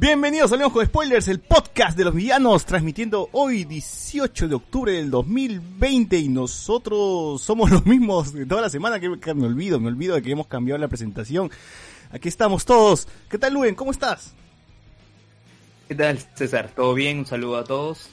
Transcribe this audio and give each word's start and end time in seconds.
Bienvenidos 0.00 0.52
a 0.52 0.54
Hablemos 0.54 0.74
con 0.74 0.86
Spoilers, 0.86 1.26
el 1.26 1.40
podcast 1.40 1.98
de 1.98 2.04
los 2.04 2.14
villanos, 2.14 2.64
transmitiendo 2.64 3.30
hoy 3.32 3.64
18 3.64 4.46
de 4.46 4.54
octubre 4.54 4.92
del 4.92 5.10
2020 5.10 6.16
y 6.16 6.28
nosotros 6.28 7.42
somos 7.42 7.68
los 7.72 7.84
mismos 7.84 8.32
de 8.32 8.46
toda 8.46 8.62
la 8.62 8.70
semana, 8.70 9.00
que 9.00 9.08
me 9.34 9.46
olvido, 9.46 9.80
me 9.80 9.88
olvido 9.88 10.14
de 10.14 10.22
que 10.22 10.30
hemos 10.30 10.46
cambiado 10.46 10.78
la 10.78 10.86
presentación. 10.86 11.50
Aquí 12.12 12.28
estamos 12.28 12.64
todos. 12.64 13.08
¿Qué 13.28 13.38
tal, 13.38 13.54
Luen? 13.54 13.74
¿Cómo 13.74 13.90
estás? 13.90 14.34
¿Qué 15.88 15.96
tal, 15.96 16.20
César? 16.32 16.70
¿Todo 16.76 16.94
bien? 16.94 17.18
Un 17.18 17.26
saludo 17.26 17.56
a 17.56 17.64
todos. 17.64 18.08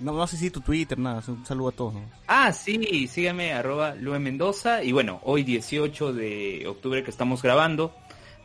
No, 0.00 0.12
no 0.12 0.26
sé 0.26 0.38
si 0.38 0.50
tu 0.50 0.62
Twitter, 0.62 0.98
nada, 0.98 1.22
un 1.28 1.44
saludo 1.44 1.68
a 1.68 1.72
todos. 1.72 1.94
¿no? 1.94 2.00
Ah, 2.26 2.52
sí, 2.52 3.06
síganme, 3.06 3.52
arroba 3.52 3.94
Lue 3.94 4.18
Mendoza. 4.18 4.82
Y 4.82 4.92
bueno, 4.92 5.20
hoy 5.24 5.44
18 5.44 6.14
de 6.14 6.64
octubre 6.66 7.04
que 7.04 7.10
estamos 7.10 7.42
grabando, 7.42 7.94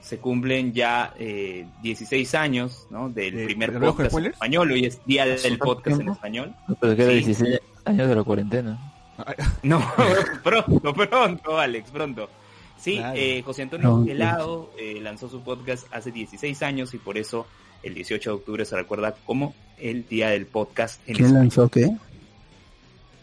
se 0.02 0.20
cumplen 0.20 0.74
ya 0.74 1.14
eh, 1.20 1.66
16 1.82 2.36
años 2.36 2.88
¿no? 2.90 3.10
del 3.10 3.36
¿De- 3.36 3.46
primer 3.46 3.72
de 3.74 3.80
podcast 3.80 4.16
en 4.18 4.26
español. 4.28 4.72
Hoy 4.72 4.86
es 4.86 5.04
día 5.06 5.26
del 5.26 5.58
podcast 5.58 6.00
en 6.02 6.10
español. 6.10 6.56
Pero 6.80 6.96
que 6.96 7.02
era 7.04 7.12
Sí. 7.12 7.18
16 7.26 7.60
años 7.86 8.08
de 8.10 8.16
la 8.16 8.24
cuarentena. 8.24 8.94
No, 9.64 9.82
pronto, 10.44 10.94
pronto, 10.94 11.58
Alex, 11.58 11.90
pronto. 11.90 12.30
Sí, 12.78 12.98
Claro. 12.98 13.18
eh, 13.20 13.42
José 13.44 13.64
Antonio. 13.64 14.06
Gelado 14.06 14.72
eh, 14.78 15.00
lanzó 15.02 15.28
su 15.28 15.42
podcast 15.42 15.88
hace 15.92 16.12
16 16.12 16.62
años 16.62 16.94
y 16.94 17.00
por 17.00 17.18
eso 17.18 17.48
el 17.82 17.96
18 17.96 18.30
de 18.30 18.36
octubre 18.36 18.66
se 18.66 18.76
recuerda 18.76 19.16
como 19.26 19.56
el 19.80 20.08
día 20.08 20.30
del 20.30 20.46
podcast 20.46 21.00
en 21.08 21.16
¿Quién 21.16 21.26
español. 21.28 21.44
lanzó 21.44 21.70
qué? 21.70 21.90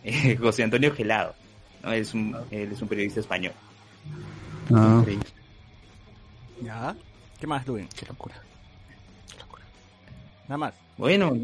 Eh, 0.07 0.37
José 0.37 0.65
Antonio 0.65 0.93
Gelado. 0.95 1.35
¿no? 1.83 1.93
Él, 1.93 2.03
es 2.03 2.13
un, 2.13 2.37
él 2.51 2.71
es 2.73 2.83
un 2.83 2.89
periodista 2.89 3.21
español. 3.21 3.53
Ah, 4.75 5.03
¿Ya? 6.63 6.95
¿Qué 7.41 7.47
más, 7.47 7.67
Luen? 7.67 7.89
Qué 7.89 8.07
locura. 8.07 8.35
Qué 9.33 9.39
locura. 9.39 9.63
Nada 10.49 10.59
más. 10.59 10.75
Bueno, 10.97 11.37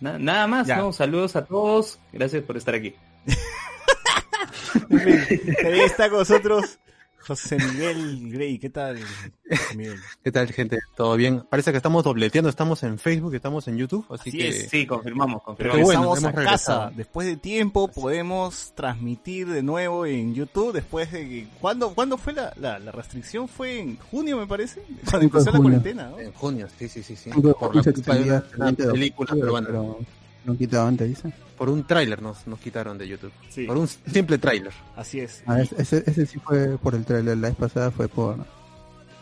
na- 0.00 0.18
nada 0.18 0.46
más, 0.46 0.66
Ya. 0.66 0.76
¿no? 0.76 0.92
Saludos 0.92 1.36
a 1.36 1.44
todos. 1.44 1.98
Gracias 2.12 2.42
por 2.44 2.56
estar 2.56 2.74
aquí. 2.74 2.94
Está 4.90 6.08
con 6.10 6.18
nosotros 6.20 6.78
José 7.26 7.58
Miguel 7.58 8.30
Grey. 8.32 8.58
¿Qué 8.58 8.70
tal, 8.70 8.98
José 8.98 9.76
Miguel? 9.76 9.98
¿Qué 10.24 10.32
tal, 10.32 10.52
gente? 10.52 10.78
¿Todo 10.96 11.16
bien? 11.16 11.42
Parece 11.48 11.70
que 11.70 11.76
estamos 11.76 12.04
dobleteando, 12.04 12.48
estamos 12.48 12.82
en 12.82 12.98
Facebook, 12.98 13.34
estamos 13.34 13.68
en 13.68 13.76
YouTube, 13.76 14.06
así, 14.10 14.30
Así 14.30 14.38
que... 14.38 14.48
es. 14.48 14.68
Sí, 14.70 14.86
confirmamos, 14.86 15.42
confirmamos. 15.42 15.84
bueno, 15.84 16.12
a 16.12 16.16
regresado. 16.16 16.44
casa. 16.44 16.92
Después 16.96 17.26
de 17.26 17.36
tiempo 17.36 17.88
podemos 17.88 18.72
transmitir 18.74 19.48
de 19.48 19.62
nuevo 19.62 20.06
en 20.06 20.34
YouTube. 20.34 20.72
Después 20.72 21.12
de 21.12 21.28
que... 21.28 21.48
¿Cuándo, 21.60 21.94
¿cuándo 21.94 22.16
fue 22.16 22.32
la, 22.32 22.52
la, 22.56 22.78
la 22.78 22.92
restricción? 22.92 23.48
¿Fue 23.48 23.78
en 23.78 23.98
junio, 23.98 24.38
me 24.38 24.46
parece? 24.46 24.82
Cuando 25.08 25.26
empezó 25.26 25.50
la 25.52 25.58
cuarentena, 25.58 26.08
¿no? 26.08 26.18
En 26.18 26.32
junio, 26.32 26.68
sí, 26.78 26.88
sí, 26.88 27.02
sí, 27.02 27.16
sí. 27.16 27.30
Por 27.30 27.44
la 27.44 27.52
junio 27.52 27.82
se 27.82 27.92
culpa 27.92 28.14
de 28.14 28.20
extendía 28.20 28.32
una, 28.32 28.36
hasta 28.38 28.56
el 28.56 28.62
20 28.62 28.82
de 28.86 28.92
película. 28.92 29.30
Pero 29.66 29.98
no 30.44 30.56
quitaba 30.56 30.88
antes, 30.88 31.08
dice. 31.08 31.32
Por 31.58 31.68
un 31.68 31.86
tráiler 31.86 32.22
nos, 32.22 32.46
nos 32.46 32.58
quitaron 32.58 32.96
de 32.98 33.06
YouTube. 33.08 33.32
Sí. 33.50 33.64
Por 33.66 33.76
un 33.76 33.86
simple 33.88 34.38
tráiler. 34.38 34.72
Así 34.96 35.20
es. 35.20 35.42
Ah, 35.46 35.60
ese, 35.60 36.02
ese, 36.06 36.26
sí 36.26 36.38
fue 36.38 36.78
por 36.78 36.94
el 36.94 37.04
trailer, 37.04 37.36
la 37.36 37.48
vez 37.48 37.56
pasada 37.56 37.90
fue 37.90 38.08
por, 38.08 38.36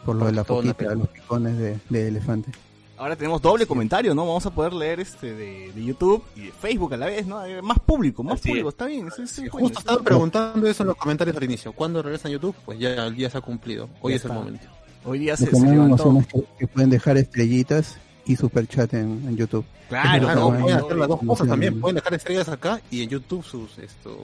por 0.05 0.17
lo 0.17 0.27
de 0.27 0.33
la 0.33 0.45
película. 0.45 0.95
los 0.95 1.09
picones 1.09 1.59
de, 1.59 1.79
de 1.89 2.09
elefante. 2.09 2.51
Ahora 2.97 3.15
tenemos 3.15 3.41
doble 3.41 3.65
comentario, 3.65 4.13
¿no? 4.13 4.27
Vamos 4.27 4.45
a 4.47 4.51
poder 4.51 4.73
leer 4.73 4.99
este 4.99 5.33
de, 5.33 5.71
de 5.73 5.85
YouTube 5.85 6.21
y 6.35 6.47
de 6.47 6.53
Facebook 6.53 6.95
a 6.95 6.97
la 6.97 7.07
vez, 7.07 7.27
¿no? 7.29 7.45
Eh, 7.45 7.63
Más 7.63 7.79
público, 7.79 8.25
más 8.25 8.41
Así 8.41 8.49
público. 8.49 8.69
es. 8.71 8.73
Está 8.75 8.87
bien. 8.87 9.09
Sí, 9.27 9.43
bueno, 9.43 9.51
justo 9.53 9.67
está 9.69 9.81
estaban 9.93 10.05
preguntando 10.05 10.67
eso 10.67 10.83
en 10.83 10.87
los 10.89 10.97
comentarios 10.97 11.37
al 11.37 11.45
inicio. 11.45 11.73
¿Cuándo 11.73 12.03
regresa 12.03 12.27
en 12.29 12.33
YouTube? 12.35 12.57
Pues 12.65 12.79
ya 12.81 13.07
el 13.07 13.15
día 13.15 13.31
se 13.31 13.39
ha 13.39 13.41
cumplido. 13.41 13.89
Hoy 14.01 14.13
Ya 14.13 14.17
es 14.17 14.25
el 14.25 14.31
está. 14.31 14.41
momento. 14.43 14.67
Hoy 15.05 15.19
día 15.21 15.37
se, 15.37 15.47
se 15.47 15.61
levantó. 15.61 16.19
que, 16.33 16.45
que 16.59 16.67
pueden 16.67 16.91
dejar 16.91 17.17
estrellitas 17.17 17.99
y 18.29 18.37
super 18.37 18.69
chat 18.69 18.93
en, 18.95 19.25
en 19.27 19.37
YouTube. 19.37 19.65
Claro, 19.89 20.27
Claro, 20.27 20.41
no, 20.41 20.61
pueden 20.61 20.79
hacer 20.79 20.97
las 20.97 21.09
dos 21.09 21.21
cosas 21.27 21.49
también. 21.49 21.81
Pueden 21.81 21.97
dejar 21.97 22.15
estrellas 22.15 22.49
acá 22.49 22.81
y 22.91 23.03
en 23.03 23.09
YouTube 23.09 23.43
sus 23.43 23.79
estos 23.79 24.15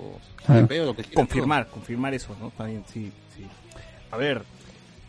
Ah. 0.46 0.60
Lo 0.60 0.94
que 0.94 1.04
confirmar, 1.14 1.68
confirmar 1.68 2.12
eso, 2.12 2.36
¿no? 2.38 2.48
Está 2.48 2.64
bien, 2.64 2.84
sí, 2.92 3.10
sí. 3.34 3.46
A 4.10 4.18
ver, 4.18 4.42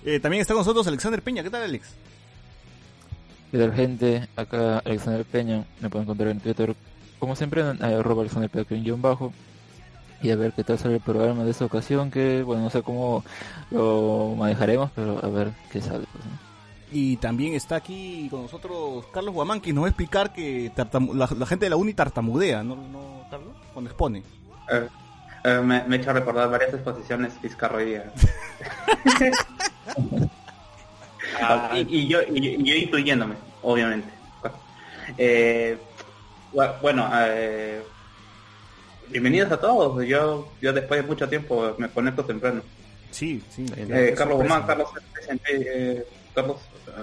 eh, 0.06 0.20
también 0.22 0.40
está 0.40 0.54
con 0.54 0.62
nosotros 0.62 0.88
Alexander 0.88 1.22
Peña. 1.22 1.44
¿Qué 1.44 1.50
tal, 1.50 1.64
Alex? 1.64 1.90
¿Qué 3.52 3.58
tal, 3.58 3.74
gente? 3.74 4.30
Acá 4.38 4.80
Alexander 4.80 5.26
Peña. 5.26 5.66
Me 5.82 5.90
pueden 5.90 6.06
encontrar 6.06 6.30
en 6.30 6.40
Twitter, 6.40 6.74
como 7.20 7.36
siempre, 7.36 7.70
en 7.70 7.84
arroba 7.84 8.22
Alexander 8.22 8.50
Peña 8.50 8.64
con 8.64 8.82
guion 8.82 9.02
bajo. 9.02 9.34
Y 10.22 10.32
a 10.32 10.38
ver 10.38 10.54
qué 10.54 10.64
tal 10.64 10.80
sale 10.80 10.96
el 10.96 11.02
programa 11.02 11.44
de 11.44 11.52
esta 11.52 11.66
ocasión, 11.66 12.10
que, 12.10 12.42
bueno, 12.44 12.64
no 12.64 12.70
sé 12.70 12.82
cómo 12.82 13.26
lo 13.72 14.36
manejaremos, 14.38 14.90
pero 14.96 15.24
a 15.24 15.28
ver 15.28 15.52
qué 15.70 15.82
sale. 15.82 16.06
Pues, 16.14 16.24
¿no? 16.24 16.55
Y 16.98 17.18
también 17.18 17.56
está 17.56 17.76
aquí 17.76 18.28
con 18.32 18.44
nosotros 18.44 19.06
Carlos 19.12 19.34
Guamán, 19.34 19.60
que 19.60 19.74
nos 19.74 19.84
va 19.84 19.88
a 19.88 19.90
explicar 19.90 20.32
que 20.32 20.72
tartamu- 20.74 21.14
la, 21.14 21.28
la 21.38 21.46
gente 21.46 21.66
de 21.66 21.70
la 21.72 21.76
uni 21.76 21.94
tartamudea, 21.94 22.64
¿no, 22.64 22.78
no 22.78 23.28
Carlos? 23.30 23.54
Cuando 23.74 23.90
expone. 23.92 24.24
Eh, 24.72 24.88
eh, 25.44 25.60
me, 25.62 25.84
me 25.84 25.98
he 25.98 26.00
hecho 26.00 26.14
recordar 26.14 26.50
varias 26.50 26.74
exposiciones 26.74 27.34
fiscarroías. 27.42 28.06
Ah, 31.42 31.72
y, 31.76 31.80
y 31.98 32.08
yo, 32.08 32.20
y, 32.22 32.40
yo- 32.40 32.52
y 32.62 32.64
yo 32.64 32.76
incluyéndome, 32.76 33.36
obviamente. 33.62 34.08
Eh, 35.18 35.78
bu- 36.54 36.82
bueno, 36.82 37.10
eh, 37.14 37.84
bienvenidos 39.10 39.52
a 39.52 39.60
todos. 39.60 40.06
Yo, 40.08 40.48
yo 40.62 40.72
después 40.72 41.02
de 41.02 41.08
mucho 41.08 41.28
tiempo 41.28 41.76
me 41.78 41.90
conecto 41.90 42.24
temprano. 42.24 42.62
Sí, 43.12 43.44
sí. 43.50 43.66
Eh, 43.76 43.88
Eh, 43.90 44.14
Carlos. 44.16 44.38
Guzmán, 44.38 44.64
Carlos 44.66 44.88
eh, 45.50 46.06
Carlos, 46.34 46.58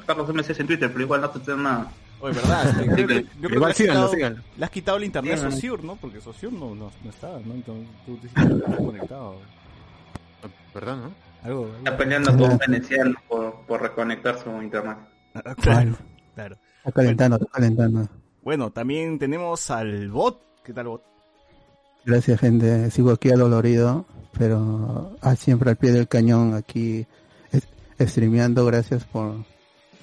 Carlos 0.07 0.29
MC 0.33 0.61
en 0.61 0.67
Twitter, 0.67 0.91
pero 0.93 1.05
igual 1.05 1.21
no 1.21 1.31
te 1.31 1.41
tengo 1.41 1.59
nada. 1.59 1.93
Oye, 2.21 2.35
¿verdad? 2.35 2.69
Este, 2.81 2.95
creo 2.95 3.07
que- 3.07 3.15
yo 3.15 3.31
creo 3.31 3.49
que 3.49 3.55
Igual 3.55 3.61
le 3.61 3.67
has 3.71 3.77
síganlo, 3.77 4.01
quitado- 4.01 4.13
síganlo. 4.15 4.43
Le 4.57 4.65
has 4.65 4.71
quitado 4.71 4.97
el 4.99 5.05
internet 5.05 5.35
a. 5.39 5.51
Sociur, 5.51 5.85
¿no? 5.85 5.97
Porque 5.97 6.21
Sociur 6.21 6.53
no, 6.53 6.75
no, 6.75 6.91
no 7.03 7.11
está, 7.11 7.29
¿no? 7.45 7.55
Entonces 7.55 7.89
tú 8.07 8.17
te 8.17 8.27
estás 8.29 8.47
conectado. 8.77 9.37
¿Verdad, 10.75 10.97
no? 10.97 11.13
Algo, 11.43 11.67
Está 11.79 11.91
algo- 11.91 11.99
peleando 11.99 12.31
con 12.37 12.53
un 12.53 12.59
veneciano 12.59 13.15
por, 13.29 13.55
por 13.67 13.83
reconectar 13.83 14.39
su 14.43 14.51
internet. 14.63 14.97
Ah, 15.35 15.55
Claro, 15.61 15.97
claro. 16.35 16.57
Está 16.79 16.93
calentando, 16.93 17.37
está 17.37 17.49
calentando. 17.53 18.09
Bueno, 18.43 18.71
también 18.71 19.19
tenemos 19.19 19.71
al 19.71 20.09
bot. 20.11 20.41
¿Qué 20.65 20.73
tal, 20.73 20.87
bot? 20.89 21.03
Gracias, 22.05 22.41
gente. 22.41 22.91
Sigo 22.91 23.13
aquí 23.13 23.31
al 23.31 23.39
dolorido, 23.41 24.07
pero 24.37 25.17
ah, 25.21 25.37
siempre 25.37 25.71
al 25.71 25.77
pie 25.77 25.93
del 25.93 26.09
cañón 26.09 26.55
aquí 26.55 27.07
streameando. 28.01 28.65
Gracias 28.67 29.05
por, 29.05 29.45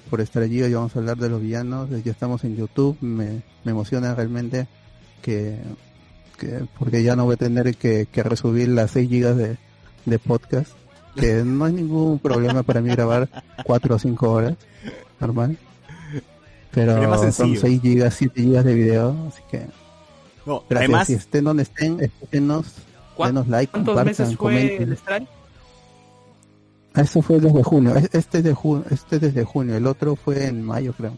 por 0.09 0.21
estar 0.21 0.43
allí. 0.43 0.61
Hoy 0.61 0.73
vamos 0.73 0.95
a 0.95 0.99
hablar 0.99 1.17
de 1.17 1.29
los 1.29 1.41
villanos. 1.41 1.89
Ya 2.03 2.11
estamos 2.11 2.43
en 2.43 2.55
YouTube. 2.55 2.97
Me, 3.01 3.41
me 3.63 3.71
emociona 3.71 4.13
realmente 4.15 4.67
que, 5.21 5.57
que 6.37 6.65
porque 6.77 7.03
ya 7.03 7.15
no 7.15 7.25
voy 7.25 7.35
a 7.35 7.37
tener 7.37 7.75
que, 7.75 8.07
que 8.11 8.23
resubir 8.23 8.69
las 8.69 8.91
6 8.91 9.09
gigas 9.09 9.37
de, 9.37 9.57
de 10.05 10.19
podcast. 10.19 10.71
Que 11.15 11.35
no 11.45 11.65
hay 11.65 11.73
ningún 11.73 12.19
problema 12.19 12.63
para 12.63 12.81
mí 12.81 12.89
grabar 12.89 13.29
4 13.65 13.95
o 13.95 13.99
5 13.99 14.29
horas. 14.31 14.55
Normal. 15.19 15.57
Pero 16.71 16.97
es 17.01 17.19
son 17.19 17.31
sencillo. 17.33 17.61
6 17.61 17.81
gigas, 17.81 18.13
7 18.15 18.41
gigas 18.41 18.65
de 18.65 18.73
video. 18.73 19.15
Así 19.27 19.41
que 19.49 19.65
No, 20.45 20.63
Gracias. 20.69 20.77
además, 20.89 21.07
si 21.07 21.13
estén 21.13 21.43
donde 21.43 21.63
estén, 21.63 21.99
escúchenos, 21.99 22.65
¿Cuán- 23.15 23.29
denos 23.33 23.47
like, 23.47 23.71
¿Cuántos 23.71 23.95
compartan, 23.95 24.25
meses 24.27 24.37
fue 24.37 24.75
el 24.83 24.93
strike? 24.93 25.27
Ah, 26.99 27.03
Eso 27.03 27.21
fue 27.21 27.39
desde 27.39 27.63
junio. 27.63 27.95
Es- 27.95 28.09
Este 28.13 28.39
es 28.39 28.43
de 28.43 28.53
junio, 28.53 28.85
este 28.91 29.15
es 29.17 29.21
desde 29.21 29.43
junio. 29.43 29.75
El 29.75 29.87
otro 29.87 30.15
fue 30.15 30.45
en 30.47 30.63
mayo, 30.63 30.93
creo. 30.93 31.17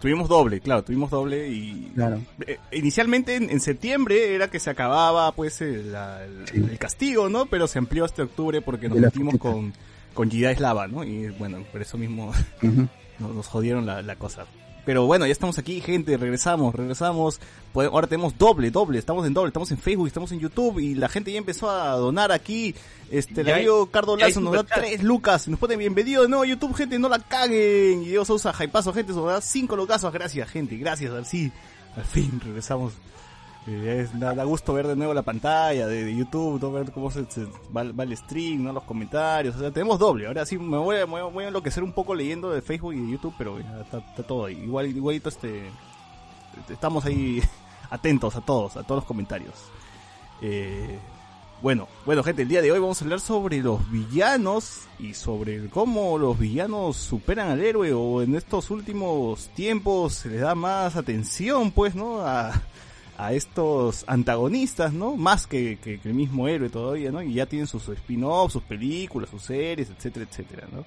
tuvimos 0.00 0.28
doble, 0.28 0.60
claro, 0.60 0.84
tuvimos 0.84 1.10
doble 1.10 1.48
y 1.48 1.90
Claro. 1.94 2.20
Eh, 2.46 2.58
inicialmente 2.72 3.36
en, 3.36 3.48
en 3.48 3.58
septiembre 3.60 4.34
era 4.34 4.48
que 4.50 4.60
se 4.60 4.68
acababa 4.68 5.32
pues 5.32 5.62
el, 5.62 5.92
la- 5.92 6.22
el- 6.24 6.46
Sí. 6.46 6.56
el 6.58 6.78
castigo, 6.78 7.30
¿no? 7.30 7.46
Pero 7.46 7.66
se 7.66 7.78
amplió 7.78 8.04
hasta 8.04 8.22
octubre 8.24 8.60
porque 8.60 8.88
nos 8.90 8.98
metimos 8.98 9.36
con 9.38 9.72
con 10.12 10.30
Gida 10.30 10.50
Eslava, 10.52 10.86
¿no? 10.88 11.02
Y 11.04 11.28
bueno, 11.38 11.64
por 11.72 11.80
eso 11.82 11.96
mismo 11.96 12.32
nos, 13.18 13.34
nos 13.34 13.46
jodieron 13.48 13.86
la, 13.86 14.02
la 14.02 14.16
cosa. 14.16 14.44
Pero 14.84 15.06
bueno, 15.06 15.26
ya 15.26 15.32
estamos 15.32 15.58
aquí, 15.58 15.80
gente, 15.80 16.16
regresamos, 16.16 16.74
regresamos. 16.74 17.40
Pues 17.72 17.88
ahora 17.88 18.06
tenemos 18.06 18.36
doble, 18.36 18.70
doble, 18.70 18.98
estamos 18.98 19.26
en 19.26 19.34
doble, 19.34 19.48
estamos 19.48 19.70
en 19.70 19.78
Facebook, 19.78 20.06
estamos 20.06 20.30
en 20.32 20.40
YouTube 20.40 20.78
y 20.78 20.94
la 20.94 21.08
gente 21.08 21.32
ya 21.32 21.38
empezó 21.38 21.70
a 21.70 21.92
donar 21.96 22.32
aquí. 22.32 22.74
Este, 23.10 23.40
el 23.40 23.50
amigo 23.50 23.86
Cardo 23.86 24.16
Lazo 24.16 24.40
nos 24.40 24.52
da 24.52 24.64
tres 24.64 25.02
lucas, 25.02 25.48
nos 25.48 25.58
pone 25.58 25.76
bienvenido 25.76 26.22
de 26.22 26.28
nuevo 26.28 26.44
a 26.44 26.46
YouTube, 26.46 26.74
gente, 26.74 26.98
no 26.98 27.08
la 27.08 27.18
caguen. 27.18 28.02
Y 28.02 28.08
Dios 28.08 28.28
usa 28.30 28.52
Jaipazo, 28.52 28.92
gente, 28.92 29.12
nos 29.12 29.26
da 29.26 29.40
cinco 29.40 29.74
lucas, 29.76 30.04
gracias, 30.12 30.48
gente, 30.50 30.76
gracias, 30.76 31.12
así. 31.12 31.50
Al 31.96 32.04
fin 32.04 32.40
regresamos. 32.44 32.92
Es- 33.66 34.18
da, 34.18 34.34
da 34.34 34.44
gusto 34.44 34.74
ver 34.74 34.86
de 34.86 34.94
nuevo 34.96 35.14
la 35.14 35.22
pantalla 35.22 35.86
de, 35.86 36.04
de 36.04 36.14
YouTube, 36.14 36.60
¿no? 36.60 36.70
ver 36.70 36.92
cómo 36.92 37.10
se, 37.10 37.24
se- 37.30 37.46
va, 37.74 37.84
va 37.92 38.04
el 38.04 38.14
stream, 38.16 38.62
¿no? 38.64 38.72
los 38.72 38.82
comentarios, 38.84 39.56
o 39.56 39.58
sea, 39.58 39.70
tenemos 39.70 39.98
doble. 39.98 40.26
Ahora 40.26 40.44
sí 40.44 40.58
me 40.58 40.76
voy, 40.76 40.96
a, 40.96 41.06
me 41.06 41.12
voy 41.12 41.20
a- 41.20 41.24
voy 41.24 41.44
a 41.44 41.48
enloquecer 41.48 41.82
un 41.82 41.92
poco 41.92 42.14
leyendo 42.14 42.50
de 42.50 42.60
Facebook 42.60 42.92
y 42.94 43.00
de 43.00 43.12
YouTube, 43.12 43.34
pero 43.38 43.58
ya 43.58 43.80
está, 43.80 43.98
está 43.98 44.22
todo 44.22 44.44
ahí. 44.46 44.58
Igual, 44.62 44.88
igualito 44.88 45.28
este, 45.30 45.70
estamos 46.68 47.04
ahí 47.06 47.42
atentos 47.90 48.36
a 48.36 48.40
todos, 48.42 48.76
a 48.76 48.82
todos 48.82 48.98
los 48.98 49.04
comentarios. 49.04 49.54
Eh, 50.42 50.98
bueno, 51.62 51.88
bueno 52.04 52.22
gente, 52.22 52.42
el 52.42 52.48
día 52.48 52.60
de 52.60 52.70
hoy 52.70 52.78
vamos 52.78 53.00
a 53.00 53.04
hablar 53.04 53.20
sobre 53.20 53.62
los 53.62 53.90
villanos 53.90 54.82
y 54.98 55.14
sobre 55.14 55.70
cómo 55.70 56.18
los 56.18 56.38
villanos 56.38 56.96
superan 56.98 57.48
al 57.48 57.60
héroe 57.62 57.94
o 57.94 58.20
en 58.20 58.34
estos 58.34 58.70
últimos 58.70 59.48
tiempos 59.54 60.12
se 60.14 60.28
les 60.28 60.40
da 60.42 60.54
más 60.54 60.96
atención, 60.96 61.70
pues, 61.70 61.94
¿no? 61.94 62.20
A, 62.20 62.52
a 63.18 63.32
estos 63.32 64.04
antagonistas, 64.08 64.92
¿no? 64.92 65.16
Más 65.16 65.46
que, 65.46 65.78
que- 65.78 65.98
que 66.00 66.08
el 66.08 66.14
mismo 66.14 66.48
héroe 66.48 66.68
todavía, 66.68 67.12
¿no? 67.12 67.22
Y 67.22 67.34
ya 67.34 67.46
tienen 67.46 67.66
sus 67.66 67.88
spin-offs, 67.88 68.52
sus 68.54 68.62
películas, 68.62 69.30
sus 69.30 69.42
series, 69.42 69.90
etcétera, 69.90 70.26
etcétera, 70.28 70.68
¿no? 70.72 70.84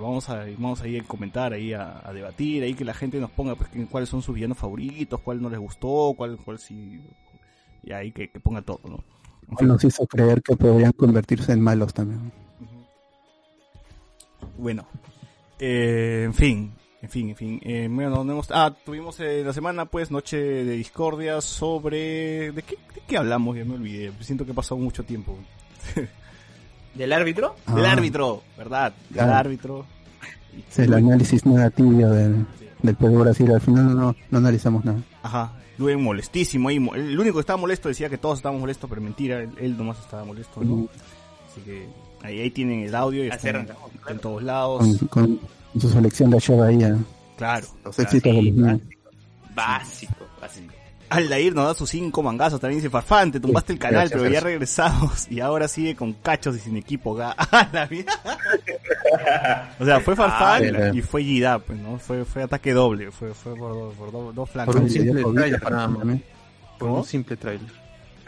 Vamos 0.00 0.28
a, 0.28 0.44
vamos 0.58 0.80
a 0.82 0.86
ir 0.86 1.02
a 1.02 1.04
comentar 1.04 1.52
ahí, 1.52 1.72
a, 1.72 2.00
a 2.04 2.12
debatir, 2.12 2.62
ahí 2.62 2.74
que 2.74 2.84
la 2.84 2.94
gente 2.94 3.18
nos 3.18 3.30
ponga 3.30 3.56
pues 3.56 3.70
cuáles 3.90 4.08
son 4.08 4.22
sus 4.22 4.34
villanos 4.34 4.56
favoritos, 4.58 5.18
cuál 5.20 5.42
no 5.42 5.50
les 5.50 5.58
gustó, 5.58 6.14
cuál, 6.16 6.36
cuál 6.44 6.58
sí, 6.60 7.00
y 7.82 7.92
ahí 7.92 8.12
que, 8.12 8.30
que 8.30 8.38
ponga 8.38 8.62
todo, 8.62 8.80
¿no? 8.84 9.02
Nos 9.66 9.82
hizo 9.82 10.06
creer 10.06 10.42
que 10.42 10.54
podrían 10.56 10.92
convertirse 10.92 11.52
en 11.52 11.60
malos 11.60 11.92
también. 11.92 12.30
Bueno, 14.56 14.86
eh, 15.58 16.22
en 16.26 16.34
fin, 16.34 16.72
en 17.02 17.08
fin, 17.08 17.30
en 17.30 17.36
fin. 17.36 17.60
Eh, 17.64 17.88
bueno, 17.90 18.24
no 18.24 18.32
hemos- 18.32 18.50
ah, 18.50 18.74
tuvimos 18.84 19.18
eh, 19.20 19.42
la 19.44 19.52
semana, 19.52 19.84
pues, 19.86 20.10
noche 20.10 20.36
de 20.38 20.72
discordia 20.76 21.40
sobre... 21.40 22.52
¿De 22.52 22.62
qué, 22.62 22.76
de 22.94 23.00
qué 23.06 23.16
hablamos? 23.16 23.56
Ya 23.56 23.64
me 23.64 23.74
olvidé. 23.74 24.12
Siento 24.20 24.44
que 24.44 24.52
ha 24.52 24.54
pasado 24.54 24.78
mucho 24.80 25.02
tiempo. 25.04 25.36
¿Del 26.94 27.12
árbitro? 27.12 27.54
Del 27.74 27.84
Ah, 27.86 27.92
árbitro, 27.92 28.42
¿verdad? 28.58 28.92
Del 29.08 29.18
Claro. 29.18 29.34
árbitro. 29.34 29.86
Es 30.70 30.78
el 30.80 30.92
análisis 30.92 31.46
negativo 31.46 32.08
del, 32.10 32.44
del 32.82 32.96
Perú 32.96 33.20
Brasil. 33.20 33.50
Al 33.52 33.60
final 33.60 33.94
no, 33.96 34.16
no 34.30 34.38
analizamos 34.38 34.84
nada. 34.84 34.98
Ajá. 35.22 35.52
Luego 35.78 36.00
molestísimo 36.00 36.68
ahí. 36.68 36.78
mo- 36.80 36.94
El 36.94 37.18
único 37.18 37.36
que 37.36 37.40
estaba 37.40 37.56
molesto 37.56 37.88
decía 37.88 38.08
que 38.10 38.18
todos 38.18 38.38
estábamos 38.40 38.60
molestos, 38.60 38.90
pero 38.90 39.00
mentira, 39.00 39.38
él, 39.40 39.50
él 39.58 39.76
nomás 39.78 39.98
estaba 40.00 40.24
molesto, 40.24 40.60
¿no? 40.62 40.76
Mm. 40.76 40.88
Así 41.50 41.60
que 41.62 41.88
ahí, 42.22 42.40
ahí 42.40 42.50
tienen 42.50 42.80
el 42.80 42.94
audio 42.94 43.24
y 43.24 43.28
Así 43.30 43.46
está 43.48 43.64
en, 44.10 44.18
todos 44.18 44.42
lados. 44.42 44.84
Con, 45.08 45.08
con 45.08 45.40
su 45.78 45.88
selección 45.90 46.30
de 46.30 46.38
Show 46.40 46.62
ahí, 46.62 46.82
a 46.82 46.96
Claro. 47.36 47.66
los 47.84 47.94
claro. 47.96 48.08
éxitos 48.10 48.34
de 48.34 48.42
los 48.42 48.54
niños. 48.54 48.80
Básico, 49.54 50.26
básico. 50.40 50.74
Aldair 51.08 51.52
nos 51.56 51.66
da 51.66 51.74
sus 51.74 51.90
cinco 51.90 52.22
mangazos, 52.22 52.60
también 52.60 52.78
dice 52.78 52.88
Farfán, 52.88 53.32
te 53.32 53.40
tumbaste 53.40 53.72
el 53.72 53.80
canal, 53.80 54.02
Gracias, 54.08 54.20
pero 54.20 54.32
ya 54.32 54.40
regresamos 54.40 55.26
y 55.30 55.40
ahora 55.40 55.66
sigue 55.66 55.96
con 55.96 56.12
cachos 56.12 56.54
y 56.56 56.60
sin 56.60 56.76
equipo. 56.76 57.16
ga- 57.16 57.34
¡Ah, 57.38 57.68
la 57.72 57.86
mierda! 57.88 58.14
o 59.80 59.84
sea, 59.84 60.00
fue 60.00 60.14
Farfán 60.14 60.76
Ah, 60.76 60.90
y 60.94 61.02
fue 61.02 61.22
Gida, 61.24 61.58
pues, 61.58 61.78
¿no? 61.80 61.98
Fue, 61.98 62.24
fue 62.24 62.44
ataque 62.44 62.72
doble, 62.72 63.10
fue, 63.10 63.34
fue 63.34 63.56
por, 63.56 63.72
dos- 63.72 63.94
por 63.96 64.12
dos, 64.12 64.34
dos 64.34 64.50
flancos. 64.50 64.74
Por 64.74 64.84
un 64.84 64.90
simple 64.90 65.24
trailer 65.34 65.60
para 65.60 65.76
también. 65.78 66.22
Por 66.78 66.88
¿Cómo? 66.88 67.00
un 67.00 67.04
simple 67.06 67.36
trailer. 67.36 67.68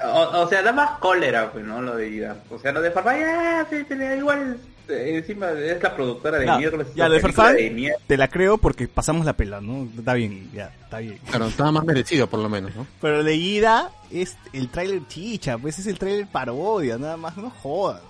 O, 0.04 0.40
o 0.42 0.48
sea, 0.48 0.62
da 0.62 0.72
más 0.72 0.98
cólera, 0.98 1.52
pues, 1.52 1.64
¿no? 1.64 1.80
Lo 1.80 1.94
de 1.96 2.08
Ida. 2.08 2.36
O 2.50 2.58
sea, 2.58 2.72
lo 2.72 2.82
de 2.82 2.90
Farfán, 2.90 3.20
ya, 3.20 3.66
sí, 3.70 3.76
sí, 3.88 3.94
igual, 4.18 4.54
eh, 4.54 4.71
encima 4.88 5.50
es 5.52 5.82
la 5.82 5.94
productora 5.94 6.38
de 6.38 6.46
miércoles. 6.56 6.88
ya, 6.94 7.08
lo 7.08 7.14
de 7.14 7.20
Farfán, 7.20 7.56
mierda. 7.74 7.98
te 8.06 8.16
la 8.16 8.28
creo 8.28 8.58
porque 8.58 8.88
pasamos 8.88 9.24
la 9.24 9.34
pela, 9.34 9.60
¿no? 9.60 9.88
Está 9.96 10.14
bien, 10.14 10.50
ya, 10.52 10.72
está 10.84 10.98
bien. 10.98 11.18
Claro, 11.28 11.46
estaba 11.46 11.72
más 11.72 11.84
merecido 11.84 12.26
por 12.26 12.40
lo 12.40 12.48
menos, 12.48 12.74
¿no? 12.74 12.86
Pero 13.00 13.22
de 13.22 13.36
Gida 13.36 13.90
es 14.10 14.36
el 14.52 14.68
tráiler 14.68 15.06
chicha, 15.08 15.58
pues 15.58 15.78
es 15.78 15.86
el 15.86 15.98
tráiler 15.98 16.26
parodia, 16.26 16.98
nada 16.98 17.16
más, 17.16 17.36
no 17.36 17.50
jodas. 17.50 18.02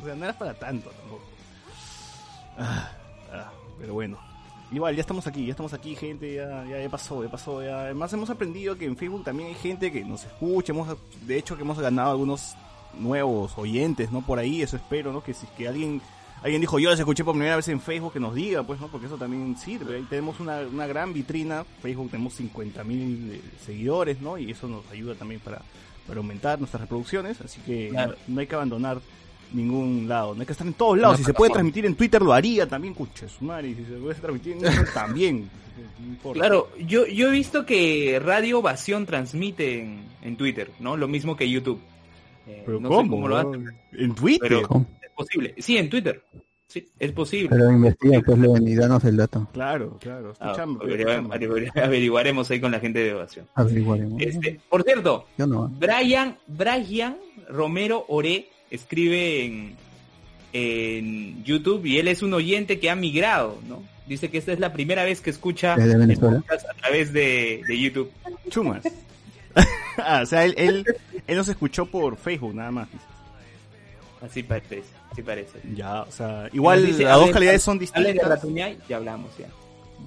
O 0.00 0.04
sea, 0.04 0.14
no 0.14 0.24
era 0.24 0.36
para 0.36 0.54
tanto 0.54 0.90
tampoco. 0.90 1.22
Ah, 2.58 2.90
ah, 3.32 3.50
pero 3.78 3.94
bueno. 3.94 4.18
Igual, 4.72 4.94
ya 4.94 5.00
estamos 5.00 5.26
aquí, 5.26 5.46
ya 5.46 5.50
estamos 5.50 5.72
aquí, 5.72 5.96
gente, 5.96 6.32
ya, 6.32 6.64
ya, 6.64 6.80
ya 6.80 6.88
pasó, 6.88 7.24
ya 7.24 7.30
pasó, 7.30 7.62
ya. 7.62 7.80
Además 7.80 8.12
hemos 8.12 8.30
aprendido 8.30 8.78
que 8.78 8.84
en 8.84 8.96
Facebook 8.96 9.24
también 9.24 9.48
hay 9.48 9.54
gente 9.56 9.90
que 9.90 10.04
nos 10.04 10.24
escucha, 10.24 10.72
hemos, 10.72 10.96
de 11.26 11.38
hecho 11.38 11.56
que 11.56 11.62
hemos 11.62 11.78
ganado 11.80 12.12
algunos 12.12 12.54
nuevos 12.98 13.52
oyentes, 13.56 14.10
¿no? 14.12 14.22
Por 14.22 14.38
ahí, 14.38 14.62
eso 14.62 14.76
espero, 14.76 15.12
¿no? 15.12 15.22
Que 15.22 15.34
si 15.34 15.46
es 15.46 15.52
que 15.52 15.68
alguien, 15.68 16.00
alguien 16.42 16.60
dijo, 16.60 16.78
yo 16.78 16.90
les 16.90 16.98
escuché 16.98 17.24
por 17.24 17.34
primera 17.34 17.56
vez 17.56 17.68
en 17.68 17.80
Facebook, 17.80 18.12
que 18.12 18.20
nos 18.20 18.34
diga, 18.34 18.62
pues, 18.62 18.80
¿no? 18.80 18.88
Porque 18.88 19.06
eso 19.06 19.16
también 19.16 19.56
sirve. 19.56 19.96
Ahí 19.96 20.06
tenemos 20.08 20.40
una, 20.40 20.60
una 20.60 20.86
gran 20.86 21.12
vitrina, 21.12 21.64
Facebook 21.82 22.10
tenemos 22.10 22.34
50 22.34 22.84
mil 22.84 23.40
seguidores, 23.64 24.20
¿no? 24.20 24.38
Y 24.38 24.50
eso 24.50 24.68
nos 24.68 24.88
ayuda 24.90 25.14
también 25.14 25.40
para, 25.40 25.62
para 26.06 26.18
aumentar 26.18 26.58
nuestras 26.58 26.82
reproducciones, 26.82 27.40
así 27.40 27.60
que 27.66 27.88
Claro. 27.90 28.12
no, 28.26 28.34
no 28.34 28.40
hay 28.40 28.46
que 28.46 28.54
abandonar 28.54 29.00
ningún 29.52 30.06
lado, 30.08 30.34
no 30.34 30.40
hay 30.40 30.46
que 30.46 30.52
estar 30.52 30.66
en 30.66 30.74
todos 30.74 30.96
lados. 30.98 31.16
Si 31.18 31.24
se 31.24 31.34
puede 31.34 31.52
transmitir 31.52 31.84
en 31.86 31.94
Twitter, 31.96 32.22
lo 32.22 32.32
haría 32.32 32.68
también, 32.68 32.94
cuches, 32.94 33.40
madre. 33.42 33.70
y 33.70 33.74
Si 33.74 33.84
se 33.84 33.92
puede 33.94 34.14
transmitir 34.14 34.52
en 34.52 34.58
Instagram, 34.60 34.94
también. 34.94 35.50
No. 36.24 36.32
Claro, 36.32 36.68
yo, 36.86 37.06
yo 37.06 37.28
he 37.28 37.30
visto 37.30 37.64
que 37.64 38.20
Radio 38.22 38.58
Ovación 38.58 39.06
transmite 39.06 39.80
en, 39.80 40.00
en 40.22 40.36
Twitter, 40.36 40.70
¿no? 40.78 40.96
Lo 40.96 41.08
mismo 41.08 41.36
que 41.36 41.48
YouTube. 41.48 41.80
Eh, 42.50 42.62
Pero 42.66 42.80
no 42.80 42.88
¿cómo? 42.88 43.02
sé 43.02 43.08
cómo 43.10 43.28
lo 43.28 43.36
hacen. 43.36 43.66
En 43.92 44.14
Twitter. 44.14 44.52
Es 44.52 45.10
posible. 45.16 45.54
Sí, 45.58 45.76
en 45.76 45.90
Twitter. 45.90 46.22
Sí, 46.66 46.88
es 47.00 47.10
posible. 47.12 47.48
Pero 47.50 47.70
investiga, 47.70 48.20
pues, 48.24 48.38
León, 48.38 48.68
y 48.68 48.76
danos 48.76 49.02
el 49.04 49.16
dato. 49.16 49.48
Claro, 49.52 49.98
claro. 50.00 50.34
Ah, 50.38 50.52
Escuchame, 50.52 50.78
escuchame. 50.94 51.70
averiguaremos 51.82 52.48
ahí 52.50 52.60
con 52.60 52.70
la 52.70 52.78
gente 52.78 53.00
de 53.00 53.14
Ovación. 53.14 53.46
Averiguaremos. 53.56 54.22
Este, 54.22 54.60
por 54.68 54.84
cierto, 54.84 55.26
Yo 55.36 55.46
no. 55.48 55.68
Brian, 55.68 56.38
Brian 56.46 57.16
Romero 57.48 58.04
Ore 58.08 58.48
escribe 58.70 59.44
en, 59.44 59.74
en 60.52 61.42
YouTube 61.42 61.84
y 61.86 61.98
él 61.98 62.06
es 62.06 62.22
un 62.22 62.34
oyente 62.34 62.78
que 62.78 62.88
ha 62.88 62.94
migrado, 62.94 63.58
¿no? 63.68 63.82
Dice 64.06 64.30
que 64.30 64.38
esta 64.38 64.52
es 64.52 64.60
la 64.60 64.72
primera 64.72 65.04
vez 65.04 65.20
que 65.20 65.30
escucha 65.30 65.74
a 65.74 66.74
través 66.80 67.12
de, 67.12 67.62
de 67.66 67.80
YouTube. 67.80 68.10
Chumas. 68.48 68.82
ah, 69.98 70.20
o 70.22 70.26
sea, 70.26 70.44
él, 70.44 70.54
él, 70.56 70.84
él 71.26 71.36
nos 71.36 71.48
escuchó 71.48 71.86
por 71.86 72.16
Facebook, 72.16 72.54
nada 72.54 72.70
más. 72.70 72.88
Así 74.22 74.42
parece, 74.42 74.82
así 75.10 75.22
parece. 75.22 75.60
Ya, 75.74 76.02
o 76.02 76.10
sea, 76.10 76.48
igual 76.52 76.84
dice, 76.84 77.04
las 77.04 77.16
dos 77.16 77.28
hable- 77.28 77.32
calidades 77.32 77.62
son 77.62 77.78
de 77.78 77.80
distintas. 77.82 78.28
Ratuñay, 78.28 78.78
ya 78.88 78.96
hablamos 78.98 79.36
ya. 79.38 79.46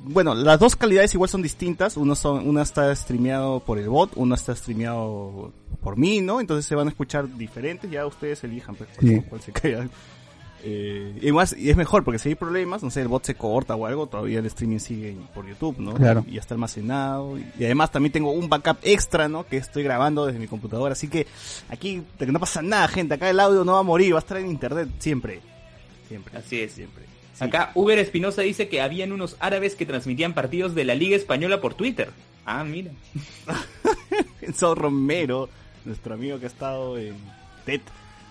Bueno, 0.05 0.35
las 0.35 0.59
dos 0.59 0.75
calidades 0.75 1.13
igual 1.13 1.29
son 1.29 1.41
distintas. 1.41 1.97
Uno 1.97 2.15
son, 2.15 2.47
una 2.47 2.61
está 2.61 2.93
streameado 2.95 3.59
por 3.61 3.79
el 3.79 3.89
bot, 3.89 4.11
una 4.15 4.35
está 4.35 4.55
streameado 4.55 5.51
por 5.81 5.97
mí, 5.97 6.21
¿no? 6.21 6.41
Entonces 6.41 6.65
se 6.65 6.75
van 6.75 6.87
a 6.87 6.91
escuchar 6.91 7.27
diferentes. 7.37 7.89
Ya 7.89 8.05
ustedes 8.05 8.43
elijan, 8.43 8.75
pues, 8.75 8.89
cuál, 8.99 9.07
Sí. 9.09 9.21
cuál 9.29 9.41
se 9.41 9.51
caiga. 9.51 9.87
Eh, 10.65 11.19
y 11.21 11.31
más, 11.33 11.53
y 11.57 11.69
es 11.69 11.75
mejor 11.75 12.05
porque 12.05 12.19
si 12.19 12.29
hay 12.29 12.35
problemas, 12.35 12.81
no 12.83 12.89
sé, 12.89 13.01
el 13.01 13.09
bot 13.09 13.25
se 13.25 13.35
corta 13.35 13.75
o 13.75 13.85
algo, 13.85 14.07
todavía 14.07 14.39
el 14.39 14.45
streaming 14.45 14.79
sigue 14.79 15.15
por 15.33 15.45
YouTube, 15.45 15.77
¿no? 15.77 15.93
Claro. 15.93 16.23
Y 16.27 16.35
ya 16.35 16.39
está 16.39 16.53
almacenado. 16.53 17.37
Y, 17.37 17.45
y 17.59 17.65
además 17.65 17.91
también 17.91 18.13
tengo 18.13 18.31
un 18.31 18.47
backup 18.47 18.77
extra, 18.83 19.27
¿no? 19.27 19.45
Que 19.45 19.57
estoy 19.57 19.83
grabando 19.83 20.25
desde 20.25 20.39
mi 20.39 20.47
computadora. 20.47 20.93
Así 20.93 21.09
que 21.09 21.27
aquí 21.69 22.01
no 22.25 22.39
pasa 22.39 22.61
nada, 22.61 22.87
gente. 22.87 23.15
Acá 23.15 23.29
el 23.29 23.39
audio 23.39 23.65
no 23.65 23.73
va 23.73 23.79
a 23.79 23.83
morir, 23.83 24.13
va 24.13 24.19
a 24.19 24.21
estar 24.21 24.37
en 24.37 24.47
internet 24.47 24.87
siempre. 24.99 25.41
Siempre. 26.07 26.37
Así 26.37 26.61
es. 26.61 26.71
Siempre. 26.71 27.03
Sí. 27.33 27.43
Acá 27.43 27.71
Uber 27.73 27.99
Espinosa 27.99 28.41
dice 28.41 28.69
que 28.69 28.79
habían 28.79 29.11
unos 29.11 29.35
árabes 29.39 29.75
que 29.75 29.85
transmitían 29.85 30.33
partidos 30.33 30.75
de 30.75 30.85
la 30.85 30.95
Liga 30.95 31.17
Española 31.17 31.59
por 31.59 31.73
Twitter. 31.73 32.09
Ah, 32.45 32.63
mira. 32.63 32.91
Enzo 34.41 34.75
Romero, 34.75 35.49
nuestro 35.83 36.13
amigo 36.13 36.39
que 36.39 36.45
ha 36.45 36.49
estado 36.49 36.97
en 36.97 37.15
TED, 37.65 37.81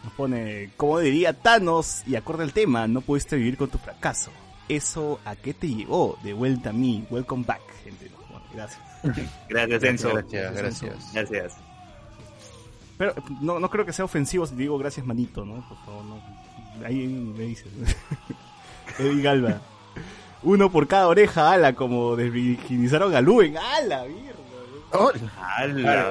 nos 0.04 0.12
pone, 0.14 0.71
como 0.76 0.99
diría 0.99 1.32
Thanos, 1.32 2.02
y 2.06 2.16
acorde 2.16 2.44
al 2.44 2.52
tema, 2.52 2.87
no 2.88 3.00
pudiste 3.00 3.37
vivir 3.37 3.56
con 3.56 3.71
tu 3.71 3.78
fracaso. 3.78 4.30
¿Eso 4.68 5.21
a 5.25 5.37
qué 5.37 5.54
te 5.54 5.68
llevó? 5.68 6.18
De 6.23 6.32
vuelta 6.32 6.71
a 6.71 6.73
mí. 6.73 7.04
Welcome 7.11 7.44
back, 7.47 7.62
gente. 7.85 8.11
Bueno, 8.30 8.47
gracias. 8.52 8.80
Gracias, 9.49 9.82
Enzo. 9.82 10.12
Gracias, 10.14 10.54
gracias. 10.54 11.12
Gracias. 11.12 11.56
Pero 12.97 13.14
no, 13.40 13.59
no 13.59 13.68
creo 13.68 13.85
que 13.85 13.92
sea 13.92 14.04
ofensivo 14.04 14.47
si 14.47 14.54
digo 14.54 14.78
gracias, 14.78 15.04
manito, 15.04 15.44
¿no? 15.44 15.54
Por 15.68 15.76
favor, 15.85 16.04
no. 16.04 16.21
Ahí 16.87 17.09
me 17.09 17.44
dices. 17.44 17.66
Eddie 18.99 19.23
Galva. 19.23 19.61
Uno 20.44 20.71
por 20.71 20.87
cada 20.87 21.09
oreja, 21.09 21.52
ala, 21.52 21.75
como 21.75 22.14
desvirginizaron 22.14 23.14
a 23.14 23.21
Luen. 23.21 23.56
¡Ala, 23.56 24.04
mierda! 24.04 24.38
Ala. 25.56 26.11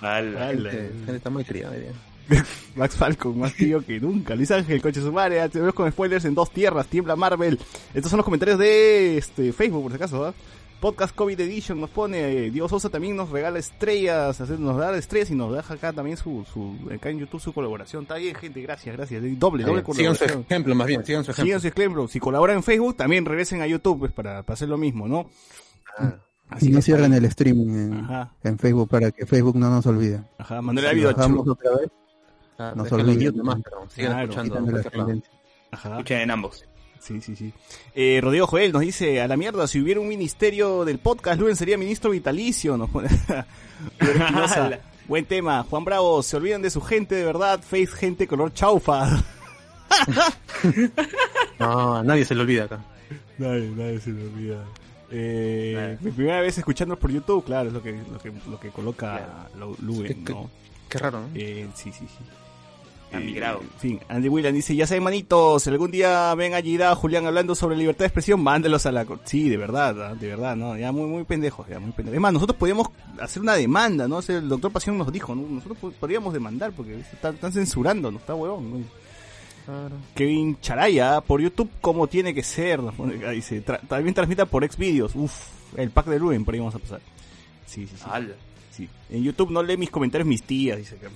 Ala. 0.00 0.48
¡Ala! 0.48 0.70
gente, 0.70 0.70
gente 0.70 1.16
está 1.16 1.30
muy 1.30 1.44
criada. 1.44 1.74
diría. 1.74 1.92
Max 2.76 2.96
Falcon, 2.96 3.38
más 3.38 3.54
tío 3.54 3.84
que 3.84 4.00
nunca. 4.00 4.34
Luis 4.34 4.50
Ángel, 4.50 4.82
coche 4.82 5.00
sumare, 5.00 5.48
te 5.48 5.60
veo 5.60 5.74
con 5.74 5.90
spoilers 5.90 6.24
en 6.24 6.34
dos 6.34 6.50
tierras, 6.50 6.86
tiembla 6.86 7.16
Marvel. 7.16 7.58
Estos 7.94 8.10
son 8.10 8.18
los 8.18 8.24
comentarios 8.24 8.58
de 8.58 9.18
este 9.18 9.52
Facebook, 9.52 9.82
por 9.82 9.92
si 9.92 9.96
acaso, 9.96 10.20
¿verdad? 10.20 10.34
Podcast 10.80 11.14
COVID 11.14 11.40
Edition 11.40 11.80
nos 11.80 11.88
pone, 11.88 12.18
eh, 12.18 12.50
Dios 12.50 12.70
Sosa 12.70 12.90
también 12.90 13.16
nos 13.16 13.30
regala 13.30 13.58
estrellas, 13.58 14.38
nos 14.58 14.76
da 14.76 14.96
estrellas 14.96 15.30
y 15.30 15.34
nos 15.34 15.54
deja 15.54 15.72
acá 15.72 15.92
también 15.92 16.18
su, 16.18 16.44
su, 16.52 16.76
acá 16.94 17.08
en 17.08 17.18
YouTube 17.18 17.40
su 17.40 17.54
colaboración. 17.54 18.02
Está 18.02 18.16
bien, 18.16 18.34
gente, 18.34 18.60
gracias, 18.60 18.94
gracias. 18.94 19.22
Doble, 19.38 19.64
doble 19.64 19.82
Sigan 19.82 19.84
su 19.84 19.84
colaboración. 19.84 20.40
ejemplo, 20.42 20.74
más 20.74 20.86
bien, 20.86 21.04
sigan 21.04 21.24
su 21.24 21.30
ejemplo. 21.30 21.46
Sigan 21.46 21.60
su 21.60 21.68
ejemplo. 21.68 22.08
Si 22.08 22.20
colaboran 22.20 22.58
en 22.58 22.62
Facebook, 22.62 22.96
también 22.96 23.24
regresen 23.24 23.62
a 23.62 23.66
YouTube, 23.66 24.00
pues, 24.00 24.12
para, 24.12 24.42
para 24.42 24.54
hacer 24.54 24.68
lo 24.68 24.76
mismo, 24.76 25.08
¿no? 25.08 25.30
Ah, 25.96 26.16
Así 26.48 26.68
Y 26.68 26.70
no 26.70 26.80
cierren 26.80 27.12
el 27.12 27.24
streaming 27.24 27.98
en, 28.44 28.58
Facebook 28.58 28.88
para 28.88 29.10
que 29.10 29.26
Facebook 29.26 29.56
no 29.56 29.68
nos 29.68 29.84
olvide. 29.86 30.22
ajá, 30.38 30.62
Manuel 30.62 31.04
bajamos 31.04 31.48
otra 31.48 31.70
vez, 31.72 31.90
ah, 32.58 32.72
No 32.76 32.86
en 32.86 32.92
olviden. 32.94 33.24
mute 33.26 33.38
nomás, 33.38 33.58
pero 33.62 33.86
sigan 33.90 34.12
Claro, 34.12 34.30
escuchando. 34.30 35.22
ajá. 35.70 35.90
Escuchen 35.90 36.20
en 36.20 36.30
ambos. 36.30 36.64
Sí, 37.00 37.20
sí, 37.20 37.36
sí. 37.36 37.52
Eh, 37.94 38.18
Rodrigo 38.22 38.46
Joel 38.48 38.72
nos 38.72 38.82
dice, 38.82 39.20
a 39.20 39.28
la 39.28 39.36
mierda, 39.36 39.66
si 39.68 39.80
hubiera 39.80 40.00
un 40.00 40.08
ministerio 40.08 40.84
del 40.84 40.98
podcast, 40.98 41.38
Luen 41.40 41.54
sería 41.54 41.78
ministro 41.78 42.10
vitalicio. 42.10 42.76
Nos 42.76 42.90
pone... 42.90 43.08
Buen 45.06 45.24
tema. 45.24 45.62
Juan 45.70 45.84
Bravo, 45.84 46.20
se 46.24 46.36
olvidan 46.36 46.62
de 46.62 46.70
su 46.70 46.80
gente 46.80 47.14
de 47.14 47.24
verdad. 47.24 47.60
Face 47.62 47.86
gente 47.86 48.26
color 48.26 48.52
chaufa. 48.52 49.22
No, 51.58 52.02
nadie 52.02 52.24
se 52.24 52.34
le 52.34 52.40
olvida 52.42 52.64
acá. 52.64 52.84
nadie, 53.38 53.70
nadie 53.70 54.00
se 54.00 54.10
lo 54.10 54.24
olvida. 54.24 54.64
Eh, 55.10 55.96
mi 56.00 56.10
primera 56.10 56.40
vez 56.40 56.58
escuchándonos 56.58 56.98
por 57.00 57.10
YouTube, 57.12 57.44
claro, 57.44 57.68
es 57.68 57.72
lo 57.72 57.82
que, 57.82 57.92
lo 57.92 58.18
que, 58.18 58.32
lo 58.50 58.58
que 58.58 58.70
coloca 58.70 59.48
Lu- 59.58 59.76
Luen, 59.80 60.08
Qué- 60.08 60.24
qué- 60.24 60.32
¿no? 60.32 60.50
Qué 60.88 60.98
raro, 60.98 61.20
¿no? 61.20 61.28
Eh, 61.34 61.68
sí, 61.74 61.92
sí, 61.92 62.06
sí. 62.08 62.24
Ha 63.12 63.20
migrado. 63.20 63.60
En 63.62 63.80
fin, 63.80 64.00
Andy 64.08 64.28
William 64.28 64.52
dice, 64.52 64.74
ya 64.74 64.86
saben 64.86 65.02
manitos, 65.04 65.62
si 65.62 65.70
algún 65.70 65.90
día 65.90 66.34
ven 66.34 66.52
a 66.54 66.94
Julián 66.96 67.24
hablando 67.26 67.54
sobre 67.54 67.76
libertad 67.76 68.00
de 68.00 68.06
expresión, 68.06 68.40
mándelos 68.42 68.84
a 68.84 68.92
la... 68.92 69.04
co-". 69.04 69.20
Sí, 69.24 69.48
de 69.48 69.56
verdad, 69.56 70.10
ah, 70.10 70.14
de 70.14 70.26
verdad, 70.26 70.56
¿no? 70.56 70.76
Ya 70.76 70.90
muy, 70.92 71.06
muy 71.06 71.24
pendejos, 71.24 71.66
ya 71.68 71.78
muy 71.78 71.92
pendejos. 71.92 72.16
Es 72.16 72.20
más, 72.20 72.32
nosotros 72.32 72.58
podíamos 72.58 72.88
hacer 73.20 73.40
una 73.42 73.54
demanda, 73.54 74.08
¿no? 74.08 74.16
O 74.16 74.22
sea, 74.22 74.38
el 74.38 74.48
doctor 74.48 74.72
Pasión 74.72 74.98
nos 74.98 75.10
dijo, 75.12 75.34
¿no? 75.34 75.42
Nosotros 75.48 75.78
po- 75.78 75.92
podríamos 75.92 76.34
demandar 76.34 76.72
porque 76.72 76.98
están, 76.98 77.34
están 77.36 77.52
censurando, 77.52 78.10
¿no? 78.10 78.18
Está 78.18 78.34
huevón, 78.34 78.70
¿no? 78.70 78.76
Kevin 80.14 80.58
Charaya, 80.60 81.20
por 81.20 81.40
YouTube, 81.40 81.70
¿cómo 81.80 82.06
tiene 82.06 82.32
que 82.34 82.42
ser? 82.42 82.80
Nos 82.82 82.94
pone 82.94 83.16
acá, 83.16 83.30
Dice, 83.30 83.64
tra- 83.64 83.80
también 83.88 84.14
transmita 84.14 84.46
por 84.46 84.64
Xvideos. 84.70 85.14
Uf, 85.14 85.32
el 85.76 85.90
pack 85.90 86.06
de 86.06 86.18
Luen, 86.18 86.44
por 86.44 86.54
ahí 86.54 86.60
vamos 86.60 86.74
a 86.74 86.78
pasar. 86.78 87.00
Sí, 87.66 87.86
sí, 87.86 87.94
sí. 87.96 88.04
Ala. 88.08 88.34
Sí. 88.76 88.88
En 89.10 89.22
YouTube 89.24 89.50
no 89.50 89.62
lee 89.62 89.76
mis 89.76 89.90
comentarios 89.90 90.26
mis 90.26 90.42
tías, 90.42 90.78
dice. 90.78 90.96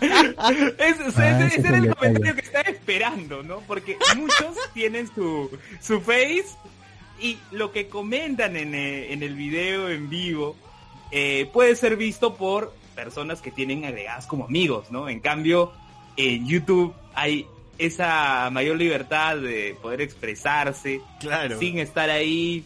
Ese, 0.00 1.08
ese- 1.08 1.22
Ah, 1.22 1.40
ese 1.40 1.46
ese 1.46 1.60
es 1.60 1.64
era 1.64 1.76
el 1.78 1.82
detalle. 1.84 1.94
comentario 1.94 2.34
que 2.34 2.40
estaba 2.40 2.68
esperando, 2.68 3.42
¿no? 3.42 3.60
Porque 3.60 3.96
muchos 4.16 4.56
tienen 4.74 5.08
su, 5.14 5.50
su 5.80 6.00
face 6.00 6.46
y 7.20 7.38
lo 7.52 7.72
que 7.72 7.88
comentan 7.88 8.56
en, 8.56 8.74
eh, 8.74 9.12
en 9.12 9.22
el 9.22 9.34
video 9.34 9.88
en 9.88 10.08
vivo 10.10 10.56
eh, 11.10 11.48
puede 11.52 11.76
ser 11.76 11.96
visto 11.96 12.34
por 12.36 12.74
personas 12.94 13.40
que 13.40 13.50
tienen 13.50 13.84
agregadas 13.84 14.26
como 14.26 14.44
amigos, 14.44 14.90
¿no? 14.90 15.08
En 15.08 15.20
cambio, 15.20 15.72
en 16.16 16.46
YouTube 16.46 16.94
hay 17.14 17.46
esa 17.78 18.50
mayor 18.52 18.76
libertad 18.76 19.36
de 19.36 19.76
poder 19.82 20.00
expresarse 20.00 21.00
Claro. 21.20 21.58
sin 21.58 21.78
estar 21.78 22.08
ahí 22.10 22.64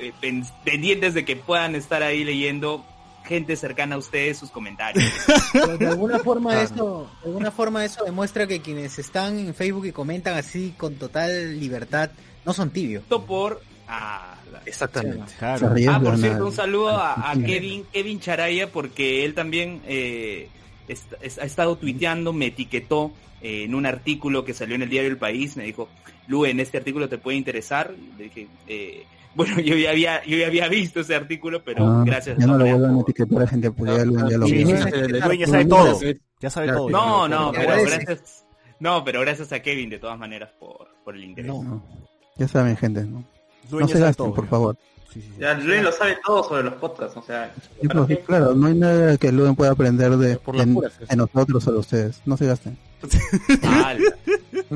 eh, 0.00 0.12
pen- 0.20 0.44
pendientes 0.64 1.14
de 1.14 1.24
que 1.24 1.36
puedan 1.36 1.74
estar 1.74 2.02
ahí 2.02 2.24
leyendo 2.24 2.84
gente 3.24 3.56
cercana 3.56 3.96
a 3.96 3.98
ustedes 3.98 4.38
sus 4.38 4.50
comentarios. 4.50 5.04
Pero 5.52 5.76
de 5.78 5.86
alguna 5.88 6.18
forma 6.20 6.50
Claro. 6.52 6.64
eso, 6.64 7.10
de 7.22 7.26
alguna 7.28 7.50
forma 7.50 7.84
eso 7.84 8.04
demuestra 8.04 8.46
que 8.46 8.60
quienes 8.60 8.98
están 8.98 9.38
en 9.38 9.54
Facebook 9.54 9.86
y 9.86 9.92
comentan 9.92 10.36
así 10.36 10.74
con 10.76 10.94
total 10.94 11.58
libertad 11.58 12.10
no 12.44 12.52
son 12.52 12.70
tibios. 12.70 13.02
Esto 13.02 13.24
por 13.24 13.60
ah, 13.88 14.34
Exactamente. 14.64 15.32
Claro. 15.38 15.74
Ah, 15.88 16.00
por 16.00 16.18
cierto, 16.18 16.46
un 16.46 16.52
saludo 16.52 16.90
a. 16.90 17.32
Kevin, 17.44 17.84
Kevin 17.92 18.20
Charaya, 18.20 18.70
porque 18.70 19.24
él 19.24 19.34
también 19.34 19.80
eh, 19.86 20.48
es- 20.88 21.38
ha 21.38 21.44
estado 21.44 21.76
tuiteando, 21.76 22.32
me 22.32 22.46
etiquetó 22.46 23.12
eh, 23.42 23.64
en 23.64 23.74
un 23.74 23.86
artículo 23.86 24.44
que 24.44 24.54
salió 24.54 24.74
en 24.76 24.82
el 24.82 24.88
diario 24.88 25.10
El 25.10 25.18
País, 25.18 25.56
me 25.56 25.64
dijo, 25.64 25.88
Lu, 26.28 26.46
en 26.46 26.58
este 26.60 26.78
artículo 26.78 27.08
te 27.08 27.18
puede 27.18 27.36
interesar. 27.36 27.92
Le 28.18 28.24
dije, 28.24 28.46
eh, 28.66 29.04
bueno, 29.36 29.60
yo 29.60 29.76
ya 29.76 29.90
había, 29.90 30.24
yo 30.24 30.36
ya 30.36 30.46
había 30.48 30.68
visto 30.68 31.00
ese 31.00 31.14
artículo, 31.14 31.62
pero 31.62 31.86
Ah, 31.86 32.02
gracias. 32.04 32.38
Ya 32.38 32.46
no 32.46 32.54
todas 32.54 32.68
lo 32.70 32.76
vuelvan 32.78 32.98
a 32.98 33.00
etiquetar 33.02 33.42
a 33.42 33.46
gente, 33.46 33.70
pues 33.70 33.96
ya, 33.96 34.04
lo- 34.04 34.28
ya 34.28 34.38
lo 34.38 34.46
Sí, 34.46 34.60
el 34.62 35.20
dueño 35.20 35.46
ya 35.46 35.46
sabe 35.46 35.64
todo. 35.66 36.00
Ya 36.40 36.50
sabe 36.50 36.68
todo. 36.72 36.90
No, 36.90 37.28
no, 37.28 37.52
pero 37.52 37.82
gracias. 37.84 38.46
No, 38.80 39.04
pero 39.04 39.20
gracias 39.20 39.52
a 39.52 39.60
Kevin 39.60 39.88
de 39.90 39.98
todas 39.98 40.18
maneras 40.18 40.50
por, 40.58 40.88
por 41.04 41.14
el 41.16 41.24
interés. 41.24 41.50
No. 41.50 41.62
No. 41.62 41.82
Ya 42.36 42.46
saben, 42.48 42.76
gente, 42.76 43.04
¿no? 43.04 43.24
Dueño 43.70 43.86
No 43.86 43.92
se 43.92 43.98
gasten, 43.98 44.26
todo, 44.26 44.34
por 44.34 44.46
favor. 44.48 44.76
Sí. 45.20 45.32
Ya 45.38 45.54
Luen 45.54 45.84
lo 45.84 45.92
sabe 45.92 46.16
todo 46.24 46.42
sobre 46.44 46.62
los 46.64 46.74
podcasts, 46.74 47.16
o 47.16 47.22
sea, 47.22 47.52
Sí, 47.80 47.88
¿para 47.88 48.04
pues, 48.06 48.18
claro, 48.26 48.54
no 48.54 48.66
hay 48.66 48.74
nada 48.74 49.16
que 49.16 49.32
Luen 49.32 49.54
pueda 49.56 49.72
aprender 49.72 50.16
de, 50.16 50.36
Por 50.36 50.56
las 50.56 50.66
en, 50.66 50.74
puras, 50.74 50.92
eso. 51.00 51.12
en 51.12 51.18
nosotros 51.18 51.66
o 51.66 51.72
de 51.72 51.78
ustedes. 51.78 52.20
No 52.26 52.36
se 52.36 52.46
gasten. 52.46 52.78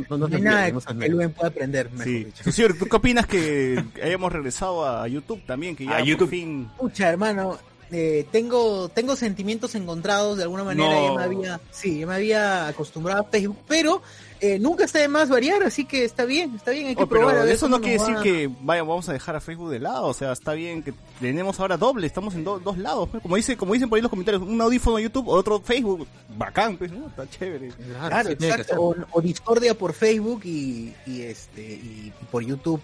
No, 0.08 0.18
no, 0.18 0.26
hay 0.26 0.40
nada 0.42 0.70
que. 0.70 1.08
Luen 1.08 1.32
pueda 1.32 1.48
aprender, 1.48 1.90
mejor 1.90 2.04
Sí. 2.04 2.24
dicho. 2.24 2.52
Señor, 2.52 2.74
¿tú 2.78 2.86
qué 2.86 2.96
opinas 2.96 3.26
que 3.26 3.82
hayamos 4.02 4.32
regresado 4.32 4.86
a 4.86 5.08
YouTube 5.08 5.40
también? 5.46 5.74
Que 5.74 5.84
ya 5.84 5.96
A 5.96 5.98
por 5.98 6.06
YouTube. 6.06 6.28
fin... 6.30 6.68
Pucha, 6.78 7.08
hermano, 7.08 7.58
eh, 7.92 8.26
tengo 8.30 8.88
tengo 8.88 9.16
sentimientos 9.16 9.74
encontrados 9.74 10.36
de 10.36 10.44
alguna 10.44 10.64
manera. 10.64 10.88
No. 10.88 11.06
Ya 11.08 11.12
me 11.14 11.22
había, 11.24 11.60
sí, 11.70 12.00
ya 12.00 12.06
me 12.06 12.14
había 12.14 12.68
acostumbrado 12.68 13.22
a 13.22 13.24
Facebook, 13.24 13.58
pero 13.66 14.00
eh, 14.40 14.58
nunca 14.58 14.84
está 14.84 15.00
de 15.00 15.08
más 15.08 15.28
variar, 15.28 15.62
así 15.64 15.84
que 15.84 16.04
está 16.04 16.24
bien, 16.24 16.54
está 16.56 16.70
bien, 16.70 16.86
hay 16.86 16.96
que 16.96 17.02
Oh, 17.02 17.06
pero 17.08 17.20
probar. 17.22 17.38
a 17.38 17.44
ver 17.44 17.52
eso 17.54 17.68
no 17.68 17.80
quiere 17.80 17.98
decir 17.98 18.16
va. 18.16 18.22
que 18.22 18.48
vaya, 18.62 18.82
vamos 18.84 19.08
a 19.08 19.12
dejar 19.12 19.36
a 19.36 19.40
Facebook 19.40 19.70
de 19.70 19.80
lado, 19.80 20.06
o 20.06 20.14
sea, 20.14 20.32
está 20.32 20.52
bien 20.54 20.82
que 20.82 20.94
tenemos 21.20 21.60
ahora 21.60 21.76
doble, 21.76 22.06
estamos 22.06 22.34
en 22.34 22.44
do- 22.44 22.58
dos 22.58 22.78
lados, 22.78 23.08
pues. 23.10 23.22
como 23.22 23.36
dice, 23.36 23.56
como 23.58 23.74
dicen 23.74 23.88
por 23.90 23.96
ahí 23.96 24.02
los 24.02 24.10
comentarios, 24.10 24.42
un 24.42 24.58
audífono 24.60 24.98
YouTube, 24.98 25.28
otro 25.28 25.60
Facebook, 25.60 26.06
bacán, 26.38 26.78
pues, 26.78 26.90
¿no? 26.90 27.08
Está 27.08 27.28
chévere. 27.28 27.68
Claro, 28.08 28.30
exacto. 28.30 28.74
O, 28.80 28.94
o 29.12 29.20
Discordia 29.20 29.74
por 29.76 29.92
Facebook 29.92 30.40
y, 30.44 30.94
y 31.06 31.22
este 31.22 31.60
y 31.62 32.12
por 32.30 32.42
YouTube. 32.42 32.80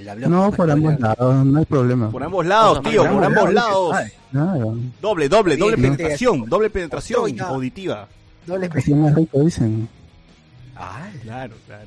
El 0.00 0.30
No, 0.30 0.50
por 0.52 0.70
ambos 0.70 0.98
lados, 1.00 1.46
no 1.46 1.58
hay 1.58 1.64
problema. 1.66 2.10
Por 2.10 2.22
ambos 2.22 2.46
lados, 2.46 2.82
tío, 2.82 3.02
por 3.02 3.12
por 3.14 3.24
ambos 3.24 3.52
lados, 3.52 3.92
lados. 3.94 4.10
Claro. 4.32 4.76
Doble, 5.00 5.28
doble, 5.28 5.56
doble 5.56 5.76
penetración, 5.76 6.44
doble 6.48 6.70
penetración 6.70 7.40
auditiva. 7.40 8.08
Doble 8.46 8.68
Así 8.74 8.92
más 8.94 9.14
rico 9.14 9.40
dicen. 9.40 9.88
Ah, 10.76 11.08
Claro, 11.22 11.54
claro. 11.66 11.86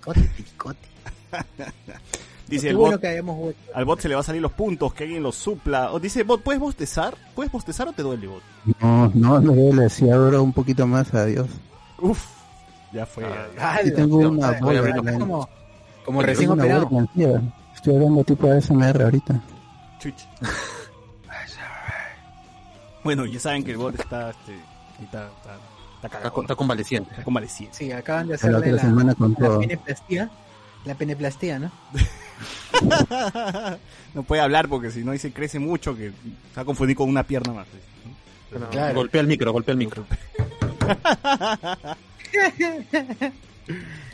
picote, 0.00 0.30
picote. 0.36 0.88
Dice 2.48 2.68
el 2.68 2.76
bueno 2.76 2.98
bot, 2.98 3.34
vuelto. 3.36 3.60
al 3.74 3.84
bot 3.86 4.00
se 4.00 4.08
le 4.08 4.14
va 4.14 4.20
a 4.20 4.24
salir 4.24 4.42
los 4.42 4.52
puntos, 4.52 4.92
que 4.92 5.04
alguien 5.04 5.22
los 5.22 5.36
supla. 5.36 5.90
O 5.92 5.98
dice, 6.00 6.22
bot, 6.22 6.42
¿puedes 6.42 6.60
bostezar? 6.60 7.16
¿Puedes 7.34 7.50
bostezar 7.50 7.88
o 7.88 7.92
te 7.92 8.02
duele, 8.02 8.26
bot? 8.26 8.42
No, 8.80 9.10
no, 9.14 9.40
no 9.40 9.52
duele, 9.52 9.88
si 9.88 10.10
abro 10.10 10.42
un 10.42 10.52
poquito 10.52 10.86
más, 10.86 11.14
adiós. 11.14 11.46
Uf, 11.98 12.22
ya 12.92 13.06
fue. 13.06 13.24
ya, 13.24 13.30
ya. 13.30 13.70
Ah, 13.70 13.76
Aquí 13.80 13.90
tengo 13.92 14.18
una 14.18 14.52
es 14.52 14.60
la- 14.60 15.48
como, 16.04 16.20
tengo 16.20 16.22
recién 16.22 16.50
operado. 16.50 16.88
la. 17.14 17.42
Estoy 17.74 17.94
hablando 17.96 18.24
tipo 18.24 18.50
ASMR 18.50 19.02
ahorita. 19.02 19.40
Chuch. 19.98 20.14
bueno, 23.04 23.24
ya 23.26 23.40
saben 23.40 23.64
que 23.64 23.72
el 23.72 23.76
bot 23.78 23.98
está, 23.98 24.30
este, 24.30 24.54
está, 25.02 25.26
está, 25.28 25.54
está 25.54 25.58
Está, 25.96 26.08
cagado, 26.08 26.32
con- 26.32 26.44
está 26.44 26.54
convaleciente. 26.56 27.10
está 27.10 27.22
convaleciente. 27.24 27.76
Sí, 27.76 27.92
acaban 27.92 28.26
de 28.26 28.30
La 28.30 28.34
hacerle 28.36 28.72
la, 28.72 28.80
semana 28.82 29.14
con 29.14 29.32
la 29.32 29.38
todo. 29.46 29.60
peneplastía. 29.60 30.30
La 30.84 30.94
peneplastía, 30.96 31.58
¿no? 31.60 31.70
no 34.14 34.22
puede 34.24 34.42
hablar 34.42 34.68
porque 34.68 34.90
si 34.90 35.04
no 35.04 35.12
dice 35.12 35.32
crece 35.32 35.60
mucho 35.60 35.94
que 35.96 36.10
se 36.10 36.56
va 36.56 36.62
a 36.62 36.64
confundir 36.64 36.96
con 36.96 37.08
una 37.08 37.22
pierna 37.22 37.52
más. 37.52 37.66
Claro. 38.72 38.94
Golpea 38.96 39.20
el 39.20 39.28
micro, 39.28 39.52
golpea 39.52 39.72
el 39.74 39.78
micro. 39.78 40.02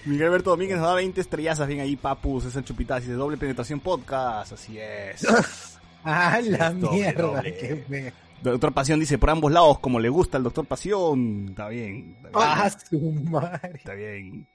Miguel 0.05 0.27
Alberto 0.29 0.51
Domínguez 0.51 0.79
nos 0.79 0.87
da 0.87 0.95
20 0.95 1.21
estrellazas 1.21 1.67
bien 1.69 1.81
ahí, 1.81 1.97
papus, 1.97 2.45
esa 2.47 2.63
chupitas 2.65 3.05
y 3.05 3.09
de 3.09 3.15
doble 3.15 3.37
penetración 3.37 3.81
podcast, 3.81 4.53
así 4.53 4.79
es. 4.79 5.27
Ah, 6.05 6.41
la 6.43 6.71
Doble, 6.71 6.97
mierda. 6.97 7.23
doble. 7.23 7.55
qué. 7.59 8.13
Doctor 8.41 8.73
Pasión 8.73 9.01
dice 9.01 9.19
por 9.19 9.31
ambos 9.31 9.51
lados, 9.53 9.81
como 9.81 9.99
le 9.99 10.09
gusta 10.09 10.39
al 10.39 10.45
Doctor 10.45 10.65
Pasión. 10.65 11.49
Está 11.51 11.69
bien, 11.69 12.17
está 12.25 12.29
bien. 12.29 12.33
Ah, 12.35 12.71
su 12.89 13.01
madre. 13.31 13.73
Está 13.75 13.95
bien. 13.95 14.49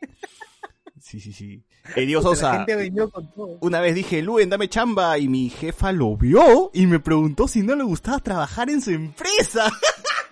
Sí, 0.99 1.19
sí, 1.19 1.33
sí. 1.33 1.61
Eh, 1.97 2.05
La 2.07 2.21
Sosa, 2.21 2.65
una 3.59 3.81
vez 3.81 3.93
dije, 3.93 4.21
Luen, 4.21 4.49
dame 4.49 4.69
chamba, 4.69 5.17
y 5.19 5.27
mi 5.27 5.49
jefa 5.49 5.91
lo 5.91 6.15
vio 6.15 6.71
y 6.73 6.87
me 6.87 6.99
preguntó 7.01 7.47
si 7.47 7.61
no 7.61 7.75
le 7.75 7.83
gustaba 7.83 8.19
trabajar 8.19 8.69
en 8.69 8.81
su 8.81 8.91
empresa. 8.91 9.69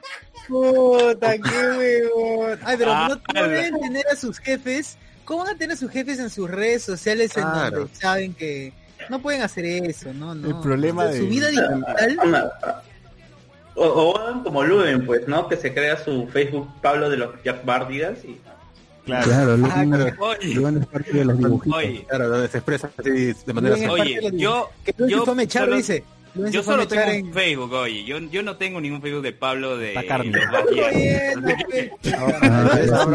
Puta, 0.47 1.37
qué 1.37 1.49
huevón. 1.77 2.59
Ay, 2.63 2.75
pero 2.77 2.91
Ah, 2.93 3.07
no, 3.09 3.41
no 3.41 3.47
deben 3.47 3.79
tener 3.79 4.05
a 4.11 4.15
sus 4.15 4.39
jefes. 4.39 4.97
¿Cómo 5.25 5.43
van 5.43 5.55
a 5.55 5.57
tener 5.57 5.73
a 5.75 5.77
sus 5.79 5.91
jefes 5.91 6.19
en 6.19 6.29
sus 6.29 6.49
redes 6.49 6.83
sociales 6.83 7.35
en 7.37 7.43
Claro. 7.43 7.79
donde 7.81 7.95
saben 7.95 8.33
que 8.33 8.73
no 9.09 9.21
pueden 9.21 9.41
hacer 9.43 9.65
eso? 9.65 10.13
No, 10.13 10.33
no. 10.35 10.47
El 10.49 10.59
problema 10.61 11.03
O 11.03 11.05
sea, 11.05 11.13
de- 11.13 11.19
Su 11.19 11.27
vida 11.27 11.47
digital. 11.47 12.51
O, 13.75 13.85
o 13.85 14.43
como 14.43 14.63
Luden, 14.63 15.05
pues, 15.05 15.27
¿no? 15.27 15.47
Que 15.47 15.55
se 15.55 15.73
crea 15.73 15.97
su 16.03 16.27
Facebook 16.27 16.67
Pablo 16.81 17.09
de 17.09 17.17
los 17.17 17.41
Jack 17.43 17.63
Bardigas 17.65 18.17
y 18.25 18.37
Claro. 19.05 19.25
Claro, 19.25 19.57
Luis 19.57 19.73
Ah, 19.75 19.83
es- 19.83 20.13
Oye, 20.19 20.53
Luis 20.53 20.75
es 20.81 20.85
parte 20.85 21.11
de 21.13 21.25
los 21.25 21.37
dibujitos. 21.37 21.77
oye, 21.79 22.05
Claro, 22.07 22.29
donde 22.29 22.47
se 22.49 22.57
expresa 22.59 22.91
así 22.97 23.09
de 23.33 23.53
manera 23.53 23.75
oye, 23.91 24.19
yo, 24.33 24.69
Que 24.85 24.93
yo 25.07 25.23
fue 25.23 25.31
a 25.31 25.35
mechar, 25.35 25.63
solo- 25.63 25.77
dice. 25.77 26.03
Yo 26.33 26.63
solo 26.63 26.87
tengo 26.87 27.05
mechar 27.05 27.21
un. 27.23 27.33
Facebook, 27.33 27.73
oye, 27.73 28.03
yo, 28.05 28.19
yo 28.19 28.41
no 28.43 28.55
tengo 28.57 28.79
ningún 28.79 29.01
Facebook 29.01 29.23
de 29.23 29.33
Pablo 29.33 29.77
de 29.77 29.97
Ah, 29.97 30.03
Eso, 32.79 33.11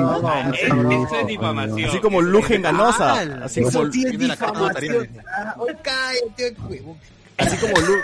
es- 0.90 1.12
eso 1.12 1.26
difamación. 1.26 1.88
Así 1.88 1.98
como 2.00 2.20
Lugen 2.20 2.62
Ganosa. 2.62 3.20
Así 3.44 3.60
eso 3.60 3.80
como, 3.80 3.92
sí 3.92 4.04
es 4.06 4.18
difamación. 4.18 5.08
Ah, 5.34 5.54
cállate, 5.82 6.54
huevón. 6.68 6.96
Así 7.38 7.56
como 7.58 7.74
Lu- 7.80 7.94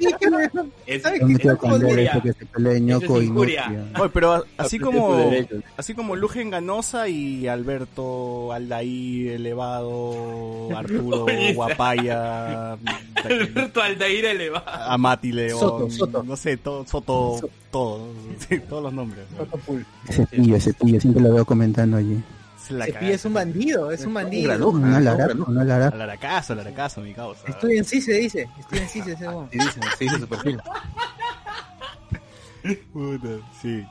Sí, 0.00 0.08
que 0.20 0.26
huevón. 0.28 0.72
Es- 0.86 1.02
pero 4.12 4.44
así 4.56 4.78
como 4.78 5.30
así 5.76 5.94
como 5.94 6.16
Lugen 6.16 6.50
Ganosa 6.50 7.08
y 7.08 7.48
Alberto 7.48 8.52
Aldair 8.52 9.32
elevado, 9.32 10.68
Arturo 10.76 11.26
Guapaya, 11.54 12.72
Alberto 13.14 13.82
Aldair 13.82 14.24
elevado. 14.26 14.64
Amati 14.92 15.32
León, 15.32 15.58
Soto, 15.58 15.90
Soto. 15.90 16.22
no 16.22 16.36
sé, 16.36 16.56
todo, 16.56 16.86
Soto, 16.86 17.38
todo, 17.70 18.08
sí, 18.48 18.58
todos 18.68 18.82
los 18.82 18.92
nombres. 18.92 19.24
¿no? 19.38 19.46
Ese 20.08 20.26
pillo, 20.26 20.56
ese 20.56 20.74
pillo, 20.74 21.00
siempre 21.00 21.22
lo 21.22 21.32
veo 21.32 21.44
comentando 21.44 21.96
allí. 21.96 22.22
Es 22.64 22.70
la 22.70 22.86
Ese 22.86 23.28
un 23.28 23.34
bandido, 23.34 23.90
es 23.90 24.04
un 24.04 24.14
bandido. 24.14 24.48
granuja. 24.50 24.78
No 24.78 24.96
Ah, 24.96 25.00
no, 25.34 25.44
no 25.46 25.60
alargar. 25.60 25.94
Al 25.94 26.00
aracazo, 26.02 26.52
al 26.52 26.60
aracazo, 26.60 27.00
mi 27.00 27.12
causa. 27.14 27.42
Estoy 27.48 27.78
en 27.78 27.84
sí, 27.84 28.00
se 28.00 28.12
dice. 28.14 28.48
Estoy 28.58 28.78
en 28.78 28.88
sí, 28.88 29.02
se 29.02 29.10
dice. 29.10 29.26
Sí, 29.50 29.58
dice, 29.58 29.80
sí, 29.98 30.04
dice 30.04 30.18
su 30.18 30.28
perfil. 30.28 30.60
Puta, 32.92 33.28
sí. 33.60 33.84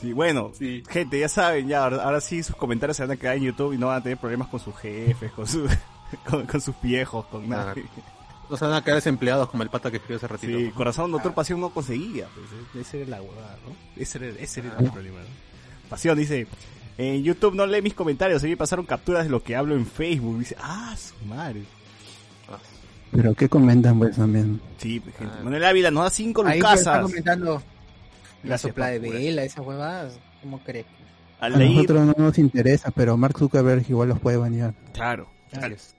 Sí, 0.00 0.12
bueno, 0.12 0.50
Sí. 0.58 0.82
gente, 0.90 1.18
ya 1.18 1.28
saben, 1.28 1.68
ya, 1.68 1.84
ahora, 1.84 2.02
ahora 2.02 2.20
sí 2.20 2.42
sus 2.42 2.56
comentarios 2.56 2.96
se 2.96 3.04
van 3.04 3.12
a 3.12 3.16
quedar 3.16 3.36
en 3.36 3.44
YouTube 3.44 3.72
y 3.72 3.78
no 3.78 3.86
van 3.86 3.98
a 3.98 4.02
tener 4.02 4.18
problemas 4.18 4.48
con 4.48 4.58
sus 4.60 4.74
jefes, 4.76 5.30
con, 5.32 5.46
su, 5.46 5.66
con, 6.28 6.44
con 6.46 6.60
sus 6.60 6.74
viejos, 6.82 7.24
con 7.26 7.48
nada. 7.48 7.74
No 8.50 8.56
se 8.56 8.64
van 8.66 8.74
a 8.74 8.82
quedar 8.82 8.96
desempleados 8.96 9.48
como 9.48 9.62
el 9.62 9.70
pata 9.70 9.90
que 9.90 9.96
escribió 9.98 10.16
hace 10.16 10.26
ratito. 10.26 10.58
Sí, 10.58 10.70
corazón, 10.72 11.10
doctor 11.12 11.32
Pasión 11.32 11.60
no 11.60 11.70
conseguía, 11.70 12.26
pues, 12.74 12.86
esa 12.86 12.96
era 12.98 13.10
la 13.10 13.22
huevada, 13.22 13.56
¿no? 13.66 13.74
Ese 13.96 14.18
era, 14.18 14.26
ese 14.40 14.60
era 14.60 14.76
el 14.78 14.90
problema, 14.90 15.20
¿no? 15.20 15.88
Pasión 15.88 16.18
dice, 16.18 16.46
en 16.98 17.22
YouTube 17.22 17.54
no 17.54 17.66
lee 17.66 17.82
mis 17.82 17.94
comentarios, 17.94 18.42
a 18.42 18.44
mí 18.46 18.50
me 18.50 18.56
pasaron 18.56 18.84
capturas 18.86 19.24
de 19.24 19.30
lo 19.30 19.42
que 19.42 19.56
hablo 19.56 19.74
en 19.74 19.86
Facebook, 19.86 20.38
dice, 20.40 20.56
ah, 20.60 20.94
su 20.96 21.14
madre. 21.26 21.62
Ah, 22.48 22.58
Pero 23.12 23.34
¿qué 23.34 23.48
comentan 23.48 23.98
pues 23.98 24.16
también? 24.16 24.60
Sí, 24.78 25.00
gente. 25.00 25.34
Ah. 25.38 25.40
Manuel 25.42 25.64
Ávila 25.64 25.90
nos 25.90 26.04
da 26.04 26.10
cinco 26.10 26.44
Ahí 26.46 26.60
pues, 26.60 26.78
está 26.80 26.90
lucasas. 26.98 27.02
comentando 27.10 27.62
la 28.44 28.58
sopla 28.58 28.86
de 28.88 28.98
vela, 28.98 29.44
esas 29.44 29.64
huevadas. 29.66 30.18
¿Cómo 30.42 30.58
crees? 30.64 30.86
Al 31.40 31.54
A 31.54 31.58
leer, 31.58 31.70
nosotros 31.72 32.06
no 32.06 32.14
nos 32.24 32.38
interesa, 32.38 32.90
pero 32.90 33.16
Mark 33.16 33.36
Zuckerberg 33.38 33.84
igual 33.88 34.08
los 34.10 34.20
puede 34.20 34.36
bañar. 34.36 34.74
claro. 34.92 35.28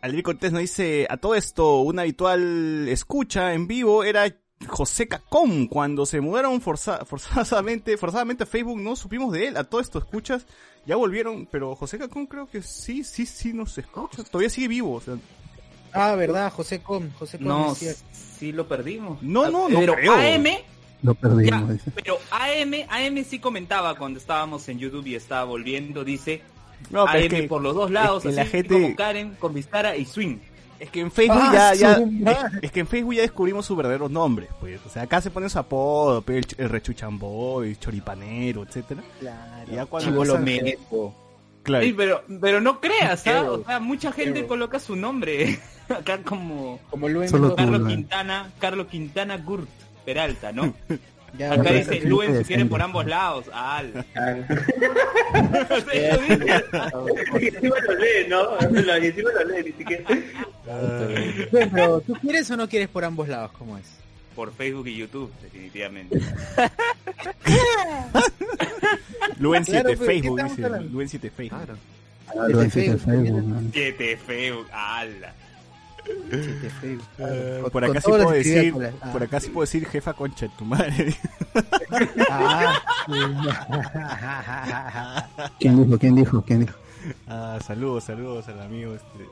Al- 0.02 0.24
Cortés 0.24 0.52
nos 0.52 0.62
dice, 0.62 1.06
a 1.12 1.18
todo 1.18 1.36
esto, 1.36 1.82
una 1.82 2.02
habitual 2.02 2.88
escucha 2.88 3.54
en 3.54 3.68
vivo 3.68 4.04
era 4.04 4.26
José 4.68 5.08
Cacón. 5.08 5.68
Cuando 5.68 6.06
se 6.06 6.22
mudaron 6.22 6.62
forza- 6.62 7.06
forzadamente, 7.06 7.98
forzadamente 7.98 8.44
a 8.44 8.48
Facebook, 8.48 8.80
no 8.80 8.96
supimos 8.96 9.32
de 9.34 9.48
él. 9.48 9.58
A 9.58 9.64
todo 9.64 9.82
esto, 9.82 10.00
escuchas, 10.00 10.46
ya 10.86 10.96
volvieron, 10.96 11.48
pero 11.52 11.76
José 11.76 11.98
Cacón 11.98 12.26
creo 12.26 12.48
que 12.48 12.62
sí, 12.62 13.04
sí, 13.04 13.26
sí 13.26 13.54
nos 13.54 13.78
escucha. 13.78 14.24
Todavía 14.24 14.50
sigue 14.50 14.68
vivo. 14.68 14.94
o 14.96 15.02
sea, 15.02 15.16
Ah, 15.96 16.16
verdad, 16.16 16.52
José 16.52 16.82
Com. 16.82 17.12
José 17.20 17.38
Com 17.38 17.48
No, 17.48 17.70
decía- 17.70 17.94
sí 18.38 18.52
lo 18.52 18.68
perdimos. 18.68 19.22
No, 19.22 19.50
no, 19.52 19.70
no 19.70 19.80
Pero 19.80 19.94
creo. 19.94 20.14
AM, 20.16 20.58
Lo 21.04 21.14
perdimos. 21.14 21.78
ya, 21.86 21.92
pero 21.94 22.18
AM, 22.32 22.86
AM 22.90 23.24
sí 23.24 23.38
comentaba 23.38 23.96
cuando 23.96 24.18
estábamos 24.20 24.68
en 24.70 24.80
YouTube 24.80 25.06
y 25.06 25.16
estaba 25.16 25.44
volviendo, 25.44 26.04
dice 26.04 26.42
no, 26.90 27.04
AM 27.08 27.26
es 27.26 27.30
que, 27.30 27.44
por 27.44 27.62
los 27.62 27.76
dos 27.76 27.92
lados, 27.92 28.24
que 28.24 28.30
así 28.30 28.38
la 28.38 28.46
gente- 28.48 28.74
como 28.74 28.96
Karen, 28.96 29.36
con 29.40 29.54
Vistara 29.54 29.96
y 29.96 30.06
Swing. 30.06 30.38
Es 30.84 30.90
que 30.90 31.00
en 31.00 31.12
Facebook 31.12 31.42
Ah, 31.42 31.74
ya, 31.74 31.98
es, 32.62 32.72
que 32.72 32.82
en 32.82 32.88
Facebook 32.88 33.14
ya 33.14 33.22
descubrimos 33.22 33.66
sus 33.66 33.78
verdaderos 33.78 34.12
nombres, 34.12 34.50
pues. 34.60 34.82
O 34.86 34.90
sea, 34.90 35.04
acá 35.04 35.22
se 35.22 35.32
pone 35.32 35.50
su 35.50 35.58
apodo, 35.58 36.24
el, 36.28 36.46
el 36.58 36.70
rechuchambo, 36.70 37.64
el 37.64 37.80
choripanero, 37.80 38.64
etcétera. 38.64 39.02
Claro. 39.20 39.72
Y 39.72 39.76
ya 39.76 39.86
cuando. 39.86 40.24
Claro. 41.64 41.86
Sí, 41.86 41.94
pero, 41.94 42.24
pero 42.42 42.60
no 42.60 42.82
creas, 42.82 43.22
¿ah? 43.22 43.24
Quebo. 43.24 43.54
O 43.54 43.64
sea, 43.64 43.80
mucha 43.80 44.12
gente 44.12 44.46
coloca 44.46 44.80
su 44.80 44.98
nombre. 44.98 45.58
Acá 45.90 46.22
como 46.22 46.80
Como 46.90 47.08
Luis. 47.08 47.32
Carlos. 47.32 47.88
Quintana, 47.88 48.52
Carlos 48.60 48.88
Quintana 48.88 49.38
Gurt 49.38 49.70
Peralta, 50.04 50.52
¿no? 50.52 50.74
Ya, 51.38 51.54
Acá 51.54 51.72
dice 51.72 52.02
Luen 52.02 52.38
si 52.38 52.44
quieren 52.44 52.70
por 52.70 52.82
ambos 52.82 53.06
lados. 53.06 53.46
Al. 53.52 53.92
y 57.42 57.48
encima 57.48 57.76
lo 57.80 57.94
lee, 57.96 58.28
¿no? 58.30 58.58
Y 59.00 59.08
encima 59.08 59.32
lo 59.32 59.44
lee, 59.46 59.64
ni 59.66 59.72
siquiera. 59.72 60.04
Pero 61.52 62.02
¿tú 62.02 62.14
quieres 62.16 62.52
o 62.52 62.58
no 62.58 62.70
quieres 62.70 62.90
por 62.90 63.04
ambos 63.04 63.28
lados? 63.28 63.52
¿Cómo 63.58 63.78
es? 63.78 63.86
Por 64.36 64.54
Facebook 64.54 64.88
y 64.88 64.96
YouTube, 64.98 65.32
definitivamente. 65.42 66.20
Luen 69.40 69.64
Claro, 69.64 69.90
7 69.90 69.98
pero 69.98 70.00
¿qué 70.00 70.06
Facebook, 70.06 70.44
dice. 70.44 70.70
Luen 70.92 71.10
7 71.10 71.30
Facebook. 71.30 71.60
Claro. 71.60 71.78
Lo 72.36 72.48
Desde 72.48 72.66
existe 72.66 72.92
en 72.92 73.00
Facebook, 73.00 73.26
Facebook, 73.26 73.44
¿no? 73.44 73.72
Siete 73.74 74.18
Facebook, 74.18 74.68
ala. 74.72 75.34
Eh, 76.06 77.64
por 77.72 77.86
acá 77.86 78.02
sí 78.02 78.10
puedo 78.10 78.32
decir, 78.32 78.74
ah. 79.02 79.12
por 79.12 79.24
acá 79.24 79.40
sí 79.40 79.50
puedo 79.50 79.64
decir 79.64 79.88
jefa 79.88 80.14
concha 80.14 80.48
de 80.48 80.52
tu 80.58 80.66
madre. 80.66 81.16
Ah, 82.30 82.82
¿Quién 85.60 85.84
dijo? 85.84 86.00
¿Quién 86.00 86.16
dijo? 86.16 86.42
¿Quién 86.42 86.62
dijo? 86.62 86.74
Ah, 87.28 87.60
saludos, 87.66 88.06
saludos 88.06 88.48
al 88.48 88.62
amigo 88.62 88.94
este. 88.94 89.28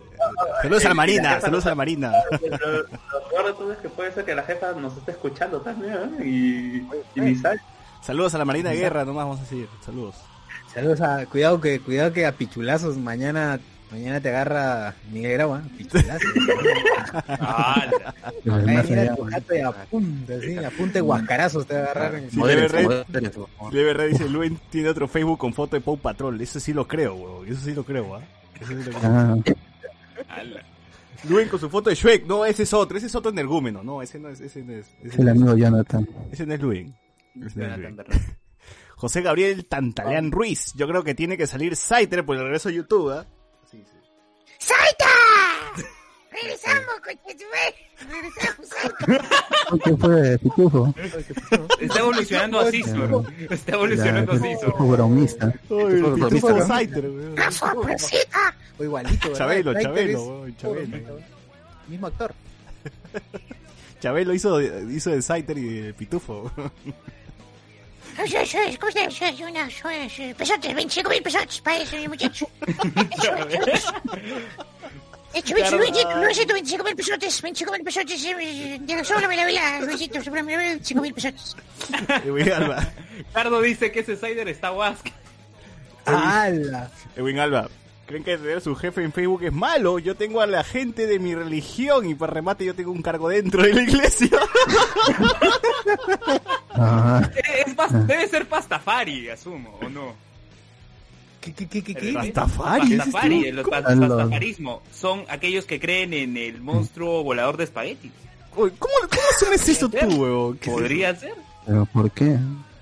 Saludos 0.61 0.85
a 0.85 0.89
la 0.89 0.93
Marina, 0.93 1.41
saludos 1.41 1.65
a 1.65 1.69
la 1.69 1.75
Marina. 1.75 2.11
Lo, 2.31 2.39
peor 2.39 3.45
de 3.45 3.53
todo 3.53 3.73
es 3.73 3.79
que 3.79 3.89
puede 3.89 4.11
ser 4.11 4.25
que 4.25 4.35
la 4.35 4.43
jefa 4.43 4.73
nos 4.73 4.95
esté 4.97 5.11
escuchando 5.11 5.61
también, 5.61 6.17
¿eh? 6.19 6.25
Y, 6.25 6.87
y 7.15 7.21
ni 7.21 7.35
sabe. 7.35 7.59
Saludos 8.01 8.35
a 8.35 8.37
la 8.37 8.45
Marina 8.45 8.71
de 8.71 8.77
Guerra, 8.77 9.05
nomás 9.05 9.25
vamos 9.25 9.39
a 9.39 9.43
decir. 9.43 9.67
Saludos. 9.85 10.15
Saludos 10.73 11.01
a, 11.01 11.25
cuidado 11.25 11.59
que, 11.59 11.79
cuidado 11.79 12.13
que 12.13 12.25
a 12.25 12.31
pichulazos 12.31 12.97
mañana, 12.97 13.59
mañana 13.91 14.19
te 14.21 14.29
agarra 14.29 14.95
Miguel 15.11 15.33
Grau, 15.33 15.55
¿eh? 15.57 15.61
Tu 18.43 19.23
jato 19.25 19.55
y 19.55 19.59
apunta, 19.59 20.33
sí, 20.41 20.57
apunta 20.57 20.93
de 20.93 21.01
guascarazos 21.01 21.65
te 21.67 21.73
va 21.75 21.79
a 21.79 21.83
agarrar. 21.83 22.15
en- 22.15 22.31
Sí. 22.31 22.39
Debe 23.71 23.93
Red 23.93 24.09
dice, 24.11 24.29
Luen 24.29 24.59
tiene 24.69 24.89
otro 24.89 25.07
Facebook 25.07 25.37
con 25.39 25.53
foto 25.53 25.75
de 25.75 25.81
Pau 25.81 25.97
Patrol. 25.97 26.39
Eso 26.41 26.59
sí 26.59 26.73
lo 26.73 26.87
creo, 26.87 27.15
weón. 27.15 27.47
Eso 27.47 27.61
sí 27.61 27.73
lo 27.73 27.83
creo, 27.83 28.15
¿ah? 28.15 28.21
Eso 28.59 28.67
sí 28.69 28.75
lo 28.91 28.97
creo. 28.99 29.43
Ah. 30.29 30.43
Luen 31.29 31.49
con 31.49 31.59
su 31.59 31.69
foto 31.69 31.89
de 31.89 31.95
Shrek. 31.95 32.25
No, 32.25 32.45
ese 32.45 32.63
es 32.63 32.73
otro. 32.73 32.97
Ese 32.97 33.07
es 33.07 33.15
otro 33.15 33.31
energúmeno. 33.31 33.83
No, 33.83 34.01
ese 34.01 34.19
no 34.19 34.29
es. 34.29 34.39
Ese 34.41 34.63
no 34.63 34.73
es, 34.73 34.87
ese 35.03 35.07
es 35.09 35.19
el 35.19 35.25
no 35.25 35.31
es, 35.31 35.37
amigo 35.37 35.57
Jonathan. 35.57 36.07
ese 36.31 36.45
no 36.45 36.53
es 36.53 36.61
Luen. 36.61 36.95
Ese 37.45 37.59
no 37.59 37.65
es 37.67 37.77
Jonathan 37.77 38.05
Luen. 38.09 38.21
José 38.95 39.21
Gabriel 39.21 39.65
Tantaleán 39.65 40.31
Ruiz. 40.31 40.73
Yo 40.75 40.87
creo 40.87 41.03
que 41.03 41.15
tiene 41.15 41.35
que 41.37 41.47
salir 41.47 41.75
Saiter 41.75 42.23
por 42.25 42.37
el 42.37 42.43
regreso 42.43 42.69
a 42.69 42.71
YouTube, 42.71 43.11
¿ah? 43.11 43.25
Regresamos, 46.31 46.99
coche. 47.03 47.37
Regresamos. 48.09 48.69
¿Qué 49.83 49.97
fue, 49.97 50.37
Pitufo? 50.39 50.93
Está 51.79 51.99
evolucionando 51.99 52.59
a 52.59 52.71
Cisor. 52.71 53.25
Está 53.49 53.73
evolucionando 53.73 54.31
a 54.31 54.35
Ya, 54.35 54.41
Cisor. 54.41 54.65
Pitufo 54.65 54.87
bromista. 54.87 55.51
Pitufo. 55.51 56.65
Saiter, 56.65 57.09
weón. 57.09 57.35
Sorpresita. 57.51 58.55
O 58.79 58.83
igualito. 58.83 59.33
Chabelo, 59.33 59.73
Chabelo, 59.79 60.47
Chabelo. 60.57 61.19
Mismo 61.87 62.07
actor. 62.07 62.33
Chabelo 63.99 64.33
hizo, 64.33 64.59
hizo 64.61 65.11
de 65.11 65.21
Saiter 65.21 65.57
y 65.57 65.81
de 65.81 65.93
Pitufo. 65.93 66.51
Yo, 68.17 68.25
yo, 68.25 69.47
una, 69.47 69.67
yo, 69.67 69.89
yo, 70.07 70.35
pesotes, 70.35 70.75
25 70.75 71.09
mil 71.09 71.23
pesotes 71.23 71.61
para 71.61 71.77
ese 71.77 72.07
muchacho. 72.07 72.47
Eso, 73.17 73.69
eso. 73.69 73.93
Hecho, 75.33 75.55
hecho, 75.55 75.77
Luisito, 75.77 76.53
25 76.53 76.83
mil 76.83 76.95
pesotes, 76.95 77.41
25 77.41 77.71
mil 77.71 77.83
pesotes, 77.83 78.25
eh, 78.25 78.79
me 79.27 79.37
la 79.37 79.45
vela, 79.45 79.79
Luisito, 79.81 80.21
solo 80.21 80.43
me 80.43 80.51
la 80.51 80.57
vela, 80.57 80.69
25 80.71 81.01
mil 81.01 81.13
pesotes. 81.13 81.55
Edwin 82.25 82.51
Alba. 82.51 82.87
Cardo 83.33 83.61
dice 83.61 83.91
que 83.91 84.01
ese 84.01 84.17
Sider 84.17 84.47
está 84.49 84.71
Wask. 84.73 85.07
¡Hala! 86.05 86.91
Edwin 87.15 87.39
Alba. 87.39 87.69
Creen 88.11 88.23
que 88.23 88.37
tener 88.37 88.61
su 88.61 88.75
jefe 88.75 89.03
en 89.03 89.11
Facebook 89.11 89.43
es 89.43 89.51
malo. 89.53 89.97
Yo 89.99 90.15
tengo 90.15 90.41
a 90.41 90.47
la 90.47 90.63
gente 90.63 91.07
de 91.07 91.17
mi 91.19 91.33
religión 91.35 92.07
y 92.07 92.13
para 92.15 92.33
remate 92.33 92.63
yo 92.65 92.75
tengo 92.75 92.91
un 92.91 93.01
cargo 93.01 93.29
dentro 93.29 93.63
de 93.63 93.73
la 93.73 93.81
iglesia. 93.81 94.29
Ah, 96.73 97.21
Es 97.65 97.75
pas- 97.75 98.05
debe 98.05 98.27
ser 98.27 98.47
pastafari, 98.47 99.29
asumo, 99.29 99.77
¿o 99.81 99.89
no? 99.89 100.13
¿Qué, 101.41 101.53
qué, 101.53 101.67
qué, 101.67 101.83
qué, 101.83 101.95
qué? 101.95 102.13
Pastafari, 102.13 102.87
¿ese 102.93 102.97
Pastafari, 102.97 103.45
el 103.47 103.63
pastafarismo. 103.63 104.81
Son 104.93 105.25
aquellos 105.27 105.65
que 105.65 105.79
creen 105.79 106.13
en 106.13 106.37
el 106.37 106.61
monstruo 106.61 107.23
volador 107.23 107.57
de 107.57 107.63
espagueti. 107.65 108.11
Uy, 108.55 108.71
¿Cómo, 108.77 108.93
cómo 109.09 109.21
asumes 109.35 109.67
eso 109.69 109.89
tú? 109.89 109.97
¿Qué- 110.61 110.69
Podría 110.71 111.15
ser. 111.15 111.33
pero 111.65 111.85
¿por 111.87 112.11
qué? 112.11 112.37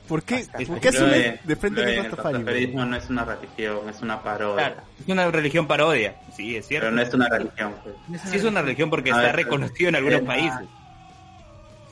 ¿Por 0.09 0.23
qué. 0.23 0.45
¿por 0.67 0.79
qué 0.79 0.89
asumes 0.89 1.45
de 1.45 1.55
frente 1.55 1.85
que 1.85 1.91
es 1.91 1.97
el 1.97 2.09
Pastafari? 2.09 2.37
pastafarismo 2.37 2.85
no 2.85 2.95
es 2.97 3.09
una 3.09 3.25
religión, 3.25 3.89
es 3.89 4.01
una 4.01 4.23
parodia. 4.23 4.73
Claro, 4.73 4.81
es 4.99 5.07
una 5.07 5.31
religión 5.31 5.67
parodia. 5.67 6.15
Sí, 6.35 6.55
es 6.55 6.67
cierto. 6.67 6.87
Pero 6.87 6.95
no 6.95 7.01
es 7.03 7.13
una 7.13 7.29
religión. 7.29 7.75
pues. 7.83 8.21
Sí 8.23 8.37
es 8.37 8.43
una 8.43 8.63
religión 8.63 8.89
porque 8.89 9.11
A 9.11 9.17
está 9.17 9.31
reconocido 9.31 9.89
en 9.89 9.95
algunos 9.95 10.21
países. 10.21 10.67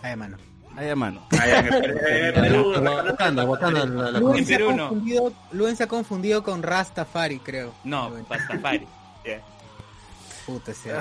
Ay, 0.01 0.15
mano. 0.15 0.38
Ahí 0.75 0.89
a 0.89 0.95
mano. 0.95 1.27
El 1.32 2.45
el 2.45 2.53
Luen 4.21 4.38
En 4.38 4.45
se, 5.75 5.84
ha 5.84 5.88
confundido, 5.88 6.43
con 6.43 6.62
Rastafari, 6.62 7.39
creo. 7.39 7.73
No, 7.84 8.10
Luen. 8.10 8.25
pastafari. 8.25 8.88
Yeah. 9.25 9.41
Puta, 10.47 10.71
ese 10.71 10.91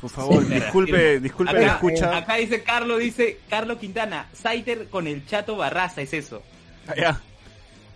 Por 0.00 0.10
favor, 0.10 0.44
Sí, 0.44 0.54
disculpe, 0.54 1.20
disculpe 1.20 1.52
acá, 1.52 1.60
la 1.60 1.72
escucha. 1.74 2.16
Acá 2.16 2.34
dice 2.34 2.64
Carlos, 2.64 2.98
dice 2.98 3.38
Carlos 3.48 3.78
Quintana, 3.78 4.28
Saiter 4.32 4.88
con 4.88 5.06
el 5.06 5.24
chato 5.24 5.56
Barraza, 5.56 6.02
es 6.02 6.12
eso. 6.12 6.42
Ah, 6.88 6.94
ya. 6.96 7.20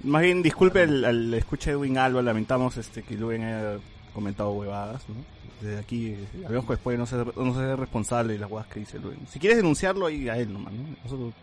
Más 0.05 0.23
bien, 0.23 0.45
disculpe 0.45 0.83
al, 0.83 1.05
al 1.05 1.35
escucha 1.35 1.71
de 1.71 1.77
Edwin 1.77 1.99
Alba, 1.99 2.23
lamentamos 2.23 2.77
este 2.77 3.03
que 3.03 3.17
Luen 3.17 3.43
haya 3.43 3.79
comentado 4.15 4.53
huevadas, 4.53 5.03
¿no? 5.09 5.17
Desde 5.61 5.81
aquí, 5.81 6.11
eh, 6.11 6.27
habíamos 6.47 6.67
que 6.67 6.75
después 6.75 6.97
no 6.97 7.05
ser, 7.05 7.37
no 7.37 7.53
ser 7.53 7.77
responsable 7.77 8.35
de 8.35 8.39
las 8.39 8.49
huevadas 8.49 8.73
que 8.73 8.79
dice 8.79 9.01
Luen. 9.01 9.19
Si 9.29 9.41
quieres 9.41 9.59
denunciarlo, 9.59 10.07
ahí 10.07 10.29
a 10.29 10.37
él 10.37 10.53
nomás, 10.53 10.73
¿no? 10.73 10.85
Nosotros... 11.03 11.35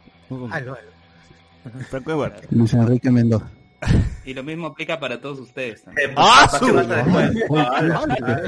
aló. 0.54 0.78
Pero 1.92 2.04
qué 2.04 2.14
bueno. 2.14 2.36
Luis 2.52 2.74
Enrique 2.74 3.12
Mendoza. 3.12 3.52
Y 4.26 4.34
lo 4.34 4.44
mismo 4.44 4.68
aplica 4.68 5.00
para 5.00 5.22
todos 5.22 5.40
ustedes. 5.40 5.84
también. 5.84 6.10
Eh, 6.10 6.14
pues, 6.14 6.28
¡Ah, 6.30 6.50
su-. 6.60 6.78
Ah, 6.80 7.30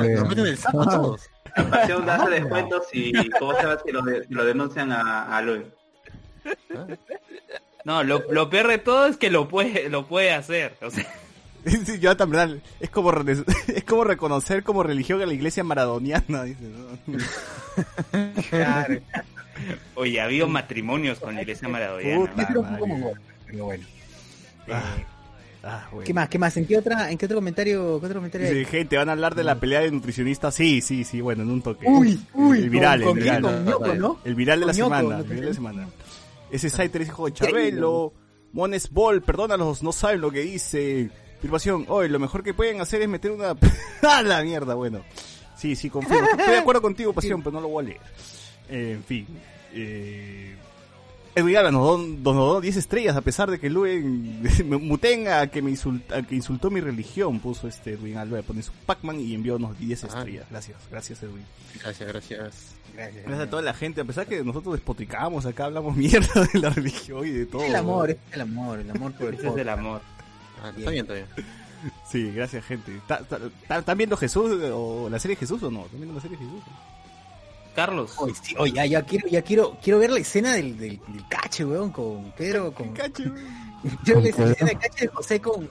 Eh, 0.04 0.16
Nos 0.16 0.28
meten 0.30 0.46
el 0.48 0.58
saco 0.58 0.86
todos. 0.86 1.22
Pasión 1.70 2.10
hace 2.10 2.30
descuentos 2.32 2.84
y 2.94 3.30
cómo 3.32 3.54
se 3.60 3.66
va 3.66 3.80
si 3.86 3.92
lo, 3.92 4.02
de- 4.02 4.26
lo 4.30 4.44
denuncian 4.46 4.92
a, 4.92 5.36
a 5.38 5.42
Luis. 5.42 5.64
No, 7.86 8.04
lo, 8.04 8.24
lo 8.32 8.50
peor 8.50 8.68
de 8.68 8.78
todo 8.78 9.06
es 9.08 9.18
que 9.18 9.30
lo 9.30 9.48
puede, 9.48 9.90
lo 9.90 10.06
puede 10.06 10.32
hacer. 10.34 10.76
O 10.82 10.90
sea, 10.90 11.06
Sí, 11.66 12.00
yo 12.00 12.16
también, 12.16 12.62
es 12.80 12.90
como, 12.90 13.12
es 13.68 13.84
como 13.86 14.04
reconocer 14.06 14.64
como 14.64 14.82
religión 14.84 15.22
a 15.22 15.26
la 15.26 15.34
iglesia 15.34 15.64
maradoniana, 15.64 16.44
dice, 16.44 16.64
¿no? 16.64 17.18
Claro. 18.50 19.00
oye, 19.96 20.22
ha 20.22 20.26
habido 20.26 20.48
matrimonios 20.48 21.20
con 21.20 21.36
la 21.36 21.42
iglesia 21.42 21.68
maradoniana. 21.68 22.20
Puta. 22.32 22.48
Pero 23.48 23.66
bueno. 23.66 23.86
Ah, 24.72 24.96
ah, 25.64 25.88
bueno. 25.92 26.06
¿Qué 26.06 26.14
más? 26.14 26.30
¿Qué 26.30 26.40
más? 26.40 26.58
¿En 26.58 26.66
qué 26.66 26.78
otra, 26.78 27.12
en 27.12 27.18
qué 27.18 27.26
otro 27.26 27.38
comentario, 27.38 28.00
qué 28.00 28.06
otro 28.06 28.20
comentario 28.20 28.48
hay? 28.48 28.66
Gente, 28.66 28.98
¿van 28.98 29.10
a 29.10 29.14
hablar 29.14 29.36
de 29.36 29.44
la 29.44 29.60
pelea 29.60 29.82
de 29.82 29.92
nutricionistas? 29.92 30.56
Sí, 30.56 30.82
sí, 30.82 31.04
sí, 31.04 31.22
bueno, 31.22 31.44
en 31.44 31.50
un 31.50 31.62
toque. 31.62 31.86
Uy, 31.88 32.20
uy, 32.34 32.60
el 32.60 32.70
viral, 32.70 33.04
con, 33.04 33.18
el 33.18 33.24
con, 33.24 33.24
viral. 33.24 33.42
con 33.42 33.66
Ñoco, 33.66 33.96
¿no? 33.96 34.20
El 34.24 34.36
viral 34.36 34.60
de 34.60 34.66
la 34.66 34.74
Ñoco, 34.74 34.96
semana, 34.96 35.10
¿no? 35.10 35.18
el 35.18 35.24
viral 35.24 35.42
de 35.42 35.48
la 35.48 35.54
semana. 35.54 35.88
Ese 36.52 36.70
Saiter 36.70 37.02
es 37.02 37.08
hijo 37.10 37.26
de 37.26 37.34
Chabelo. 37.34 38.14
Mones 38.52 38.90
Ball, 38.90 39.22
perdónalos, 39.22 39.84
no 39.84 39.92
saben 39.92 40.22
lo 40.22 40.32
que 40.32 40.42
dice. 40.42 41.10
Firmación, 41.42 41.86
hoy 41.88 42.10
lo 42.10 42.20
mejor 42.20 42.44
que 42.44 42.54
pueden 42.54 42.82
hacer 42.82 43.02
es 43.02 43.08
meter 43.08 43.32
una... 43.32 43.56
¡A 44.02 44.22
la 44.24 44.44
mierda! 44.44 44.74
Bueno, 44.74 45.04
sí, 45.56 45.76
sí, 45.76 45.90
confío. 45.90 46.20
Estoy 46.24 46.54
de 46.54 46.58
acuerdo 46.58 46.82
contigo, 46.82 47.14
Pasión, 47.14 47.42
pero 47.44 47.54
no 47.54 47.62
lo 47.62 47.68
voy 47.70 47.86
a 47.86 47.88
leer. 47.88 48.02
Eh, 48.70 48.92
en 48.96 49.04
fin. 49.04 49.28
Eh... 49.74 50.56
Edwin 51.40 51.56
nos 51.56 51.74
donó, 51.74 51.98
nos 51.98 52.24
donó 52.24 52.62
10 52.62 52.78
estrellas 52.78 53.16
a 53.16 53.22
pesar 53.22 53.50
de 53.52 53.60
que 53.60 53.70
Luen 53.70 54.42
me 54.70 54.78
muten 54.78 55.28
a 55.28 55.48
que 55.48 55.62
me 55.62 55.72
insulta, 55.72 56.22
que 56.24 56.36
insultó 56.36 56.70
mi 56.70 56.82
religión, 56.82 57.40
puso 57.40 57.68
este 57.68 57.94
Edwin 57.94 58.18
Alba, 58.18 58.42
pone 58.44 58.62
su 58.62 58.72
Pac-Man 58.86 59.20
y 59.20 59.34
envió 59.34 59.56
unos 59.56 59.78
10 59.80 60.04
Ah. 60.04 60.08
estrellas. 60.08 60.46
Gracias, 60.50 60.78
gracias 60.92 61.24
Edwin. 61.24 61.44
Gracias, 61.82 62.08
gracias. 62.10 62.76
Gracias. 62.96 63.24
Gracias 63.26 63.48
a 63.48 63.50
toda 63.50 63.62
la 63.62 63.74
gente, 63.74 64.02
a 64.02 64.06
pesar 64.06 64.28
que 64.28 64.44
nosotros 64.44 64.74
despotricamos 64.76 65.46
acá, 65.46 65.66
hablamos 65.66 65.96
mierda 65.98 66.48
de 66.54 66.60
la 66.60 66.70
religión 66.70 67.26
y 67.26 67.30
de 67.32 67.46
todo. 67.46 67.64
El 67.64 67.76
amor, 67.76 68.10
es 68.12 68.18
el 68.32 68.42
amor, 68.42 68.80
el 68.80 68.90
amor 68.92 69.14
por 69.14 69.28
el 69.34 69.36
es 69.36 69.56
el 69.58 69.70
amor. 69.70 70.02
Ah, 70.64 70.72
está 70.78 70.92
bien, 70.92 71.04
está 71.06 71.14
bien. 71.14 71.26
Sí, 72.12 72.30
gracias 72.32 72.66
gente. 72.66 72.92
¿Ta- 73.08 73.24
ta- 73.24 73.40
ta- 73.68 73.80
¿Están 73.80 73.98
viendo 73.98 74.18
Jesús 74.18 74.52
o 74.74 75.08
la 75.10 75.18
serie 75.18 75.38
Jesús 75.38 75.64
o 75.64 75.72
no? 75.72 75.86
¿Están 75.86 76.00
viendo 76.02 76.16
la 76.16 76.22
serie 76.22 76.38
Jesús? 76.38 76.62
Carlos, 77.80 78.12
Oye, 78.18 78.34
sí, 78.42 78.56
oye, 78.58 78.74
ya, 78.74 78.86
ya 78.86 79.02
quiero, 79.04 79.28
ya 79.30 79.42
quiero, 79.42 79.78
quiero 79.82 80.00
ver 80.00 80.10
la 80.12 80.20
escena 80.20 80.54
del, 80.54 80.78
del, 80.78 81.00
del 81.08 81.26
cache, 81.30 81.64
weón, 81.64 81.94
con 81.94 82.30
Pedro, 82.34 82.74
con... 82.74 82.92
Cacho. 82.92 83.24
Quiero 84.04 84.22
ver 84.22 84.34
¿Con 84.36 84.46
la 84.48 84.52
escena 84.52 84.70
del 84.72 84.80
cache 84.80 85.06
de 85.06 85.08
José 85.08 85.40
con... 85.40 85.70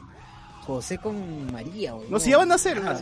José 0.65 0.97
con 0.97 1.53
María, 1.53 1.95
weón. 1.95 2.11
No, 2.11 2.19
si 2.19 2.31
ya 2.31 2.39
van 2.39 2.51
a 2.51 2.55
hacer. 2.55 2.81
Ah, 2.83 2.99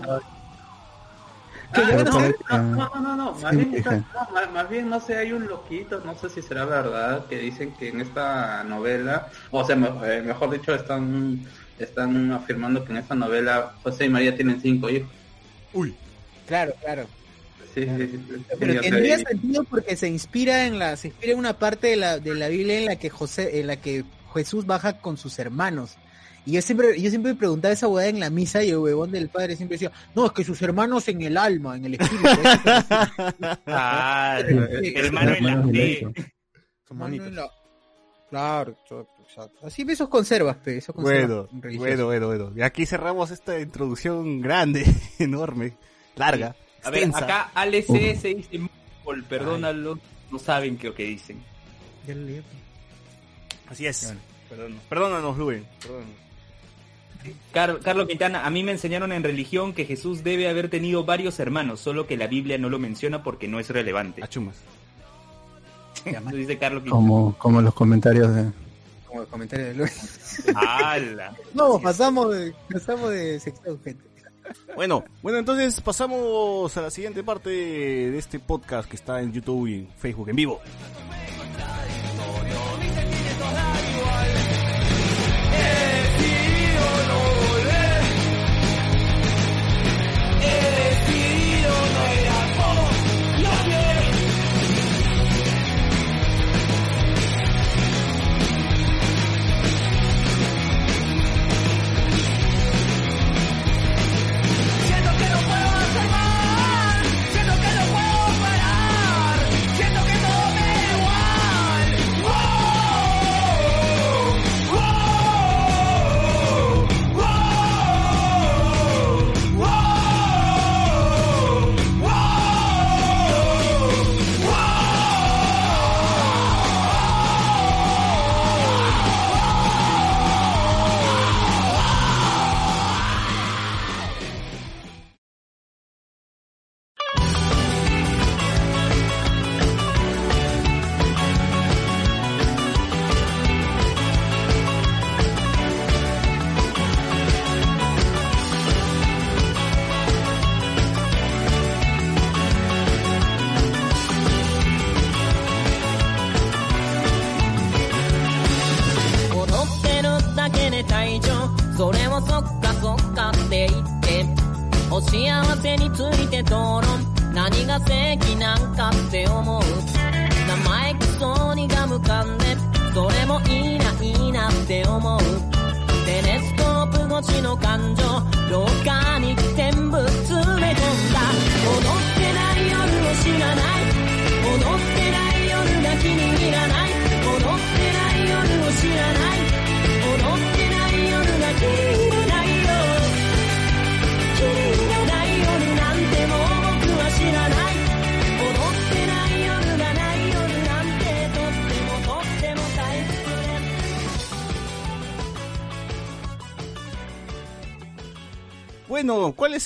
Ah, 1.72 1.82
ya 1.88 1.96
van 1.96 2.00
a 2.00 2.10
no, 2.10 2.18
hacer- 2.18 2.36
no, 2.50 2.58
no, 2.76 3.00
no, 3.00 3.16
no, 3.16 3.32
más 3.34 3.50
Sí, 3.52 3.56
bien, 3.58 3.84
no, 3.84 4.34
más, 4.34 4.52
más 4.52 4.68
bien, 4.68 4.88
no 4.88 5.00
sé, 5.00 5.16
hay 5.18 5.30
un 5.32 5.46
loquito, 5.46 6.00
no 6.04 6.16
sé 6.18 6.28
si 6.28 6.42
será 6.42 6.64
verdad, 6.64 7.26
que 7.26 7.38
dicen 7.38 7.74
que 7.78 7.90
en 7.90 8.00
esta 8.00 8.64
novela, 8.64 9.28
o 9.52 9.64
sea, 9.64 9.76
eh, 10.04 10.22
mejor 10.24 10.50
dicho, 10.50 10.74
están 10.74 11.46
están 11.78 12.32
afirmando 12.32 12.84
que 12.84 12.90
en 12.90 12.98
esta 12.98 13.14
novela 13.14 13.72
José 13.84 14.06
y 14.06 14.08
María 14.08 14.34
tienen 14.34 14.60
cinco 14.60 14.90
hijos. 14.90 15.10
Uy. 15.72 15.94
Claro, 16.48 16.72
claro. 16.80 17.06
Sí, 17.76 17.84
sí, 17.84 18.08
sí, 18.08 18.44
Pero 18.58 18.80
tendría 18.80 19.18
sentido 19.18 19.62
porque 19.64 19.96
se 19.96 20.08
inspira 20.08 20.64
en 20.64 20.78
la, 20.78 20.96
se 20.96 21.08
inspira 21.08 21.34
en 21.34 21.38
una 21.38 21.58
parte 21.58 21.88
de 21.88 21.96
la, 21.96 22.18
de 22.18 22.34
la 22.34 22.48
Biblia 22.48 22.78
en 22.78 22.86
la 22.86 22.96
que 22.96 23.10
José, 23.10 23.60
en 23.60 23.66
la 23.66 23.76
que 23.76 24.02
Jesús 24.32 24.64
baja 24.64 24.98
con 25.02 25.18
sus 25.18 25.38
hermanos. 25.38 25.98
Y 26.46 26.52
yo 26.52 26.62
siempre, 26.62 26.98
yo 26.98 27.10
siempre 27.10 27.34
preguntaba 27.34 27.74
esa 27.74 27.86
hueá 27.86 28.06
en 28.08 28.18
la 28.18 28.30
misa 28.30 28.64
y 28.64 28.70
el 28.70 28.78
huevón 28.78 29.10
del 29.10 29.28
padre 29.28 29.56
siempre 29.56 29.74
decía, 29.74 29.92
no, 30.14 30.24
es 30.24 30.32
que 30.32 30.42
sus 30.42 30.62
hermanos 30.62 31.06
en 31.08 31.20
el 31.20 31.36
alma, 31.36 31.76
en 31.76 31.84
el 31.84 31.94
espíritu. 31.94 32.26
eso 32.28 32.40
es 32.42 32.56
así". 32.56 33.14
ah, 33.66 34.38
hermano 34.40 35.34
en 35.34 35.44
la 35.44 35.62
fe. 35.64 36.06
Claro, 38.30 38.76
exacto. 39.22 39.66
Así 39.66 39.84
esos 39.86 40.08
conservas, 40.08 40.56
pe, 40.56 40.78
esos 40.78 40.94
conservas 40.94 41.50
Bueno, 41.50 41.78
bueno, 41.78 42.06
bueno, 42.06 42.26
bueno. 42.28 42.52
Y 42.56 42.62
aquí 42.62 42.86
cerramos 42.86 43.30
esta 43.32 43.60
introducción 43.60 44.40
grande, 44.40 44.86
enorme, 45.18 45.76
larga. 46.16 46.56
A 46.86 46.90
ver, 46.90 47.10
acá 47.14 47.50
Alex 47.54 47.86
se 47.86 48.28
dice, 48.34 48.60
"Paul, 49.04 49.24
perdónalo, 49.24 49.98
no 50.30 50.38
saben 50.38 50.76
qué 50.78 50.88
lo 50.88 50.94
que 50.94 51.04
dicen. 51.04 51.42
Ya 52.06 52.14
lo 52.14 52.22
leí. 52.22 52.42
Así 53.68 53.86
es. 53.86 54.04
Bueno. 54.06 54.20
Perdón- 54.48 54.78
Perdónanos, 54.88 55.36
Luen. 55.38 55.66
Perdónanos. 55.82 56.14
Car- 57.52 57.80
Carlos 57.80 58.06
Quintana, 58.06 58.46
a 58.46 58.50
mí 58.50 58.62
me 58.62 58.70
enseñaron 58.70 59.10
en 59.12 59.24
religión 59.24 59.72
que 59.72 59.84
Jesús 59.84 60.22
debe 60.22 60.48
haber 60.48 60.68
tenido 60.70 61.04
varios 61.04 61.40
hermanos, 61.40 61.80
solo 61.80 62.06
que 62.06 62.16
la 62.16 62.28
Biblia 62.28 62.56
no 62.58 62.68
lo 62.68 62.78
menciona 62.78 63.24
porque 63.24 63.48
no 63.48 63.58
es 63.58 63.68
relevante. 63.70 64.22
Achumas. 64.22 64.56
Eso 66.04 66.20
dice 66.36 66.56
Carlos 66.58 66.84
Quintana. 66.84 67.00
Como, 67.02 67.36
como 67.38 67.60
los 67.60 67.74
comentarios 67.74 68.32
de... 68.32 68.44
Como 69.08 69.22
el 69.22 69.26
comentario 69.28 69.66
de 69.66 69.74
Luis. 69.74 70.44
¡Hala! 70.54 71.34
No, 71.54 71.80
pasamos 71.80 72.32
de, 72.32 72.54
pasamos 72.72 73.10
de 73.10 73.40
sección, 73.40 73.80
gente. 73.82 74.04
Bueno, 74.74 75.04
bueno, 75.22 75.38
entonces 75.38 75.80
pasamos 75.80 76.76
a 76.76 76.82
la 76.82 76.90
siguiente 76.90 77.22
parte 77.22 77.50
de 77.50 78.18
este 78.18 78.38
podcast 78.38 78.88
que 78.88 78.96
está 78.96 79.20
en 79.20 79.32
YouTube 79.32 79.66
y 79.68 79.88
Facebook 79.98 80.28
en 80.28 80.36
vivo. 80.36 80.60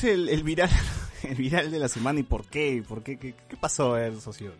Es 0.08 0.12
el, 0.14 0.28
el 0.28 0.42
viral 0.42 0.70
el 1.22 1.34
viral 1.36 1.70
de 1.70 1.78
la 1.78 1.88
semana 1.88 2.20
y 2.20 2.22
por 2.22 2.44
qué? 2.46 2.82
¿Por 2.86 3.02
qué? 3.02 3.18
¿Qué, 3.18 3.34
qué 3.48 3.56
pasó, 3.56 3.94
a 3.94 4.00
ver, 4.00 4.20
socio? 4.20 4.52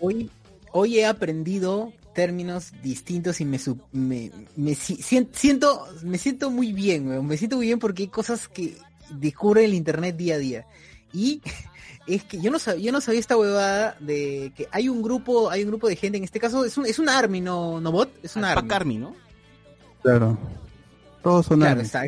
Hoy, 0.00 0.30
hoy 0.72 0.98
he 0.98 1.06
aprendido 1.06 1.92
términos 2.14 2.72
distintos 2.82 3.40
y 3.40 3.44
me, 3.44 3.58
su- 3.58 3.80
me, 3.92 4.30
me 4.56 4.74
si- 4.74 4.96
sien- 5.02 5.28
siento, 5.32 5.86
me 6.02 6.18
siento 6.18 6.50
muy 6.50 6.72
bien, 6.72 7.24
me 7.26 7.36
siento 7.36 7.56
muy 7.56 7.66
bien 7.66 7.78
porque 7.78 8.04
hay 8.04 8.08
cosas 8.08 8.48
que 8.48 8.76
descubre 9.10 9.64
el 9.64 9.74
internet 9.74 10.16
día 10.16 10.34
a 10.34 10.38
día. 10.38 10.66
Y 11.12 11.40
es 12.06 12.24
que 12.24 12.40
yo 12.40 12.50
no 12.50 12.58
sabía, 12.58 12.84
yo 12.86 12.92
no 12.92 13.00
sabía 13.00 13.20
esta 13.20 13.36
huevada 13.36 13.96
de 14.00 14.52
que 14.56 14.66
hay 14.72 14.88
un 14.88 15.02
grupo, 15.02 15.50
hay 15.50 15.62
un 15.62 15.68
grupo 15.68 15.88
de 15.88 15.96
gente, 15.96 16.18
en 16.18 16.24
este 16.24 16.40
caso 16.40 16.64
es 16.64 16.76
un, 16.76 16.86
es 16.86 16.98
un 16.98 17.08
army, 17.08 17.40
no, 17.40 17.80
no 17.80 17.92
bot, 17.92 18.10
es 18.24 18.34
un 18.36 18.44
army. 18.44 18.62
Pac 18.68 18.72
Army, 18.80 18.98
¿no? 18.98 19.14
Claro. 20.02 20.38
Todos 21.22 21.46
son 21.46 21.58
Claro, 21.60 21.72
armies. 21.72 21.86
está, 21.86 22.06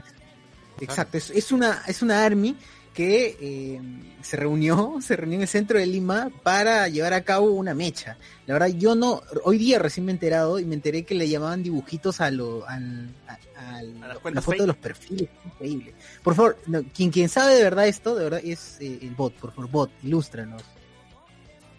exacto, 0.81 1.18
es, 1.18 1.31
es 1.31 1.53
una, 1.53 1.83
es 1.87 2.03
una 2.03 2.24
army 2.24 2.57
que 3.00 3.36
eh, 3.40 3.80
se 4.20 4.36
reunió, 4.36 4.96
se 5.02 5.16
reunió 5.16 5.36
en 5.36 5.42
el 5.42 5.48
centro 5.48 5.78
de 5.78 5.86
Lima 5.86 6.30
para 6.42 6.86
llevar 6.88 7.14
a 7.14 7.22
cabo 7.22 7.50
una 7.52 7.74
mecha. 7.74 8.18
La 8.46 8.54
verdad, 8.54 8.68
yo 8.68 8.94
no, 8.94 9.22
hoy 9.44 9.56
día 9.56 9.78
recién 9.78 10.04
me 10.06 10.12
he 10.12 10.14
enterado 10.14 10.58
y 10.58 10.64
me 10.66 10.74
enteré 10.74 11.04
que 11.04 11.14
le 11.14 11.28
llamaban 11.28 11.62
dibujitos 11.62 12.20
a 12.20 12.30
lo, 12.30 12.68
al, 12.68 13.08
a, 13.26 13.76
al- 13.78 14.02
A 14.02 14.08
las 14.08 14.16
la 14.34 14.42
foto 14.42 14.42
fake. 14.42 14.60
de 14.60 14.66
los 14.66 14.76
perfiles, 14.76 15.28
increíble. 15.46 15.94
Por 16.22 16.34
favor, 16.34 16.58
no, 16.66 16.82
quien, 16.94 17.10
quien 17.10 17.28
sabe 17.30 17.54
de 17.54 17.62
verdad 17.62 17.86
esto, 17.88 18.14
de 18.14 18.24
verdad 18.24 18.40
es 18.44 18.76
eh, 18.80 18.98
el 19.02 19.14
bot, 19.14 19.32
por 19.34 19.52
favor, 19.52 19.70
bot, 19.70 19.90
ilústranos, 20.02 20.62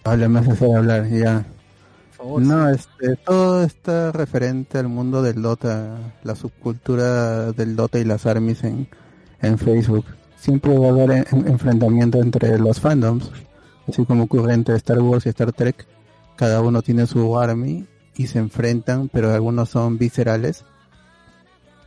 Vale, 0.03 0.27
me 0.27 0.39
hace 0.39 0.65
hablar, 0.75 1.07
ya. 1.09 1.45
por 2.17 2.25
favor. 2.25 2.41
No, 2.41 2.69
este, 2.69 3.15
todo 3.17 3.63
está 3.63 4.11
referente 4.11 4.79
al 4.79 4.87
mundo 4.87 5.21
del 5.21 5.41
Dota, 5.43 5.99
la 6.23 6.35
subcultura 6.35 7.51
del 7.51 7.75
Dota 7.75 7.99
y 7.99 8.05
las 8.05 8.25
armies 8.25 8.63
en, 8.63 8.87
en 9.43 9.59
Facebook. 9.59 10.05
Siempre 10.41 10.75
va 10.77 10.87
a 10.87 10.89
haber 10.89 11.11
en- 11.11 11.25
en- 11.31 11.47
enfrentamiento 11.49 12.19
entre 12.19 12.57
los 12.57 12.79
fandoms, 12.79 13.29
así 13.87 14.03
como 14.05 14.23
ocurre 14.23 14.53
entre 14.55 14.75
Star 14.77 14.99
Wars 14.99 15.25
y 15.27 15.29
Star 15.29 15.51
Trek. 15.53 15.85
Cada 16.35 16.61
uno 16.61 16.81
tiene 16.81 17.05
su 17.05 17.37
army 17.39 17.85
y 18.17 18.25
se 18.25 18.39
enfrentan, 18.39 19.07
pero 19.09 19.31
algunos 19.31 19.69
son 19.69 19.99
viscerales. 19.99 20.65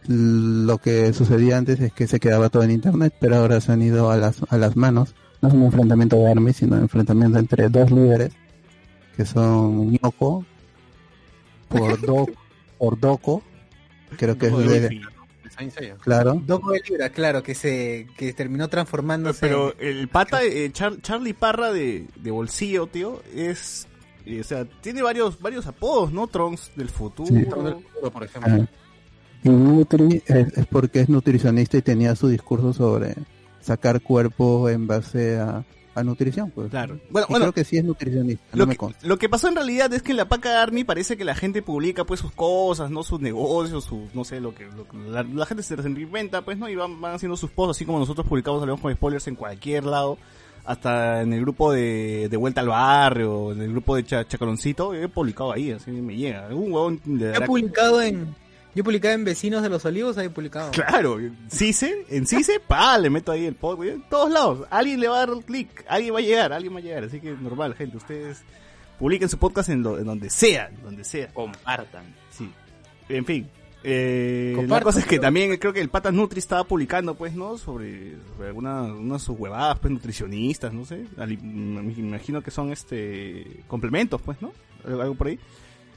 Lo 0.06 0.78
que 0.78 1.12
sucedía 1.14 1.56
antes 1.56 1.80
es 1.80 1.92
que 1.92 2.06
se 2.06 2.20
quedaba 2.20 2.48
todo 2.50 2.62
en 2.62 2.70
internet, 2.70 3.14
pero 3.20 3.36
ahora 3.36 3.60
se 3.60 3.72
han 3.72 3.82
ido 3.82 4.10
a 4.10 4.16
las, 4.18 4.36
a 4.50 4.56
las 4.58 4.76
manos. 4.76 5.14
No 5.40 5.48
es 5.48 5.54
un 5.54 5.62
enfrentamiento 5.64 6.16
de 6.16 6.30
armies, 6.30 6.56
sino 6.58 6.76
un 6.76 6.82
enfrentamiento 6.82 7.38
entre 7.38 7.68
dos 7.68 7.90
líderes 7.90 8.32
que 9.16 9.24
son 9.24 9.90
Nyoko 9.92 10.44
por 11.68 12.00
Do 12.06 12.26
por 12.78 13.00
Doko 13.00 13.42
creo 14.18 14.36
que 14.36 14.46
es 14.48 14.52
de 14.82 15.00
Saint 15.56 15.72
Seiya. 15.72 15.96
claro 15.96 16.42
Doco 16.46 16.72
de 16.72 16.80
Libra, 16.88 17.10
claro, 17.10 17.42
que 17.42 17.54
se, 17.54 18.06
que 18.16 18.32
terminó 18.32 18.68
transformándose. 18.68 19.40
Pero 19.40 19.74
el 19.78 20.08
pata, 20.08 20.42
eh, 20.44 20.70
Char- 20.72 21.00
Charlie 21.02 21.32
Parra 21.34 21.72
de, 21.72 22.06
de 22.16 22.30
bolsillo, 22.30 22.86
tío, 22.86 23.22
es... 23.34 23.86
eh, 24.26 24.40
o 24.40 24.44
sea, 24.44 24.64
tiene 24.80 25.02
varios 25.02 25.40
varios 25.40 25.66
apodos, 25.66 26.12
¿no? 26.12 26.26
Trunks 26.26 26.72
del 26.76 26.88
futuro. 26.88 27.28
Sí. 27.28 27.44
Todo 27.48 27.68
el 27.68 27.74
futuro, 27.76 28.10
por 28.10 28.24
ejemplo. 28.24 28.52
Ah. 28.62 28.66
y 29.44 29.48
Nutri 29.50 30.22
es, 30.26 30.52
es 30.56 30.66
porque 30.66 31.00
es 31.00 31.08
nutricionista 31.08 31.76
y 31.76 31.82
tenía 31.82 32.14
su 32.16 32.28
discurso 32.28 32.72
sobre 32.72 33.14
sacar 33.60 34.00
cuerpo 34.02 34.68
en 34.68 34.86
base 34.86 35.38
a, 35.38 35.64
a 35.94 36.02
nutrición 36.02 36.50
pues 36.50 36.70
Claro. 36.70 36.98
Bueno, 37.10 37.26
Y 37.28 37.32
bueno, 37.32 37.44
creo 37.46 37.52
que 37.52 37.64
sí 37.64 37.76
es 37.76 37.84
nutricionista 37.84 38.44
no 38.52 38.58
Lo 38.58 38.66
me 38.66 38.72
que, 38.74 38.78
consta 38.78 39.06
lo 39.06 39.16
que 39.18 39.28
pasó 39.28 39.48
en 39.48 39.54
realidad 39.56 39.92
es 39.92 40.02
que 40.02 40.10
en 40.10 40.16
la 40.16 40.28
Paca 40.28 40.60
Army 40.62 40.84
parece 40.84 41.16
que 41.16 41.24
la 41.24 41.34
gente 41.34 41.62
publica 41.62 42.04
pues 42.04 42.20
sus 42.20 42.32
cosas, 42.32 42.90
no 42.90 43.02
sus 43.02 43.20
negocios, 43.20 43.84
sus, 43.84 44.14
no 44.14 44.24
sé, 44.24 44.40
lo 44.40 44.54
que, 44.54 44.64
lo 44.66 44.86
que- 44.88 44.96
la, 45.08 45.22
la 45.22 45.46
gente 45.46 45.62
se 45.62 45.76
reinventa 45.76 46.42
pues, 46.42 46.58
¿no? 46.58 46.68
Y 46.68 46.74
van, 46.76 47.00
van 47.00 47.14
haciendo 47.14 47.36
sus 47.36 47.50
posts, 47.50 47.76
así 47.76 47.84
como 47.86 47.98
nosotros 47.98 48.26
publicamos 48.26 48.60
Hablamos 48.60 48.80
con 48.80 48.92
Spoilers 48.94 49.26
en 49.28 49.36
cualquier 49.36 49.84
lado, 49.84 50.18
hasta 50.64 51.20
en 51.22 51.32
el 51.34 51.40
grupo 51.42 51.72
de, 51.72 52.28
de 52.30 52.36
Vuelta 52.36 52.60
al 52.62 52.68
Barrio, 52.68 53.52
en 53.52 53.60
el 53.60 53.70
grupo 53.70 53.96
de 53.96 54.04
Cha- 54.04 54.26
Chacaloncito, 54.26 54.94
he 54.94 55.08
publicado 55.08 55.52
ahí, 55.52 55.70
así 55.72 55.90
me 55.90 56.16
llega. 56.16 56.46
Algún 56.46 56.72
huevón 56.72 57.00
de 57.04 57.32
Yo 57.34 57.42
he 57.42 57.46
publicado 57.46 58.00
en, 58.00 58.34
yo 58.74 58.80
he 58.80 58.84
publicado 58.84 59.14
en 59.14 59.24
Vecinos 59.24 59.62
de 59.62 59.68
los 59.68 59.84
Olivos, 59.84 60.18
ahí 60.18 60.26
he 60.26 60.30
publicado. 60.30 60.70
Claro, 60.72 61.18
Cise, 61.48 62.04
en 62.08 62.26
Cise, 62.26 62.60
pa, 62.60 62.98
le 62.98 63.10
meto 63.10 63.32
ahí 63.32 63.46
el 63.46 63.54
podcast, 63.54 63.88
en 63.90 64.02
todos 64.08 64.30
lados, 64.30 64.66
alguien 64.70 65.00
le 65.00 65.08
va 65.08 65.22
a 65.22 65.26
dar 65.26 65.44
clic, 65.44 65.84
alguien 65.88 66.14
va 66.14 66.18
a 66.18 66.22
llegar, 66.22 66.52
alguien 66.52 66.74
va 66.74 66.78
a 66.78 66.82
llegar, 66.82 67.04
así 67.04 67.20
que 67.20 67.30
normal, 67.32 67.74
gente, 67.74 67.96
ustedes 67.96 68.42
publiquen 68.98 69.28
su 69.28 69.38
podcast 69.38 69.68
en, 69.68 69.82
lo- 69.82 69.98
en 69.98 70.04
donde 70.04 70.30
sea, 70.30 70.70
donde 70.82 71.04
sea. 71.04 71.28
Compartan. 71.32 72.04
Sí. 72.30 72.50
En 73.08 73.24
fin. 73.24 73.48
Eh, 73.86 74.64
la 74.66 74.80
cosa 74.80 74.98
es 75.00 75.04
que 75.04 75.16
pero- 75.16 75.22
también 75.22 75.54
creo 75.58 75.72
que 75.74 75.80
el 75.80 75.90
Patas 75.90 76.14
Nutri 76.14 76.38
estaba 76.38 76.64
publicando, 76.64 77.14
pues, 77.16 77.34
¿no? 77.34 77.58
Sobre, 77.58 78.14
sobre 78.34 78.48
alguna, 78.48 78.82
unas 78.84 79.20
sus 79.22 79.38
huevadas, 79.38 79.78
pues, 79.78 79.92
nutricionistas, 79.92 80.72
no 80.72 80.86
sé. 80.86 81.04
Ali- 81.18 81.36
Me 81.36 81.92
imagino 81.92 82.40
que 82.42 82.50
son, 82.50 82.72
este, 82.72 83.60
complementos, 83.68 84.22
pues, 84.22 84.40
¿no? 84.40 84.52
Algo, 84.86 85.02
algo 85.02 85.14
por 85.16 85.26
ahí. 85.26 85.38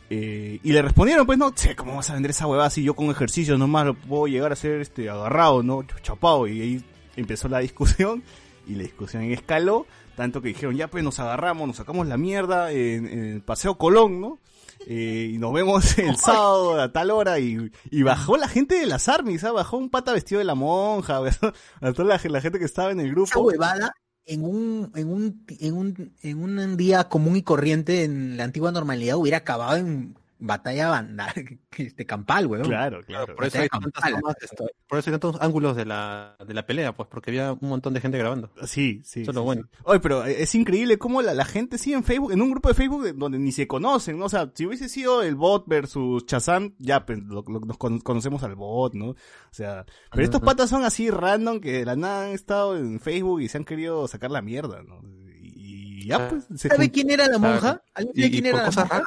Eh, 0.09 0.59
y 0.63 0.71
le 0.71 0.81
respondieron, 0.81 1.25
pues, 1.25 1.37
¿no? 1.37 1.51
Che, 1.51 1.75
¿cómo 1.75 1.95
vas 1.95 2.09
a 2.09 2.13
vender 2.13 2.31
esa 2.31 2.47
huevada 2.47 2.69
si 2.69 2.83
yo 2.83 2.95
con 2.95 3.09
ejercicio 3.09 3.57
nomás 3.57 3.87
lo 3.87 3.93
puedo 3.93 4.27
llegar 4.27 4.51
a 4.51 4.55
ser, 4.55 4.79
este, 4.79 5.09
agarrado, 5.09 5.63
¿no? 5.63 5.83
Chapado. 6.01 6.47
Y 6.47 6.61
ahí 6.61 6.85
empezó 7.15 7.49
la 7.49 7.59
discusión. 7.59 8.23
Y 8.65 8.75
la 8.75 8.83
discusión 8.83 9.23
escaló. 9.23 9.85
Tanto 10.15 10.41
que 10.41 10.49
dijeron, 10.49 10.75
ya, 10.75 10.87
pues, 10.87 11.03
nos 11.03 11.19
agarramos, 11.19 11.67
nos 11.67 11.77
sacamos 11.77 12.07
la 12.07 12.17
mierda 12.17 12.71
en, 12.71 13.05
el 13.07 13.41
Paseo 13.41 13.77
Colón, 13.77 14.19
¿no? 14.19 14.39
Eh, 14.87 15.31
y 15.33 15.37
nos 15.37 15.53
vemos 15.53 15.97
el 15.99 16.15
sábado 16.17 16.81
a 16.81 16.91
tal 16.91 17.11
hora 17.11 17.39
y, 17.39 17.69
bajó 18.03 18.37
la 18.37 18.47
gente 18.47 18.75
de 18.75 18.85
las 18.85 19.09
armies, 19.09 19.43
¿ah? 19.43 19.51
bajó 19.51 19.77
un 19.77 19.89
pata 19.89 20.13
vestido 20.13 20.39
de 20.39 20.45
la 20.45 20.55
monja, 20.55 21.17
a 21.81 21.93
toda 21.93 22.07
la, 22.07 22.29
la 22.29 22.41
gente 22.41 22.59
que 22.59 22.65
estaba 22.65 22.91
en 22.91 22.99
el 22.99 23.07
Esa 23.07 23.15
grupo. 23.15 23.41
huevada 23.41 23.93
en 24.27 24.43
un, 24.43 24.91
en 24.95 25.09
un, 25.09 25.45
en 25.59 25.73
un, 25.73 26.13
en 26.21 26.37
un 26.37 26.77
día 26.77 27.05
común 27.05 27.37
y 27.37 27.43
corriente 27.43 28.03
en 28.03 28.37
la 28.37 28.43
antigua 28.43 28.71
normalidad 28.71 29.17
hubiera 29.17 29.37
acabado 29.39 29.77
en 29.77 30.16
batalla 30.39 30.89
banda, 30.89 31.33
este 31.77 32.05
campal, 32.05 32.45
weón. 32.47 32.65
Claro, 32.65 33.01
Claro, 33.05 33.35
por 33.35 33.45
eso 33.45 33.59
hay 33.59 33.67
tantas 33.69 33.91
campal. 33.93 34.19
tomas, 34.21 34.35
esto- 34.41 34.69
por 34.87 34.99
eso 34.99 35.09
hay 35.09 35.13
tantos 35.19 35.41
ángulos 35.41 35.75
de 35.75 35.85
la, 35.85 36.35
de 36.45 36.53
la 36.53 36.65
pelea, 36.65 36.95
pues, 36.95 37.09
porque 37.09 37.31
había 37.31 37.53
un 37.53 37.69
montón 37.69 37.93
de 37.93 38.01
gente 38.01 38.17
grabando. 38.17 38.51
Sí, 38.65 39.01
sí. 39.03 39.21
Eso 39.21 39.31
es 39.31 39.35
sí, 39.35 39.39
lo 39.39 39.43
bueno. 39.43 39.63
sí. 39.71 39.77
Oye, 39.83 39.99
pero 39.99 40.23
es 40.25 40.53
increíble 40.55 40.97
cómo 40.97 41.21
la, 41.21 41.33
la 41.33 41.45
gente 41.45 41.77
sigue 41.77 41.95
en 41.95 42.03
Facebook, 42.03 42.31
en 42.31 42.41
un 42.41 42.51
grupo 42.51 42.69
de 42.69 42.75
Facebook 42.75 43.03
de- 43.03 43.13
donde 43.13 43.39
ni 43.39 43.51
se 43.51 43.67
conocen, 43.67 44.17
¿no? 44.19 44.25
O 44.25 44.29
sea, 44.29 44.51
si 44.53 44.65
hubiese 44.65 44.89
sido 44.89 45.23
el 45.23 45.35
bot 45.35 45.65
versus 45.67 46.25
Chazam, 46.25 46.75
ya, 46.79 47.05
pues, 47.05 47.19
lo- 47.19 47.43
lo- 47.47 47.59
nos 47.61 47.77
con- 47.77 47.99
conocemos 47.99 48.43
al 48.43 48.55
bot, 48.55 48.93
¿no? 48.93 49.09
O 49.09 49.15
sea, 49.51 49.85
pero 50.11 50.23
estos 50.23 50.41
patas 50.41 50.69
son 50.69 50.83
así 50.83 51.09
random 51.09 51.59
que 51.59 51.71
de 51.79 51.85
la 51.85 51.95
nada 51.95 52.25
han 52.25 52.31
estado 52.31 52.77
en 52.77 52.99
Facebook 52.99 53.41
y 53.41 53.49
se 53.49 53.57
han 53.57 53.65
querido 53.65 54.07
sacar 54.07 54.31
la 54.31 54.41
mierda, 54.41 54.83
¿no? 54.83 55.01
Y, 55.41 56.03
y 56.03 56.07
ya, 56.07 56.29
pues, 56.29 56.45
se 56.55 56.69
¿Sabe 56.69 56.89
quién 56.91 57.09
era 57.09 57.27
la 57.27 57.37
monja? 57.37 57.81
¿Alguien 57.93 58.15
sabe 58.15 58.31
quién 58.31 58.45
era 58.45 58.57
la 58.59 58.71
monja? 58.71 58.97
No, 58.99 59.03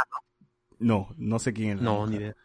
no 0.80 1.38
sé 1.38 1.52
quién 1.52 1.70
es. 1.70 1.76
la 1.76 1.82
no, 1.82 2.06
ni 2.06 2.16
idea. 2.16 2.36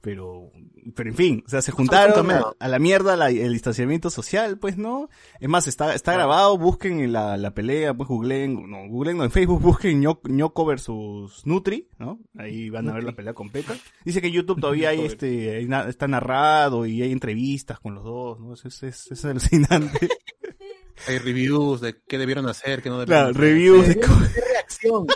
Pero, 0.00 0.50
pero 0.94 1.10
en 1.10 1.16
fin, 1.16 1.42
o 1.46 1.48
sea, 1.50 1.62
se 1.62 1.72
juntaron 1.72 2.30
a, 2.30 2.68
la 2.68 2.78
mierda 2.78 3.16
la- 3.16 3.30
el 3.30 3.52
distanciamiento 3.52 4.10
social, 4.10 4.58
pues, 4.58 4.76
¿no? 4.76 5.08
Es 5.40 5.48
más, 5.48 5.66
está, 5.68 5.94
está 5.94 6.12
grabado, 6.12 6.58
busquen 6.58 7.12
la, 7.12 7.36
la 7.36 7.52
pelea, 7.54 7.94
pues, 7.94 8.08
googleen, 8.08 8.68
no, 8.70 8.88
googleen, 8.88 9.16
no, 9.16 9.24
en 9.24 9.30
Facebook 9.30 9.60
busquen 9.62 10.00
Ño- 10.02 10.20
Ñoco 10.24 10.64
versus 10.64 11.44
Nutri, 11.46 11.88
¿no? 11.98 12.20
Ahí 12.36 12.68
van 12.70 12.88
a 12.88 12.94
ver 12.94 13.04
la 13.04 13.12
pelea 13.16 13.32
completa. 13.34 13.76
Dice 14.04 14.20
que 14.20 14.26
en 14.28 14.32
YouTube 14.34 14.60
todavía 14.60 14.90
hay 14.90 15.00
este, 15.00 15.56
hay 15.56 15.66
na- 15.66 15.88
está 15.88 16.06
narrado 16.08 16.84
y 16.86 17.02
hay 17.02 17.10
entrevistas 17.12 17.78
con 17.80 17.94
los 17.94 18.04
dos, 18.04 18.38
¿no? 18.40 18.54
Eso 18.54 18.68
es, 18.68 18.82
es, 18.82 19.10
es 19.10 19.24
alucinante. 19.24 20.08
Hay 21.08 21.18
reviews 21.18 21.80
de 21.80 21.96
qué 22.08 22.16
debieron 22.18 22.48
hacer, 22.48 22.82
qué 22.82 22.90
no 22.90 23.04
Claro, 23.04 23.32
debieron 23.32 23.80
hacer. 23.80 23.96
reviews 24.02 24.18
de 24.20 24.24
hacer 24.26 24.44
reacción. 24.52 25.06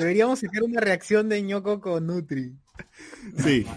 Deberíamos 0.00 0.38
sacar 0.40 0.62
una 0.62 0.80
reacción 0.80 1.28
de 1.28 1.42
ñoco 1.42 1.80
con 1.80 2.06
Nutri. 2.06 2.52
Sí. 3.44 3.66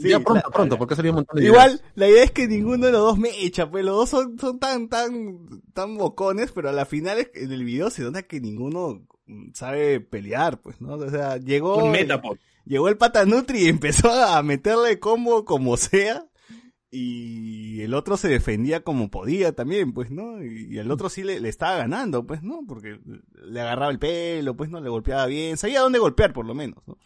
Sí, 0.00 0.08
ya 0.08 0.20
pronto, 0.20 0.42
la- 0.46 0.52
pronto, 0.54 0.78
porque 0.78 0.94
ha 0.94 0.96
salido 0.96 1.12
un 1.12 1.16
montón 1.16 1.40
de 1.40 1.46
Igual, 1.46 1.82
la 1.96 2.08
idea 2.08 2.22
es 2.22 2.30
que 2.30 2.46
ninguno 2.46 2.86
de 2.86 2.92
los 2.92 3.00
dos 3.00 3.18
me 3.18 3.28
echa, 3.44 3.68
pues 3.68 3.84
los 3.84 3.96
dos 3.96 4.08
son, 4.08 4.38
son 4.38 4.60
tan, 4.60 4.88
tan, 4.88 5.36
tan 5.74 5.96
bocones, 5.98 6.52
pero 6.52 6.68
a 6.68 6.72
la 6.72 6.86
final 6.86 7.18
es- 7.18 7.30
en 7.34 7.50
el 7.52 7.64
video 7.64 7.90
se 7.90 8.02
nota 8.02 8.22
que 8.22 8.40
ninguno 8.40 9.04
sabe 9.52 10.00
pelear, 10.00 10.60
pues, 10.60 10.80
¿no? 10.80 10.94
O 10.94 11.10
sea, 11.10 11.38
llegó, 11.38 11.84
Un 11.84 11.90
Metapod. 11.90 12.38
llegó 12.64 12.88
el 12.88 12.96
pata 12.96 13.24
Nutri 13.24 13.64
y 13.64 13.68
empezó 13.68 14.10
a 14.12 14.40
meterle 14.44 15.00
combo 15.00 15.44
como 15.44 15.76
sea, 15.76 16.24
y 16.90 17.80
el 17.82 17.94
otro 17.94 18.16
se 18.16 18.28
defendía 18.28 18.82
como 18.82 19.10
podía 19.10 19.52
también, 19.52 19.92
pues, 19.92 20.10
¿no? 20.10 20.42
Y, 20.44 20.76
el 20.78 20.90
otro 20.90 21.08
sí 21.08 21.22
le, 21.22 21.38
le 21.40 21.48
estaba 21.48 21.76
ganando, 21.76 22.26
pues, 22.26 22.42
¿no? 22.42 22.60
Porque 22.66 22.98
le 23.44 23.60
agarraba 23.60 23.92
el 23.92 23.98
pelo, 23.98 24.56
pues, 24.56 24.70
¿no? 24.70 24.80
Le 24.80 24.88
golpeaba 24.88 25.26
bien, 25.26 25.56
sabía 25.56 25.80
dónde 25.80 25.98
golpear 26.00 26.32
por 26.32 26.46
lo 26.46 26.54
menos, 26.54 26.82
¿no? 26.86 26.98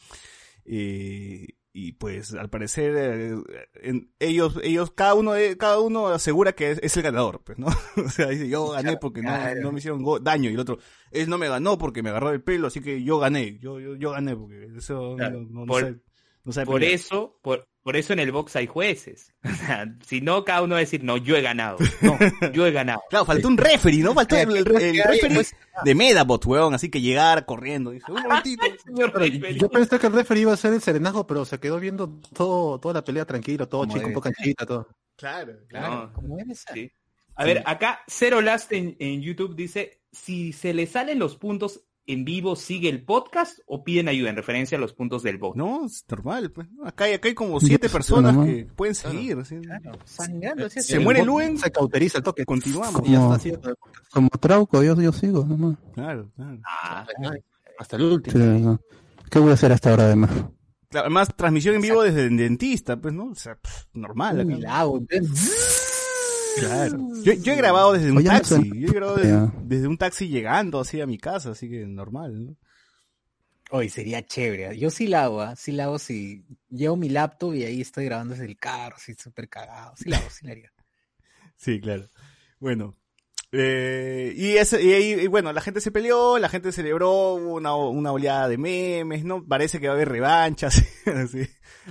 Eh, 0.64 1.48
y 1.76 1.92
pues 1.92 2.32
al 2.34 2.48
parecer 2.48 2.94
eh, 2.96 3.34
en- 3.82 4.10
ellos 4.20 4.58
ellos 4.62 4.92
cada 4.92 5.14
uno 5.14 5.32
de- 5.32 5.56
cada 5.58 5.80
uno 5.80 6.06
asegura 6.06 6.52
que 6.54 6.70
es, 6.70 6.78
es 6.84 6.96
el 6.96 7.02
ganador 7.02 7.42
pues 7.44 7.58
no 7.58 7.66
o 7.96 8.08
sea 8.08 8.28
dice 8.28 8.48
yo 8.48 8.68
gané 8.70 8.96
porque 8.96 9.22
no, 9.22 9.32
no 9.60 9.72
me 9.72 9.78
hicieron 9.80 10.04
daño 10.22 10.48
y 10.50 10.54
el 10.54 10.60
otro 10.60 10.78
él 11.10 11.28
no 11.28 11.36
me 11.36 11.48
ganó 11.48 11.76
porque 11.76 12.02
me 12.04 12.10
agarró 12.10 12.30
el 12.30 12.42
pelo 12.42 12.68
así 12.68 12.80
que 12.80 13.02
yo 13.02 13.18
gané 13.18 13.58
yo 13.58 13.80
yo, 13.80 13.96
yo 13.96 14.12
gané 14.12 14.36
porque 14.36 14.68
eso 14.76 15.16
Claro. 15.16 15.40
no, 15.40 15.48
no, 15.50 15.60
no 15.62 15.66
Por- 15.66 15.80
sabe- 15.82 16.00
no 16.44 16.52
sabe 16.52 16.66
Por 16.66 16.80
pelear. 16.80 16.94
eso, 16.94 17.38
por, 17.42 17.66
por 17.82 17.96
eso 17.96 18.12
en 18.12 18.18
el 18.20 18.30
box 18.32 18.56
hay 18.56 18.66
jueces. 18.66 19.32
O 19.44 19.54
sea, 19.66 19.86
si 20.06 20.20
no, 20.20 20.44
cada 20.44 20.62
uno 20.62 20.72
va 20.74 20.78
a 20.78 20.80
decir, 20.80 21.02
no, 21.04 21.16
yo 21.16 21.36
he 21.36 21.42
ganado. 21.42 21.78
No, 22.02 22.18
yo 22.52 22.66
he 22.66 22.70
ganado. 22.72 23.00
claro 23.10 23.24
faltó 23.24 23.48
un 23.48 23.56
referee 23.56 23.98
no 24.02 24.14
faltó 24.14 24.36
el, 24.36 24.50
el- 24.50 24.56
el 24.58 24.64
referee 25.02 25.34
pues, 25.34 25.54
de 25.84 25.94
Medabot 25.94 26.44
weón 26.46 26.74
así 26.74 26.90
que 26.90 27.00
llegar 27.00 27.44
corriendo 27.46 27.90
dice 27.90 28.10
un 28.12 28.22
momentito 28.22 28.62
yo 29.56 29.68
pensé 29.70 29.98
que 29.98 30.06
el 30.06 30.12
referee 30.12 30.42
iba 30.42 30.52
a 30.52 30.56
ser 30.56 30.72
el 30.74 30.80
serenazgo, 30.82 31.26
pero 31.26 31.44
se 31.44 31.58
quedó 31.58 31.80
viendo 31.80 32.20
todo, 32.34 32.78
toda 32.78 32.94
la 32.94 33.04
pelea 33.04 33.24
tranquilo, 33.24 33.66
todo 33.68 33.86
chico, 33.86 34.06
un 34.06 34.12
poco 34.12 34.30
canchita, 34.32 34.66
todo. 34.66 34.88
claro 35.16 35.54
Claro, 35.68 36.12
No. 36.22 36.36
debe 36.36 36.54
ser. 36.54 36.74
Sí. 36.74 36.92
A 37.36 37.44
ver, 37.44 37.62
acá 37.66 38.00
Zero 38.08 38.40
Last 38.40 38.70
en, 38.72 38.96
en 39.00 39.20
YouTube 39.20 39.56
dice, 39.56 40.02
si 40.12 40.52
se 40.52 40.72
le 40.72 40.86
salen 40.86 41.18
los 41.18 41.36
puntos 41.36 41.80
en 42.06 42.24
vivo, 42.24 42.54
¿sigue 42.56 42.88
el 42.90 43.02
podcast 43.04 43.58
o 43.66 43.82
piden 43.84 44.08
ayuda 44.08 44.30
en 44.30 44.36
referencia 44.36 44.76
a 44.76 44.80
los 44.80 44.92
puntos 44.92 45.22
del 45.22 45.38
bot? 45.38 45.56
no 45.56 45.86
es 45.86 46.04
normal 46.08 46.50
pues 46.50 46.66
acá 46.84 47.04
hay 47.04 47.14
acá 47.14 47.28
hay 47.28 47.34
como 47.34 47.58
Sí, 47.60 47.66
siete 47.68 47.82
pues, 47.88 47.92
personas 47.92 48.34
normal. 48.34 48.54
que 48.54 48.64
pueden 48.66 48.94
seguir 48.94 49.38
así. 49.38 49.56
Claro, 49.60 49.92
sangrando, 50.04 50.66
así 50.66 50.80
es. 50.80 50.86
Se 50.86 50.98
muere 50.98 51.24
Luen, 51.24 51.56
Se 51.58 51.70
cauteriza 51.70 52.18
el 52.18 52.24
toque. 52.24 52.44
continuamos 52.44 53.02
Y 53.06 53.12
ya 53.12 53.18
Como- 53.18 53.34
está 53.34 53.36
haciendo 53.36 53.78
Como 54.12 54.28
Trauco, 54.28 54.82
yo, 54.82 55.00
yo 55.00 55.12
sigo, 55.12 55.44
nomás. 55.46 55.76
claro 55.94 56.30
claro 56.36 56.58
Ah, 56.66 57.06
hasta 57.78 57.96
el 57.96 58.02
último. 58.02 58.32
Sí, 58.38 58.60
no. 58.62 58.80
¿Qué 59.30 59.38
voy 59.38 59.50
a 59.50 59.54
hacer 59.54 59.72
hasta 59.72 59.90
ahora 59.90 60.04
además? 60.04 60.30
Claro, 60.90 61.06
además, 61.06 61.28
transmisión 61.34 61.74
en 61.74 61.80
vivo 61.80 62.02
desde 62.02 62.26
el 62.26 62.36
dentista, 62.36 62.96
pues, 63.00 63.12
¿no? 63.12 63.30
O 63.30 63.34
sea, 63.34 63.56
pff, 63.56 63.86
normal. 63.94 64.40
acá. 64.42 64.86
Uy, 64.86 65.06
Claro. 66.58 66.98
Yo, 67.24 67.32
yo 67.32 67.52
he 67.52 67.56
grabado 67.56 67.92
desde 67.92 68.10
un 68.10 68.18
Oye, 68.18 68.28
taxi. 68.28 68.70
Yo 68.80 68.88
he 68.88 68.92
grabado 68.92 69.50
desde, 69.62 69.88
un 69.88 69.96
taxi 69.96 70.28
llegando 70.28 70.80
así 70.80 71.00
a 71.00 71.06
mi 71.06 71.18
casa, 71.18 71.50
así 71.50 71.68
que 71.68 71.86
normal, 71.86 72.46
¿no? 72.46 72.56
Hoy 73.70 73.88
sería 73.88 74.24
chévere. 74.24 74.78
Yo 74.78 74.90
sí 74.90 75.06
la 75.06 75.24
hago, 75.24 75.40
¿ah? 75.40 75.56
sí 75.56 75.72
la 75.72 75.84
hago 75.84 75.98
si 75.98 76.44
llevo 76.68 76.96
mi 76.96 77.08
laptop 77.08 77.54
y 77.54 77.64
ahí 77.64 77.80
estoy 77.80 78.04
grabando 78.04 78.34
desde 78.34 78.46
el 78.46 78.58
carro, 78.58 78.96
así 78.96 79.14
súper 79.14 79.48
cagado. 79.48 79.94
Sí 79.96 80.08
la 80.08 80.18
hago, 80.18 80.30
sí 80.30 80.46
la 80.46 80.52
haría. 80.52 80.72
Sí, 81.56 81.80
claro. 81.80 82.10
Bueno. 82.58 82.96
Eh, 83.56 84.32
y, 84.36 84.56
ese, 84.56 84.82
y, 84.82 85.20
y 85.20 85.26
bueno, 85.28 85.52
la 85.52 85.60
gente 85.60 85.80
se 85.80 85.92
peleó, 85.92 86.38
la 86.40 86.48
gente 86.48 86.72
celebró 86.72 87.34
una, 87.34 87.76
una 87.76 88.10
oleada 88.10 88.48
de 88.48 88.58
memes, 88.58 89.24
¿no? 89.24 89.44
Parece 89.46 89.78
que 89.78 89.86
va 89.86 89.92
a 89.92 89.96
haber 89.96 90.08
revanchas, 90.08 90.84
así, 91.06 91.46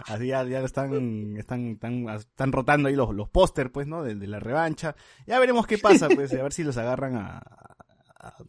así 0.07 0.27
ya, 0.27 0.43
ya 0.43 0.59
están, 0.59 1.37
están, 1.37 1.67
están, 1.69 2.09
están 2.09 2.51
rotando 2.51 2.89
ahí 2.89 2.97
los, 2.97 3.15
los 3.15 3.29
póster, 3.29 3.71
pues, 3.71 3.87
¿no? 3.87 4.03
De, 4.03 4.15
la 4.27 4.41
revancha. 4.41 4.97
Ya 5.25 5.39
veremos 5.39 5.65
qué 5.65 5.77
pasa, 5.77 6.09
pues, 6.09 6.33
a 6.33 6.43
ver 6.43 6.51
si 6.51 6.65
los 6.65 6.75
agarran 6.75 7.15
a, 7.15 7.41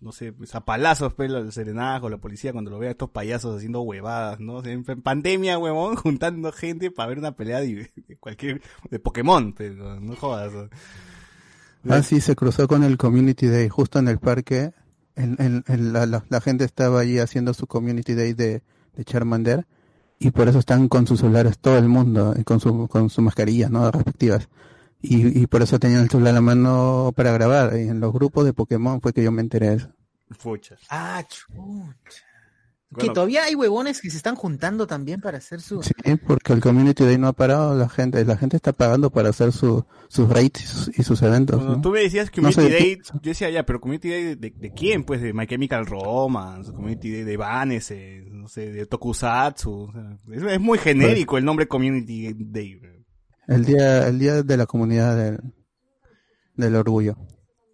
no 0.00 0.10
sé, 0.10 0.32
pues 0.32 0.52
a 0.56 0.64
palazos, 0.64 1.14
pues, 1.14 1.30
el 1.30 1.52
serenazgo, 1.52 2.08
la 2.08 2.18
policía, 2.18 2.50
cuando 2.52 2.72
lo 2.72 2.80
vea 2.80 2.88
a 2.88 2.92
estos 2.92 3.10
payasos 3.10 3.56
haciendo 3.56 3.82
huevadas, 3.82 4.40
¿no? 4.40 4.64
En, 4.64 4.82
pandemia, 4.84 5.56
huevón, 5.58 5.94
juntando 6.02 6.50
gente 6.50 6.90
para 6.90 7.10
ver 7.10 7.18
una 7.18 7.36
pelea 7.36 7.60
de, 7.60 7.92
cualquier, 8.18 8.60
de 8.90 8.98
Pokémon, 8.98 9.52
pero 9.52 10.00
no 10.00 10.16
jodas. 10.16 10.52
Ah, 11.88 12.02
sí, 12.02 12.20
se 12.20 12.34
cruzó 12.36 12.66
con 12.68 12.82
el 12.84 12.96
Community 12.96 13.46
Day 13.46 13.68
justo 13.68 13.98
en 13.98 14.08
el 14.08 14.18
parque. 14.18 14.72
En, 15.16 15.36
en- 15.38 15.64
en 15.68 15.92
la, 15.92 16.06
la- 16.06 16.24
la 16.28 16.40
gente 16.40 16.64
estaba 16.64 17.00
allí 17.00 17.18
haciendo 17.18 17.54
su 17.54 17.66
Community 17.66 18.14
Day 18.14 18.32
de, 18.32 18.62
de 18.96 19.04
Charmander 19.04 19.66
y 20.18 20.30
por 20.32 20.48
eso 20.48 20.58
están 20.58 20.88
con 20.88 21.06
sus 21.06 21.20
celulares 21.20 21.58
todo 21.58 21.78
el 21.78 21.88
mundo 21.88 22.34
y 22.36 22.42
con 22.44 22.58
su 22.60 22.88
con 22.88 23.10
sus 23.10 23.22
mascarillas, 23.24 23.70
¿no? 23.70 23.90
Respectivas. 23.90 24.48
Y, 25.02 25.38
y 25.42 25.46
por 25.46 25.62
eso 25.62 25.78
tenían 25.78 26.00
el 26.02 26.08
celular 26.10 26.30
a 26.30 26.34
la 26.36 26.40
mano 26.40 27.12
para 27.14 27.30
grabar. 27.32 27.76
Y 27.78 27.88
en 27.88 28.00
los 28.00 28.12
grupos 28.12 28.44
de 28.46 28.54
Pokémon 28.54 29.00
fue 29.00 29.12
que 29.12 29.22
yo 29.22 29.30
me 29.30 29.42
enteré 29.42 29.68
de 29.70 29.76
eso. 29.76 29.88
Fucha. 30.30 30.76
Ah, 30.88 31.22
chucha. 31.28 32.24
Que 32.94 33.00
Bueno, 33.06 33.12
todavía 33.14 33.44
hay 33.44 33.54
huevones 33.54 34.00
que 34.00 34.08
se 34.10 34.16
están 34.16 34.34
juntando 34.36 34.86
también 34.86 35.20
para 35.20 35.38
hacer 35.38 35.60
su... 35.60 35.82
Sí, 35.82 35.92
porque 36.26 36.52
el 36.52 36.60
Community 36.60 37.04
Day 37.04 37.18
no 37.18 37.28
ha 37.28 37.32
parado, 37.32 37.74
la 37.76 37.88
gente 37.88 38.24
la 38.24 38.36
gente 38.36 38.56
está 38.56 38.72
pagando 38.72 39.10
para 39.10 39.30
hacer 39.30 39.52
su, 39.52 39.84
sus 40.08 40.28
rates 40.28 40.62
y 40.62 40.66
sus, 40.66 40.98
y 40.98 41.02
sus 41.02 41.22
eventos. 41.22 41.56
Cuando 41.56 41.76
¿no? 41.76 41.82
tú 41.82 41.90
me 41.90 42.00
decías 42.00 42.26
No 42.28 42.32
Community 42.50 42.62
sé 42.62 42.70
Day, 42.70 42.98
yo 43.14 43.20
decía 43.22 43.50
ya, 43.50 43.64
pero 43.66 43.80
Community 43.80 44.08
Day 44.10 44.22
de, 44.22 44.36
de, 44.36 44.50
de 44.56 44.72
quién? 44.72 45.04
Pues 45.04 45.20
de 45.20 45.32
My 45.32 45.46
Chemical 45.46 45.86
Romance, 45.86 46.72
Community 46.72 47.12
Day 47.12 47.24
de 47.24 47.36
Vanes, 47.36 47.90
eh, 47.90 48.24
no 48.30 48.48
sé, 48.48 48.70
de 48.72 48.86
Tokusatsu. 48.86 49.70
o 49.72 49.92
sea, 49.92 50.18
es, 50.32 50.42
es 50.42 50.60
muy 50.60 50.78
genérico 50.78 51.36
el 51.38 51.44
nombre 51.44 51.66
Community 51.68 52.32
Day. 52.34 52.80
El 53.46 53.64
día 53.64 54.06
el 54.08 54.18
día 54.18 54.42
de 54.42 54.56
la 54.56 54.66
comunidad 54.66 55.16
del, 55.16 55.38
del 56.56 56.76
orgullo. 56.76 57.16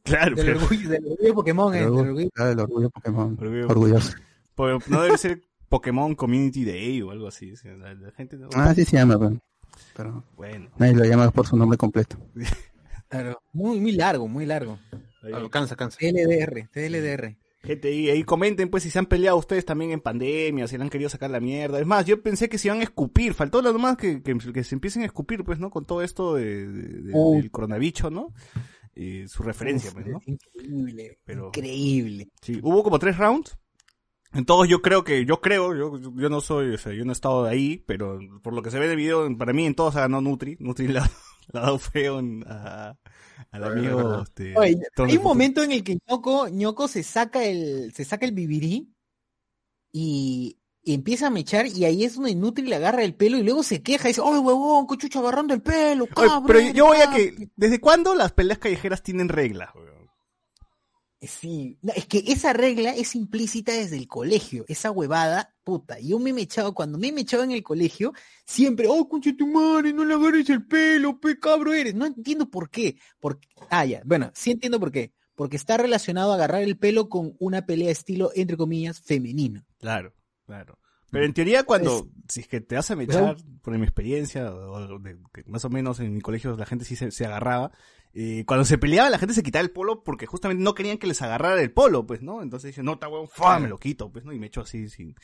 Claro, 0.02 0.34
Del 0.34 0.46
pero 0.46 0.58
orgullo, 0.60 0.88
del 0.88 1.04
orgullo 1.06 1.34
Pokémon, 1.34 1.74
eh, 1.74 1.78
El 1.78 1.84
del 1.84 1.92
orgullo, 1.92 2.10
orgullo. 2.10 2.30
el 2.52 2.58
orgullo 2.60 2.90
Pokémon. 2.90 3.36
Orgullo- 3.36 3.68
Orgulloso. 3.70 4.12
Pero 4.60 4.78
no 4.88 5.02
debe 5.02 5.18
ser 5.18 5.42
Pokémon 5.68 6.14
Community 6.14 6.64
Day 6.64 7.02
o 7.02 7.10
algo 7.10 7.28
así. 7.28 7.52
o 7.52 7.56
sea, 7.56 7.74
la, 7.76 7.94
la 7.94 8.10
gente 8.12 8.36
no- 8.36 8.48
Ah, 8.54 8.74
sí 8.74 8.84
se 8.84 8.96
llama, 8.96 9.18
pero, 9.18 9.40
pero 9.96 10.24
Bueno, 10.36 10.70
nadie 10.78 10.94
lo 10.94 11.04
llama 11.04 11.30
por 11.30 11.46
su 11.46 11.56
nombre 11.56 11.78
completo. 11.78 12.16
Claro. 13.08 13.40
Muy, 13.52 13.80
muy 13.80 13.92
largo, 13.92 14.28
muy 14.28 14.46
largo. 14.46 14.78
ahí- 15.22 15.32
Ah, 15.34 15.48
Cansa, 15.50 15.76
cansa. 15.76 15.98
TLDR, 15.98 16.68
TLDR. 16.72 17.36
gente 17.62 17.88
ahí, 17.88 18.08
ahí 18.08 18.22
comenten 18.24 18.70
pues 18.70 18.82
si 18.84 18.90
se 18.90 18.98
han 18.98 19.06
peleado 19.06 19.36
ustedes 19.36 19.64
también 19.66 19.90
en 19.90 20.00
pandemia, 20.00 20.66
si 20.66 20.76
le 20.78 20.84
han 20.84 20.90
querido 20.90 21.10
sacar 21.10 21.28
la 21.30 21.40
mierda. 21.40 21.78
Es 21.80 21.86
más, 21.86 22.06
yo 22.06 22.22
pensé 22.22 22.48
que 22.48 22.56
se 22.56 22.68
iban 22.68 22.80
a 22.80 22.84
escupir, 22.84 23.34
faltó 23.34 23.60
lo 23.62 23.72
nomás 23.72 23.96
que, 23.96 24.22
que, 24.22 24.38
que 24.52 24.64
se 24.64 24.74
empiecen 24.74 25.02
a 25.02 25.06
escupir 25.06 25.44
pues, 25.44 25.58
¿no? 25.58 25.70
Con 25.70 25.84
todo 25.84 26.02
esto 26.02 26.34
de, 26.36 26.66
de- 26.68 27.02
de- 27.02 27.12
Oh. 27.14 27.34
del 27.34 27.50
coronavirus, 27.50 28.10
¿no? 28.12 28.32
Y 28.94 29.26
su 29.28 29.42
referencia, 29.42 29.90
pues, 29.92 30.06
¿no? 30.06 30.20
Increíble, 30.26 31.18
Pero- 31.24 31.46
increíble. 31.48 32.28
Sí, 32.42 32.58
hubo 32.62 32.82
como 32.82 32.98
tres 32.98 33.16
rounds. 33.18 33.56
En 34.32 34.44
todos 34.44 34.68
yo 34.68 34.80
creo 34.80 35.02
que, 35.02 35.24
yo 35.24 35.40
creo, 35.40 35.74
yo, 35.74 35.98
yo 36.14 36.28
no 36.28 36.40
soy, 36.40 36.74
o 36.74 36.78
sea, 36.78 36.92
yo 36.92 37.04
no 37.04 37.10
he 37.10 37.14
estado 37.14 37.44
ahí, 37.46 37.82
pero 37.86 38.18
por 38.42 38.52
lo 38.52 38.62
que 38.62 38.70
se 38.70 38.78
ve 38.78 38.84
en 38.84 38.92
el 38.92 38.96
video, 38.96 39.36
para 39.36 39.52
mí 39.52 39.66
en 39.66 39.74
todos 39.74 39.96
ha 39.96 40.00
ganado 40.02 40.22
Nutri. 40.22 40.56
Nutri 40.60 40.86
le 40.88 41.00
ha, 41.00 41.10
dado 41.52 41.78
feo 41.78 42.20
en- 42.20 42.44
a- 42.46 42.96
al 43.50 43.64
amigo, 43.64 44.22
este, 44.22 44.56
Oye, 44.56 44.76
hay 44.98 45.16
un 45.16 45.22
momento 45.24 45.62
en 45.64 45.72
el 45.72 45.82
que 45.82 45.98
Ñoco, 46.08 46.48
Ñoco 46.48 46.86
se 46.86 47.02
saca 47.02 47.42
el, 47.42 47.92
se 47.92 48.04
saca 48.04 48.24
el 48.26 48.32
bibirí 48.32 48.92
y, 49.92 50.58
y 50.82 50.94
empieza 50.94 51.26
a 51.26 51.30
mechar 51.30 51.66
y 51.66 51.84
ahí 51.84 52.04
es 52.04 52.14
donde 52.14 52.34
Nutri 52.36 52.64
le 52.66 52.76
agarra 52.76 53.02
el 53.02 53.14
pelo 53.16 53.36
y 53.38 53.42
luego 53.42 53.62
se 53.64 53.82
queja 53.82 54.08
y 54.08 54.12
dice, 54.12 54.22
¡ay 54.24 54.38
huevón, 54.38 54.86
cochucho 54.86 55.18
agarrando 55.18 55.54
el 55.54 55.62
pelo, 55.62 56.04
Oye, 56.04 56.12
cabrón! 56.14 56.44
pero 56.46 56.60
yo 56.72 56.86
voy 56.86 56.98
a 56.98 57.06
cabrón". 57.06 57.16
que, 57.36 57.48
¿desde 57.56 57.80
cuándo 57.80 58.14
las 58.14 58.30
peleas 58.32 58.58
callejeras 58.60 59.02
tienen 59.02 59.28
reglas, 59.28 59.74
weón? 59.74 59.99
Sí, 61.22 61.78
no, 61.82 61.92
es 61.94 62.06
que 62.06 62.24
esa 62.28 62.54
regla 62.54 62.94
es 62.94 63.14
implícita 63.14 63.72
desde 63.72 63.98
el 63.98 64.08
colegio, 64.08 64.64
esa 64.68 64.90
huevada, 64.90 65.54
puta. 65.64 65.98
Yo 66.00 66.18
me 66.18 66.30
he 66.30 66.32
mechado, 66.32 66.72
cuando 66.72 66.96
me 66.96 67.08
he 67.08 67.12
mechado 67.12 67.42
en 67.42 67.50
el 67.52 67.62
colegio, 67.62 68.14
siempre, 68.46 68.86
oh, 68.88 69.06
concha 69.06 69.30
tu 69.36 69.46
madre, 69.46 69.92
no 69.92 70.04
le 70.06 70.14
agarres 70.14 70.48
el 70.48 70.66
pelo, 70.66 71.20
pe 71.20 71.38
cabro 71.38 71.74
eres. 71.74 71.94
No 71.94 72.06
entiendo 72.06 72.48
por 72.50 72.70
qué. 72.70 72.96
Porque, 73.18 73.48
ah, 73.68 73.84
ya, 73.84 74.00
bueno, 74.06 74.30
sí 74.34 74.50
entiendo 74.50 74.80
por 74.80 74.90
qué. 74.90 75.12
Porque 75.34 75.56
está 75.56 75.76
relacionado 75.76 76.32
a 76.32 76.36
agarrar 76.36 76.62
el 76.62 76.78
pelo 76.78 77.10
con 77.10 77.34
una 77.38 77.66
pelea 77.66 77.90
estilo, 77.90 78.30
entre 78.34 78.56
comillas, 78.56 79.00
femenino. 79.02 79.62
Claro, 79.78 80.14
claro. 80.46 80.78
Pero 81.10 81.24
en 81.26 81.34
teoría 81.34 81.64
cuando, 81.64 82.08
si 82.28 82.40
es 82.40 82.46
que 82.48 82.60
te 82.60 82.76
vas 82.76 82.90
a 82.90 82.96
mechar, 82.96 83.36
por 83.62 83.76
mi 83.76 83.82
experiencia, 83.82 84.54
o 84.54 84.98
de- 85.00 85.18
que 85.34 85.42
más 85.46 85.64
o 85.64 85.68
menos 85.68 85.98
en 86.00 86.14
mi 86.14 86.20
colegio 86.20 86.56
la 86.56 86.66
gente 86.66 86.84
sí 86.84 86.94
se, 86.94 87.10
se 87.10 87.26
agarraba, 87.26 87.72
eh, 88.12 88.44
cuando 88.46 88.64
se 88.64 88.78
peleaba 88.78 89.08
la 89.10 89.18
gente 89.18 89.34
se 89.34 89.42
quitaba 89.42 89.62
el 89.62 89.70
polo 89.70 90.02
porque 90.02 90.26
justamente 90.26 90.62
no 90.62 90.74
querían 90.74 90.98
que 90.98 91.06
les 91.06 91.22
agarrara 91.22 91.60
el 91.60 91.72
polo, 91.72 92.06
pues, 92.06 92.22
¿no? 92.22 92.42
Entonces 92.42 92.68
dicen, 92.68 92.84
no, 92.84 92.94
está 92.94 93.08
huevón, 93.08 93.28
¡fua! 93.28 93.58
me 93.58 93.68
lo 93.68 93.78
quito, 93.78 94.10
pues, 94.10 94.24
¿no? 94.24 94.32
Y 94.32 94.38
me 94.38 94.46
echo 94.46 94.62
así 94.62 94.88
sin, 94.88 95.14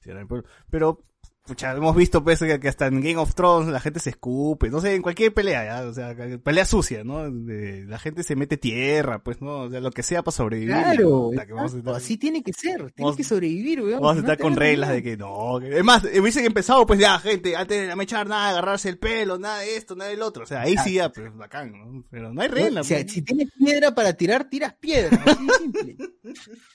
sin 0.00 0.16
el 0.16 0.26
polo. 0.26 0.44
Pero 0.70 1.04
pucha, 1.46 1.72
hemos 1.72 1.94
visto 1.96 2.22
pues 2.22 2.38
que 2.38 2.68
hasta 2.68 2.86
en 2.86 3.00
Game 3.00 3.16
of 3.16 3.34
Thrones 3.34 3.68
la 3.68 3.80
gente 3.80 3.98
se 4.00 4.10
escupe, 4.10 4.70
no 4.70 4.80
sé, 4.80 4.94
en 4.94 5.02
cualquier 5.02 5.34
pelea, 5.34 5.64
¿ya? 5.64 5.88
o 5.88 5.92
sea, 5.92 6.14
pelea 6.42 6.64
sucia, 6.64 7.02
¿no? 7.04 7.30
De- 7.30 7.84
la 7.86 7.98
gente 7.98 8.22
se 8.22 8.36
mete 8.36 8.56
tierra, 8.56 9.22
pues, 9.22 9.40
¿no? 9.42 9.62
O 9.62 9.70
sea, 9.70 9.80
lo 9.80 9.90
que 9.90 10.02
sea 10.02 10.22
para 10.22 10.32
sobrevivir. 10.36 10.74
Claro, 10.74 11.30
Puta, 11.30 11.46
que 11.46 11.52
vamos 11.52 11.72
a 11.72 11.76
exacto, 11.76 11.90
estar- 11.90 12.02
así 12.02 12.16
tiene 12.16 12.42
que 12.42 12.52
ser, 12.52 12.92
tienes 12.92 13.16
que 13.16 13.24
sobrevivir, 13.24 13.80
weón. 13.82 14.00
Vamos 14.00 14.16
a 14.16 14.20
estar 14.20 14.38
con 14.38 14.56
reglas 14.56 14.90
de 14.90 15.02
que 15.02 15.16
no. 15.16 15.58
que- 15.60 15.78
Es 15.78 15.84
más, 15.84 16.04
hubiesen 16.04 16.44
empezado, 16.44 16.86
pues 16.86 17.00
ya, 17.00 17.18
gente, 17.18 17.56
antes 17.56 17.88
de 17.88 17.96
mechar 17.96 18.26
nada, 18.28 18.50
agarrarse 18.50 18.88
el 18.88 18.98
pelo, 18.98 19.38
nada 19.38 19.58
de 19.60 19.76
esto, 19.76 19.96
nada 19.96 20.10
del 20.10 20.22
otro. 20.22 20.44
O 20.44 20.46
sea, 20.46 20.62
ahí 20.62 20.76
sí 20.84 20.94
ya, 20.94 21.10
pues 21.10 21.34
bacán, 21.36 21.72
¿no? 21.72 22.04
Pero 22.10 22.32
no 22.32 22.40
hay 22.40 22.48
reglas. 22.48 22.86
O 22.86 22.88
sea, 22.88 23.00
pues. 23.00 23.12
si 23.12 23.22
tienes 23.22 23.48
piedra 23.58 23.94
para 23.94 24.12
tirar, 24.12 24.48
tiras 24.48 24.74
piedra. 24.74 25.20
Así 25.26 25.46
de 25.46 25.52
simple. 25.58 25.96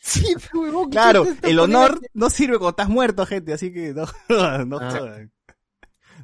Sí, 0.01 0.36
huevón, 0.53 0.89
¿qué 0.89 0.95
Claro, 0.97 1.26
el 1.41 1.59
honor 1.59 1.99
no 2.13 2.30
sirve 2.30 2.57
cuando 2.57 2.70
estás 2.72 2.89
muerto, 2.89 3.26
gente, 3.26 3.53
así 3.53 3.74
que 3.74 3.93
no, 3.93 4.05
no 4.66 4.78
Ah. 4.80 4.91
jodan. 4.91 5.32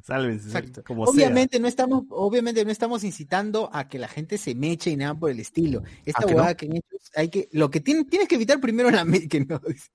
Sálvense, 0.02 0.48
Exacto. 0.48 0.82
como 0.84 1.04
obviamente 1.04 1.60
no 1.60 1.68
estamos, 1.68 2.02
obviamente 2.10 2.64
no 2.64 2.72
estamos 2.72 3.04
incitando 3.04 3.70
a 3.72 3.88
que 3.88 4.00
la 4.00 4.08
gente 4.08 4.38
se 4.38 4.54
meche 4.56 4.90
y 4.90 4.96
nada 4.96 5.14
por 5.14 5.30
el 5.30 5.38
estilo. 5.38 5.84
Esta 6.04 6.22
¿Ah, 6.22 6.26
que 6.26 6.34
huevada 6.34 6.50
no? 6.50 6.56
que 6.56 6.66
han 6.66 6.76
hecho, 6.76 6.96
hay 7.14 7.28
que, 7.28 7.48
lo 7.52 7.70
que 7.70 7.80
tienes, 7.80 8.08
tienes 8.08 8.26
que 8.28 8.34
evitar 8.34 8.60
primero 8.60 8.90
la 8.90 9.04
mecha, 9.04 9.28
que 9.30 9.40
no, 9.44 9.60
dice. 9.66 9.90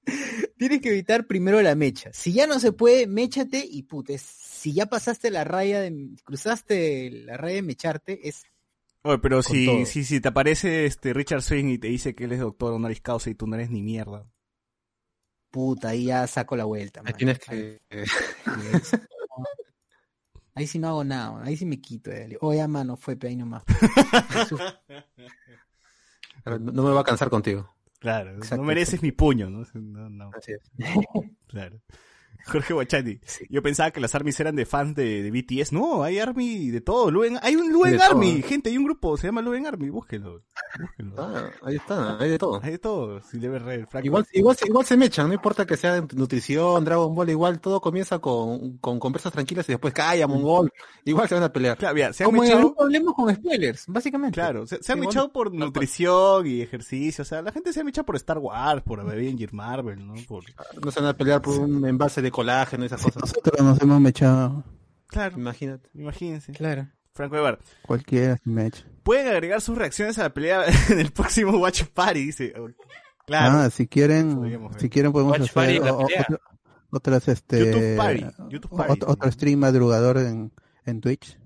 tienes 0.57 0.79
que 0.81 0.89
evitar 0.89 1.27
primero 1.27 1.61
la 1.61 1.75
mecha. 1.75 2.11
Si 2.13 2.31
ya 2.31 2.47
no 2.47 2.59
se 2.59 2.71
puede, 2.71 3.07
méchate 3.07 3.63
y 3.69 3.83
putes. 3.83 4.21
Si 4.21 4.71
ya 4.73 4.85
pasaste 4.85 5.31
la 5.31 5.43
raya 5.43 5.81
de, 5.81 6.15
cruzaste 6.23 7.11
la 7.11 7.35
raya 7.35 7.55
de 7.55 7.61
mecharte, 7.61 8.27
es. 8.29 8.43
Oye, 9.03 9.19
pero 9.19 9.43
si, 9.43 9.85
si, 9.85 10.05
si 10.05 10.21
te 10.21 10.29
aparece 10.29 10.85
este 10.85 11.13
Richard 11.13 11.41
Swing 11.41 11.65
y 11.67 11.77
te 11.77 11.87
dice 11.87 12.15
que 12.15 12.23
él 12.23 12.31
es 12.31 12.39
doctor 12.39 12.73
honoris 12.73 13.01
causa 13.01 13.29
y 13.29 13.35
tú 13.35 13.47
no 13.47 13.55
eres 13.55 13.69
ni 13.69 13.81
mierda. 13.81 14.25
Puta, 15.51 15.89
ahí 15.89 16.05
ya 16.05 16.25
saco 16.27 16.55
la 16.55 16.65
vuelta. 16.65 17.01
Ahí 17.05 17.13
tienes 17.13 17.39
que... 17.39 17.79
Ahí 20.55 20.67
sí 20.67 20.77
no 20.77 20.89
hago 20.89 21.03
nada, 21.05 21.41
ahí 21.43 21.55
sí 21.55 21.65
me 21.65 21.79
quito. 21.79 22.11
eh. 22.11 22.37
Oye, 22.41 22.67
mano, 22.67 22.97
fue 22.97 23.15
pe, 23.15 23.27
ahí 23.27 23.37
nomás. 23.37 23.63
no 26.45 26.59
no 26.59 26.83
me 26.83 26.91
va 26.91 27.01
a 27.01 27.05
cansar 27.05 27.29
contigo. 27.29 27.73
Claro, 27.99 28.31
Exacto, 28.31 28.57
no 28.57 28.63
mereces 28.63 29.01
mi 29.01 29.11
puño, 29.11 29.49
¿no? 29.49 29.65
No, 29.73 30.09
no, 30.09 30.31
Así 30.33 30.53
es. 30.53 30.71
claro. 31.47 31.79
Jorge 32.45 32.73
Guachani, 32.73 33.19
yo 33.49 33.61
pensaba 33.61 33.91
que 33.91 33.99
las 33.99 34.15
armies 34.15 34.39
eran 34.39 34.55
de 34.55 34.65
fans 34.65 34.95
de, 34.95 35.21
de 35.23 35.31
BTS. 35.31 35.71
No, 35.73 36.03
hay 36.03 36.19
army 36.19 36.69
de 36.69 36.81
todo. 36.81 37.11
Luen- 37.11 37.39
hay 37.41 37.55
un 37.55 37.71
Luen 37.71 37.97
todo, 37.97 38.05
Army, 38.09 38.41
gente, 38.41 38.69
hay 38.69 38.77
un 38.77 38.85
grupo, 38.85 39.17
se 39.17 39.27
llama 39.27 39.41
Luen 39.41 39.67
Army, 39.67 39.89
búsquenlo. 39.89 40.43
búsquenlo. 40.79 41.15
Ah, 41.21 41.49
ahí 41.63 41.75
está, 41.75 42.17
hay 42.19 42.29
de 42.29 42.37
todo. 42.37 42.59
Hay 42.63 42.71
de 42.71 42.79
todo, 42.79 43.21
si 43.21 43.37
debe 43.39 43.59
re, 43.59 43.85
Franco. 43.85 44.05
Igual, 44.07 44.25
igual, 44.33 44.57
igual 44.65 44.85
se 44.85 44.97
mechan, 44.97 45.27
no 45.27 45.33
importa 45.33 45.65
que 45.65 45.77
sea 45.77 46.01
nutrición, 46.15 46.83
Dragon 46.85 47.13
Ball, 47.13 47.29
igual 47.29 47.59
todo 47.59 47.81
comienza 47.81 48.19
con, 48.19 48.77
con 48.77 48.99
conversas 48.99 49.31
tranquilas 49.33 49.67
y 49.69 49.73
después 49.73 49.93
calla, 49.93 50.27
mongol, 50.27 50.71
igual 51.05 51.27
se 51.27 51.35
van 51.35 51.43
a 51.43 51.51
pelear. 51.53 51.77
Claro, 51.77 51.95
mira, 51.95 52.13
se 52.13 52.23
han 52.23 52.29
Como 52.31 52.43
en 52.43 52.49
el 52.49 52.55
mechado, 52.55 52.67
grupo 52.69 52.83
hablemos 52.83 53.13
con 53.15 53.35
spoilers, 53.35 53.83
básicamente. 53.87 54.33
claro, 54.35 54.65
se, 54.65 54.81
se 54.81 54.91
han 54.91 54.97
Igual- 54.99 55.07
mechado 55.07 55.31
por 55.31 55.53
nutrición 55.53 56.47
y 56.47 56.61
ejercicio, 56.61 57.21
o 57.21 57.25
sea, 57.25 57.41
la 57.41 57.51
gente 57.51 57.73
se 57.73 57.81
ha 57.81 57.83
mechado 57.83 58.05
por 58.05 58.15
Star 58.15 58.37
Wars, 58.37 58.81
por 58.83 58.99
Avenger 58.99 59.53
Marvel, 59.53 60.05
¿no? 60.05 60.13
Por... 60.27 60.43
No 60.83 60.91
se 60.91 60.99
van 60.99 61.09
a 61.09 61.17
pelear 61.17 61.41
por 61.41 61.59
un 61.59 61.85
envase 61.85 62.21
de 62.21 62.28
colágeno 62.31 62.83
y 62.83 62.87
esas 62.87 63.01
cosas. 63.01 63.21
Nosotros 63.21 63.61
nos 63.65 63.81
hemos 63.81 63.99
mechado 64.01 64.63
Claro, 65.07 65.37
Imagínate. 65.37 65.89
imagínense. 65.95 66.51
Claro. 66.53 66.87
Franco 67.13 67.35
Evar, 67.35 67.59
cualquiera 67.81 68.37
se 68.37 68.49
mecha. 68.49 68.85
pueden 69.03 69.27
agregar 69.27 69.59
sus 69.59 69.77
reacciones 69.77 70.17
a 70.19 70.23
la 70.23 70.33
pelea 70.33 70.63
en 70.89 70.99
el 70.99 71.11
próximo 71.11 71.57
Watch 71.57 71.83
Party, 71.85 72.25
dice. 72.27 72.53
Claro. 73.25 73.57
Ah, 73.59 73.69
si 73.69 73.87
quieren, 73.87 74.35
Podríamos 74.35 74.71
ver. 74.73 74.81
si 74.81 74.89
quieren 74.89 75.11
podemos 75.11 75.37
Watch 75.39 75.49
hacer 75.57 75.81
o- 75.81 75.97
otro- 75.97 76.39
otras 76.91 77.27
este 77.27 77.59
YouTube 77.65 77.97
Party, 77.97 78.25
YouTube 78.49 78.77
Party. 78.77 78.93
ot- 79.01 79.05
otro 79.07 79.31
stream 79.31 79.59
madrugador 79.59 80.17
en, 80.19 80.51
en 80.85 81.01
Twitch. 81.01 81.37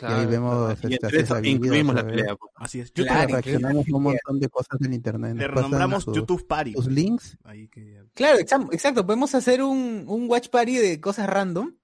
Y 0.00 0.04
ahí 0.04 0.26
vemos 0.26 0.78
Y 0.84 0.94
este, 0.94 1.48
incluimos 1.48 1.94
la 1.94 2.06
pelea. 2.06 2.34
pues. 2.36 2.50
Así 2.56 2.80
es. 2.80 2.92
YouTube 2.94 3.08
YouTube, 3.12 3.30
reaccionamos 3.32 3.86
a 3.88 3.96
un 3.96 4.02
montón 4.02 4.40
de 4.40 4.48
cosas 4.48 4.78
del 4.80 4.94
internet. 4.94 5.36
le 5.36 5.46
renombramos 5.48 6.04
sus- 6.04 6.16
YouTube 6.16 6.46
Party. 6.46 6.72
sus 6.72 6.86
links, 6.86 7.36
Ahí 7.44 7.68
que- 7.68 8.02
Claro, 8.14 8.38
exacto. 8.38 9.04
Podemos 9.06 9.34
hacer 9.34 9.62
un, 9.62 10.04
un 10.08 10.28
watch 10.30 10.48
party 10.48 10.76
de 10.78 11.00
cosas 11.00 11.28
random. 11.28 11.74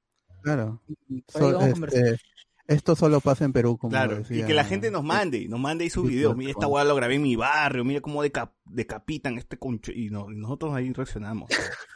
claro. 0.43 0.83
Y 1.09 1.21
por 1.23 1.43
ahí 1.63 1.73
So- 1.75 1.87
este, 1.87 2.19
esto 2.67 2.97
solo 2.97 3.21
pasa 3.21 3.45
en 3.45 3.53
Perú, 3.53 3.77
como 3.79 3.91
Claro, 3.91 4.23
y 4.29 4.43
que 4.43 4.55
la 4.55 4.65
gente 4.65 4.91
nos 4.91 5.05
mande, 5.05 5.47
nos 5.49 5.61
mande 5.61 5.85
ahí 5.85 5.91
sus 5.91 6.09
videos. 6.09 6.31
claro. 6.33 6.39
Mira, 6.39 6.51
esta 6.53 6.67
weá 6.67 6.85
lo 6.85 6.95
grabé 6.95 7.15
en 7.17 7.23
mi 7.23 7.37
barrio, 7.37 7.85
mira 7.85 8.01
cómo 8.01 8.23
deca- 8.25 8.53
decapitan 8.65 9.37
este 9.39 9.59
concho. 9.59 9.93
Y, 9.93 10.11
no- 10.11 10.31
y 10.31 10.37
nosotros 10.37 10.75
ahí 10.75 10.93
reaccionamos. 10.93 11.49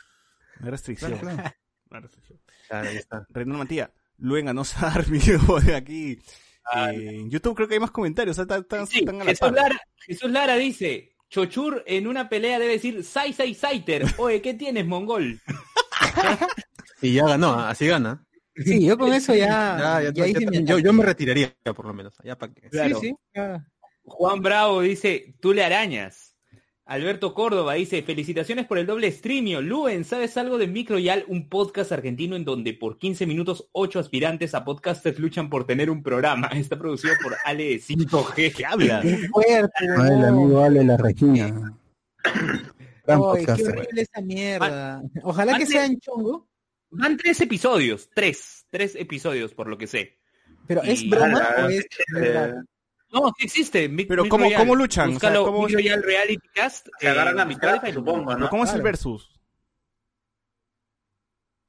No 0.60 0.66
hay 0.66 0.70
restricción. 0.70 1.12
Claro, 1.18 1.36
claro. 1.36 1.54
No 1.90 1.96
hay 1.96 2.02
restricción. 2.02 2.38
Claro, 2.68 2.88
ahí 2.88 2.96
está. 2.96 3.26
Renan 3.30 3.58
Mantilla, 3.58 3.92
Luen 4.22 4.46
ganó 4.46 4.62
Army 4.80 5.18
de 5.18 5.74
aquí. 5.76 6.12
Eh, 6.74 7.08
en 7.10 7.30
YouTube 7.30 7.54
creo 7.56 7.68
que 7.68 7.74
hay 7.74 7.80
más 7.80 7.90
comentarios. 7.90 8.34
o 8.34 8.36
sea, 8.36 8.42
están- 8.44 8.60
están- 8.62 8.86
Sí, 8.86 9.00
están 9.00 9.16
a 9.16 9.24
la 9.24 9.30
Jesús, 9.30 9.40
par. 9.40 9.52
Lara, 9.52 9.80
Jesús 10.06 10.30
Lara 10.30 10.56
dice, 10.56 11.16
Chochur 11.28 11.82
en 11.86 12.06
una 12.06 12.28
pelea 12.28 12.58
debe 12.58 12.72
decir 12.74 13.02
Sai 13.04 13.32
Sai 13.32 13.54
Saiter. 13.54 14.04
Oye, 14.18 14.40
¿qué 14.40 14.54
tienes, 14.54 14.86
mongol? 14.86 15.40
Y 17.02 17.14
ya 17.14 17.26
ganó, 17.26 17.58
así 17.58 17.86
gana. 17.88 18.24
Sí, 18.54 18.84
yo 18.86 18.96
con 18.96 19.12
eso 19.12 19.34
ya. 19.34 19.76
Ya, 19.78 20.02
ya, 20.04 20.12
ya 20.12 20.26
hice 20.28 20.40
ya- 20.44 20.50
mi 20.50 20.64
yo, 20.64 20.78
yo 20.78 20.92
me 20.92 21.04
retiraría, 21.04 21.52
por 21.74 21.86
lo 21.86 21.94
menos. 21.94 22.14
Ya 22.22 22.36
para 22.38 22.52
que... 22.52 22.68
Claro. 22.70 23.00
Sí, 23.00 23.08
sí. 23.08 23.14
ya. 23.34 23.66
Juan 24.04 24.40
Bravo 24.40 24.82
dice, 24.82 25.34
tú 25.40 25.52
le 25.52 25.64
arañas. 25.64 26.31
Alberto 26.92 27.32
Córdoba 27.32 27.72
dice, 27.72 28.02
felicitaciones 28.02 28.66
por 28.66 28.76
el 28.76 28.84
doble 28.86 29.10
streamio. 29.10 29.62
Luen, 29.62 30.04
¿sabes 30.04 30.36
algo 30.36 30.58
de 30.58 30.66
Microyal? 30.66 31.24
Un 31.26 31.48
podcast 31.48 31.90
argentino 31.90 32.36
en 32.36 32.44
donde 32.44 32.74
por 32.74 32.98
15 32.98 33.24
minutos 33.24 33.66
ocho 33.72 33.98
aspirantes 33.98 34.54
a 34.54 34.62
podcasters 34.62 35.18
luchan 35.18 35.48
por 35.48 35.64
tener 35.66 35.88
un 35.88 36.02
programa. 36.02 36.48
Está 36.54 36.78
producido 36.78 37.14
por 37.22 37.34
Ale 37.46 37.64
de 37.70 37.76
5G. 37.80 38.54
¿Qué 38.54 38.66
habla? 38.66 39.00
Qué 39.00 39.26
fuerte, 39.28 39.86
Ah, 39.96 40.06
el 40.08 40.24
amigo 40.26 40.62
Ale 40.62 40.84
La 40.84 40.98
Regina. 40.98 41.72
Gran 43.06 43.20
Ay, 43.36 43.46
qué 43.46 43.52
horrible 43.64 44.02
esa 44.02 44.20
mierda. 44.20 45.02
Ojalá 45.22 45.56
que 45.58 45.64
sea 45.66 45.86
en 45.86 45.98
chongo. 45.98 46.46
Van 46.90 47.16
tres 47.16 47.40
episodios, 47.40 48.10
tres, 48.14 48.66
tres 48.68 48.96
episodios 48.96 49.54
por 49.54 49.66
lo 49.66 49.78
que 49.78 49.86
sé. 49.86 50.18
Pero 50.66 50.82
¿es 50.82 51.02
Y- 51.02 51.08
broma 51.08 51.40
Ah, 51.56 51.64
o 51.64 51.68
es 51.70 51.86
verdad? 52.12 52.56
No, 53.12 53.30
sí 53.38 53.44
existe. 53.44 53.88
Mic- 53.90 54.06
Pero 54.08 54.28
¿cómo- 54.28 54.48
cómo 54.56 54.74
luchan? 54.74 55.04
O 55.04 55.20
sea, 55.20 55.30
Búscalo, 55.30 55.44
¿cómo- 55.44 55.66
Microyal 55.66 56.02
Reality 56.02 56.48
Cast. 56.54 56.88
Se 56.98 57.08
agarran 57.08 57.38
a 57.38 57.42
en 57.42 57.48
mi 57.48 57.56
cara, 57.56 57.74
Spotify. 57.74 57.94
supongo, 57.94 58.26
¿Pero 58.26 58.38
¿no? 58.38 58.50
¿Cómo 58.50 58.64
es 58.64 58.72
el 58.72 58.82
versus? 58.82 59.28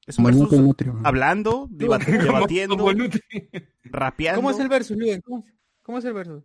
¿Es 0.06 0.18
un 0.18 0.24
versus 0.24 0.52
Nutrio. 0.52 1.00
hablando, 1.04 1.66
debatiendo, 1.70 2.26
rapeando? 3.84 4.40
¿Cómo 4.40 4.50
es 4.50 4.58
el 4.58 4.68
verso, 4.68 4.94
Luen? 4.94 5.20
¿Cómo, 5.22 5.44
cómo 5.82 5.98
es 5.98 6.04
el 6.04 6.12
verso? 6.12 6.44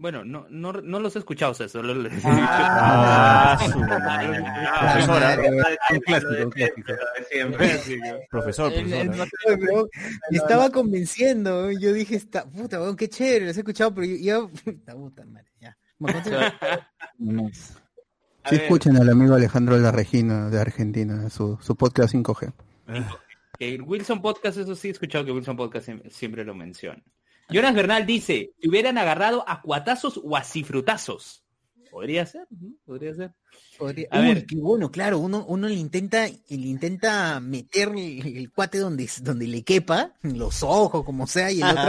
Bueno, 0.00 0.24
no, 0.24 0.46
no, 0.48 0.72
no 0.74 1.00
los 1.00 1.16
he 1.16 1.18
escuchado, 1.18 1.50
o 1.50 1.54
sea, 1.56 1.68
solo 1.68 1.92
les 1.92 2.12
he 2.12 2.16
dicho. 2.16 2.28
Ah, 2.30 3.58
su 3.72 3.80
madre. 3.80 4.44
ah, 4.46 4.92
Profesora, 4.92 5.36
Un 5.90 6.00
clásico, 6.00 6.28
un 6.28 6.34
lo 6.34 6.38
de 6.38 6.50
clásico. 6.50 6.92
siempre, 7.28 7.66
lo 7.66 7.72
de 7.72 7.78
siempre. 7.80 8.26
profesor, 8.30 8.72
El- 8.72 8.92
el 8.92 9.10
me 9.10 10.36
estaba 10.38 10.70
convenciendo. 10.70 11.72
Yo 11.72 11.92
dije, 11.92 12.14
está, 12.14 12.44
puta, 12.48 12.80
weón, 12.80 12.94
qué 12.96 13.08
chévere, 13.08 13.46
los 13.46 13.56
he 13.56 13.60
escuchado, 13.60 13.92
pero 13.92 14.06
yo, 14.06 14.16
yo 14.18 14.50
puta, 14.64 14.94
puta 14.94 15.24
madre, 15.24 15.48
ya. 15.60 15.76
Sí, 18.48 18.54
ver, 18.56 18.62
escuchen 18.62 18.96
al 18.96 19.10
amigo 19.10 19.34
Alejandro 19.34 19.76
La 19.78 19.90
Regina 19.90 20.48
de 20.48 20.60
Argentina, 20.60 21.28
su, 21.28 21.58
su 21.60 21.74
podcast 21.76 22.14
5G. 22.14 22.52
que 23.58 23.74
el 23.74 23.82
Wilson 23.82 24.22
Podcast, 24.22 24.58
eso 24.58 24.74
sí 24.76 24.88
he 24.88 24.90
escuchado 24.92 25.24
que 25.24 25.32
Wilson 25.32 25.56
Podcast 25.56 25.88
siem- 25.88 26.08
siempre 26.08 26.44
lo 26.44 26.54
menciona. 26.54 27.02
Jonas 27.50 27.74
Bernal 27.74 28.06
dice, 28.06 28.52
te 28.60 28.68
hubieran 28.68 28.98
agarrado 28.98 29.44
a 29.48 29.62
cuatazos 29.62 30.20
o 30.22 30.36
a 30.36 30.42
cifrutazos. 30.44 31.44
Podría 31.90 32.26
ser, 32.26 32.46
podría 32.84 33.14
ser. 33.14 33.32
Podría- 33.78 34.08
A 34.10 34.20
Uy, 34.20 34.26
ver. 34.34 34.46
qué 34.46 34.56
bueno, 34.56 34.90
claro, 34.90 35.18
uno, 35.18 35.44
uno 35.48 35.68
le 35.68 35.74
intenta, 35.74 36.26
le 36.26 36.34
intenta 36.48 37.40
meter 37.40 37.88
el, 37.88 38.36
el 38.36 38.52
cuate 38.52 38.78
donde, 38.78 39.08
donde 39.22 39.46
le 39.46 39.62
quepa, 39.62 40.14
los 40.22 40.62
ojos, 40.62 41.04
como 41.04 41.26
sea, 41.26 41.50
y 41.50 41.62
el 41.62 41.68
otro, 41.68 41.82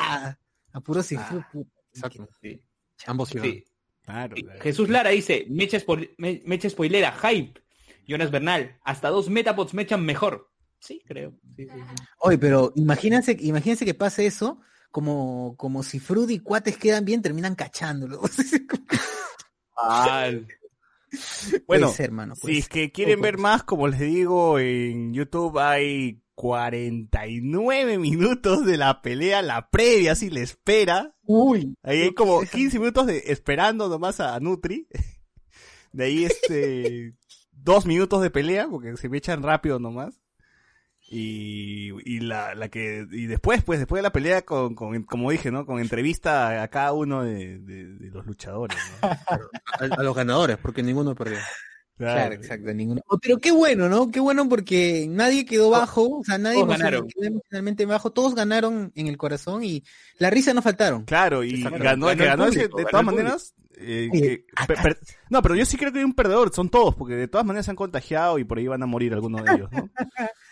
¡ah! 0.00 0.36
a 0.72 0.80
puro 0.80 1.02
puta, 1.02 1.70
Exacto. 1.92 2.26
Sí. 2.40 2.60
Ambos 3.06 3.28
sí. 3.28 3.64
Claro. 4.02 4.34
Jesús 4.60 4.88
Lara 4.88 5.10
dice, 5.10 5.46
mecha, 5.48 5.78
spoil- 5.78 6.14
me- 6.18 6.40
mecha 6.46 6.68
spoilera, 6.70 7.12
hype. 7.12 7.60
Jonas 8.06 8.30
Bernal, 8.30 8.78
hasta 8.84 9.08
dos 9.10 9.28
metapods 9.30 9.72
mechan 9.74 10.04
mejor. 10.04 10.50
Sí, 10.84 11.02
creo. 11.06 11.32
Sí, 11.56 11.66
sí, 11.66 11.78
sí. 11.78 12.04
Oye, 12.18 12.36
pero 12.36 12.72
imagínense, 12.76 13.34
imagínense 13.40 13.86
que 13.86 13.94
pase 13.94 14.26
eso, 14.26 14.60
como, 14.90 15.54
como 15.56 15.82
si 15.82 15.98
Frudy 15.98 16.34
y 16.34 16.38
cuates 16.40 16.76
quedan 16.76 17.06
bien, 17.06 17.22
terminan 17.22 17.54
cachándolo. 17.54 18.20
Bueno, 21.68 21.90
ser, 21.90 22.10
mano, 22.10 22.34
puede 22.34 22.54
si 22.54 22.60
es 22.60 22.68
que 22.68 22.90
quieren 22.90 23.20
ver 23.20 23.38
más, 23.38 23.62
como 23.62 23.86
les 23.86 24.00
digo, 24.00 24.58
en 24.58 25.14
YouTube 25.14 25.60
hay 25.60 26.20
49 26.34 27.98
minutos 27.98 28.66
de 28.66 28.76
la 28.76 29.00
pelea, 29.00 29.40
la 29.40 29.70
previa, 29.70 30.12
así 30.12 30.28
la 30.28 30.40
espera. 30.40 31.14
Uy, 31.22 31.76
Ahí 31.84 32.02
hay 32.02 32.14
como 32.14 32.42
15 32.42 32.80
minutos 32.80 33.06
de 33.06 33.22
esperando 33.26 33.88
nomás 33.88 34.18
a 34.18 34.38
Nutri. 34.40 34.88
De 35.92 36.04
ahí 36.06 36.24
este 36.24 37.14
dos 37.52 37.86
minutos 37.86 38.20
de 38.20 38.30
pelea, 38.30 38.66
porque 38.68 38.96
se 38.96 39.08
me 39.08 39.18
echan 39.18 39.44
rápido 39.44 39.78
nomás. 39.78 40.23
Y, 41.06 41.92
y 42.06 42.20
la, 42.20 42.54
la 42.54 42.68
que 42.70 43.06
y 43.12 43.26
después 43.26 43.62
pues 43.62 43.78
después 43.78 43.98
de 43.98 44.02
la 44.04 44.12
pelea 44.12 44.42
con, 44.42 44.74
con 44.74 45.02
como 45.04 45.30
dije 45.30 45.50
no 45.50 45.66
con 45.66 45.78
entrevista 45.78 46.62
a 46.62 46.68
cada 46.68 46.92
uno 46.94 47.22
de, 47.22 47.58
de- 47.58 47.86
de 47.94 48.10
los 48.10 48.24
luchadores 48.26 48.78
¿no? 49.02 49.08
A, 49.96 50.00
a 50.00 50.02
los 50.02 50.16
ganadores, 50.16 50.56
porque 50.56 50.82
ninguno 50.82 51.14
perdió. 51.14 51.38
Claro, 51.96 52.34
exacto, 52.34 52.72
ninguno. 52.74 53.00
Oh, 53.06 53.18
Pero 53.18 53.38
qué 53.38 53.52
bueno, 53.52 53.88
¿no? 53.88 54.10
Qué 54.10 54.18
bueno 54.18 54.48
porque 54.48 55.06
nadie 55.08 55.44
quedó 55.46 55.70
bajo, 55.70 56.08
o 56.18 56.24
sea, 56.24 56.38
nadie 56.38 56.56
todos 56.56 56.70
emocional- 56.70 56.90
ganaron. 56.92 57.08
quedó 57.08 57.24
emocionalmente 57.28 57.86
bajo, 57.86 58.10
todos 58.10 58.34
ganaron 58.34 58.90
en 58.96 59.06
el 59.06 59.16
corazón 59.16 59.62
y 59.62 59.84
la 60.18 60.28
risa 60.30 60.52
no 60.54 60.62
faltaron. 60.62 61.04
Claro, 61.04 61.44
y 61.44 61.54
Exacto. 61.56 61.78
ganó, 61.84 62.10
el 62.10 62.18
que 62.18 62.24
Ganó 62.24 62.46
el 62.46 62.50
ganó 62.50 62.62
público, 62.70 62.78
de 62.78 62.84
todas 62.86 63.06
maneras. 63.06 63.54
eh, 63.76 64.08
Oye, 64.12 64.20
que- 64.20 64.44
acá- 64.56 64.66
per- 64.66 64.82
per- 64.82 64.98
no, 65.30 65.40
pero 65.42 65.54
yo 65.54 65.64
sí 65.66 65.76
creo 65.76 65.92
que 65.92 65.98
hay 65.98 66.04
un 66.04 66.14
perdedor, 66.14 66.52
son 66.52 66.68
todos, 66.68 66.96
porque 66.96 67.14
de 67.14 67.28
todas 67.28 67.46
maneras 67.46 67.66
se 67.66 67.70
han 67.70 67.76
contagiado 67.76 68.40
y 68.40 68.44
por 68.44 68.58
ahí 68.58 68.66
van 68.66 68.82
a 68.82 68.86
morir 68.86 69.12
algunos 69.14 69.44
de 69.44 69.52
ellos, 69.54 69.70
¿no? 69.70 69.88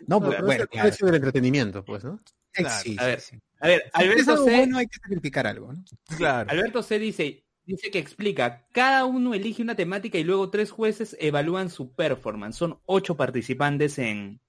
No, 0.00 0.20
No, 0.20 0.20
pues, 0.20 0.34
pero 0.36 0.46
bueno, 0.46 0.64
es 0.64 0.70
el 0.72 0.90
claro. 0.90 1.06
del 1.06 1.14
entretenimiento, 1.16 1.84
pues, 1.84 2.04
¿no? 2.04 2.20
claro. 2.52 2.82
Sí, 2.82 2.96
A 2.98 3.06
ver, 3.06 3.20
sí, 3.20 3.36
sí. 3.36 3.42
A 3.60 3.68
ver, 3.68 3.90
Alberto 3.92 4.36
C. 4.44 4.56
bueno 4.56 4.78
hay 4.78 4.86
que 4.86 4.98
sacrificar 4.98 5.46
algo, 5.46 5.72
¿no? 5.72 5.84
Claro. 6.16 6.50
Alberto 6.50 6.82
C 6.82 6.98
dice, 6.98 7.44
dice 7.64 7.90
que 7.90 7.98
explica, 7.98 8.66
cada 8.72 9.04
uno 9.04 9.34
elige 9.34 9.62
una 9.62 9.74
temática 9.74 10.18
y 10.18 10.24
luego 10.24 10.50
tres 10.50 10.70
jueces 10.70 11.16
evalúan 11.20 11.70
su 11.70 11.94
performance. 11.94 12.56
Son 12.56 12.80
ocho 12.84 13.16
participantes 13.16 13.98
en 13.98 14.40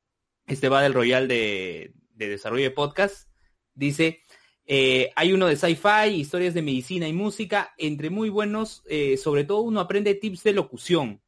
este 0.45 0.70
Battle 0.70 0.93
Royale 0.93 1.28
de, 1.28 1.93
de 2.14 2.30
desarrollo 2.30 2.64
de 2.64 2.72
podcast. 2.72 3.30
Dice, 3.74 4.22
eh, 4.66 5.12
hay 5.16 5.32
uno 5.32 5.48
de 5.48 5.56
sci-fi, 5.56 6.10
historias 6.10 6.54
de 6.54 6.62
medicina 6.62 7.08
y 7.08 7.14
música, 7.14 7.74
entre 7.78 8.10
muy 8.10 8.30
buenos, 8.30 8.84
eh, 8.89 9.16
sobre 9.16 9.45
todo 9.45 9.62
uno 9.62 9.80
aprende 9.80 10.14
tips 10.16 10.43
de 10.43 10.54
locución. 10.54 11.22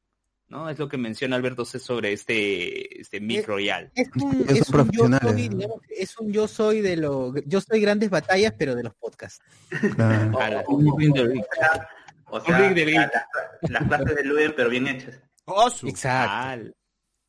¿No? 0.50 0.70
Es 0.70 0.78
lo 0.80 0.90
que 0.90 0.98
menciona 0.98 1.36
Alberto 1.36 1.64
C 1.66 1.80
sobre 1.80 2.12
este, 2.14 3.02
este 3.02 3.20
Mic 3.20 3.48
Royale. 3.48 3.92
Es 3.96 4.10
un, 4.22 4.46
Ellos 4.50 4.68
es 4.68 4.70
un 4.70 4.92
yo 4.92 5.08
soy, 5.22 5.50
digamos, 5.50 5.80
es 5.90 6.18
un 6.20 6.32
yo 6.34 6.48
soy 6.48 6.82
de 6.82 6.98
lo, 6.98 7.34
yo 7.46 7.62
soy 7.62 7.80
grandes 7.82 8.10
batallas, 8.10 8.54
pero 8.58 8.76
de 8.76 8.84
los 8.84 8.94
podcasts. 8.96 9.44
Claro. 9.96 10.64
O- 10.68 10.76
un. 10.76 10.88
O 12.32 12.40
sea, 12.42 12.58
Un 12.70 13.72
las 13.74 13.88
clases 13.88 14.16
de 14.16 14.24
Luen, 14.24 14.54
pero 14.56 14.70
bien 14.70 14.88
hechas. 14.88 15.20
Oh, 15.46 15.70
su- 15.70 15.88
Exacto. 15.88 16.32
Al- 16.32 16.76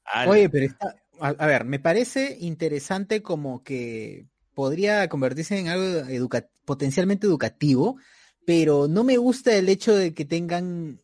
al- 0.04 0.28
Oye, 0.28 0.48
pero 0.50 0.66
está, 0.66 0.94
a, 1.20 1.28
a 1.28 1.46
ver, 1.46 1.64
me 1.64 1.78
parece 1.78 2.36
interesante 2.40 3.22
como 3.22 3.62
que 3.62 4.26
podría 4.54 5.08
convertirse 5.08 5.58
en 5.58 5.68
algo 5.68 5.84
educa- 6.10 6.48
potencialmente 6.66 7.26
educativo, 7.26 7.96
pero 8.44 8.88
no 8.88 9.04
me 9.04 9.16
gusta 9.16 9.54
el 9.56 9.68
hecho 9.70 9.94
de 9.96 10.12
que 10.12 10.24
tengan 10.26 11.00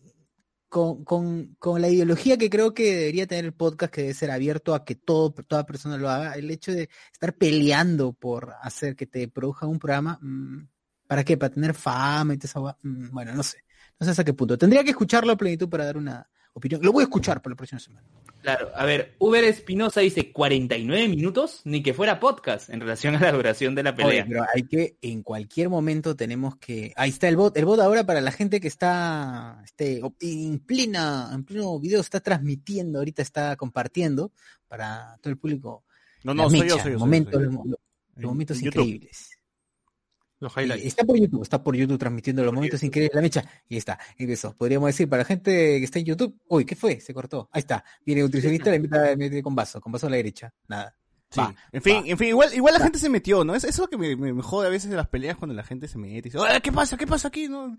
con, 0.68 1.04
con, 1.04 1.54
con 1.58 1.80
la 1.80 1.88
ideología 1.88 2.36
que 2.36 2.50
creo 2.50 2.74
que 2.74 2.94
debería 2.96 3.26
tener 3.26 3.44
el 3.46 3.52
podcast, 3.54 3.92
que 3.92 4.02
debe 4.02 4.14
ser 4.14 4.30
abierto 4.30 4.74
a 4.74 4.84
que 4.84 4.94
todo, 4.96 5.32
toda 5.32 5.64
persona 5.66 5.96
lo 5.96 6.08
haga, 6.10 6.34
el 6.34 6.50
hecho 6.50 6.72
de 6.72 6.88
estar 7.12 7.34
peleando 7.36 8.12
por 8.12 8.54
hacer 8.62 8.96
que 8.96 9.06
te 9.06 9.28
produzca 9.28 9.66
un 9.66 9.78
programa, 9.78 10.18
mm, 10.20 10.68
¿para 11.06 11.24
qué? 11.24 11.36
¿Para 11.36 11.52
tener 11.54 11.74
fama 11.74 12.34
y 12.34 12.38
gua- 12.38 12.76
mm, 12.82 13.10
Bueno, 13.12 13.34
no 13.34 13.42
sé, 13.42 13.58
no 13.98 14.04
sé 14.04 14.10
hasta 14.10 14.24
qué 14.24 14.34
punto. 14.34 14.58
Tendría 14.58 14.84
que 14.84 14.90
escucharlo 14.90 15.32
a 15.32 15.36
plenitud 15.36 15.68
para 15.68 15.84
dar 15.86 15.96
una 15.96 16.28
opinión. 16.52 16.80
Lo 16.82 16.92
voy 16.92 17.02
a 17.02 17.04
escuchar 17.04 17.40
para 17.42 17.52
la 17.52 17.56
próxima 17.56 17.80
semana. 17.80 18.06
Claro, 18.46 18.70
a 18.76 18.84
ver, 18.84 19.16
Uber 19.18 19.42
Espinosa 19.42 20.02
dice 20.02 20.30
49 20.30 21.08
minutos, 21.08 21.62
ni 21.64 21.82
que 21.82 21.92
fuera 21.92 22.20
podcast 22.20 22.70
en 22.70 22.78
relación 22.78 23.16
a 23.16 23.20
la 23.20 23.32
duración 23.32 23.74
de 23.74 23.82
la 23.82 23.90
Oye, 23.90 23.96
pelea. 24.04 24.24
pero 24.28 24.44
hay 24.54 24.62
que, 24.68 24.96
en 25.02 25.24
cualquier 25.24 25.68
momento 25.68 26.14
tenemos 26.14 26.54
que. 26.56 26.92
Ahí 26.94 27.10
está 27.10 27.26
el 27.28 27.36
bot. 27.36 27.56
El 27.56 27.64
bot 27.64 27.80
ahora 27.80 28.06
para 28.06 28.20
la 28.20 28.30
gente 28.30 28.60
que 28.60 28.68
está 28.68 29.60
este, 29.64 30.00
en 30.20 30.60
plena, 30.60 31.28
en 31.34 31.42
pleno 31.42 31.80
video, 31.80 32.00
está 32.00 32.20
transmitiendo, 32.20 33.00
ahorita 33.00 33.20
está 33.20 33.56
compartiendo 33.56 34.30
para 34.68 35.18
todo 35.20 35.32
el 35.32 35.38
público. 35.38 35.84
No, 36.22 36.32
la 36.32 36.44
no, 36.44 36.48
soy 36.50 36.58
yo, 36.60 36.64
mecha, 36.66 36.74
soy 36.74 36.78
yo. 36.78 36.82
soy 36.84 36.92
yo, 36.92 36.98
momentos, 37.00 37.32
soy 37.34 37.42
yo. 37.42 37.46
los, 37.46 37.54
mo- 37.54 37.64
los 37.66 37.78
En- 38.16 38.22
momentos 38.28 38.62
increíbles. 38.62 39.35
Los 40.38 40.52
Y 40.56 40.60
highlights. 40.60 40.84
está 40.86 41.04
por 41.04 41.18
YouTube, 41.18 41.42
está 41.42 41.62
por 41.62 41.74
YouTube 41.76 41.98
transmitiendo 41.98 42.44
los 42.44 42.52
momentos 42.52 42.82
increíbles 42.82 43.12
de 43.12 43.16
la 43.16 43.22
mecha. 43.22 43.44
Y 43.68 43.76
está, 43.78 43.98
empezó. 44.18 44.54
Podríamos 44.54 44.88
decir, 44.88 45.08
para 45.08 45.22
la 45.22 45.26
gente 45.26 45.50
que 45.78 45.84
está 45.84 45.98
en 45.98 46.04
YouTube, 46.04 46.36
uy, 46.48 46.64
¿qué 46.66 46.76
fue? 46.76 47.00
Se 47.00 47.14
cortó. 47.14 47.48
Ahí 47.52 47.60
está. 47.60 47.82
Viene 48.04 48.20
el 48.20 48.26
nutricionista, 48.26 48.70
le 48.70 48.76
invita, 48.76 49.16
mete 49.16 49.42
con 49.42 49.54
vaso, 49.54 49.80
con 49.80 49.92
vaso 49.92 50.06
a 50.06 50.10
la 50.10 50.16
derecha. 50.16 50.52
Nada. 50.68 50.94
Sí. 51.30 51.40
Va, 51.40 51.54
en 51.72 51.82
fin, 51.82 51.96
va. 51.96 52.02
en 52.06 52.18
fin, 52.18 52.28
igual, 52.28 52.54
igual 52.54 52.74
la 52.74 52.80
gente 52.80 52.98
se 52.98 53.08
metió, 53.08 53.44
¿no? 53.44 53.54
Es 53.54 53.64
eso 53.64 53.70
es 53.72 53.78
lo 53.80 53.88
que 53.88 53.96
me, 53.98 54.14
me, 54.14 54.32
me 54.32 54.42
jode 54.42 54.66
a 54.68 54.70
veces 54.70 54.90
de 54.90 54.96
las 54.96 55.08
peleas 55.08 55.36
cuando 55.36 55.54
la 55.54 55.64
gente 55.64 55.88
se 55.88 55.98
mete 55.98 56.18
y 56.18 56.22
dice, 56.22 56.38
"Oye, 56.38 56.60
¿qué 56.62 56.70
pasa? 56.70 56.96
¿Qué 56.96 57.06
pasa 57.06 57.28
aquí? 57.28 57.48
¿No? 57.48 57.76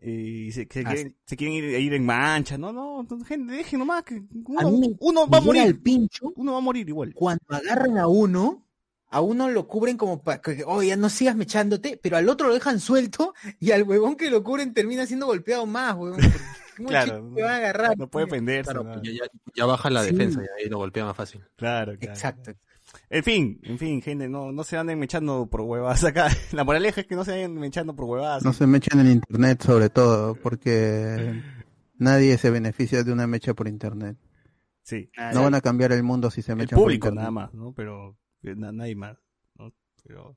Y 0.00 0.52
se, 0.52 0.68
se 0.70 0.80
Ah, 0.80 0.92
quieren, 0.92 1.16
se 1.24 1.36
quieren 1.36 1.54
ir, 1.56 1.64
ir 1.80 1.94
en 1.94 2.04
mancha, 2.04 2.58
no, 2.58 2.70
no, 2.72 3.04
gente, 3.24 3.54
dejen 3.54 3.78
nomás 3.78 4.04
que 4.04 4.16
A 4.58 4.66
uno, 4.66 5.26
va 5.26 5.38
a 5.38 5.40
morir, 5.40 5.82
pincho 5.82 6.32
uno 6.36 6.52
va 6.52 6.58
a 6.58 6.60
morir 6.60 6.86
igual. 6.88 7.14
cuando 7.14 7.42
agarran 7.48 7.96
a 7.98 8.06
uno, 8.06 8.65
a 9.10 9.20
uno 9.20 9.48
lo 9.48 9.66
cubren 9.68 9.96
como 9.96 10.22
para 10.22 10.40
que, 10.40 10.64
oye, 10.66 10.88
ya 10.88 10.96
no 10.96 11.08
sigas 11.08 11.36
mechándote, 11.36 11.98
pero 12.02 12.16
al 12.16 12.28
otro 12.28 12.48
lo 12.48 12.54
dejan 12.54 12.80
suelto 12.80 13.34
y 13.60 13.70
al 13.70 13.84
huevón 13.84 14.16
que 14.16 14.30
lo 14.30 14.42
cubren 14.42 14.74
termina 14.74 15.06
siendo 15.06 15.26
golpeado 15.26 15.64
más, 15.66 15.94
huevón. 15.94 16.20
porque 16.20 16.38
¿cómo 16.76 16.88
Claro, 16.88 17.32
te 17.34 17.42
van 17.42 17.50
a 17.52 17.56
agarrar? 17.56 17.96
No 17.98 18.08
puede 18.08 18.26
defenderse. 18.26 18.70
Claro, 18.72 18.84
nada. 18.84 19.02
ya, 19.54 19.64
baja 19.64 19.90
la 19.90 20.04
Sí. 20.04 20.10
defensa 20.12 20.42
y 20.42 20.62
ahí 20.64 20.68
lo 20.68 20.78
golpea 20.78 21.04
más 21.04 21.16
fácil. 21.16 21.42
Claro, 21.56 21.96
claro. 21.98 22.12
Exacto. 22.12 22.52
En 23.10 23.22
fin, 23.24 23.60
en 23.62 23.78
fin, 23.78 24.00
gente, 24.02 24.28
no, 24.28 24.52
no 24.52 24.64
se 24.64 24.76
anden 24.76 24.98
mechando 24.98 25.46
por 25.50 25.60
huevadas 25.62 26.02
acá. 26.04 26.28
La 26.52 26.64
moraleja 26.64 27.00
es 27.02 27.06
que 27.06 27.14
no 27.14 27.24
se 27.24 27.32
anden 27.34 27.54
mechando 27.54 27.94
por 27.94 28.04
huevadas. 28.06 28.44
No 28.44 28.52
se 28.52 28.66
mechen 28.66 29.00
en 29.00 29.10
internet 29.10 29.62
sobre 29.62 29.90
todo, 29.90 30.34
porque 30.34 31.42
nadie 31.98 32.36
se 32.38 32.50
beneficia 32.50 33.02
de 33.04 33.12
una 33.12 33.26
mecha 33.26 33.54
por 33.54 33.68
internet. 33.68 34.16
Sí. 34.82 35.10
No 35.34 35.42
van 35.42 35.54
a 35.54 35.60
cambiar 35.60 35.92
el 35.92 36.02
mundo 36.02 36.30
si 36.30 36.42
se 36.42 36.52
El 36.52 36.58
mechan 36.58 36.76
por 36.76 36.84
público 36.84 37.08
internet. 37.08 37.20
nada 37.20 37.30
más, 37.30 37.54
¿no? 37.54 37.72
Pero 37.74 38.16
nadie 38.42 38.94
más, 38.94 39.16
¿no? 39.54 39.72
Pero... 40.04 40.34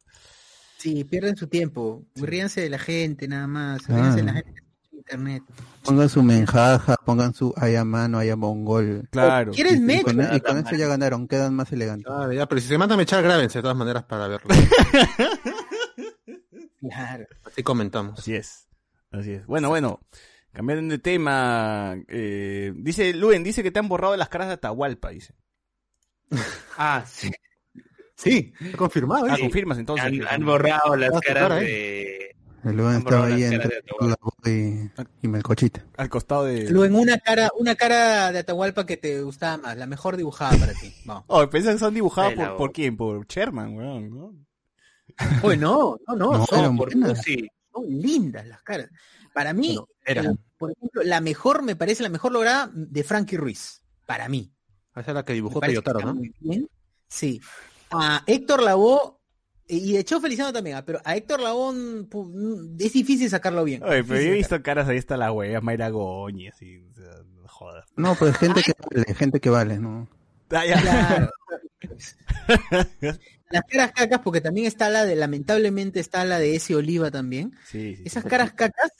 Sí, 0.77 1.03
pierden 1.03 1.35
su 1.35 1.47
tiempo. 1.47 2.05
Ríanse 2.15 2.61
de 2.61 2.69
la 2.69 2.79
gente, 2.79 3.27
nada 3.27 3.47
más. 3.47 3.81
Ah. 3.89 3.95
Ríanse 3.95 4.17
de 4.17 4.23
la 4.23 4.33
gente 4.33 4.61
en 4.91 4.97
internet. 4.97 5.43
Pongan 5.83 6.09
su 6.09 6.23
menjaja, 6.23 6.95
pongan 7.05 7.33
su 7.33 7.53
haya 7.57 7.83
mano, 7.83 8.17
haya 8.17 8.35
mongol. 8.37 9.07
Claro. 9.11 9.51
¿Quieres 9.51 9.75
Y 9.75 9.81
mecha? 9.81 10.03
con, 10.03 10.35
y 10.35 10.39
con 10.39 10.57
eso 10.57 10.75
ya 10.75 10.87
ganaron, 10.87 11.27
quedan 11.27 11.53
más 11.53 11.71
elegantes. 11.73 12.05
Claro, 12.05 12.31
ya, 12.31 12.47
pero 12.47 12.61
si 12.61 12.67
se 12.67 12.77
mandan 12.77 12.99
a 12.99 13.03
echar, 13.03 13.21
grábense 13.23 13.57
de 13.59 13.61
todas 13.63 13.77
maneras 13.77 14.03
para 14.05 14.27
verlo. 14.27 14.49
Claro. 16.81 17.25
Así 17.43 17.61
comentamos. 17.61 18.19
Así 18.19 18.35
es. 18.35 18.69
Así 19.11 19.33
es. 19.33 19.45
Bueno, 19.45 19.67
bueno. 19.67 19.99
Cambiando 20.51 20.91
de 20.91 20.97
tema, 20.99 21.95
eh, 22.07 22.73
dice 22.75 23.13
Luen, 23.13 23.43
dice 23.43 23.61
que 23.61 23.71
te 23.71 23.79
han 23.79 23.87
borrado 23.87 24.17
las 24.17 24.29
caras 24.29 24.47
de 24.47 24.53
Atahualpa, 24.55 25.09
dice. 25.09 25.35
Ah, 26.77 27.03
sí. 27.05 27.29
Sí, 28.21 28.53
está 28.59 28.77
confirmado. 28.77 29.27
¿eh? 29.27 29.31
Ah, 29.31 29.37
confirmas 29.39 29.77
entonces. 29.77 30.05
Han, 30.05 30.27
han 30.27 30.45
borrado 30.45 30.95
las 30.97 31.11
Ah, 31.13 31.19
caras 31.25 31.43
cara, 31.43 31.55
de... 31.55 32.35
Estaba 32.65 32.99
borrado 32.99 33.23
ahí 33.23 33.41
las 33.43 33.51
entre 33.53 33.69
caras 33.69 33.83
de 34.01 34.07
la 34.09 34.17
voz 34.19 34.33
y, 34.45 35.25
y 35.25 35.27
Melcochita. 35.29 35.85
Al 35.95 36.09
costado 36.09 36.43
de... 36.43 36.69
Luego 36.69 36.83
en 36.85 36.95
una 36.95 37.17
cara, 37.19 37.49
una 37.57 37.75
cara 37.75 38.33
de 38.33 38.39
Atahualpa 38.39 38.85
que 38.85 38.97
te 38.97 39.21
gustaba 39.21 39.57
más, 39.57 39.77
la 39.77 39.85
mejor 39.87 40.17
dibujada 40.17 40.57
para 40.57 40.73
ti. 40.73 40.93
Vamos. 41.05 41.23
Oh, 41.27 41.49
pensé 41.49 41.71
que 41.71 41.77
son 41.77 41.93
la 41.95 42.57
por, 42.57 42.73
quién? 42.73 42.97
Por 42.97 43.25
Sherman, 43.25 43.73
weón, 43.77 44.09
¿no? 44.09 44.33
Oye, 45.43 45.55
no, 45.57 45.97
no, 46.07 46.15
no, 46.15 46.37
No, 46.39 46.45
son, 46.45 46.59
eran 46.59 46.75
por 46.77 46.93
buenas. 46.93 47.21
sí. 47.23 47.47
son 47.73 47.85
lindas 47.87 48.45
las 48.45 48.61
caras. 48.63 48.89
Para 49.33 49.53
mí, 49.53 49.77
el- 50.05 50.37
por 50.57 50.71
ejemplo, 50.71 51.03
la 51.03 51.21
mejor, 51.21 51.63
me 51.63 51.77
parece 51.77 52.03
la 52.03 52.09
mejor 52.09 52.33
lograda 52.33 52.69
de 52.73 53.03
Frankie 53.05 53.37
Ruiz. 53.37 53.81
Para 54.05 54.27
mí. 54.27 54.51
Esa 54.93 55.11
es 55.11 55.15
la 55.15 55.23
que 55.23 55.31
dibujó 55.31 55.61
Toyotaro, 55.61 56.01
¿no? 56.01 56.15
muy 56.15 56.33
bien. 56.41 56.67
Sí. 57.07 57.39
A 57.91 58.23
Héctor 58.27 58.61
Lavoe, 58.61 59.17
y 59.67 59.93
de 59.93 59.99
hecho 59.99 60.19
Feliciano 60.19 60.51
también, 60.51 60.77
ah, 60.77 60.85
pero 60.85 60.99
a 61.03 61.15
Héctor 61.15 61.41
Lavoe 61.41 61.73
mm, 61.73 62.77
es 62.79 62.93
difícil 62.93 63.29
sacarlo 63.29 63.63
bien. 63.63 63.83
Oye, 63.83 64.03
pero 64.03 64.21
yo 64.21 64.29
he 64.29 64.33
visto 64.33 64.61
caras, 64.61 64.87
ahí 64.87 64.97
está 64.97 65.17
la 65.17 65.31
wea, 65.31 65.61
Mayra 65.61 65.89
Goñi, 65.89 66.47
así, 66.47 66.77
o 66.77 66.93
sea, 66.93 67.11
no 67.41 67.47
jodas. 67.47 67.87
No, 67.95 68.15
pues 68.15 68.37
gente 68.37 68.61
que 68.63 68.73
vale, 68.79 69.13
gente 69.13 69.39
que 69.39 69.49
vale, 69.49 69.79
¿no? 69.79 70.07
Ah, 70.49 70.65
ya. 70.65 70.81
Claro. 70.81 71.29
Las 73.51 73.63
caras 73.63 73.91
cacas, 73.93 74.19
porque 74.23 74.41
también 74.41 74.67
está 74.67 74.89
la 74.89 75.05
de, 75.05 75.15
lamentablemente 75.15 75.99
está 75.99 76.23
la 76.23 76.37
de 76.37 76.55
ese 76.55 76.75
Oliva 76.75 77.09
también. 77.09 77.55
Sí, 77.65 77.95
sí. 77.95 78.03
Esas 78.05 78.23
caras 78.23 78.53
cacas, 78.53 78.91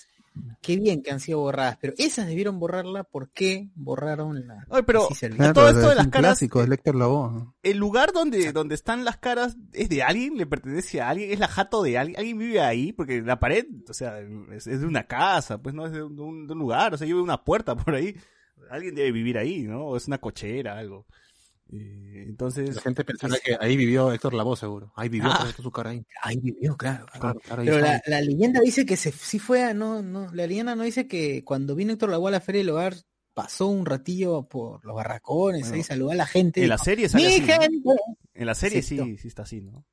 qué 0.62 0.78
bien 0.78 1.02
que 1.04 1.12
han 1.12 1.20
sido 1.20 1.40
borradas, 1.40 1.78
pero 1.82 1.94
esas 1.98 2.28
debieron 2.28 2.60
borrarla, 2.60 3.04
¿por 3.04 3.30
qué 3.32 3.70
borraron 3.76 4.48
la? 4.48 4.66
Oye, 4.70 4.84
pero 4.84 5.08
Sí, 5.08 5.16
servía. 5.16 5.38
Claro, 5.38 5.54
todo 5.54 5.70
esto 5.70 5.90
de 5.90 5.96
las 5.96 6.06
un 6.06 6.12
caras, 6.12 6.30
clásico, 6.32 6.62
es 6.62 6.70
Lecter 6.70 6.96
Lavoe. 6.96 7.48
el 7.64 7.78
lugar 7.78 8.12
donde, 8.14 8.52
donde 8.52 8.76
están 8.76 9.06
las 9.06 9.18
caras 9.18 9.58
es 9.74 9.90
de 9.90 10.04
alguien, 10.04 10.38
le 10.38 10.46
pertenece 10.46 11.02
a 11.02 11.10
alguien, 11.10 11.32
es 11.32 11.40
la 11.40 11.48
jato 11.48 11.82
de 11.84 11.98
alguien, 11.98 12.18
alguien 12.20 12.38
vive 12.38 12.62
ahí, 12.62 12.92
porque 12.94 13.22
la 13.22 13.40
pared, 13.40 13.66
o 13.90 13.94
sea, 13.94 14.20
es, 14.52 14.68
es 14.68 14.82
de 14.82 14.86
una 14.88 15.04
casa, 15.08 15.58
pues 15.62 15.74
no 15.76 15.86
es 15.86 15.92
de 15.92 16.04
un, 16.04 16.16
de 16.16 16.22
un- 16.22 16.48
de 16.48 16.54
un 16.54 16.60
lugar, 16.60 16.94
o 16.94 16.98
sea, 16.98 17.08
yo 17.08 17.16
veo 17.16 17.24
una 17.24 17.44
puerta 17.44 17.76
por 17.76 17.96
ahí, 17.96 18.16
alguien 18.70 18.94
debe 18.96 19.12
vivir 19.12 19.38
ahí, 19.38 19.64
¿no? 19.64 19.86
O 19.86 19.98
es 19.98 20.08
una 20.08 20.18
cochera, 20.20 20.78
algo. 20.78 21.06
Eh, 21.72 22.26
entonces, 22.28 22.76
La 22.76 22.82
gente 22.82 23.06
pensará 23.06 23.36
que 23.44 23.56
ahí 23.60 23.78
vivió 23.78 24.12
Héctor 24.12 24.34
Lavoe, 24.34 24.56
seguro. 24.58 24.92
Ahí 24.96 25.08
vivió, 25.10 25.30
Ah. 25.32 25.52
su 25.56 25.72
cara 25.72 25.92
ahí. 25.92 26.04
Ahí 26.24 26.38
vivió, 26.42 26.76
claro. 26.76 27.06
Claro, 27.20 27.40
claro, 27.40 27.62
ahí 27.62 27.68
Pero 27.68 27.80
la, 27.80 28.02
la 28.08 28.22
leyenda 28.22 28.60
dice 28.62 28.86
que 28.86 28.98
se, 28.98 29.12
sí 29.12 29.38
fue 29.40 29.64
a, 29.64 29.74
no, 29.74 30.02
no, 30.02 30.34
la 30.34 30.48
leyenda 30.48 30.76
no 30.76 30.84
dice 30.84 31.08
que 31.08 31.44
cuando 31.44 31.76
vino 31.76 31.94
Héctor 31.94 32.10
Lavoe 32.10 32.30
a 32.30 32.32
la 32.32 32.42
Feria 32.42 32.60
del 32.62 32.70
Hogar 32.72 32.96
pasó 33.36 33.68
un 33.68 33.86
ratillo 33.86 34.44
por 34.50 34.84
los 34.84 34.96
barracones, 34.96 35.62
Bueno, 35.62 35.76
ahí 35.76 35.84
saludó 35.84 36.12
a 36.12 36.16
la 36.16 36.26
gente. 36.26 36.64
En 36.64 36.70
la 36.70 36.78
serie 36.78 37.08
sale 37.08 37.28
¡Mi 37.28 37.52
así, 37.52 37.82
¿no? 37.86 37.96
En 38.34 38.46
la 38.46 38.56
serie 38.56 38.82
Sí, 38.82 38.98
sí, 38.98 39.18
sí 39.18 39.28
está 39.28 39.44
así, 39.44 39.62
¿no? 39.62 39.86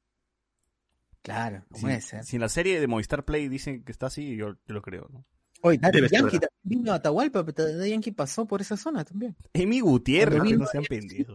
Claro, 1.23 1.65
debe 1.71 2.01
ser. 2.01 2.25
si 2.25 2.37
en 2.37 2.43
la 2.43 2.49
serie 2.49 2.81
de 2.81 2.87
Movistar 2.87 3.25
Play 3.25 3.49
dicen 3.49 3.83
que 3.85 3.91
está 3.93 4.07
así, 4.07 4.37
yo, 4.37 4.55
yo 4.67 4.75
lo 4.75 4.81
creo, 4.81 5.09
¿no? 5.13 5.25
Oye, 5.63 5.79
Daddy 5.79 6.07
Yankee 6.09 6.39
vino 6.63 6.93
a 6.93 6.97
Atahualpa, 6.97 7.45
pero 7.45 7.77
Daddy 7.77 7.91
Yankee 7.91 8.13
pasó 8.13 8.47
por 8.47 8.61
esa 8.61 8.77
zona 8.77 9.05
también. 9.05 9.35
Emi 9.53 9.81
Gutiérrez, 9.81 10.43
que 10.43 10.57
no 10.57 10.67
sean 10.67 10.85
pendejos. 10.85 11.35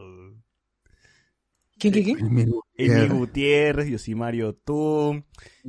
¿Quién, 1.81 1.93
quién, 1.93 2.05
quién? 2.05 2.19
Emi 2.27 2.45
Gutiérrez. 2.45 3.11
Gutiérrez, 3.11 3.87
Yosimario 3.89 4.53
Tú, 4.53 5.23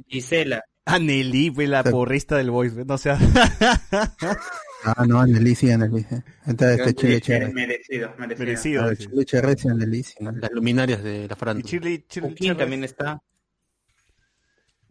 Gisela. 0.07 0.63
Anelí, 0.85 1.51
pues, 1.51 1.69
la 1.69 1.83
porrista 1.83 2.37
del 2.37 2.51
Voice, 2.51 2.85
no 2.85 2.99
sea. 2.99 3.19
Ah, 4.85 5.05
no, 5.07 5.21
Anneli 5.21 5.55
sí, 5.55 5.71
Anneli. 5.71 6.03
sí. 6.03 6.17
Entonces, 6.45 6.81
este 6.81 6.95
Chile 6.95 7.21
Cherry. 7.21 7.53
merecido, 7.53 8.13
merecido. 8.19 8.45
Merecido. 8.45 8.83
Ah. 8.85 8.97
Chile 8.97 9.25
Cherry 9.25 9.55
sí, 9.57 10.15
¿no? 10.19 10.33
Las 10.33 10.51
luminarias 10.51 11.05
de 11.05 11.29
la 11.29 11.35
Y 11.35 11.37
farándula. 11.37 11.71
Shirley 11.71 12.05
Joaquín 12.13 12.35
Cherres- 12.37 12.59
también 12.59 12.83
está. 12.83 13.23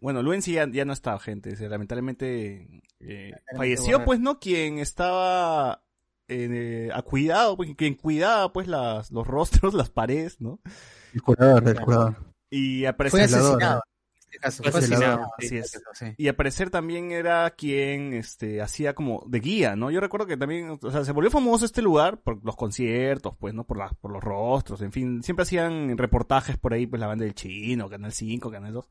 Bueno, 0.00 0.22
Luen 0.22 0.40
sí 0.40 0.52
ya, 0.54 0.66
ya 0.70 0.86
no 0.86 0.94
está, 0.94 1.18
gente. 1.18 1.52
o 1.52 1.56
sea, 1.56 1.68
lamentablemente 1.68 2.82
eh, 3.00 3.32
falleció, 3.54 4.02
pues, 4.04 4.18
¿no? 4.18 4.40
Quien 4.40 4.78
estaba 4.78 5.84
eh, 6.26 6.88
a 6.94 7.02
cuidado, 7.02 7.56
pues, 7.58 7.74
quien 7.76 7.94
cuidaba, 7.94 8.50
pues, 8.52 8.68
las, 8.68 9.10
los 9.10 9.26
rostros, 9.26 9.74
las 9.74 9.90
paredes, 9.90 10.40
¿no? 10.40 10.58
El 11.12 11.22
curador, 11.22 11.68
el 11.68 11.80
curador. 11.80 12.16
Y 12.50 12.84
Fue 13.08 13.22
asesinado. 13.22 13.82
En 13.82 14.20
este 14.20 14.38
caso, 14.38 14.62
Fue 14.62 14.80
asesinado. 14.80 15.30
Así 15.38 15.56
es. 15.58 15.82
Sí. 15.94 16.06
Y 16.16 16.28
al 16.28 16.34
parecer 16.34 16.70
también 16.70 17.12
era 17.12 17.50
quien 17.50 18.12
este 18.14 18.62
hacía 18.62 18.94
como 18.94 19.24
de 19.26 19.40
guía, 19.40 19.76
¿no? 19.76 19.90
Yo 19.90 20.00
recuerdo 20.00 20.26
que 20.26 20.36
también, 20.36 20.78
o 20.80 20.90
sea, 20.90 21.04
se 21.04 21.12
volvió 21.12 21.30
famoso 21.30 21.64
este 21.64 21.82
lugar 21.82 22.20
por 22.20 22.44
los 22.44 22.56
conciertos, 22.56 23.34
pues, 23.38 23.54
¿no? 23.54 23.64
Por 23.64 23.78
la, 23.78 23.88
por 23.88 24.10
los 24.10 24.22
rostros, 24.22 24.80
en 24.82 24.92
fin, 24.92 25.22
siempre 25.22 25.42
hacían 25.42 25.96
reportajes 25.98 26.56
por 26.56 26.72
ahí, 26.72 26.86
pues 26.86 27.00
la 27.00 27.06
banda 27.06 27.24
del 27.24 27.34
Chino, 27.34 27.88
Canal 27.88 28.12
5, 28.12 28.50
Canal 28.50 28.72
2. 28.72 28.88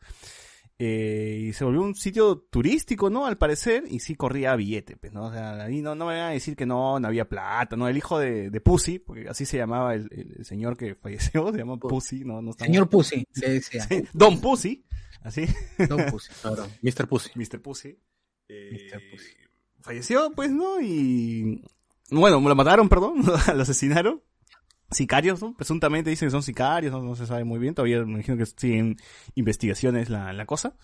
Eh, 0.80 1.46
y 1.50 1.54
se 1.54 1.64
volvió 1.64 1.82
un 1.84 1.94
sitio 1.94 2.38
turístico, 2.50 3.10
¿no? 3.12 3.28
Al 3.28 3.38
parecer, 3.38 3.84
y 3.88 4.00
sí 4.00 4.16
corría 4.16 4.56
billete, 4.56 4.98
pues, 4.98 5.14
¿no? 5.14 5.26
O 5.26 5.32
sea, 5.32 5.64
ahí 5.64 5.80
no, 5.82 5.94
no 5.94 6.08
me 6.08 6.14
van 6.16 6.24
a 6.24 6.30
decir 6.32 6.56
que 6.56 6.66
no, 6.66 7.00
no 7.00 7.08
había 7.08 7.30
plata, 7.30 7.76
¿no? 7.76 7.88
El 7.88 7.98
hijo 7.98 8.18
de, 8.18 8.50
de 8.50 8.62
Pussy, 8.62 8.98
porque 8.98 9.30
así 9.30 9.46
se 9.46 9.58
llamaba 9.58 9.94
el, 9.94 10.08
el- 10.12 10.36
el 10.40 10.46
señor 10.46 10.76
que 10.78 10.96
falleció, 10.96 11.50
se 11.52 11.60
llama 11.60 11.78
Pussy, 11.78 12.24
¿no? 12.26 12.42
Señor 12.54 12.90
Pussy, 12.90 13.28
le 13.36 13.50
decía. 13.54 13.84
Sí, 13.88 14.04
Don 14.14 14.42
Pussy, 14.42 14.84
así. 15.22 15.46
Don 15.88 16.04
Pussy. 16.12 16.32
Claro, 16.42 16.68
Mr. 16.82 17.08
Pussy. 17.08 17.30
Mr. 17.36 17.62
Pussy. 17.62 18.00
eh, 18.50 18.90
Mr. 18.92 19.02
Pussy. 19.12 19.30
Falleció, 19.82 20.32
pues, 20.36 20.50
¿no? 20.52 20.82
Y. 20.82 21.64
Bueno, 22.10 22.40
lo 22.42 22.56
mataron, 22.56 22.90
perdón, 22.90 23.22
lo 23.56 23.62
asesinaron. 23.62 24.22
Sicarios, 24.92 25.42
¿no? 25.42 25.54
Presuntamente 25.56 26.10
dicen 26.10 26.28
que 26.28 26.32
son 26.32 26.44
sicarios, 26.44 26.92
no, 27.02 27.16
se 27.16 27.26
sabe 27.26 27.44
muy 27.46 27.60
bien. 27.60 27.74
Todavía 27.74 28.04
me 28.04 28.14
imagino 28.14 28.38
que 28.38 28.46
siguen 28.46 28.98
investigaciones 29.36 30.10
la, 30.10 30.34
la 30.34 30.46
cosa. 30.46 30.76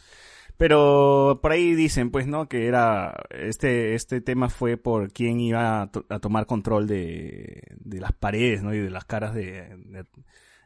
Pero 0.57 1.39
por 1.41 1.51
ahí 1.51 1.75
dicen, 1.75 2.09
pues, 2.09 2.25
¿no? 2.25 2.47
Que 2.49 2.67
era. 2.67 3.15
Este, 3.29 3.93
este 3.95 4.21
tema 4.21 4.49
fue 4.49 4.77
por 4.77 5.11
quién 5.11 5.39
iba 5.39 5.83
a, 5.83 5.91
to- 5.91 6.05
a 6.09 6.19
tomar 6.19 6.45
control 6.47 6.87
de, 6.87 7.61
de 7.79 7.99
las 7.99 8.13
paredes, 8.13 8.63
¿no? 8.63 8.73
Y 8.73 8.79
de 8.79 8.89
las 8.89 9.05
caras 9.05 9.35
de, 9.35 10.05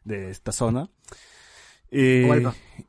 de 0.06 0.30
esta 0.30 0.52
zona. 0.52 0.89
Eh, 1.92 2.24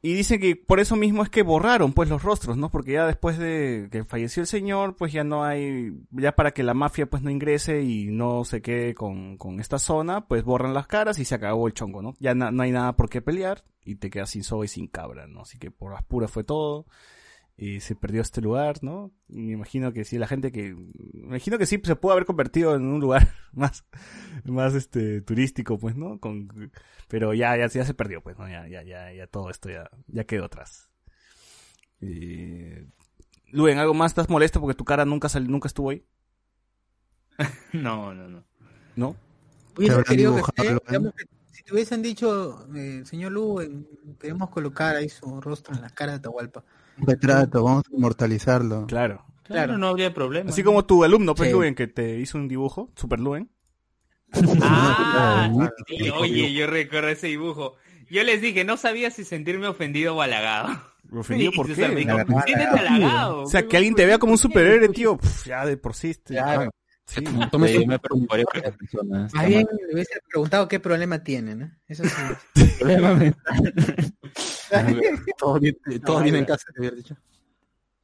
y 0.00 0.14
dicen 0.14 0.40
que 0.40 0.55
por 0.57 0.78
eso 0.78 0.94
mismo 0.96 1.22
es 1.24 1.28
que 1.28 1.42
borraron 1.42 1.92
pues 1.92 2.09
los 2.09 2.22
rostros, 2.22 2.57
¿no? 2.57 2.70
Porque 2.70 2.92
ya 2.92 3.07
después 3.07 3.36
de 3.36 3.88
que 3.90 4.05
falleció 4.05 4.40
el 4.42 4.46
señor, 4.46 4.94
pues 4.96 5.12
ya 5.12 5.24
no 5.24 5.44
hay, 5.44 5.92
ya 6.12 6.32
para 6.36 6.53
que 6.53 6.62
la 6.62 6.72
mafia 6.74 7.07
pues 7.07 7.22
no 7.22 7.30
ingrese 7.30 7.82
y 7.82 8.07
no 8.07 8.44
se 8.44 8.62
quede 8.62 8.94
con, 8.94 9.36
con 9.38 9.59
esta 9.61 9.78
zona, 9.78 10.26
pues 10.28 10.44
borran 10.44 10.72
las 10.72 10.86
caras 10.86 11.18
y 11.18 11.24
se 11.24 11.34
acabó 11.34 11.66
el 11.66 11.74
chongo, 11.74 12.00
¿no? 12.00 12.14
Ya 12.20 12.34
na- 12.34 12.53
no 12.53 12.62
hay 12.62 12.70
nada 12.70 12.94
por 12.94 13.11
qué 13.11 13.20
pelear 13.20 13.64
y 13.84 13.96
te 13.96 14.09
quedas 14.09 14.30
sin 14.30 14.44
soga 14.44 14.64
y 14.64 14.68
sin 14.68 14.86
cabra, 14.86 15.26
¿no? 15.26 15.40
Así 15.42 15.59
que 15.59 15.70
por 15.72 15.92
las 15.92 16.05
puras 16.05 16.30
fue 16.30 16.44
todo. 16.44 16.86
Y 17.62 17.78
se 17.78 17.94
perdió 17.94 18.22
este 18.22 18.40
lugar, 18.40 18.82
¿no? 18.82 19.12
Y 19.28 19.42
me 19.42 19.52
imagino 19.52 19.92
que 19.92 20.04
sí, 20.04 20.18
la 20.18 20.26
gente 20.26 20.50
que, 20.50 20.74
me 20.74 21.28
imagino 21.28 21.58
que 21.58 21.66
sí 21.66 21.80
se 21.84 21.94
pudo 21.94 22.10
haber 22.10 22.24
convertido 22.24 22.74
en 22.74 22.82
un 22.84 22.98
lugar 22.98 23.28
más, 23.52 23.84
más 24.44 24.74
este, 24.74 25.20
turístico, 25.20 25.78
pues, 25.78 25.94
¿no? 25.94 26.18
Con, 26.18 26.72
pero 27.06 27.34
ya, 27.34 27.56
ya, 27.56 27.68
ya 27.68 27.84
se 27.84 27.94
perdió, 27.94 28.20
pues, 28.20 28.36
¿no? 28.36 28.48
Ya, 28.48 28.66
ya, 28.66 28.82
ya, 28.82 29.12
ya 29.12 29.28
todo 29.28 29.48
esto 29.48 29.70
ya, 29.70 29.88
ya 30.08 30.24
quedó 30.24 30.46
atrás. 30.46 30.90
Eh... 32.00 32.84
Luen, 33.52 33.78
¿algo 33.78 33.94
más? 33.94 34.10
¿Estás 34.10 34.28
molesto 34.28 34.60
porque 34.60 34.74
tu 34.76 34.84
cara 34.84 35.04
nunca 35.04 35.28
salió, 35.28 35.48
nunca 35.48 35.68
estuvo 35.68 35.90
ahí? 35.90 36.04
No, 37.72 38.12
no, 38.14 38.28
no. 38.28 38.44
¿No? 38.96 39.16
Hubiese 39.76 39.92
habrán 39.92 40.04
querido 40.04 40.32
que 40.34 40.36
dibujado, 40.36 40.62
esté, 40.62 40.74
¿no? 40.74 40.80
digamos 40.88 41.14
que 41.14 41.24
si 41.52 41.62
te 41.62 41.72
hubiesen 41.74 42.02
dicho, 42.02 42.66
eh, 42.74 43.02
señor 43.04 43.32
Lu, 43.32 43.60
en- 43.60 43.86
queremos 44.18 44.50
colocar 44.50 44.96
ahí 44.96 45.08
su 45.08 45.40
rostro 45.40 45.74
en 45.74 45.82
la 45.82 45.90
cara 45.90 46.12
de 46.12 46.18
Atahualpa. 46.18 46.64
Un 46.99 47.07
retrato, 47.07 47.62
vamos 47.64 47.84
a 47.90 47.97
inmortalizarlo. 47.97 48.86
Claro. 48.86 49.24
Claro, 49.45 49.76
no 49.76 49.88
habría 49.88 50.14
problema. 50.14 50.51
Así 50.51 50.62
como 50.62 50.84
tu 50.86 51.05
alumno, 51.05 51.34
pues, 51.34 51.49
Sí. 51.51 51.55
Luen, 51.55 51.74
que 51.74 51.86
te 51.86 52.18
hizo 52.18 52.38
un 52.38 52.49
dibujo, 52.49 52.90
Super 52.97 53.20
Luen. 53.20 53.51
Ah, 54.62 55.51
sí, 55.88 56.09
oye, 56.11 56.53
yo 56.55 56.66
recuerdo 56.66 57.09
ese 57.09 57.26
dibujo. 57.26 57.74
Yo 58.09 58.22
les 58.24 58.40
dije, 58.40 58.64
no 58.64 58.76
sabía 58.76 59.11
si 59.11 59.24
sentirme 59.24 59.66
ofendido 59.66 60.16
o 60.16 60.22
halagado. 60.22 60.68
¿Ofendido 61.11 61.53
por 61.57 61.66
qué? 61.66 61.88
dijo, 61.88 62.12
Halagado. 62.12 62.40
"Siéntete 62.47 62.78
halagado. 62.78 63.43
O 63.43 63.47
sea, 63.47 63.66
que 63.66 63.76
alguien 63.76 63.95
te 63.95 64.07
vea 64.07 64.18
como 64.18 64.32
un 64.32 64.38
superhéroe, 64.38 64.88
tío, 64.90 65.18
pf, 65.18 65.49
ya 65.49 65.66
de 65.66 65.76
por 65.76 65.95
sí. 65.95 66.11
este- 66.11 66.34
Claro. 66.34 66.70
Sí. 67.05 67.20
Me 67.20 67.99
preocuparía 67.99 68.45
por 68.45 68.62
las 68.62 68.76
personas. 68.76 69.34
Más 69.34 69.47
bien 69.47 69.66
le 69.88 69.95
hubiese 69.95 70.20
preguntado 70.30 70.68
qué 70.68 70.78
problema 70.80 71.22
tiene, 71.22 71.55
¿no? 71.57 71.70
Eso 71.88 72.05
sí. 72.05 72.22
Problema 72.78 73.14
mental. 73.14 73.74
Todo 75.38 75.58
bien, 75.60 75.76
todo 76.04 76.18
No, 76.18 76.22
bien 76.24 76.36
en 76.36 76.44
casa, 76.44 76.64
te 76.72 76.80
hubiera 76.80 76.96
dicho. 76.96 77.16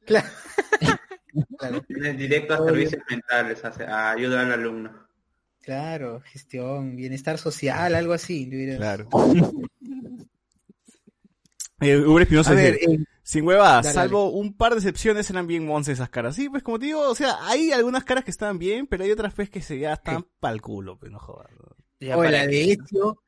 claro. 0.05 0.27
claro. 1.57 1.83
Viene 1.87 2.13
directo 2.13 2.53
a 2.53 2.57
Todo 2.57 2.67
servicios 2.69 3.01
mentales, 3.09 3.63
a, 3.63 3.69
a 3.69 4.11
ayudar 4.11 4.45
al 4.45 4.53
alumno. 4.53 5.07
Claro, 5.61 6.21
gestión, 6.21 6.95
bienestar 6.95 7.37
social, 7.37 7.93
algo 7.95 8.13
así. 8.13 8.49
Claro. 8.77 9.07
Eh, 11.81 11.97
Uber 11.97 12.23
Espinosa 12.23 12.51
A 12.51 12.55
ver, 12.55 12.73
dice, 12.73 12.91
eh, 12.91 13.05
sin 13.23 13.47
hueva, 13.47 13.75
dale, 13.81 13.91
salvo 13.91 14.31
un 14.31 14.53
par 14.57 14.73
de 14.73 14.79
excepciones 14.79 15.29
eran 15.29 15.47
bien 15.47 15.65
monce 15.65 15.93
esas 15.93 16.09
caras. 16.09 16.35
Sí, 16.35 16.49
pues 16.49 16.61
como 16.61 16.77
te 16.77 16.87
digo, 16.87 17.07
o 17.09 17.15
sea, 17.15 17.37
hay 17.47 17.71
algunas 17.71 18.03
caras 18.03 18.25
que 18.25 18.31
están 18.31 18.59
bien, 18.59 18.85
pero 18.85 19.05
hay 19.05 19.11
otras 19.11 19.33
veces 19.33 19.49
que 19.49 19.61
se 19.61 19.79
ya 19.79 19.93
están 19.93 20.25
pa'l 20.41 20.61
culo, 20.61 20.97
pues 20.99 21.09
no 21.09 21.19
jodas. 21.19 21.47
para 22.01 22.31
la 22.31 22.47
de 22.47 22.73
Ezio, 22.73 23.23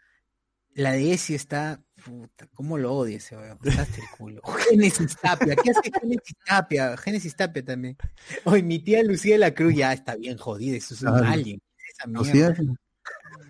la 0.73 0.91
de 0.91 1.13
Ezio 1.13 1.37
está, 1.37 1.81
puta, 2.03 2.47
¿cómo 2.53 2.77
lo 2.77 2.93
odio 2.93 3.17
ese 3.17 3.35
weón? 3.37 3.57
Hasta 3.67 4.01
el 4.01 4.09
culo. 4.17 4.41
Génesis 4.69 5.15
Tapia, 5.17 5.55
¿qué 5.55 5.71
hace 5.71 5.91
Génesis 5.99 6.35
Tapia? 6.45 6.97
Génesis 6.97 7.35
Tapia 7.35 7.63
también. 7.63 7.97
Oye, 8.45 8.63
mi 8.63 8.79
tía 8.79 9.03
Lucía 9.03 9.33
de 9.35 9.39
la 9.39 9.53
Cruz 9.53 9.75
ya 9.75 9.93
está 9.93 10.15
bien 10.15 10.37
jodida, 10.37 10.77
eso 10.77 10.93
es 10.93 11.01
un 11.03 11.09
Claro. 11.11 11.27
alien. 11.27 11.61
Esa 11.89 12.07
Lucía, 12.09 12.33
mierda. 12.33 12.75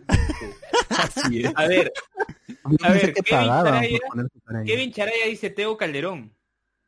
Así 0.89 1.43
es. 1.43 1.51
A 1.55 1.67
ver, 1.67 1.91
A 2.83 2.89
ver, 2.91 3.13
Kevin 3.13 3.25
Charaya-. 3.25 3.99
Kevin 4.65 4.91
Charaya 4.91 5.25
dice 5.27 5.49
Teo 5.49 5.77
Calderón. 5.77 6.33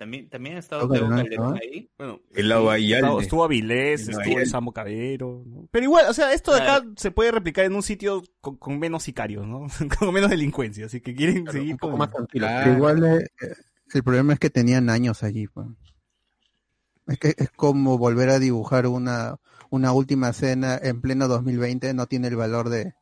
También, 0.04 0.28
también 0.28 0.58
ha 0.58 0.60
estado 0.60 0.90
Teo 0.90 1.08
Calderón, 1.08 1.56
ahí. 1.56 1.90
Bueno, 1.98 2.20
El 2.36 2.52
estuvo, 2.52 3.22
estuvo 3.22 3.44
Avilés, 3.46 4.10
El 4.10 4.16
estuvo 4.20 4.40
el. 4.40 4.48
Sambo 4.48 4.74
Cabero, 4.74 5.46
¿no? 5.46 5.70
Pero 5.72 5.86
igual, 5.86 6.08
o 6.10 6.14
sea, 6.14 6.34
esto 6.34 6.52
de 6.54 6.58
acá 6.60 6.82
Claro. 6.82 6.94
se 6.98 7.12
puede 7.12 7.32
replicar 7.32 7.64
en 7.64 7.74
un 7.74 7.82
sitio 7.84 8.22
con, 8.42 8.58
con 8.58 8.78
menos 8.80 9.04
sicarios, 9.04 9.48
¿no? 9.48 9.66
con 10.00 10.14
menos 10.14 10.30
delincuencia, 10.30 10.88
así 10.88 11.00
que 11.00 11.16
quieren 11.16 11.46
Claro, 11.46 11.58
seguir 11.58 11.72
un 11.72 11.78
poco 11.78 11.92
con... 11.92 12.00
más 12.00 12.12
tranquilo. 12.12 12.48
Pero 12.48 12.74
igual 12.74 13.04
eh, 13.06 13.28
eh, 13.42 13.54
el 13.94 14.04
problema 14.04 14.34
es 14.34 14.40
que 14.40 14.50
tenían 14.50 14.90
años 14.90 15.24
allí. 15.24 15.48
pues. 15.48 15.68
Es 17.08 17.18
que 17.18 17.34
es 17.38 17.50
como 17.52 17.98
volver 17.98 18.30
a 18.30 18.40
dibujar 18.40 18.88
una, 18.88 19.38
una 19.70 19.94
última 19.94 20.34
cena 20.34 20.78
en 20.84 21.00
pleno 21.00 21.30
2020, 21.30 21.94
no 21.94 22.08
tiene 22.08 22.28
el 22.28 22.36
valor 22.36 22.68
de, 22.68 22.94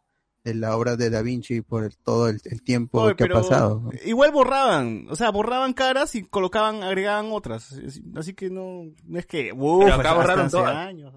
de 0.43 0.55
la 0.55 0.75
obra 0.75 0.95
de 0.95 1.09
Da 1.09 1.21
Vinci 1.21 1.61
por 1.61 1.83
el- 1.83 1.95
todo 1.97 2.27
el, 2.27 2.39
el 2.45 2.63
tiempo 2.63 3.01
Oye, 3.01 3.15
que 3.15 3.25
ha 3.25 3.27
pasado. 3.29 3.89
Igual 4.05 4.31
borraban, 4.31 5.05
o 5.09 5.15
sea, 5.15 5.29
borraban 5.29 5.73
caras 5.73 6.15
y 6.15 6.23
colocaban, 6.23 6.81
agregaban 6.83 7.27
otras. 7.31 7.71
Así- 8.15 8.33
que 8.33 8.49
no, 8.49 8.85
no 9.05 9.19
es 9.19 9.25
que, 9.25 9.51
uf, 9.53 9.83
Pero 9.85 9.95
acá 9.95 10.13
borraron 10.13 10.45
hace 10.45 10.57
todas. 10.57 10.75
años. 10.75 11.13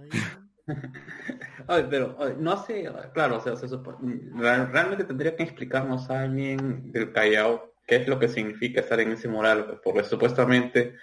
Ay, 1.68 1.86
pero 1.90 2.16
ay, 2.20 2.34
no 2.38 2.62
sé, 2.64 2.90
claro, 3.12 3.38
o 3.38 3.40
sea, 3.40 3.56
se 3.56 3.66
supo- 3.68 3.96
real- 4.36 4.70
realmente 4.72 5.04
tendría 5.04 5.36
que 5.36 5.42
explicarnos 5.44 6.10
a 6.10 6.22
alguien 6.22 6.90
del 6.92 7.12
Callao 7.12 7.74
qué 7.86 7.96
es 7.96 8.08
lo 8.08 8.18
que 8.18 8.28
significa 8.28 8.80
estar 8.80 8.98
en 9.00 9.12
ese 9.12 9.28
mural, 9.28 9.66
pues, 9.66 9.78
porque 9.82 10.04
supuestamente 10.04 10.94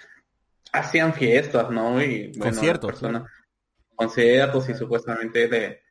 hacían 0.74 1.14
fiestas, 1.14 1.70
¿no? 1.70 2.02
Y 2.02 2.32
bueno, 2.38 2.54
Conciertos, 2.56 2.92
personas, 2.92 3.24
conciertos 3.96 4.70
y 4.70 4.74
supuestamente 4.74 5.48
le, 5.48 5.82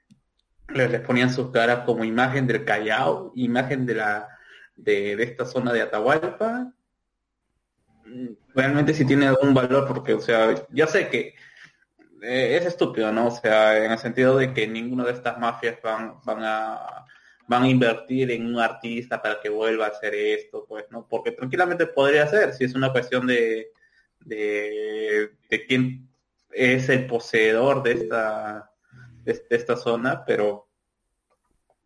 le- 0.75 0.89
les 0.89 1.01
ponían 1.01 1.33
sus 1.33 1.51
caras 1.51 1.85
como 1.87 2.05
imagen 2.05 2.47
del 2.47 2.65
Callao, 2.65 3.33
imagen 3.37 3.87
de 3.87 3.95
la 3.95 4.29
de, 4.77 5.17
de 5.17 5.23
esta 5.25 5.45
zona 5.45 5.73
de 5.73 5.83
Atahualpa. 5.83 6.73
Mm, 8.05 8.29
Realmente 8.55 8.95
sí 8.95 9.05
tiene 9.05 9.27
algún 9.27 9.55
valor 9.55 9.87
porque, 9.87 10.15
o 10.15 10.21
sea, 10.21 10.55
yo 10.71 10.87
sé 10.87 11.09
que 11.09 11.35
eh, 12.23 12.59
es 12.61 12.67
estúpido, 12.67 13.13
¿no? 13.13 13.29
O 13.29 13.31
sea, 13.31 13.85
en 13.85 13.93
el 13.93 13.99
sentido 13.99 14.37
de 14.39 14.53
que 14.55 14.67
ninguna 14.69 15.05
de 15.05 15.13
estas 15.13 15.39
mafias 15.39 15.79
van, 15.83 16.17
van 16.25 16.41
a 16.43 17.07
van 17.49 17.65
a 17.65 17.69
invertir 17.69 18.31
en 18.31 18.47
un 18.47 18.61
artista 18.61 19.21
para 19.23 19.41
que 19.41 19.49
vuelva 19.49 19.87
a 19.87 19.89
hacer 19.91 20.15
esto, 20.15 20.65
pues, 20.69 20.85
¿no? 20.91 21.07
Porque 21.09 21.33
tranquilamente 21.33 21.87
podría 21.87 22.27
ser, 22.29 22.55
si 22.55 22.65
es 22.65 22.75
una 22.77 22.93
cuestión 22.93 23.27
de, 23.27 23.73
de, 24.21 25.31
de 25.51 25.67
quién 25.67 26.09
es 26.53 26.89
el 26.89 27.07
poseedor 27.09 27.83
de 27.83 27.93
esta, 27.93 28.70
de, 29.23 29.33
de 29.35 29.57
esta 29.57 29.77
zona, 29.77 30.25
pero 30.25 30.69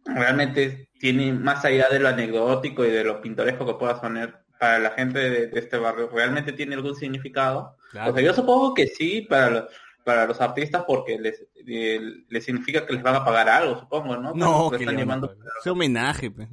realmente 0.04 0.90
tiene, 0.98 1.32
más 1.32 1.64
allá 1.64 1.88
de 1.90 1.98
lo 1.98 2.08
anecdótico 2.08 2.84
y 2.84 2.90
de 2.90 3.04
lo 3.04 3.20
pintoresco 3.20 3.66
que 3.66 3.74
pueda 3.74 3.98
sonar 4.00 4.44
para 4.58 4.78
la 4.78 4.90
gente 4.92 5.18
de, 5.18 5.46
de 5.48 5.58
este 5.58 5.76
barrio, 5.78 6.08
¿realmente 6.12 6.52
tiene 6.52 6.74
algún 6.74 6.94
significado? 6.94 7.76
Claro. 7.90 8.10
O 8.12 8.14
sea, 8.14 8.22
yo 8.24 8.32
supongo 8.34 8.74
que 8.74 8.86
sí 8.86 9.22
para 9.22 9.50
los, 9.50 9.64
para 10.04 10.26
los 10.26 10.40
artistas 10.40 10.84
porque 10.86 11.18
les, 11.18 11.44
eh, 11.66 12.00
les 12.28 12.44
significa 12.44 12.86
que 12.86 12.92
les 12.94 13.02
van 13.02 13.16
a 13.16 13.24
pagar 13.24 13.48
algo, 13.48 13.78
supongo, 13.80 14.16
¿no? 14.16 14.32
No, 14.34 14.68
Cuando 14.68 14.70
que 14.70 14.76
están 14.84 14.96
le 14.96 15.04
van 15.04 15.18
a 15.18 15.20
llevando- 15.22 15.36
pagar. 15.38 15.52
Ese 15.60 15.70
homenaje, 15.70 16.30
pues. 16.30 16.48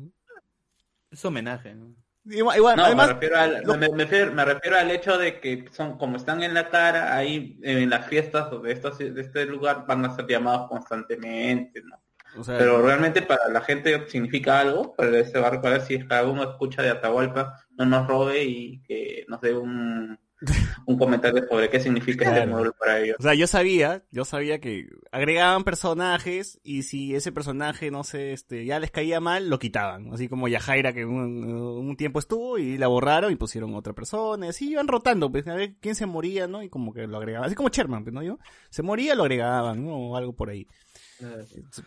Es 1.11 1.25
homenaje, 1.25 1.75
¿no? 1.75 1.93
Igual, 2.25 2.57
igual, 2.57 2.77
No, 2.77 2.85
además, 2.85 3.07
me, 3.07 3.13
refiero 3.13 3.37
al, 3.39 3.63
lo- 3.63 3.77
me, 3.77 3.89
me 3.89 4.03
refiero, 4.03 4.31
me 4.31 4.45
refiero 4.45 4.77
al 4.77 4.91
hecho 4.91 5.17
de 5.17 5.39
que 5.39 5.65
son 5.71 5.97
como 5.97 6.17
están 6.17 6.43
en 6.43 6.53
la 6.53 6.69
cara, 6.69 7.15
ahí 7.15 7.59
en 7.63 7.89
las 7.89 8.05
fiestas 8.07 8.49
de, 8.61 8.71
estos, 8.71 8.97
de 8.99 9.19
este 9.21 9.45
lugar 9.45 9.85
van 9.87 10.05
a 10.05 10.15
ser 10.15 10.27
llamados 10.27 10.69
constantemente, 10.69 11.81
¿no? 11.83 11.95
o 12.39 12.43
sea, 12.43 12.57
Pero 12.59 12.81
realmente 12.81 13.23
para 13.23 13.49
la 13.49 13.61
gente 13.61 14.07
significa 14.07 14.59
algo, 14.59 14.95
para 14.95 15.17
este 15.17 15.39
barrio, 15.39 15.61
para 15.61 15.77
ver 15.79 15.87
si 15.87 16.07
cada 16.07 16.27
uno 16.27 16.43
escucha 16.43 16.83
de 16.83 16.91
Atahualpa, 16.91 17.55
no 17.71 17.85
nos 17.87 18.07
robe 18.07 18.43
y 18.43 18.81
que 18.83 19.25
nos 19.27 19.41
dé 19.41 19.55
un, 19.57 20.19
un 20.87 20.97
comentario 20.97 21.45
sobre 21.47 21.69
qué 21.69 21.79
significa 21.79 22.25
este 22.25 22.35
Claro. 22.35 22.51
módulo 22.51 22.73
para 22.73 22.99
ellos. 22.99 23.15
O 23.19 23.23
sea, 23.23 23.33
yo 23.35 23.45
sabía, 23.47 24.03
yo 24.11 24.25
sabía 24.25 24.59
que 24.59 24.87
agregaban 25.11 25.63
personajes 25.63 26.59
y 26.63 26.83
si 26.83 27.13
ese 27.15 27.31
personaje, 27.31 27.91
no 27.91 28.03
sé, 28.03 28.33
este, 28.33 28.65
ya 28.65 28.79
les 28.79 28.91
caía 28.91 29.19
mal, 29.19 29.49
lo 29.49 29.59
quitaban. 29.59 30.13
Así 30.13 30.27
como 30.27 30.47
Yajaira 30.47 30.93
que 30.93 31.05
un, 31.05 31.43
un 31.45 31.95
tiempo 31.97 32.19
estuvo 32.19 32.57
y 32.57 32.77
la 32.77 32.87
borraron 32.87 33.31
y 33.31 33.35
pusieron 33.35 33.75
otra 33.75 33.93
persona. 33.93 34.47
Y 34.47 34.49
así 34.49 34.69
iban 34.71 34.87
rotando, 34.87 35.31
pues, 35.31 35.47
a 35.47 35.55
ver 35.55 35.75
quién 35.79 35.95
se 35.95 36.05
moría, 36.05 36.47
¿no? 36.47 36.63
Y 36.63 36.69
como 36.69 36.93
que 36.93 37.07
lo 37.07 37.17
agregaban. 37.17 37.45
Así 37.47 37.55
como 37.55 37.69
Sherman, 37.69 38.03
pues, 38.03 38.13
¿no? 38.13 38.23
Yo, 38.23 38.39
se 38.69 38.81
moría, 38.81 39.15
lo 39.15 39.23
agregaban, 39.23 39.85
¿no? 39.85 39.95
O 39.95 40.17
algo 40.17 40.33
por 40.33 40.49
ahí. 40.49 40.67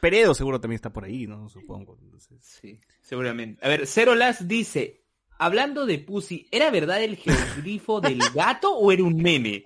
Peredo 0.01 0.35
seguro 0.35 0.61
también 0.61 0.77
está 0.77 0.93
por 0.93 1.05
ahí, 1.05 1.27
¿no? 1.27 1.49
Supongo. 1.49 1.99
Entonces, 2.03 2.39
Sí, 2.41 2.79
seguramente. 3.03 3.65
A 3.65 3.69
ver, 3.69 3.87
Cero 3.87 4.15
Las 4.15 4.47
dice, 4.47 5.04
hablando 5.39 5.87
de 5.87 5.99
Pussy, 5.99 6.47
¿era 6.51 6.71
verdad 6.71 7.03
el 7.03 7.17
geogrifo 7.17 8.01
del 8.01 8.21
gato 8.35 8.73
o 8.77 8.91
era 8.93 9.03
un 9.05 9.17
meme? 9.17 9.65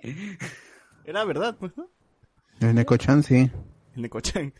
Era 1.05 1.23
verdad, 1.25 1.57
pues, 1.59 1.71
¿no? 1.77 1.89
El 2.59 2.75
Necochan, 2.75 3.23
sí. 3.23 3.49
El 3.95 4.01
Necochan. 4.01 4.53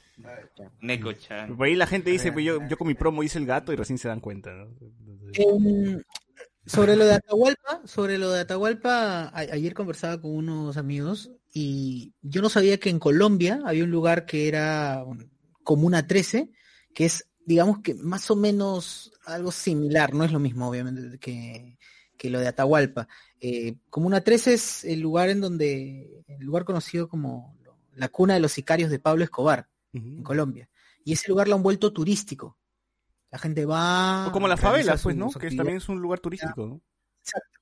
Neko-chan. 0.82 1.56
Por 1.56 1.68
ahí 1.68 1.76
la 1.76 1.88
gente 1.88 2.12
dice, 2.12 2.32
pues 2.32 2.44
yo, 2.46 2.60
yo 2.68 2.78
con 2.78 2.88
mi 2.88 2.94
promo 2.94 3.24
hice 3.24 3.40
el 3.40 3.46
gato 3.46 3.72
y 3.72 3.76
recién 3.76 3.98
se 3.98 4.08
dan 4.10 4.20
cuenta, 4.20 4.52
¿no? 4.54 4.68
Entonces, 4.82 6.06
sobre 6.66 6.96
lo 6.96 7.06
de 7.06 7.14
Atahualpa, 7.14 7.82
sobre 7.86 8.18
lo 8.18 8.30
de 8.32 8.42
Atahualpa, 8.42 9.24
a- 9.30 9.32
ayer 9.40 9.74
conversaba 9.74 10.20
con 10.22 10.32
unos 10.32 10.78
amigos 10.78 11.32
y 11.54 12.14
yo 12.22 12.42
no 12.42 12.50
sabía 12.50 12.80
que 12.80 12.90
en 12.90 13.00
Colombia 13.00 13.62
había 13.66 13.84
un 13.86 13.92
lugar 13.92 14.26
que 14.26 14.48
era 14.48 15.04
un- 15.06 15.30
Comuna 15.64 16.06
13, 16.08 16.50
que 16.94 17.06
es, 17.06 17.30
digamos 17.46 17.80
que 17.82 17.94
más 17.96 18.30
o 18.32 18.36
menos 18.36 19.14
algo 19.30 19.52
similar, 19.52 20.14
no 20.14 20.24
es 20.24 20.32
lo 20.32 20.40
mismo 20.40 20.70
obviamente 20.70 21.18
que, 21.20 21.78
que 22.18 22.30
lo 22.30 22.40
de 22.40 22.48
Atahualpa. 22.48 23.08
Eh, 23.40 23.76
Comuna 23.90 24.22
13 24.22 24.54
es 24.54 24.84
el 24.84 25.00
lugar 25.00 25.30
en 25.30 25.42
donde, 25.42 26.24
el 26.28 26.46
lugar 26.46 26.66
conocido 26.66 27.08
como 27.08 27.58
la 27.94 28.10
cuna 28.10 28.34
de 28.34 28.40
los 28.40 28.52
sicarios 28.52 28.90
de 28.90 29.00
Pablo 29.00 29.24
Escobar 29.24 29.68
en. 29.94 30.24
Colombia. 30.24 30.70
Y 31.04 31.14
ese 31.14 31.30
lugar 31.30 31.48
lo 31.48 31.56
han 31.56 31.64
vuelto 31.64 31.92
turístico. 31.92 32.58
La 33.32 33.40
gente 33.40 33.66
va. 33.66 34.28
O 34.28 34.32
como 34.32 34.48
las 34.48 34.60
favelas, 34.60 35.02
pues, 35.04 35.16
¿no? 35.16 35.30
Que 35.32 35.52
también 35.52 35.78
es 35.78 35.90
un 35.90 36.02
lugar 36.02 36.20
turístico, 36.20 36.66
¿no? 36.66 36.82
Exacto. 37.22 37.60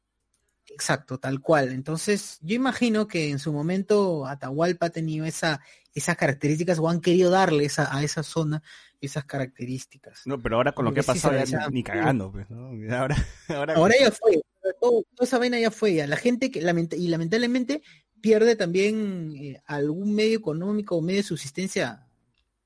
Exacto, 0.70 1.18
tal 1.18 1.42
cual. 1.42 1.72
Entonces, 1.72 2.38
yo 2.42 2.56
imagino 2.56 3.08
que 3.08 3.30
en 3.30 3.40
su 3.40 3.54
momento 3.54 4.26
Atahualpa 4.26 4.88
ha 4.88 4.90
tenido 4.90 5.26
esa, 5.26 5.62
esas 5.94 6.18
características 6.18 6.78
o 6.80 6.90
han 6.90 7.02
querido 7.02 7.32
darle 7.32 7.66
esa, 7.66 7.96
a 7.96 8.04
esa 8.04 8.22
zona 8.22 8.62
esas 9.02 9.26
características. 9.26 10.22
No, 10.26 10.40
pero 10.40 10.56
ahora 10.58 10.72
con 10.72 10.86
lo 10.86 10.94
que 10.94 11.02
ha 11.02 11.04
sí 11.04 11.08
pasado 11.08 11.44
ya 11.44 11.70
ni, 11.70 11.84
cagando, 11.84 12.32
pues, 12.32 12.50
¿no? 12.50 12.70
Ahora, 12.96 13.16
ahora, 13.50 13.74
Ahora 13.76 13.96
ya 14.00 14.12
fue, 14.12 14.42
todo- 14.82 15.04
toda 15.16 15.26
esa 15.28 15.38
vaina 15.40 15.60
ya 15.60 15.72
fue. 15.72 15.94
Ya. 15.96 16.08
La 16.08 16.18
gente 16.18 16.50
que 16.52 16.62
lament- 16.62 16.98
y 16.98 17.08
lamentablemente 17.08 17.82
pierde 18.22 18.56
también 18.56 19.34
eh, 19.38 19.62
algún 19.66 20.14
medio 20.16 20.38
económico 20.40 20.98
o 20.98 21.02
medio 21.02 21.20
de 21.20 21.24
subsistencia 21.24 22.08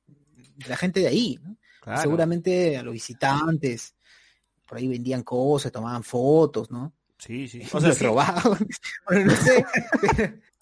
de 0.08 0.68
la 0.68 0.78
gente 0.78 1.00
de 1.02 1.08
ahí, 1.08 1.40
¿no? 1.44 1.58
claro. 1.82 2.02
Seguramente 2.02 2.78
a 2.78 2.84
los 2.84 2.94
visitantes, 2.94 3.96
por 4.68 4.78
ahí 4.78 4.88
vendían 4.88 5.24
cosas, 5.24 5.72
tomaban 5.72 6.04
fotos, 6.04 6.72
¿no? 6.72 6.94
Sí, 7.18 7.48
sí. 7.48 7.62
O 7.74 7.82
sea, 7.82 7.92
sí, 7.94 8.06
robaban. 8.06 8.68
Bueno, 9.08 9.26
no 9.32 9.36
sé. 9.36 9.66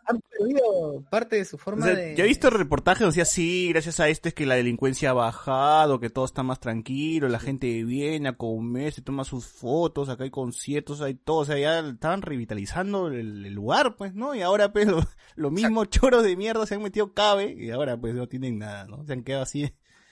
Han 0.09 0.21
perdido 0.21 1.03
parte 1.09 1.35
de 1.35 1.45
su 1.45 1.55
o 1.55 1.59
forma 1.59 1.85
sea, 1.85 1.95
de. 1.95 2.15
yo 2.15 2.23
he 2.23 2.27
visto 2.27 2.49
reportajes 2.49 3.05
decía, 3.07 3.25
sí, 3.25 3.69
gracias 3.69 3.99
a 3.99 4.09
esto 4.09 4.27
es 4.27 4.33
que 4.33 4.45
la 4.45 4.55
delincuencia 4.55 5.11
ha 5.11 5.13
bajado, 5.13 5.99
que 5.99 6.09
todo 6.09 6.25
está 6.25 6.41
más 6.41 6.59
tranquilo, 6.59 7.29
la 7.29 7.39
gente 7.39 7.83
viene 7.83 8.29
a 8.29 8.37
comer, 8.37 8.91
se 8.91 9.01
toma 9.01 9.23
sus 9.23 9.45
fotos, 9.45 10.09
acá 10.09 10.23
hay 10.23 10.31
conciertos, 10.31 11.01
hay 11.01 11.13
todo, 11.13 11.37
o 11.37 11.45
sea, 11.45 11.57
ya 11.57 11.79
estaban 11.79 12.23
revitalizando 12.23 13.07
el, 13.07 13.45
el 13.45 13.53
lugar, 13.53 13.95
pues, 13.95 14.15
¿no? 14.15 14.33
Y 14.33 14.41
ahora, 14.41 14.73
pues, 14.73 14.87
lo, 14.87 15.03
lo 15.35 15.51
mismo 15.51 15.85
choros 15.85 16.23
de 16.23 16.35
mierda 16.35 16.65
se 16.65 16.75
han 16.75 16.81
metido 16.81 17.13
cabe 17.13 17.55
y 17.57 17.69
ahora, 17.71 17.95
pues, 17.95 18.15
no 18.15 18.27
tienen 18.27 18.57
nada, 18.57 18.85
¿no? 18.85 19.05
Se 19.05 19.13
han 19.13 19.23
quedado 19.23 19.43
así. 19.43 19.71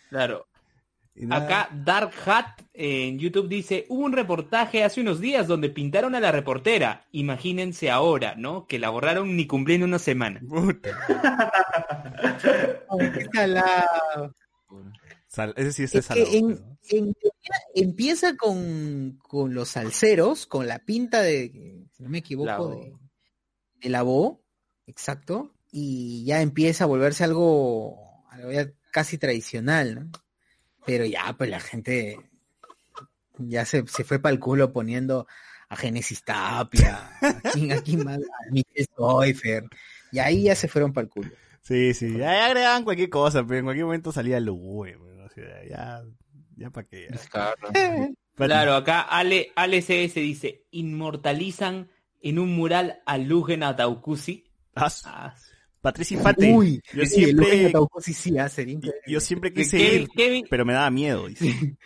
Claro. 0.10 0.48
Acá 1.32 1.70
Dark 1.74 2.12
Hat 2.26 2.62
en 2.74 3.18
YouTube 3.18 3.48
dice, 3.48 3.86
hubo 3.90 4.06
un 4.06 4.14
reportaje 4.14 4.84
hace 4.84 5.02
unos 5.02 5.20
días 5.20 5.48
donde 5.48 5.70
pintaron 5.70 6.14
a 6.16 6.20
la 6.20 6.32
reportera. 6.32 7.06
Imagínense 7.12 7.90
ahora, 7.90 8.36
¿no? 8.36 8.68
Que 8.68 8.78
la 8.78 8.90
borraron 8.90 9.36
ni 9.36 9.48
cumpliendo 9.48 9.86
una 9.86 10.00
semana. 10.00 10.42
Sal- 15.28 15.54
ese 15.58 15.72
sí 15.74 15.84
es, 15.84 15.96
Es 15.96 16.06
salado, 16.06 16.30
que 16.30 16.38
en, 16.38 16.48
¿no? 16.50 16.78
en 16.90 17.14
teoría 17.14 17.56
empieza 17.76 18.36
con, 18.38 19.18
con 19.22 19.54
los 19.54 19.70
salseros, 19.70 20.46
con 20.48 20.68
la 20.68 20.80
pinta 20.80 21.22
de, 21.22 21.86
si 21.92 22.04
no 22.04 22.10
me 22.10 22.20
equivoco, 22.20 22.48
La 22.48 22.58
de, 22.76 22.94
de 23.82 23.90
la 23.90 24.02
voz, 24.04 24.38
exacto, 24.86 25.54
y 25.72 26.24
ya 26.26 26.42
empieza 26.42 26.86
a 26.86 26.88
volverse 26.88 27.24
algo, 27.24 28.24
algo 28.32 28.52
ya 28.52 28.72
casi 28.92 29.18
tradicional, 29.18 29.96
¿no? 29.96 30.12
Pero 30.88 31.06
ya, 31.06 31.36
pues 31.38 31.50
la 31.52 31.60
gente 31.60 32.18
ya 33.38 33.66
se, 33.66 33.86
se 33.88 34.04
fue 34.04 34.18
para 34.20 34.34
el 34.34 34.40
culo 34.40 34.74
poniendo 34.74 35.28
a 35.70 35.76
Genesis 35.76 36.24
Tapia, 36.24 37.12
a 37.22 37.52
King, 37.54 37.72
a 37.72 37.84
King 37.84 37.98
Mal- 38.04 38.24
a 38.24 38.96
Soifer, 38.96 39.66
y 40.12 40.20
ahí 40.20 40.44
ya 40.44 40.56
se 40.56 40.68
fueron 40.68 40.94
para 40.94 41.04
el 41.04 41.10
culo. 41.10 41.30
Sí, 41.62 41.94
sí, 41.94 42.18
ya, 42.18 42.46
agregaban 42.46 42.84
cualquier 42.86 43.10
cosa, 43.10 43.44
pero 43.46 43.60
en 43.60 43.66
cualquier 43.66 43.86
momento 43.86 44.12
salía 44.12 44.38
el 44.38 44.46
pues, 44.50 44.96
o 44.98 45.30
sea, 45.36 45.66
ya, 45.70 46.02
ya 46.56 46.70
para 46.72 46.88
qué. 46.88 47.04
ya. 47.04 47.12
Descarga. 47.12 47.70
Claro, 48.36 48.76
acá 48.76 49.02
Ale, 49.02 49.52
Ale 49.56 49.82
CS 49.82 50.14
dice, 50.16 50.64
inmortalizan 50.72 51.90
en 52.22 52.40
un 52.40 52.56
mural 52.56 53.02
a 53.06 53.18
Lugen 53.18 53.64
Ataucusi. 53.64 54.46
Ah, 54.76 55.36
Patricia 55.88 56.18
Infante. 56.18 56.52
Uy, 56.54 56.82
yo 56.94 57.06
sí, 57.06 57.24
el 57.24 57.30
Eugenio 57.40 57.70
siempre, 57.70 58.02
sí, 58.02 58.14
sí, 58.14 58.38
ah, 58.38 58.50
yo 59.08 59.20
siempre 59.22 59.54
quise 59.54 59.78
Kevin, 59.78 60.02
ir, 60.02 60.08
Kevin, 60.10 60.46
pero 60.50 60.66
me 60.66 60.74
daba 60.74 60.90
miedo, 60.92 61.28
dice. 61.28 61.78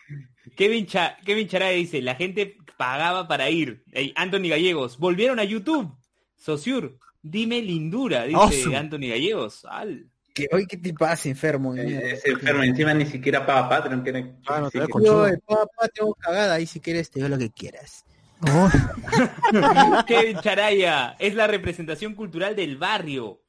Kevin, 0.55 0.87
Cha- 0.87 1.17
Kevin 1.23 1.47
Charay 1.47 1.77
dice, 1.77 2.01
la 2.01 2.15
gente 2.15 2.57
pagaba 2.77 3.27
para 3.27 3.49
ir. 3.51 3.83
Ey, 3.91 4.11
Anthony 4.15 4.49
Gallegos, 4.49 4.97
volvieron 4.97 5.39
a 5.39 5.43
YouTube. 5.43 5.95
Sociur, 6.35 6.97
dime 7.21 7.61
lindura, 7.61 8.23
dice 8.25 8.63
su- 8.63 8.75
Anthony 8.75 9.09
Gallegos. 9.09 9.65
Al. 9.65 10.07
Que 10.33 10.47
hoy 10.51 10.65
qué 10.65 10.77
te 10.77 10.93
pasa, 10.93 11.29
enfermo. 11.29 11.75
Eh, 11.75 12.13
Ese 12.13 12.29
enfermo 12.31 12.63
encima 12.63 12.93
ni 12.95 13.05
siquiera 13.05 13.45
paga 13.45 13.69
Patreon. 13.69 14.03
Tiene, 14.03 14.37
Ah, 14.47 14.61
no, 14.73 14.89
con- 14.89 15.03
Yo, 15.05 15.27
eh, 15.27 15.37
papá, 15.45 15.87
tengo 15.93 16.15
cagada 16.15 16.55
ahí 16.55 16.65
si 16.65 16.79
quieres 16.79 17.11
te 17.11 17.19
doy 17.19 17.29
lo 17.29 17.37
que 17.37 17.51
quieras. 17.51 18.03
Kevin 20.07 20.39
Charaya, 20.39 21.15
es 21.19 21.35
la 21.35 21.45
representación 21.45 22.15
cultural 22.15 22.55
del 22.55 22.77
barrio. 22.77 23.41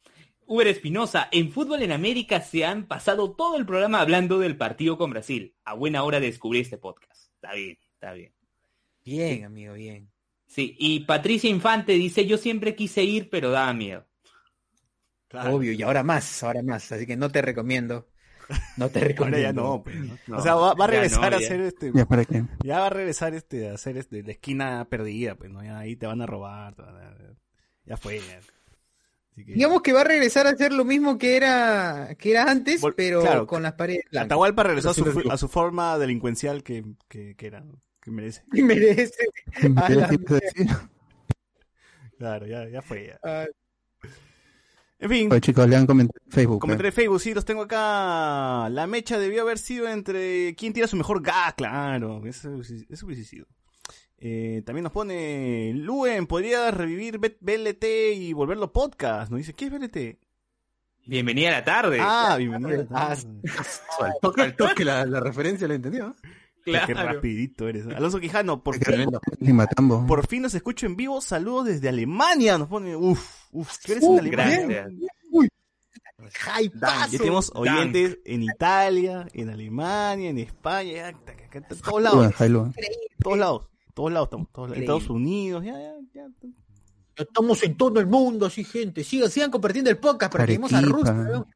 Uber 0.47 0.67
Espinosa, 0.69 1.29
en 1.33 1.51
Fútbol 1.51 1.83
en 1.83 1.93
América 1.93 2.41
se 2.41 2.65
han 2.65 2.87
pasado 2.87 3.33
todo 3.33 3.57
el 3.57 3.65
programa 3.67 4.01
hablando 4.01 4.39
del 4.39 4.57
partido 4.57 4.99
con 4.99 5.11
Brasil. 5.11 5.55
A 5.65 5.75
buena 5.75 6.03
hora 6.03 6.21
descubrí 6.21 6.61
este 6.61 6.79
podcast. 6.79 7.31
Está 7.37 7.55
bien, 7.55 7.79
está 7.95 8.13
bien. 8.13 8.33
Bien, 9.05 9.45
amigo, 9.45 9.75
bien. 9.75 10.11
Sí, 10.47 10.77
y 10.79 11.01
Patricia 11.01 11.49
Infante 11.49 11.93
dice, 11.93 12.27
yo 12.27 12.37
siempre 12.37 12.75
quise 12.75 13.03
ir, 13.03 13.31
pero 13.31 13.51
daba 13.51 13.73
miedo. 13.73 14.07
Claro. 15.29 15.55
Obvio, 15.57 15.73
y 15.73 15.81
ahora 15.83 16.03
más, 16.03 16.43
ahora 16.43 16.63
más. 16.63 16.93
Así 16.93 17.07
que 17.07 17.17
no 17.17 17.31
te 17.31 17.41
recomiendo. 17.41 18.07
No 18.77 18.91
te 18.91 19.01
recomiendo. 19.01 19.39
Ahora 19.39 19.49
ya 19.49 19.53
no, 19.55 19.83
pues, 19.83 19.97
¿no? 19.97 20.19
No, 20.27 20.37
o 20.37 20.43
sea, 20.43 20.55
va, 20.57 20.75
va 20.75 20.85
a 20.85 20.89
regresar 20.89 21.31
no, 21.31 21.37
a 21.39 21.41
hacer 21.41 21.61
este, 21.63 21.91
Ya 21.95 22.05
para 22.07 22.25
qué. 22.27 22.45
ya 22.63 22.81
va 22.81 22.87
a 22.89 22.91
regresar 22.91 23.33
este, 23.35 23.71
a 23.71 23.75
hacer 23.75 23.97
este, 23.97 24.23
la 24.23 24.33
esquina 24.33 24.87
perdida, 24.91 25.35
pues, 25.37 25.51
¿no? 25.51 25.65
Ya 25.65 25.79
ahí 25.79 25.97
te 25.97 26.07
van 26.07 26.21
a 26.21 26.27
robar, 26.27 26.75
te 26.75 26.83
van 26.83 26.97
a- 26.97 27.17
ya 27.87 27.97
fue, 27.97 28.19
ya. 28.19 28.41
Así 29.33 29.45
que- 29.45 29.55
Digamos 29.55 29.83
que 29.83 29.93
va 29.93 30.03
a 30.03 30.05
regresar 30.05 30.47
a 30.47 30.55
ser 30.57 30.73
lo 30.73 30.85
mismo 30.85 31.17
que 31.19 31.37
era 31.37 32.15
que 32.19 32.31
era 32.33 32.51
antes, 32.51 32.83
Vol- 32.83 32.95
pero 32.97 33.21
claro, 33.23 33.47
con 33.47 33.63
las 33.63 33.73
paredes 33.75 34.05
blancas. 34.11 34.27
Atahualpa 34.27 34.63
regresó 34.63 34.91
a 34.91 34.95
su, 34.95 35.23
a 35.31 35.37
su 35.39 35.49
forma 35.49 35.99
delincuencial 35.99 36.63
que, 36.63 36.85
que, 37.09 37.35
que 37.35 37.47
era, 37.47 37.65
que 38.01 38.11
merece. 38.11 38.43
Y 38.53 38.63
merece. 38.63 39.27
Claro, 42.19 42.47
ya, 42.47 42.69
ya 42.69 42.83
fue. 42.83 43.07
ya. 43.09 43.19
Ah, 43.25 43.47
En 44.99 45.11
fin, 45.11 45.33
Oye, 45.33 45.41
chicos, 45.41 45.69
le 45.69 45.75
han 45.77 45.87
comentado 45.87 46.21
en 46.25 46.31
Facebook. 46.31 46.61
Comentaré 46.61 46.91
eh. 46.91 46.93
Facebook, 46.93 47.21
sí, 47.21 47.35
los 47.35 47.45
tengo 47.45 47.63
acá. 47.63 48.69
La 48.71 48.87
mecha 48.87 49.19
debió 49.19 49.43
haber 49.43 49.59
sido 49.59 49.89
entre 49.89 50.55
quién 50.55 50.73
tira 50.73 50.87
su 50.87 50.97
mejor 50.97 51.21
ga, 51.23 51.53
claro. 51.57 52.25
Eso, 52.27 52.61
eso 52.61 53.07
hubiese 53.07 53.25
sido. 53.25 53.47
Eh, 54.25 54.63
también 54.65 54.85
nos 54.85 54.93
pone 54.93 55.73
Luen, 55.75 56.29
podría 56.29 56.71
revivir 56.71 57.19
B- 57.19 57.37
BLT 57.41 57.85
y 58.15 58.33
volverlo 58.33 58.73
podcast. 58.73 59.33
Nos 59.33 59.39
dice, 59.39 59.53
¿qué 59.53 59.65
es 59.65 59.73
BLT? 59.73 60.17
Bienvenida 61.07 61.49
a 61.49 61.53
la 61.53 61.65
tarde. 61.65 61.99
Ah, 62.01 62.37
bienvenido. 62.39 62.87
Ah, 62.93 63.17
Al 64.01 64.13
toque, 64.23 64.43
al 64.43 64.55
toque 64.55 64.85
la, 64.85 65.05
la 65.05 65.19
referencia 65.19 65.67
la 65.67 65.75
entendió. 65.75 66.15
Qué 66.65 66.71
claro. 66.71 67.15
rapidito 67.15 67.67
eres. 67.67 67.85
Alonso 67.89 68.21
Quijano, 68.21 68.63
por 68.63 68.77
fin, 68.79 69.11
por 70.07 70.25
fin 70.29 70.43
nos 70.43 70.55
escucho 70.55 70.87
en 70.87 70.95
vivo. 70.95 71.21
Saludos 71.21 71.67
desde 71.67 71.89
Alemania. 71.89 72.57
Nos 72.59 72.69
pone, 72.69 72.95
uff, 72.95 73.47
uff, 73.51 73.77
¿qué 73.85 73.93
eres 73.95 74.05
en 74.05 74.19
Alemania? 74.21 74.89
Gracias. 76.19 77.11
Ya 77.11 77.19
tenemos 77.19 77.51
oyentes 77.57 78.19
en 78.25 78.45
Italia, 78.45 79.27
en 79.33 79.51
Alemania, 79.51 80.31
en 80.31 80.39
España, 80.39 81.13
ta- 81.25 81.61
todos 81.83 82.01
lados. 82.01 82.33
Todos 83.21 83.39
lados, 83.39 83.63
todos 83.95 84.13
lados 84.13 84.27
estamos, 84.27 84.49
todos 84.53 84.71
lados. 84.71 84.83
Increíble. 84.83 84.97
Estados 84.99 85.11
Unidos, 85.11 85.65
ya, 85.65 85.73
ya, 85.73 85.95
ya. 86.15 86.27
Estamos 87.17 87.63
en 87.63 87.77
todo 87.77 88.01
el 88.01 88.07
mundo, 88.07 88.49
sí, 88.51 88.65
gente. 88.65 89.05
Sigan, 89.05 89.31
sigan 89.31 89.51
compartiendo 89.51 89.91
el 89.91 89.99
podcast 89.99 90.33
para 90.33 90.45
que 90.47 90.53
lleguemos 90.53 90.73
a. 90.73 90.81
Rusia. 90.81 91.13
weón. 91.13 91.47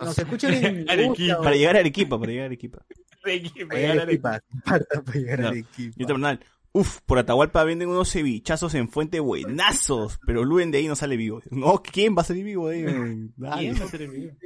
Nos 0.00 0.18
escuchen 0.18 0.54
en 0.64 0.90
Arequipa. 0.90 1.06
Rusia, 1.08 1.38
Para 1.38 1.56
llegar 1.56 1.76
a 1.76 1.80
Arequipa, 1.80 2.18
para 2.18 2.30
llegar 2.32 2.42
a 2.44 2.46
Arequipa. 2.46 2.86
Para 3.22 3.34
llegar 3.36 3.98
a 3.98 4.02
Arequipa. 4.02 4.40
Para 4.64 5.12
llegar 5.14 5.40
a 5.40 5.42
No. 5.42 5.48
Arequipa. 5.48 6.38
Uf, 6.76 6.98
por 7.06 7.18
Atahualpa 7.18 7.62
venden 7.62 7.88
unos 7.88 8.10
cevichazos 8.10 8.74
en 8.74 8.88
fuente 8.88 9.20
buenazos, 9.20 10.18
pero 10.26 10.42
Luen 10.42 10.72
de 10.72 10.78
ahí 10.78 10.88
no 10.88 10.96
sale 10.96 11.16
vivo. 11.16 11.40
No, 11.48 11.80
¿quién 11.80 12.16
va 12.16 12.22
a 12.22 12.24
salir 12.24 12.44
vivo 12.44 12.68
de 12.68 12.76
ahí? 12.76 12.84
¿Quién 13.34 13.34
va 13.38 13.54
a 13.54 13.96
el 13.96 14.10
video? 14.10 14.36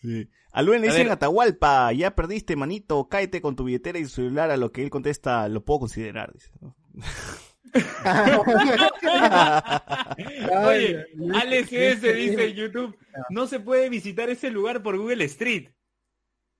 Sí. 0.00 0.28
A 0.52 0.62
Luen 0.62 0.82
le 0.82 0.88
A 0.88 0.92
dicen. 0.92 1.10
Atahualpa, 1.10 1.92
ya 1.92 2.14
perdiste, 2.14 2.56
manito, 2.56 3.08
cáete 3.08 3.40
con 3.40 3.56
tu 3.56 3.64
billetera 3.64 3.98
y 3.98 4.02
tu 4.02 4.08
celular, 4.10 4.50
a 4.50 4.56
lo 4.56 4.70
que 4.70 4.82
él 4.82 4.90
contesta, 4.90 5.48
lo 5.48 5.64
puedo 5.64 5.80
considerar, 5.80 6.32
dice. 6.32 6.50
¿no? 6.60 6.76
Oye, 10.66 11.06
Alex 11.34 11.72
S 11.72 12.12
dice 12.12 12.48
en 12.48 12.54
YouTube, 12.54 12.96
no 13.30 13.46
se 13.46 13.60
puede 13.60 13.88
visitar 13.88 14.28
ese 14.28 14.50
lugar 14.50 14.82
por 14.82 14.98
Google 14.98 15.24
Street. 15.24 15.70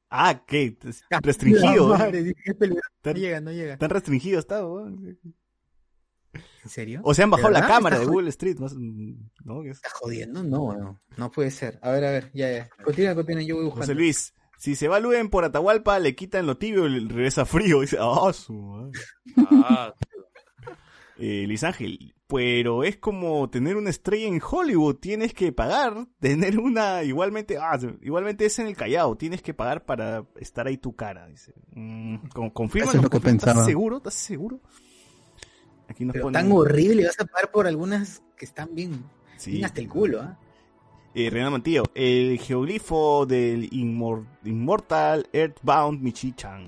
Ah, 0.08 0.42
¿qué? 0.46 0.76
Restringido. 1.22 1.94
¿eh? 1.96 2.34
peligroso. 2.58 2.88
No 3.04 3.12
llega, 3.12 3.40
no 3.40 3.52
llega. 3.52 3.78
tan 3.78 3.90
restringido 3.90 4.38
está, 4.38 4.66
weón. 4.66 5.18
¿En 6.64 6.70
serio? 6.70 7.00
O 7.04 7.12
se 7.14 7.22
han 7.22 7.30
bajado 7.30 7.52
¿De 7.52 7.60
la 7.60 7.66
cámara 7.66 7.96
de 7.96 8.02
¿Estás 8.02 8.12
Google 8.12 8.28
Street, 8.30 8.56
¿no? 8.58 8.66
Es- 9.64 9.76
¿Estás 9.76 9.92
jodiendo? 9.94 10.42
No, 10.44 10.72
no. 10.76 11.00
No 11.16 11.30
puede 11.30 11.50
ser. 11.50 11.78
A 11.82 11.90
ver, 11.90 12.04
a 12.04 12.10
ver, 12.10 12.30
ya, 12.34 12.50
ya. 12.52 12.68
Continúa, 12.84 13.14
continúa, 13.14 13.42
yo 13.42 13.56
voy 13.56 13.64
José 13.64 13.76
buscando. 13.78 13.94
Luis, 14.00 14.34
si 14.58 14.76
se 14.76 14.86
va 14.88 15.00
Luen 15.00 15.28
por 15.28 15.44
Atahualpa, 15.44 15.98
le 15.98 16.14
quitan 16.14 16.46
lo 16.46 16.56
tibio 16.58 16.86
y 16.86 17.00
le 17.00 17.08
regresa 17.12 17.44
frío. 17.44 17.80
Dice, 17.80 17.96
ah, 18.00 18.32
su 18.32 18.52
madre. 18.54 18.92
Ah, 19.50 19.92
Eh, 21.18 21.44
Luis 21.46 21.62
Ángel, 21.62 22.14
pero 22.26 22.82
es 22.82 22.96
como 22.96 23.48
tener 23.48 23.76
una 23.76 23.90
estrella 23.90 24.26
en 24.26 24.40
Hollywood, 24.42 24.96
tienes 24.96 25.34
que 25.34 25.52
pagar, 25.52 26.08
tener 26.18 26.58
una 26.58 27.04
igualmente, 27.04 27.58
ah, 27.58 27.78
igualmente 28.00 28.46
es 28.46 28.58
en 28.58 28.66
el 28.66 28.74
Callao, 28.76 29.14
tienes 29.16 29.40
que 29.40 29.54
pagar 29.54 29.84
para 29.84 30.24
estar 30.36 30.66
ahí 30.66 30.78
tu 30.78 30.96
cara, 30.96 31.26
dice. 31.28 31.52
Mm, 31.74 32.16
confirma, 32.52 32.90
¿estás 32.92 33.64
seguro? 33.66 33.98
¿Estás 33.98 34.14
seguro? 34.14 34.60
Aquí 35.92 36.04
nos 36.04 36.12
Pero 36.14 36.24
ponen, 36.24 36.40
tan 36.42 36.50
horrible, 36.52 37.04
vas 37.06 37.20
a 37.20 37.24
pagar 37.26 37.50
por 37.50 37.66
algunas 37.66 38.22
que 38.36 38.44
están 38.44 38.74
bien, 38.74 39.04
sí. 39.36 39.52
bien 39.52 39.64
hasta 39.66 39.80
el 39.80 39.88
culo, 39.88 40.22
¿ah? 40.22 40.38
Eh, 41.14 41.28
Renan 41.30 41.52
Mantillo, 41.52 41.82
el 41.94 42.38
geoglifo 42.38 43.26
del 43.26 43.68
inmor- 43.70 44.24
Immortal 44.44 45.28
Earthbound 45.32 46.00
Michi-chan. 46.02 46.66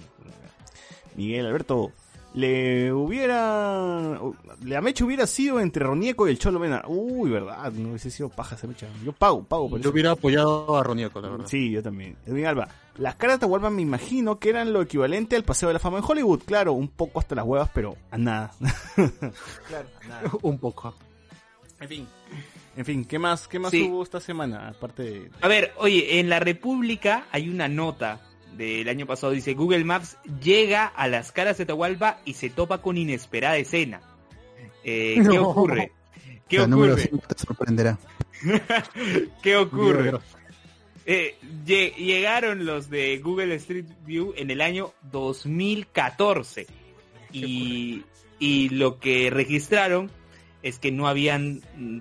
Miguel 1.16 1.46
Alberto, 1.46 1.92
le 2.34 2.92
hubiera. 2.92 4.20
La 4.64 4.80
mecha 4.82 5.04
hubiera 5.04 5.26
sido 5.26 5.60
entre 5.60 5.84
Ronieco 5.84 6.26
y 6.26 6.30
el 6.32 6.38
Cholo 6.38 6.58
Mena. 6.58 6.82
Uy, 6.86 7.30
verdad, 7.30 7.72
no 7.72 7.90
hubiese 7.90 8.10
sido 8.10 8.28
paja 8.28 8.56
esa 8.56 8.66
mecha. 8.66 8.88
Yo 9.04 9.12
pago, 9.12 9.42
pago 9.44 9.70
por 9.70 9.78
Yo 9.78 9.82
eso. 9.84 9.90
hubiera 9.92 10.10
apoyado 10.10 10.76
a 10.76 10.82
Ronieco, 10.82 11.20
la 11.20 11.28
verdad. 11.30 11.46
Sí, 11.46 11.70
yo 11.70 11.82
también. 11.82 12.16
Edwin 12.26 12.46
Alba, 12.46 12.68
las 12.96 13.16
caras 13.16 13.34
de 13.34 13.36
Atahualpa 13.38 13.70
me 13.70 13.82
imagino 13.82 14.38
que 14.38 14.50
eran 14.50 14.72
lo 14.72 14.82
equivalente 14.82 15.36
al 15.36 15.44
Paseo 15.44 15.68
de 15.68 15.74
la 15.74 15.78
Fama 15.80 15.98
en 15.98 16.04
Hollywood. 16.06 16.42
Claro, 16.44 16.72
un 16.74 16.88
poco 16.88 17.18
hasta 17.20 17.34
las 17.34 17.44
huevas, 17.44 17.70
pero 17.74 17.96
a 18.10 18.18
nada. 18.18 18.52
claro, 19.68 19.88
a 20.02 20.08
nada. 20.08 20.30
Un 20.42 20.58
poco. 20.58 20.94
En 21.80 21.88
fin. 21.88 22.08
En 22.76 22.84
fin, 22.84 23.04
¿qué 23.04 23.18
más, 23.18 23.46
qué 23.48 23.58
más 23.58 23.70
Sí. 23.70 23.82
hubo 23.88 24.02
esta 24.02 24.20
semana? 24.20 24.68
Aparte 24.68 25.02
de... 25.02 25.30
A 25.40 25.48
ver, 25.48 25.72
oye, 25.78 26.18
en 26.18 26.28
la 26.28 26.40
República 26.40 27.26
hay 27.30 27.48
una 27.48 27.68
nota 27.68 28.20
del 28.56 28.88
año 28.88 29.06
pasado, 29.06 29.32
dice 29.32 29.54
Google 29.54 29.84
Maps 29.84 30.16
llega 30.42 30.86
a 30.86 31.08
las 31.08 31.30
caras 31.32 31.56
de 31.56 31.64
Atahualpa 31.64 32.18
y 32.24 32.34
se 32.34 32.50
topa 32.50 32.78
con 32.78 32.96
inesperada 32.96 33.56
escena. 33.56 34.00
Eh, 34.84 35.14
¿Qué 35.16 35.22
No. 35.36 35.48
ocurre? 35.50 35.92
¿Qué 36.48 36.58
La 36.58 36.66
número 36.66 36.92
ocurre? 36.94 37.08
5 37.10 37.26
te 37.28 37.38
sorprenderá. 37.46 37.98
¿Qué 39.42 39.56
ocurre? 39.56 40.12
Eh, 41.06 41.36
lle- 41.66 41.94
llegaron 41.96 42.64
los 42.64 42.88
de 42.88 43.18
Google 43.18 43.54
Street 43.56 43.84
View 44.06 44.32
en 44.36 44.50
el 44.50 44.60
año 44.60 44.92
2014 45.12 46.66
y, 47.32 48.04
y 48.38 48.68
lo 48.70 48.98
que 49.00 49.28
registraron 49.30 50.10
es 50.62 50.78
que 50.78 50.90
no 50.92 51.06
habían 51.06 51.60
mm, 51.76 51.98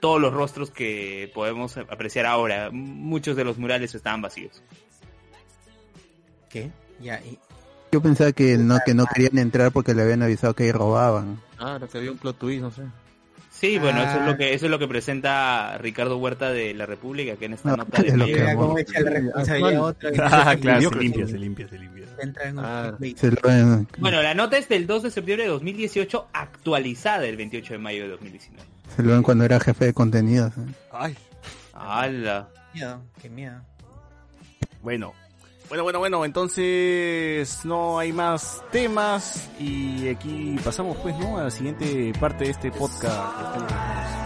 todos 0.00 0.20
los 0.20 0.32
rostros 0.32 0.70
que 0.70 1.30
podemos 1.34 1.76
apreciar 1.76 2.24
ahora. 2.26 2.70
Muchos 2.72 3.36
de 3.36 3.44
los 3.44 3.58
murales 3.58 3.94
estaban 3.94 4.22
vacíos. 4.22 4.62
¿Qué? 6.48 6.70
Ya, 7.00 7.20
y... 7.20 7.38
Yo 7.92 8.00
pensaba 8.02 8.32
que 8.32 8.56
no, 8.58 8.78
que 8.84 8.94
no 8.94 9.04
querían 9.06 9.38
entrar 9.38 9.70
porque 9.72 9.94
le 9.94 10.02
habían 10.02 10.22
avisado 10.22 10.54
que 10.54 10.64
ahí 10.64 10.72
robaban. 10.72 11.40
Ah, 11.58 11.78
lo 11.80 11.88
que 11.88 11.98
había 11.98 12.10
un 12.12 12.18
plot 12.18 12.38
twist, 12.38 12.60
no 12.62 12.70
sé. 12.70 12.82
Sí, 13.58 13.78
bueno, 13.78 14.02
eso 14.02 14.10
es 14.10 14.16
Ah. 14.22 14.26
lo 14.26 14.36
que 14.36 14.52
eso 14.52 14.66
es 14.66 14.70
lo 14.70 14.78
que 14.78 14.86
presenta 14.86 15.78
Ricardo 15.78 16.18
Huerta 16.18 16.50
de 16.50 16.74
la 16.74 16.84
República, 16.84 17.36
que 17.36 17.46
en 17.46 17.54
esta 17.54 17.70
No, 17.70 17.76
nota 17.78 18.02
de 18.02 18.08
es 18.08 18.14
lo 18.14 18.26
que 18.26 18.54
cómo 18.54 18.78
echa 18.78 19.00
la 19.00 19.10
responsabilidad 19.10 19.82
otra. 19.82 20.10
Ah, 20.50 20.56
claro, 20.60 20.90
se 20.90 20.98
limpia, 20.98 21.26
se 21.26 21.38
limpia, 21.38 21.68
se 21.68 21.78
limpia. 21.78 22.04
Entra 22.20 22.48
en 22.48 22.58
un 22.58 22.64
Ah. 22.64 22.96
Se 23.16 23.30
lo 23.30 23.36
ven- 23.42 23.88
Bueno, 23.98 24.22
la 24.22 24.34
nota 24.34 24.58
es 24.58 24.68
del 24.68 24.86
2 24.86 25.02
de 25.04 25.10
septiembre 25.10 25.44
de 25.44 25.50
2018, 25.50 26.28
actualizada 26.34 27.24
el 27.26 27.36
28 27.36 27.72
de 27.74 27.78
mayo 27.78 28.02
de 28.02 28.08
2019. 28.10 28.62
se 28.94 29.02
lo 29.02 29.12
ven 29.12 29.22
cuando 29.22 29.44
era 29.44 29.58
jefe 29.58 29.86
de 29.86 29.92
contenidos. 29.94 30.52
¿eh? 30.58 30.72
Ay, 30.92 31.14
¡Hala! 31.72 32.48
Miedo, 32.74 33.02
qué 33.22 33.30
miedo. 33.30 33.60
bueno. 34.82 35.12
Bueno, 35.68 35.82
bueno, 35.82 35.98
bueno, 35.98 36.24
entonces 36.24 37.64
no 37.64 37.98
hay 37.98 38.12
más 38.12 38.62
temas 38.70 39.50
y 39.58 40.08
aquí 40.08 40.56
pasamos 40.64 40.96
pues, 41.02 41.18
¿no? 41.18 41.38
A 41.38 41.44
la 41.44 41.50
siguiente 41.50 42.12
parte 42.20 42.44
de 42.44 42.50
este 42.50 42.70
podcast. 42.70 44.25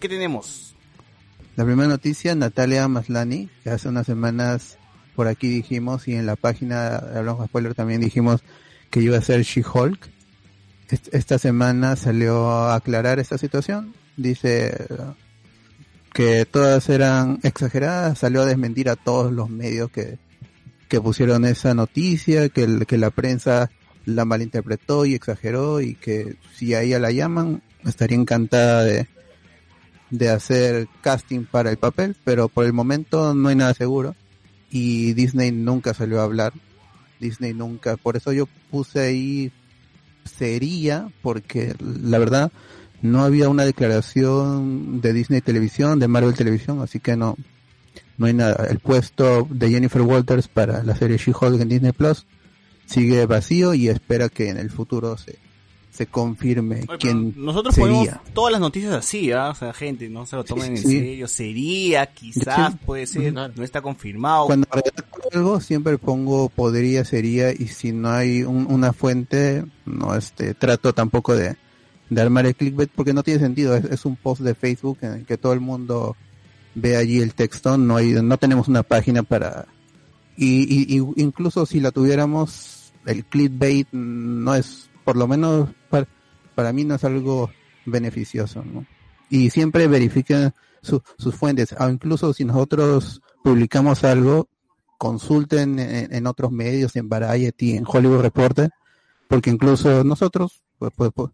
¿Qué 0.00 0.08
tenemos? 0.08 0.74
La 1.56 1.64
primera 1.64 1.88
noticia, 1.88 2.34
Natalia 2.34 2.86
Maslani, 2.88 3.48
que 3.64 3.70
hace 3.70 3.88
unas 3.88 4.06
semanas 4.06 4.78
por 5.16 5.26
aquí 5.28 5.48
dijimos 5.48 6.06
y 6.08 6.14
en 6.14 6.26
la 6.26 6.36
página 6.36 6.98
de 7.00 7.18
Hablamos 7.18 7.46
Spoiler 7.48 7.74
también 7.74 8.00
dijimos 8.00 8.42
que 8.90 9.00
iba 9.00 9.18
a 9.18 9.22
ser 9.22 9.42
She-Hulk. 9.42 10.08
Est- 10.90 11.12
Esta 11.12 11.38
semana 11.38 11.96
salió 11.96 12.50
a 12.50 12.76
aclarar 12.76 13.18
esta 13.18 13.36
situación. 13.36 13.94
Dice 14.16 14.86
que 16.14 16.44
todas 16.46 16.88
eran 16.88 17.38
exageradas, 17.42 18.18
salió 18.18 18.42
a 18.42 18.46
desmentir 18.46 18.88
a 18.88 18.96
todos 18.96 19.32
los 19.32 19.50
medios 19.50 19.90
que, 19.90 20.18
que 20.88 21.00
pusieron 21.00 21.44
esa 21.44 21.74
noticia, 21.74 22.48
que, 22.48 22.84
que 22.86 22.98
la 22.98 23.10
prensa 23.10 23.70
la 24.06 24.24
malinterpretó 24.24 25.04
y 25.04 25.14
exageró 25.14 25.80
y 25.80 25.94
que 25.94 26.36
si 26.56 26.74
a 26.74 26.82
ella 26.82 26.98
la 26.98 27.10
llaman 27.10 27.62
estaría 27.84 28.16
encantada 28.16 28.84
de, 28.84 29.06
de 30.10 30.30
hacer 30.30 30.88
casting 31.02 31.44
para 31.44 31.70
el 31.70 31.76
papel, 31.76 32.16
pero 32.24 32.48
por 32.48 32.64
el 32.64 32.72
momento 32.72 33.34
no 33.34 33.48
hay 33.48 33.56
nada 33.56 33.74
seguro 33.74 34.14
y 34.70 35.12
Disney 35.14 35.52
nunca 35.52 35.94
salió 35.94 36.20
a 36.20 36.24
hablar. 36.24 36.52
Disney 37.20 37.52
nunca, 37.52 37.96
por 37.96 38.16
eso 38.16 38.32
yo 38.32 38.46
puse 38.70 39.00
ahí 39.00 39.52
sería, 40.24 41.10
porque 41.22 41.74
la 41.80 42.18
verdad 42.18 42.52
no 43.02 43.24
había 43.24 43.48
una 43.48 43.64
declaración 43.64 45.00
de 45.00 45.12
Disney 45.12 45.40
Televisión, 45.40 45.98
de 45.98 46.08
Marvel 46.08 46.34
Televisión, 46.34 46.80
así 46.80 47.00
que 47.00 47.16
no, 47.16 47.36
no 48.18 48.26
hay 48.26 48.34
nada. 48.34 48.66
El 48.66 48.78
puesto 48.78 49.46
de 49.50 49.70
Jennifer 49.70 50.02
Walters 50.02 50.48
para 50.48 50.82
la 50.84 50.94
serie 50.94 51.16
She-Hulk 51.16 51.60
en 51.60 51.68
Disney 51.68 51.92
Plus 51.92 52.26
sigue 52.86 53.26
vacío 53.26 53.74
y 53.74 53.88
espera 53.88 54.28
que 54.28 54.48
en 54.48 54.58
el 54.58 54.70
futuro 54.70 55.16
se, 55.18 55.38
se 55.98 56.06
confirme 56.06 56.86
quién 57.00 57.34
Nosotros 57.36 57.74
sería. 57.74 57.90
ponemos 57.92 58.32
todas 58.32 58.52
las 58.52 58.60
noticias 58.60 58.92
así, 58.94 59.32
¿ah? 59.32 59.50
O 59.50 59.54
sea, 59.56 59.72
gente, 59.72 60.08
no 60.08 60.24
se 60.26 60.36
lo 60.36 60.44
tomen 60.44 60.70
en 60.72 60.78
Sí. 60.78 60.92
serio. 60.98 61.26
Sería, 61.28 62.06
quizás, 62.06 62.72
Sí. 62.72 62.78
puede 62.86 63.06
ser, 63.06 63.32
no 63.32 63.50
está 63.64 63.82
confirmado. 63.82 64.46
Cuando 64.46 64.66
redacto 64.70 65.02
algo 65.34 65.60
siempre 65.60 65.98
pongo 65.98 66.48
podría, 66.48 67.04
sería 67.04 67.50
y 67.52 67.66
si 67.66 67.90
no 67.92 68.10
hay 68.10 68.44
un- 68.44 68.66
una 68.70 68.92
fuente, 68.92 69.64
no 69.84 70.14
este 70.14 70.54
trato 70.54 70.92
tampoco 70.92 71.34
de, 71.34 71.56
de 72.10 72.20
armar 72.22 72.46
el 72.46 72.54
clickbait 72.54 72.90
porque 72.94 73.12
no 73.12 73.22
tiene 73.24 73.40
sentido, 73.40 73.74
es, 73.76 73.84
es 73.86 74.04
un 74.06 74.14
post 74.16 74.40
de 74.42 74.54
Facebook 74.54 74.98
en 75.02 75.12
el 75.14 75.26
que 75.26 75.36
todo 75.36 75.52
el 75.52 75.60
mundo 75.60 76.16
ve 76.76 76.96
allí 76.96 77.18
el 77.20 77.34
texto, 77.34 77.76
no 77.76 77.96
hay, 77.96 78.12
no 78.22 78.38
tenemos 78.38 78.68
una 78.68 78.84
página 78.84 79.24
para 79.24 79.66
y, 80.36 80.62
y- 80.94 80.96
y 81.00 81.22
incluso 81.22 81.66
si 81.66 81.80
la 81.80 81.90
tuviéramos 81.90 82.92
el 83.04 83.24
clickbait 83.24 83.88
no 83.90 84.54
es 84.54 84.87
por 85.08 85.16
lo 85.16 85.26
menos 85.26 85.70
para, 85.88 86.06
para 86.54 86.70
mí 86.70 86.84
no 86.84 86.96
es 86.96 87.02
algo 87.02 87.50
beneficioso. 87.86 88.62
Y 89.30 89.48
siempre 89.48 89.86
verifiquen 89.86 90.52
su- 90.82 91.02
sus 91.16 91.34
fuentes, 91.34 91.74
o 91.80 91.88
incluso 91.88 92.34
si 92.34 92.44
nosotros 92.44 93.22
publicamos 93.42 94.04
algo, 94.04 94.50
consulten 94.98 95.78
en, 95.78 96.12
en 96.12 96.26
otros 96.26 96.52
medios, 96.52 96.94
en 96.96 97.08
Variety, 97.08 97.78
en 97.78 97.84
Hollywood 97.86 98.20
Reporter, 98.20 98.68
porque 99.28 99.48
incluso 99.48 100.04
nosotros 100.04 100.62
pues, 100.78 100.92
pues, 100.94 101.10
pues, 101.14 101.30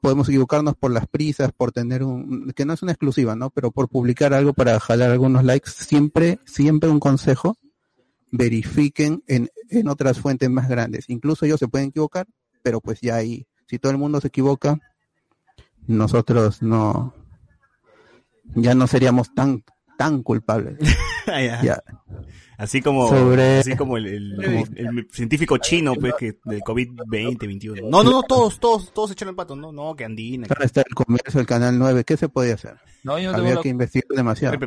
podemos 0.00 0.28
equivocarnos 0.28 0.74
por 0.74 0.90
las 0.90 1.06
prisas, 1.06 1.52
por 1.52 1.70
tener 1.70 2.02
un, 2.02 2.52
que 2.56 2.64
no 2.64 2.72
es 2.72 2.82
una 2.82 2.90
exclusiva, 2.90 3.36
¿no? 3.36 3.50
Pero 3.50 3.70
por 3.70 3.88
publicar 3.88 4.34
algo 4.34 4.52
para 4.52 4.80
jalar 4.80 5.12
algunos 5.12 5.44
likes, 5.44 5.70
siempre, 5.70 6.40
siempre 6.44 6.90
un 6.90 6.98
consejo, 6.98 7.56
verifiquen 8.32 9.22
en, 9.28 9.48
en 9.68 9.86
otras 9.86 10.18
fuentes 10.18 10.50
más 10.50 10.68
grandes. 10.68 11.04
Incluso 11.08 11.46
ellos 11.46 11.60
se 11.60 11.68
pueden 11.68 11.90
equivocar, 11.90 12.26
pero 12.62 12.80
pues 12.80 13.00
ya 13.00 13.16
ahí, 13.16 13.46
si 13.66 13.78
todo 13.78 13.92
el 13.92 13.98
mundo 13.98 14.20
se 14.20 14.28
equivoca, 14.28 14.78
nosotros 15.86 16.62
no, 16.62 17.14
ya 18.54 18.74
no 18.74 18.86
seríamos 18.86 19.34
tan, 19.34 19.64
tan 19.98 20.22
culpables. 20.22 20.78
Ya. 21.24 21.62
Ya. 21.62 21.82
Así 22.58 22.82
como, 22.82 23.08
Sobre- 23.08 23.60
así 23.60 23.76
como 23.76 23.96
el, 23.96 24.06
el- 24.08 24.42
el- 24.44 24.86
el 24.96 25.08
científico 25.12 25.56
chino, 25.58 25.94
pues, 25.94 26.14
que 26.18 26.36
del 26.44 26.60
COVID-20, 26.62 27.38
21. 27.46 27.88
No, 27.88 28.02
no, 28.02 28.10
no, 28.10 28.22
todos, 28.24 28.58
todos, 28.58 28.92
todos 28.92 29.12
echaron 29.12 29.30
el 29.30 29.36
pato. 29.36 29.54
No, 29.54 29.70
no, 29.70 29.94
que 29.94 30.04
andina. 30.04 30.48
Ahora 30.50 30.64
está 30.64 30.80
el 30.80 30.92
comercio 30.96 31.38
del 31.38 31.46
canal 31.46 31.78
9, 31.78 32.02
¿qué 32.02 32.16
se 32.16 32.28
podía 32.28 32.54
hacer? 32.54 32.74
No, 33.04 33.20
yo 33.20 33.30
no 33.30 33.38
Había 33.38 33.54
la- 33.54 33.62
que 33.62 33.68
investigar 33.68 34.08
demasiado. 34.16 34.58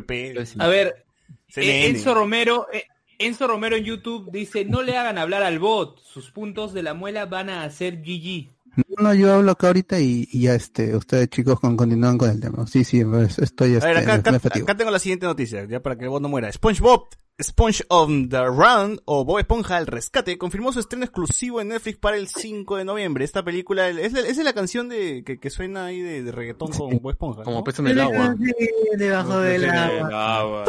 A 0.58 0.66
ver, 0.66 1.04
CNN. 1.48 1.86
Enzo 1.88 2.14
Romero, 2.14 2.68
eh, 2.72 2.84
Enzo 3.18 3.46
Romero 3.46 3.76
en 3.76 3.84
YouTube 3.84 4.30
dice, 4.30 4.64
no 4.64 4.82
le 4.82 4.96
hagan 4.96 5.18
hablar 5.18 5.42
al 5.42 5.58
bot, 5.58 5.98
sus 6.02 6.30
puntos 6.30 6.72
de 6.74 6.82
la 6.82 6.94
muela 6.94 7.26
van 7.26 7.50
a 7.50 7.64
hacer 7.64 8.02
GG. 8.02 8.50
No, 8.98 9.04
no, 9.04 9.14
yo 9.14 9.32
hablo 9.32 9.52
acá 9.52 9.68
ahorita 9.68 9.98
y, 10.00 10.28
y 10.30 10.42
ya 10.42 10.54
este, 10.54 10.94
ustedes 10.94 11.30
chicos 11.30 11.58
con, 11.60 11.76
continúan 11.78 12.18
con 12.18 12.28
el 12.28 12.38
tema. 12.40 12.66
Sí, 12.66 12.84
sí, 12.84 13.02
pues, 13.04 13.38
estoy 13.38 13.74
A 13.74 13.78
este, 13.78 13.88
ver, 13.88 13.96
acá, 13.98 14.14
acá, 14.16 14.30
acá 14.62 14.76
tengo 14.76 14.90
la 14.90 14.98
siguiente 14.98 15.24
noticia, 15.24 15.64
ya 15.66 15.80
para 15.80 15.96
que 15.96 16.06
vos 16.08 16.20
no 16.20 16.28
muera. 16.28 16.52
SpongeBob, 16.52 17.06
Sponge 17.42 17.84
on 17.88 18.28
the 18.28 18.44
Run, 18.44 19.00
o 19.06 19.24
Bob 19.24 19.38
Esponja 19.38 19.78
al 19.78 19.86
Rescate, 19.86 20.36
confirmó 20.36 20.72
su 20.72 20.80
estreno 20.80 21.04
exclusivo 21.06 21.60
en 21.62 21.68
Netflix 21.68 21.98
para 21.98 22.16
el 22.18 22.28
5 22.28 22.76
de 22.76 22.84
noviembre. 22.84 23.24
Esta 23.24 23.42
película, 23.42 23.88
es, 23.88 24.12
la- 24.12 24.20
es 24.20 24.36
la 24.36 24.52
canción 24.52 24.90
de, 24.90 25.22
que, 25.24 25.38
que 25.40 25.48
suena 25.48 25.86
ahí 25.86 26.00
de, 26.02 26.22
de 26.22 26.32
reggaetón 26.32 26.70
con 26.72 26.98
Bob 26.98 27.10
Esponja. 27.12 27.44
Como 27.44 27.58
¿no? 27.58 27.64
pez 27.64 27.78
en 27.78 27.86
el 27.88 28.00
agua. 28.00 28.34
Debajo 28.98 29.38
del 29.40 29.70
agua. 29.70 30.64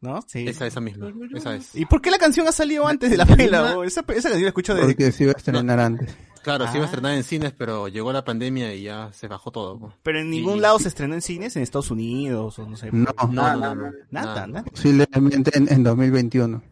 ¿No? 0.00 0.20
Sí. 0.26 0.46
Esa, 0.48 0.66
esa 0.66 0.80
misma. 0.80 1.12
Esa 1.34 1.56
es. 1.56 1.74
¿Y 1.74 1.84
por 1.86 2.00
qué 2.00 2.10
la 2.10 2.18
canción 2.18 2.46
ha 2.46 2.52
salido 2.52 2.86
antes 2.86 3.10
de 3.10 3.16
la 3.16 3.26
pela? 3.26 3.76
Esa, 3.84 4.00
esa 4.00 4.04
canción 4.28 4.42
la 4.42 4.48
escucho 4.48 4.74
desde 4.74 4.86
Porque 4.86 5.10
se 5.12 5.24
iba 5.24 5.32
a 5.32 5.36
estrenar 5.36 5.80
antes. 5.80 6.14
Claro, 6.42 6.66
se 6.68 6.74
iba 6.74 6.82
a 6.82 6.86
Ah. 6.86 6.90
estrenar 6.90 7.12
en 7.14 7.24
cines, 7.24 7.52
pero 7.52 7.88
llegó 7.88 8.12
la 8.12 8.24
pandemia 8.24 8.72
y 8.74 8.84
ya 8.84 9.10
se 9.12 9.26
bajó 9.26 9.50
todo. 9.50 9.78
pues. 9.78 9.94
Pero 10.04 10.20
en 10.20 10.30
ningún 10.30 10.58
Y- 10.58 10.60
lado 10.60 10.78
se 10.78 10.86
estrenó 10.88 11.14
en 11.14 11.20
cines, 11.20 11.56
en 11.56 11.62
Estados 11.64 11.90
Unidos, 11.90 12.58
o 12.60 12.66
no 12.68 12.76
sé. 12.76 12.90
No. 12.92 13.12
No, 13.18 13.56
no, 13.56 13.56
no, 13.56 13.74
no. 13.74 13.92
Nada, 14.10 14.46
nada. 14.46 14.64
Posiblemente 14.64 15.58
en, 15.58 15.70
en 15.70 15.82
2021. 15.82 16.62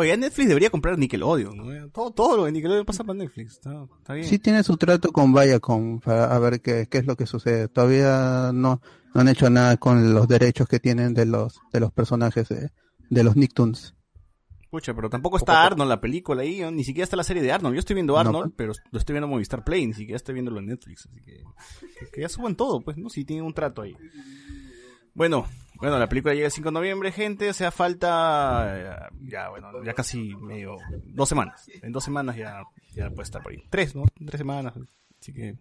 Oye, 0.00 0.16
Netflix 0.16 0.48
debería 0.48 0.70
comprar 0.70 0.98
Nickelodeon, 0.98 1.56
¿no? 1.56 1.88
Todo, 1.90 2.10
todo 2.10 2.36
lo 2.38 2.44
de 2.44 2.52
Nickelodeon 2.52 2.86
pasa 2.86 3.04
por 3.04 3.14
Netflix. 3.14 3.52
Está, 3.52 3.86
está 3.98 4.14
bien. 4.14 4.26
Sí 4.26 4.38
tiene 4.38 4.62
su 4.62 4.78
trato 4.78 5.12
con 5.12 5.34
Viacom 5.34 6.00
para 6.00 6.34
a 6.34 6.38
ver 6.38 6.62
qué, 6.62 6.86
qué 6.90 6.98
es 6.98 7.06
lo 7.06 7.16
que 7.16 7.26
sucede. 7.26 7.68
Todavía 7.68 8.50
no, 8.54 8.80
no 9.14 9.20
han 9.20 9.28
hecho 9.28 9.50
nada 9.50 9.76
con 9.76 10.14
los 10.14 10.26
derechos 10.26 10.68
que 10.68 10.80
tienen 10.80 11.12
de 11.12 11.26
los 11.26 11.60
de 11.70 11.80
los 11.80 11.92
personajes 11.92 12.48
de, 12.48 12.70
de 13.10 13.24
los 13.24 13.36
Nicktoons. 13.36 13.94
Pucha, 14.70 14.94
pero 14.94 15.10
tampoco 15.10 15.36
está 15.36 15.64
Arnold 15.64 15.90
la 15.90 16.00
película 16.00 16.42
ahí, 16.42 16.60
¿no? 16.60 16.70
ni 16.70 16.84
siquiera 16.84 17.04
está 17.04 17.16
la 17.16 17.24
serie 17.24 17.42
de 17.42 17.52
Arnold. 17.52 17.74
Yo 17.74 17.80
estoy 17.80 17.94
viendo 17.94 18.14
No, 18.14 18.20
Arnold, 18.20 18.54
pero 18.56 18.72
lo 18.92 18.98
estoy 18.98 19.12
viendo 19.12 19.26
en 19.26 19.32
Movistar 19.32 19.64
Play, 19.64 19.86
ni 19.86 19.92
siquiera 19.94 20.16
estoy 20.16 20.32
viéndolo 20.34 20.60
en 20.60 20.66
Netflix. 20.66 21.06
Así 21.10 21.20
que, 21.20 21.42
que, 21.98 22.10
que 22.10 22.20
ya 22.22 22.28
suban 22.28 22.54
todo, 22.54 22.80
pues, 22.80 22.96
¿no? 22.96 23.10
Si 23.10 23.24
tienen 23.24 23.44
un 23.44 23.52
trato 23.52 23.82
ahí. 23.82 23.96
Bueno, 25.12 25.44
bueno, 25.80 25.98
la 25.98 26.08
película 26.08 26.34
llega 26.34 26.46
el 26.46 26.52
5 26.52 26.68
de 26.68 26.72
noviembre, 26.72 27.12
gente, 27.12 27.48
o 27.48 27.52
sea, 27.52 27.70
falta, 27.70 28.72
eh, 28.76 29.08
ya, 29.22 29.48
bueno, 29.48 29.68
ya 29.84 29.94
casi 29.94 30.34
medio, 30.36 30.76
dos 31.06 31.28
semanas. 31.28 31.66
En 31.82 31.92
dos 31.92 32.04
semanas 32.04 32.36
ya, 32.36 32.62
ya 32.94 33.08
puede 33.10 33.22
estar 33.22 33.42
por 33.42 33.52
ahí. 33.52 33.58
Tres, 33.70 33.94
¿no? 33.94 34.04
Tres 34.26 34.38
semanas. 34.38 34.74
Así 35.20 35.32
que... 35.32 35.56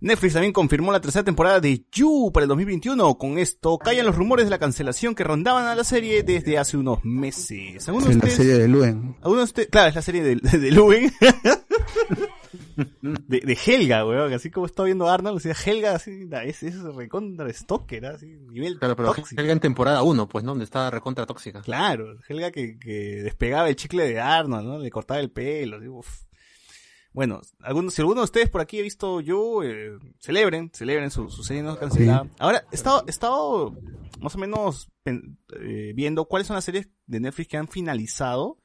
Netflix 0.00 0.34
también 0.34 0.52
confirmó 0.52 0.90
la 0.92 1.00
tercera 1.00 1.24
temporada 1.24 1.60
de 1.60 1.84
You 1.92 2.30
para 2.34 2.44
el 2.44 2.48
2021. 2.48 3.14
Con 3.16 3.38
esto 3.38 3.78
callan 3.78 4.04
los 4.04 4.16
rumores 4.16 4.44
de 4.46 4.50
la 4.50 4.58
cancelación 4.58 5.14
que 5.14 5.22
rondaban 5.24 5.66
a 5.66 5.74
la 5.76 5.84
serie 5.84 6.24
desde 6.24 6.58
hace 6.58 6.76
unos 6.76 7.04
meses. 7.04 7.86
¿Alguno 7.88 8.06
de 8.06 8.12
Es 8.12 8.18
la 8.18 8.24
ustedes- 8.24 8.36
serie 8.36 8.54
de 8.58 8.68
Luen. 8.68 9.16
¿Alguno 9.22 9.38
de 9.38 9.44
ustedes- 9.44 9.68
Claro, 9.70 9.88
es 9.90 9.94
la 9.94 10.02
serie 10.02 10.22
de, 10.24 10.36
de, 10.36 10.58
de 10.58 10.70
Luen. 10.72 11.10
de, 12.76 13.40
de 13.40 13.58
Helga, 13.66 14.06
weón. 14.06 14.32
Así 14.32 14.50
como 14.50 14.66
estaba 14.66 14.86
viendo 14.86 15.08
Arnold, 15.08 15.40
sea, 15.40 15.54
Helga 15.54 15.94
así, 15.94 16.28
es, 16.44 16.62
es 16.62 16.82
recontra 16.82 17.52
stalker, 17.52 18.06
así, 18.06 18.26
nivel 18.26 18.78
Claro, 18.78 18.96
pero 18.96 19.14
tóxico. 19.14 19.40
Helga 19.40 19.52
en 19.52 19.60
temporada 19.60 20.02
1, 20.02 20.28
pues, 20.28 20.44
¿no? 20.44 20.52
Donde 20.52 20.64
estaba 20.64 20.90
recontra 20.90 21.26
tóxica. 21.26 21.62
Claro, 21.62 22.16
Helga 22.28 22.50
que, 22.50 22.78
que 22.78 23.22
despegaba 23.22 23.68
el 23.68 23.76
chicle 23.76 24.06
de 24.06 24.20
Arnold, 24.20 24.66
¿no? 24.66 24.78
Le 24.78 24.90
cortaba 24.90 25.20
el 25.20 25.30
pelo, 25.30 25.78
así, 25.78 25.88
uf. 25.88 26.24
Bueno, 27.12 27.42
algunos, 27.60 27.92
si 27.92 28.00
alguno 28.00 28.22
de 28.22 28.24
ustedes 28.24 28.48
por 28.48 28.62
aquí 28.62 28.78
ha 28.78 28.82
visto 28.82 29.20
yo, 29.20 29.62
eh, 29.62 29.98
celebren, 30.18 30.70
celebren 30.72 31.10
su, 31.10 31.28
su 31.28 31.44
serie 31.44 31.62
no 31.62 31.78
cancelada. 31.78 32.26
Ahora, 32.38 32.64
he 32.72 32.74
estado, 32.74 33.04
he 33.06 33.10
estado 33.10 33.76
más 34.20 34.34
o 34.34 34.38
menos 34.38 34.88
eh, 35.04 35.92
viendo 35.94 36.24
cuáles 36.24 36.46
son 36.46 36.54
las 36.54 36.64
series 36.64 36.88
de 37.06 37.20
Netflix 37.20 37.48
que 37.48 37.56
han 37.58 37.68
finalizado. 37.68 38.61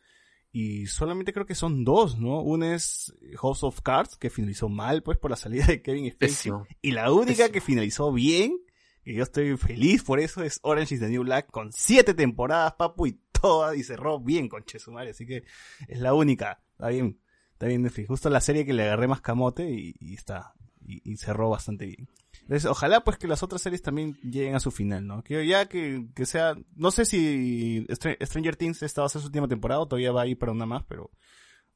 Y 0.52 0.88
solamente 0.88 1.34
creo 1.34 1.46
que 1.46 1.56
son 1.56 1.84
dos, 1.84 2.18
¿no? 2.18 2.42
Una 2.42 2.74
es 2.74 3.14
House 3.38 3.64
of 3.64 3.82
Cards, 3.82 4.18
que 4.18 4.30
finalizó 4.30 4.70
mal, 4.70 5.04
pues, 5.04 5.18
por 5.18 5.30
la 5.30 5.38
salida 5.38 5.66
de 5.68 5.82
Kevin 5.82 6.12
Spacey. 6.12 6.52
Y 6.82 6.92
la 6.92 7.12
única 7.12 7.44
Pésimo. 7.44 7.52
que 7.52 7.62
finalizó 7.62 8.12
bien, 8.12 8.58
que 9.04 9.14
yo 9.14 9.24
estoy 9.24 9.56
feliz 9.58 10.04
por 10.04 10.20
eso, 10.20 10.44
es 10.44 10.60
Orange 10.64 10.96
is 10.96 11.02
the 11.02 11.10
New 11.10 11.24
Black, 11.24 11.52
con 11.52 11.72
siete 11.72 12.14
temporadas, 12.14 12.74
papu, 12.74 13.08
y 13.08 13.20
toda, 13.32 13.76
y 13.76 13.84
cerró 13.84 14.20
bien 14.20 14.48
con 14.50 14.64
Chesumare, 14.64 15.12
así 15.12 15.26
que 15.26 15.44
es 15.88 16.00
la 16.00 16.14
única. 16.14 16.64
Está 16.72 16.90
bien, 16.90 17.20
está 17.52 17.68
bien 17.68 17.84
Netflix. 17.84 18.08
Justo 18.08 18.30
la 18.30 18.42
serie 18.42 18.66
que 18.66 18.74
le 18.74 18.84
agarré 18.84 19.08
más 19.08 19.22
camote 19.22 19.70
y, 19.70 19.96
y 20.00 20.16
está, 20.16 20.54
y, 20.86 21.02
y 21.10 21.18
cerró 21.18 21.50
bastante 21.50 21.86
bien. 21.86 22.08
Entonces, 22.48 22.66
ojalá 22.70 23.02
pues 23.02 23.18
que 23.18 23.28
las 23.28 23.44
otras 23.44 23.62
series 23.62 23.82
también 23.82 24.16
lleguen 24.24 24.56
a 24.56 24.62
su 24.62 24.72
final, 24.72 25.06
¿no? 25.06 25.22
Que 25.22 25.46
ya 25.46 25.66
que, 25.68 26.08
que 26.16 26.26
sea, 26.26 26.56
no 26.76 26.92
sé 26.92 27.04
si 27.06 27.86
Str- 27.90 28.18
Stranger 28.26 28.56
Things 28.56 28.84
esta 28.84 29.02
va 29.02 29.08
a 29.08 29.10
ser 29.10 29.22
su 29.22 29.28
última 29.28 29.48
temporada 29.50 29.82
o 29.82 29.88
todavía 29.88 30.14
va 30.14 30.22
a 30.22 30.28
ir 30.28 30.38
para 30.38 30.54
una 30.54 30.66
más, 30.66 30.84
pero 30.88 31.12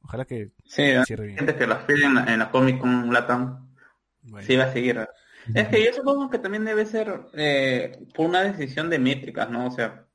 ojalá 0.02 0.24
que 0.24 0.50
Sí, 0.64 0.82
cierre 1.04 1.26
bien. 1.26 1.38
gente 1.38 1.56
que 1.56 1.66
las 1.66 1.84
pide 1.84 2.06
en 2.06 2.14
la, 2.14 2.24
en 2.32 2.38
la 2.38 2.50
Comic 2.50 2.78
Con 2.80 3.12
Latam. 3.12 3.68
Sí, 4.46 4.56
va 4.56 4.64
a 4.64 4.72
seguir. 4.72 5.06
Es 5.54 5.68
que 5.68 5.84
yo 5.84 5.92
supongo 5.92 6.30
que 6.30 6.38
también 6.38 6.64
debe 6.64 6.86
ser 6.86 7.20
eh, 7.34 7.98
por 8.14 8.26
una 8.26 8.42
decisión 8.42 8.88
de 8.88 8.98
métricas, 8.98 9.50
¿no? 9.50 9.66
O 9.66 9.70
sea, 9.70 10.06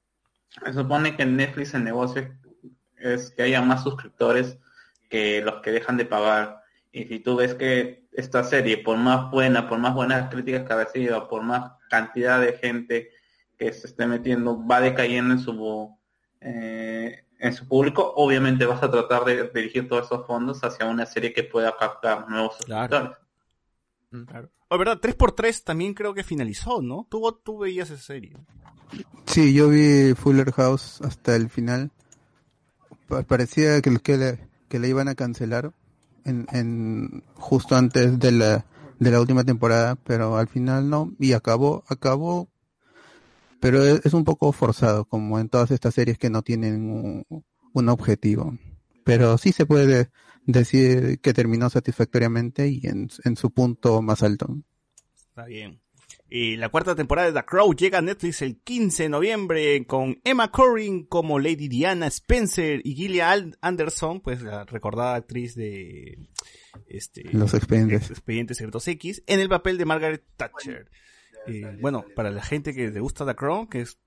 se 0.65 0.73
supone 0.73 1.15
que 1.15 1.23
en 1.23 1.35
Netflix 1.35 1.73
el 1.73 1.83
negocio 1.83 2.33
es 2.97 3.29
que 3.31 3.43
haya 3.43 3.61
más 3.61 3.83
suscriptores 3.83 4.57
que 5.09 5.41
los 5.41 5.61
que 5.61 5.71
dejan 5.71 5.97
de 5.97 6.05
pagar. 6.05 6.61
Y 6.91 7.03
si 7.05 7.19
tú 7.19 7.35
ves 7.35 7.53
que 7.53 8.06
esta 8.17 8.43
serie, 8.43 8.77
por 8.79 8.97
más 8.97 9.31
buena, 9.31 9.69
por 9.69 9.79
más 9.79 9.93
buenas 9.93 10.29
críticas 10.29 10.63
que 10.67 10.73
ha 10.73 10.77
recibido, 10.83 11.27
por 11.29 11.43
más 11.43 11.71
cantidad 11.89 12.41
de 12.41 12.53
gente 12.53 13.09
que 13.57 13.71
se 13.71 13.87
esté 13.87 14.05
metiendo, 14.07 14.65
va 14.67 14.81
decayendo 14.81 15.33
en 15.35 15.39
su 15.39 15.95
eh, 16.41 17.23
en 17.39 17.53
su 17.53 17.67
público, 17.67 18.13
obviamente 18.15 18.65
vas 18.65 18.81
a 18.83 18.89
tratar 18.89 19.23
de 19.25 19.49
dirigir 19.53 19.87
todos 19.87 20.05
esos 20.07 20.25
fondos 20.25 20.63
hacia 20.63 20.85
una 20.87 21.05
serie 21.05 21.31
que 21.33 21.43
pueda 21.43 21.75
captar 21.77 22.27
nuevos 22.29 22.55
suscriptores. 22.57 23.17
Claro. 24.27 24.49
Oh, 24.69 24.77
verdad, 24.77 24.99
3x3 24.99 25.63
también 25.63 25.93
creo 25.93 26.13
que 26.13 26.23
finalizó, 26.23 26.81
¿no? 26.81 27.05
Tú, 27.09 27.39
tú 27.43 27.59
veías 27.59 27.89
esa 27.89 28.01
serie. 28.01 28.33
Sí, 29.25 29.53
yo 29.53 29.69
vi 29.69 30.13
Fuller 30.15 30.51
House 30.53 30.99
hasta 31.01 31.35
el 31.35 31.49
final. 31.49 31.91
Pa- 33.07 33.23
Parecía 33.23 33.81
que, 33.81 33.97
que, 33.99 34.17
le, 34.17 34.39
que 34.69 34.79
le 34.79 34.87
iban 34.87 35.07
a 35.07 35.15
cancelar 35.15 35.71
en, 36.27 36.45
en 36.51 37.23
justo 37.35 37.75
antes 37.75 38.19
de 38.19 38.31
la, 38.31 38.65
de 38.99 39.11
la 39.11 39.19
última 39.19 39.43
temporada, 39.43 39.95
pero 39.95 40.37
al 40.37 40.47
final 40.47 40.89
no. 40.89 41.13
Y 41.19 41.33
acabó, 41.33 41.83
acabó. 41.87 42.49
Pero 43.59 43.83
es, 43.83 44.13
un 44.13 44.23
poco 44.23 44.51
forzado, 44.51 45.05
como 45.05 45.39
en 45.39 45.49
todas 45.49 45.71
estas 45.71 45.95
series 45.95 46.19
que 46.19 46.29
no 46.29 46.43
tienen 46.43 46.89
un, 46.91 47.25
un 47.73 47.89
objetivo. 47.89 48.55
Pero 49.03 49.37
sí 49.37 49.51
se 49.51 49.65
puede 49.65 50.11
decir 50.45 51.19
que 51.19 51.33
terminó 51.33 51.69
satisfactoriamente 51.69 52.67
y 52.67 52.81
en, 52.83 53.09
en 53.23 53.35
su 53.35 53.51
punto 53.51 54.01
más 54.01 54.21
alto. 54.21 54.57
Está 55.15 55.45
bien. 55.45 55.81
Y 56.29 56.57
la 56.57 56.69
cuarta 56.69 56.95
temporada 56.95 57.31
de 57.31 57.39
The 57.39 57.45
Crow 57.45 57.73
llega 57.73 57.99
a 57.99 58.01
Netflix 58.01 58.41
el 58.41 58.57
15 58.57 59.03
de 59.03 59.09
noviembre 59.09 59.85
con 59.85 60.19
Emma 60.25 60.51
Corrin 60.51 61.05
como 61.05 61.39
Lady 61.39 61.69
Diana 61.69 62.07
Spencer 62.07 62.81
y 62.83 62.95
Gillian 62.95 63.55
Anderson, 63.61 64.19
pues 64.19 64.41
la 64.41 64.65
recordada 64.65 65.15
actriz 65.15 65.55
de 65.55 66.17
este, 66.87 67.23
Los 67.31 67.53
expedientes. 67.53 68.09
Expedientes 68.09 68.57
Secretos 68.57 68.87
X, 68.87 69.23
en 69.25 69.39
el 69.39 69.47
papel 69.47 69.77
de 69.77 69.85
Margaret 69.85 70.23
Thatcher. 70.35 70.89
Eh, 71.47 71.77
bueno, 71.79 72.03
para 72.13 72.29
la 72.29 72.43
gente 72.43 72.73
que 72.73 72.89
le 72.89 72.99
gusta 72.99 73.25
The 73.25 73.35
Crown, 73.35 73.67
que 73.67 73.81
es 73.81 73.97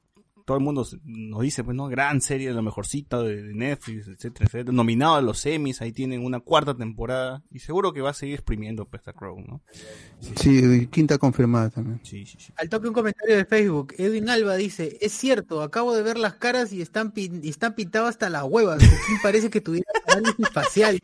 todo 0.45 0.57
el 0.57 0.63
mundo 0.63 0.87
nos 1.05 1.43
dice, 1.43 1.65
pues, 1.65 1.77
¿no? 1.77 1.89
Gran 1.89 2.21
serie, 2.21 2.53
la 2.53 2.63
mejorcita 2.63 3.23
de, 3.23 3.43
de 3.43 3.55
Netflix, 3.55 4.09
etcétera, 4.09 4.47
etcétera. 4.47 4.73
Nominado 4.73 5.15
a 5.15 5.23
los 5.23 5.45
Emmys, 5.47 5.81
ahí 5.83 5.93
tienen 5.93 6.25
una 6.25 6.41
cuarta 6.41 6.75
temporada. 6.75 7.43
Y 7.51 7.59
seguro 7.61 7.93
que 7.93 8.01
va 8.01 8.11
a 8.11 8.15
seguir 8.15 8.35
exprimiendo, 8.35 8.85
pues, 8.87 9.03
The 9.03 9.13
Crown, 9.15 9.45
¿no? 9.47 9.63
Sí, 10.37 10.87
quinta 10.89 11.19
confirmada 11.19 11.71
también. 11.71 12.01
Sí, 12.03 12.27
sí, 12.27 12.37
sí. 12.39 12.53
Al 12.57 12.69
toque 12.69 12.89
un 12.89 12.95
comentario 12.95 13.37
de 13.37 13.45
Facebook. 13.45 13.95
Edwin 13.99 14.29
Alba 14.29 14.57
dice, 14.57 14.99
es 15.01 15.13
cierto, 15.13 15.63
acabo 15.63 15.95
de 15.95 16.03
ver 16.03 16.19
las 16.19 16.35
caras 16.35 16.73
y 16.73 16.81
están, 16.83 17.13
pin- 17.13 17.41
y 17.43 17.49
están 17.49 17.75
pintadas 17.75 18.11
hasta 18.11 18.29
las 18.31 18.45
huevas. 18.45 18.79
Joaquín 18.85 19.17
parece 19.23 19.51
que 19.51 19.61
tuviera 19.61 19.87
parálisis 20.07 20.49
facial. 20.51 20.99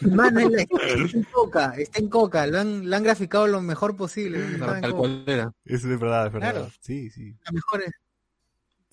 Man, 0.00 0.38
es 0.38 0.50
la- 0.50 0.62
está 0.62 1.16
en 1.18 1.22
coca, 1.32 1.74
está 1.78 1.98
en 2.00 2.08
coca. 2.08 2.46
Lo 2.46 2.60
han, 2.60 2.88
lo 2.90 2.96
han 2.96 3.02
graficado 3.02 3.46
lo 3.46 3.60
mejor 3.62 3.96
posible. 3.96 4.38
Tal 4.58 4.92
cual 4.94 5.24
era. 5.26 5.52
Eso 5.64 5.90
es 5.92 5.98
verdad, 6.00 6.26
es 6.26 6.32
verdad. 6.32 6.50
Claro. 6.52 6.68
Sí, 6.80 7.10
sí. 7.10 7.34
La 7.46 7.52
mejor 7.52 7.82
es- 7.82 7.92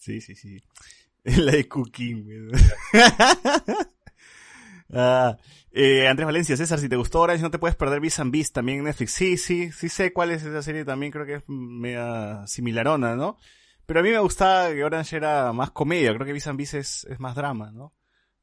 Sí, 0.02 0.20
sí, 0.20 0.34
sí. 0.34 0.60
La 1.24 1.52
de 1.52 1.68
Cooking, 1.68 2.24
güey. 2.24 2.62
Ah, 4.94 5.38
eh, 5.72 6.10
Andrés 6.10 6.26
Valencia, 6.26 6.58
César, 6.58 6.78
si 6.78 6.90
te 6.90 6.98
gustó 6.98 7.22
Orange, 7.22 7.42
no 7.42 7.50
te 7.50 7.60
puedes 7.60 7.78
perder 7.78 8.02
Beast 8.02 8.20
and 8.20 8.30
Beast 8.30 8.54
también 8.54 8.80
en 8.80 8.84
Netflix. 8.84 9.14
Sí, 9.14 9.38
sí, 9.38 9.72
sí 9.72 9.88
sé 9.88 10.12
cuál 10.12 10.32
es 10.32 10.44
esa 10.44 10.62
serie 10.62 10.84
también, 10.84 11.14
creo 11.14 11.26
que 11.26 11.36
es 11.36 11.44
media 11.48 12.46
similarona, 12.46 13.16
¿no? 13.16 13.38
Pero 13.86 14.02
a 14.02 14.04
mí 14.04 14.10
me 14.10 14.20
gustaba 14.20 14.68
que 14.74 14.84
Orange 14.84 15.16
era 15.16 15.54
más 15.54 15.72
comedia, 15.72 16.14
creo 16.14 16.26
que 16.26 16.34
Beast 16.34 16.48
and 16.48 16.58
Beast 16.58 16.74
es, 16.74 17.08
más 17.20 17.36
drama, 17.36 17.72
¿no? 17.72 17.94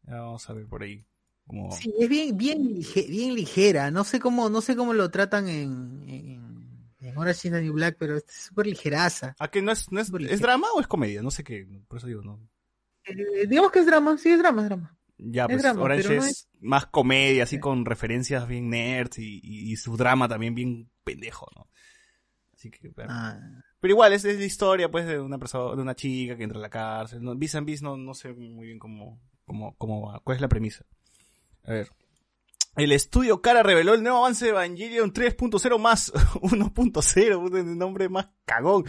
Vamos 0.05 0.49
a 0.49 0.55
ver 0.55 0.67
por 0.67 0.83
ahí. 0.83 1.05
Como... 1.47 1.71
Sí, 1.73 1.93
es 1.99 2.09
bien, 2.09 2.35
bien 2.35 3.35
ligera. 3.35 3.91
No 3.91 4.05
sé 4.05 4.19
cómo, 4.19 4.49
no 4.49 4.63
sé 4.63 4.75
cómo 4.75 4.95
lo 4.95 5.11
tratan 5.11 5.51
en, 5.51 6.03
en, 6.09 6.47
en 7.09 7.19
Orange 7.19 7.49
is 7.49 7.53
the 7.55 7.63
New 7.63 7.73
Black, 7.73 7.97
pero 7.99 8.17
es 8.17 8.25
súper 8.29 8.67
ligeraza. 8.67 9.35
¿A 9.39 9.49
que 9.51 9.63
no 9.63 9.73
es, 9.73 9.91
no 9.93 10.01
es, 10.01 10.11
es 10.29 10.41
drama 10.41 10.69
o 10.75 10.81
es 10.81 10.87
comedia? 10.87 11.23
No 11.23 11.31
sé 11.31 11.45
qué, 11.45 11.67
por 11.89 11.99
eso 11.99 12.07
digo, 12.07 12.23
¿no? 12.23 12.41
Eh, 13.05 13.47
digamos 13.47 13.73
que 13.73 13.81
es 13.81 13.87
drama, 13.87 14.17
sí 14.19 14.31
es 14.31 14.39
drama, 14.39 14.63
es 14.63 14.69
drama. 14.69 14.99
Ya, 15.19 15.45
Es 15.45 15.49
pues 15.51 15.63
drama, 15.63 15.83
Orange 15.83 16.17
no 16.17 16.25
es, 16.25 16.49
más 16.61 16.87
comedia, 16.87 17.43
así 17.43 17.59
con 17.59 17.85
referencias 17.85 18.47
bien 18.47 18.71
nerds 18.71 19.19
y, 19.19 19.41
y- 19.43 19.73
y 19.73 19.77
su 19.77 19.97
drama 19.97 20.29
también 20.29 20.55
bien 20.55 20.91
pendejo, 21.03 21.49
¿no? 21.57 21.69
Así 22.55 22.71
que. 22.71 22.93
Ah. 23.09 23.39
Pero 23.81 23.93
igual, 23.93 24.13
es, 24.13 24.25
es 24.25 24.39
la 24.39 24.45
historia, 24.45 24.91
pues, 24.91 25.07
de 25.07 25.19
una 25.21 25.39
persona, 25.39 25.77
de 25.77 25.83
una 25.83 25.95
chica 25.95 26.37
que 26.37 26.43
entra 26.45 26.59
a 26.59 26.63
la 26.63 26.71
cárcel. 26.71 27.23
¿no? 27.23 27.35
Vis 27.37 27.55
and 27.55 27.67
Vis 27.67 27.83
no, 27.83 27.97
no 27.97 28.15
sé 28.15 28.33
muy 28.33 28.67
bien 28.67 28.79
cómo, 28.79 29.21
cómo, 29.45 29.77
cómo 29.77 30.09
va, 30.09 30.21
cuál 30.21 30.37
es 30.37 30.41
la 30.41 30.49
premisa. 30.49 30.85
A 31.65 31.73
ver. 31.73 31.89
El 32.77 32.93
estudio 32.93 33.41
Cara 33.41 33.62
reveló 33.62 33.95
el 33.95 34.03
nuevo 34.03 34.19
avance 34.19 34.45
de 34.45 34.51
Evangelion 34.53 35.12
3.0 35.12 35.79
más 35.79 36.12
1.0, 36.14 37.41
puta, 37.43 37.59
el 37.59 37.79
nombre 37.79 38.09
más 38.09 38.29
cagón. 38.45 38.85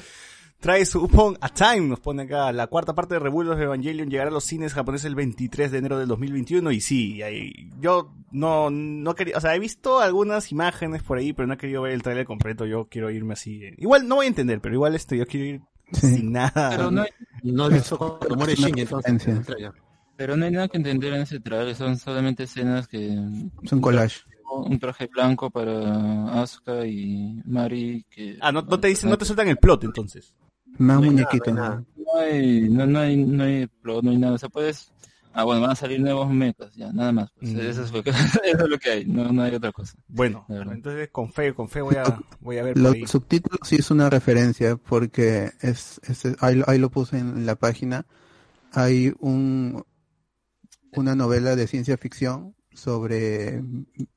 Trae 0.59 0.85
su 0.85 1.01
Upon 1.05 1.37
a 1.39 1.47
Time, 1.49 1.87
nos 1.87 2.01
pone 2.01 2.23
acá. 2.23 2.51
La 2.51 2.67
cuarta 2.67 2.93
parte 2.93 3.13
de 3.13 3.19
Revuelos 3.21 3.57
de 3.57 3.63
Evangelion 3.63 4.09
llegará 4.09 4.29
a 4.29 4.33
los 4.33 4.43
cines 4.43 4.73
japoneses 4.73 5.05
el 5.05 5.15
23 5.15 5.71
de 5.71 5.77
enero 5.77 5.97
del 5.97 6.09
2021. 6.09 6.71
Y 6.71 6.81
sí, 6.81 7.21
ahí, 7.21 7.69
yo 7.79 8.13
no, 8.31 8.69
no 8.69 9.15
quería, 9.15 9.37
o 9.37 9.41
sea, 9.41 9.55
he 9.55 9.59
visto 9.59 10.01
algunas 10.01 10.51
imágenes 10.51 11.01
por 11.01 11.17
ahí, 11.17 11.31
pero 11.31 11.47
no 11.47 11.53
he 11.53 11.57
querido 11.57 11.83
ver 11.83 11.93
el 11.93 12.03
trailer 12.03 12.25
completo. 12.25 12.65
Yo 12.65 12.89
quiero 12.89 13.09
irme 13.09 13.33
así. 13.33 13.61
Igual 13.77 14.05
no 14.07 14.15
voy 14.15 14.25
a 14.25 14.29
entender, 14.29 14.59
pero 14.59 14.75
igual 14.75 14.95
este, 14.95 15.17
yo 15.17 15.25
quiero 15.25 15.45
ir 15.45 15.61
sin 15.93 16.33
nada. 16.33 16.71
Pero 16.71 16.91
no 16.91 17.05
No 17.43 17.63
has 17.63 17.73
visto 17.73 17.97
cuando 17.97 18.45
pero 20.19 20.35
no 20.35 20.43
hay 20.43 20.51
nada 20.51 20.67
que 20.67 20.75
entender 20.75 21.13
en 21.13 21.21
ese 21.21 21.39
trailer, 21.39 21.73
son 21.75 21.97
solamente 21.97 22.43
escenas 22.43 22.89
que... 22.89 23.17
Son 23.63 23.79
collage. 23.79 24.19
Un 24.65 24.77
traje 24.77 25.07
blanco 25.07 25.49
para 25.49 26.41
Asuka 26.41 26.85
y 26.85 27.41
Mari 27.45 28.05
que... 28.09 28.37
Ah, 28.41 28.51
no, 28.51 28.61
no 28.63 28.77
te 28.81 28.89
dicen, 28.89 29.09
no 29.09 29.17
te 29.17 29.23
sueltan 29.23 29.47
el 29.47 29.55
plot 29.55 29.85
entonces. 29.85 30.35
Más 30.77 30.97
muñequito, 31.01 31.53
¿no? 31.53 31.85
No 31.95 32.19
hay, 32.19 32.67
no, 32.69 32.85
no 32.85 32.99
hay, 32.99 33.15
no 33.15 33.43
hay 33.45 33.67
plot, 33.67 34.03
no 34.03 34.11
hay 34.11 34.17
nada, 34.17 34.33
o 34.33 34.37
sea, 34.37 34.49
puedes... 34.49 34.91
Ah, 35.31 35.45
bueno, 35.45 35.61
van 35.61 35.69
a 35.71 35.75
salir 35.75 36.01
nuevos 36.01 36.29
mechas, 36.29 36.75
ya, 36.75 36.91
nada 36.91 37.13
más. 37.13 37.31
pues, 37.39 37.53
Mm. 37.53 37.59
eso, 37.61 37.83
es 37.83 37.91
lo 37.93 38.03
que, 38.03 38.09
eso 38.09 38.39
es 38.43 38.69
lo 38.69 38.77
que 38.77 38.89
hay, 38.89 39.05
no, 39.05 39.31
no 39.31 39.43
hay 39.43 39.55
otra 39.55 39.71
cosa. 39.71 39.93
Bueno, 40.09 40.45
entonces 40.49 41.07
con 41.13 41.31
fe, 41.31 41.53
con 41.53 41.69
fe 41.69 41.79
voy 41.81 41.95
a, 41.95 42.19
voy 42.41 42.57
a 42.57 42.63
ver 42.63 42.77
Los 42.77 42.95
ahí. 42.95 43.07
subtítulos 43.07 43.59
sí 43.63 43.77
es 43.77 43.89
una 43.89 44.09
referencia 44.09 44.75
porque 44.75 45.51
es, 45.61 46.01
es- 46.03 46.35
ahí, 46.41 46.61
ahí 46.67 46.77
lo 46.77 46.89
puse 46.89 47.19
en 47.19 47.45
la 47.45 47.55
página. 47.55 48.05
Hay 48.73 49.13
un 49.19 49.83
una 50.93 51.15
novela 51.15 51.55
de 51.55 51.67
ciencia 51.67 51.97
ficción 51.97 52.55
sobre 52.73 53.61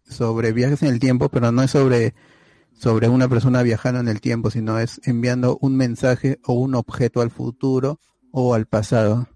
sobre 0.05 0.53
viajes 0.53 0.83
en 0.83 0.89
el 0.89 1.01
tiempo, 1.01 1.29
pero 1.29 1.53
no 1.53 1.63
es 1.63 1.71
sobre 1.71 2.15
sobre 2.73 3.09
una 3.09 3.29
persona 3.29 3.63
viajando 3.63 4.01
en 4.01 4.09
el 4.09 4.21
tiempo, 4.21 4.51
sino 4.51 4.79
es 4.79 5.01
enviando 5.05 5.59
un 5.61 5.77
mensaje 5.77 6.39
o 6.45 6.55
un 6.55 6.75
objeto 6.75 7.21
al 7.21 7.31
futuro 7.31 8.01
o 8.31 8.55
al 8.55 8.67
pasado. 8.67 9.29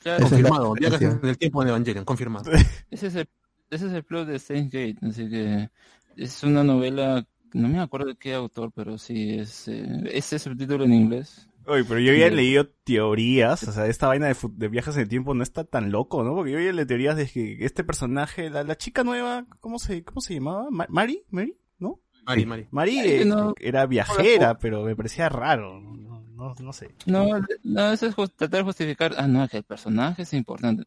Claro, 0.00 0.24
es 0.24 0.30
Confirmado. 0.30 0.72
Viajes 0.74 1.00
en 1.00 1.28
el 1.28 1.38
tiempo 1.38 1.62
de 1.62 1.70
Evangelion, 1.70 2.04
confirmado. 2.04 2.50
Ese 2.90 3.06
es 3.06 3.14
el, 3.14 3.28
ese 3.70 3.86
es 3.86 3.92
el 3.92 4.04
plot 4.04 4.28
de 4.28 4.38
Steins 4.38 4.70
Gate, 4.70 4.96
así 5.02 5.28
que 5.28 5.70
es 6.16 6.42
una 6.42 6.62
novela, 6.62 7.26
no 7.52 7.68
me 7.68 7.80
acuerdo 7.80 8.08
de 8.08 8.16
qué 8.16 8.34
autor, 8.34 8.70
pero 8.74 8.98
sí 8.98 9.38
es 9.38 9.68
eh, 9.68 9.86
ese 10.12 10.38
subtítulo 10.38 10.84
en 10.84 10.92
inglés. 10.92 11.48
Oye, 11.66 11.84
pero 11.84 12.00
yo 12.00 12.12
había 12.12 12.28
Sí. 12.28 12.34
leído 12.34 12.68
teorías, 12.84 13.62
o 13.66 13.72
sea, 13.72 13.86
esta 13.86 14.06
vaina 14.08 14.26
de, 14.28 14.68
viajes 14.68 14.94
en 14.96 15.02
el 15.02 15.08
tiempo 15.08 15.34
no 15.34 15.42
está 15.42 15.64
tan 15.64 15.90
loco, 15.90 16.22
¿no? 16.22 16.34
Porque 16.34 16.52
yo 16.52 16.58
había 16.58 16.72
leído 16.72 16.86
teorías 16.86 17.16
de 17.16 17.26
que 17.26 17.64
este 17.64 17.84
personaje, 17.84 18.50
la, 18.50 18.64
la 18.64 18.76
chica 18.76 19.04
nueva, 19.04 19.46
¿cómo 19.60 19.78
se, 19.78 20.04
cómo 20.04 20.20
se 20.20 20.34
llamaba? 20.34 20.66
Ma- 20.70 20.86
¿Mari? 20.88 21.24
¿Mari? 21.30 21.56
¿No? 21.78 22.00
Mari, 22.26 22.46
Mari. 22.46 22.66
Mari 22.70 22.98
eh, 22.98 23.24
no. 23.24 23.54
era 23.58 23.86
viajera, 23.86 24.58
pero 24.58 24.82
me 24.84 24.94
parecía 24.96 25.28
raro, 25.28 25.80
no, 25.80 26.20
no, 26.34 26.54
no 26.58 26.72
sé. 26.72 26.94
No, 27.06 27.26
no, 27.62 27.92
eso 27.92 28.06
es 28.06 28.14
just- 28.14 28.36
tratar 28.36 28.60
de 28.60 28.64
justificar, 28.64 29.14
ah, 29.16 29.26
no, 29.26 29.48
que 29.48 29.58
el 29.58 29.64
personaje 29.64 30.22
es 30.22 30.32
importante. 30.34 30.84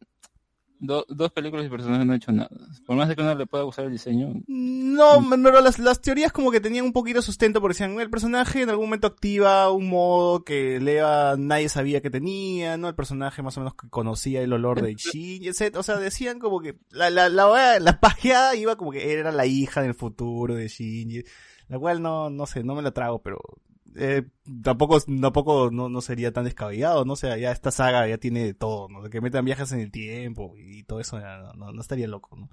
Do- 0.80 1.04
dos 1.08 1.32
películas 1.32 1.66
y 1.66 1.68
personajes 1.68 2.06
no 2.06 2.12
han 2.12 2.16
hecho 2.18 2.30
nada. 2.32 2.50
Por 2.86 2.96
más 2.96 3.08
de 3.08 3.16
que 3.16 3.22
uno 3.22 3.34
le 3.34 3.46
pueda 3.46 3.64
gustar 3.64 3.86
el 3.86 3.92
diseño, 3.92 4.32
No, 4.46 5.20
no, 5.20 5.50
las, 5.60 5.78
las 5.78 6.00
teorías 6.00 6.32
como 6.32 6.50
que 6.52 6.60
tenían 6.60 6.84
un 6.84 6.92
poquito 6.92 7.18
de 7.18 7.22
sustento 7.22 7.60
porque 7.60 7.74
decían, 7.74 7.98
el 7.98 8.10
personaje 8.10 8.62
en 8.62 8.70
algún 8.70 8.86
momento 8.86 9.06
activa 9.08 9.70
un 9.72 9.88
modo 9.88 10.44
que 10.44 10.78
Leva 10.80 11.34
nadie 11.36 11.68
sabía 11.68 12.00
que 12.00 12.10
tenía, 12.10 12.76
¿no? 12.76 12.88
El 12.88 12.94
personaje 12.94 13.42
más 13.42 13.56
o 13.56 13.60
menos 13.60 13.74
que 13.74 13.88
conocía 13.88 14.40
el 14.42 14.52
olor 14.52 14.80
de 14.80 14.94
Shinji, 14.94 15.48
etc. 15.48 15.76
O 15.76 15.82
sea, 15.82 15.96
decían 15.96 16.38
como 16.38 16.60
que 16.60 16.78
la, 16.90 17.10
la, 17.10 17.28
la, 17.28 17.78
la 17.80 18.00
pajeada 18.00 18.54
iba 18.54 18.76
como 18.76 18.92
que 18.92 19.12
era 19.12 19.32
la 19.32 19.46
hija 19.46 19.82
del 19.82 19.94
futuro 19.94 20.54
de 20.54 20.68
Shinji, 20.68 21.24
la 21.68 21.78
cual 21.78 22.00
no, 22.02 22.30
no 22.30 22.46
sé, 22.46 22.62
no 22.62 22.74
me 22.74 22.82
la 22.82 22.92
trago, 22.92 23.20
pero 23.20 23.38
eh, 23.96 24.24
tampoco, 24.62 25.00
tampoco 25.00 25.70
no, 25.72 25.88
no 25.88 26.00
sería 26.00 26.32
tan 26.32 26.44
descabellado, 26.44 27.04
¿no? 27.04 27.14
O 27.14 27.16
sea, 27.16 27.36
ya 27.36 27.52
esta 27.52 27.70
saga 27.70 28.06
ya 28.08 28.18
tiene 28.18 28.44
de 28.44 28.54
todo, 28.54 28.88
¿no? 28.88 29.02
De 29.02 29.10
que 29.10 29.20
metan 29.20 29.44
viajes 29.44 29.72
en 29.72 29.80
el 29.80 29.90
tiempo 29.90 30.54
y 30.56 30.84
todo 30.84 31.00
eso 31.00 31.18
ya 31.20 31.38
no, 31.56 31.72
no- 31.72 31.80
estaría 31.80 32.06
loco, 32.08 32.36
¿no? 32.36 32.50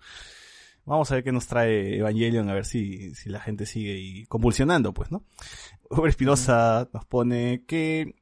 Vamos 0.85 1.11
a 1.11 1.15
ver 1.15 1.23
qué 1.23 1.31
nos 1.31 1.47
trae 1.47 1.97
Evangelion, 1.97 2.47
a 2.49 2.53
ver 2.53 2.65
si, 2.65 3.15
si 3.15 3.29
la 3.29 3.39
gente 3.39 3.65
sigue 3.65 3.97
y 3.97 4.25
convulsionando, 4.27 4.93
pues, 4.93 5.11
¿no? 5.11 5.23
Uber 5.89 6.09
Espinosa 6.09 6.89
nos 6.93 7.05
pone 7.05 7.63
que... 7.65 8.15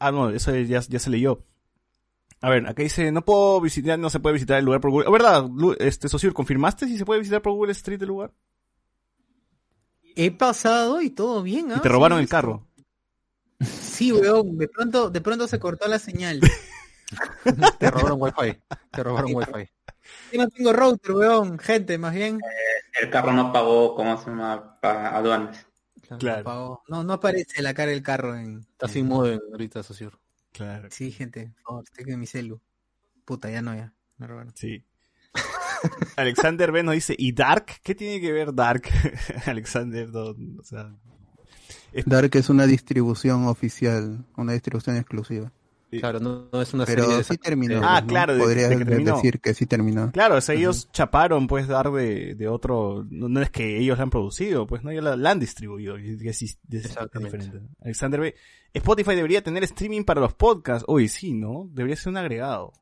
Ah, 0.00 0.10
no, 0.10 0.30
eso 0.30 0.54
ya, 0.56 0.80
ya 0.80 0.98
se 0.98 1.10
leyó. 1.10 1.44
A 2.40 2.50
ver, 2.50 2.66
acá 2.66 2.82
dice, 2.82 3.12
no 3.12 3.24
puedo 3.24 3.60
visitar, 3.60 3.96
no 4.00 4.10
se 4.10 4.18
puede 4.18 4.32
visitar 4.34 4.58
el 4.58 4.64
lugar 4.64 4.80
por 4.80 4.90
Google. 4.90 5.06
¿Es 5.06 5.12
verdad? 5.12 5.48
Este, 5.78 6.08
Socio, 6.08 6.34
¿confirmaste 6.34 6.88
si 6.88 6.98
se 6.98 7.04
puede 7.04 7.20
visitar 7.20 7.40
por 7.40 7.52
Google 7.52 7.70
Street 7.72 8.02
el 8.02 8.08
lugar? 8.08 8.32
He 10.16 10.30
pasado 10.30 11.00
y 11.00 11.10
todo 11.10 11.42
bien, 11.42 11.72
¿ah? 11.72 11.76
Y 11.78 11.80
te 11.80 11.88
robaron 11.88 12.18
Sí, 12.18 12.22
el 12.22 12.28
carro. 12.28 12.66
Sí, 13.60 14.12
weón, 14.12 14.58
de 14.58 14.68
pronto, 14.68 15.10
de 15.10 15.20
pronto 15.20 15.46
se 15.46 15.58
cortó 15.58 15.88
la 15.88 15.98
señal. 15.98 16.40
Te 17.78 17.90
robaron 17.90 18.20
wifi. 18.20 18.58
Te 18.90 19.02
robaron 19.02 19.34
wifi. 19.34 19.70
Yo 20.32 20.42
no 20.42 20.48
tengo 20.48 20.72
router, 20.72 21.12
weón, 21.12 21.58
gente, 21.58 21.98
más 21.98 22.14
bien. 22.14 22.40
El 23.00 23.10
carro 23.10 23.32
no 23.32 23.52
pagó, 23.52 23.94
¿cómo 23.94 24.18
se 24.18 24.30
llama? 24.30 24.78
Aduanas. 24.82 25.66
Claro. 26.18 26.40
apagó. 26.40 26.82
No, 26.88 27.04
no 27.04 27.14
aparece 27.14 27.62
la 27.62 27.74
cara 27.74 27.90
del 27.90 28.02
carro 28.02 28.36
en. 28.36 28.60
Está 28.60 28.88
sin 28.88 29.06
modem 29.06 29.40
ahorita, 29.50 29.82
socio. 29.82 30.12
Claro. 30.52 30.88
Sí, 30.90 31.10
gente, 31.10 31.52
por 31.54 31.62
favor, 31.62 31.84
estoy 31.84 32.04
con 32.04 32.20
mi 32.20 32.26
celu. 32.26 32.60
Puta, 33.24 33.50
ya 33.50 33.62
no, 33.62 33.74
ya. 33.74 33.94
Me 34.18 34.26
robaron. 34.26 34.52
Sí. 34.56 34.84
Alexander 36.16 36.72
B 36.72 36.82
nos 36.82 36.94
dice, 36.94 37.14
¿y 37.18 37.32
Dark? 37.32 37.66
¿Qué 37.82 37.94
tiene 37.94 38.20
que 38.20 38.32
ver 38.32 38.54
Dark? 38.54 38.82
Alexander, 39.46 40.08
no, 40.08 40.26
o 40.60 40.64
sea... 40.64 40.94
es- 41.92 42.04
Dark 42.06 42.30
es 42.34 42.48
una 42.50 42.66
distribución 42.66 43.46
oficial, 43.46 44.24
una 44.36 44.52
distribución 44.52 44.96
exclusiva. 44.96 45.52
Claro, 46.00 46.20
no, 46.20 46.48
no 46.50 46.62
es 46.62 46.72
una 46.72 46.86
Pero 46.86 47.02
serie 47.02 47.18
de 47.18 47.24
sí 47.24 47.36
terminó. 47.36 47.80
Ah, 47.84 48.00
¿no? 48.00 48.06
claro, 48.06 48.32
de- 48.32 48.40
Podrías 48.40 48.70
de 48.70 48.78
que 48.78 48.84
terminó. 48.86 49.14
decir 49.16 49.40
que 49.40 49.52
sí 49.52 49.66
terminó. 49.66 50.10
Claro, 50.10 50.36
o 50.36 50.40
sea, 50.40 50.54
ellos 50.54 50.88
chaparon, 50.90 51.46
pues, 51.46 51.68
dar 51.68 51.90
de, 51.92 52.34
de 52.34 52.48
otro... 52.48 53.06
No, 53.10 53.28
no 53.28 53.42
es 53.42 53.50
que 53.50 53.78
ellos 53.78 53.98
la 53.98 54.04
han 54.04 54.08
producido, 54.10 54.66
pues, 54.66 54.82
no, 54.82 54.90
ellos 54.90 55.04
la, 55.04 55.16
la 55.16 55.30
han 55.32 55.38
distribuido. 55.40 55.96
Exactamente. 55.98 57.36
diferente. 57.36 57.60
Alexander 57.82 58.20
B. 58.20 58.34
Spotify 58.72 59.14
debería 59.14 59.42
tener 59.44 59.64
streaming 59.64 60.04
para 60.04 60.22
los 60.22 60.32
podcasts. 60.32 60.86
Uy, 60.88 61.08
sí, 61.08 61.34
¿no? 61.34 61.68
Debería 61.70 61.96
ser 61.96 62.08
un 62.08 62.16
agregado. 62.16 62.72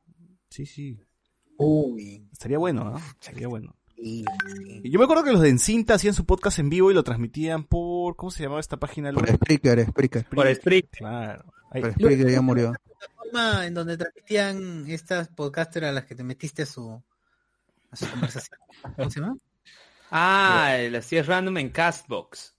Sí, 0.48 0.64
sí. 0.66 1.00
Uy. 1.60 2.28
Estaría 2.32 2.58
bueno, 2.58 2.84
¿no? 2.84 2.96
Estaría 2.98 3.48
bueno. 3.48 3.74
Sí, 3.96 4.24
Yo 4.84 4.98
me 4.98 5.04
acuerdo 5.04 5.24
que 5.24 5.32
los 5.32 5.42
de 5.42 5.50
Encinta 5.50 5.94
hacían 5.94 6.14
su 6.14 6.24
podcast 6.24 6.58
en 6.58 6.70
vivo 6.70 6.90
y 6.90 6.94
lo 6.94 7.04
transmitían 7.04 7.64
por... 7.64 8.16
¿Cómo 8.16 8.30
se 8.30 8.42
llamaba 8.42 8.60
esta 8.60 8.78
página? 8.78 9.12
Por 9.12 9.28
Spreaker, 9.28 9.86
Spreaker. 9.88 10.24
Por 10.26 10.54
Spreak. 10.54 10.88
Claro. 10.90 11.44
Ahí- 11.70 11.82
Pero 11.82 11.92
Spreaker 11.94 12.30
ya 12.30 12.40
murió. 12.40 12.72
forma 13.16 13.66
en 13.66 13.74
donde 13.74 13.98
transmitían 13.98 14.86
estas 14.88 15.28
podcasters 15.28 15.86
a 15.86 15.92
las 15.92 16.06
que 16.06 16.14
te 16.14 16.24
metiste 16.24 16.62
a 16.62 16.66
su, 16.66 17.02
a 17.90 17.96
su 17.96 18.08
conversación. 18.10 18.58
¿Cómo 18.96 19.10
se 19.10 19.20
llama? 19.20 19.36
Ah, 20.10 20.76
así 20.96 21.18
es 21.18 21.26
random 21.26 21.58
en 21.58 21.68
Castbox. 21.68 22.54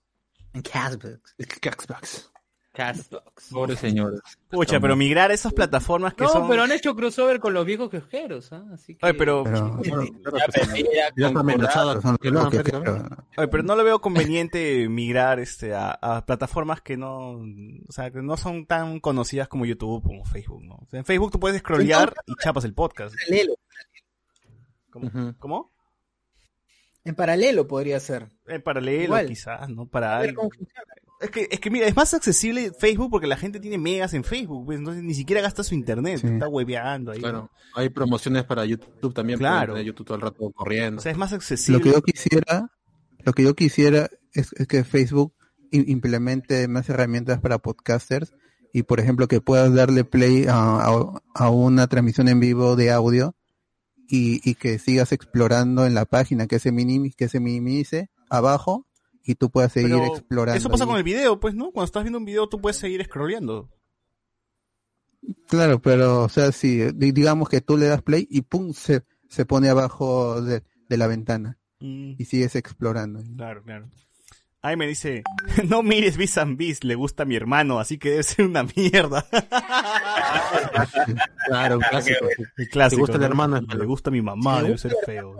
En 0.54 0.62
Castbox. 0.62 1.34
Xbox. 1.38 2.30
Castbox. 2.72 3.48
Pobre 3.50 3.76
señores. 3.76 4.20
Pucha, 4.50 4.80
pero 4.80 4.96
migrar 4.96 5.30
a 5.30 5.34
esas 5.34 5.52
plataformas 5.52 6.14
que 6.14 6.24
No, 6.24 6.30
son... 6.30 6.48
pero 6.48 6.62
han 6.62 6.72
hecho 6.72 6.96
crossover 6.96 7.38
con 7.38 7.52
los 7.52 7.66
viejos 7.66 7.90
quejojeros, 7.90 8.50
¿ah? 8.52 8.64
Así 8.72 8.94
que... 8.94 9.06
Ay, 9.06 9.12
pero... 9.12 9.44
Pero, 9.44 9.78
Ya, 11.14 11.30
pero 13.50 13.62
no 13.62 13.76
lo 13.76 13.84
veo 13.84 14.00
conveniente 14.00 14.88
migrar 14.88 15.38
este 15.38 15.74
a, 15.74 15.90
a 15.90 16.24
plataformas 16.24 16.80
que 16.80 16.96
no, 16.96 17.40
o 17.88 17.92
sea, 17.92 18.10
que 18.10 18.22
no 18.22 18.36
son 18.36 18.66
tan 18.66 19.00
conocidas 19.00 19.48
como 19.48 19.66
YouTube 19.66 20.02
o 20.06 20.24
Facebook, 20.24 20.62
¿no? 20.64 20.74
O 20.76 20.86
sea, 20.90 20.98
en 21.00 21.04
Facebook 21.04 21.32
tú 21.32 21.40
puedes 21.40 21.58
scrollear 21.60 22.14
y 22.26 22.34
chapas 22.42 22.64
el 22.64 22.74
podcast. 22.74 23.14
Paralelo. 23.16 23.54
¿Cómo? 25.38 25.72
En 27.04 27.14
paralelo 27.14 27.66
podría 27.66 27.98
ser. 28.00 28.28
En 28.46 28.62
paralelo 28.62 29.02
Igual. 29.02 29.26
quizás, 29.26 29.68
¿no? 29.68 29.86
Para 29.86 30.16
A 30.16 30.20
ver 30.20 30.30
algo. 30.30 30.50
Es 31.22 31.30
que, 31.30 31.48
es 31.50 31.60
que 31.60 31.70
mira, 31.70 31.86
es 31.86 31.94
más 31.96 32.12
accesible 32.14 32.72
Facebook 32.78 33.10
porque 33.10 33.26
la 33.26 33.36
gente 33.36 33.60
tiene 33.60 33.78
megas 33.78 34.12
en 34.14 34.24
Facebook, 34.24 34.66
pues 34.66 34.78
entonces 34.78 35.02
ni 35.04 35.14
siquiera 35.14 35.40
gasta 35.40 35.62
su 35.62 35.74
internet, 35.74 36.18
Sí. 36.20 36.26
está 36.26 36.48
hueveando 36.48 37.12
ahí. 37.12 37.20
Claro, 37.20 37.50
hay 37.74 37.88
promociones 37.90 38.44
para 38.44 38.64
YouTube 38.64 39.14
también. 39.14 39.38
Claro. 39.38 39.80
YouTube 39.80 40.04
todo 40.06 40.16
el 40.16 40.22
rato 40.22 40.50
corriendo. 40.52 40.98
O 40.98 41.02
sea, 41.02 41.12
es 41.12 41.18
más 41.18 41.32
accesible. 41.32 41.78
Lo 41.78 41.84
que 41.84 41.92
yo 41.92 42.02
quisiera, 42.02 42.70
lo 43.24 43.32
que 43.32 43.42
yo 43.44 43.54
quisiera 43.54 44.10
es, 44.34 44.52
es 44.54 44.66
que 44.66 44.82
Facebook 44.84 45.32
implemente 45.70 46.68
más 46.68 46.88
herramientas 46.88 47.40
para 47.40 47.58
podcasters 47.58 48.32
y 48.72 48.82
por 48.82 49.00
ejemplo 49.00 49.28
que 49.28 49.40
puedas 49.40 49.72
darle 49.74 50.04
play 50.04 50.46
a, 50.48 50.54
a- 50.54 51.22
a 51.34 51.50
una 51.50 51.86
transmisión 51.86 52.28
en 52.28 52.40
vivo 52.40 52.76
de 52.76 52.90
audio 52.90 53.34
y, 54.08 54.40
y 54.48 54.54
que 54.54 54.78
sigas 54.78 55.12
explorando 55.12 55.86
en 55.86 55.94
la 55.94 56.04
página, 56.04 56.46
que 56.46 56.58
se 56.58 56.72
minimice, 56.72 57.14
que 57.16 57.28
se 57.28 57.40
minimice 57.40 58.10
abajo 58.28 58.86
y 59.24 59.34
tú 59.34 59.50
puedas 59.50 59.72
seguir 59.72 59.90
Pero 59.90 60.06
explorando. 60.06 60.58
Eso 60.58 60.68
pasa 60.70 60.84
ahí. 60.84 60.88
con 60.88 60.96
el 60.98 61.04
video, 61.04 61.38
pues, 61.40 61.54
¿no? 61.54 61.70
Cuando 61.70 61.84
estás 61.86 62.02
viendo 62.04 62.18
un 62.18 62.24
video 62.24 62.48
tú 62.48 62.60
puedes 62.60 62.76
seguir 62.76 63.04
scrolleando. 63.04 63.70
Claro, 65.48 65.80
pero 65.80 66.24
o 66.24 66.28
sea, 66.28 66.50
si 66.52 66.78
di- 66.92 67.12
digamos 67.12 67.48
que 67.48 67.60
tú 67.60 67.76
le 67.76 67.86
das 67.86 68.02
play 68.02 68.26
y 68.30 68.42
pum 68.42 68.72
se, 68.72 69.02
se 69.28 69.44
pone 69.44 69.68
abajo 69.68 70.40
de, 70.42 70.62
de 70.88 70.96
la 70.96 71.06
ventana 71.06 71.58
Mm. 71.84 72.14
y 72.16 72.24
sigues 72.26 72.54
explorando. 72.54 73.22
Claro, 73.36 73.62
claro. 73.64 73.88
Ahí 74.64 74.76
me 74.76 74.86
dice, 74.86 75.24
no 75.68 75.82
mires 75.82 76.16
Bis 76.16 76.38
and 76.38 76.56
Bis, 76.56 76.84
le 76.84 76.94
gusta 76.94 77.24
a 77.24 77.26
mi 77.26 77.34
hermano, 77.34 77.80
así 77.80 77.98
que 77.98 78.10
debe 78.10 78.22
ser 78.22 78.46
una 78.46 78.62
mierda. 78.76 79.26
Claro, 81.48 81.76
un 81.76 81.82
clásico. 81.82 82.26
El 82.56 82.68
clásico. 82.68 82.96
Te 82.96 83.00
gusta 83.00 83.14
el 83.16 83.20
¿no? 83.20 83.26
hermano, 83.26 83.60
Le 83.60 83.84
gusta 83.84 84.10
a 84.10 84.12
mi 84.12 84.22
mamá, 84.22 84.58
Sí, 84.60 84.64
debe 84.66 84.78
ser 84.78 84.94
feo. 85.04 85.36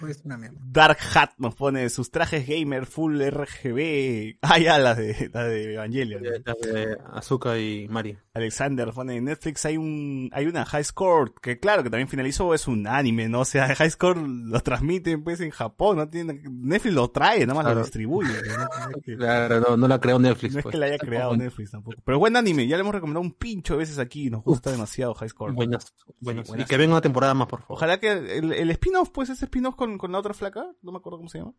Pues 0.00 0.20
una 0.24 0.36
mierda. 0.36 0.58
Dark 0.64 0.98
Hat 1.14 1.30
nos 1.38 1.54
pone 1.54 1.88
sus 1.90 2.10
trajes 2.10 2.46
gamer 2.46 2.86
full 2.86 3.20
RGB. 3.20 4.36
Ah, 4.42 4.58
ya, 4.58 4.78
la 4.78 4.94
de, 4.94 5.30
la 5.32 5.44
de 5.44 5.74
Evangelion. 5.74 6.22
Las 6.44 6.58
de 6.60 6.96
Azuka 7.12 7.58
y 7.58 7.88
Mari. 7.88 8.16
Alexander 8.34 8.92
pone 8.92 9.16
en 9.16 9.24
Netflix 9.24 9.64
hay 9.64 9.76
un 9.78 10.28
hay 10.32 10.46
una 10.46 10.64
High 10.66 10.84
Score 10.84 11.32
que 11.40 11.58
claro 11.58 11.82
que 11.82 11.88
también 11.90 12.06
finalizó 12.08 12.52
es 12.54 12.68
un 12.68 12.86
anime 12.86 13.28
no 13.30 13.40
o 13.40 13.44
sea 13.46 13.66
High 13.74 13.90
Score 13.90 14.18
lo 14.18 14.60
transmiten 14.60 15.24
pues 15.24 15.40
en 15.40 15.50
Japón 15.50 15.96
no 15.96 16.08
tiene 16.08 16.42
Netflix 16.50 16.94
lo 16.94 17.08
trae 17.10 17.46
nada 17.46 17.62
más 17.62 17.74
lo 17.74 17.80
distribuye 17.82 18.28
¿no? 18.28 18.56
No 18.90 18.96
es 18.96 19.02
que- 19.02 19.16
Claro, 19.16 19.60
no, 19.60 19.76
no 19.78 19.88
la 19.88 19.98
creó 19.98 20.18
Netflix. 20.18 20.52
no 20.52 20.58
es 20.58 20.62
pues. 20.64 20.72
que 20.74 20.78
la 20.78 20.86
haya 20.86 20.98
creado 20.98 21.34
Netflix 21.34 21.70
tampoco 21.70 21.96
pero 22.04 22.18
buen 22.18 22.36
anime 22.36 22.66
ya 22.68 22.76
le 22.76 22.82
hemos 22.82 22.94
recomendado 22.94 23.22
un 23.22 23.32
pincho 23.32 23.72
de 23.72 23.78
veces 23.78 23.98
aquí 23.98 24.28
nos 24.28 24.44
gusta 24.44 24.70
demasiado 24.70 25.14
High 25.14 25.30
Score 25.30 25.52
Buenas, 25.54 25.94
buenas. 26.20 26.46
buenas. 26.48 26.66
Y 26.66 26.68
que 26.68 26.76
venga 26.76 26.92
una 26.92 27.00
temporada 27.00 27.32
más, 27.32 27.48
por 27.48 27.60
favor. 27.60 27.74
ojalá 27.76 27.98
que 27.98 28.12
el, 28.12 28.52
el 28.52 28.70
spin-off 28.72 29.08
pues 29.14 29.30
ese 29.30 29.46
spin-off 29.46 29.76
con, 29.76 29.95
con 29.98 30.12
la 30.12 30.18
otra 30.18 30.34
flaca 30.34 30.66
no 30.82 30.92
me 30.92 30.98
acuerdo 30.98 31.18
cómo 31.18 31.28
se 31.28 31.38
llama 31.38 31.52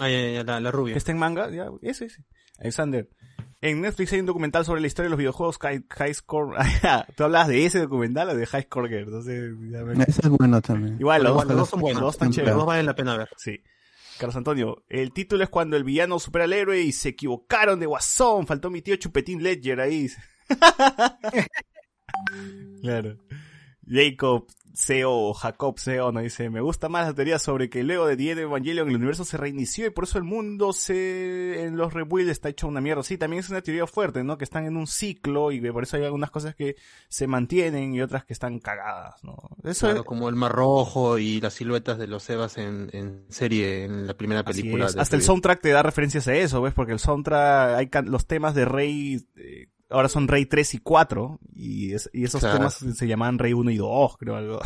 Ah, 0.00 0.08
ya, 0.10 0.30
ya, 0.30 0.44
la, 0.44 0.60
la 0.60 0.70
que 0.70 0.76
rubia. 0.76 0.96
está 0.96 1.12
en 1.12 1.18
manga 1.18 1.50
ya 1.50 1.68
ese 1.82 2.06
ese 2.06 2.24
Alexander 2.58 3.08
en 3.62 3.80
Netflix 3.80 4.12
hay 4.12 4.20
un 4.20 4.26
documental 4.26 4.64
sobre 4.64 4.80
la 4.82 4.86
historia 4.86 5.06
de 5.06 5.10
los 5.10 5.18
videojuegos 5.18 5.58
High, 5.58 5.84
High 5.90 6.14
Score 6.14 6.54
Ah, 6.82 7.06
tú 7.16 7.24
hablabas 7.24 7.48
de 7.48 7.64
ese 7.64 7.78
documental 7.80 8.28
o 8.30 8.34
de 8.36 8.46
High 8.46 8.62
Score 8.64 8.88
Girl 8.88 9.04
entonces 9.04 9.52
ya 9.70 9.82
me- 9.84 10.04
Eso 10.04 10.20
es 10.22 10.28
bueno 10.28 10.60
también. 10.60 10.96
Igual, 11.00 11.22
los, 11.22 11.32
Igual, 11.32 11.48
los 11.48 11.56
dos- 11.56 11.68
son 11.70 11.80
buenos. 11.80 12.02
los 12.02 12.08
dos 12.08 12.14
están 12.16 12.28
Los 12.28 12.36
Los 12.36 12.44
chéveres. 12.44 12.56
dos 12.56 12.66
valen 12.66 12.86
la 12.86 12.94
pena 12.94 13.16
ver. 13.16 13.30
Sí. 13.38 13.62
Carlos 14.18 14.36
Antonio, 14.36 14.82
el 14.88 15.12
título 15.12 15.44
es 15.44 15.50
cuando 15.50 15.76
el 15.76 15.84
villano 15.84 16.18
supera 16.18 16.44
al 16.44 16.52
héroe 16.54 16.80
y 16.80 16.92
se 16.92 17.10
equivocaron 17.10 17.78
de 17.80 17.84
guasón. 17.86 18.46
Faltó 18.46 18.70
mi 18.70 18.80
tío 18.80 18.96
Chupetín 18.96 19.42
Ledger 19.42 19.78
ahí. 19.80 20.08
claro. 22.82 23.16
Jacob 23.88 24.46
Seo 24.74 25.10
o 25.10 25.32
Jacob 25.32 25.78
Seo 25.78 26.12
nos 26.12 26.22
dice, 26.22 26.50
me 26.50 26.60
gusta 26.60 26.90
más 26.90 27.06
la 27.06 27.14
teoría 27.14 27.38
sobre 27.38 27.70
que 27.70 27.82
luego 27.82 28.06
de 28.06 28.14
10 28.14 28.36
de 28.36 28.42
Evangelion 28.42 28.90
el 28.90 28.96
universo 28.96 29.24
se 29.24 29.38
reinició 29.38 29.86
y 29.86 29.90
por 29.90 30.04
eso 30.04 30.18
el 30.18 30.24
mundo 30.24 30.74
se 30.74 31.62
en 31.64 31.78
los 31.78 31.94
rebuilds 31.94 32.30
está 32.30 32.50
hecho 32.50 32.68
una 32.68 32.82
mierda. 32.82 33.02
Sí, 33.02 33.16
también 33.16 33.40
es 33.40 33.48
una 33.48 33.62
teoría 33.62 33.86
fuerte, 33.86 34.22
¿no? 34.22 34.36
Que 34.36 34.44
están 34.44 34.66
en 34.66 34.76
un 34.76 34.86
ciclo 34.86 35.50
y 35.50 35.60
por 35.70 35.84
eso 35.84 35.96
hay 35.96 36.04
algunas 36.04 36.30
cosas 36.30 36.54
que 36.54 36.76
se 37.08 37.26
mantienen 37.26 37.94
y 37.94 38.02
otras 38.02 38.26
que 38.26 38.34
están 38.34 38.58
cagadas, 38.58 39.24
¿no? 39.24 39.36
Eso 39.64 39.86
Claro, 39.86 40.00
es, 40.00 40.06
como 40.06 40.28
el 40.28 40.34
mar 40.36 40.52
rojo 40.52 41.16
y 41.16 41.40
las 41.40 41.54
siluetas 41.54 41.96
de 41.96 42.06
los 42.08 42.28
Evas 42.28 42.58
en, 42.58 42.90
en 42.92 43.24
serie, 43.30 43.84
en 43.84 44.06
la 44.06 44.12
primera 44.14 44.44
película. 44.44 44.86
Hasta 44.98 45.16
el 45.16 45.22
soundtrack 45.22 45.62
te 45.62 45.70
da 45.70 45.82
referencias 45.82 46.28
a 46.28 46.34
eso, 46.34 46.60
¿ves? 46.60 46.74
Porque 46.74 46.92
el 46.92 46.98
soundtrack, 46.98 47.76
hay 47.78 47.86
can- 47.88 48.10
los 48.10 48.26
temas 48.26 48.54
de 48.54 48.66
Rey, 48.66 49.24
eh, 49.36 49.68
ahora 49.90 50.08
son 50.08 50.26
Rey 50.28 50.46
3 50.46 50.74
y 50.74 50.78
4, 50.78 51.38
y, 51.54 51.92
es- 51.92 52.10
y 52.12 52.24
esos 52.24 52.40
Claro. 52.40 52.56
temas 52.58 52.74
se 52.74 53.06
llamaban 53.06 53.38
Rey 53.38 53.52
1 53.52 53.70
y 53.70 53.76
2, 53.76 54.16
creo 54.18 54.36
algo. 54.36 54.60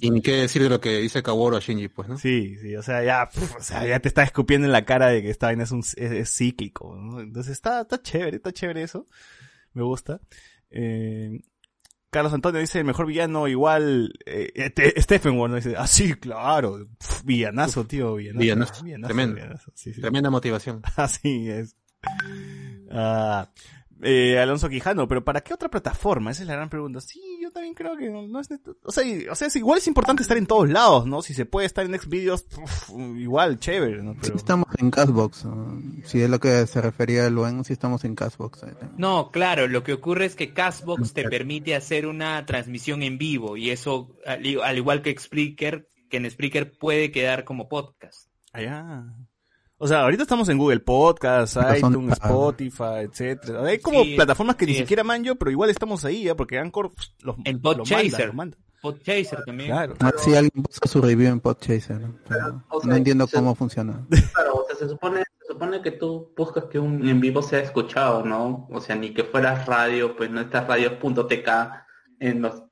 Y 0.00 0.10
ni 0.10 0.20
qué 0.22 0.32
decir 0.36 0.62
de 0.62 0.68
lo 0.70 0.80
que 0.80 0.98
dice 0.98 1.22
Kaworu 1.22 1.56
a 1.56 1.60
Shinji, 1.60 1.88
pues, 1.88 2.08
¿no? 2.08 2.16
Sí, 2.18 2.56
sí, 2.58 2.74
o 2.76 2.82
sea, 2.82 3.04
ya, 3.04 3.28
o 3.58 3.62
sea, 3.62 3.86
ya 3.86 4.00
te 4.00 4.08
está 4.08 4.22
escupiendo 4.22 4.66
en 4.66 4.72
la 4.72 4.84
cara 4.84 5.08
de 5.08 5.22
que 5.22 5.30
esta 5.30 5.46
vaina 5.46 5.64
es, 5.64 5.70
un, 5.70 5.80
es, 5.80 5.94
es 5.96 6.34
cíclico, 6.36 6.96
¿no? 6.96 7.20
Entonces 7.20 7.52
está, 7.52 7.82
está 7.82 8.00
chévere, 8.02 8.36
está 8.38 8.52
chévere 8.52 8.82
eso. 8.82 9.06
Me 9.72 9.82
gusta. 9.82 10.20
Eh, 10.70 11.40
Carlos 12.10 12.32
Antonio 12.32 12.60
dice, 12.60 12.78
el 12.78 12.84
mejor 12.84 13.06
villano 13.06 13.48
igual, 13.48 14.12
eh, 14.24 14.50
este- 14.54 15.00
Stephen 15.02 15.36
Ward, 15.36 15.50
¿no? 15.50 15.56
dice, 15.56 15.74
ah, 15.76 15.86
sí, 15.88 16.14
claro, 16.14 16.88
villanazo, 17.24 17.84
tío, 17.86 18.14
villanazo. 18.14 18.84
Villanazo, 18.84 19.08
tremendo. 19.08 19.34
villanazo, 19.34 19.72
sí, 19.74 19.92
sí. 19.92 20.00
Tremenda 20.00 20.30
motivación. 20.30 20.80
Así 20.96 21.50
es. 21.50 21.76
Ah, 22.90 23.48
eh, 24.04 24.38
Alonso 24.38 24.68
Quijano, 24.68 25.08
pero 25.08 25.24
¿para 25.24 25.40
qué 25.40 25.54
otra 25.54 25.68
plataforma? 25.68 26.30
Esa 26.30 26.42
es 26.42 26.48
la 26.48 26.54
gran 26.54 26.68
pregunta. 26.68 27.00
Sí, 27.00 27.20
yo 27.42 27.50
también 27.50 27.74
creo 27.74 27.96
que 27.96 28.10
no 28.10 28.40
es... 28.40 28.48
O 28.84 28.92
sea, 28.92 29.02
y- 29.04 29.26
o 29.26 29.34
sea, 29.34 29.48
es, 29.48 29.56
igual 29.56 29.78
es 29.78 29.86
importante 29.86 30.22
estar 30.22 30.36
en 30.36 30.46
todos 30.46 30.68
lados, 30.68 31.06
¿no? 31.06 31.22
Si 31.22 31.34
se 31.34 31.46
puede 31.46 31.66
estar 31.66 31.84
en 31.86 31.98
Xvideos, 31.98 32.46
igual, 33.16 33.58
chévere, 33.58 34.02
¿no? 34.02 34.14
Pero... 34.20 34.36
Estamos 34.36 34.66
en 34.78 34.90
Castbox. 34.90 35.44
¿no? 35.46 35.82
Si 36.04 36.20
es 36.22 36.30
lo 36.30 36.38
que 36.38 36.66
se 36.66 36.80
refería 36.80 37.28
Luen, 37.30 37.64
sí 37.64 37.72
estamos 37.72 38.04
en 38.04 38.14
Castbox. 38.14 38.62
eh. 38.64 38.74
No, 38.96 39.30
claro, 39.30 39.66
lo 39.66 39.82
que 39.82 39.92
ocurre 39.94 40.26
es 40.26 40.36
que 40.36 40.52
Castbox 40.52 41.12
te 41.12 41.28
permite 41.28 41.74
hacer 41.74 42.06
una 42.06 42.44
transmisión 42.46 43.02
en 43.02 43.18
vivo 43.18 43.56
y 43.56 43.70
eso, 43.70 44.14
al, 44.26 44.44
igual 44.46 45.02
que 45.02 45.16
Spreaker, 45.18 45.88
que 46.10 46.18
en 46.18 46.30
Spreaker 46.30 46.76
puede 46.78 47.10
quedar 47.10 47.44
como 47.44 47.68
podcast. 47.68 48.28
Allá. 48.52 49.04
O 49.84 49.86
sea, 49.86 50.00
ahorita 50.00 50.22
estamos 50.22 50.48
en 50.48 50.56
Google 50.56 50.80
Podcast, 50.80 51.58
iTunes, 51.76 52.18
pagos. 52.18 52.54
Spotify, 52.54 53.00
etcétera. 53.02 53.64
Hay 53.66 53.78
como 53.80 54.02
Sí, 54.02 54.14
plataformas 54.16 54.56
que 54.56 54.64
ni 54.64 54.72
es- 54.72 54.78
siquiera 54.78 55.04
manjo, 55.04 55.34
pero 55.34 55.50
igual 55.50 55.68
estamos 55.68 56.06
ahí, 56.06 56.26
¿eh? 56.26 56.34
porque 56.34 56.58
Anchor 56.58 56.90
pff, 56.90 57.04
los, 57.22 57.36
manda, 57.36 57.60
Podchaser. 57.60 58.32
Podchaser 58.80 59.44
también. 59.44 59.68
Claro. 59.68 59.94
Ah, 60.00 60.10
sí, 60.16 60.34
alguien 60.34 60.62
busca 60.62 60.88
su 60.88 61.02
review 61.02 61.28
en 61.30 61.40
Podchaser. 61.40 62.00
¿no? 62.00 62.14
Pero 62.26 62.64
o 62.70 62.80
sea, 62.80 62.88
no 62.88 62.96
entiendo 62.96 63.26
se- 63.26 63.36
cómo 63.36 63.54
funciona. 63.54 64.06
Claro, 64.32 64.54
o 64.54 64.66
sea, 64.66 64.74
se 64.76 64.88
supone, 64.88 65.22
se 65.46 65.52
supone 65.52 65.82
que 65.82 65.90
tú 65.90 66.32
buscas 66.34 66.64
que 66.64 66.78
un 66.78 67.06
en 67.06 67.20
vivo 67.20 67.42
sea 67.42 67.58
escuchado, 67.60 68.24
¿no? 68.24 68.66
O 68.70 68.80
sea, 68.80 68.96
ni 68.96 69.12
que 69.12 69.24
fuera 69.24 69.66
radio, 69.66 70.16
pues 70.16 70.30
no 70.30 70.40
estas 70.40 70.66
radios.tk 70.66 71.48
en 72.20 72.40
los 72.40 72.62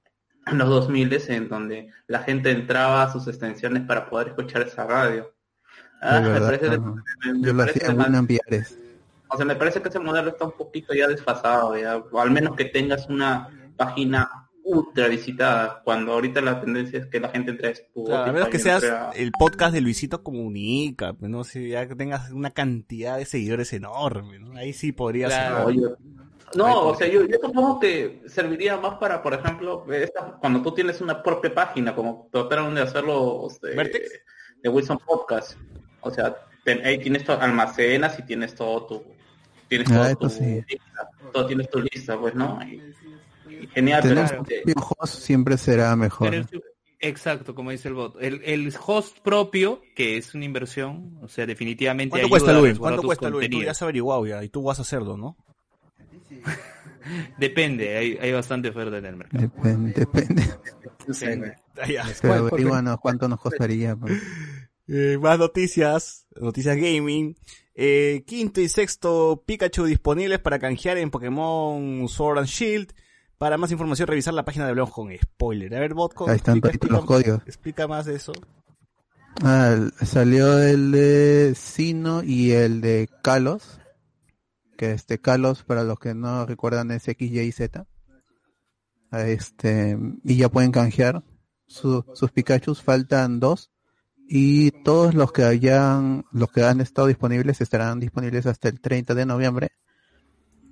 en 0.46 0.56
los 0.58 0.68
2000 0.70 1.12
en 1.28 1.48
donde 1.50 1.88
la 2.06 2.20
gente 2.20 2.50
entraba 2.52 3.02
a 3.02 3.12
sus 3.12 3.28
extensiones 3.28 3.82
para 3.82 4.08
poder 4.08 4.28
escuchar 4.28 4.62
esa 4.62 4.86
radio. 4.86 5.30
Ah, 6.02 6.20
me 6.20 6.40
parece, 6.40 6.66
ajá. 6.66 6.78
me- 6.78 7.32
me 7.34 7.46
Yo 7.46 7.52
lo 7.52 7.58
parece 7.58 7.78
hacía 7.78 7.90
en 7.90 7.96
mal- 7.96 8.06
Winamp 8.08 8.30
Ares. 8.48 8.78
o 9.28 9.36
sea, 9.36 9.46
me 9.46 9.56
parece 9.56 9.80
que 9.80 9.88
ese 9.88 9.98
modelo 10.00 10.30
está 10.30 10.44
un 10.44 10.52
poquito 10.52 10.92
ya 10.94 11.06
desfasado, 11.08 11.76
ya, 11.78 11.96
o 11.96 12.20
al 12.20 12.30
menos 12.30 12.56
que 12.56 12.64
tengas 12.66 13.08
una 13.08 13.48
página 13.76 14.28
ultra 14.64 15.08
visitada, 15.08 15.80
cuando 15.84 16.12
ahorita 16.12 16.40
la 16.40 16.60
tendencia 16.60 17.00
es 17.00 17.06
que 17.06 17.18
la 17.18 17.28
gente 17.30 17.50
entre 17.50 17.68
a 17.68 17.70
Spotify, 17.72 18.06
Claro, 18.06 18.30
a 18.30 18.32
menos 18.32 18.48
que 18.48 18.58
seas 18.60 18.84
a- 18.84 19.10
el 19.12 19.32
podcast 19.32 19.74
de 19.74 19.80
Luisito 19.80 20.22
Comunica, 20.22 21.12
pues, 21.14 21.30
no 21.30 21.42
sé, 21.44 21.68
ya 21.68 21.88
que 21.88 21.96
tengas 21.96 22.30
una 22.30 22.50
cantidad 22.50 23.16
de 23.18 23.24
seguidores 23.24 23.72
enorme, 23.72 24.38
¿no? 24.38 24.56
Ahí 24.56 24.72
sí 24.72 24.92
podría 24.92 25.26
Claro. 25.28 25.56
ser. 25.56 25.66
Oye, 25.66 25.80
No, 26.54 26.88
o 26.88 26.94
sea, 26.94 27.08
yo, 27.08 27.24
yo 27.26 27.38
supongo 27.42 27.80
que 27.80 28.22
serviría 28.26 28.76
más 28.76 28.96
para, 28.98 29.22
por 29.22 29.32
ejemplo, 29.32 29.86
esta- 29.90 30.36
cuando 30.38 30.60
tú 30.60 30.72
tienes 30.74 31.00
una 31.00 31.22
propia 31.22 31.52
página, 31.54 31.94
como 31.94 32.28
trataron 32.30 32.74
de 32.74 32.82
hacerlo 32.82 33.48
de, 33.62 33.74
¿Vertex? 33.74 34.10
de 34.62 34.68
Wilson 34.68 34.98
Podcast. 34.98 35.56
O 36.02 36.10
sea, 36.10 36.36
ten- 36.64 36.84
ahí 36.84 36.98
tienes 36.98 37.24
todo, 37.24 37.40
almacenas 37.40 38.18
y 38.18 38.22
tienes 38.22 38.54
todo 38.54 38.86
tu, 38.86 39.04
tienes 39.68 39.90
Ah, 39.90 39.94
todo 39.94 40.06
esto 40.06 40.28
tu 40.28 40.34
sí. 40.34 40.44
lista, 40.68 41.08
todo 41.32 41.46
tienes 41.46 41.70
tu 41.70 41.80
lista, 41.80 42.18
pues, 42.18 42.34
¿no? 42.34 42.60
Y- 42.62 42.82
y 43.48 43.66
genial, 43.68 44.00
pero, 44.02 44.14
Tener 44.14 44.38
un 44.38 44.46
este, 44.46 44.62
propio 44.64 44.88
host 44.98 45.14
siempre 45.22 45.56
será 45.56 45.94
mejor. 45.96 46.30
Pero 46.30 46.44
exacto, 46.98 47.54
como 47.54 47.70
dice 47.70 47.88
el 47.88 47.94
bot. 47.94 48.16
El, 48.20 48.40
el 48.44 48.74
host 48.84 49.18
propio, 49.20 49.84
que 49.94 50.16
es 50.16 50.34
una 50.34 50.44
inversión, 50.44 51.18
o 51.22 51.28
sea, 51.28 51.46
definitivamente 51.46 52.10
¿Cuánto 52.10 52.26
ayuda 52.26 52.30
cuesta, 52.30 52.50
a 52.58 52.60
Luis? 52.60 52.78
¿Cuánto 52.78 53.00
tus 53.00 53.08
cuesta, 53.08 53.28
Luis? 53.30 53.34
Tú 53.34 53.42
ya 53.42 53.48
contenidos. 53.50 53.70
has 53.76 53.82
averiguado 53.82 54.26
ya, 54.26 54.42
y 54.44 54.48
tú 54.48 54.62
vas 54.62 54.78
a 54.78 54.82
hacerlo, 54.82 55.16
¿no? 55.16 55.36
Depende, 57.36 57.96
hay, 57.96 58.18
hay 58.20 58.32
bastante 58.32 58.68
oferta 58.68 58.98
en 58.98 59.06
el 59.06 59.16
mercado. 59.16 59.42
Depende, 59.42 59.92
depende. 59.92 60.42
Depende. 61.06 61.56
Ya. 61.88 62.04
Pero 62.20 62.34
averiguanos 62.34 62.98
cuánto 63.00 63.28
nos 63.28 63.40
costaría. 63.40 63.96
pues. 63.96 64.12
Eh, 64.94 65.16
más 65.18 65.38
noticias, 65.38 66.26
noticias 66.38 66.76
gaming. 66.76 67.34
Eh, 67.74 68.24
quinto 68.26 68.60
y 68.60 68.68
sexto 68.68 69.42
Pikachu 69.46 69.84
disponibles 69.84 70.38
para 70.40 70.58
canjear 70.58 70.98
en 70.98 71.10
Pokémon 71.10 72.06
Sword 72.08 72.38
and 72.40 72.46
Shield. 72.48 72.92
Para 73.38 73.56
más 73.56 73.72
información 73.72 74.06
revisar 74.06 74.34
la 74.34 74.44
página 74.44 74.66
de 74.66 74.72
blog 74.74 74.90
con 74.92 75.08
spoiler. 75.16 75.74
A 75.74 75.80
ver, 75.80 75.94
Botco, 75.94 76.28
Ahí 76.28 76.36
están 76.36 76.58
explica, 76.58 76.78
toditos 76.78 76.90
los 76.90 76.98
explica- 77.00 77.22
códigos. 77.38 77.48
explica 77.48 77.88
más 77.88 78.04
de 78.06 78.14
eso. 78.16 78.32
Ah, 79.42 79.76
salió 80.04 80.58
el 80.60 80.92
de 80.92 81.54
Sino 81.56 82.22
y 82.22 82.52
el 82.52 82.80
de 82.82 83.08
Kalos. 83.22 83.80
Que 84.76 84.92
este 84.92 85.18
Kalos, 85.20 85.62
para 85.64 85.84
los 85.84 85.98
que 85.98 86.14
no 86.14 86.44
recuerdan, 86.44 86.90
es 86.90 87.08
X, 87.08 87.32
Y 87.32 87.52
Z. 87.52 87.86
Este, 89.12 89.98
y 90.24 90.36
ya 90.36 90.48
pueden 90.48 90.70
canjear 90.72 91.22
su- 91.66 92.04
sus 92.14 92.30
Pikachus. 92.30 92.82
Faltan 92.82 93.40
dos. 93.40 93.70
Y 94.34 94.70
todos 94.70 95.12
los 95.12 95.30
que 95.30 95.44
hayan, 95.44 96.24
los 96.32 96.50
que 96.50 96.64
han 96.64 96.80
estado 96.80 97.06
disponibles 97.06 97.60
estarán 97.60 98.00
disponibles 98.00 98.46
hasta 98.46 98.70
el 98.70 98.80
30 98.80 99.14
de 99.14 99.26
noviembre. 99.26 99.72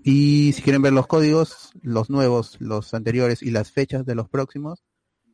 Y 0.03 0.53
si 0.55 0.63
quieren 0.63 0.81
ver 0.81 0.95
los 0.95 1.07
códigos, 1.07 1.71
los 1.83 2.09
nuevos, 2.09 2.57
los 2.59 2.95
anteriores 2.95 3.43
y 3.43 3.51
las 3.51 3.71
fechas 3.71 4.07
de 4.07 4.15
los 4.15 4.31
próximos, 4.31 4.83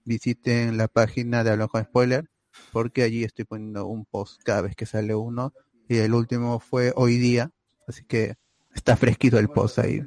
visiten 0.05 0.77
la 0.77 0.89
página 0.89 1.45
de 1.45 1.51
Hablando 1.51 1.71
con 1.71 1.85
Spoiler, 1.85 2.29
porque 2.73 3.05
allí 3.05 3.23
estoy 3.23 3.45
poniendo 3.45 3.87
un 3.87 4.07
post 4.07 4.43
cada 4.43 4.63
vez 4.63 4.75
que 4.75 4.87
sale 4.87 5.15
uno. 5.15 5.53
Y 5.89 5.99
el 5.99 6.13
último 6.13 6.59
fue 6.59 6.93
hoy 6.97 7.19
día, 7.19 7.53
así 7.87 8.05
que 8.07 8.35
está 8.75 8.97
fresquito 8.97 9.39
el 9.39 9.51
post 9.51 9.79
ahí. 9.79 10.03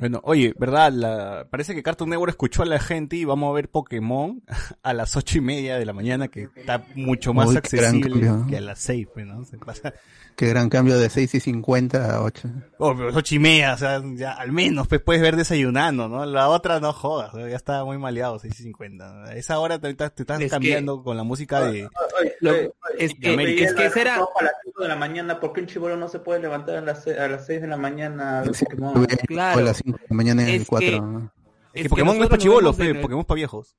Bueno, 0.00 0.20
oye, 0.24 0.54
¿verdad? 0.58 0.90
La... 0.92 1.46
Parece 1.50 1.74
que 1.74 1.82
Cartoon 1.82 2.10
Network 2.10 2.30
escuchó 2.30 2.62
a 2.62 2.66
la 2.66 2.78
gente 2.80 3.16
y 3.16 3.24
vamos 3.24 3.50
a 3.50 3.54
ver 3.54 3.68
Pokémon 3.68 4.42
a 4.82 4.92
las 4.94 5.16
ocho 5.16 5.38
y 5.38 5.40
media 5.42 5.78
de 5.78 5.84
la 5.84 5.92
mañana, 5.92 6.28
que 6.28 6.48
está 6.56 6.82
mucho 6.94 7.32
más 7.34 7.48
Uy, 7.48 7.58
qué 7.62 7.76
gran 7.76 7.94
accesible 7.96 8.30
que 8.48 8.56
a 8.56 8.60
las 8.60 8.78
seis, 8.78 9.06
pues, 9.12 9.26
¿no? 9.26 9.44
Se 9.44 9.58
pasa... 9.58 9.92
Qué 10.36 10.46
gran 10.48 10.70
cambio 10.70 10.96
de 10.98 11.10
6 11.10 11.34
y 11.34 11.40
50 11.40 12.14
a 12.16 12.22
8. 12.22 12.48
Oh, 12.78 12.96
pero 12.96 13.08
ocho 13.14 13.34
y 13.34 13.38
media, 13.38 13.74
o 13.74 13.76
sea, 13.76 14.00
ya 14.14 14.32
al 14.32 14.52
menos 14.52 14.88
pues 14.88 15.02
puedes 15.02 15.20
ver 15.20 15.36
desayunando, 15.36 16.08
¿no? 16.08 16.24
La 16.24 16.48
otra 16.48 16.80
no 16.80 16.94
jodas, 16.94 17.32
ya 17.34 17.56
está 17.56 17.84
muy 17.84 17.98
maleado, 17.98 18.38
seis 18.38 18.58
y 18.58 18.62
cincuenta. 18.62 19.24
A 19.24 19.34
esa 19.34 19.58
hora 19.58 19.78
te, 19.78 19.90
estás 19.90 20.12
Es 20.16 20.24
que- 20.38 20.48
cambiando 20.48 21.02
con 21.02 21.18
la 21.18 21.24
música 21.24 21.60
de... 21.66 21.88
oye, 22.20 22.36
Lo- 22.40 22.52
oye, 22.52 22.72
es 22.98 23.12
que- 23.20 23.64
es 23.64 23.92
será- 23.92 24.14
a 24.14 24.42
las 24.44 24.52
5 24.64 24.82
de 24.82 24.88
la 24.88 24.96
mañana, 24.96 25.40
¿por 25.40 25.52
qué 25.52 25.60
un 25.60 25.66
chivolo 25.66 25.96
no 25.98 26.08
se 26.08 26.20
puede 26.20 26.40
levantar 26.40 26.76
a 26.76 26.80
las, 26.80 27.06
a 27.06 27.28
las 27.28 27.44
6 27.44 27.60
de 27.60 27.66
la 27.66 27.76
mañana 27.76 28.38
a 28.38 28.42
ver 28.44 28.54
Sí, 28.54 28.64
Pokémon? 28.64 28.94
voy 28.94 29.06
a- 29.10 29.16
Claro. 29.26 29.58
a 29.58 29.62
las 29.62 29.76
5 29.76 29.88
de 29.88 29.89
la 29.89 29.89
mañana 30.10 30.42
en 30.42 30.48
Es 30.48 30.60
el 30.62 30.66
4. 30.66 30.88
que- 30.90 31.00
¿no? 31.00 31.32
Es 31.72 31.82
que 31.84 31.88
Pokémon 31.88 32.16
no 32.18 32.24
es 32.24 32.28
para 32.30 32.42
chivolos, 32.42 32.76
Pokémon 32.76 33.20
es 33.20 33.26
para 33.26 33.36
viejos. 33.36 33.76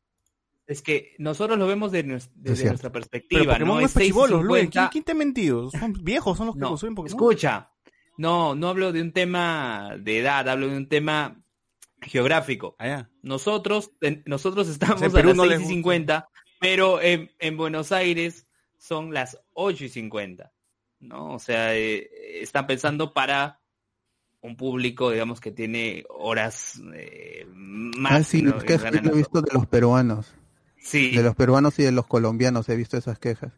Es 0.68 0.82
que 0.82 1.14
nosotros 1.18 1.58
lo 1.60 1.68
vemos 1.68 1.92
de 1.92 2.04
desde 2.04 2.70
nuestra 2.70 2.90
Pero 2.90 2.94
perspectiva, 2.94 3.54
Pokémon 3.54 3.80
¿no? 3.82 3.86
es 3.86 3.92
para 3.92 4.00
6 4.02 4.06
y 4.06 4.08
chivolos, 4.14 4.44
Luis. 4.44 4.62
50. 4.62 4.72
¿Quién, 4.80 4.90
quién 4.92 5.04
te 5.04 5.12
ha 5.12 5.16
mentido? 5.16 5.70
Son 5.72 5.94
viejos, 6.02 6.38
son 6.38 6.48
los 6.48 6.56
que 6.56 6.62
No, 6.62 6.70
consumen 6.70 6.96
Pokémon. 6.96 7.08
escucha. 7.20 7.72
No, 8.18 8.56
no 8.56 8.70
hablo 8.70 8.92
de 8.94 9.02
un 9.02 9.12
tema 9.12 9.96
de 10.00 10.20
edad, 10.20 10.48
hablo 10.48 10.68
de 10.70 10.78
un 10.78 10.88
tema 10.88 11.44
geográfico. 12.02 12.76
Allá. 12.80 13.10
Nosotros, 13.22 13.92
en- 14.02 14.24
nosotros 14.26 14.68
estamos 14.70 15.02
en 15.02 15.12
Perú 15.12 15.30
a 15.30 15.32
las 15.32 15.38
no 15.38 15.44
6 15.44 15.50
les 15.52 15.60
y 15.60 15.64
gusta. 15.64 15.74
50, 15.76 16.30
pero 16.60 17.02
en, 17.02 17.32
en 17.40 17.58
Buenos 17.58 17.92
Aires 17.92 18.48
son 18.78 19.14
las 19.14 19.38
8 19.54 19.86
y 19.86 19.90
50. 19.90 20.52
¿No? 21.00 21.34
O 21.34 21.40
sea, 21.40 21.76
eh, 21.76 22.10
están 22.42 22.68
pensando 22.68 23.14
para 23.14 23.60
un 24.42 24.56
público, 24.58 25.12
digamos, 25.12 25.40
que 25.40 25.52
tiene 25.52 26.04
horas 26.10 26.82
eh, 26.96 27.46
más. 27.54 28.12
Ah, 28.12 28.24
sí, 28.24 28.42
¿no? 28.42 28.56
las 28.56 28.64
quejas 28.64 28.92
que 28.92 29.08
he 29.08 29.12
visto 29.12 29.42
de 29.42 29.54
los 29.54 29.68
peruanos. 29.68 30.34
Sí, 30.78 31.12
De 31.16 31.22
los 31.22 31.36
peruanos 31.36 31.78
y 31.78 31.84
de 31.84 31.92
los 31.92 32.08
colombianos 32.08 32.68
he 32.70 32.76
visto 32.76 32.98
esas 32.98 33.20
quejas. 33.20 33.54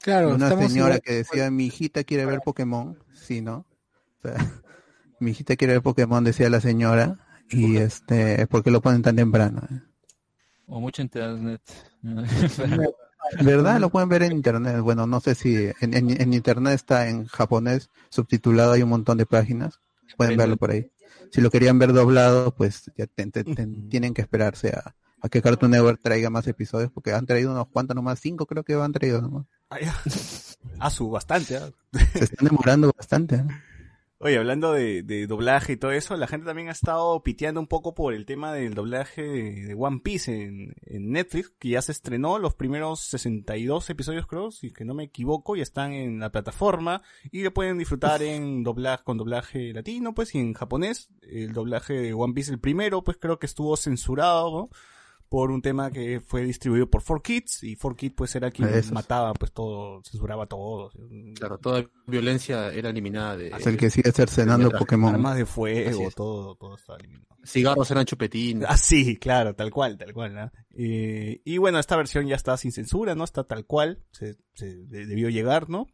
Claro, 0.00 0.34
Una 0.34 0.50
señora 0.50 0.96
igual- 0.96 1.00
que 1.02 1.12
decía, 1.14 1.50
mi 1.50 1.66
hijita 1.66 2.04
quiere 2.04 2.26
ver 2.26 2.40
Pokémon. 2.44 2.98
Sí, 3.14 3.40
¿no? 3.40 3.64
O 4.18 4.22
sea, 4.28 4.34
mi 5.20 5.30
hijita 5.30 5.56
quiere 5.56 5.74
ver 5.74 5.82
Pokémon, 5.82 6.22
decía 6.22 6.50
la 6.50 6.60
señora. 6.60 7.18
Y 7.50 7.78
este, 7.78 8.46
¿por 8.46 8.62
qué 8.62 8.70
lo 8.70 8.82
ponen 8.82 9.00
tan 9.00 9.16
temprano? 9.16 9.62
O 10.66 10.80
mucho 10.80 11.00
internet. 11.00 11.62
¿Verdad? 13.42 13.78
Lo 13.80 13.90
pueden 13.90 14.08
ver 14.08 14.22
en 14.22 14.32
internet. 14.32 14.80
Bueno, 14.80 15.06
no 15.06 15.20
sé 15.20 15.34
si 15.34 15.54
en, 15.80 15.94
en- 15.94 16.20
en 16.20 16.32
internet 16.34 16.74
está 16.74 17.08
en 17.08 17.26
japonés 17.26 17.90
subtitulado, 18.10 18.72
hay 18.72 18.82
un 18.82 18.88
montón 18.88 19.18
de 19.18 19.26
páginas. 19.26 19.80
Pueden 20.16 20.36
verlo 20.36 20.56
por 20.56 20.70
ahí. 20.70 20.90
Si 21.30 21.40
lo 21.40 21.50
querían 21.50 21.78
ver 21.78 21.92
doblado, 21.92 22.54
pues 22.54 22.90
ya 22.96 23.06
te- 23.06 23.26
te- 23.30 23.44
te- 23.44 23.66
tienen 23.90 24.14
que 24.14 24.22
esperarse 24.22 24.70
a, 24.70 24.94
a 25.20 25.28
que 25.28 25.42
Cartoon 25.42 25.72
Network 25.72 26.00
traiga 26.02 26.30
más 26.30 26.46
episodios, 26.46 26.90
porque 26.90 27.12
han 27.12 27.26
traído 27.26 27.52
unos 27.52 27.68
cuantos 27.68 27.94
nomás, 27.94 28.18
cinco 28.20 28.46
creo 28.46 28.64
que 28.64 28.74
han 28.74 28.92
traído 28.92 29.20
nomás. 29.20 29.46
Ah, 30.80 30.90
su, 30.90 31.10
bastante. 31.10 31.56
ah. 31.56 31.70
Se 32.14 32.24
están 32.24 32.46
demorando 32.48 32.92
bastante. 32.96 33.34
¿eh? 33.36 33.44
Oye, 34.20 34.36
hablando 34.36 34.72
de, 34.72 35.04
de 35.04 35.28
doblaje 35.28 35.74
y 35.74 35.76
todo 35.76 35.92
eso, 35.92 36.16
la 36.16 36.26
gente 36.26 36.44
también 36.44 36.68
ha 36.68 36.72
estado 36.72 37.22
piteando 37.22 37.60
un 37.60 37.68
poco 37.68 37.94
por 37.94 38.14
el 38.14 38.26
tema 38.26 38.52
del 38.52 38.74
doblaje 38.74 39.22
de, 39.22 39.66
de 39.66 39.74
One 39.78 40.00
Piece 40.02 40.42
en, 40.42 40.74
en 40.86 41.12
Netflix, 41.12 41.50
que 41.50 41.68
ya 41.68 41.82
se 41.82 41.92
estrenó 41.92 42.40
los 42.40 42.56
primeros 42.56 42.98
62 42.98 43.90
episodios, 43.90 44.26
creo, 44.26 44.50
si 44.50 44.72
que 44.72 44.84
no 44.84 44.92
me 44.92 45.04
equivoco, 45.04 45.54
y 45.54 45.60
están 45.60 45.92
en 45.92 46.18
la 46.18 46.32
plataforma 46.32 47.00
y 47.30 47.42
lo 47.42 47.54
pueden 47.54 47.78
disfrutar 47.78 48.20
en 48.22 48.64
doblaje 48.64 49.04
con 49.04 49.18
doblaje 49.18 49.72
latino, 49.72 50.12
pues, 50.14 50.34
y 50.34 50.38
en 50.38 50.52
japonés. 50.52 51.10
El 51.22 51.52
doblaje 51.52 51.92
de 51.92 52.12
One 52.12 52.34
Piece, 52.34 52.50
el 52.50 52.58
primero, 52.58 53.04
pues 53.04 53.18
creo 53.18 53.38
que 53.38 53.46
estuvo 53.46 53.76
censurado, 53.76 54.50
¿no? 54.50 54.70
Por 55.28 55.50
un 55.50 55.60
tema 55.62 55.90
que 55.90 56.20
fue 56.20 56.42
distribuido 56.44 56.88
por 56.88 57.02
4Kids 57.02 57.62
y 57.62 57.76
4Kids 57.76 58.14
pues 58.16 58.34
era 58.34 58.50
quien 58.50 58.68
Esos. 58.68 58.92
mataba 58.92 59.34
pues 59.34 59.52
todo, 59.52 60.02
censuraba 60.02 60.46
todo. 60.46 60.90
Claro, 61.38 61.58
toda 61.58 61.84
violencia 62.06 62.72
era 62.72 62.90
eliminada 62.90 63.36
de... 63.36 63.48
Es 63.48 63.66
el 63.66 63.76
que 63.76 63.90
sigue 63.90 64.10
cercenando 64.12 64.70
Pokémon. 64.70 65.14
Armas 65.14 65.36
de 65.36 65.44
fuego, 65.46 66.08
todo, 66.14 66.54
todo 66.54 66.74
estaba 66.76 66.98
eliminado. 66.98 67.26
Cigarros 67.44 67.90
eran 67.90 68.04
chupetines. 68.04 68.66
Ah, 68.68 68.76
sí, 68.76 69.16
claro, 69.16 69.54
tal 69.54 69.70
cual, 69.70 69.96
tal 69.98 70.12
cual. 70.12 70.34
¿no? 70.34 70.50
Eh, 70.76 71.40
y 71.44 71.58
bueno, 71.58 71.78
esta 71.78 71.96
versión 71.96 72.26
ya 72.26 72.36
está 72.36 72.56
sin 72.56 72.72
censura, 72.72 73.14
¿no? 73.14 73.24
Está 73.24 73.44
tal 73.44 73.64
cual, 73.66 74.02
se, 74.12 74.36
se 74.54 74.76
de- 74.76 75.06
debió 75.06 75.28
llegar, 75.28 75.68
¿no? 75.70 75.86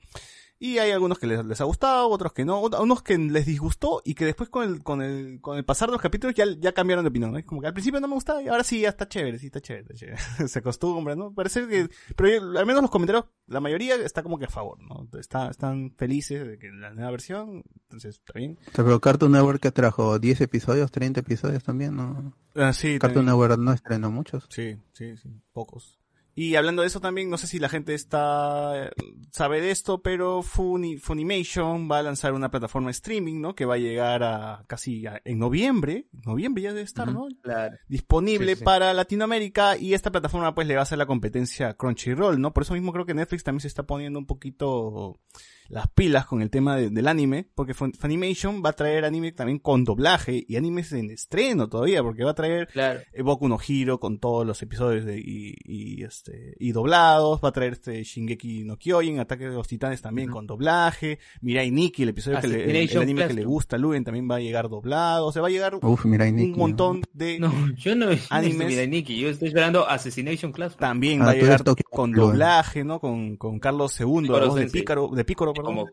Y 0.66 0.78
hay 0.78 0.92
algunos 0.92 1.18
que 1.18 1.26
les, 1.26 1.44
les 1.44 1.60
ha 1.60 1.64
gustado, 1.64 2.08
otros 2.08 2.32
que 2.32 2.46
no, 2.46 2.58
unos 2.62 3.02
que 3.02 3.18
les 3.18 3.44
disgustó 3.44 4.00
y 4.02 4.14
que 4.14 4.24
después 4.24 4.48
con 4.48 4.64
el, 4.64 4.82
con 4.82 5.02
el, 5.02 5.38
con 5.42 5.58
el 5.58 5.64
pasar 5.66 5.88
de 5.90 5.92
los 5.92 6.00
capítulos 6.00 6.34
ya, 6.34 6.46
ya 6.58 6.72
cambiaron 6.72 7.04
de 7.04 7.10
opinión, 7.10 7.32
¿no? 7.32 7.44
Como 7.44 7.60
que 7.60 7.66
al 7.66 7.74
principio 7.74 8.00
no 8.00 8.08
me 8.08 8.14
gustaba 8.14 8.42
y 8.42 8.48
ahora 8.48 8.64
sí, 8.64 8.80
ya 8.80 8.88
está 8.88 9.06
chévere, 9.06 9.38
sí, 9.38 9.46
está 9.46 9.60
chévere, 9.60 9.82
está 9.82 9.94
chévere. 9.94 10.16
se 10.48 10.58
acostumbra, 10.60 11.14
¿no? 11.16 11.34
Parece 11.34 11.68
que, 11.68 11.90
pero 12.16 12.30
yo- 12.30 12.58
al 12.58 12.64
menos 12.64 12.80
los 12.80 12.90
comentarios, 12.90 13.26
la 13.46 13.60
mayoría 13.60 13.96
está 13.96 14.22
como 14.22 14.38
que 14.38 14.46
a 14.46 14.48
favor, 14.48 14.78
¿no? 14.80 15.06
Está, 15.18 15.50
están 15.50 15.92
felices 15.98 16.46
de 16.46 16.58
que 16.58 16.70
la 16.70 16.94
nueva 16.94 17.10
versión, 17.10 17.62
entonces 17.82 18.14
está 18.16 18.32
bien. 18.38 18.58
O 18.68 18.70
sea, 18.74 18.84
pero 18.84 19.00
Cartoon 19.00 19.32
Network 19.32 19.60
que 19.60 19.70
trajo 19.70 20.18
10 20.18 20.40
episodios, 20.40 20.90
30 20.90 21.20
episodios 21.20 21.62
también, 21.62 21.94
¿no? 21.94 22.34
Ah, 22.54 22.72
sí, 22.72 22.98
Cartoon 22.98 23.26
también. 23.26 23.26
Network 23.26 23.58
no 23.60 23.72
estrenó 23.74 24.10
muchos. 24.10 24.46
Sí, 24.48 24.78
sí, 24.94 25.14
sí, 25.18 25.28
pocos. 25.52 26.00
Y 26.36 26.56
hablando 26.56 26.82
de 26.82 26.88
eso 26.88 27.00
también, 27.00 27.30
no 27.30 27.38
sé 27.38 27.46
si 27.46 27.58
la 27.58 27.68
gente 27.68 27.94
está 27.94 28.90
sabe 29.30 29.60
de 29.60 29.70
esto, 29.70 30.02
pero 30.02 30.42
Funi, 30.42 30.96
Funimation 30.96 31.88
va 31.90 31.98
a 31.98 32.02
lanzar 32.02 32.32
una 32.34 32.50
plataforma 32.50 32.88
de 32.88 32.92
streaming, 32.92 33.40
¿no? 33.40 33.54
Que 33.54 33.64
va 33.64 33.74
a 33.74 33.78
llegar 33.78 34.22
a 34.22 34.64
casi 34.66 35.06
a- 35.06 35.20
en 35.24 35.38
noviembre, 35.38 36.08
noviembre 36.24 36.62
ya 36.64 36.70
debe 36.72 36.82
estar, 36.82 37.10
¿no? 37.12 37.28
Claro. 37.42 37.76
Disponible 37.88 38.52
Sí, 38.54 38.58
sí. 38.58 38.64
para 38.64 38.92
Latinoamérica 38.94 39.76
y 39.76 39.94
esta 39.94 40.10
plataforma 40.10 40.54
pues 40.54 40.66
le 40.66 40.74
va 40.74 40.80
a 40.80 40.82
hacer 40.82 40.98
la 40.98 41.06
competencia 41.06 41.68
a 41.68 41.74
Crunchyroll, 41.74 42.40
¿no? 42.40 42.52
Por 42.52 42.64
eso 42.64 42.74
mismo 42.74 42.92
creo 42.92 43.06
que 43.06 43.14
Netflix 43.14 43.44
también 43.44 43.60
se 43.60 43.68
está 43.68 43.84
poniendo 43.84 44.18
un 44.18 44.26
poquito 44.26 45.20
las 45.68 45.88
pilas 45.88 46.26
con 46.26 46.42
el 46.42 46.50
tema 46.50 46.76
de- 46.76 46.90
del 46.90 47.08
anime, 47.08 47.48
porque 47.54 47.74
Fun- 47.74 47.92
Funimation 47.98 48.62
va 48.64 48.70
a 48.70 48.72
traer 48.74 49.04
anime 49.04 49.32
también 49.32 49.58
con 49.58 49.84
doblaje 49.84 50.44
y 50.46 50.56
animes 50.56 50.92
en 50.92 51.10
estreno 51.10 51.68
todavía, 51.68 52.02
porque 52.02 52.24
va 52.24 52.32
a 52.32 52.34
traer 52.34 52.68
Claro. 52.68 53.00
eh, 53.12 53.22
Boku 53.22 53.48
no 53.48 53.58
Hiro 53.66 53.98
con 54.00 54.18
todos 54.18 54.46
los 54.46 54.60
episodios 54.62 55.04
de, 55.04 55.18
y, 55.18 55.54
y, 55.64 56.02
este 56.04 56.54
y 56.58 56.72
doblados, 56.72 57.40
va 57.42 57.48
a 57.48 57.52
traer 57.52 57.74
este 57.74 58.02
Shingeki 58.04 58.64
no 58.64 58.76
Kyojin, 58.76 59.18
Ataque 59.20 59.48
de 59.48 59.54
los 59.54 59.66
Titanes 59.68 60.02
también 60.02 60.30
con 60.30 60.46
doblaje, 60.46 61.18
Mirai 61.40 61.70
Nikki, 61.70 62.02
el 62.02 62.10
episodio 62.10 62.40
que 62.40 62.48
le, 62.48 62.64
el, 62.64 62.90
el 62.90 62.98
anime 63.02 63.26
que 63.26 63.34
le 63.34 63.44
gusta 63.44 63.76
a 63.76 63.78
Luen 63.78 64.04
también 64.04 64.30
va 64.30 64.36
a 64.36 64.40
llegar 64.40 64.68
doblado, 64.68 65.26
o 65.26 65.32
sea, 65.32 65.42
va 65.42 65.48
a 65.48 65.50
llegar 65.50 65.76
Uf, 65.82 66.04
mira, 66.04 66.24
un 66.26 66.52
montón 66.52 67.02
de 67.12 67.38
No, 67.38 67.52
yo 67.76 67.94
no 67.96 68.06
Animes. 68.30 68.66
Mira, 68.68 68.86
Nikki, 68.86 69.18
yo 69.18 69.28
estoy 69.28 69.48
esperando 69.48 69.88
Assassination 69.88 70.52
Class. 70.52 70.76
también 70.76 71.22
Ah, 71.22 71.26
va 71.26 71.30
a 71.30 71.34
llegar 71.34 71.62
con 71.90 72.12
doblaje, 72.12 72.84
¿no? 72.84 73.00
Con, 73.00 73.36
con 73.36 73.58
Carlos 73.58 73.98
II, 74.00 74.06
la 74.06 74.20
Picoro 74.22 74.46
voz 74.48 74.54
de. 74.56 74.66
Pícaro, 74.68 75.10
de 75.14 75.24
Pícoro, 75.24 75.53
Como, 75.62 75.88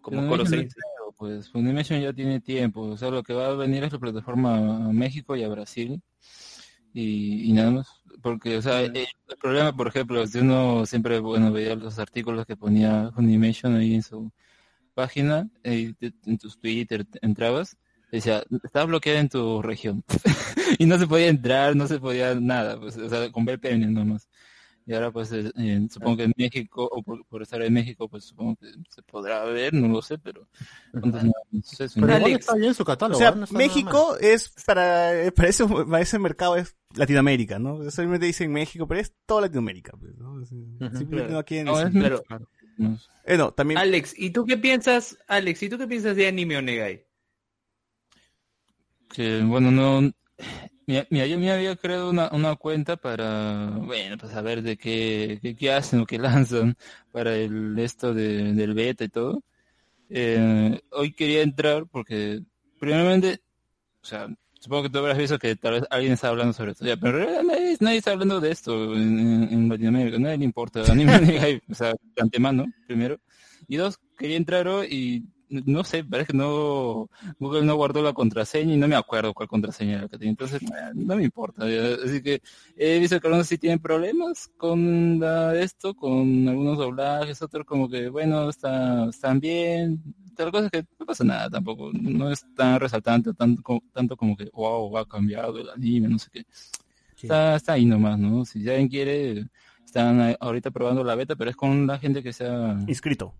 como 0.00 0.26
Coro 0.28 0.44
pues 1.16 1.50
Funimation 1.50 2.00
ya 2.00 2.12
tiene 2.12 2.40
tiempo, 2.40 2.82
o 2.82 2.96
sea, 2.96 3.10
lo 3.10 3.22
que 3.22 3.32
va 3.34 3.48
a 3.48 3.54
venir 3.54 3.82
es 3.84 3.92
la 3.92 3.98
plataforma 3.98 4.56
a 4.88 4.92
México 4.92 5.34
y 5.34 5.42
a 5.42 5.48
Brasil 5.48 6.00
y, 6.94 7.50
y 7.50 7.52
nada 7.52 7.70
más, 7.72 7.88
porque, 8.22 8.56
o 8.56 8.62
sea, 8.62 8.80
el 8.82 9.06
problema, 9.40 9.74
por 9.76 9.88
ejemplo, 9.88 10.26
si 10.26 10.38
uno 10.38 10.86
siempre, 10.86 11.18
bueno, 11.20 11.52
veía 11.52 11.74
los 11.74 11.98
artículos 11.98 12.46
que 12.46 12.56
ponía 12.56 13.10
Funimation 13.14 13.76
ahí 13.76 13.94
en 13.94 14.02
su 14.02 14.30
página, 14.94 15.48
eh, 15.64 15.94
en 16.26 16.38
tus 16.38 16.58
Twitter 16.58 17.04
te- 17.04 17.18
entrabas, 17.22 17.76
decía, 18.12 18.44
está 18.64 18.84
bloqueada 18.84 19.20
en 19.20 19.28
tu 19.28 19.62
región, 19.62 20.04
y 20.78 20.86
no 20.86 20.98
se 20.98 21.06
podía 21.06 21.28
entrar, 21.28 21.76
no 21.76 21.86
se 21.86 22.00
podía 22.00 22.34
nada, 22.36 22.78
pues, 22.80 22.96
o 22.96 23.08
sea, 23.08 23.30
con 23.32 23.44
VPN 23.44 23.86
nomás. 23.88 24.28
Y 24.90 24.94
ahora 24.94 25.10
pues 25.10 25.30
eh, 25.32 25.52
eh, 25.58 25.86
supongo 25.90 26.16
que 26.16 26.22
en 26.22 26.32
México, 26.34 26.88
o 26.90 27.02
por, 27.02 27.22
por 27.26 27.42
estar 27.42 27.60
en 27.60 27.74
México, 27.74 28.08
pues 28.08 28.24
supongo 28.24 28.56
que 28.56 28.68
se 28.88 29.02
podrá 29.02 29.44
ver, 29.44 29.74
no 29.74 29.86
lo 29.86 30.00
sé, 30.00 30.16
pero 30.16 30.48
entonces, 30.94 31.24
no, 31.24 31.32
no 31.50 31.62
sé, 31.62 31.88
Pero 31.94 32.06
igual 32.06 32.22
Alex. 32.24 32.38
está 32.40 32.54
bien 32.54 32.72
su 32.72 32.84
O 32.84 32.86
catálogo. 32.86 33.18
sea, 33.18 33.28
¿eh? 33.28 33.34
No 33.36 33.46
México 33.58 34.16
es 34.18 34.48
para, 34.64 35.24
eh, 35.26 35.30
para, 35.30 35.48
eso, 35.50 35.68
para 35.68 36.00
ese 36.00 36.18
mercado 36.18 36.56
es 36.56 36.74
Latinoamérica, 36.94 37.58
¿no? 37.58 37.90
Solamente 37.90 38.24
dicen 38.24 38.50
México, 38.50 38.88
pero 38.88 39.00
es 39.02 39.12
toda 39.26 39.42
Latinoamérica. 39.42 39.92
Pues, 40.00 40.16
¿no? 40.16 40.40
Es- 40.42 40.48
simplemente 40.48 41.34
claro. 41.44 41.64
no 41.64 41.90
No, 41.90 41.90
Claro. 42.22 42.24
no 42.78 42.96
sé. 42.96 43.08
Eh, 43.26 43.36
no, 43.36 43.52
también 43.52 43.76
Alex, 43.78 44.14
¿y 44.18 44.30
tú 44.30 44.46
qué 44.46 44.56
piensas, 44.56 45.18
Alex, 45.28 45.62
¿y 45.64 45.68
tú 45.68 45.76
qué 45.76 45.86
piensas 45.86 46.16
de 46.16 46.28
Anime 46.28 46.56
Onegai? 46.56 47.04
que 49.12 49.42
bueno 49.42 49.70
no 49.70 50.10
mira, 51.10 51.26
yo 51.26 51.38
me 51.38 51.50
había 51.50 51.76
creado 51.76 52.10
una, 52.10 52.28
una 52.32 52.56
cuenta 52.56 52.96
para 52.96 53.70
bueno 53.80 54.16
para 54.18 54.32
saber 54.32 54.62
de 54.62 54.76
qué, 54.76 55.38
qué, 55.42 55.54
qué 55.54 55.72
hacen 55.72 56.00
o 56.00 56.06
qué 56.06 56.18
lanzan 56.18 56.76
para 57.12 57.36
el 57.36 57.78
esto 57.78 58.14
de, 58.14 58.52
del 58.54 58.74
beta 58.74 59.04
y 59.04 59.08
todo. 59.08 59.42
Eh, 60.10 60.80
hoy 60.92 61.12
quería 61.12 61.42
entrar 61.42 61.86
porque 61.86 62.40
primeramente 62.80 63.40
o 64.02 64.06
sea 64.06 64.28
supongo 64.60 64.84
que 64.84 64.90
tú 64.90 64.98
habrás 64.98 65.18
visto 65.18 65.38
que 65.38 65.54
tal 65.56 65.74
vez 65.74 65.84
alguien 65.90 66.14
está 66.14 66.28
hablando 66.28 66.52
sobre 66.52 66.72
esto 66.72 66.84
ya, 66.86 66.96
pero 66.96 67.18
en 67.18 67.24
realidad 67.26 67.42
nadie, 67.44 67.76
nadie 67.80 67.98
está 67.98 68.12
hablando 68.12 68.40
de 68.40 68.50
esto 68.50 68.94
en, 68.96 69.48
en- 69.52 69.68
Latinoamérica 69.68 70.16
a 70.16 70.20
nadie 70.20 70.38
le 70.38 70.44
importa 70.44 70.82
anime 70.90 71.16
Onegai, 71.16 71.62
o 71.70 71.74
sea 71.74 71.90
de 71.90 72.22
antemano 72.22 72.66
primero. 72.86 73.20
Y 73.68 73.76
dos 73.76 73.98
quería 74.18 74.36
entrar 74.38 74.66
hoy 74.66 74.86
y 74.90 75.24
no 75.50 75.84
sé, 75.84 76.04
parece 76.04 76.32
que 76.32 76.36
no, 76.38 77.08
Google 77.38 77.62
no 77.64 77.76
guardó 77.76 78.02
la 78.02 78.12
contraseña 78.12 78.74
y 78.74 78.76
no 78.76 78.88
me 78.88 78.96
acuerdo 78.96 79.32
cuál 79.34 79.48
contraseña 79.48 79.98
era 79.98 80.08
que 80.08 80.18
tenía. 80.18 80.30
Entonces, 80.30 80.60
eh, 80.62 80.90
no 80.94 81.16
me 81.16 81.24
importa. 81.24 81.64
Así 81.64 82.22
que 82.22 82.40
he 82.76 82.98
visto 82.98 83.20
que 83.20 83.26
algunos 83.26 83.46
sí 83.46 83.58
tienen 83.58 83.78
problemas 83.78 84.48
con 84.56 85.18
la- 85.20 85.54
esto, 85.60 85.94
con 85.94 86.46
algunos 86.48 86.78
doblajes, 86.78 87.40
otros 87.42 87.64
como 87.66 87.88
que, 87.88 88.08
bueno, 88.08 88.48
está, 88.50 89.06
están 89.08 89.40
bien. 89.40 90.02
Tal 90.36 90.52
cosa 90.52 90.70
que 90.70 90.84
no 90.98 91.06
pasa 91.06 91.24
nada 91.24 91.50
tampoco. 91.50 91.90
No 91.92 92.30
es 92.30 92.44
tan 92.54 92.78
resaltante, 92.78 93.34
tanto, 93.34 93.62
tanto 93.92 94.16
como 94.16 94.36
que, 94.36 94.48
wow, 94.52 94.96
ha 94.98 95.06
cambiado 95.06 95.58
el 95.58 95.68
anime, 95.70 96.08
no 96.08 96.18
sé 96.18 96.28
qué. 96.32 96.44
Está, 97.26 97.56
está 97.56 97.72
ahí 97.72 97.84
nomás, 97.84 98.18
¿no? 98.18 98.44
Si 98.44 98.60
alguien 98.68 98.88
quiere, 98.88 99.46
están 99.84 100.36
ahorita 100.38 100.70
probando 100.70 101.02
la 101.02 101.16
beta, 101.16 101.34
pero 101.34 101.50
es 101.50 101.56
con 101.56 101.86
la 101.86 101.98
gente 101.98 102.22
que 102.22 102.32
se 102.32 102.46
ha 102.46 102.78
inscrito. 102.86 103.34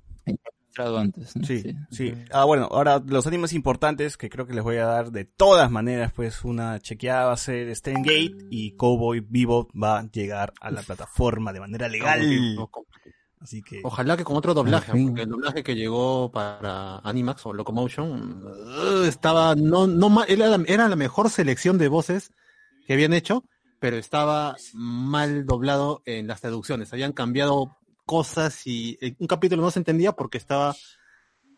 Entrado 0.79 0.99
antes. 0.99 1.35
¿no? 1.37 1.45
Sí, 1.47 1.63
sí. 1.91 2.15
Ah, 2.31 2.45
bueno, 2.45 2.69
ahora 2.71 3.03
los 3.05 3.27
animes 3.27 3.53
importantes 3.53 4.17
que 4.17 4.29
creo 4.31 4.47
que 4.47 4.55
les 4.55 4.63
voy 4.65 4.77
a 4.77 4.87
dar 4.87 5.11
de 5.11 5.25
todas 5.25 5.71
maneras, 5.71 6.13
pues 6.15 6.45
una 6.45 6.79
chequeada 6.81 7.27
va 7.27 7.33
a 7.33 7.37
ser 7.37 7.75
Gate 7.85 8.37
y 8.51 8.77
Cowboy 8.77 9.21
Vivo 9.21 9.69
va 9.81 9.99
a 9.99 10.11
llegar 10.11 10.53
a 10.61 10.71
la 10.71 10.83
plataforma 10.83 11.53
de 11.53 11.61
manera 11.61 11.89
legal. 11.89 12.21
Así 13.41 13.63
que 13.63 13.81
Ojalá 13.85 14.17
que 14.17 14.25
con 14.25 14.37
otro 14.37 14.53
doblaje, 14.53 14.91
porque 14.91 15.23
el 15.23 15.29
doblaje 15.29 15.63
que 15.63 15.77
llegó 15.77 16.31
para 16.33 16.99
Animax 16.99 17.47
o 17.47 17.53
Locomotion 17.53 18.45
uh, 18.45 19.05
estaba 19.05 19.55
no 19.55 19.87
no 19.87 20.09
ma- 20.09 20.25
era 20.27 20.49
la, 20.49 20.61
era 20.67 20.89
la 20.89 20.97
mejor 20.97 21.31
selección 21.31 21.79
de 21.79 21.87
voces 21.87 22.33
que 22.85 22.95
habían 22.95 23.13
hecho, 23.13 23.45
pero 23.79 23.97
estaba 23.97 24.57
mal 24.75 25.47
doblado 25.47 26.03
en 26.05 26.27
las 26.27 26.41
traducciones. 26.41 26.93
Habían 26.93 27.13
cambiado 27.13 27.77
cosas 28.09 28.67
y 28.67 28.99
eh, 29.01 29.15
un 29.21 29.29
capítulo 29.29 29.63
no 29.63 29.71
se 29.71 29.79
entendía 29.79 30.13
porque 30.13 30.39
estaba 30.39 30.75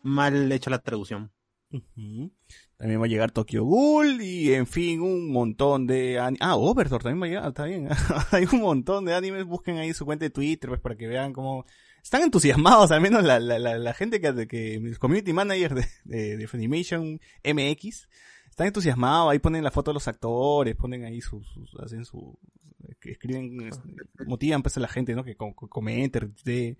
mal 0.03 0.51
hecha 0.51 0.69
la 0.69 0.79
traducción. 0.83 1.31
También 2.77 2.99
va 3.01 3.05
a 3.05 3.07
llegar 3.07 3.31
Tokyo 3.31 3.63
Ghoul 3.63 4.21
y 4.21 4.53
en 4.53 4.67
fin, 4.67 4.99
un 5.01 5.31
montón 5.31 5.87
de 5.87 6.19
ani- 6.19 6.37
Ah, 6.41 6.55
Overdor 6.57 7.01
también 7.01 7.21
va 7.21 7.25
a 7.27 7.29
llegar, 7.29 7.47
está 7.47 7.65
bien. 7.65 7.87
Hay 8.31 8.45
un 8.51 8.59
montón 8.59 9.05
de 9.05 9.13
animes, 9.15 9.45
busquen 9.45 9.77
ahí 9.77 9.93
su 9.93 10.05
cuenta 10.05 10.25
de 10.25 10.31
Twitter 10.31 10.69
pues 10.69 10.81
para 10.81 10.95
que 10.97 11.07
vean 11.07 11.31
cómo 11.31 11.65
están 12.03 12.23
entusiasmados, 12.23 12.91
al 12.91 12.99
menos 12.99 13.23
la, 13.23 13.39
la, 13.39 13.57
la, 13.59 13.77
la 13.77 13.93
gente 13.93 14.19
que, 14.19 14.47
que 14.47 14.79
mis 14.81 14.99
community 14.99 15.31
managers 15.33 15.75
de, 15.75 15.87
de, 16.03 16.37
de 16.37 16.47
Funimation 16.47 17.21
MX 17.45 18.09
están 18.51 18.67
entusiasmados, 18.67 19.31
ahí 19.31 19.39
ponen 19.39 19.63
la 19.63 19.71
foto 19.71 19.89
de 19.91 19.95
los 19.95 20.07
actores, 20.07 20.75
ponen 20.75 21.03
ahí 21.05 21.19
sus, 21.21 21.47
sus- 21.47 21.73
hacen 21.83 22.05
su 22.05 22.37
que 22.99 23.11
escriben, 23.11 23.69
motivan 24.27 24.61
pues 24.61 24.77
a 24.77 24.79
la 24.79 24.87
gente, 24.87 25.15
¿no? 25.15 25.23
Que 25.23 25.35
com- 25.35 25.53
comente, 25.53 26.19
retuitee. 26.19 26.77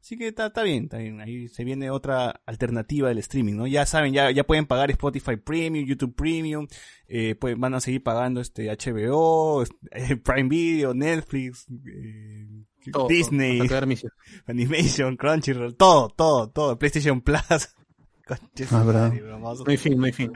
Así 0.00 0.16
que 0.16 0.28
está, 0.28 0.46
está 0.46 0.62
bien, 0.62 0.84
está 0.84 0.96
bien. 0.96 1.20
Ahí 1.20 1.48
se 1.48 1.62
viene 1.62 1.90
otra 1.90 2.40
alternativa 2.46 3.08
del 3.08 3.18
streaming, 3.18 3.54
¿no? 3.54 3.66
Ya 3.66 3.84
saben, 3.84 4.14
ya, 4.14 4.30
ya 4.30 4.44
pueden 4.44 4.64
pagar 4.66 4.90
Spotify 4.90 5.36
Premium, 5.36 5.86
YouTube 5.86 6.14
Premium, 6.16 6.66
eh, 7.06 7.34
pues 7.38 7.56
van 7.58 7.74
a 7.74 7.80
seguir 7.80 8.02
pagando 8.02 8.40
este 8.40 8.68
HBO, 8.70 9.62
este, 9.62 10.16
Prime 10.24 10.48
Video, 10.48 10.94
Netflix, 10.94 11.66
eh, 11.86 12.64
Todo, 12.90 13.08
Disney, 13.08 13.60
misión. 13.86 14.10
Animation, 14.46 15.16
Crunchyroll, 15.16 15.76
todo, 15.76 16.08
todo, 16.08 16.48
todo, 16.50 16.78
PlayStation 16.78 17.20
Plus. 17.20 17.76
Ah, 18.70 18.84
No 18.84 19.64
hay 19.66 19.76
fin, 19.76 19.98
no 19.98 20.04
hay 20.04 20.12
fin. 20.12 20.32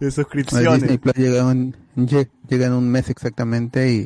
de 0.00 0.10
suscripciones. 0.10 0.80
Disney 0.82 0.98
Plus 0.98 1.14
llega 1.14 1.50
en, 1.50 1.74
lle- 1.96 2.30
llega 2.48 2.66
en 2.66 2.72
un 2.74 2.88
mes 2.88 3.08
exactamente 3.10 3.90
y 3.92 3.98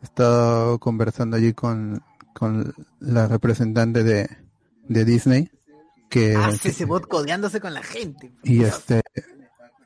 he 0.00 0.04
estado 0.04 0.78
conversando 0.78 1.36
allí 1.36 1.52
con, 1.52 2.02
con 2.34 2.72
la 3.00 3.26
representante 3.28 4.04
de, 4.04 4.28
de 4.88 5.04
Disney 5.04 5.50
que, 6.08 6.36
Hace 6.36 6.68
ese 6.68 6.84
bot 6.84 7.08
codeándose 7.08 7.60
con 7.60 7.74
la 7.74 7.82
gente. 7.82 8.32
y 8.42 8.62
este 8.62 9.02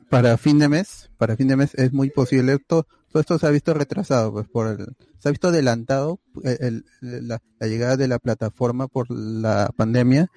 para 0.09 0.37
fin 0.37 0.57
de 0.59 0.67
mes 0.69 1.09
para 1.17 1.35
fin 1.35 1.47
de 1.47 1.55
mes 1.55 1.73
es 1.75 1.93
muy 1.93 2.09
posible 2.09 2.53
esto 2.53 2.85
todo 3.11 3.21
esto 3.21 3.39
se 3.39 3.47
ha 3.47 3.49
visto 3.51 3.73
retrasado, 3.73 4.31
pues 4.33 4.47
por 4.47 4.67
el, 4.67 4.95
se 5.17 5.29
ha 5.29 5.31
visto 5.31 5.47
adelantado 5.47 6.19
el- 6.43 6.85
el- 7.01 7.27
la, 7.27 7.41
la 7.59 7.67
llegada 7.67 7.97
de 7.97 8.07
la 8.07 8.19
plataforma 8.19 8.87
por 8.87 9.09
la 9.09 9.71
pandemia, 9.75 10.29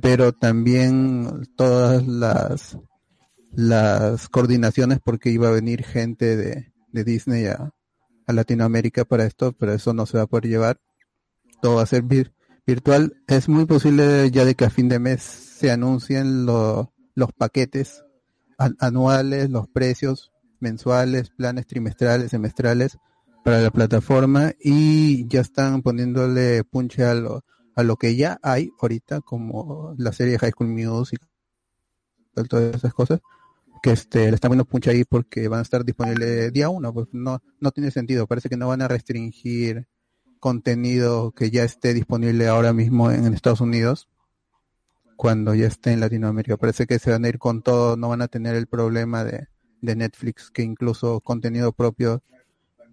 pero 0.00 0.32
también 0.32 1.46
todas 1.56 2.06
las 2.06 2.78
las 3.52 4.28
coordinaciones 4.28 4.98
porque 5.02 5.30
iba 5.30 5.48
a 5.48 5.52
venir 5.52 5.82
gente 5.84 6.36
de, 6.36 6.72
de 6.92 7.04
Disney 7.04 7.46
a, 7.46 7.70
a 8.26 8.32
Latinoamérica 8.32 9.04
para 9.04 9.24
esto, 9.24 9.52
pero 9.52 9.72
eso 9.72 9.94
no 9.94 10.06
se 10.06 10.18
va 10.18 10.24
a 10.24 10.26
poder 10.26 10.46
llevar. 10.48 10.80
Todo 11.62 11.76
va 11.76 11.82
a 11.82 11.86
ser 11.86 12.02
vir- 12.04 12.32
virtual. 12.66 13.16
Es 13.26 13.48
muy 13.48 13.64
posible 13.64 14.30
ya 14.30 14.44
de 14.44 14.54
que 14.54 14.66
a 14.66 14.70
fin 14.70 14.88
de 14.88 14.98
mes 14.98 15.22
se 15.22 15.70
anuncien 15.70 16.44
lo- 16.46 16.92
los 17.14 17.32
paquetes 17.32 18.04
an- 18.58 18.76
anuales, 18.80 19.50
los 19.50 19.66
precios 19.68 20.30
mensuales, 20.60 21.30
planes 21.30 21.66
trimestrales, 21.66 22.30
semestrales 22.30 22.98
para 23.44 23.60
la 23.60 23.70
plataforma 23.70 24.52
y 24.60 25.26
ya 25.28 25.40
están 25.40 25.82
poniéndole 25.82 26.64
punche 26.64 27.04
a 27.04 27.14
lo, 27.14 27.44
a 27.78 27.84
lo 27.84 27.94
que 27.96 28.16
ya 28.16 28.40
hay 28.42 28.72
ahorita 28.80 29.20
como 29.20 29.94
la 29.98 30.12
serie 30.12 30.36
High 30.36 30.50
School 30.50 30.68
Music 30.70 31.20
todas 32.48 32.74
esas 32.74 32.92
cosas 32.92 33.20
que 33.82 33.92
este 33.92 34.28
le 34.28 34.34
están 34.34 34.48
poniendo 34.48 34.64
punche 34.64 34.90
ahí 34.90 35.04
porque 35.04 35.46
van 35.46 35.60
a 35.60 35.62
estar 35.62 35.84
disponibles 35.84 36.52
día 36.52 36.68
uno 36.70 36.92
pues 36.92 37.06
no 37.12 37.40
no 37.60 37.70
tiene 37.70 37.92
sentido. 37.92 38.26
Parece 38.26 38.48
que 38.48 38.56
no 38.56 38.66
van 38.66 38.82
a 38.82 38.88
restringir 38.88 39.86
contenido 40.40 41.30
que 41.30 41.52
ya 41.52 41.62
esté 41.62 41.94
disponible 41.94 42.48
ahora 42.48 42.72
mismo 42.72 43.12
en, 43.12 43.32
Estados 43.32 43.60
Unidos 43.60 44.08
cuando 45.16 45.54
ya 45.54 45.68
esté 45.68 45.92
en 45.92 46.00
Latinoamérica. 46.00 46.56
Parece 46.56 46.88
que 46.88 46.98
se 46.98 47.12
van 47.12 47.24
a 47.24 47.28
ir 47.28 47.38
con 47.38 47.62
todo 47.62 47.96
no 47.96 48.08
van 48.08 48.22
a 48.22 48.28
tener 48.28 48.56
el 48.56 48.66
problema 48.66 49.22
de, 49.22 49.46
de 49.82 49.94
Netflix 49.94 50.50
que 50.50 50.62
incluso 50.62 51.20
contenido 51.20 51.70
propio 51.70 52.24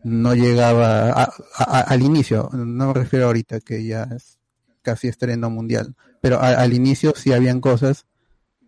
no 0.04 0.36
llegaba 0.36 1.10
a- 1.10 1.80
al 1.82 2.04
inicio. 2.04 2.52
No 2.54 2.90
me 2.90 2.94
refiero 2.94 3.26
ahorita 3.26 3.62
que 3.62 3.84
ya 3.84 4.04
es 4.16 4.38
casi 4.86 5.10
estreno 5.10 5.50
mundial 5.50 5.96
pero 6.22 6.40
a- 6.40 6.54
al 6.62 6.72
inicio 6.74 7.14
sí 7.18 7.34
habían 7.34 7.60
cosas 7.60 8.06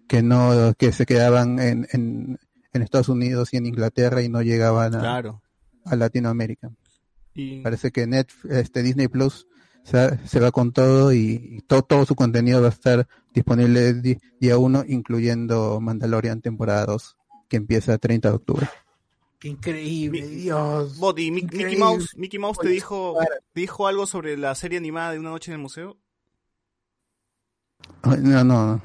que 0.10 0.22
no 0.22 0.74
que 0.78 0.92
se 0.92 1.06
quedaban 1.06 1.60
en, 1.60 1.88
en, 1.94 2.38
en 2.74 2.82
Estados 2.82 3.08
Unidos 3.10 3.54
y 3.54 3.58
en 3.58 3.66
Inglaterra 3.66 4.22
y 4.22 4.30
no 4.30 4.42
llegaban 4.42 4.96
a, 4.96 5.00
Claro. 5.00 5.42
a 5.86 5.96
Latinoamérica. 5.96 6.70
Y- 7.34 7.62
Parece 7.62 7.92
que 7.92 8.06
Net, 8.08 8.28
este 8.50 8.84
Disney 8.84 9.08
Plus 9.08 9.48
se, 9.84 10.18
se 10.28 10.40
va 10.40 10.52
con 10.52 10.72
todo 10.74 11.14
y, 11.14 11.58
y 11.58 11.62
todo, 11.62 11.82
todo 11.82 12.06
su 12.06 12.16
contenido 12.16 12.62
va 12.62 12.68
a 12.68 12.72
estar 12.72 13.08
disponible 13.34 13.94
di- 13.96 14.18
día 14.40 14.58
uno, 14.58 14.84
incluyendo 14.88 15.80
Mandalorian 15.82 16.42
temporada 16.42 16.86
2, 16.86 17.18
que 17.50 17.58
empieza 17.58 17.94
el 17.94 18.00
30 18.00 18.30
de 18.30 18.36
octubre. 18.36 18.68
Qué 19.40 19.50
increíble, 19.50 20.28
Dios. 20.28 20.98
Bot, 20.98 21.18
¿y 21.20 21.32
Mick- 21.32 21.52
Mickey. 21.54 21.78
Mouse, 21.78 22.16
Mickey 22.18 22.40
Mouse 22.40 22.58
te 22.60 22.70
dijo, 22.70 23.18
te 23.54 23.62
dijo 23.62 23.88
algo 23.88 24.06
sobre 24.08 24.36
la 24.38 24.56
serie 24.56 24.78
animada 24.80 25.12
de 25.12 25.20
Una 25.20 25.30
Noche 25.32 25.52
en 25.52 25.56
el 25.56 25.62
Museo? 25.62 25.98
No, 28.04 28.44
no, 28.44 28.82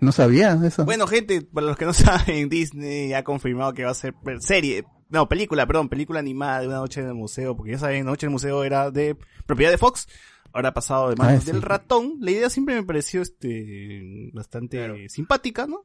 no 0.00 0.12
sabía 0.12 0.58
eso. 0.64 0.84
Bueno, 0.84 1.06
gente, 1.06 1.42
para 1.42 1.66
los 1.66 1.76
que 1.76 1.84
no 1.84 1.92
saben, 1.92 2.48
Disney 2.48 3.12
ha 3.12 3.24
confirmado 3.24 3.72
que 3.74 3.84
va 3.84 3.90
a 3.90 3.94
ser 3.94 4.14
serie, 4.40 4.84
no, 5.10 5.28
película, 5.28 5.66
perdón, 5.66 5.88
película 5.88 6.20
animada 6.20 6.60
de 6.60 6.68
Una 6.68 6.76
Noche 6.78 7.00
en 7.00 7.08
el 7.08 7.14
Museo, 7.14 7.56
porque 7.56 7.72
ya 7.72 7.78
saben, 7.78 8.02
Una 8.02 8.12
Noche 8.12 8.26
en 8.26 8.30
el 8.30 8.34
Museo 8.34 8.64
era 8.64 8.90
de 8.90 9.16
propiedad 9.46 9.70
de 9.70 9.78
Fox, 9.78 10.08
ahora 10.52 10.70
ha 10.70 10.74
pasado 10.74 11.10
de 11.10 11.16
manos 11.16 11.38
Ah, 11.38 11.40
sí. 11.44 11.52
del 11.52 11.62
ratón. 11.62 12.14
La 12.20 12.30
idea 12.30 12.50
siempre 12.50 12.74
me 12.74 12.82
pareció 12.84 13.22
este 13.22 14.30
bastante 14.32 15.08
simpática, 15.08 15.66
¿no? 15.66 15.84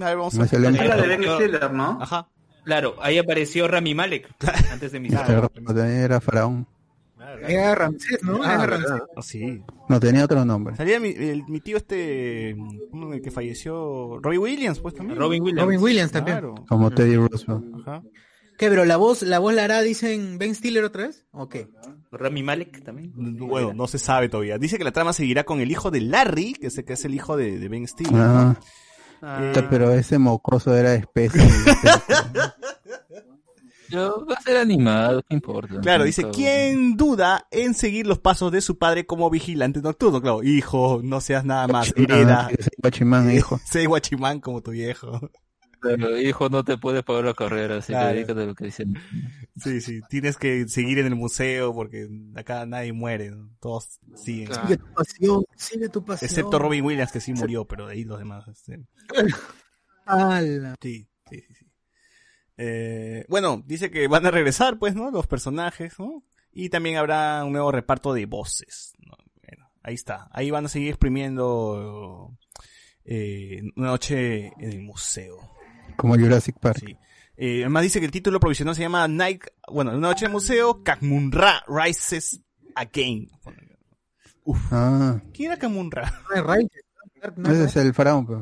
A 0.00 0.06
ver, 0.06 0.16
vamos 0.16 0.38
a 0.38 0.44
Es 0.44 0.52
la 0.52 0.70
de 0.96 1.06
Ben 1.08 1.22
Stiller, 1.22 1.72
¿no? 1.72 1.98
Ajá. 2.00 2.28
Claro, 2.64 2.96
ahí 3.02 3.18
apareció 3.18 3.68
Rami 3.68 3.94
Malek 3.94 4.26
antes 4.72 4.92
de 4.92 5.00
mi 5.00 5.08
era 5.08 6.20
faraón. 6.20 6.66
Era 7.46 7.74
Ramsés, 7.74 8.22
¿no? 8.22 8.40
Ah, 8.42 8.54
Era. 8.54 8.66
Ramsés. 8.66 9.02
Ah, 9.16 9.22
sí. 9.22 9.62
No 9.88 10.00
tenía 10.00 10.24
otro 10.24 10.44
nombre. 10.44 10.76
Salía 10.76 10.98
mi, 11.00 11.08
el- 11.10 11.44
mi 11.48 11.60
tío 11.60 11.76
este, 11.76 12.54
uno 12.92 13.12
el 13.12 13.20
que 13.22 13.30
falleció, 13.30 14.18
Robbie 14.20 14.38
Williams, 14.38 14.80
pues 14.80 14.94
también. 14.94 15.18
Robin 15.18 15.42
Williams. 15.42 15.64
Robin 15.66 15.80
Williams 15.82 16.12
también. 16.12 16.38
Claro. 16.38 16.54
Como 16.68 16.90
Teddy 16.90 17.16
Roosevelt. 17.16 17.64
Ajá. 17.80 18.02
¿Qué, 18.56 18.68
pero 18.68 18.84
la 18.84 18.96
voz, 18.96 19.22
la 19.22 19.40
voz 19.40 19.52
la 19.52 19.64
hará, 19.64 19.80
dicen 19.82 20.38
Ben 20.38 20.54
Stiller 20.54 20.84
otra 20.84 21.08
vez? 21.08 21.24
¿O 21.32 21.48
qué? 21.48 21.68
Rami 22.12 22.44
Malek 22.44 22.84
también. 22.84 23.12
Bueno, 23.16 23.72
no 23.74 23.88
se 23.88 23.98
sabe 23.98 24.28
todavía. 24.28 24.58
Dice 24.58 24.78
que 24.78 24.84
la 24.84 24.92
trama 24.92 25.12
seguirá 25.12 25.42
con 25.42 25.60
el 25.60 25.70
hijo 25.72 25.90
de 25.90 26.00
Larry, 26.00 26.52
que 26.52 26.68
es, 26.68 26.80
que 26.86 26.92
es 26.92 27.04
el 27.04 27.14
hijo 27.14 27.36
de, 27.36 27.58
de 27.58 27.68
Ben 27.68 27.88
Stiller. 27.88 28.14
Ah, 28.22 28.54
Eh, 29.22 29.62
pero 29.70 29.90
ese 29.92 30.18
mocoso 30.18 30.76
era 30.76 30.94
espeso. 30.94 31.36
Va 33.96 34.34
a 34.36 34.40
ser 34.42 34.56
animado, 34.56 35.22
¿qué 35.28 35.34
importa? 35.34 35.80
Claro, 35.80 36.04
dice, 36.04 36.22
Todo. 36.22 36.32
¿quién 36.32 36.96
duda 36.96 37.46
en 37.50 37.74
seguir 37.74 38.06
los 38.06 38.18
pasos 38.18 38.50
de 38.52 38.60
su 38.60 38.78
padre 38.78 39.06
como 39.06 39.30
vigilante 39.30 39.80
nocturno? 39.80 40.20
Claro, 40.20 40.42
hijo, 40.42 41.00
no 41.02 41.20
seas 41.20 41.44
nada 41.44 41.66
más, 41.68 41.92
hereda. 41.96 42.50
Guachimán, 42.78 43.30
hijo. 43.30 43.60
Sé 43.64 43.86
guachimán 43.86 44.40
como 44.40 44.62
tu 44.62 44.70
viejo. 44.72 45.30
Pero 45.82 46.18
hijo, 46.18 46.48
no 46.48 46.64
te 46.64 46.78
puedes 46.78 47.02
pagar 47.02 47.24
la 47.26 47.34
carrera, 47.34 47.76
así 47.76 47.92
Claro. 47.92 48.08
que 48.08 48.14
dedícate 48.14 48.40
a 48.42 48.46
lo 48.46 48.54
que 48.54 48.64
dicen. 48.64 48.94
Sí, 49.56 49.82
sí, 49.82 50.00
tienes 50.08 50.38
que 50.38 50.66
seguir 50.66 50.98
en 50.98 51.04
el 51.06 51.14
museo 51.14 51.74
porque 51.74 52.08
acá 52.36 52.64
nadie 52.64 52.94
muere, 52.94 53.30
¿no? 53.32 53.50
todos 53.60 54.00
siguen. 54.16 54.48
Sigue 54.54 54.78
tu 54.78 54.86
pasión, 54.94 55.44
sigue 55.56 55.88
tu 55.90 56.02
pasión. 56.02 56.26
Excepto 56.30 56.58
Robin 56.58 56.82
Williams 56.84 57.12
que 57.12 57.20
sí 57.20 57.34
murió, 57.34 57.66
pero 57.66 57.86
de 57.86 57.92
ahí 57.92 58.04
los 58.04 58.18
demás. 58.18 58.48
este, 58.48 58.80
Ala. 60.06 60.74
Sí, 60.80 61.06
sí, 61.30 61.40
sí. 61.48 61.54
sí. 61.54 61.63
Eh, 62.56 63.24
bueno, 63.28 63.62
dice 63.66 63.90
que 63.90 64.06
van 64.08 64.26
a 64.26 64.30
regresar, 64.30 64.78
pues, 64.78 64.94
¿no? 64.94 65.10
Los 65.10 65.26
personajes, 65.26 65.98
¿no? 65.98 66.22
Y 66.52 66.68
también 66.68 66.96
habrá 66.96 67.44
un 67.44 67.52
nuevo 67.52 67.72
reparto 67.72 68.14
de 68.14 68.26
voces. 68.26 68.92
¿no? 68.98 69.16
Bueno, 69.42 69.70
ahí 69.82 69.94
está. 69.94 70.28
Ahí 70.30 70.50
van 70.50 70.66
a 70.66 70.68
seguir 70.68 70.90
exprimiendo 70.90 72.36
eh, 73.04 73.62
una 73.76 73.88
noche 73.88 74.52
en 74.58 74.72
el 74.72 74.82
museo. 74.82 75.38
Como 75.96 76.14
Jurassic 76.14 76.58
Park. 76.60 76.78
Sí. 76.86 76.96
Eh, 77.36 77.62
además 77.62 77.82
dice 77.82 77.98
que 77.98 78.06
el 78.06 78.12
título 78.12 78.38
provisional 78.38 78.76
se 78.76 78.82
llama 78.82 79.08
Night, 79.08 79.44
bueno, 79.68 79.90
una 79.90 80.08
noche 80.08 80.24
en 80.24 80.30
el 80.30 80.34
museo, 80.34 80.84
Kakmunra 80.84 81.64
Rises 81.66 82.40
Again. 82.76 83.28
Uf. 84.44 84.60
Ah, 84.70 85.20
¿Quién 85.32 85.50
era 85.50 85.58
Kakmunra? 85.58 86.22
No 86.30 86.36
es 86.36 86.44
Ray, 86.44 86.68
no 87.36 87.50
es 87.50 87.58
ese 87.58 87.80
es 87.80 87.86
el 87.86 87.94
faraón, 87.94 88.26
pues. 88.26 88.40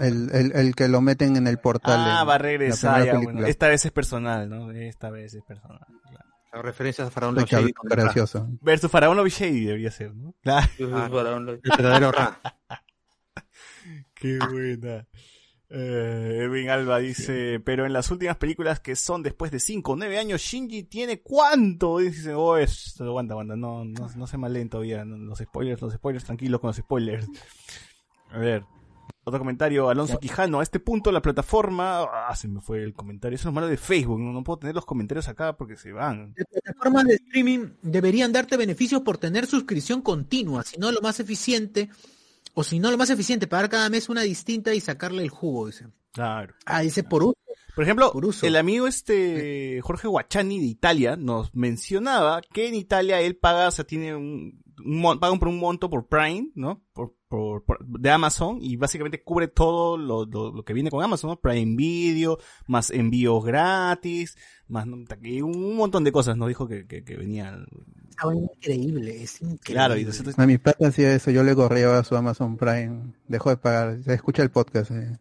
El, 0.00 0.30
el, 0.32 0.52
el 0.54 0.74
que 0.74 0.88
lo 0.88 1.00
meten 1.00 1.36
en 1.36 1.46
el 1.46 1.58
portal. 1.58 1.98
Ah, 1.98 2.20
en 2.22 2.28
va 2.28 2.34
a 2.34 2.38
la 2.38 2.38
regresar 2.38 3.04
ya, 3.04 3.18
bueno. 3.18 3.46
Esta 3.46 3.68
vez 3.68 3.84
es 3.84 3.92
personal, 3.92 4.48
¿no? 4.48 4.70
Esta 4.72 5.10
vez 5.10 5.34
es 5.34 5.44
personal. 5.44 5.80
claro. 6.08 6.26
Las 6.52 6.64
referencias 6.64 7.08
a 7.08 7.10
Faraón 7.10 7.34
Love 7.34 7.48
Shady 7.50 7.74
gracioso. 7.82 8.48
Versus 8.62 8.90
Faraón 8.90 9.16
Love 9.16 9.28
Shady 9.28 9.66
debería 9.66 9.90
ser, 9.90 10.14
¿no? 10.14 10.34
Claro. 10.42 10.66
El 10.78 11.60
verdadero 11.62 12.12
Ra. 12.12 12.40
Qué 14.14 14.38
buena. 14.38 15.06
Eh, 15.68 16.42
Edwin 16.44 16.70
Alba 16.70 16.98
dice, 16.98 17.60
pero 17.60 17.86
en 17.86 17.92
las 17.92 18.10
últimas 18.10 18.36
películas 18.36 18.78
que 18.78 18.94
son 18.94 19.22
después 19.22 19.50
de 19.50 19.58
5 19.58 19.92
o 19.92 19.96
9 19.96 20.18
años, 20.18 20.40
Shinji 20.40 20.84
tiene 20.84 21.20
cuánto? 21.20 21.98
Dice, 21.98 22.34
oh, 22.34 22.56
es, 22.56 22.98
aguanta, 23.00 23.34
aguanta, 23.34 23.56
no, 23.56 23.84
no, 23.84 24.08
no 24.14 24.26
se 24.26 24.38
malen 24.38 24.68
todavía, 24.70 25.04
los 25.04 25.38
spoilers, 25.40 25.82
los 25.82 25.92
spoilers, 25.92 26.24
tranquilos 26.24 26.60
con 26.60 26.68
los 26.68 26.76
spoilers. 26.76 27.26
A 28.30 28.38
ver, 28.38 28.64
otro 29.24 29.38
comentario, 29.40 29.88
Alonso 29.88 30.18
Quijano, 30.18 30.60
a 30.60 30.62
este 30.62 30.78
punto 30.78 31.10
la 31.10 31.22
plataforma, 31.22 32.02
ah, 32.02 32.34
se 32.36 32.48
me 32.48 32.60
fue 32.60 32.82
el 32.82 32.94
comentario, 32.94 33.34
eso 33.34 33.42
es 33.42 33.46
lo 33.46 33.52
malo 33.52 33.66
de 33.66 33.76
Facebook, 33.76 34.20
no, 34.20 34.32
no 34.32 34.44
puedo 34.44 34.58
tener 34.58 34.74
los 34.74 34.84
comentarios 34.84 35.28
acá 35.28 35.56
porque 35.56 35.76
se 35.76 35.92
van. 35.92 36.34
Las 36.36 36.46
plataformas 36.46 37.04
de 37.04 37.14
streaming 37.14 37.70
deberían 37.82 38.32
darte 38.32 38.56
beneficios 38.56 39.02
por 39.02 39.18
tener 39.18 39.46
suscripción 39.46 40.02
continua, 40.02 40.62
si 40.62 40.78
no 40.78 40.92
lo 40.92 41.00
más 41.00 41.18
eficiente, 41.20 41.90
o 42.54 42.62
si 42.64 42.78
no 42.78 42.90
lo 42.90 42.98
más 42.98 43.10
eficiente, 43.10 43.46
pagar 43.46 43.68
cada 43.68 43.90
mes 43.90 44.08
una 44.08 44.22
distinta 44.22 44.74
y 44.74 44.80
sacarle 44.80 45.22
el 45.22 45.30
jugo, 45.30 45.66
dice. 45.66 45.86
Claro. 46.12 46.54
Ah, 46.64 46.80
dice 46.80 47.02
por 47.02 47.22
uso. 47.22 47.36
Por 47.74 47.84
ejemplo, 47.84 48.10
Por 48.10 48.24
uso. 48.24 48.46
el 48.46 48.56
amigo 48.56 48.86
este 48.86 49.82
Jorge 49.82 50.08
Guachani 50.08 50.60
de 50.60 50.64
Italia 50.64 51.16
nos 51.16 51.54
mencionaba 51.54 52.40
que 52.40 52.68
en 52.68 52.74
Italia 52.74 53.20
él 53.20 53.36
paga, 53.36 53.68
o 53.68 53.70
sea, 53.70 53.84
tiene 53.84 54.16
un, 54.16 54.62
un 54.84 55.00
mon- 55.00 55.18
paga 55.20 55.36
por 55.38 55.48
un 55.48 55.58
monto 55.58 55.88
por 55.90 56.06
Prime, 56.06 56.50
¿no? 56.54 56.82
Por, 56.92 57.14
por, 57.28 57.64
por- 57.64 57.84
de 57.86 58.10
Amazon 58.10 58.58
y 58.60 58.76
básicamente 58.76 59.22
cubre 59.22 59.48
todo 59.48 59.96
lo, 59.96 60.24
lo, 60.26 60.52
lo 60.52 60.64
que 60.64 60.72
viene 60.72 60.90
con 60.90 61.02
Amazon, 61.02 61.30
¿no? 61.30 61.40
Prime 61.40 61.74
Video, 61.76 62.38
más 62.66 62.90
envíos 62.90 63.44
gratis, 63.44 64.36
más 64.68 64.86
¿no? 64.86 64.96
un 65.44 65.76
montón 65.76 66.04
de 66.04 66.12
cosas 66.12 66.36
nos 66.36 66.48
dijo 66.48 66.66
que, 66.68 66.86
que, 66.86 67.04
que 67.04 67.16
venían. 67.16 67.66
Está 68.10 68.34
increíble, 68.34 69.22
es 69.22 69.40
increíble. 69.42 69.58
Claro, 69.64 69.96
y 69.96 70.04
nosotros- 70.04 70.38
A 70.38 70.46
mi 70.46 70.58
padre 70.58 70.86
hacía 70.86 71.12
eso, 71.14 71.30
yo 71.30 71.42
le 71.42 71.52
gorreaba 71.54 72.02
su 72.04 72.16
Amazon 72.16 72.56
Prime, 72.56 73.14
dejó 73.28 73.50
de 73.50 73.56
pagar, 73.58 74.02
se 74.02 74.14
escucha 74.14 74.42
el 74.42 74.50
podcast, 74.50 74.90
eh. 74.90 75.18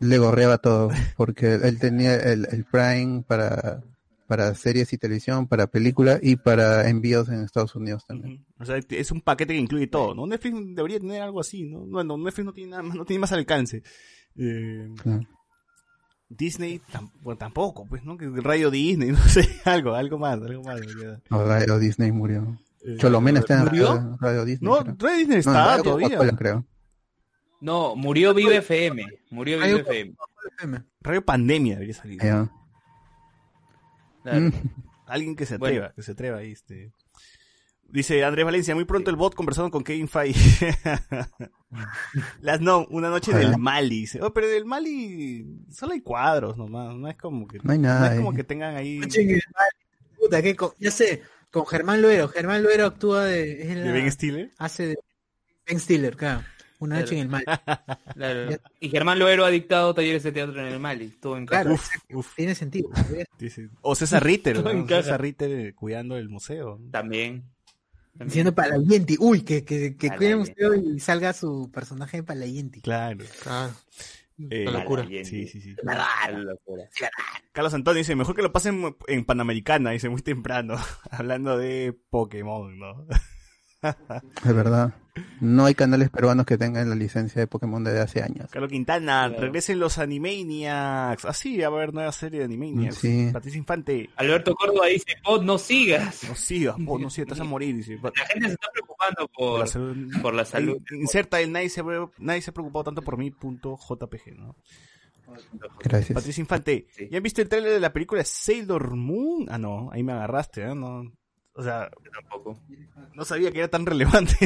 le 0.00 0.18
gorreaba 0.18 0.58
todo, 0.58 0.90
porque 1.16 1.54
él 1.54 1.78
tenía 1.78 2.14
el, 2.16 2.46
el 2.50 2.64
Prime 2.64 3.22
para, 3.26 3.82
para 4.26 4.54
series 4.54 4.92
y 4.92 4.98
televisión, 4.98 5.46
para 5.46 5.66
películas 5.68 6.18
y 6.22 6.36
para 6.36 6.88
envíos 6.88 7.28
en 7.28 7.42
Estados 7.42 7.74
Unidos 7.76 8.04
también. 8.06 8.44
O 8.58 8.64
sea, 8.64 8.76
es 8.88 9.10
un 9.10 9.20
paquete 9.20 9.54
que 9.54 9.60
incluye 9.60 9.86
todo, 9.86 10.14
¿no? 10.14 10.26
Netflix 10.26 10.56
debería 10.74 10.98
tener 11.00 11.22
algo 11.22 11.40
así, 11.40 11.64
¿no? 11.64 11.80
Bueno, 11.80 12.16
Netflix 12.18 12.44
no 12.46 12.52
tiene 12.52 12.70
nada 12.70 12.82
más, 12.82 12.96
no 12.96 13.04
tiene 13.04 13.20
más 13.20 13.32
alcance. 13.32 13.82
Eh, 14.36 14.88
Claro. 15.02 15.22
Disney 16.28 16.80
tam- 16.92 17.12
bueno, 17.22 17.38
tampoco, 17.38 17.86
pues, 17.86 18.02
¿no? 18.04 18.16
Que 18.16 18.28
Radio 18.40 18.70
Disney, 18.70 19.10
no 19.12 19.18
sé, 19.28 19.48
algo, 19.64 19.94
algo 19.94 20.18
más, 20.18 20.34
algo 20.42 20.62
más. 20.64 20.80
No, 21.30 21.44
Radio 21.44 21.78
Disney 21.78 22.10
murió. 22.10 22.58
Eh, 22.84 22.96
Cholomena 22.98 23.40
está 23.40 23.58
en 23.58 23.64
¿Murió? 23.64 23.86
Radio, 23.94 24.16
Radio 24.20 24.44
Disney. 24.44 24.70
No, 24.70 24.78
creo. 24.82 24.96
Radio 24.98 25.16
Disney 25.18 25.34
No, 25.36 25.38
está 25.40 25.66
Radio 25.76 25.82
todavía. 25.84 26.36
Creo. 26.36 26.64
No, 27.60 27.96
murió 27.96 28.34
Vive 28.34 28.56
FM. 28.58 29.06
Murió 29.30 29.58
Vive 29.58 29.80
FM. 29.80 30.14
Radio 31.00 31.24
Pandemia 31.24 31.74
debería 31.74 31.94
salir. 31.94 32.20
Ya. 32.22 32.50
Claro. 34.30 34.46
Mm. 34.46 34.52
Alguien 35.06 35.36
que 35.36 35.46
se 35.46 35.56
Bueno. 35.58 35.76
atreva, 35.76 35.94
que 35.94 36.02
se 36.02 36.12
atreva 36.12 36.38
ahí, 36.38 36.52
este. 36.52 36.92
Dice 37.88 38.24
Andrés 38.24 38.44
Valencia, 38.44 38.74
muy 38.74 38.84
pronto 38.84 39.10
el 39.10 39.16
bot 39.16 39.34
conversando 39.36 39.70
con 39.70 39.84
Kevin 39.84 40.08
Feige. 40.08 40.74
Las 42.40 42.60
no, 42.60 42.86
una 42.90 43.08
noche 43.10 43.30
Ojalá. 43.30 43.50
del 43.50 43.58
Mali. 43.58 44.00
Dice, 44.00 44.20
oh, 44.22 44.32
pero 44.32 44.48
del 44.48 44.64
Mali 44.64 45.46
solo 45.70 45.92
hay 45.92 46.00
cuadros 46.00 46.56
nomás, 46.56 46.94
no 46.96 47.08
es 47.08 47.16
como 47.16 47.46
que 47.46 47.58
No 47.62 47.72
hay 47.72 47.78
nada 47.78 48.12
es 48.12 48.16
como 48.18 48.34
que 48.34 48.42
tengan 48.44 48.74
ahí. 48.76 49.00
Puta, 50.18 50.42
que 50.42 50.56
co- 50.56 50.74
ya 50.78 50.90
sé, 50.90 51.22
con 51.52 51.66
Germán 51.66 52.02
Luero. 52.02 52.28
Germán 52.28 52.62
Luero 52.62 52.86
actúa 52.86 53.24
de. 53.24 53.62
es 53.62 53.68
de 53.68 53.76
la- 53.76 53.92
Ben 53.92 54.10
Stiller. 54.10 54.50
hace 54.58 54.86
de 54.88 54.98
Ben 55.66 55.78
Stiller, 55.78 56.16
claro. 56.16 56.42
Una 56.78 57.00
noche 57.00 57.14
Claro. 57.14 57.16
en 57.16 57.22
el 57.22 57.28
mal. 57.28 57.44
Claro. 58.14 58.58
Y 58.80 58.88
Germán 58.88 59.18
Loero 59.18 59.44
ha 59.44 59.50
dictado 59.50 59.94
talleres 59.94 60.22
de 60.22 60.32
teatro 60.32 60.58
en 60.60 60.72
el 60.72 60.80
Mali. 60.80 61.08
Todo 61.20 61.36
en 61.36 61.46
Claro, 61.46 61.74
Uf, 61.74 61.88
uf, 62.14 62.34
tiene 62.34 62.54
sentido. 62.54 62.90
O 63.82 63.94
César 63.94 64.24
Ritter, 64.24 64.62
¿no? 64.64 64.86
César 64.88 65.20
Ritter 65.20 65.50
eh, 65.50 65.74
cuidando 65.74 66.16
el 66.16 66.28
museo. 66.28 66.80
También. 66.90 67.42
También. 68.12 68.28
Diciendo 68.28 68.54
Palayenti. 68.54 69.16
Uy, 69.20 69.42
que, 69.42 69.64
que, 69.64 69.96
que 69.96 70.10
cuide 70.10 70.30
el 70.30 70.38
museo 70.38 70.74
y 70.74 70.98
salga 71.00 71.32
su 71.34 71.70
personaje 71.72 72.18
de 72.18 72.22
Palayenti. 72.22 72.80
Claro. 72.80 73.24
Claro. 73.42 73.72
Eh, 74.50 74.66
Una 74.68 74.80
locura. 74.80 75.06
Sí, 75.24 75.46
sí, 75.46 75.60
sí. 75.60 75.74
Locura. 76.34 76.84
Carlos 77.52 77.72
Antonio 77.74 77.98
dice, 77.98 78.14
mejor 78.14 78.34
que 78.36 78.42
lo 78.42 78.52
pasen 78.52 78.94
en 79.06 79.24
Panamericana, 79.24 79.90
dice 79.92 80.08
muy 80.10 80.20
temprano, 80.22 80.76
hablando 81.10 81.56
de 81.56 81.94
Pokémon, 82.10 82.78
¿no? 82.78 83.06
Es 84.44 84.54
verdad. 84.54 84.94
No 85.40 85.64
hay 85.64 85.74
canales 85.74 86.10
peruanos 86.10 86.44
que 86.44 86.58
tengan 86.58 86.90
la 86.90 86.94
licencia 86.94 87.40
de 87.40 87.46
Pokémon 87.46 87.82
desde 87.82 88.00
hace 88.00 88.22
años. 88.22 88.50
Carlos 88.50 88.70
Quintana, 88.70 89.28
Claro. 89.28 89.40
regresen 89.42 89.78
los 89.78 89.96
Animaniacs. 89.96 91.24
Ah, 91.24 91.32
sí, 91.32 91.56
va 91.58 91.64
a 91.64 91.68
haber 91.68 91.94
nueva 91.94 92.12
serie 92.12 92.40
de 92.40 92.44
Animaniacs. 92.44 92.96
Sí. 92.96 93.30
Patricia 93.32 93.56
Infante, 93.58 94.10
Alberto 94.16 94.54
Córdoba 94.54 94.86
dice, 94.88 95.14
Pod, 95.24 95.42
no 95.42 95.56
sigas. 95.56 96.22
no 96.28 96.34
sigas, 96.34 96.76
po, 96.84 96.98
no 96.98 97.08
sigas, 97.10 97.30
vas 97.30 97.40
a 97.40 97.44
morir, 97.44 97.74
dice. 97.76 97.98
La 98.02 98.26
gente 98.26 98.46
se 98.48 98.52
está 98.54 98.68
preocupando 98.72 99.28
Por 99.28 99.50
por, 99.52 99.60
la 99.60 99.66
salud. 99.66 100.12
por 100.20 100.34
la 100.34 100.44
salud. 100.44 100.76
In- 100.90 101.00
Inserta 101.00 101.40
el 101.40 101.50
nadie 101.52 101.70
se, 101.70 101.82
nadie 102.18 102.42
se 102.42 102.50
ha 102.50 102.54
preocupado 102.54 102.84
tanto 102.84 103.00
por 103.02 103.16
mí, 103.16 103.30
punto 103.30 103.78
JPG, 103.78 104.36
¿no? 104.36 104.54
Gracias. 105.82 106.14
Patricia 106.14 106.40
Infante, 106.40 106.86
Sí. 106.90 107.08
¿ya 107.10 107.16
han 107.16 107.22
visto 107.22 107.40
el 107.42 107.48
trailer 107.48 107.72
de 107.72 107.80
la 107.80 107.92
película 107.92 108.22
Sailor 108.24 108.94
Moon? 108.96 109.46
Ah, 109.50 109.58
no, 109.58 109.90
ahí 109.92 110.02
me 110.02 110.12
agarraste, 110.12 110.62
¿eh? 110.62 110.74
No, 110.74 111.10
o 111.56 111.62
sea, 111.62 111.90
Tampoco. 112.12 112.58
no 113.14 113.24
sabía 113.24 113.50
que 113.50 113.58
era 113.58 113.68
tan 113.68 113.86
relevante. 113.86 114.36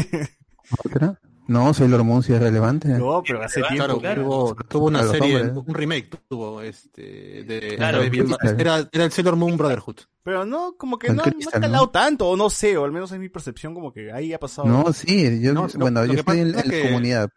¿Otra? 0.85 1.19
No, 1.51 1.75
Sailor 1.75 2.05
Moon 2.05 2.23
sí 2.23 2.33
es 2.33 2.41
relevante. 2.41 2.87
no, 2.89 3.25
pero 3.27 3.43
hace 3.43 3.61
tiempo. 3.61 3.75
Claro, 3.75 3.99
claro. 3.99 4.23
Tuvo, 4.23 4.57
tuvo 4.69 4.87
una 4.87 5.03
serie, 5.03 5.43
un 5.43 5.75
remake 5.75 6.09
tuvo, 6.29 6.63
este, 6.63 7.43
de, 7.43 7.75
Claro. 7.77 8.03
de 8.03 8.55
era, 8.57 8.89
era 8.93 9.05
el 9.05 9.11
Sailor 9.11 9.35
Moon 9.35 9.57
Brotherhood. 9.57 9.97
Pero 10.23 10.47
no, 10.47 10.77
como 10.77 10.97
que 10.97 11.09
no, 11.09 11.15
no 11.15 11.23
ha 11.23 11.61
calado 11.61 11.87
¿no? 11.87 11.91
tanto, 11.91 12.29
o 12.29 12.37
no 12.37 12.51
sé, 12.51 12.77
o 12.77 12.85
al 12.85 12.93
menos 12.93 13.11
es 13.11 13.19
mi 13.19 13.29
percepción, 13.29 13.75
como 13.75 13.93
que 13.93 14.13
ahí 14.13 14.33
ha 14.33 14.39
pasado. 14.39 14.69
No, 14.69 14.93
sí, 14.93 15.41
yo, 15.41 15.53
No, 15.53 15.67
bueno, 15.77 16.05
yo 16.05 16.13
estoy 16.13 16.39
en, 16.39 16.53
la 16.53 16.63
comunidad. 16.63 17.31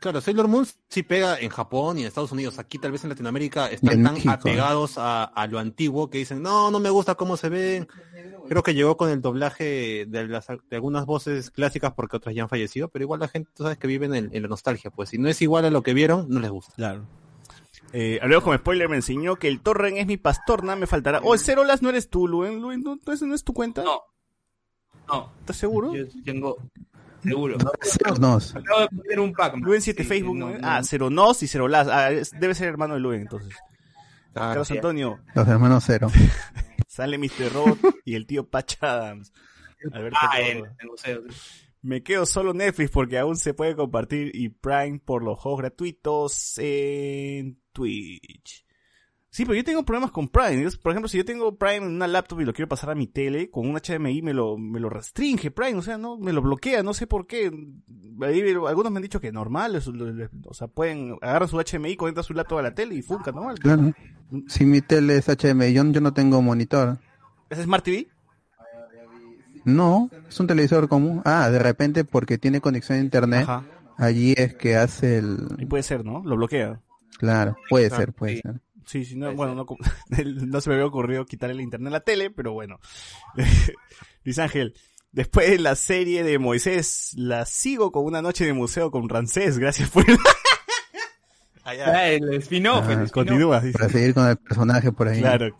Claro, 0.00 0.20
Sailor 0.20 0.48
Moon 0.48 0.66
sí 0.88 1.02
pega 1.02 1.38
en 1.38 1.50
Japón 1.50 1.98
y 1.98 2.02
en 2.02 2.06
Estados 2.06 2.32
Unidos. 2.32 2.58
Aquí 2.58 2.78
tal 2.78 2.92
vez 2.92 3.04
en 3.04 3.10
Latinoamérica 3.10 3.68
están 3.68 3.94
en 3.94 4.04
tan 4.04 4.14
México. 4.14 4.32
apegados 4.32 4.98
a, 4.98 5.24
a 5.24 5.46
lo 5.46 5.58
antiguo 5.58 6.10
que 6.10 6.18
dicen, 6.18 6.42
no, 6.42 6.70
no 6.70 6.80
me 6.80 6.90
gusta 6.90 7.14
cómo 7.14 7.36
se 7.36 7.48
ven. 7.48 7.88
Creo 8.48 8.62
que 8.62 8.74
llegó 8.74 8.96
con 8.96 9.10
el 9.10 9.22
doblaje 9.22 10.06
de, 10.06 10.28
las, 10.28 10.46
de 10.48 10.76
algunas 10.76 11.06
voces 11.06 11.50
clásicas 11.50 11.92
porque 11.94 12.16
otras 12.16 12.34
ya 12.34 12.42
han 12.42 12.48
fallecido, 12.48 12.88
pero 12.88 13.04
igual 13.04 13.20
la 13.20 13.28
gente, 13.28 13.50
tú 13.54 13.62
sabes 13.62 13.78
que 13.78 13.86
vive 13.86 14.06
en, 14.06 14.30
la 14.42 14.48
nostalgia, 14.48 14.90
pues 14.90 15.10
si 15.10 15.18
no 15.18 15.28
es 15.28 15.40
igual 15.40 15.64
a 15.64 15.70
lo 15.70 15.82
que 15.82 15.94
vieron, 15.94 16.26
no 16.28 16.40
les 16.40 16.50
gusta. 16.50 16.74
Claro. 16.74 17.06
Eh, 17.92 18.18
hablemos 18.20 18.44
como 18.44 18.56
spoiler, 18.56 18.88
me 18.88 18.96
enseñó 18.96 19.36
que 19.36 19.48
el 19.48 19.60
Torren 19.60 19.96
es 19.96 20.06
mi 20.06 20.16
pastor, 20.16 20.64
nada 20.64 20.76
me 20.76 20.86
faltará. 20.86 21.20
Oh, 21.22 21.38
Cerolas 21.38 21.80
no 21.80 21.88
eres 21.90 22.10
tú, 22.10 22.26
Luen. 22.26 22.60
Luen, 22.60 22.82
¿no, 22.82 22.98
no 23.04 23.34
es 23.34 23.44
tu 23.44 23.54
cuenta? 23.54 23.84
No. 23.84 24.02
No, 25.08 25.32
¿Estás 25.40 25.56
seguro? 25.56 25.94
yo 25.94 26.06
tengo... 26.24 26.56
Seguro. 27.24 27.56
Nos. 28.20 28.54
Acabo 28.54 28.80
de 28.82 28.88
poner 28.88 29.20
un 29.20 29.32
pack. 29.32 29.56
Luen 29.56 29.80
7 29.82 30.04
Facebook, 30.04 30.36
¿no? 30.36 30.52
Ah, 30.62 30.82
Ceronos 30.84 31.42
y 31.42 31.48
Cerolas. 31.48 31.88
Ah, 31.88 32.10
es- 32.12 32.30
debe 32.38 32.54
ser 32.54 32.68
hermano 32.68 32.94
de 32.94 33.00
Luen, 33.00 33.22
entonces. 33.22 33.54
Carlos 34.32 34.68
sí. 34.68 34.74
Antonio, 34.74 35.20
Los 35.34 35.46
hermanos 35.48 35.84
cero. 35.86 36.08
sale 36.88 37.18
Mr. 37.18 37.52
Robot 37.52 37.78
y 38.04 38.14
el 38.14 38.26
tío 38.26 38.48
Patch 38.48 38.76
Adams. 38.82 39.32
Alberto 39.92 40.18
Ah, 40.20 40.40
en 40.40 40.64
museo. 40.88 41.22
Me 41.82 42.02
quedo 42.02 42.24
solo 42.26 42.54
Netflix 42.54 42.90
porque 42.90 43.18
aún 43.18 43.36
se 43.36 43.52
puede 43.54 43.76
compartir 43.76 44.30
y 44.34 44.48
Prime 44.48 45.00
por 45.04 45.22
los 45.22 45.38
juegos 45.38 45.60
gratuitos 45.60 46.54
en 46.58 47.60
Twitch. 47.72 48.63
Sí, 49.34 49.44
pero 49.44 49.56
yo 49.56 49.64
tengo 49.64 49.84
problemas 49.84 50.12
con 50.12 50.28
Prime. 50.28 50.64
Por 50.80 50.92
ejemplo, 50.92 51.08
si 51.08 51.18
yo 51.18 51.24
tengo 51.24 51.56
Prime 51.56 51.78
en 51.78 51.96
una 51.96 52.06
laptop 52.06 52.40
y 52.40 52.44
lo 52.44 52.52
quiero 52.52 52.68
pasar 52.68 52.90
a 52.90 52.94
mi 52.94 53.08
tele, 53.08 53.50
con 53.50 53.68
un 53.68 53.74
HDMI 53.76 54.22
me 54.22 54.32
lo, 54.32 54.56
me 54.56 54.78
lo 54.78 54.88
restringe 54.88 55.50
Prime, 55.50 55.74
o 55.76 55.82
sea, 55.82 55.98
no, 55.98 56.16
me 56.16 56.32
lo 56.32 56.40
bloquea, 56.40 56.84
no 56.84 56.94
sé 56.94 57.08
por 57.08 57.26
qué. 57.26 57.50
Ahí, 58.22 58.40
algunos 58.68 58.92
me 58.92 58.98
han 58.98 59.02
dicho 59.02 59.20
que 59.20 59.26
es 59.26 59.32
normal, 59.32 59.74
es- 59.74 59.88
o 59.88 60.54
sea, 60.54 60.68
pueden, 60.68 61.16
agarran 61.20 61.48
su 61.48 61.58
HDMI, 61.58 61.96
conectan 61.96 62.22
su 62.22 62.32
laptop 62.32 62.58
a 62.58 62.62
la 62.62 62.74
tele 62.76 62.94
y 62.94 63.02
funca 63.02 63.32
normal. 63.32 63.58
Claro. 63.58 63.92
Si 64.46 64.64
mi 64.64 64.80
tele 64.82 65.16
es 65.16 65.28
HDMI, 65.28 65.72
yo, 65.72 65.82
yo 65.90 66.00
no 66.00 66.14
tengo 66.14 66.40
monitor. 66.40 66.98
¿Es 67.50 67.58
Smart 67.58 67.82
TV? 67.84 68.06
No, 69.64 70.10
es 70.28 70.38
un 70.38 70.46
televisor 70.46 70.88
común. 70.88 71.22
Ah, 71.24 71.50
de 71.50 71.58
repente 71.58 72.04
porque 72.04 72.38
tiene 72.38 72.60
conexión 72.60 72.98
a 72.98 73.00
internet, 73.00 73.42
Ajá. 73.48 73.64
allí 73.98 74.32
es 74.36 74.54
que 74.54 74.76
hace 74.76 75.18
el... 75.18 75.38
Y 75.58 75.66
puede 75.66 75.82
ser, 75.82 76.04
¿no? 76.04 76.22
Lo 76.24 76.36
bloquea. 76.36 76.80
Claro, 77.18 77.56
puede 77.68 77.90
ser, 77.90 78.12
puede 78.12 78.36
sí. 78.36 78.42
ser. 78.42 78.60
Sí, 78.86 79.04
sí, 79.04 79.16
no, 79.16 79.32
bueno, 79.34 79.54
no, 79.54 79.66
no 80.24 80.60
se 80.60 80.68
me 80.68 80.76
había 80.76 80.86
ocurrido 80.86 81.24
quitar 81.24 81.50
el 81.50 81.60
internet 81.60 81.88
a 81.88 81.96
la 81.96 82.00
tele, 82.00 82.30
pero 82.30 82.52
bueno. 82.52 82.78
Luis 84.24 84.38
Ángel, 84.38 84.74
después 85.12 85.50
de 85.50 85.58
la 85.58 85.74
serie 85.76 86.22
de 86.22 86.38
Moisés, 86.38 87.12
la 87.16 87.46
sigo 87.46 87.92
con 87.92 88.04
una 88.04 88.22
noche 88.22 88.44
de 88.44 88.52
museo 88.52 88.90
con 88.90 89.08
Rancés, 89.08 89.58
gracias 89.58 89.90
por 89.90 90.08
el... 90.08 90.18
Ah, 91.66 91.74
ya. 91.74 92.10
El 92.10 92.34
spin-off. 92.34 92.84
Ah, 92.86 92.92
spin-off. 92.92 93.10
Continúa, 93.10 93.58
dice. 93.58 93.78
Para 93.78 93.88
seguir 93.90 94.12
con 94.12 94.28
el 94.28 94.36
personaje 94.36 94.92
por 94.92 95.08
ahí. 95.08 95.22
Claro. 95.22 95.58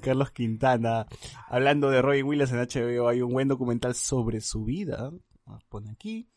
Carlos 0.00 0.32
Quintana, 0.32 1.06
hablando 1.48 1.90
de 1.90 2.02
Roy 2.02 2.22
Williams 2.22 2.50
en 2.50 2.58
HBO, 2.58 3.08
hay 3.08 3.22
un 3.22 3.32
buen 3.32 3.46
documental 3.46 3.94
sobre 3.94 4.40
su 4.40 4.64
vida. 4.64 5.12
Pone 5.68 5.92
aquí. 5.92 6.28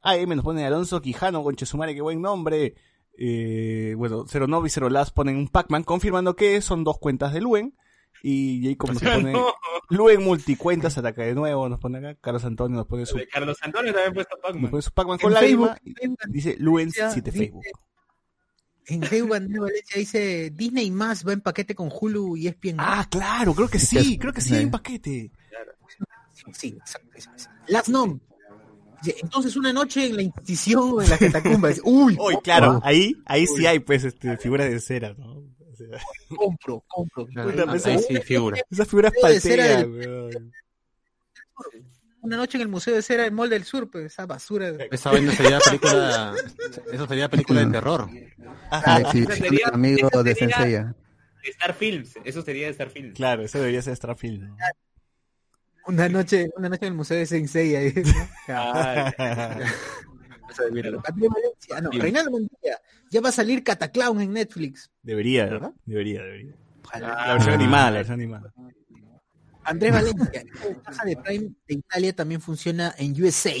AM 0.00 0.36
nos 0.36 0.44
pone 0.44 0.64
Alonso 0.64 1.00
Quijano, 1.00 1.42
Conchesumare, 1.42 1.94
qué 1.94 2.00
buen 2.00 2.20
nombre. 2.20 2.74
Eh, 3.18 3.94
bueno, 3.96 4.24
Cero 4.28 4.46
Novi 4.46 4.66
y 4.66 4.70
Cero 4.70 4.88
Las 4.90 5.10
ponen 5.12 5.36
un 5.36 5.48
Pac-Man, 5.48 5.84
confirmando 5.84 6.34
que 6.36 6.60
son 6.60 6.82
dos 6.84 6.98
cuentas 6.98 7.32
de 7.32 7.40
Luen. 7.40 7.76
Y 8.22 8.66
Jacob 8.66 8.92
nos 8.94 9.02
pone 9.02 9.32
No, 9.32 9.54
Luen 9.90 10.22
multicuentas, 10.24 10.96
ataca 10.96 11.22
de 11.22 11.34
nuevo, 11.34 11.68
nos 11.68 11.78
pone 11.78 11.98
acá. 11.98 12.14
Carlos 12.20 12.44
Antonio 12.44 12.76
nos 12.78 12.86
pone 12.86 13.04
su, 13.06 13.20
Carlos 13.30 13.58
Antonio 13.60 13.92
también 13.92 14.10
ha 14.10 14.14
puesto 14.14 14.34
nos 14.36 14.42
Pac-Man. 14.42 14.70
pone 14.70 14.82
su 14.82 14.90
Pac-Man 14.92 15.18
En 15.18 15.22
con 15.22 15.32
lágrima. 15.34 15.66
Facebook, 15.76 15.94
Facebook, 16.00 16.18
Dice 16.28 16.56
Luen 16.58 16.86
Valencia 16.88 17.10
7 17.10 17.30
dice- 17.30 17.44
Facebook. 17.44 17.62
En 18.86 19.02
Facebook 19.02 19.36
Andrés 19.36 19.60
Valencia 19.60 19.98
dice 19.98 20.50
Disney 20.50 20.90
más 20.90 21.26
va 21.26 21.32
en 21.32 21.40
paquete 21.40 21.74
con 21.74 21.90
Hulu 21.90 22.36
y 22.36 22.48
ESPN. 22.48 22.76
Ah, 22.78 23.06
claro, 23.10 23.54
creo 23.54 23.68
que 23.68 23.78
sí, 23.78 24.18
creo 24.18 24.32
que 24.32 24.40
sí, 24.42 24.50
Sí. 24.50 24.54
hay 24.56 24.64
un 24.66 24.70
paquete. 24.70 25.30
sí, 26.52 26.76
exacto. 27.14 27.50
Last 27.68 27.88
Nom. 27.88 28.20
Dice, 29.04 29.16
Entonces 29.22 29.56
una 29.56 29.72
noche 29.72 30.06
en 30.06 30.16
la 30.16 30.22
Inquisición 30.22 30.92
o 30.94 31.02
en 31.02 31.10
la 31.10 31.18
catacumbas. 31.18 31.80
Uy, 31.84 32.16
Uy, 32.20 32.36
claro, 32.42 32.80
ahí, 32.84 33.14
ahí 33.26 33.46
sí 33.46 33.66
hay 33.66 33.78
pues 33.80 34.04
este, 34.04 34.36
figuras 34.38 34.70
de 34.70 34.80
cera, 34.80 35.14
¿no? 35.18 35.34
O 35.34 35.76
sea, 35.76 35.88
compro, 36.36 36.84
compro. 36.86 37.26
Claro, 37.26 37.66
pues, 37.66 37.86
ahí 37.86 37.96
ahí 37.96 38.02
sí 38.08 38.16
figura. 38.22 38.58
esas 38.70 38.88
figuras 38.88 39.12
de 39.12 39.40
del- 39.56 39.90
weón. 39.90 40.52
Una 42.22 42.38
noche 42.38 42.56
en 42.56 42.62
el 42.62 42.68
Museo 42.68 42.94
de 42.94 43.02
Cera 43.02 43.24
del 43.24 43.32
Mall 43.32 43.50
del 43.50 43.64
Sur, 43.64 43.90
pues 43.90 44.06
esa 44.06 44.24
basura. 44.24 44.70
Esa 44.90 45.10
vaina 45.10 45.30
sería 45.32 45.58
película, 45.58 46.34
eso 46.90 47.06
sería 47.06 47.28
película 47.28 47.64
de 47.64 47.70
terror. 47.72 48.08
La 48.70 49.00
exhibición 49.00 49.36
sería- 49.38 49.66
del 49.66 49.74
amigo 49.74 50.08
esa 50.08 50.22
de 50.22 50.34
sería- 50.34 50.56
Senseiya. 50.56 50.94
Star 51.42 51.74
Films. 51.74 52.14
Eso 52.24 52.40
sería 52.40 52.64
de 52.66 52.70
Star 52.72 52.88
Films. 52.88 53.14
Claro, 53.14 53.42
eso 53.42 53.58
debería 53.58 53.82
ser 53.82 53.94
Starfield, 53.96 54.42
¿no? 54.44 54.56
Una 55.86 56.08
noche, 56.08 56.50
una 56.56 56.68
noche 56.68 56.86
en 56.86 56.92
el 56.92 56.96
Museo 56.96 57.18
de 57.18 57.26
Sensei 57.26 57.76
ahí. 57.76 57.94
Ah, 58.48 59.12
Andrés 60.58 60.86
Valencia, 61.34 61.80
no, 61.80 61.90
Reinaldo 61.90 62.30
Montilla, 62.30 62.80
ya 63.10 63.20
va 63.20 63.28
a 63.30 63.32
salir 63.32 63.62
Cataclown 63.62 64.20
en 64.20 64.32
Netflix. 64.32 64.90
debería, 65.02 65.46
¿verdad? 65.46 65.72
Debería, 65.84 66.22
debería. 66.22 66.54
Ojalá. 66.84 67.26
La 67.26 67.32
versión 67.34 67.54
animada, 67.54 67.90
la 67.90 67.96
versión 67.98 68.20
animada. 68.20 68.52
Andrés 69.64 69.92
Valencia, 69.92 70.44
la 70.44 70.82
caja 70.82 71.04
de 71.04 71.16
Prime 71.16 71.50
de 71.66 71.74
Italia 71.74 72.14
también 72.14 72.40
funciona 72.40 72.94
en 72.98 73.20
USA. 73.22 73.54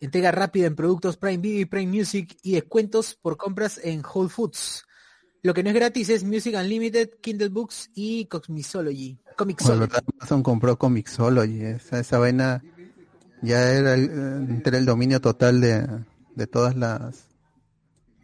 Entrega 0.00 0.32
rápida 0.32 0.66
en 0.66 0.74
productos 0.74 1.16
Prime 1.16 1.38
Video 1.38 1.60
y 1.60 1.64
Prime 1.66 1.90
Music 1.90 2.36
y 2.42 2.52
descuentos 2.52 3.14
por 3.14 3.36
compras 3.36 3.80
en 3.82 4.02
Whole 4.04 4.28
Foods. 4.28 4.85
Lo 5.42 5.54
que 5.54 5.62
no 5.62 5.70
es 5.70 5.74
gratis 5.76 6.08
es 6.08 6.24
Music 6.24 6.54
Unlimited, 6.58 7.10
Kindle 7.20 7.48
Books 7.50 7.90
y 7.94 8.26
Comixology. 8.26 9.16
Bueno, 9.16 9.34
Comixology. 9.36 9.80
verdad, 9.80 10.04
Amazon 10.18 10.42
compró 10.42 10.76
Comixology, 10.78 11.60
esa, 11.62 12.00
esa 12.00 12.18
vaina 12.18 12.62
ya 13.42 13.72
era 13.72 13.94
el, 13.94 14.60
era 14.64 14.78
el 14.78 14.86
dominio 14.86 15.20
total 15.20 15.60
de, 15.60 15.86
de 16.34 16.46
todas 16.46 16.74
las 16.74 17.28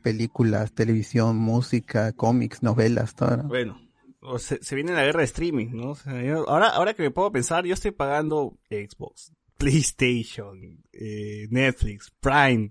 películas, 0.02 0.72
televisión, 0.72 1.36
música, 1.36 2.12
cómics, 2.12 2.62
novelas, 2.62 3.14
todo. 3.14 3.36
¿no? 3.36 3.43
Bueno, 3.44 3.80
o 4.20 4.39
se, 4.39 4.62
se 4.62 4.74
viene 4.74 4.93
la 4.93 5.05
guerra 5.05 5.20
de 5.20 5.26
streaming, 5.26 5.68
¿no? 5.72 5.90
O 5.90 5.94
sea, 5.94 6.20
yo- 6.22 6.48
ahora, 6.48 6.68
ahora 6.70 6.94
que 6.94 7.02
me 7.02 7.10
puedo 7.10 7.30
pensar, 7.30 7.64
yo 7.66 7.74
estoy 7.74 7.93
pagando 7.93 8.59
Xbox, 8.68 9.32
PlayStation, 9.59 10.82
eh, 10.93 11.47
Netflix, 11.51 12.10
Prime. 12.20 12.70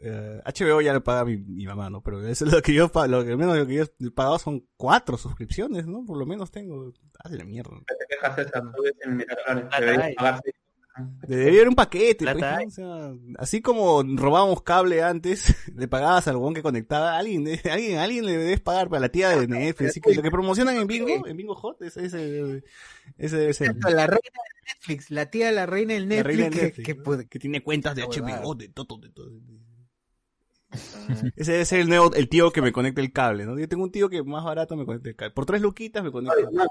Eh, 0.00 0.40
HBO 0.44 0.80
ya 0.80 0.92
lo 0.92 1.02
paga 1.02 1.24
mi, 1.24 1.36
mi 1.36 1.66
mamá, 1.66 1.90
¿no? 1.90 2.02
Pero 2.02 2.26
eso 2.26 2.44
es 2.46 2.52
lo 2.52 2.62
que 2.62 2.72
yo 2.72 2.90
lo 3.08 3.24
que 3.24 3.36
menos 3.36 3.56
lo 3.56 3.66
que 3.66 3.74
yo 3.74 3.82
he 4.00 4.10
pagado 4.10 4.38
son 4.38 4.66
cuatro 4.76 5.16
suscripciones, 5.16 5.86
¿no? 5.86 6.04
Por 6.04 6.18
lo 6.18 6.26
menos 6.26 6.50
tengo. 6.50 6.92
Ah, 7.22 7.28
la 7.30 7.44
mierda. 7.44 7.76
Te 7.86 8.06
quejas 8.08 8.52
en 9.04 9.16
Miraflores. 9.16 10.44
Debería 11.28 11.52
haber 11.52 11.68
un 11.68 11.74
paquete, 11.76 12.24
pues, 12.24 12.36
¿no? 12.38 12.66
O 12.66 12.70
sea, 12.70 13.14
así 13.38 13.60
como 13.60 14.02
robábamos 14.02 14.62
cable 14.62 15.00
antes, 15.02 15.44
le 15.76 15.86
pagabas 15.86 16.26
al 16.26 16.34
huevón 16.36 16.54
que 16.54 16.62
conectaba, 16.62 17.16
alguien, 17.16 17.46
eh, 17.46 17.60
alguien, 17.70 17.98
alguien 17.98 18.26
le 18.26 18.36
debes 18.36 18.60
pagar 18.60 18.88
para 18.88 19.00
la 19.02 19.08
tía 19.08 19.28
de 19.28 19.46
Netflix, 19.46 19.90
así 19.90 20.00
que 20.00 20.14
lo 20.14 20.22
que 20.22 20.30
promocionan 20.32 20.76
en 20.76 20.88
Bingo, 20.88 21.24
en 21.24 21.36
Bingo 21.36 21.54
Hot, 21.54 21.80
ese, 21.82 22.06
ese, 22.06 22.64
ese 23.16 23.36
debe 23.36 23.54
ser. 23.54 23.76
La 23.76 24.08
reina 24.08 24.18
de 24.18 24.72
Netflix, 24.74 25.10
la 25.12 25.26
tía 25.30 25.46
de 25.46 25.52
la 25.52 25.66
reina 25.66 25.94
del 25.94 26.08
La 26.08 26.16
Netflix, 26.16 26.26
reina 26.36 26.44
de 26.44 26.50
que- 26.50 26.62
Netflix, 26.82 27.18
que, 27.18 27.28
que 27.28 27.38
tiene 27.38 27.62
cuentas 27.62 27.94
de 27.94 28.02
Esa 28.02 28.10
huevada. 28.10 28.42
HBO, 28.42 28.54
de 28.56 28.68
todo, 28.68 28.98
de 28.98 29.10
todo. 29.10 29.30
Ese 31.36 31.52
debe 31.52 31.64
ser 31.64 31.80
el 31.80 31.88
nuevo, 31.88 32.12
el 32.14 32.28
tío 32.28 32.50
que 32.52 32.60
me 32.62 32.72
conecta 32.72 33.00
el 33.00 33.12
cable, 33.12 33.46
¿no? 33.46 33.58
Yo 33.58 33.68
tengo 33.68 33.84
un 33.84 33.90
tío 33.92 34.08
que 34.08 34.22
más 34.22 34.44
barato 34.44 34.76
me 34.76 34.84
conecta 34.84 35.08
el 35.08 35.16
cable. 35.16 35.34
Por 35.34 35.46
tres 35.46 35.62
luquitas 35.62 36.02
me 36.04 36.10
conecta. 36.12 36.36
Oye, 36.36 36.46
No, 36.52 36.64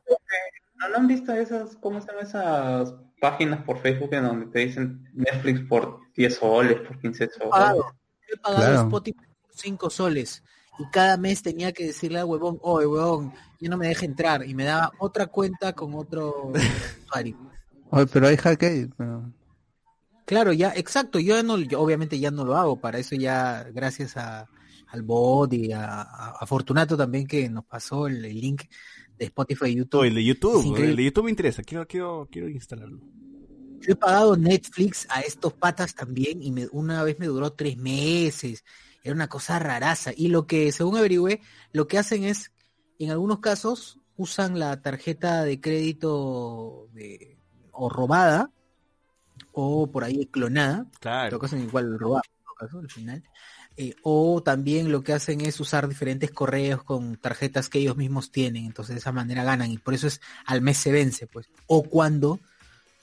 ¿no, 0.76 0.90
no 0.90 0.95
han 0.95 1.07
visto 1.07 1.34
esas, 1.34 1.76
cómo 1.78 1.99
se 2.02 2.07
llaman 2.07 2.26
esas 2.26 2.94
páginas 3.19 3.64
por 3.64 3.80
Facebook 3.80 4.14
en 4.14 4.24
donde 4.24 4.45
te 4.48 4.60
dicen 4.60 5.10
Netflix 5.14 5.61
por 5.68 5.99
10 6.15 6.36
soles, 6.36 6.80
por 6.82 6.99
15 6.99 7.24
he 7.24 7.30
soles? 7.30 7.49
pagado, 7.49 7.78
yo 8.28 8.36
he 8.36 8.38
pagado 8.38 8.61
Claro. 8.64 8.82
Spotify 8.82 9.18
por 9.41 9.52
5 9.56 9.90
soles 9.90 10.44
y 10.80 10.88
cada 10.91 11.18
mes 11.18 11.41
tenía 11.41 11.72
que 11.72 11.88
decirle 11.88 12.19
al 12.19 12.26
huevón, 12.26 12.60
oye 12.61 12.86
huevón, 12.86 13.34
yo 13.60 13.69
no 13.72 13.78
me 13.78 13.88
deja 13.88 14.06
entrar 14.06 14.45
y 14.45 14.53
me 14.53 14.65
daba 14.65 14.91
otra 14.99 15.26
cuenta 15.26 15.74
con 15.74 15.95
otro 15.95 16.52
usuario. 17.07 17.36
Oye, 17.90 18.06
pero 18.06 18.28
hay 18.28 18.38
pero- 18.95 19.32
Claro, 20.27 20.51
ya, 20.51 20.73
exacto, 20.75 21.19
yo, 21.19 21.37
ya 21.37 21.41
no, 21.41 21.57
yo 21.57 21.79
obviamente 21.79 22.19
ya 22.19 22.31
no 22.31 22.43
lo 22.43 22.57
hago, 22.57 22.81
para 22.81 22.99
eso 22.99 23.15
ya, 23.15 23.63
gracias 23.73 24.17
a, 24.17 24.45
al 24.87 25.01
bot 25.01 25.53
y 25.53 25.71
a, 25.71 26.35
Fortunato 26.45 26.97
también 26.97 27.25
que 27.25 27.47
nos 27.47 27.63
pasó 27.63 28.07
el, 28.07 28.25
el 28.25 28.37
link 28.37 28.63
de 29.17 29.23
Spotify 29.23 29.67
y 29.67 29.75
YouTube. 29.75 30.03
El 30.03 30.15
de 30.15 30.25
YouTube, 30.25 30.75
el 30.75 30.97
de 30.97 31.03
YouTube 31.05 31.23
me 31.23 31.29
interesa, 31.29 31.63
quiero, 31.63 31.87
quiero, 31.87 32.27
quiero 32.29 32.49
instalarlo. 32.49 32.99
Yo 33.79 33.93
he 33.93 33.95
pagado 33.95 34.35
Netflix 34.35 35.07
a 35.09 35.21
estos 35.21 35.53
patas 35.53 35.95
también 35.95 36.43
y 36.43 36.51
me, 36.51 36.67
una 36.73 37.03
vez 37.03 37.17
me 37.19 37.27
duró 37.27 37.53
tres 37.53 37.77
meses. 37.77 38.65
Era 39.03 39.15
una 39.15 39.29
cosa 39.29 39.59
raraza. 39.59 40.11
Y 40.13 40.27
lo 40.27 40.45
que, 40.45 40.73
según 40.73 40.97
averigüé, 40.97 41.39
lo 41.71 41.87
que 41.87 41.99
hacen 41.99 42.25
es, 42.25 42.51
en 42.99 43.11
algunos 43.11 43.39
casos, 43.39 44.01
usan 44.17 44.59
la 44.59 44.81
tarjeta 44.81 45.45
de 45.45 45.61
crédito 45.61 46.89
de, 46.91 47.37
o 47.71 47.87
robada 47.87 48.51
o 49.59 49.88
por 49.91 50.03
ahí 50.03 50.27
clonada. 50.27 50.79
En 50.79 50.89
Claro. 50.99 51.29
todo 51.31 51.39
caso, 51.39 51.57
igual 51.57 51.97
robada, 51.97 52.21
en 52.27 52.43
todo 52.45 52.53
caso, 52.55 52.79
al 52.79 52.89
final. 52.91 53.23
Eh, 53.75 53.95
o 54.03 54.41
también 54.43 54.91
lo 54.91 55.03
que 55.03 55.13
hacen 55.13 55.41
es 55.41 55.59
usar 55.59 55.88
diferentes 55.88 56.29
correos 56.31 56.84
con 56.84 57.15
tarjetas 57.17 57.67
que 57.69 57.79
ellos 57.79 57.97
mismos 57.97 58.31
tienen. 58.31 58.65
Entonces, 58.65 58.95
de 58.95 58.99
esa 58.99 59.11
manera 59.11 59.43
ganan. 59.43 59.71
Y 59.71 59.77
por 59.79 59.93
eso 59.93 60.07
es 60.07 60.21
al 60.45 60.61
mes 60.61 60.77
se 60.77 60.91
vence, 60.91 61.25
pues. 61.27 61.47
O 61.67 61.84
cuando 61.84 62.39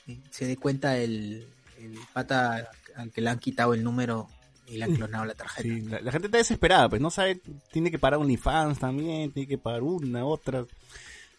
eh, 0.07 0.19
se 0.31 0.45
dé 0.45 0.55
cuenta 0.57 0.97
el, 0.97 1.45
el 1.79 1.97
pata 2.13 2.69
al 2.95 3.11
que 3.11 3.21
le 3.21 3.29
han 3.29 3.39
quitado 3.39 3.73
el 3.73 3.83
número 3.83 4.29
y 4.67 4.77
le 4.77 4.85
han 4.85 4.95
clonado 4.95 5.25
la 5.25 5.33
tarjeta. 5.33 5.61
Sí, 5.67 5.81
la, 5.81 5.99
la 6.01 6.11
gente 6.11 6.27
está 6.27 6.37
desesperada, 6.39 6.87
pues 6.89 7.01
no 7.01 7.09
sabe, 7.09 7.39
tiene 7.71 7.91
que 7.91 7.99
pagar 7.99 8.19
OnlyFans 8.19 8.79
también, 8.79 9.31
tiene 9.31 9.47
que 9.47 9.57
pagar 9.57 9.83
una, 9.83 10.25
otra. 10.25 10.61
O 10.61 10.67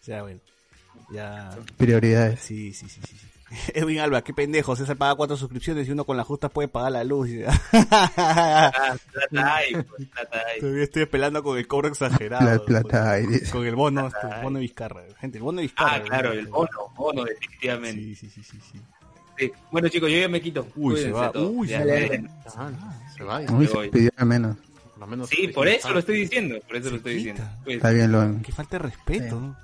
sea, 0.01 0.21
bueno, 0.21 0.39
ya. 1.11 1.49
prioridades. 1.77 2.39
Sí, 2.39 2.71
sí, 2.73 2.87
sí, 2.87 3.01
sí. 3.07 3.17
sí. 3.17 3.27
Edwin 3.73 3.99
Alba, 3.99 4.21
qué 4.23 4.33
pendejo, 4.33 4.75
César 4.75 4.97
paga 4.97 5.15
cuatro 5.15 5.37
suscripciones 5.37 5.87
y 5.87 5.91
uno 5.91 6.03
con 6.05 6.17
la 6.17 6.23
justa 6.23 6.49
puede 6.49 6.67
pagar 6.67 6.91
la 6.91 7.03
luz. 7.03 7.29
Ah, 7.71 8.95
plata 9.11 9.55
hay, 9.55 9.73
pues, 9.73 10.09
plata 10.09 10.41
hay. 10.47 10.59
Todavía 10.59 10.83
estoy 10.83 11.05
pelando 11.05 11.41
con 11.43 11.57
el 11.57 11.67
cobro 11.67 11.87
exagerado. 11.87 12.45
La 12.45 12.59
plata 12.59 13.11
hay, 13.11 13.25
pues, 13.25 13.49
con 13.51 13.65
el 13.65 13.75
bono, 13.75 14.07
este, 14.07 14.19
Plata 14.19 14.37
hay. 14.37 14.43
bono 14.43 14.55
de 14.57 14.61
Vizcarra. 14.61 15.01
Gente, 15.19 15.37
el 15.37 15.43
bono 15.43 15.57
de 15.57 15.61
Vizcarra. 15.63 15.95
Ah, 15.95 16.01
claro, 16.03 16.31
el 16.33 16.47
bono, 16.47 16.69
bono, 16.95 17.23
definitivamente. 17.23 18.01
Sí, 18.01 18.15
sí, 18.15 18.29
sí, 18.29 18.43
sí, 18.43 18.57
sí. 18.71 18.81
Sí. 19.39 19.51
Bueno, 19.71 19.87
chicos, 19.87 20.09
yo 20.11 20.17
ya 20.17 20.27
me 20.27 20.41
quito. 20.41 20.67
Uy, 20.75 20.95
se 20.97 21.03
Cuídense 21.03 21.11
va, 21.11 21.31
todos. 21.31 21.51
uy, 21.53 21.67
Ya, 21.67 21.81
se 21.83 21.87
ya, 21.87 21.93
va. 21.93 22.15
ya. 22.15 22.23
Ah, 22.57 22.99
se 23.15 23.23
va. 23.23 23.39
Uy, 23.51 23.67
se 23.67 23.89
pidió 23.89 24.09
al 24.17 24.25
menos. 24.25 24.57
Menos 25.07 25.29
Sí, 25.29 25.47
por 25.49 25.67
eso 25.67 25.91
lo 25.93 25.99
estoy 25.99 26.17
diciendo, 26.21 26.57
por 26.67 26.75
eso 26.75 26.89
lo 26.89 26.97
estoy 26.97 27.17
quita. 27.19 27.31
diciendo. 27.33 27.57
Pues, 27.63 27.75
Está 27.77 27.91
bien, 27.91 28.11
lo 28.11 28.41
Qué 28.41 28.51
falta 28.51 28.77
de 28.77 28.83
respeto. 28.83 29.39
¿no? 29.39 29.55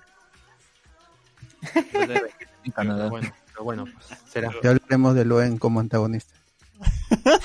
En 2.64 2.72
Canadá. 2.72 2.98
Pero 3.00 3.10
bueno, 3.10 3.34
pero 3.54 3.64
bueno, 3.64 3.86
pues, 3.86 4.20
será. 4.30 4.52
Ya 4.62 4.72
hablaremos 4.72 5.16
de 5.16 5.26
Loen 5.26 5.58
como 5.58 5.80
antagonista. 5.80 6.34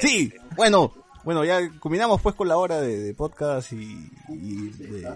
Sí, 0.00 0.30
bueno, 0.56 0.92
bueno, 1.24 1.42
ya 1.42 1.70
combinamos 1.80 2.20
pues 2.20 2.34
con 2.34 2.48
la 2.48 2.58
hora 2.58 2.82
de, 2.82 2.98
de 2.98 3.14
podcast 3.14 3.72
y, 3.72 4.10
y 4.28 4.68
de, 4.68 5.14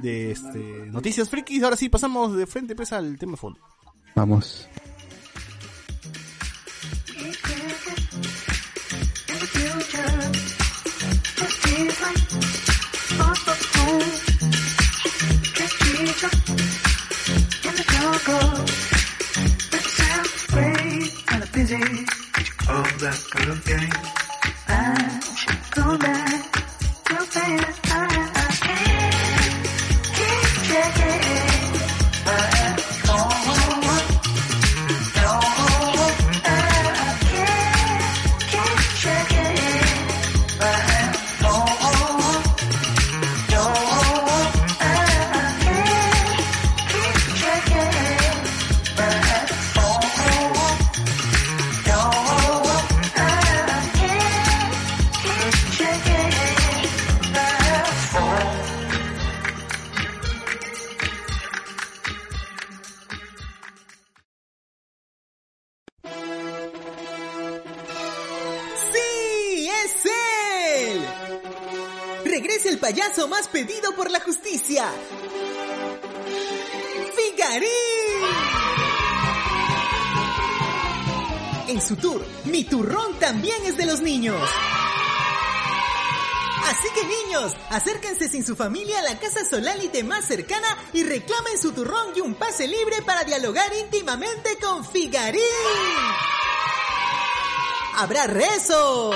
de, 0.00 0.30
este, 0.30 0.58
noticias 0.86 1.28
frikis. 1.28 1.64
Ahora 1.64 1.76
sí, 1.76 1.88
pasamos 1.88 2.36
de 2.36 2.46
frente 2.46 2.76
pues 2.76 2.92
al 2.92 3.18
tema 3.18 3.32
de 3.32 3.38
fondo. 3.38 3.60
Vamos. 4.14 4.68
Acérquense 87.70 88.28
sin 88.28 88.44
su 88.44 88.56
familia 88.56 88.98
a 88.98 89.02
la 89.02 89.18
casa 89.18 89.44
Solálite 89.48 90.04
más 90.04 90.26
cercana 90.26 90.68
y 90.92 91.02
reclamen 91.02 91.58
su 91.58 91.72
turrón 91.72 92.12
y 92.14 92.20
un 92.20 92.34
pase 92.34 92.66
libre 92.66 93.02
para 93.04 93.24
dialogar 93.24 93.72
íntimamente 93.74 94.58
con 94.60 94.84
Figarín. 94.84 95.40
Habrá 97.96 98.26
rezos, 98.26 99.14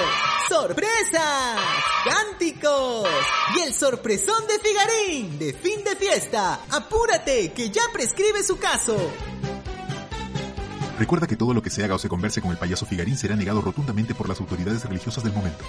sorpresas, 0.48 1.60
cánticos 2.04 3.08
y 3.56 3.60
el 3.60 3.74
sorpresón 3.74 4.46
de 4.46 4.58
Figarín 4.58 5.38
de 5.38 5.52
fin 5.52 5.84
de 5.84 5.96
fiesta. 5.96 6.60
Apúrate 6.70 7.52
que 7.52 7.70
ya 7.70 7.82
prescribe 7.92 8.42
su 8.42 8.58
caso. 8.58 8.96
Recuerda 10.98 11.26
que 11.26 11.36
todo 11.36 11.52
lo 11.52 11.62
que 11.62 11.70
se 11.70 11.82
haga 11.84 11.96
o 11.96 11.98
se 11.98 12.08
converse 12.08 12.40
con 12.40 12.52
el 12.52 12.56
payaso 12.56 12.86
Figarín 12.86 13.16
será 13.16 13.36
negado 13.36 13.60
rotundamente 13.60 14.14
por 14.14 14.28
las 14.28 14.40
autoridades 14.40 14.84
religiosas 14.84 15.24
del 15.24 15.32
momento. 15.32 15.64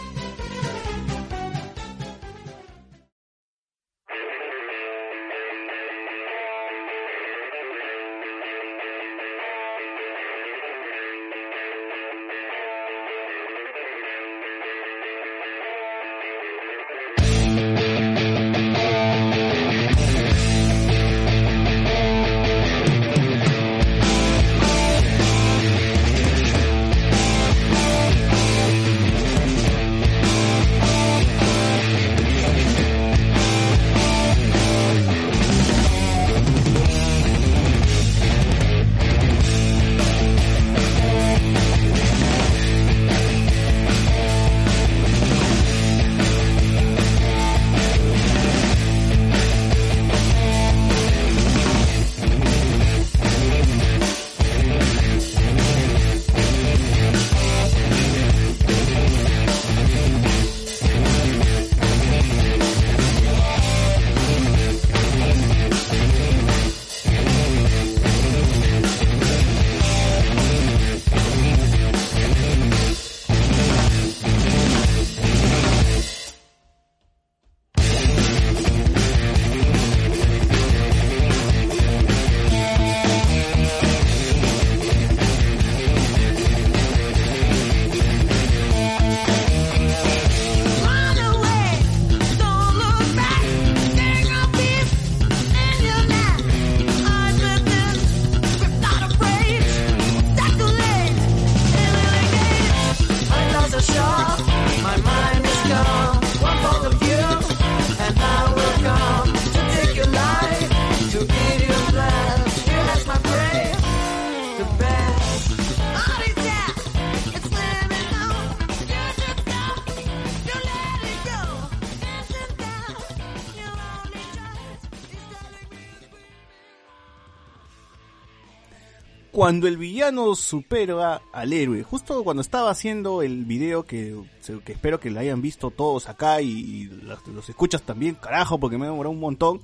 Cuando 129.45 129.67
el 129.67 129.77
villano 129.77 130.33
supera 130.33 131.21
al 131.31 131.53
héroe. 131.53 131.83
Justo 131.83 132.23
cuando 132.23 132.41
estaba 132.41 132.71
haciendo 132.71 133.21
el 133.21 133.45
video 133.45 133.85
que, 133.85 134.19
espero 134.65 134.99
que 134.99 135.11
lo 135.11 135.19
hayan 135.19 135.39
visto 135.39 135.69
todos 135.69 136.09
acá 136.09 136.41
y, 136.41 136.85
los, 136.85 137.47
escuchas 137.47 137.83
también, 137.83 138.15
carajo, 138.15 138.59
porque 138.59 138.79
me 138.79 138.87
demoró 138.87 139.11
un 139.11 139.19
montón 139.19 139.61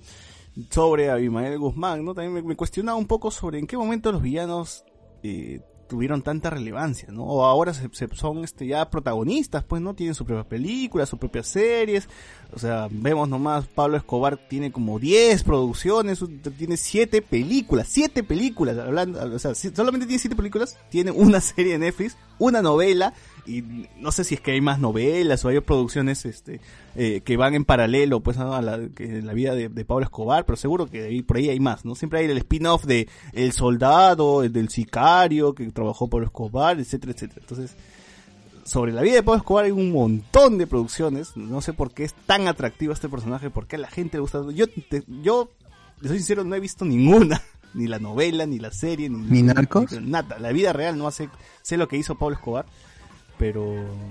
sobre 0.69 1.09
Abimael 1.09 1.57
Guzmán, 1.57 2.05
¿no? 2.05 2.13
También 2.13 2.31
me, 2.31 2.43
me 2.43 2.55
cuestionaba 2.55 2.95
un 2.95 3.07
poco 3.07 3.31
sobre 3.31 3.57
en 3.57 3.65
qué 3.65 3.75
momento 3.75 4.11
los 4.11 4.21
villanos 4.21 4.85
eh, 5.23 5.61
tuvieron 5.91 6.21
tanta 6.21 6.49
relevancia, 6.49 7.09
¿no? 7.11 7.25
O 7.25 7.43
ahora 7.45 7.73
se, 7.73 7.89
se- 7.91 8.07
son 8.15 8.45
este 8.45 8.65
ya 8.65 8.89
protagonistas, 8.89 9.65
pues, 9.65 9.81
¿no? 9.81 9.93
Tienen 9.93 10.15
su 10.15 10.25
propia 10.25 10.47
película, 10.47 11.05
sus 11.05 11.19
propias 11.19 11.47
series. 11.47 12.07
O 12.53 12.59
sea, 12.59 12.87
vemos 12.89 13.27
nomás, 13.27 13.67
Pablo 13.67 13.97
Escobar 13.97 14.37
tiene 14.37 14.71
como 14.71 14.99
10 14.99 15.43
producciones, 15.43 16.23
tiene 16.57 16.77
7 16.77 17.21
películas, 17.21 17.87
7 17.89 18.23
películas, 18.23 18.77
hablando, 18.77 19.19
o 19.35 19.39
sea, 19.39 19.53
solamente 19.53 20.05
tiene 20.07 20.19
7 20.19 20.35
películas, 20.37 20.77
tiene 20.89 21.11
una 21.11 21.41
serie 21.41 21.73
de 21.73 21.79
Netflix, 21.79 22.15
una 22.39 22.61
novela, 22.61 23.13
y 23.45 23.63
no 23.97 24.11
sé 24.11 24.23
si 24.23 24.35
es 24.35 24.41
que 24.41 24.51
hay 24.51 24.61
más 24.61 24.79
novelas 24.79 25.43
o 25.43 25.49
hay 25.49 25.59
producciones 25.61 26.25
este 26.25 26.61
eh, 26.95 27.21
que 27.25 27.37
van 27.37 27.55
en 27.55 27.65
paralelo 27.65 28.19
pues 28.19 28.37
a 28.37 28.61
la, 28.61 28.79
que 28.95 29.21
la 29.21 29.33
vida 29.33 29.55
de, 29.55 29.67
de 29.69 29.85
Pablo 29.85 30.03
Escobar 30.05 30.45
pero 30.45 30.57
seguro 30.57 30.85
que 30.87 31.03
ahí, 31.05 31.21
por 31.23 31.37
ahí 31.37 31.49
hay 31.49 31.59
más 31.59 31.83
no 31.83 31.95
siempre 31.95 32.19
hay 32.19 32.25
el 32.25 32.37
spin-off 32.37 32.85
de 32.85 33.07
el 33.33 33.51
soldado 33.51 34.43
el 34.43 34.53
del 34.53 34.69
sicario 34.69 35.55
que 35.55 35.65
trabajó 35.71 36.07
Pablo 36.07 36.27
Escobar 36.27 36.79
etcétera 36.79 37.13
etcétera. 37.13 37.41
Entonces 37.41 37.75
sobre 38.63 38.91
la 38.93 39.01
vida 39.01 39.15
de 39.15 39.23
Pablo 39.23 39.39
Escobar 39.39 39.65
hay 39.65 39.71
un 39.71 39.91
montón 39.91 40.57
de 40.59 40.67
producciones 40.67 41.35
no 41.35 41.61
sé 41.61 41.73
por 41.73 41.91
qué 41.93 42.03
es 42.03 42.13
tan 42.13 42.47
atractivo 42.47 42.93
este 42.93 43.09
personaje 43.09 43.49
por 43.49 43.65
qué 43.67 43.77
a 43.77 43.79
la 43.79 43.89
gente 43.89 44.17
le 44.17 44.21
gusta. 44.21 44.43
Yo 44.53 44.67
te- 44.67 45.03
yo 45.23 45.49
le 45.99 46.07
soy 46.09 46.17
sincero 46.17 46.43
no 46.43 46.55
he 46.55 46.59
visto 46.59 46.85
ninguna 46.85 47.41
ni 47.73 47.87
la 47.87 47.97
novela 47.99 48.45
ni 48.45 48.59
la 48.59 48.71
serie 48.71 49.09
ni, 49.09 49.17
¿Ni 49.17 49.41
Narcos? 49.41 49.91
ni 49.93 50.09
nada. 50.11 50.37
La 50.39 50.51
vida 50.51 50.73
real 50.73 50.97
no 50.97 51.07
hace 51.07 51.29
sé 51.63 51.77
lo 51.77 51.87
que 51.87 51.97
hizo 51.97 52.15
Pablo 52.15 52.35
Escobar 52.35 52.65
pero 53.41 53.65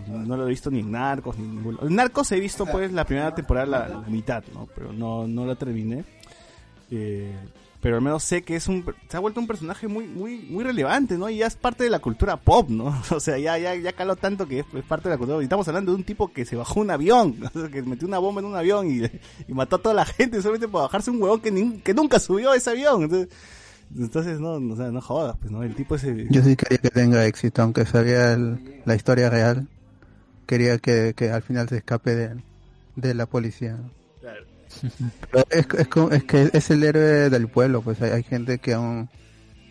no 0.08 0.36
lo 0.36 0.44
he 0.44 0.48
visto 0.48 0.72
ni 0.72 0.80
en 0.80 0.90
Narcos 0.90 1.38
ni 1.38 1.44
en 1.44 1.54
ningún 1.54 1.94
Narcos 1.94 2.32
he 2.32 2.40
visto 2.40 2.66
pues 2.66 2.90
la 2.90 3.04
primera 3.04 3.32
temporada 3.32 3.88
la, 3.88 4.02
mitad, 4.08 4.42
¿no? 4.52 4.68
Pero 4.74 4.92
no, 4.92 5.28
no 5.28 5.46
la 5.46 5.54
terminé. 5.54 6.04
Eh, 6.90 7.32
pero 7.80 7.94
al 7.94 8.02
menos 8.02 8.24
sé 8.24 8.42
que 8.42 8.56
es 8.56 8.66
un 8.66 8.84
se 9.08 9.16
ha 9.16 9.20
vuelto 9.20 9.38
un 9.38 9.46
personaje 9.46 9.86
muy 9.86 10.08
muy 10.08 10.38
muy 10.38 10.64
relevante, 10.64 11.16
¿no? 11.16 11.30
Y 11.30 11.36
ya 11.36 11.46
es 11.46 11.54
parte 11.54 11.84
de 11.84 11.90
la 11.90 12.00
cultura 12.00 12.38
pop, 12.38 12.70
¿no? 12.70 12.92
O 13.12 13.20
sea, 13.20 13.38
ya 13.38 13.56
ya 13.56 13.76
ya 13.76 13.92
caló 13.92 14.16
tanto 14.16 14.48
que 14.48 14.58
es, 14.58 14.66
parte 14.88 15.08
de 15.08 15.14
la 15.14 15.18
cultura. 15.18 15.38
Y 15.40 15.44
estamos 15.44 15.68
hablando 15.68 15.92
de 15.92 15.98
un 15.98 16.04
tipo 16.04 16.32
que 16.32 16.44
se 16.44 16.56
bajó 16.56 16.80
un 16.80 16.90
avión, 16.90 17.36
o 17.54 17.60
sea, 17.60 17.68
que 17.68 17.82
metió 17.82 18.08
una 18.08 18.18
bomba 18.18 18.40
en 18.40 18.48
un 18.48 18.56
avión 18.56 18.90
y, 19.48 19.52
mató 19.52 19.76
a 19.76 19.82
toda 19.82 19.94
la 19.94 20.06
gente 20.06 20.42
solamente 20.42 20.66
por 20.66 20.82
bajarse 20.82 21.12
un 21.12 21.22
huevón 21.22 21.38
que, 21.40 21.80
que 21.84 21.94
nunca 21.94 22.18
subió 22.18 22.50
a 22.50 22.56
ese 22.56 22.70
avión. 22.70 23.04
Entonces, 23.04 23.28
entonces 23.96 24.40
no, 24.40 24.60
no, 24.60 24.74
o 24.74 24.76
sea, 24.76 24.90
no 24.90 25.00
jodas, 25.00 25.36
pues 25.40 25.50
no, 25.50 25.62
el 25.62 25.74
tipo 25.74 25.94
ese 25.96 26.26
Yo 26.30 26.42
sí 26.42 26.56
quería 26.56 26.78
que 26.78 26.90
tenga 26.90 27.24
éxito, 27.26 27.62
aunque 27.62 27.84
sabía 27.86 28.32
el- 28.32 28.82
la 28.84 28.94
historia 28.94 29.30
real. 29.30 29.66
Quería 30.46 30.78
que, 30.78 31.14
que 31.16 31.30
al 31.30 31.42
final 31.42 31.68
se 31.68 31.76
escape 31.78 32.14
de, 32.14 32.36
de 32.96 33.14
la 33.14 33.26
policía. 33.26 33.78
Pero 35.30 35.44
es, 35.50 35.66
es, 35.78 35.88
como- 35.88 36.10
es 36.10 36.24
que 36.24 36.50
es 36.52 36.70
el 36.70 36.82
héroe 36.84 37.30
del 37.30 37.48
pueblo, 37.48 37.82
pues 37.82 38.00
hay, 38.02 38.10
hay 38.10 38.22
gente 38.22 38.58
que 38.58 38.74
aún 38.74 39.08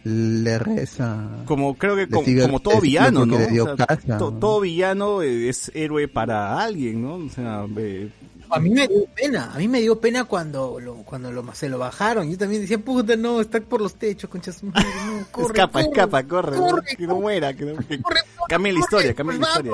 le 0.03 0.57
reza. 0.59 1.27
como 1.45 1.75
creo 1.75 1.95
que 1.95 2.07
como, 2.07 2.23
sigue 2.25 2.41
como 2.43 2.57
el 2.57 2.63
todo 2.63 2.81
villano, 2.81 3.25
¿no? 3.25 3.35
O 3.35 3.75
sea, 3.77 3.85
casa, 3.87 4.17
to- 4.17 4.31
¿no? 4.31 4.39
todo 4.39 4.61
villano 4.61 5.21
es 5.21 5.71
héroe 5.75 6.07
para 6.07 6.61
alguien, 6.61 7.01
¿no? 7.01 7.15
O 7.15 7.29
sea, 7.29 7.65
eh, 7.77 8.09
A 8.51 8.59
mí 8.59 8.69
me 8.71 8.87
dio 8.87 9.05
pena, 9.15 9.51
a 9.53 9.57
mí 9.57 9.67
me 9.67 9.79
dio 9.81 9.99
pena 9.99 10.23
cuando 10.25 10.79
lo, 10.79 10.95
cuando 11.03 11.31
lo, 11.31 11.53
se 11.53 11.69
lo 11.69 11.77
bajaron. 11.77 12.29
Yo 12.31 12.37
también 12.37 12.61
decía, 12.61 12.79
puta, 12.79 13.15
no, 13.15 13.41
está 13.41 13.59
por 13.61 13.79
los 13.81 13.95
techos, 13.95 14.29
conchas. 14.29 14.63
No, 14.63 14.71
corre, 15.31 15.47
escapa, 15.47 15.79
corre, 15.83 15.89
escapa, 15.89 16.23
corre, 16.23 16.57
corre, 16.57 16.95
que 16.97 17.07
no 17.07 17.15
muera, 17.19 17.53
que 17.53 17.65
no 17.65 17.77
que 17.77 18.01
corre, 18.01 18.21
cambie 18.47 18.73
la 18.73 18.79
historia, 18.79 19.13
cambie 19.13 19.37
la 19.37 19.47
historia. 19.47 19.73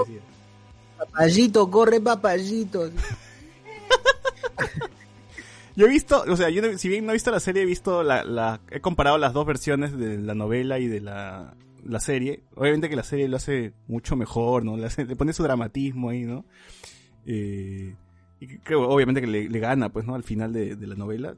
Papayito, 0.97 1.69
corre, 1.72 2.02
papayito. 2.02 2.89
Yo 5.76 5.85
he 5.88 5.89
visto, 5.89 6.23
o 6.30 6.38
sea, 6.38 6.49
yo 6.49 6.77
si 6.77 6.88
bien 6.88 7.06
no 7.06 7.11
he 7.11 7.15
visto 7.15 7.31
la 7.31 7.41
serie, 7.41 7.64
he 7.64 7.65
visto 7.65 8.02
la, 8.02 8.23
la, 8.23 8.61
he 8.72 8.80
comparado 8.80 9.18
las 9.18 9.34
dos 9.34 9.45
versiones 9.45 9.97
de 9.97 10.18
la 10.19 10.34
novela 10.34 10.80
y 10.80 10.88
de 10.88 11.02
la, 11.02 11.53
la 11.84 11.99
serie. 11.99 12.43
Obviamente 12.56 12.88
que 12.88 12.95
la 12.95 13.03
serie 13.03 13.27
lo 13.27 13.35
hace 13.35 13.73
mucho 13.88 14.15
mejor, 14.15 14.64
¿no? 14.64 14.77
Le, 14.77 14.85
hace- 14.85 15.03
le 15.03 15.18
pone 15.18 15.34
su 15.34 15.43
dramatismo 15.43 16.11
ahí, 16.11 16.22
¿no? 16.23 16.45
Eh, 17.26 17.93
y 18.53 18.57
creo, 18.59 18.88
obviamente 18.89 19.22
que 19.22 19.27
le, 19.27 19.49
le 19.49 19.59
gana, 19.59 19.89
pues, 19.89 20.05
¿no? 20.05 20.15
Al 20.15 20.23
final 20.23 20.53
de, 20.53 20.76
de 20.76 20.88
la 20.88 20.95
novela. 20.95 21.35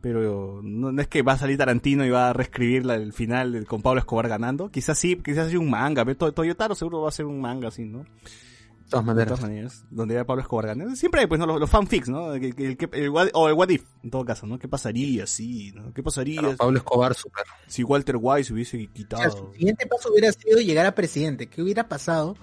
Pero 0.00 0.60
no, 0.62 0.92
no 0.92 1.02
es 1.02 1.08
que 1.08 1.22
va 1.22 1.32
a 1.32 1.38
salir 1.38 1.58
Tarantino 1.58 2.04
y 2.06 2.10
va 2.10 2.30
a 2.30 2.32
reescribir 2.32 2.86
la- 2.86 2.94
el 2.94 3.12
final 3.12 3.52
de- 3.52 3.64
con 3.64 3.82
Pablo 3.82 3.98
Escobar 3.98 4.28
ganando. 4.28 4.70
Quizás 4.70 4.96
sí, 4.98 5.16
quizás 5.24 5.48
haya 5.48 5.58
un 5.58 5.68
manga. 5.70 6.04
To- 6.14 6.32
Toyotaro 6.32 6.74
seguro 6.76 7.00
va 7.02 7.08
a 7.08 7.12
ser 7.12 7.26
un 7.26 7.40
manga 7.40 7.68
así, 7.68 7.84
¿no? 7.84 7.98
De 8.04 8.90
todas 8.90 9.04
De 9.04 9.06
maneras. 9.12 9.26
todas 9.26 9.40
maneras, 9.50 9.84
donde 9.90 10.14
era 10.14 10.24
Pablo 10.24 10.42
Escobar 10.42 10.66
ganando. 10.68 10.94
Siempre 10.94 11.22
hay, 11.22 11.26
pues, 11.26 11.40
¿no? 11.40 11.46
los, 11.46 11.58
los 11.58 11.68
fanfics, 11.68 12.08
¿no? 12.08 12.32
El, 12.32 12.44
el- 12.44 12.54
el- 12.58 12.88
el 12.92 13.10
what- 13.10 13.30
o 13.34 13.48
el 13.48 13.54
what 13.54 13.68
if, 13.70 13.82
en 14.04 14.10
todo 14.10 14.24
caso, 14.24 14.46
¿no? 14.46 14.56
¿Qué 14.60 14.68
pasaría 14.68 15.26
si, 15.26 15.72
¿no? 15.72 15.92
¿Qué 15.92 16.02
pasaría 16.02 16.40
Claro, 16.42 16.56
Pablo 16.56 16.78
Escobar, 16.78 17.14
super. 17.14 17.44
si 17.66 17.82
Walter 17.82 18.16
White 18.20 18.44
se 18.44 18.52
hubiese 18.54 18.76
O 18.76 18.80
sea, 18.80 18.92
quitado? 18.94 19.30
su 19.48 19.52
siguiente 19.54 19.84
paso 19.88 20.10
hubiera 20.12 20.30
sido 20.30 20.60
llegar 20.60 20.86
a 20.86 20.94
presidente. 20.94 21.48
¿Qué 21.48 21.60
hubiera 21.60 21.88
pasado 21.88 22.36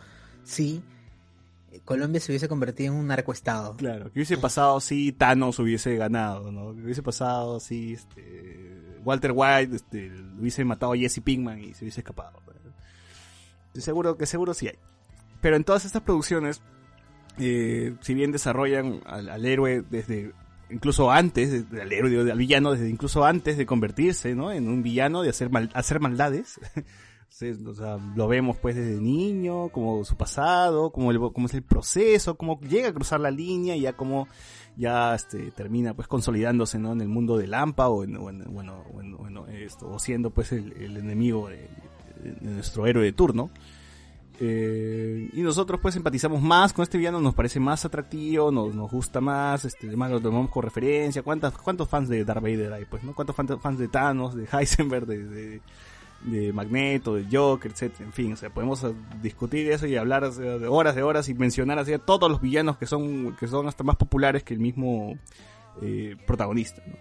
si 0.44 0.84
Colombia 1.86 2.20
se 2.20 2.32
hubiese 2.32 2.48
convertido 2.48 2.94
en 2.94 2.99
un 2.99 3.07
narcoestado? 3.07 3.78
Claro, 3.78 4.06
¿qué 4.12 4.20
hubiese 4.20 4.38
pasado 4.38 4.80
si 4.80 5.12
Thanos 5.12 5.60
hubiese 5.60 5.95
ganado, 5.95 6.52
¿no? 6.52 6.74
¿Qué 6.74 6.82
hubiese 6.82 7.03
pasado 7.03 7.60
si 7.60 7.94
este, 7.94 8.99
Walter 9.03 9.32
White 9.34 9.76
este, 9.76 10.12
hubiese 10.40 10.66
matado 10.66 10.94
a 10.94 10.98
Jesse 10.98 11.22
Pinkman 11.22 11.60
y 11.60 11.74
se 11.76 11.86
hubiese 11.86 12.02
escapado? 12.02 12.41
Estoy 13.68 13.84
seguro 13.84 14.18
que 14.18 14.26
seguro 14.26 14.53
sí 14.53 14.68
hay. 14.68 14.80
Pero 15.41 15.57
en 15.57 15.64
todas 15.64 15.86
estas 15.86 16.02
producciones, 16.02 16.62
eh, 17.38 17.94
si 18.02 18.14
bien 18.14 18.32
desarrollan 18.32 19.02
al, 19.06 19.45
héroe 19.45 19.84
desde 19.88 20.32
incluso 20.72 21.12
antes, 21.12 21.66
al 21.80 21.91
héroe, 21.91 22.32
al 22.32 22.38
villano 22.38 22.72
desde 22.72 22.90
incluso 22.90 23.26
antes 23.26 23.57
de 23.57 23.66
convertirse, 23.66 24.34
¿no? 24.34 24.52
En 24.52 24.70
un 24.70 24.82
villano, 24.82 25.22
de 25.22 25.30
hacer 25.30 25.52
hacer 25.74 25.99
maldades. 25.99 26.60
Lo 28.15 28.27
vemos 28.27 28.57
pues 28.57 28.76
desde 28.76 29.02
niño, 29.02 29.69
como 29.69 30.03
su 30.06 30.15
pasado, 30.15 30.91
como, 30.91 31.11
el, 31.11 31.19
como 31.19 31.47
es 31.47 31.53
el 31.53 31.64
proceso, 31.64 32.35
cómo 32.38 32.60
llega 32.61 32.89
a 32.89 32.93
cruzar 32.93 33.19
la 33.19 33.31
línea 33.31 33.76
y 33.76 33.81
ya 33.81 33.93
como 33.93 34.27
ya 34.77 35.14
este, 35.15 35.52
termina 35.52 35.93
pues 35.93 36.07
consolidándose 36.07 36.80
¿no? 36.80 36.93
en 36.93 37.02
el 37.02 37.07
mundo 37.10 37.38
del 37.38 37.52
Lampa 37.52 37.89
o, 37.89 38.03
en, 38.03 38.15
o 38.18 38.30
en- 38.30 38.43
bueno, 38.53 38.84
o 38.93 39.02
en- 39.02 39.15
o 39.15 39.47
en 39.47 39.56
esto, 39.56 39.88
o 39.89 39.99
siendo 39.99 40.30
pues 40.30 40.52
el, 40.53 40.72
el 40.73 40.97
enemigo 40.97 41.49
de, 41.49 41.69
de 42.23 42.52
nuestro 42.52 42.85
héroe 42.88 43.03
de 43.03 43.11
turno. 43.14 43.49
Eh, 44.39 45.30
y 45.31 45.41
nosotros 45.41 45.80
pues 45.81 45.95
empatizamos 45.95 46.41
más 46.41 46.73
con 46.73 46.84
este 46.84 46.97
villano, 46.97 47.22
nos 47.22 47.34
parece 47.34 47.60
más 47.61 47.85
atractivo, 47.85 48.52
nos, 48.52 48.76
nos 48.76 48.91
gusta 48.91 49.22
más, 49.22 49.64
este, 49.64 49.88
además 49.88 50.11
lo 50.11 50.19
tomamos 50.19 50.49
con 50.52 50.64
referencia. 50.64 51.23
¿Cuántas, 51.23 51.53
¿Cuántos 51.57 51.88
fans 51.88 52.10
de 52.10 52.26
Darth 52.26 52.41
Vader 52.43 52.73
hay? 52.73 52.85
Pues, 52.85 53.03
¿no? 53.03 53.14
¿Cuántos 53.15 53.34
fan- 53.35 53.60
fans 53.61 53.80
de 53.80 53.88
Thanos, 53.88 54.35
de 54.35 54.45
Heisenberg, 54.52 55.06
de, 55.06 55.23
de, 55.26 55.61
de 56.26 56.53
Magneto, 56.53 57.15
de 57.15 57.26
Joker, 57.31 57.72
etcétera? 57.72 58.06
En 58.06 58.14
fin, 58.14 58.34
o 58.34 58.35
sea, 58.35 58.49
podemos 58.49 58.84
eh, 58.84 58.93
discutir 59.22 59.72
eso 59.72 59.88
y 59.88 59.95
hablar 59.95 60.31
de 60.31 60.68
horas 60.68 60.95
de 60.95 61.03
horas 61.03 61.30
y 61.30 61.34
mencionar 61.34 61.80
así 61.80 61.93
a 61.93 61.99
todos 61.99 62.30
los 62.30 62.41
villanos 62.41 62.77
que 62.77 62.85
son, 62.85 63.35
que 63.38 63.47
son 63.47 63.68
hasta 63.68 63.84
más 63.84 63.95
populares 63.95 64.43
que 64.43 64.53
el 64.53 64.60
mismo 64.60 65.18
eh, 65.81 66.15
protagonista, 66.26 66.81
¿no? 66.85 66.95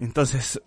Entonces, 0.00 0.60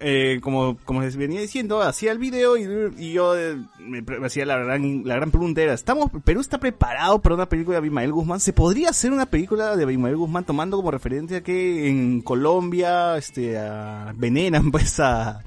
eh, 0.00 0.40
como, 0.42 0.76
como 0.84 1.00
les 1.02 1.16
venía 1.16 1.40
diciendo, 1.40 1.80
hacía 1.82 2.12
el 2.12 2.18
video 2.18 2.56
y, 2.56 2.92
y 2.98 3.12
yo 3.12 3.36
eh, 3.38 3.56
me, 3.78 4.04
hacía 4.24 4.44
la 4.44 4.58
gran, 4.58 5.02
la 5.04 5.14
gran 5.14 5.30
pregunta 5.30 5.62
era, 5.62 5.72
¿estamos, 5.72 6.10
Perú 6.24 6.40
está 6.40 6.58
preparado 6.58 7.20
para 7.20 7.34
una 7.34 7.48
película 7.48 7.74
de 7.74 7.78
Abimael 7.78 8.12
Guzmán? 8.12 8.40
¿Se 8.40 8.52
podría 8.52 8.90
hacer 8.90 9.12
una 9.12 9.26
película 9.26 9.76
de 9.76 9.84
Abimael 9.84 10.16
Guzmán 10.16 10.44
tomando 10.44 10.76
como 10.76 10.90
referencia 10.90 11.42
que 11.42 11.88
en 11.88 12.20
Colombia, 12.20 13.16
este, 13.16 13.58
a, 13.58 14.12
veneran 14.16 14.70
pues 14.72 15.00
a, 15.00 15.40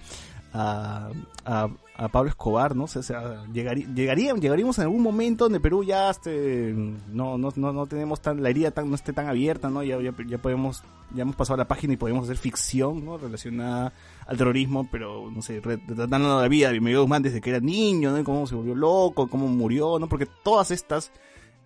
a, 0.53 1.09
a, 1.45 2.07
Pablo 2.09 2.29
Escobar, 2.29 2.75
¿no? 2.75 2.85
O 2.85 2.87
sea, 2.87 3.45
llegaría, 3.53 3.87
llegaría, 3.93 4.33
llegaríamos 4.33 4.77
en 4.79 4.83
algún 4.83 5.01
momento 5.01 5.45
donde 5.45 5.59
Perú 5.59 5.83
ya 5.83 6.09
este, 6.09 6.73
no, 6.73 7.37
no, 7.37 7.53
no, 7.55 7.71
no 7.71 7.85
tenemos 7.85 8.21
tan, 8.21 8.41
la 8.41 8.49
herida 8.49 8.71
tan, 8.71 8.89
no 8.89 8.95
esté 8.95 9.13
tan 9.13 9.27
abierta, 9.27 9.69
¿no? 9.69 9.83
Ya, 9.83 9.99
ya, 10.01 10.13
ya 10.27 10.37
podemos, 10.39 10.83
ya 11.13 11.21
hemos 11.21 11.35
pasado 11.35 11.57
la 11.57 11.67
página 11.67 11.93
y 11.93 11.97
podemos 11.97 12.23
hacer 12.25 12.37
ficción, 12.37 13.05
¿no? 13.05 13.17
Relacionada 13.17 13.93
al 14.25 14.37
terrorismo, 14.37 14.87
pero, 14.91 15.29
no 15.31 15.41
sé, 15.41 15.61
retratando 15.61 16.41
la 16.41 16.47
vida 16.47 16.71
de 16.71 16.79
Miguel 16.79 17.01
Guzmán 17.01 17.21
desde 17.21 17.39
que 17.39 17.51
era 17.51 17.59
niño, 17.59 18.11
¿no? 18.11 18.23
Cómo 18.23 18.47
se 18.47 18.55
volvió 18.55 18.75
loco, 18.75 19.27
cómo 19.27 19.47
murió, 19.47 19.99
¿no? 19.99 20.09
Porque 20.09 20.27
todas 20.43 20.71
estas 20.71 21.11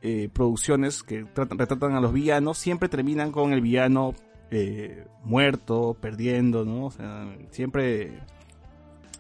eh, 0.02 0.30
producciones 0.32 1.02
que 1.02 1.24
tratan- 1.26 1.58
retratan 1.58 1.94
a 1.94 2.02
los 2.02 2.14
villanos 2.14 2.58
siempre 2.58 2.90
terminan 2.90 3.32
con 3.32 3.54
el 3.54 3.62
villano 3.62 4.14
eh, 4.52 5.08
muerto, 5.24 5.96
perdiendo, 6.00 6.66
¿no? 6.66 6.86
O 6.88 6.92
sea, 6.92 7.26
siempre 7.52 8.20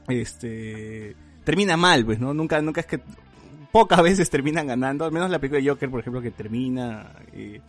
este 0.07 1.15
termina 1.44 1.77
mal, 1.77 2.06
pues, 2.06 2.19
¿no? 2.19 2.34
Nunca, 2.34 2.61
nunca 2.61 2.82
es 2.82 2.88
que 2.88 2.99
pocas 3.72 4.02
veces 4.02 4.30
terminan 4.30 4.68
ganando, 4.68 5.06
al 5.06 5.11
menos 5.11 5.30
la 5.30 5.40
película 5.40 5.61
de 5.61 5.69
Joker, 5.69 5.90
por 5.90 5.99
ejemplo, 5.99 6.22
que 6.22 6.32
termina 6.32 7.11
eh, 7.34 7.61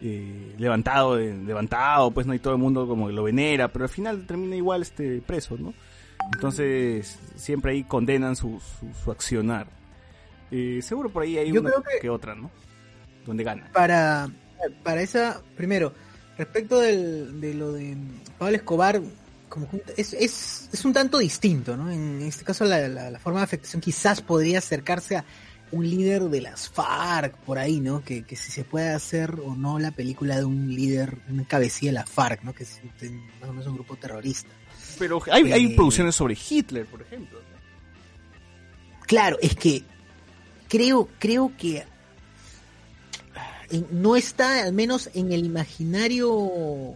eh, 0.00 0.54
levantado, 0.58 1.16
de- 1.16 1.34
levantado, 1.36 2.10
pues 2.12 2.26
no 2.26 2.32
hay 2.32 2.38
todo 2.38 2.54
el 2.54 2.58
mundo 2.60 2.86
como 2.86 3.06
que 3.08 3.12
lo 3.12 3.24
venera, 3.24 3.68
pero 3.68 3.84
al 3.84 3.88
final 3.90 4.26
termina 4.26 4.56
igual 4.56 4.82
este 4.82 5.20
preso, 5.20 5.56
¿no? 5.58 5.74
Entonces, 6.32 7.18
siempre 7.36 7.72
ahí 7.72 7.84
condenan 7.84 8.36
su, 8.36 8.60
su, 8.60 8.86
su 9.04 9.10
accionar. 9.10 9.66
Eh, 10.50 10.80
seguro 10.82 11.10
por 11.10 11.22
ahí 11.24 11.36
hay 11.38 11.52
Yo 11.52 11.60
una 11.60 11.70
creo 11.70 11.82
que... 11.82 11.98
que- 12.00 12.10
otra, 12.10 12.34
¿no? 12.34 12.50
Donde 13.26 13.44
gana. 13.44 13.68
para, 13.72 14.28
para 14.82 15.02
esa, 15.02 15.40
primero, 15.56 15.92
respecto 16.38 16.78
del, 16.80 17.40
de 17.40 17.54
lo 17.54 17.72
de 17.72 17.96
Pablo 18.38 18.56
Escobar, 18.56 19.00
como 19.50 19.68
es, 19.98 20.14
es, 20.14 20.68
es 20.72 20.84
un 20.86 20.94
tanto 20.94 21.18
distinto, 21.18 21.76
¿no? 21.76 21.90
En 21.90 22.22
este 22.22 22.44
caso 22.44 22.64
la, 22.64 22.88
la, 22.88 23.10
la 23.10 23.18
forma 23.18 23.40
de 23.40 23.44
afectación 23.44 23.82
quizás 23.82 24.22
podría 24.22 24.58
acercarse 24.58 25.16
a 25.16 25.24
un 25.72 25.88
líder 25.88 26.22
de 26.30 26.40
las 26.40 26.68
FARC 26.70 27.36
por 27.38 27.58
ahí, 27.58 27.78
¿no? 27.80 28.02
Que, 28.02 28.22
que 28.24 28.34
si 28.36 28.50
se 28.50 28.64
puede 28.64 28.88
hacer 28.90 29.34
o 29.44 29.54
no 29.54 29.78
la 29.78 29.90
película 29.90 30.36
de 30.38 30.44
un 30.44 30.74
líder, 30.74 31.18
una 31.28 31.44
cabecilla 31.44 31.90
de 31.90 31.94
la 31.96 32.06
FARC, 32.06 32.42
¿no? 32.42 32.54
Que 32.54 32.62
es 32.62 32.80
un- 33.02 33.26
más 33.40 33.50
o 33.50 33.52
menos 33.52 33.66
un 33.66 33.74
grupo 33.74 33.96
terrorista. 33.96 34.48
Pero 34.98 35.20
hay, 35.30 35.52
hay 35.52 35.66
Eh, 35.66 35.74
producciones 35.76 36.14
sobre 36.14 36.34
Hitler, 36.48 36.86
por 36.86 37.02
ejemplo. 37.02 37.38
Claro, 39.06 39.36
es 39.42 39.54
que 39.56 39.82
creo, 40.68 41.08
creo 41.18 41.52
que 41.58 41.84
en- 43.70 43.86
no 43.92 44.16
está, 44.16 44.62
al 44.64 44.72
menos 44.72 45.10
en 45.14 45.32
el 45.32 45.44
imaginario 45.44 46.94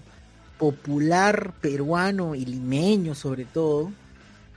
popular 0.65 1.53
peruano 1.61 2.35
y 2.35 2.47
limeño 2.47 3.15
sobre 3.15 3.45
todo, 3.45 3.93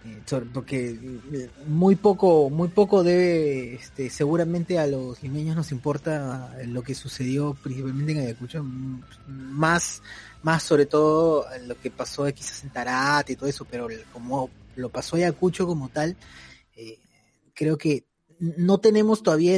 eh, 0.05 0.21
porque 0.53 0.91
eh, 1.33 1.49
muy 1.67 1.97
poco, 1.97 2.49
muy 2.49 2.69
poco 2.69 3.03
debe, 3.03 3.73
este, 3.75 4.09
seguramente 4.09 4.79
a 4.79 4.87
los 4.87 5.21
limeños 5.21 5.57
nos 5.57 5.73
importa 5.73 6.55
lo 6.65 6.81
que 6.81 6.95
sucedió 6.95 7.57
principalmente 7.61 8.13
en 8.13 8.19
Ayacucho, 8.19 8.59
m- 8.59 9.01
más, 9.27 10.01
más 10.43 10.63
sobre 10.63 10.85
todo 10.85 11.45
lo 11.65 11.75
que 11.77 11.91
pasó 11.91 12.23
quizás 12.33 12.63
en 12.63 12.69
Tarate 12.69 13.33
y 13.33 13.35
todo 13.35 13.49
eso, 13.49 13.65
pero 13.69 13.89
como 14.13 14.49
lo 14.77 14.87
pasó 14.89 15.17
Ayacucho 15.17 15.67
como 15.67 15.89
tal, 15.89 16.15
eh, 16.77 16.99
creo 17.53 17.77
que 17.77 18.05
no 18.39 18.77
tenemos 18.77 19.23
todavía 19.23 19.57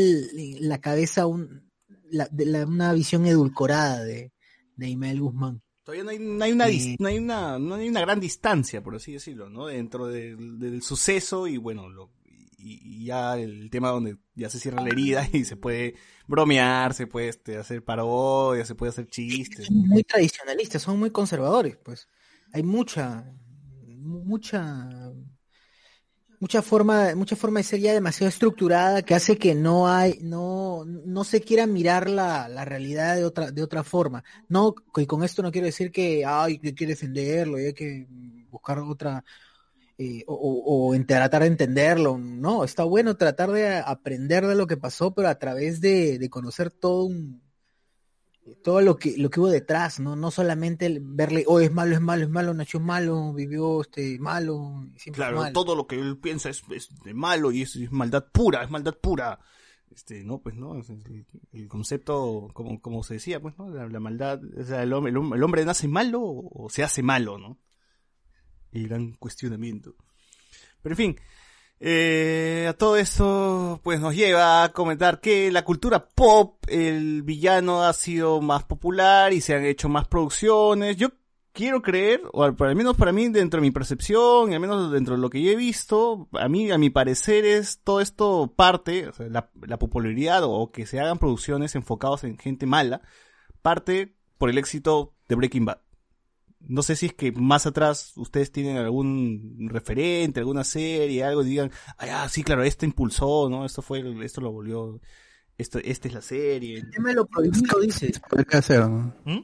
la 0.62 0.80
cabeza 0.80 1.28
una 1.28 2.94
visión 2.94 3.28
edulcorada 3.28 4.04
de, 4.04 4.32
de 4.78 4.90
Imael 4.90 5.22
Guzmán. 5.22 5.62
Todavía 5.90 6.04
no 6.04 6.12
hay, 6.12 6.20
no 6.20 6.44
hay 6.44 6.52
una, 6.52 6.66
no 7.00 7.08
hay 7.08 7.18
una, 7.18 7.58
no 7.58 7.74
hay 7.76 7.90
una 7.90 8.02
gran 8.02 8.20
distancia, 8.20 8.84
por 8.84 8.96
así 8.96 9.14
decirlo, 9.14 9.50
¿no? 9.50 9.66
Dentro 9.66 10.06
del, 10.06 10.60
del 10.60 10.84
suceso 10.84 11.48
y 11.48 11.58
bueno, 11.58 11.90
lo, 11.90 12.12
y, 12.60 12.80
y 13.02 13.06
ya 13.06 13.36
el 13.40 13.72
tema 13.72 13.90
donde 13.90 14.18
ya 14.36 14.52
se 14.52 14.60
cierra 14.60 14.84
la 14.84 14.90
herida 14.90 15.28
y 15.34 15.46
se 15.46 15.56
puede 15.56 15.96
bromear, 16.28 16.94
se 16.94 17.08
puede 17.08 17.30
este, 17.30 17.58
hacer 17.58 17.84
parodias, 17.84 18.68
se 18.68 18.76
puede 18.76 18.92
hacer 18.92 19.08
chistes. 19.08 19.66
son 19.66 19.78
muy 19.88 20.04
tradicionalistas, 20.04 20.84
son 20.84 21.00
muy 21.00 21.10
conservadores, 21.10 21.76
pues. 21.78 22.08
Hay 22.54 22.62
mucha, 22.62 23.26
mu- 23.88 24.24
mucha, 24.26 25.09
mucha 26.40 26.62
forma, 26.62 27.14
mucha 27.16 27.36
forma 27.36 27.60
de 27.60 27.64
ser 27.64 27.80
ya 27.82 27.94
demasiado 27.94 28.30
estructurada 28.30 29.02
que 29.04 29.16
hace 29.16 29.38
que 29.38 29.56
no 29.56 29.88
hay, 29.90 30.20
no, 30.22 30.86
no 30.86 31.24
se 31.24 31.42
quiera 31.42 31.68
mirar 31.68 32.10
la, 32.10 32.48
la 32.48 32.66
realidad 32.66 33.16
de 33.16 33.26
otra, 33.26 33.52
de 33.52 33.62
otra 33.64 33.84
forma. 33.84 34.24
No, 34.48 34.74
y 34.98 35.06
con 35.06 35.24
esto 35.24 35.42
no 35.44 35.52
quiero 35.52 35.66
decir 35.68 35.92
que 35.92 36.26
ay, 36.26 36.60
hay 36.64 36.74
que 36.74 36.88
defenderlo 36.88 37.60
y 37.60 37.66
hay 37.68 37.74
que 37.74 38.08
buscar 38.50 38.80
otra, 38.80 39.24
eh, 39.98 40.24
o, 40.28 40.34
o- 40.36 40.96
o 40.96 41.06
tratar 41.06 41.42
de 41.44 41.48
entenderlo. 41.48 42.18
No, 42.18 42.64
está 42.64 42.84
bueno 42.86 43.18
tratar 43.18 43.52
de 43.52 43.78
aprender 43.78 44.48
de 44.48 44.56
lo 44.56 44.68
que 44.68 44.78
pasó, 44.78 45.14
pero 45.14 45.28
a 45.30 45.40
través 45.40 45.82
de, 45.82 46.20
de 46.20 46.30
conocer 46.30 46.72
todo 46.72 47.06
un, 47.06 47.42
todo 48.64 48.82
lo 48.82 48.98
que 48.98 49.18
lo 49.18 49.30
que 49.30 49.40
hubo 49.40 49.50
detrás, 49.50 50.00
no 50.00 50.16
no 50.16 50.32
solamente 50.32 51.00
verle, 51.02 51.44
oh 51.48 51.60
es 51.60 51.72
malo, 51.72 51.96
es 51.96 52.02
malo, 52.02 52.24
es 52.24 52.30
malo, 52.30 52.54
nació 52.54 52.80
malo, 52.80 53.34
vivió 53.34 53.82
este 53.82 54.20
malo, 54.20 54.86
Claro, 55.14 55.38
malo. 55.38 55.54
todo 55.54 55.76
lo 55.76 55.88
que 55.88 56.00
él 56.00 56.18
piensa 56.18 56.50
es, 56.50 56.64
es 56.72 56.90
de 57.04 57.14
malo 57.14 57.52
y 57.52 57.62
es, 57.64 57.76
es 57.76 57.92
maldad 57.92 58.26
pura, 58.32 58.64
es 58.64 58.70
maldad 58.70 58.96
pura. 59.02 59.40
Este, 59.92 60.24
no, 60.24 60.40
pues 60.42 60.56
no, 60.56 60.76
el, 60.76 61.26
el 61.52 61.68
concepto, 61.68 62.50
como, 62.54 62.80
como 62.80 63.04
se 63.04 63.16
decía, 63.16 63.42
pues, 63.42 63.58
¿no? 63.58 63.70
La, 63.70 63.88
la 63.88 64.00
maldad, 64.00 64.40
o 64.58 64.64
sea, 64.64 64.84
el 64.84 64.94
hombre, 64.94 65.12
el 65.12 65.18
el 65.34 65.44
hombre 65.44 65.66
nace 65.66 65.88
malo 65.88 66.22
o 66.24 66.70
se 66.70 66.84
hace 66.84 67.02
malo, 67.02 67.38
¿no? 67.38 67.58
El 68.72 68.88
gran 68.88 69.14
cuestionamiento. 69.14 69.96
Pero 70.82 70.94
en 70.94 70.98
fin, 70.98 71.20
eh, 71.82 72.68
a 72.70 72.74
todo 72.74 72.98
esto, 72.98 73.80
pues 73.84 74.00
nos 74.00 74.16
lleva 74.16 74.64
a 74.64 74.74
comentar 74.74 75.22
que 75.22 75.52
la 75.52 75.64
cultura 75.64 76.10
pop, 76.10 76.64
el 76.68 77.24
villano 77.24 77.84
ha 77.84 77.94
sido 77.94 78.42
más 78.42 78.64
popular 78.64 79.32
y 79.34 79.42
se 79.42 79.56
han 79.56 79.66
hecho 79.66 79.88
más 79.88 80.08
producciones. 80.08 80.98
Yo 80.98 81.10
quiero 81.54 81.82
creer, 81.82 82.22
o 82.34 82.44
al, 82.44 82.56
menos 82.76 82.98
para 82.98 83.14
mí, 83.14 83.30
dentro 83.30 83.60
de 83.60 83.68
mi 83.68 83.72
percepción, 83.72 84.52
y 84.52 84.56
al 84.56 84.60
menos 84.60 84.92
dentro 84.92 85.16
de 85.16 85.22
lo 85.22 85.30
que 85.30 85.42
yo 85.42 85.52
he 85.52 85.56
visto, 85.56 86.28
a 86.34 86.50
mí, 86.50 86.70
a 86.72 86.78
mi 86.78 86.90
parecer, 86.90 87.46
es 87.46 87.80
todo 87.84 88.02
esto 88.02 88.54
parte, 88.56 89.08
o 89.08 89.14
sea, 89.14 89.28
la, 89.28 89.50
la 89.62 89.80
popularidad 89.80 90.44
o 90.44 90.72
que 90.72 90.86
se 90.86 91.00
hagan 91.00 91.18
producciones 91.20 91.76
enfocadas 91.76 92.24
en 92.26 92.38
gente 92.38 92.66
mala, 92.66 93.02
parte 93.62 94.16
por 94.38 94.50
el 94.50 94.58
éxito 94.58 95.14
de 95.28 95.36
Breaking 95.36 95.66
Bad. 95.66 95.89
No 96.68 96.84
sé 96.84 96.96
si 96.96 97.08
es 97.08 97.14
que 97.14 97.32
más 97.32 97.66
atrás 97.66 98.14
ustedes 98.18 98.52
tienen 98.52 98.78
algún 98.78 99.68
referente, 99.70 100.40
alguna 100.42 100.64
serie, 100.64 101.24
algo, 101.24 101.42
y 101.44 101.48
digan, 101.50 101.72
ah, 101.98 102.28
sí, 102.30 102.44
claro, 102.44 102.64
este 102.64 102.86
impulsó, 102.86 103.50
¿no? 103.50 103.66
Esto 103.66 103.82
fue, 103.82 104.00
el- 104.00 104.22
esto 104.24 104.42
lo 104.42 104.52
volvió, 104.52 105.00
esto, 105.58 105.80
esta 105.84 106.08
es 106.10 106.14
la 106.14 106.22
serie. 106.22 106.80
El 106.80 106.90
tema 106.92 107.10
de 107.10 107.16
lo 107.16 107.26
prohibido, 107.26 107.80
dices. 107.80 108.20
Podría 108.30 108.62
ser, 108.62 108.82
¿no? 108.90 109.14
¿Mm? 109.26 109.40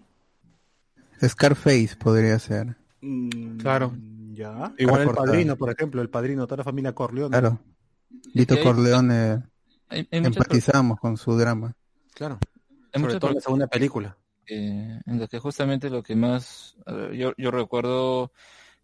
Scarface 1.26 1.96
podría 1.98 2.38
ser. 2.40 2.76
Mm, 3.02 3.58
Claro. 3.58 3.96
Ya. 4.34 4.74
Igual 4.78 5.04
el 5.04 5.10
padrino, 5.12 5.56
por 5.56 5.72
ejemplo, 5.72 6.02
el 6.02 6.10
padrino, 6.10 6.46
toda 6.46 6.58
la 6.58 6.64
familia 6.66 6.94
Corleone. 6.94 7.30
Claro. 7.32 7.62
Lito 8.34 8.60
Corleone, 8.62 9.44
Hay, 9.88 10.08
hay 10.12 10.20
muchas 10.22 10.36
empatizamos 10.38 11.00
con 11.00 11.16
su 11.16 11.38
drama. 11.38 11.74
Claro. 12.14 12.38
Hay 12.92 13.00
Sobre 13.00 13.04
muchas 13.06 13.20
todo 13.22 13.32
en 13.32 13.36
la 13.36 13.42
segunda 13.42 13.68
película. 13.68 14.18
Eh, 14.48 15.00
en 15.06 15.20
las 15.20 15.30
que 15.30 15.40
justamente 15.40 15.90
lo 15.90 16.04
que 16.04 16.16
más 16.16 16.76
yo, 17.14 17.34
yo 17.38 17.52
recuerdo 17.52 18.32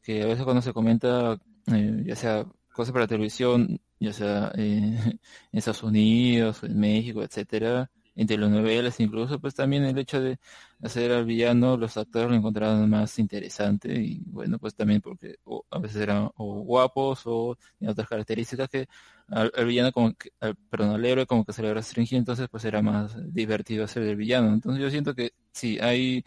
que 0.01 0.23
a 0.23 0.25
veces 0.25 0.43
cuando 0.43 0.61
se 0.61 0.73
comenta 0.73 1.37
eh, 1.67 2.03
ya 2.05 2.15
sea 2.15 2.45
cosas 2.73 2.93
para 2.93 3.07
televisión 3.07 3.79
ya 3.99 4.13
sea 4.13 4.51
eh, 4.57 4.97
en 5.51 5.57
Estados 5.59 5.83
Unidos 5.83 6.63
en 6.63 6.79
México 6.79 7.23
etcétera 7.23 7.91
en 8.15 8.27
telenovelas 8.27 8.99
incluso 8.99 9.39
pues 9.39 9.55
también 9.55 9.83
el 9.85 9.97
hecho 9.97 10.19
de 10.21 10.37
hacer 10.81 11.11
al 11.11 11.25
villano 11.25 11.77
los 11.77 11.95
actores 11.97 12.29
lo 12.29 12.35
encontraban 12.35 12.89
más 12.89 13.17
interesante 13.19 13.93
y 13.93 14.21
bueno 14.25 14.59
pues 14.59 14.75
también 14.75 15.01
porque 15.01 15.35
o 15.45 15.65
a 15.69 15.79
veces 15.79 16.01
eran 16.01 16.29
o 16.35 16.61
guapos 16.61 17.21
o 17.25 17.57
otras 17.87 18.07
características 18.09 18.69
que 18.69 18.87
al, 19.27 19.51
villano 19.65 19.91
como 19.91 20.13
que, 20.13 20.31
al, 20.39 20.55
perdón, 20.55 20.91
al 20.95 21.05
héroe 21.05 21.25
como 21.25 21.45
que 21.45 21.53
se 21.53 21.61
le 21.61 21.73
restringía, 21.73 22.17
entonces 22.17 22.47
pues 22.49 22.65
era 22.65 22.81
más 22.81 23.15
divertido 23.33 23.85
hacer 23.85 24.03
el 24.03 24.15
villano. 24.17 24.53
Entonces 24.53 24.81
yo 24.81 24.89
siento 24.89 25.15
que 25.15 25.31
sí, 25.53 25.79
hay 25.79 26.23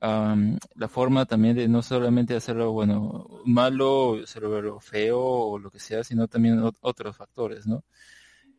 am, 0.00 0.58
la 0.76 0.88
forma 0.88 1.26
también 1.26 1.56
de 1.56 1.68
no 1.68 1.82
solamente 1.82 2.36
hacerlo, 2.36 2.72
bueno, 2.72 3.28
malo, 3.44 4.16
hacerlo 4.22 4.80
feo 4.80 5.20
o 5.20 5.58
lo 5.58 5.70
que 5.70 5.80
sea, 5.80 6.04
sino 6.04 6.28
también 6.28 6.60
ot- 6.60 6.78
otros 6.80 7.16
factores, 7.16 7.66
¿no? 7.66 7.84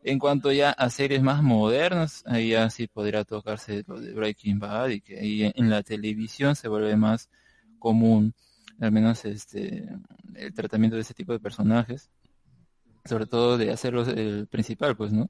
En 0.03 0.17
cuanto 0.17 0.51
ya 0.51 0.71
a 0.71 0.89
series 0.89 1.21
más 1.21 1.43
modernas, 1.43 2.23
ahí 2.25 2.49
ya 2.49 2.69
sí 2.69 2.87
podría 2.87 3.23
tocarse 3.25 3.83
lo 3.87 3.99
de 3.99 4.13
Breaking 4.13 4.59
Bad 4.59 4.89
y 4.89 5.01
que 5.01 5.19
ahí 5.19 5.51
en, 5.53 5.69
la 5.69 5.83
televisión 5.83 6.55
se 6.55 6.67
vuelve 6.67 6.95
más 6.95 7.29
común, 7.79 8.33
al 8.79 8.91
menos 8.91 9.25
este, 9.25 9.89
el 10.35 10.53
tratamiento 10.53 10.95
de 10.95 11.01
ese 11.01 11.13
tipo 11.13 11.33
de 11.33 11.39
personajes 11.39 12.09
sobre 13.05 13.25
todo 13.25 13.57
de 13.57 13.71
hacerlo 13.71 14.03
el 14.03 14.47
principal, 14.47 14.95
pues, 14.95 15.11
¿no? 15.11 15.29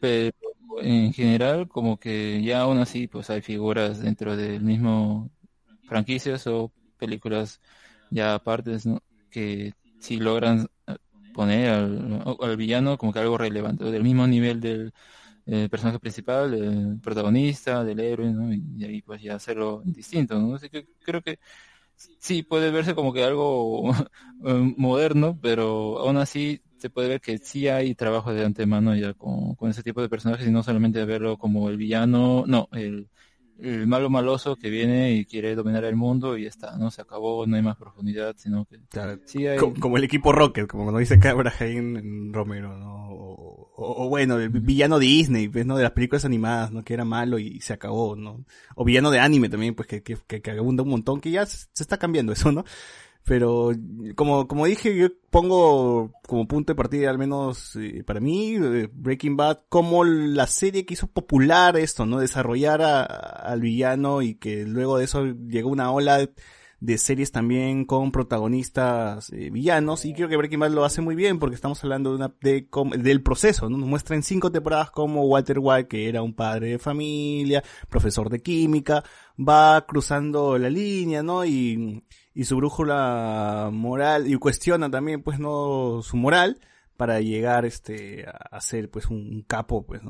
Pero 0.00 0.36
en 0.80 1.12
general, 1.12 1.68
como 1.68 1.98
que 1.98 2.42
ya 2.42 2.60
aún 2.60 2.78
así, 2.78 3.08
pues 3.08 3.30
hay 3.30 3.40
figuras 3.40 4.00
dentro 4.00 4.36
del 4.36 4.62
mismo 4.62 5.30
franquicias 5.84 6.46
o 6.46 6.72
películas 6.98 7.60
ya 8.10 8.34
apartes, 8.34 8.86
¿no? 8.86 9.02
Que 9.30 9.72
sí 9.98 10.16
logran 10.16 10.68
poner 11.32 11.70
al, 11.70 12.22
al 12.40 12.56
villano 12.56 12.98
como 12.98 13.12
que 13.12 13.18
algo 13.20 13.38
relevante, 13.38 13.84
del 13.84 14.02
mismo 14.02 14.26
nivel 14.26 14.60
del 14.60 14.92
eh, 15.46 15.68
personaje 15.70 15.98
principal, 16.00 16.50
del 16.52 17.00
protagonista, 17.00 17.84
del 17.84 18.00
héroe, 18.00 18.32
¿no? 18.32 18.52
Y, 18.52 18.62
y 18.78 18.84
ahí 18.84 19.02
pues 19.02 19.22
ya 19.22 19.36
hacerlo 19.36 19.82
distinto, 19.84 20.38
¿no? 20.40 20.56
Así 20.56 20.70
que 20.70 20.86
creo 21.04 21.22
que 21.22 21.38
sí 22.18 22.42
puede 22.42 22.70
verse 22.70 22.94
como 22.94 23.12
que 23.12 23.24
algo 23.24 23.92
eh, 24.44 24.74
moderno, 24.76 25.38
pero 25.40 25.98
aún 26.00 26.16
así 26.16 26.62
se 26.78 26.90
puede 26.90 27.08
ver 27.08 27.20
que 27.20 27.38
sí 27.38 27.68
hay 27.68 27.94
trabajo 27.94 28.32
de 28.34 28.44
antemano 28.44 28.94
ya 28.96 29.14
con, 29.14 29.54
con 29.54 29.70
ese 29.70 29.82
tipo 29.82 30.02
de 30.02 30.08
personajes 30.08 30.46
y 30.46 30.50
no 30.50 30.62
solamente 30.62 31.04
verlo 31.04 31.38
como 31.38 31.68
el 31.68 31.76
villano, 31.76 32.44
no, 32.46 32.68
el, 32.72 33.08
el 33.60 33.86
malo 33.86 34.10
maloso 34.10 34.56
que 34.56 34.70
viene 34.70 35.12
y 35.12 35.24
quiere 35.24 35.54
dominar 35.54 35.84
el 35.84 35.94
mundo 35.96 36.36
y 36.36 36.42
ya 36.44 36.48
está, 36.48 36.76
¿no? 36.78 36.90
Se 36.90 37.02
acabó, 37.02 37.46
no 37.46 37.56
hay 37.56 37.62
más 37.62 37.76
profundidad, 37.76 38.34
sino 38.36 38.64
que 38.64 38.78
Claro, 38.88 39.18
sí 39.24 39.46
hay... 39.46 39.58
como, 39.58 39.74
como 39.78 39.96
el 39.98 40.04
equipo 40.04 40.32
Rocket, 40.32 40.66
como 40.66 40.90
nos 40.90 41.00
dice 41.00 41.18
Cabra 41.18 41.52
en, 41.60 42.32
Romero, 42.32 42.76
¿no? 42.78 43.10
O, 43.12 43.70
o- 43.76 44.04
o 44.04 44.08
bueno, 44.08 44.38
el 44.38 44.48
villano 44.50 44.98
Disney, 44.98 45.48
pues, 45.48 45.66
¿no? 45.66 45.76
De 45.76 45.82
las 45.82 45.92
películas 45.92 46.24
animadas, 46.24 46.72
¿no? 46.72 46.82
Que 46.84 46.94
era 46.94 47.04
malo 47.04 47.38
y 47.38 47.60
se 47.60 47.72
acabó, 47.72 48.16
¿no? 48.16 48.44
O 48.74 48.84
villano 48.84 49.10
de 49.10 49.20
anime 49.20 49.48
también, 49.48 49.74
pues, 49.74 49.88
que, 49.88 50.02
que, 50.02 50.16
que, 50.26 50.40
que 50.42 50.50
abunda 50.52 50.82
un 50.82 50.88
montón, 50.90 51.20
que 51.20 51.30
ya 51.30 51.46
se 51.46 51.66
se 51.72 51.82
está 51.82 51.98
cambiando 51.98 52.32
eso, 52.32 52.52
¿no? 52.52 52.64
Pero 53.24 53.70
como, 54.16 54.48
como 54.48 54.66
dije, 54.66 54.96
yo 54.96 55.08
pongo 55.30 56.12
como 56.26 56.48
punto 56.48 56.72
de 56.72 56.76
partida, 56.76 57.08
al 57.10 57.18
menos 57.18 57.76
eh, 57.76 58.02
para 58.04 58.18
mí, 58.20 58.56
eh, 58.56 58.88
Breaking 58.92 59.36
Bad, 59.36 59.60
como 59.68 60.04
la 60.04 60.46
serie 60.48 60.84
que 60.84 60.94
hizo 60.94 61.06
popular 61.06 61.76
esto, 61.76 62.04
¿no? 62.04 62.18
Desarrollar 62.18 62.82
a- 62.82 63.02
al 63.04 63.60
villano 63.60 64.22
y 64.22 64.34
que 64.34 64.64
luego 64.66 64.98
de 64.98 65.04
eso 65.04 65.24
llegó 65.26 65.70
una 65.70 65.92
ola 65.92 66.28
de 66.80 66.98
series 66.98 67.30
también 67.30 67.84
con 67.84 68.10
protagonistas 68.10 69.30
eh, 69.32 69.50
villanos 69.50 70.04
y 70.04 70.14
creo 70.14 70.28
que 70.28 70.36
Breaking 70.36 70.58
Bad 70.58 70.72
lo 70.72 70.84
hace 70.84 71.00
muy 71.00 71.14
bien 71.14 71.38
porque 71.38 71.54
estamos 71.54 71.82
hablando 71.84 72.10
de 72.10 72.16
una, 72.16 72.34
de, 72.40 72.66
com- 72.68 72.90
del 72.90 73.22
proceso, 73.22 73.70
¿no? 73.70 73.78
Nos 73.78 73.88
muestra 73.88 74.16
en 74.16 74.24
cinco 74.24 74.50
temporadas 74.50 74.90
como 74.90 75.24
Walter 75.26 75.58
White, 75.60 75.86
que 75.88 76.08
era 76.08 76.22
un 76.22 76.34
padre 76.34 76.70
de 76.70 76.78
familia, 76.80 77.62
profesor 77.88 78.28
de 78.30 78.40
química, 78.42 79.04
va 79.38 79.86
cruzando 79.86 80.58
la 80.58 80.68
línea, 80.70 81.22
¿no? 81.22 81.44
Y, 81.44 82.02
y 82.34 82.44
su 82.44 82.56
brújula 82.56 83.70
moral, 83.72 84.26
y 84.30 84.36
cuestiona 84.36 84.90
también, 84.90 85.22
pues, 85.22 85.38
¿no? 85.38 86.00
Su 86.02 86.16
moral 86.16 86.60
para 86.96 87.20
llegar, 87.20 87.64
este, 87.64 88.24
a, 88.28 88.60
ser, 88.60 88.90
pues, 88.90 89.06
un, 89.06 89.42
capo, 89.46 89.84
pues, 89.86 90.02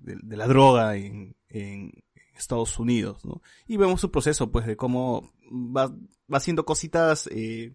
de- 0.00 0.18
de 0.22 0.36
la 0.36 0.46
droga 0.46 0.96
en, 0.96 1.36
en 1.48 1.92
Estados 2.36 2.78
Unidos, 2.78 3.24
¿no? 3.24 3.40
Y 3.66 3.76
vemos 3.76 4.00
su 4.00 4.10
proceso, 4.10 4.50
pues, 4.50 4.66
de 4.66 4.76
cómo 4.76 5.32
va, 5.50 5.88
va 5.88 6.36
haciendo 6.38 6.64
cositas, 6.64 7.28
eh, 7.32 7.74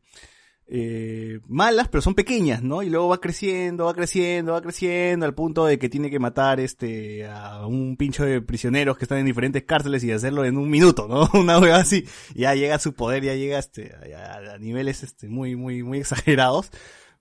eh, 0.68 1.40
malas, 1.48 1.88
pero 1.90 2.02
son 2.02 2.16
pequeñas, 2.16 2.64
¿no? 2.64 2.82
Y 2.82 2.90
luego 2.90 3.10
va 3.10 3.22
creciendo, 3.22 3.86
va 3.86 3.94
creciendo, 3.94 4.54
va 4.54 4.62
creciendo, 4.62 5.26
al 5.26 5.36
punto 5.36 5.66
de 5.66 5.78
que 5.78 5.90
tiene 5.90 6.10
que 6.10 6.18
matar 6.18 6.60
este 6.60 7.28
a 7.28 7.68
un 7.68 7.98
pincho 7.98 8.26
de 8.26 8.42
prisioneros 8.42 8.98
que 8.98 9.06
están 9.06 9.20
en 9.20 9.26
diferentes 9.26 9.64
cárceles 9.64 10.04
y 10.04 10.12
hacerlo 10.12 10.44
en 10.44 10.58
un 10.58 10.70
minuto, 10.70 11.08
¿no? 11.08 11.30
Una 11.40 11.60
hueá 11.60 11.78
así. 11.78 12.06
Ya 12.34 12.56
llega 12.56 12.80
su 12.80 12.94
poder, 12.94 13.24
ya 13.24 13.36
llega 13.36 13.60
este, 13.60 13.94
a 14.16 14.58
niveles 14.58 15.04
este 15.04 15.28
muy, 15.28 15.56
muy, 15.56 15.84
muy 15.84 16.00
exagerados. 16.00 16.72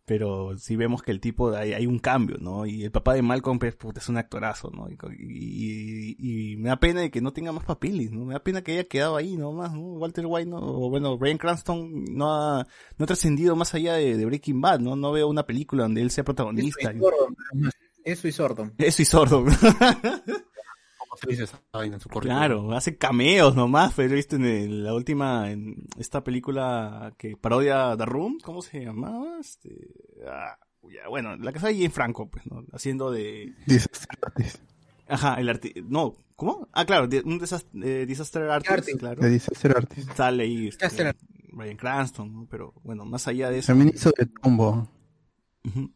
Pero 0.07 0.57
sí 0.59 0.77
vemos 0.77 1.03
que 1.03 1.13
el 1.13 1.21
tipo, 1.21 1.55
hay, 1.57 1.73
hay 1.73 1.87
un 1.87 1.99
cambio, 1.99 2.37
¿no? 2.39 2.67
Y 2.67 2.85
el 2.85 2.91
papá 2.91 3.15
de 3.15 3.23
Malcolm, 3.23 3.59
pues, 3.59 3.75
puta, 3.75 4.01
es 4.01 4.09
un 4.11 4.19
actorazo, 4.19 4.71
¿no? 4.71 4.87
Y, 4.91 4.97
y- 5.19 6.53
y 6.53 6.57
me 6.59 6.69
da 6.69 6.77
pena 6.79 7.01
de 7.01 7.11
que 7.11 7.23
no 7.23 7.33
tenga 7.33 7.53
más 7.53 7.65
papeles, 7.65 8.13
¿no? 8.13 8.27
Me 8.27 8.35
da 8.35 8.41
pena 8.43 8.61
que 8.63 8.73
haya 8.73 8.85
quedado 8.85 9.17
ahí 9.17 9.37
nomás, 9.37 9.73
¿no? 9.73 9.81
Walter 9.95 10.27
White, 10.27 10.51
¿no? 10.51 10.59
O 10.59 10.91
bueno, 10.91 11.17
Bryan 11.17 11.39
Cranston 11.39 12.05
no 12.15 12.35
ha, 12.35 12.67
no 12.99 13.05
ha 13.05 13.07
trascendido 13.07 13.57
más 13.57 13.75
allá 13.75 13.95
de, 13.95 14.17
de 14.19 14.27
Breaking 14.27 14.61
Bad, 14.61 14.81
¿no? 14.81 14.95
No 14.95 15.11
veo 15.13 15.27
una 15.29 15.47
película 15.47 15.85
donde 15.85 16.03
él 16.03 16.11
sea 16.11 16.23
protagonista. 16.25 16.91
Eso 16.91 16.99
y 16.99 17.01
sordo, 17.01 17.29
Eso 18.05 18.29
y 18.29 18.33
sordo. 18.33 18.71
Eso 18.77 19.03
y 19.03 19.05
sordo. 19.07 19.45
¿Cómo 21.25 21.37
se 21.37 21.43
dice 21.43 21.45
esa 21.45 21.63
vaina 21.73 21.97
en 21.97 22.01
su 22.01 22.09
currículum? 22.09 22.37
Claro, 22.37 22.73
hace 22.73 22.97
cameos 22.97 23.55
nomás, 23.57 23.93
pero 23.95 24.13
he 24.13 24.17
visto 24.17 24.37
en 24.37 24.45
el- 24.45 24.85
la 24.85 24.95
última, 24.95 25.51
en 25.51 25.87
esta 25.99 26.23
película 26.25 27.13
que 27.19 27.37
parodia 27.37 27.97
The 27.97 28.05
Room, 28.07 28.39
¿cómo 28.43 28.63
se 28.63 28.85
llamaba? 28.85 29.39
Este, 29.41 29.71
ah, 30.29 30.57
ya, 30.83 31.09
bueno, 31.09 31.37
la 31.37 31.53
que 31.53 31.61
sale 31.61 31.75
Jane 31.75 31.91
Franco, 31.91 32.29
pues, 32.31 32.47
¿no? 32.47 32.65
Haciendo 32.73 33.11
de... 33.11 33.53
Disaster 33.67 34.19
Artist. 34.23 34.59
Ajá, 35.07 35.35
el 35.35 35.49
arti... 35.51 35.73
No, 35.87 36.15
¿cómo? 36.37 36.69
Ah, 36.73 36.85
claro, 36.87 37.07
de- 37.09 37.21
un 37.25 37.39
desas- 37.39 37.67
eh, 37.83 38.05
Disaster 38.07 38.43
Artist, 38.51 38.73
Artist. 38.73 38.99
claro. 38.99 39.21
De 39.23 39.31
Disaster 39.31 39.77
Artist. 39.77 40.11
Sale 40.15 40.43
ahí, 40.45 40.69
este, 40.69 41.15
Bryan 41.53 41.77
Cranston, 41.77 42.33
¿no? 42.33 42.47
Pero, 42.51 42.73
bueno, 42.83 43.05
más 43.05 43.29
allá 43.29 43.51
de 43.51 43.59
eso... 43.59 43.69
También 43.69 43.93
hizo 43.95 44.11
de 44.17 44.27
Tombo. 44.27 44.89
Ujú. 45.65 45.81
Eh, 45.81 45.91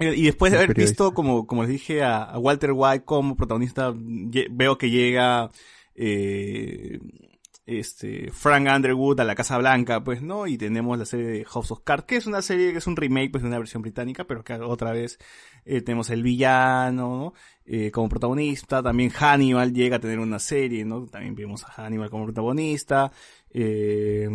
Y 0.00 0.22
después 0.24 0.52
de 0.52 0.58
haber 0.58 0.74
visto, 0.74 1.12
como, 1.12 1.46
como 1.46 1.62
les 1.62 1.70
dije, 1.70 2.02
a, 2.02 2.22
a 2.22 2.38
Walter 2.38 2.72
White 2.72 3.04
como 3.04 3.36
protagonista, 3.36 3.92
veo 3.94 4.78
que 4.78 4.90
llega 4.90 5.50
eh, 5.94 6.98
este 7.66 8.30
Frank 8.32 8.66
Underwood 8.74 9.20
a 9.20 9.24
la 9.24 9.34
Casa 9.34 9.58
Blanca, 9.58 10.02
pues, 10.02 10.22
¿no? 10.22 10.46
Y 10.46 10.56
tenemos 10.56 10.98
la 10.98 11.04
serie 11.04 11.26
de 11.26 11.44
House 11.44 11.70
of 11.70 11.80
Cards, 11.84 12.04
que 12.04 12.16
es 12.16 12.26
una 12.26 12.42
serie 12.42 12.72
que 12.72 12.78
es 12.78 12.86
un 12.86 12.96
remake, 12.96 13.30
pues, 13.30 13.42
de 13.42 13.48
una 13.48 13.58
versión 13.58 13.82
británica, 13.82 14.24
pero 14.24 14.42
que 14.42 14.54
otra 14.54 14.92
vez 14.92 15.18
eh, 15.64 15.82
tenemos 15.82 16.10
el 16.10 16.22
villano, 16.22 17.16
¿no? 17.16 17.34
Eh, 17.64 17.90
como 17.90 18.08
protagonista, 18.08 18.82
también 18.82 19.10
Hannibal 19.10 19.72
llega 19.72 19.96
a 19.96 20.00
tener 20.00 20.18
una 20.18 20.38
serie, 20.38 20.84
¿no? 20.84 21.06
También 21.06 21.34
vemos 21.34 21.64
a 21.64 21.70
Hannibal 21.72 22.10
como 22.10 22.24
protagonista. 22.24 23.12
Eh, 23.50 24.28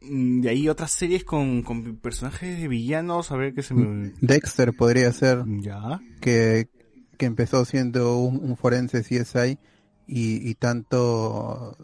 de 0.00 0.48
ahí 0.48 0.68
otras 0.68 0.90
series 0.92 1.24
con, 1.24 1.62
con 1.62 1.96
personajes 1.96 2.60
de 2.60 2.68
villanos, 2.68 3.30
a 3.32 3.36
ver 3.36 3.54
qué 3.54 3.62
se 3.62 3.74
me... 3.74 4.12
Dexter 4.20 4.72
podría 4.74 5.12
ser. 5.12 5.44
Ya. 5.60 6.00
Que, 6.20 6.68
que 7.16 7.26
empezó 7.26 7.64
siendo 7.64 8.18
un, 8.18 8.36
un 8.42 8.56
forense 8.56 9.02
CSI 9.02 9.58
y, 10.06 10.48
y 10.48 10.54
tanto 10.54 11.76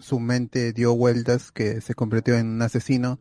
su 0.00 0.20
mente 0.20 0.72
dio 0.72 0.94
vueltas 0.94 1.50
que 1.52 1.80
se 1.80 1.94
convirtió 1.94 2.36
en 2.36 2.46
un 2.46 2.62
asesino 2.62 3.18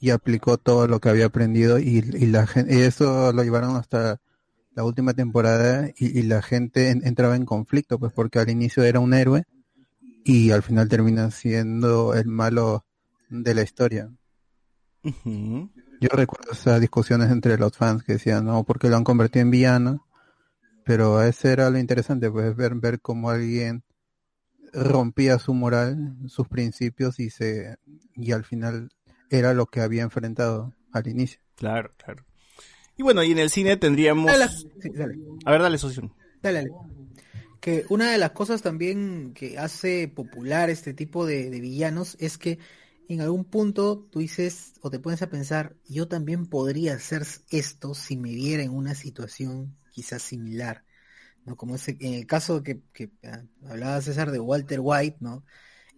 y 0.00 0.10
aplicó 0.10 0.58
todo 0.58 0.86
lo 0.86 1.00
que 1.00 1.08
había 1.08 1.26
aprendido 1.26 1.78
y, 1.78 1.98
y 1.98 2.26
la 2.26 2.46
gente, 2.46 2.74
y 2.74 2.80
eso 2.82 3.32
lo 3.32 3.42
llevaron 3.42 3.76
hasta 3.76 4.20
la 4.74 4.84
última 4.84 5.12
temporada 5.12 5.88
y, 5.96 6.18
y 6.18 6.22
la 6.22 6.40
gente 6.42 6.90
en- 6.90 7.04
entraba 7.06 7.34
en 7.36 7.44
conflicto 7.44 7.98
pues 7.98 8.12
porque 8.12 8.38
al 8.38 8.48
inicio 8.48 8.84
era 8.84 9.00
un 9.00 9.12
héroe 9.12 9.44
y 10.24 10.50
al 10.52 10.62
final 10.62 10.88
termina 10.88 11.30
siendo 11.30 12.14
el 12.14 12.26
malo 12.28 12.84
de 13.28 13.54
la 13.54 13.62
historia. 13.62 14.10
Yo 16.00 16.08
recuerdo 16.12 16.52
esas 16.52 16.80
discusiones 16.80 17.30
entre 17.30 17.58
los 17.58 17.76
fans 17.76 18.02
que 18.02 18.14
decían, 18.14 18.44
no, 18.44 18.64
porque 18.64 18.88
lo 18.88 18.96
han 18.96 19.04
convertido 19.04 19.42
en 19.42 19.50
villano. 19.50 20.04
Pero 20.84 21.22
ese 21.22 21.52
era 21.52 21.68
lo 21.68 21.78
interesante, 21.78 22.30
pues 22.30 22.56
ver, 22.56 22.74
ver 22.76 23.00
cómo 23.00 23.28
alguien 23.30 23.84
rompía 24.72 25.38
su 25.38 25.52
moral, 25.52 26.16
sus 26.28 26.48
principios 26.48 27.20
y 27.20 27.30
se 27.30 27.76
y 28.14 28.32
al 28.32 28.44
final 28.44 28.90
era 29.30 29.52
lo 29.54 29.66
que 29.66 29.80
había 29.80 30.02
enfrentado 30.02 30.74
al 30.92 31.06
inicio. 31.08 31.40
Claro, 31.56 31.92
claro. 31.98 32.24
Y 32.96 33.02
bueno, 33.02 33.22
y 33.22 33.32
en 33.32 33.38
el 33.38 33.50
cine 33.50 33.76
tendríamos... 33.76 34.24
Una 34.24 34.32
de 34.32 34.38
las- 34.38 34.66
sí, 34.80 34.90
dale. 34.94 35.18
A 35.44 35.50
ver, 35.52 35.62
dale, 35.62 35.78
socio. 35.78 36.10
Dale, 36.42 36.58
dale. 36.60 36.70
Que 37.60 37.84
una 37.90 38.10
de 38.10 38.18
las 38.18 38.30
cosas 38.30 38.62
también 38.62 39.34
que 39.34 39.58
hace 39.58 40.08
popular 40.08 40.70
este 40.70 40.94
tipo 40.94 41.26
de, 41.26 41.50
de 41.50 41.60
villanos 41.60 42.16
es 42.18 42.38
que 42.38 42.58
en 43.08 43.20
algún 43.22 43.44
punto 43.44 44.06
tú 44.10 44.20
dices 44.20 44.74
o 44.82 44.90
te 44.90 44.98
pones 45.00 45.22
a 45.22 45.30
pensar, 45.30 45.76
yo 45.88 46.08
también 46.08 46.46
podría 46.46 46.94
hacer 46.94 47.26
esto 47.50 47.94
si 47.94 48.16
me 48.16 48.30
viera 48.34 48.62
en 48.62 48.70
una 48.74 48.94
situación 48.94 49.76
quizás 49.92 50.22
similar, 50.22 50.84
¿no? 51.44 51.56
Como 51.56 51.76
ese, 51.76 51.96
en 52.00 52.14
el 52.14 52.26
caso 52.26 52.62
que, 52.62 52.82
que 52.92 53.10
ah, 53.24 53.42
hablaba 53.68 54.00
César 54.02 54.30
de 54.32 54.40
Walter 54.40 54.80
White, 54.82 55.18
¿no? 55.20 55.44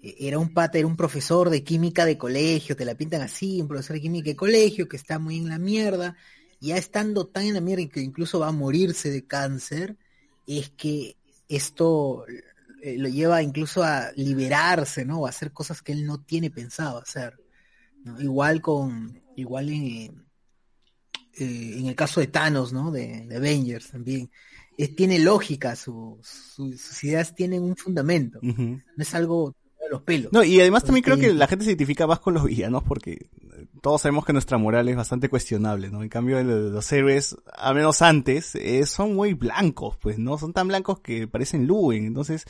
Eh, 0.03 0.17
Era 0.21 0.39
un 0.39 0.55
pata, 0.55 0.79
era 0.79 0.87
un 0.89 0.97
profesor 0.97 1.51
de 1.51 1.65
química 1.65 2.05
de 2.07 2.19
colegio, 2.19 2.77
te 2.77 2.85
la 2.85 2.95
pintan 2.97 3.23
así, 3.23 3.61
un 3.61 3.69
profesor 3.69 3.95
de 3.97 4.03
química 4.03 4.31
de 4.31 4.37
colegio 4.37 4.89
que 4.89 4.97
está 4.97 5.19
muy 5.19 5.39
en 5.39 5.49
la 5.49 5.59
mierda, 5.59 6.17
ya 6.61 6.77
estando 6.77 7.27
tan 7.29 7.45
en 7.47 7.55
la 7.55 7.61
mierda 7.61 7.89
que 7.89 8.01
incluso 8.03 8.41
va 8.41 8.49
a 8.49 8.53
morirse 8.53 9.11
de 9.11 9.27
cáncer, 9.27 9.99
es 10.47 10.71
que 10.71 11.17
esto 11.49 12.25
eh, 12.83 12.97
lo 12.99 13.09
lleva 13.09 13.43
incluso 13.43 13.83
a 13.83 14.11
liberarse, 14.17 15.05
¿no? 15.05 15.21
O 15.21 15.27
a 15.27 15.31
hacer 15.31 15.53
cosas 15.53 15.83
que 15.83 15.93
él 15.93 16.07
no 16.07 16.23
tiene 16.23 16.51
pensado 16.51 16.99
hacer. 16.99 17.35
¿no? 18.05 18.21
Igual 18.21 18.61
con, 18.61 19.21
igual 19.37 19.69
en, 19.69 20.25
eh, 21.39 21.75
en 21.79 21.87
el 21.87 21.95
caso 21.95 22.21
de 22.21 22.27
Thanos, 22.29 22.73
¿no? 22.73 22.91
De, 22.91 23.27
de 23.27 23.37
Avengers 23.37 23.91
también. 23.91 24.31
Es- 24.77 24.95
tiene 24.97 25.19
lógica, 25.19 25.77
su- 25.77 26.19
su- 26.23 26.77
sus 26.77 27.05
ideas 27.05 27.35
tienen 27.35 27.63
un 27.63 27.77
fundamento. 27.77 28.39
No 28.43 28.81
es 28.97 29.15
algo 29.15 29.55
de 29.81 29.89
los 29.91 30.03
pelos. 30.03 30.33
No, 30.33 30.43
y 30.43 30.61
además 30.61 30.85
también 30.85 31.05
creo 31.05 31.17
que 31.19 31.33
la 31.35 31.47
gente 31.47 31.65
se 31.65 31.71
identifica 31.73 32.07
más 32.07 32.21
con 32.21 32.35
los 32.35 32.45
villanos 32.45 32.83
porque 32.85 33.13
eh, 33.13 33.29
todos 33.81 34.03
sabemos 34.03 34.25
que 34.25 34.33
nuestra 34.33 34.59
moral 34.59 34.89
es 34.89 34.97
bastante 34.97 35.29
cuestionable, 35.29 35.91
¿no? 35.91 36.03
En 36.03 36.09
cambio, 36.09 36.43
los 36.43 36.93
héroes, 36.93 37.37
a 37.57 37.73
menos 37.75 38.03
antes, 38.03 38.55
eh, 38.55 38.85
son 38.87 39.15
muy 39.15 39.35
blancos, 39.35 39.97
pues, 40.01 40.19
¿no? 40.19 40.39
Son 40.39 40.53
tan 40.53 40.69
blancos 40.69 41.01
que 41.01 41.27
parecen 41.29 41.67
Luen, 41.67 42.05
entonces, 42.07 42.45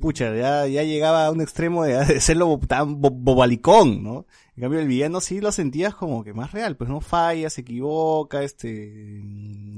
pucha, 0.00 0.34
ya, 0.34 0.66
ya 0.66 0.82
llegaba 0.82 1.26
a 1.26 1.30
un 1.30 1.40
extremo 1.40 1.84
de, 1.84 2.04
de 2.06 2.20
serlo 2.20 2.58
tan 2.66 3.00
bo- 3.00 3.10
bobalicón, 3.10 4.02
¿no? 4.02 4.26
En 4.54 4.60
cambio, 4.62 4.80
el 4.80 4.86
villano 4.86 5.20
sí 5.22 5.40
lo 5.40 5.50
sentías 5.50 5.94
como 5.94 6.22
que 6.22 6.34
más 6.34 6.52
real, 6.52 6.76
pues 6.76 6.90
no 6.90 7.00
falla, 7.00 7.48
se 7.48 7.62
equivoca, 7.62 8.42
este, 8.42 9.22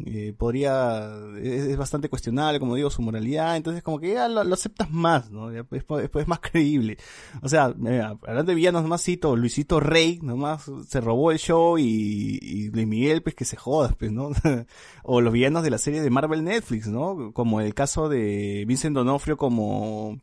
eh, 0.06 0.34
podría, 0.36 1.12
es, 1.40 1.76
bastante 1.76 2.08
cuestionable, 2.08 2.58
como 2.58 2.74
digo, 2.74 2.90
su 2.90 3.00
moralidad, 3.00 3.56
entonces 3.56 3.84
como 3.84 4.00
que 4.00 4.14
ya 4.14 4.28
lo, 4.28 4.40
aceptas 4.52 4.90
más, 4.90 5.30
¿no? 5.30 5.52
Ya, 5.52 5.60
es, 5.70 5.84
es- 5.88 6.10
es 6.14 6.28
más 6.28 6.40
creíble. 6.40 6.96
O 7.42 7.48
sea, 7.48 7.72
mira, 7.76 8.18
hablando 8.26 8.50
de 8.50 8.56
villanos, 8.56 8.82
nomás 8.82 9.02
cito, 9.04 9.36
Luisito 9.36 9.78
Rey, 9.78 10.18
nomás 10.22 10.68
se 10.88 11.00
robó 11.00 11.30
el 11.30 11.38
show 11.38 11.78
y, 11.78 12.38
y 12.42 12.70
Luis 12.70 12.86
Miguel, 12.88 13.22
pues 13.22 13.36
que 13.36 13.44
se 13.44 13.56
jodas, 13.56 13.94
pues, 13.96 14.10
¿no? 14.10 14.30
o 15.04 15.20
los 15.20 15.32
villanos 15.32 15.62
de 15.62 15.70
la 15.70 15.78
serie 15.78 16.02
de 16.02 16.10
Marvel 16.10 16.42
Netflix, 16.42 16.88
¿no? 16.88 17.32
Como 17.32 17.60
el 17.60 17.74
caso 17.74 18.08
de 18.08 18.64
Vincent 18.66 18.94
Donofrio 18.96 19.36
como 19.36 20.20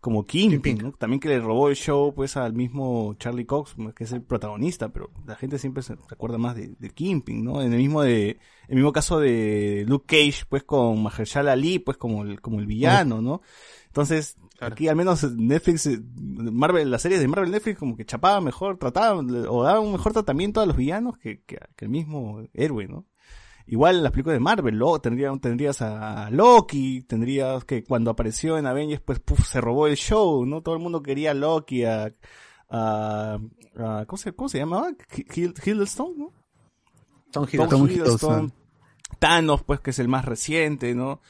como 0.00 0.26
Kingpin, 0.26 0.78
¿no? 0.78 0.92
También 0.92 1.18
que 1.18 1.28
le 1.28 1.40
robó 1.40 1.68
el 1.68 1.76
show 1.76 2.14
pues 2.14 2.36
al 2.36 2.52
mismo 2.52 3.14
Charlie 3.18 3.46
Cox, 3.46 3.74
que 3.96 4.04
es 4.04 4.12
el 4.12 4.22
protagonista, 4.22 4.90
pero 4.90 5.10
la 5.26 5.34
gente 5.34 5.58
siempre 5.58 5.82
se 5.82 5.96
recuerda 6.08 6.38
más 6.38 6.54
de, 6.54 6.74
de 6.78 6.90
Kingpin, 6.90 7.44
¿no? 7.44 7.60
En 7.62 7.72
el 7.72 7.78
mismo 7.78 8.02
de, 8.02 8.38
el 8.68 8.74
mismo 8.76 8.92
caso 8.92 9.18
de 9.18 9.84
Luke 9.88 10.06
Cage, 10.06 10.44
pues 10.48 10.62
con 10.62 11.02
Mahershala 11.02 11.52
Ali, 11.52 11.80
pues 11.80 11.96
como 11.96 12.22
el, 12.22 12.40
como 12.40 12.60
el 12.60 12.66
villano, 12.66 13.20
¿no? 13.20 13.42
Entonces, 13.86 14.36
aquí 14.60 14.86
al 14.86 14.94
menos 14.94 15.24
Netflix, 15.34 15.86
eh, 15.86 16.00
Marvel, 16.16 16.90
las 16.90 17.02
series 17.02 17.20
de 17.20 17.26
Marvel 17.26 17.50
Netflix 17.50 17.78
como 17.78 17.96
que 17.96 18.04
chapaba 18.04 18.40
mejor, 18.40 18.78
trataba, 18.78 19.18
o 19.20 19.64
daba 19.64 19.80
un 19.80 19.92
mejor 19.92 20.12
tratamiento 20.12 20.60
a 20.60 20.66
los 20.66 20.76
villanos 20.76 21.18
que, 21.18 21.42
que, 21.42 21.58
que 21.74 21.84
el 21.84 21.90
mismo 21.90 22.42
héroe, 22.54 22.86
¿no? 22.86 23.06
Igual 23.70 23.96
en 23.96 24.02
las 24.02 24.12
películas 24.12 24.36
de 24.36 24.40
Marvel, 24.40 24.76
lo, 24.76 24.98
tendrías, 24.98 25.38
tendrías 25.40 25.82
a 25.82 26.30
Loki, 26.30 27.02
tendrías 27.02 27.64
que 27.64 27.84
cuando 27.84 28.10
apareció 28.10 28.56
en 28.56 28.66
Avengers, 28.66 29.02
pues 29.04 29.20
puf, 29.20 29.46
se 29.46 29.60
robó 29.60 29.86
el 29.86 29.96
show, 29.96 30.46
¿no? 30.46 30.62
Todo 30.62 30.74
el 30.74 30.80
mundo 30.80 31.02
quería 31.02 31.32
a 31.32 31.34
Loki, 31.34 31.84
a, 31.84 32.12
a, 32.70 33.38
a- 33.76 34.04
¿cómo, 34.06 34.16
se, 34.16 34.32
¿cómo 34.32 34.48
se 34.48 34.58
llamaba? 34.58 34.88
Hill- 35.34 35.54
Hiddleston, 35.62 36.18
¿no? 36.18 36.32
Tom 37.30 37.46
Tom 37.46 37.86
Hiddleston. 37.86 37.90
Hiddleston. 37.90 38.52
Thanos, 39.18 39.62
pues, 39.64 39.80
que 39.80 39.90
es 39.90 39.98
el 39.98 40.08
más 40.08 40.24
reciente, 40.24 40.94
¿no? 40.94 41.20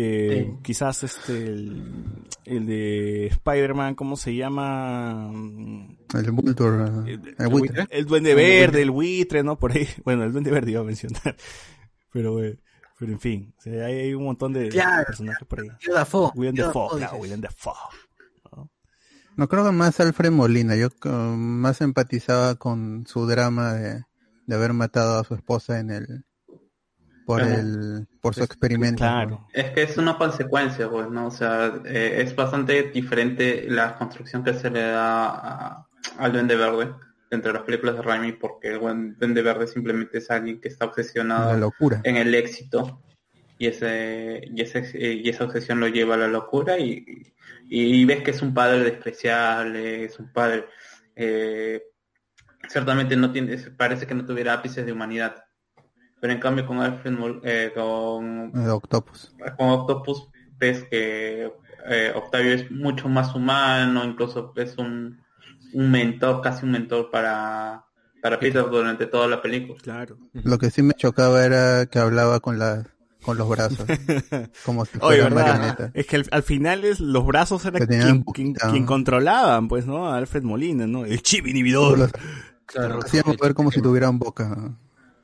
Eh, 0.00 0.44
Sí. 0.48 0.58
Quizás 0.62 1.02
este, 1.02 1.32
el, 1.44 2.22
el 2.44 2.66
de 2.66 3.26
Spider-Man, 3.26 3.96
¿cómo 3.96 4.16
se 4.16 4.36
llama? 4.36 5.28
El 6.14 6.30
Vulture, 6.30 6.84
El, 7.12 7.34
el 7.36 7.48
buitre. 7.48 7.86
el 7.90 8.04
Duende 8.06 8.34
Verde, 8.34 8.82
el 8.82 8.92
buitre, 8.92 9.42
¿no? 9.42 9.58
Por 9.58 9.72
ahí. 9.72 9.88
Bueno, 10.04 10.22
el 10.22 10.30
Duende 10.32 10.52
Verde 10.52 10.70
iba 10.70 10.82
a 10.82 10.84
mencionar. 10.84 11.34
Pero, 12.12 12.42
eh, 12.44 12.58
pero 12.98 13.12
en 13.12 13.20
fin, 13.20 13.54
o 13.58 13.60
sea, 13.60 13.86
hay, 13.86 13.94
hay 13.98 14.14
un 14.14 14.24
montón 14.24 14.52
de 14.52 14.68
Claro. 14.70 15.04
personajes 15.06 15.46
por 15.46 15.60
ahí. 15.60 15.68
Dafoe, 15.92 16.30
William 16.34 16.54
Dafoe, 16.54 16.82
Dafoe, 16.82 16.98
claro, 16.98 17.12
dices. 17.12 17.20
William 17.22 17.40
Dafoe. 17.40 17.74
No 19.36 19.48
creo 19.48 19.64
que 19.64 19.70
más 19.72 20.00
Alfred 20.00 20.30
Molina, 20.32 20.74
yo 20.74 20.86
eh, 20.88 21.08
más 21.08 21.80
empatizaba 21.80 22.54
con 22.56 23.04
su 23.06 23.26
drama 23.26 23.72
de, 23.74 24.02
de 24.46 24.54
haber 24.54 24.72
matado 24.72 25.20
a 25.20 25.24
su 25.24 25.34
esposa 25.34 25.78
en 25.78 25.90
el 25.90 26.24
por 27.28 27.42
Claro. 27.42 27.60
el 27.60 28.06
por 28.22 28.34
su 28.34 28.42
experimento. 28.42 28.98
Claro. 29.04 29.46
Es 29.52 29.70
que 29.72 29.82
es 29.82 29.98
una 29.98 30.16
consecuencia, 30.16 30.88
pues, 30.88 31.10
¿no? 31.10 31.26
O 31.26 31.30
sea, 31.30 31.74
eh, 31.84 32.22
es 32.24 32.34
bastante 32.34 32.84
diferente 32.84 33.66
la 33.68 33.96
construcción 33.96 34.42
que 34.42 34.54
se 34.54 34.70
le 34.70 34.80
da 34.80 35.26
a- 35.28 35.86
al 36.16 36.32
Duende 36.32 36.56
Verde 36.56 36.94
entre 37.30 37.52
las 37.52 37.62
películas 37.64 37.96
de 37.96 38.02
Raimi, 38.02 38.32
porque 38.32 38.68
el 38.68 38.78
buen 38.78 39.14
Duende 39.18 39.42
Verde 39.42 39.66
simplemente 39.66 40.18
es 40.18 40.30
alguien 40.30 40.58
que 40.58 40.68
está 40.68 40.86
obsesionado 40.86 41.52
La 41.52 41.58
locura. 41.58 42.00
en 42.02 42.16
el 42.16 42.34
éxito 42.34 43.02
y 43.58 43.66
ese 43.66 44.40
y 44.50 44.62
ese 44.62 44.78
eh, 44.94 45.20
y 45.22 45.28
esa 45.28 45.44
obsesión 45.44 45.80
lo 45.80 45.88
lleva 45.88 46.14
a 46.14 46.18
la 46.18 46.28
locura 46.28 46.78
y, 46.78 47.04
y 47.68 48.04
ves 48.06 48.22
que 48.22 48.30
es 48.30 48.40
un 48.40 48.54
padre 48.54 48.80
despreciable, 48.84 50.04
es 50.04 50.18
un 50.18 50.32
padre 50.32 50.64
eh, 51.14 51.82
ciertamente 52.68 53.16
no 53.16 53.30
tiene 53.32 53.54
parece 53.76 54.06
que 54.06 54.14
no 54.14 54.24
tuviera 54.24 54.54
ápices 54.54 54.86
de 54.86 54.92
humanidad. 54.92 55.44
Pero 56.20 56.32
en 56.32 56.40
cambio 56.40 56.66
con 56.66 56.80
Alfred 56.80 57.12
Mol- 57.12 57.40
eh, 57.44 57.70
con 57.74 58.52
Octopus. 58.70 59.34
con 59.56 59.68
Octopus 59.70 60.28
ves 60.58 60.84
que 60.90 61.50
eh, 61.88 62.12
Octavio 62.14 62.52
es 62.54 62.70
mucho 62.70 63.08
más 63.08 63.34
humano, 63.34 64.04
incluso 64.04 64.52
es 64.56 64.76
un, 64.78 65.20
un 65.74 65.90
mentor, 65.90 66.40
casi 66.42 66.64
un 66.66 66.72
mentor 66.72 67.10
para, 67.10 67.84
para 68.20 68.38
Peter 68.40 68.64
durante 68.68 69.06
toda 69.06 69.28
la 69.28 69.40
película. 69.40 69.78
Claro. 69.80 70.18
Lo 70.32 70.58
que 70.58 70.70
sí 70.70 70.82
me 70.82 70.94
chocaba 70.94 71.44
era 71.44 71.86
que 71.86 71.98
hablaba 72.00 72.40
con 72.40 72.58
la 72.58 72.84
con 73.22 73.36
los 73.36 73.48
brazos, 73.48 73.84
como 74.64 74.84
si 74.86 74.96
Oye, 75.00 75.20
fuera 75.20 75.34
¿verdad? 75.34 75.46
marioneta. 75.58 75.90
Es 75.92 76.06
que 76.06 76.16
al, 76.16 76.26
al 76.30 76.42
final 76.44 76.84
es, 76.84 76.98
los 77.00 77.26
brazos 77.26 77.64
eran 77.66 77.86
Que 77.86 78.22
quien, 78.32 78.86
controlaban, 78.86 79.68
pues, 79.68 79.86
¿no? 79.86 80.08
A 80.08 80.16
Alfred 80.16 80.42
Molina, 80.44 80.86
¿no? 80.86 81.04
El 81.04 81.20
chip 81.22 81.46
inhibidor. 81.46 81.98
Los- 81.98 82.10
Claro. 82.66 83.00
Hacían 83.02 83.24
ver 83.40 83.54
como 83.54 83.70
si 83.70 83.80
tuvieran 83.80 84.18
boca. 84.18 84.76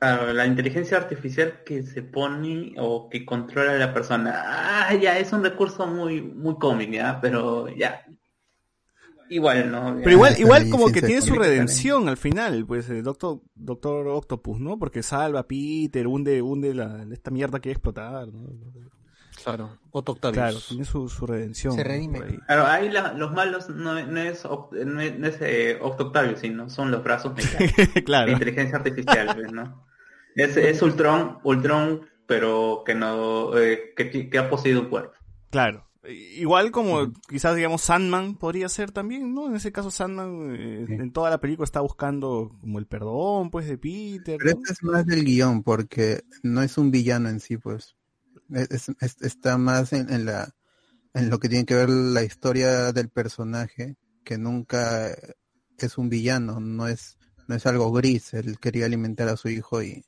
Claro, 0.05 0.33
la 0.33 0.45
inteligencia 0.45 0.97
artificial 0.97 1.63
que 1.65 1.81
se 1.81 2.03
pone 2.03 2.75
o 2.77 3.09
que 3.09 3.25
controla 3.25 3.71
a 3.71 3.77
la 3.77 3.91
persona, 3.91 4.43
ah, 4.45 4.93
ya 4.93 5.17
es 5.17 5.33
un 5.33 5.43
recurso 5.43 5.87
muy 5.87 6.21
muy 6.21 6.55
cómico, 6.59 6.93
¿ya? 6.93 7.19
Pero 7.19 7.67
ya. 7.69 8.05
Igual, 9.29 9.71
¿no? 9.71 9.95
Pero 9.97 10.11
igual, 10.11 10.35
igual 10.37 10.69
como 10.69 10.91
que 10.91 11.01
tiene 11.01 11.23
su 11.23 11.33
redención 11.33 12.07
al 12.07 12.17
final, 12.17 12.63
pues, 12.67 12.87
el 12.91 13.01
Doctor, 13.01 13.41
Doctor 13.55 14.07
Octopus, 14.07 14.59
¿no? 14.59 14.77
Porque 14.77 15.01
salva 15.01 15.39
a 15.39 15.47
Peter, 15.47 16.05
hunde, 16.05 16.39
hunde 16.43 16.75
la, 16.75 17.03
esta 17.11 17.31
mierda 17.31 17.59
que 17.59 17.71
explotar, 17.71 18.27
¿no? 18.27 18.47
Claro, 19.43 19.77
Otto 19.89 20.11
Octavius. 20.11 20.37
Claro, 20.37 20.57
tiene 20.69 20.85
su, 20.85 21.09
su 21.09 21.25
redención. 21.25 21.73
Se 21.73 21.83
redime. 21.83 22.19
Ahí. 22.19 22.37
Claro, 22.45 22.67
ahí 22.67 22.89
la- 22.89 23.13
los 23.13 23.31
malos 23.33 23.69
no, 23.69 23.93
no 23.93 24.19
es, 24.21 24.45
no 24.45 25.01
es, 25.01 25.19
no 25.19 25.27
es, 25.27 25.37
eh, 25.41 25.79
Octo 25.81 26.11
sino 26.37 26.69
son 26.69 26.91
los 26.91 27.03
brazos 27.03 27.33
mecánicos. 27.33 27.95
La 27.95 28.01
claro. 28.05 28.31
inteligencia 28.31 28.77
artificial, 28.77 29.35
pues, 29.35 29.51
¿no? 29.51 29.83
Es, 30.35 30.57
es 30.57 30.81
Ultron, 30.81 31.39
Ultron, 31.43 32.01
pero 32.27 32.83
que 32.85 32.93
no, 32.95 33.57
eh, 33.57 33.93
que, 33.95 34.29
que 34.29 34.37
ha 34.37 34.49
poseído 34.49 34.81
un 34.81 34.89
cuerpo. 34.89 35.13
Claro. 35.49 35.85
Igual 36.07 36.69
como 36.69 37.11
quizás 37.27 37.55
digamos 37.55 37.81
Sandman 37.81 38.35
podría 38.35 38.69
ser 38.69 38.91
también, 38.91 39.33
¿no? 39.33 39.47
En 39.47 39.55
ese 39.55 39.71
caso 39.71 39.89
Sandman 39.89 40.55
eh, 40.55 40.85
en 40.87 41.11
toda 41.11 41.31
la 41.31 41.39
película 41.39 41.63
está 41.65 41.81
buscando 41.81 42.55
como 42.61 42.77
el 42.77 42.85
perdón, 42.85 43.49
pues, 43.49 43.67
de 43.67 43.79
Peter. 43.79 44.37
Pero 44.37 44.51
¿no? 44.51 44.61
este 44.61 44.73
es 44.73 44.83
más 44.83 45.05
del 45.07 45.23
guion, 45.23 45.63
porque 45.63 46.21
no 46.43 46.61
es 46.61 46.77
un 46.77 46.91
villano 46.91 47.29
en 47.29 47.39
sí, 47.39 47.57
pues. 47.57 47.95
Es- 48.51 48.69
es- 48.89 48.95
es- 49.01 49.21
está 49.23 49.57
más 49.57 49.93
en, 49.93 50.11
en 50.13 50.25
la 50.25 50.53
en 51.15 51.29
lo 51.29 51.39
que 51.39 51.49
tiene 51.49 51.65
que 51.65 51.73
ver 51.75 51.89
la 51.89 52.23
historia 52.23 52.91
del 52.91 53.09
personaje, 53.09 53.95
que 54.23 54.37
nunca 54.37 55.07
es 55.77 55.97
un 55.97 56.09
villano, 56.09 56.59
no 56.59 56.87
es 56.87 57.17
no 57.47 57.55
es 57.55 57.65
algo 57.65 57.91
gris. 57.91 58.33
Él 58.35 58.59
quería 58.59 58.85
alimentar 58.85 59.27
a 59.29 59.37
su 59.37 59.49
hijo 59.49 59.81
y 59.81 60.03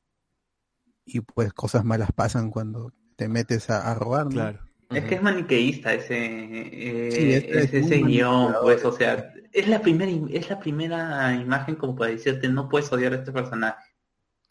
y 1.08 1.22
pues 1.22 1.54
cosas 1.54 1.84
malas 1.86 2.12
pasan 2.14 2.52
cuando 2.52 2.92
te 3.16 3.28
metes 3.28 3.70
a, 3.72 3.90
a 3.90 3.96
robar, 3.96 4.26
¿no? 4.26 4.32
Claro. 4.32 4.60
Es 4.90 5.04
que 5.06 5.16
es 5.16 5.22
maniqueísta 5.22 5.94
ese, 5.94 6.16
eh, 6.18 7.12
Sí, 7.12 7.34
este 7.34 7.58
es 7.60 7.66
ese, 7.66 7.80
ese 7.80 7.98
guion, 8.04 8.54
pues, 8.62 8.86
o 8.86 8.92
sea, 8.94 9.34
es 9.52 9.68
la 9.68 9.82
primera, 9.82 10.10
im- 10.12 10.30
es 10.32 10.50
la 10.50 10.60
primera 10.60 11.34
imagen 11.34 11.76
como 11.76 11.96
para 11.96 12.12
decirte 12.12 12.48
no 12.48 12.70
puedes 12.70 12.92
odiar 12.94 13.12
a 13.14 13.18
este 13.18 13.32
personaje. 13.34 13.84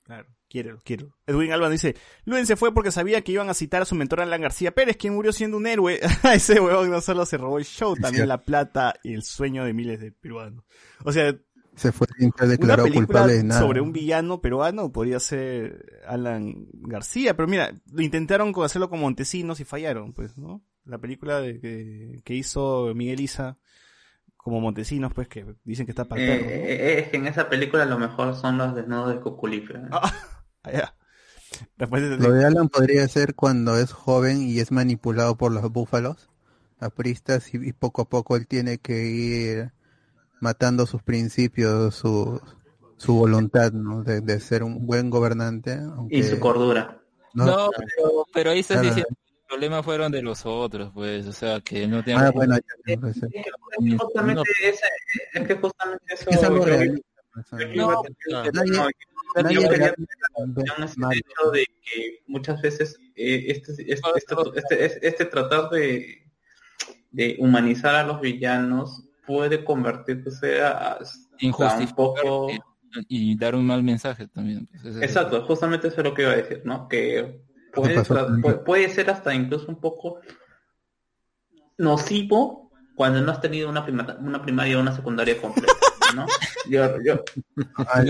Claro, 0.03 0.27
quiero, 0.49 0.79
quiero. 0.85 1.17
Edwin 1.27 1.53
Alban 1.53 1.73
dice, 1.73 1.97
Luen 2.27 2.47
se 2.47 2.57
fue 2.57 2.73
porque 2.75 2.91
sabía 2.91 3.23
que 3.23 3.33
iban 3.33 3.49
a 3.49 3.55
citar 3.55 3.83
a 3.83 3.87
su 3.87 3.95
mentor 3.95 4.21
Alan 4.21 4.43
García 4.43 4.73
Pérez, 4.73 4.97
quien 4.99 5.15
murió 5.15 5.33
siendo 5.33 5.57
un 5.57 5.67
héroe. 5.67 6.01
Ese 6.35 6.61
huevón 6.61 6.91
no 6.91 7.01
solo 7.01 7.25
se 7.27 7.39
robó 7.39 7.59
el 7.59 7.65
show, 7.65 7.95
Es 7.95 8.01
también 8.03 8.29
la 8.29 8.43
plata 8.43 8.95
y 9.03 9.15
el 9.15 9.23
sueño 9.23 9.65
de 9.65 9.73
miles 9.73 10.01
de 10.01 10.13
peruanos. 10.13 10.65
O 11.03 11.13
sea, 11.13 11.35
Se 11.77 11.93
fue 11.93 12.07
una 12.19 12.51
declarado 12.51 12.85
película 12.85 13.07
culpable 13.07 13.35
de 13.35 13.45
nada. 13.45 13.61
sobre 13.61 13.81
un 13.83 13.93
villano 13.93 14.41
peruano 14.41 14.91
podría 14.93 15.21
ser 15.21 16.03
Alan 16.07 16.67
García, 16.73 17.37
pero 17.37 17.47
mira, 17.49 17.75
lo 17.93 18.03
intentaron 18.03 18.53
hacerlo 18.65 18.89
con 18.91 19.01
Montesinos 19.01 19.61
y 19.61 19.65
fallaron, 19.65 20.13
pues, 20.15 20.37
¿no? 20.39 20.63
La 20.87 20.99
película 20.99 21.41
de, 21.41 21.61
que, 21.61 22.21
que 22.25 22.35
hizo 22.35 22.93
Miguel 22.95 23.21
Isa 23.21 23.59
como 24.37 24.61
Montesinos, 24.61 25.13
pues, 25.13 25.29
que 25.29 25.45
dicen 25.65 25.87
que 25.87 25.93
está 25.93 26.05
para 26.07 26.23
Eh, 26.23 26.27
perro, 26.27 26.45
¿no? 26.45 26.51
eh, 26.51 26.99
es 27.01 27.09
que 27.09 27.17
en 27.19 27.27
esa 27.27 27.49
película 27.49 27.85
lo 27.85 27.99
mejor 27.99 28.35
son 28.37 28.57
los 28.59 28.75
desnudos 28.75 29.15
de 29.15 29.21
Cuculife. 29.21 29.75
Ah. 29.91 30.13
Después 31.77 32.03
de- 32.03 32.17
Lo 32.19 32.33
de 32.33 32.45
Alan 32.45 32.69
podría 32.69 33.07
ser 33.09 33.35
cuando 33.35 33.77
es 33.79 33.93
joven 33.93 34.43
y 34.43 34.59
es 34.61 34.73
manipulado 34.73 35.37
por 35.37 35.53
los 35.53 35.71
búfalos, 35.71 36.29
apristas, 36.81 37.55
y, 37.55 37.69
y 37.69 37.73
poco 37.73 38.03
a 38.03 38.09
poco 38.09 38.37
él 38.37 38.47
tiene 38.47 38.79
que 38.79 39.07
ir 39.07 39.73
matando 40.41 40.87
sus 40.87 41.03
principios, 41.03 41.95
su, 41.95 42.41
su 42.97 43.15
voluntad, 43.15 43.73
¿no? 43.73 44.03
De, 44.03 44.21
de 44.21 44.41
ser 44.41 44.63
un 44.63 44.87
buen 44.87 45.11
gobernante. 45.11 45.75
Aunque, 45.75 46.17
Y 46.19 46.23
su 46.23 46.39
cordura. 46.41 47.01
no- 47.35 47.45
No, 47.47 47.71
pero, 47.77 48.27
pero 48.33 48.51
ahí 48.51 48.61
estás 48.61 48.77
Claro. 48.81 48.89
diciendo 48.95 49.09
que 49.09 49.33
los 49.33 49.47
problemas 49.49 49.85
fueron 49.85 50.13
de 50.13 50.23
los 50.23 50.45
otros, 50.47 50.91
pues, 50.95 51.27
o 51.27 51.33
sea, 51.33 51.61
que 51.61 51.87
no 51.87 52.03
tienen... 52.03 52.25
Ah, 52.25 52.31
bueno, 52.31 52.57
ya, 52.87 52.97
pues, 53.01 53.17
Es 53.17 53.23
que, 53.31 53.39
es 53.41 53.45
que 53.91 53.97
justamente 53.99 54.43
ese, 54.63 54.87
es 55.35 55.47
que 55.49 55.55
justamente 55.57 56.05
eso 56.15 56.31
es 56.31 56.43
algo 56.43 56.65
pues, 56.65 56.91
No, 57.77 58.03
no, 58.67 58.89
el 59.37 61.19
hecho 61.19 61.51
de 61.53 61.67
que 61.83 62.23
muchas 62.27 62.61
veces 62.63 62.97
eh, 63.15 63.45
este, 63.49 63.73
este, 63.73 63.93
este, 64.17 64.35
este, 64.57 64.87
este- 64.87 65.07
este 65.09 65.25
tratar 65.27 65.69
de, 65.71 66.23
de 67.11 67.37
humanizar 67.39 67.95
a 67.95 68.05
los 68.05 68.21
villanos 68.21 69.06
puede 69.27 69.65
convertirse 69.65 70.63
a, 70.63 70.99
un 71.43 71.95
poco 71.95 72.49
y, 73.09 73.37
dar 73.37 73.55
un 73.55 73.67
mal 73.67 73.83
mensaje 73.83 74.27
también. 74.29 74.69
pues, 74.83 74.97
es 74.97 75.03
Exacto, 75.03 75.45
justamente 75.47 75.89
eso 75.89 75.99
es 75.99 76.05
lo 76.05 76.15
que 76.15 76.23
iba 76.23 76.33
a 76.33 76.37
decir, 76.37 76.63
¿no? 76.65 76.89
Que 76.89 77.43
puede, 77.73 78.89
ser 78.89 79.11
hasta 79.11 79.35
incluso 79.35 79.67
un 79.69 79.81
poco 79.81 80.21
nocivo 81.77 82.71
cuando 82.95 83.21
no 83.21 83.33
has 83.33 83.41
tenido 83.41 83.69
una, 83.69 83.85
prima- 83.85 84.17
una 84.21 84.41
primaria 84.41 84.79
o 84.79 84.81
una 84.81 84.95
secundaria 84.95 85.41
completa, 85.41 85.75
¿no? 86.15 86.27
Yo, 86.69 87.01
yo, 87.01 87.23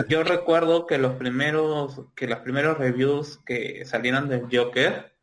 yo 0.09 0.23
recuerdo 0.23 0.87
que 0.87 0.97
los 0.97 1.17
primeros, 1.17 2.01
que 2.15 2.27
los 2.27 2.39
primeros 2.39 2.79
reviews 2.79 3.39
que 3.45 3.85
salieron 3.85 4.31
del 4.31 4.47
Joker, 4.51 5.16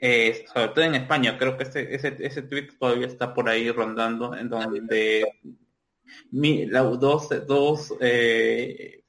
eh, 0.00 0.44
sobre 0.52 0.68
todo 0.68 0.84
en 0.84 0.94
España, 0.94 1.36
creo 1.38 1.56
que 1.56 1.64
ese, 1.64 1.94
ese, 1.94 2.16
ese 2.20 2.42
tweet 2.42 2.68
todavía 2.78 3.06
está 3.06 3.34
por 3.34 3.48
ahí 3.48 3.70
rondando, 3.70 4.34
en 4.36 4.48
donde 4.48 5.26
mi, 6.30 6.66
la- 6.66 6.82
dos, 6.82 7.28
dos, 7.46 7.94
eh, 8.00 9.04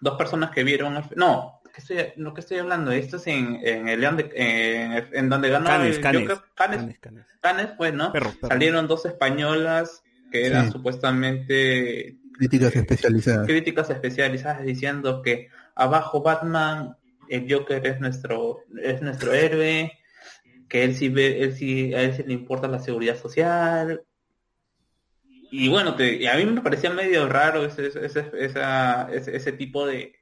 dos 0.00 0.16
personas 0.16 0.50
que 0.50 0.64
vieron, 0.64 0.96
al- 0.96 1.08
no, 1.16 1.60
que 1.74 1.80
estoy, 1.80 1.98
no 2.16 2.32
que 2.34 2.40
estoy 2.40 2.58
hablando, 2.58 2.92
esto 2.92 3.16
es 3.16 3.26
en, 3.26 3.58
en 3.64 3.88
el 3.88 4.00
León 4.00 4.16
de- 4.16 4.30
en, 4.34 5.08
en 5.12 5.28
donde 5.28 5.48
ganó 5.50 5.66
Canes, 5.66 5.96
el 5.96 6.02
Canes, 6.02 6.22
Joker, 6.28 6.38
Canes, 6.54 6.78
Canes, 6.80 6.98
Canes. 7.00 7.26
Canes, 7.40 7.68
pues, 7.76 7.92
¿no? 7.94 8.12
Perro, 8.12 8.32
perro. 8.40 8.48
Salieron 8.48 8.86
dos 8.86 9.04
españolas 9.06 10.02
que 10.30 10.46
eran 10.46 10.66
Sí. 10.66 10.72
supuestamente 10.72 12.16
Críticas 12.38 12.74
especializadas. 12.74 13.46
críticas 13.46 13.90
especializadas 13.90 14.62
diciendo 14.64 15.22
que 15.22 15.48
abajo 15.74 16.22
Batman, 16.22 16.96
el 17.28 17.52
Joker 17.52 17.86
es 17.86 18.00
nuestro, 18.00 18.58
es 18.82 19.00
nuestro 19.02 19.32
héroe, 19.32 19.92
que 20.74 20.82
él 20.82 20.96
sí 20.96 21.08
ve, 21.08 21.40
él 21.40 21.54
sí, 21.54 21.94
a 21.94 22.02
él 22.02 22.14
sí 22.14 22.24
le 22.26 22.32
importa 22.32 22.66
la 22.66 22.80
seguridad 22.80 23.16
social. 23.16 24.02
Y 25.52 25.68
bueno, 25.68 25.94
y 26.00 26.26
a 26.26 26.34
mí 26.34 26.46
me 26.46 26.62
parecía 26.62 26.90
medio 26.90 27.28
raro 27.28 27.64
ese, 27.64 27.86
ese, 27.86 28.32
ese, 28.36 29.36
ese 29.36 29.52
tipo 29.52 29.86
de, 29.86 30.16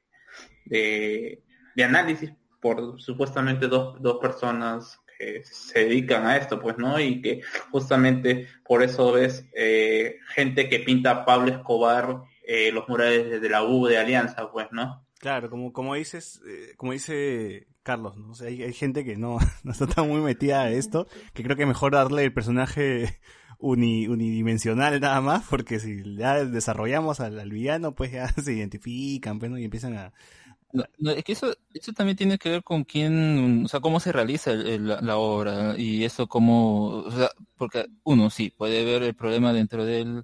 de, 0.65 1.41
de 1.75 1.83
análisis 1.83 2.33
por 2.61 3.01
supuestamente 3.01 3.67
dos, 3.67 3.99
dos 3.99 4.19
personas 4.21 4.99
que 5.17 5.43
se 5.43 5.85
dedican 5.85 6.27
a 6.27 6.37
esto, 6.37 6.59
pues, 6.59 6.77
¿no? 6.77 6.99
Y 6.99 7.19
que 7.19 7.41
justamente 7.71 8.47
por 8.63 8.83
eso 8.83 9.11
ves 9.11 9.49
eh, 9.55 10.19
gente 10.35 10.69
que 10.69 10.81
pinta 10.81 11.25
Pablo 11.25 11.51
Escobar 11.51 12.25
eh, 12.43 12.71
los 12.71 12.87
murales 12.87 13.27
desde 13.27 13.49
la 13.49 13.63
U 13.63 13.87
de 13.87 13.97
Alianza, 13.97 14.51
pues, 14.51 14.67
¿no? 14.69 15.03
Claro, 15.17 15.49
como, 15.49 15.73
como 15.73 15.95
dices, 15.95 16.43
eh, 16.47 16.75
como 16.77 16.91
dice 16.91 17.72
Carlos, 17.83 18.17
¿no? 18.17 18.31
O 18.31 18.35
sea, 18.35 18.47
hay, 18.47 18.63
hay 18.63 18.73
gente 18.73 19.03
que 19.05 19.17
no, 19.17 19.37
no 19.63 19.71
está 19.71 19.87
tan 19.87 20.07
muy 20.07 20.21
metida 20.21 20.61
a 20.63 20.71
esto, 20.71 21.07
que 21.33 21.43
creo 21.43 21.57
que 21.57 21.65
mejor 21.65 21.93
darle 21.93 22.23
el 22.23 22.33
personaje 22.33 23.19
uni, 23.59 24.07
unidimensional 24.07 24.99
nada 24.99 25.21
más, 25.21 25.45
porque 25.49 25.79
si 25.79 26.03
ya 26.15 26.43
desarrollamos 26.45 27.19
al, 27.19 27.49
villano, 27.51 27.93
pues 27.93 28.11
ya 28.11 28.27
se 28.43 28.53
identifican, 28.53 29.39
pues. 29.39 29.51
Y 29.59 29.65
empiezan 29.65 29.97
a... 29.97 30.13
Es 31.15 31.23
que 31.23 31.33
eso, 31.33 31.55
eso 31.71 31.93
también 31.93 32.17
tiene 32.17 32.39
que 32.39 32.49
ver 32.49 32.63
con 32.63 32.83
quién, 32.83 33.63
o 33.65 33.67
sea, 33.67 33.79
cómo 33.79 33.99
se 33.99 34.11
realiza 34.11 34.51
el- 34.51 34.87
la, 34.87 35.17
obra 35.17 35.75
y 35.77 36.03
eso 36.03 36.25
cómo, 36.25 36.87
o 36.87 37.11
sea, 37.11 37.29
porque 37.57 37.85
uno 38.03 38.31
sí 38.31 38.49
puede 38.49 38.83
ver 38.83 39.03
el 39.03 39.13
problema 39.13 39.53
dentro 39.53 39.85
de 39.85 40.01
él 40.01 40.23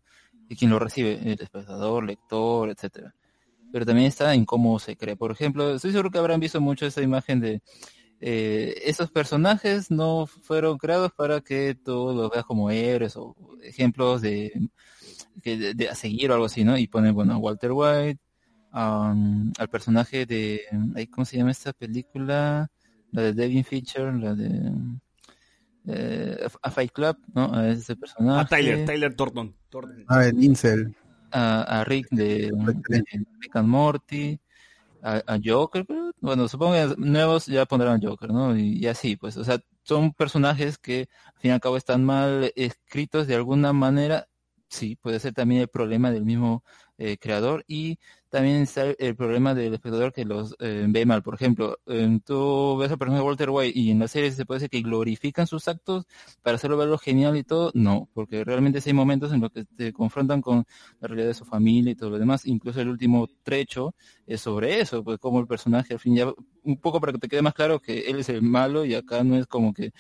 y 0.50 0.56
quien 0.56 0.72
lo 0.72 0.80
recibe, 0.80 1.20
el 1.22 1.40
espectador, 1.40 2.04
lector, 2.04 2.70
etcétera. 2.72 3.14
Pero 3.72 3.86
también 3.86 4.08
está 4.08 4.34
en 4.34 4.46
cómo 4.46 4.80
se 4.80 4.96
crea. 4.96 5.16
Por 5.16 5.32
ejemplo, 5.32 5.76
estoy 5.76 5.92
seguro 5.92 6.12
que 6.12 6.18
habrán 6.18 6.40
visto 6.40 6.60
mucho 6.60 6.86
esa 6.86 7.02
imagen 7.02 7.40
de 7.40 7.62
eh, 8.22 8.82
esos 8.84 9.10
personajes 9.12 9.90
no 9.90 10.26
fueron 10.28 10.78
creados 10.78 11.12
para 11.14 11.40
que 11.40 11.76
tú 11.76 12.14
los 12.14 12.30
veas 12.30 12.44
como 12.44 12.70
héroes 12.70 13.16
o 13.16 13.34
ejemplos 13.64 14.22
de, 14.22 14.52
que 15.42 15.58
de, 15.58 15.74
de 15.74 15.88
a 15.88 15.96
seguir 15.96 16.30
o 16.30 16.34
algo 16.34 16.48
así, 16.48 16.66
¿no? 16.66 16.78
Y 16.78 16.88
ponen, 16.88 17.14
bueno, 17.14 17.34
a 17.34 17.38
Walter 17.38 17.72
White, 17.72 18.20
um, 18.74 19.54
al 19.58 19.70
personaje 19.70 20.26
de, 20.26 20.62
¿cómo 21.12 21.24
se 21.24 21.38
llama 21.38 21.52
esta 21.52 21.72
película? 21.72 22.70
La 23.12 23.22
de 23.22 23.34
Devin 23.34 23.64
Fisher, 23.64 24.14
la 24.14 24.36
de 24.36 24.72
eh, 25.88 26.48
a 26.62 26.72
Fight 26.72 26.92
Club, 26.92 27.18
¿no? 27.34 27.54
A 27.54 27.70
ese 27.70 27.96
personaje. 27.96 28.42
A 28.42 28.46
Tyler, 28.46 28.86
Tyler 28.86 29.16
Thornton. 29.16 29.56
Thornton. 29.70 30.06
Ah, 30.08 30.26
el 30.26 30.44
Incel. 30.44 30.94
A, 31.32 31.80
a 31.82 31.84
Rick 31.84 32.08
de, 32.12 32.52
de 32.52 33.04
Rick 33.40 33.56
and 33.56 33.68
Morty, 33.68 34.40
a, 35.02 35.22
a 35.28 35.40
Joker, 35.44 35.86
pero, 35.86 36.12
bueno, 36.20 36.48
supongo 36.48 36.74
que 36.74 36.96
nuevos 36.98 37.46
ya 37.46 37.66
pondrán 37.66 38.02
Joker, 38.02 38.32
¿no? 38.32 38.58
Y, 38.58 38.78
y 38.78 38.88
así, 38.88 39.16
pues, 39.16 39.38
o 39.38 39.44
sea, 39.44 39.60
son 39.84 40.14
personajes 40.14 40.78
que 40.78 41.08
al 41.36 41.42
fin 41.42 41.52
y 41.52 41.54
al 41.54 41.60
cabo 41.60 41.78
están 41.78 42.04
mal 42.06 42.52
escritos 42.56 43.28
de 43.28 43.36
alguna 43.36 43.74
manera, 43.74 44.28
sí, 44.70 44.96
puede 44.96 45.20
ser 45.20 45.34
también 45.34 45.62
el 45.62 45.68
problema 45.68 46.12
del 46.12 46.26
mismo 46.26 46.64
eh, 47.00 47.18
creador 47.18 47.64
y 47.66 47.98
también 48.30 48.58
está 48.58 48.84
el, 48.84 49.16
problema 49.16 49.56
del 49.56 49.74
espectador 49.74 50.14
que 50.14 50.24
los 50.24 50.56
eh, 50.60 50.86
ve 50.88 51.06
mal. 51.06 51.24
Por 51.24 51.34
ejemplo, 51.34 51.80
eh, 51.88 52.20
tú 52.24 52.78
ves 52.78 52.92
al 52.92 52.98
personaje 52.98 53.24
de 53.24 53.28
Walter 53.28 53.50
White 53.50 53.80
y 53.80 53.90
en 53.90 54.00
la 54.00 54.08
serie 54.08 54.32
se 54.32 54.46
puede 54.46 54.60
decir 54.60 54.70
que 54.70 54.82
glorifican 54.82 55.48
sus 55.48 55.68
actos 55.68 56.06
para 56.44 56.56
hacerlo 56.56 56.78
verlo 56.78 56.98
genial 56.98 57.38
y 57.38 57.44
todo. 57.44 57.72
No, 57.74 58.08
porque 58.14 58.44
realmente 58.44 58.82
hay 58.86 58.94
momentos 58.94 59.34
en 59.34 59.42
los 59.42 59.52
que 59.52 59.66
te 59.66 59.92
confrontan 59.94 60.42
con 60.42 60.66
la 61.00 61.08
realidad 61.08 61.30
de 61.30 61.34
su 61.34 61.46
familia 61.46 61.92
y 61.92 61.96
todo 61.96 62.12
lo 62.12 62.20
demás. 62.20 62.46
Incluso 62.46 62.82
el 62.82 62.90
último 62.90 63.28
trecho 63.44 63.96
es 64.28 64.42
sobre 64.42 64.80
eso, 64.80 65.04
pues 65.04 65.18
como 65.20 65.40
el 65.40 65.48
personaje 65.48 65.94
al 65.94 66.00
fin 66.00 66.16
ya, 66.16 66.32
un 66.64 66.78
poco 66.78 67.00
para 67.00 67.14
que 67.14 67.20
te 67.20 67.28
quede 67.28 67.42
más 67.42 67.54
claro 67.54 67.80
que 67.80 68.02
él 68.02 68.20
es 68.20 68.30
el 68.30 68.44
malo 68.44 68.86
y 68.86 68.94
acá 68.94 69.24
no 69.24 69.38
es 69.38 69.48
como 69.48 69.74
que 69.74 69.92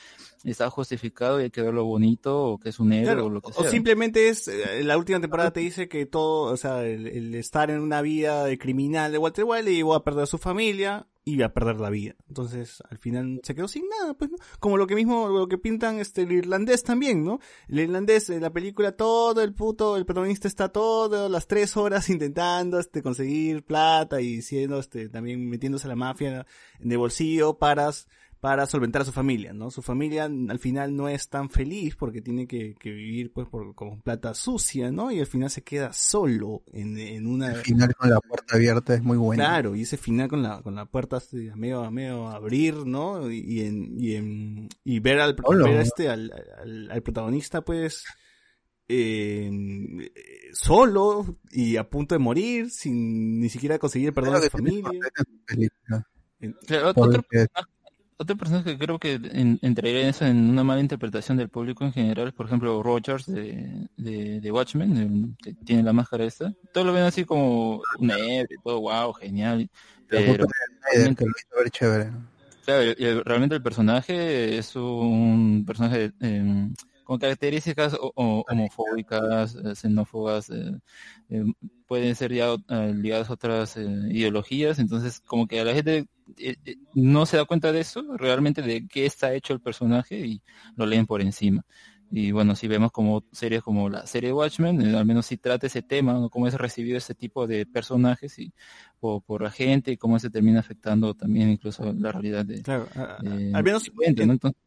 está 0.43 0.69
justificado 0.69 1.39
y 1.39 1.45
hay 1.45 1.49
que 1.49 1.61
verlo 1.61 1.83
bonito 1.85 2.43
o 2.43 2.59
que 2.59 2.69
es 2.69 2.79
un 2.79 2.93
héroe 2.93 3.05
Claro, 3.05 3.25
o 3.25 3.29
lo 3.29 3.41
que 3.41 3.49
o 3.49 3.61
sea. 3.61 3.71
simplemente 3.71 4.29
es, 4.29 4.47
eh, 4.47 4.83
la 4.83 4.97
última 4.97 5.19
temporada 5.19 5.51
te 5.51 5.61
dice 5.61 5.87
que 5.87 6.05
todo, 6.05 6.51
o 6.51 6.57
sea, 6.57 6.85
el, 6.93 7.35
estar 7.35 7.71
en 7.71 7.79
una 7.79 8.01
vida 8.01 8.45
de 8.45 8.57
criminal 8.57 9.11
de 9.11 9.17
Walter 9.17 9.45
White 9.45 9.63
le 9.63 9.75
llevó 9.75 9.95
a 9.95 10.03
perder 10.03 10.23
a 10.23 10.27
su 10.27 10.37
familia 10.37 11.07
y 11.23 11.41
a 11.41 11.53
perder 11.53 11.79
la 11.79 11.89
vida. 11.89 12.15
Entonces, 12.27 12.81
al 12.89 12.97
final 12.97 13.39
se 13.43 13.53
quedó 13.53 13.67
sin 13.67 13.87
nada, 13.87 14.13
pues, 14.15 14.31
¿no? 14.31 14.37
Como 14.59 14.77
lo 14.77 14.87
que 14.87 14.95
mismo, 14.95 15.27
lo 15.27 15.47
que 15.47 15.57
pintan 15.57 15.99
este, 15.99 16.23
el 16.23 16.31
irlandés 16.31 16.83
también, 16.83 17.23
¿no? 17.23 17.39
El 17.67 17.79
irlandés, 17.79 18.29
en 18.29 18.41
la 18.41 18.51
película, 18.51 18.93
todo 18.93 19.41
el 19.41 19.53
puto, 19.53 19.97
el 19.97 20.05
protagonista 20.05 20.47
está 20.47 20.69
todas 20.69 21.29
las 21.29 21.47
tres 21.47 21.77
horas 21.77 22.09
intentando, 22.09 22.79
este, 22.79 23.03
conseguir 23.03 23.63
plata 23.63 24.21
y 24.21 24.41
siendo, 24.41 24.79
este, 24.79 25.09
también 25.09 25.47
metiéndose 25.47 25.87
a 25.87 25.89
la 25.89 25.95
mafia 25.95 26.45
de 26.79 26.97
bolsillo 26.97 27.57
para 27.57 27.91
para 28.39 28.65
solventar 28.65 29.01
a 29.01 29.05
su 29.05 29.11
familia, 29.11 29.51
¿no? 29.51 29.69
Su 29.69 29.81
familia 29.81 30.23
al 30.23 30.59
final 30.59 30.95
no 30.95 31.09
es 31.09 31.27
tan 31.27 31.49
feliz 31.49 31.95
porque 31.97 32.21
tiene 32.21 32.47
que, 32.47 32.73
que 32.79 32.89
vivir 32.89 33.33
pues 33.33 33.47
por, 33.49 33.75
con 33.75 33.99
plata 34.01 34.33
sucia, 34.33 34.91
¿no? 34.91 35.11
Y 35.11 35.19
al 35.19 35.25
final 35.25 35.49
se 35.49 35.61
queda 35.61 35.91
solo 35.91 36.63
en, 36.71 36.97
en 36.97 37.27
una... 37.27 37.51
El 37.51 37.61
final 37.61 37.93
con 37.95 38.09
la 38.09 38.21
puerta 38.21 38.55
abierta 38.55 38.93
es 38.93 39.03
muy 39.03 39.17
bueno. 39.17 39.43
Claro, 39.43 39.75
y 39.75 39.81
ese 39.81 39.97
final 39.97 40.29
con 40.29 40.41
la, 40.41 40.61
con 40.61 40.73
la 40.73 40.85
puerta 40.85 41.17
a 41.17 41.55
medio, 41.57 41.83
a 41.83 41.91
medio 41.91 42.29
abrir, 42.29 42.75
¿no? 42.85 43.29
Y, 43.29 43.39
y 43.39 43.61
en, 43.65 43.99
y, 43.99 44.15
en, 44.15 44.69
y 44.85 44.99
ver 45.01 45.19
al, 45.19 45.35
Hola. 45.43 45.67
ver 45.67 45.77
a 45.79 45.81
este, 45.81 46.07
al, 46.07 46.31
al, 46.61 46.91
al 46.91 47.01
protagonista 47.03 47.61
pues 47.61 48.05
eh, 48.87 49.51
solo 50.53 51.37
y 51.51 51.75
a 51.75 51.89
punto 51.89 52.15
de 52.15 52.19
morir 52.19 52.69
sin 52.71 53.39
ni 53.39 53.49
siquiera 53.49 53.77
conseguir 53.79 54.07
el 54.07 54.13
perdón 54.13 54.35
de 54.35 54.49
su 54.49 54.49
familia. 54.57 54.89
Claro, 56.65 56.89
otro, 56.91 57.03
Porque- 57.03 57.21
personaje, 57.29 57.71
otro 58.19 58.35
personaje 58.35 58.71
que 58.71 58.77
creo 58.85 58.99
que 58.99 59.13
en- 59.13 59.57
entraría 59.61 60.01
en 60.01 60.07
eso 60.09 60.25
en 60.25 60.49
una 60.49 60.63
mala 60.63 60.81
interpretación 60.81 61.37
del 61.37 61.47
público 61.49 61.85
en 61.85 61.93
general, 61.93 62.33
por 62.33 62.45
ejemplo, 62.47 62.83
Rogers 62.83 63.25
de, 63.25 63.87
de, 63.95 64.41
de 64.41 64.51
Watchmen, 64.51 65.37
que 65.41 65.53
tiene 65.65 65.83
la 65.83 65.93
máscara 65.93 66.25
esta, 66.25 66.53
todos 66.73 66.85
lo 66.85 66.93
ven 66.93 67.03
así 67.03 67.23
como 67.23 67.81
un 67.97 68.11
héroe, 68.11 68.57
todo 68.63 68.81
wow, 68.81 69.13
genial, 69.13 69.69
pero 70.07 70.45
ver 71.55 71.71
chévere. 71.71 72.11
Claro, 72.65 73.23
realmente 73.23 73.55
el 73.55 73.63
personaje 73.63 74.57
es 74.57 74.75
un 74.75 75.63
personaje 75.65 76.11
eh, 76.19 76.69
con 77.09 77.17
características 77.17 77.97
homofóbicas, 78.13 79.55
eh, 79.55 79.73
xenófobas, 79.73 80.51
eh, 80.51 80.77
eh, 81.29 81.43
pueden 81.87 82.13
ser 82.13 82.31
ya 82.31 82.55
ligadas 82.93 83.31
a 83.31 83.33
otras 83.33 83.77
ideologías, 83.77 84.77
entonces 84.77 85.19
como 85.19 85.47
que 85.47 85.59
a 85.59 85.63
la 85.63 85.73
gente 85.73 86.05
no 86.93 87.25
se 87.25 87.37
da 87.37 87.45
cuenta 87.45 87.71
de 87.71 87.79
eso, 87.79 88.03
realmente 88.15 88.61
de 88.61 88.87
qué 88.87 89.07
está 89.07 89.33
hecho 89.33 89.53
el 89.53 89.59
personaje 89.59 90.19
y 90.19 90.43
lo 90.75 90.85
leen 90.85 91.07
por 91.07 91.21
encima. 91.21 91.65
Y 92.11 92.31
bueno, 92.31 92.55
si 92.55 92.67
vemos 92.67 92.91
como 92.91 93.23
series 93.31 93.63
como 93.63 93.89
la 93.89 94.05
serie 94.05 94.31
Watchmen, 94.31 94.79
eh, 94.79 94.95
al 94.95 95.05
menos 95.07 95.25
si 95.25 95.37
trata 95.37 95.65
ese 95.65 95.81
tema, 95.81 96.13
¿no? 96.13 96.29
cómo 96.29 96.47
es 96.47 96.53
recibido 96.53 96.99
ese 96.99 97.15
tipo 97.15 97.47
de 97.47 97.65
personajes 97.65 98.37
y 98.37 98.53
por, 98.99 99.23
por 99.23 99.41
la 99.41 99.49
gente 99.49 99.91
y 99.91 99.97
cómo 99.97 100.19
se 100.19 100.29
termina 100.29 100.59
afectando 100.59 101.15
también 101.15 101.49
incluso 101.49 101.91
la 101.91 102.11
realidad 102.11 102.45
de, 102.45 102.61
Claro, 102.61 102.87
al 102.95 103.63
menos 103.63 103.89
cuento, 103.95 104.27
¿no? 104.27 104.33
Entonces, 104.33 104.61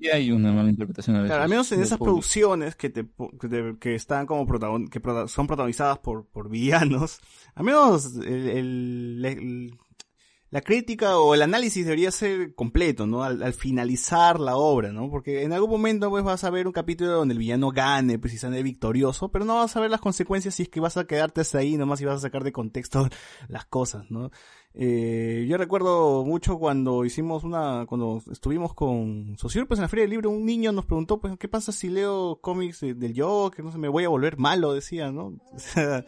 sí 0.00 0.08
hay 0.08 0.30
una 0.32 0.52
mala 0.52 0.70
interpretación 0.70 1.16
a 1.16 1.20
veces. 1.20 1.30
Claro, 1.30 1.42
al 1.44 1.48
menos 1.48 1.70
en 1.72 1.80
esas 1.82 1.98
público. 1.98 2.04
producciones 2.16 2.76
que 2.76 2.90
te, 2.90 3.06
que, 3.40 3.48
te- 3.48 3.76
que 3.78 3.94
están 3.94 4.26
como 4.26 4.46
protagon- 4.46 4.88
que 4.88 5.00
son 5.28 5.46
protagonizadas 5.46 5.98
por, 5.98 6.26
por 6.26 6.48
villanos, 6.48 7.20
al 7.54 7.64
menos 7.64 8.16
el, 8.16 8.48
el- 8.48 9.24
el- 9.24 9.78
la 10.48 10.60
crítica 10.60 11.18
o 11.18 11.34
el 11.34 11.42
análisis 11.42 11.84
debería 11.84 12.10
ser 12.12 12.54
completo, 12.54 13.04
¿no? 13.06 13.24
Al, 13.24 13.42
al 13.42 13.52
finalizar 13.52 14.38
la 14.38 14.56
obra, 14.56 14.92
¿no? 14.92 15.10
Porque 15.10 15.42
en 15.42 15.52
algún 15.52 15.68
momento 15.70 16.08
pues 16.08 16.22
vas 16.22 16.44
a 16.44 16.50
ver 16.50 16.68
un 16.68 16.72
capítulo 16.72 17.10
donde 17.10 17.32
el 17.32 17.38
villano 17.40 17.70
gane, 17.72 18.18
pues 18.20 18.32
y 18.32 18.38
sale 18.38 18.62
victorioso, 18.62 19.28
pero 19.32 19.44
no 19.44 19.56
vas 19.56 19.76
a 19.76 19.80
ver 19.80 19.90
las 19.90 20.00
consecuencias 20.00 20.54
si 20.54 20.62
es 20.62 20.68
que 20.68 20.78
vas 20.80 20.96
a 20.96 21.06
quedarte 21.06 21.40
hasta 21.40 21.58
ahí 21.58 21.76
nomás 21.76 22.00
y 22.00 22.04
vas 22.04 22.18
a 22.18 22.20
sacar 22.20 22.44
de 22.44 22.52
contexto 22.52 23.08
las 23.48 23.66
cosas, 23.66 24.04
¿no? 24.08 24.30
Eh, 24.78 25.46
yo 25.48 25.56
recuerdo 25.56 26.22
mucho 26.26 26.58
cuando 26.58 27.04
hicimos 27.06 27.44
una, 27.44 27.86
cuando 27.88 28.22
estuvimos 28.30 28.74
con 28.74 29.34
Sociur, 29.38 29.66
pues 29.66 29.78
en 29.78 29.82
la 29.82 29.88
Feria 29.88 30.02
del 30.02 30.10
Libro, 30.10 30.28
un 30.28 30.44
niño 30.44 30.70
nos 30.70 30.84
preguntó, 30.84 31.18
pues, 31.18 31.34
¿qué 31.38 31.48
pasa 31.48 31.72
si 31.72 31.88
leo 31.88 32.38
cómics 32.42 32.80
de- 32.80 32.92
del 32.94 33.18
Joker? 33.18 33.64
No 33.64 33.72
sé, 33.72 33.78
me 33.78 33.88
voy 33.88 34.04
a 34.04 34.10
volver 34.10 34.36
malo, 34.36 34.74
decía, 34.74 35.10
¿no? 35.10 35.38
O 35.54 35.58
sea, 35.58 36.04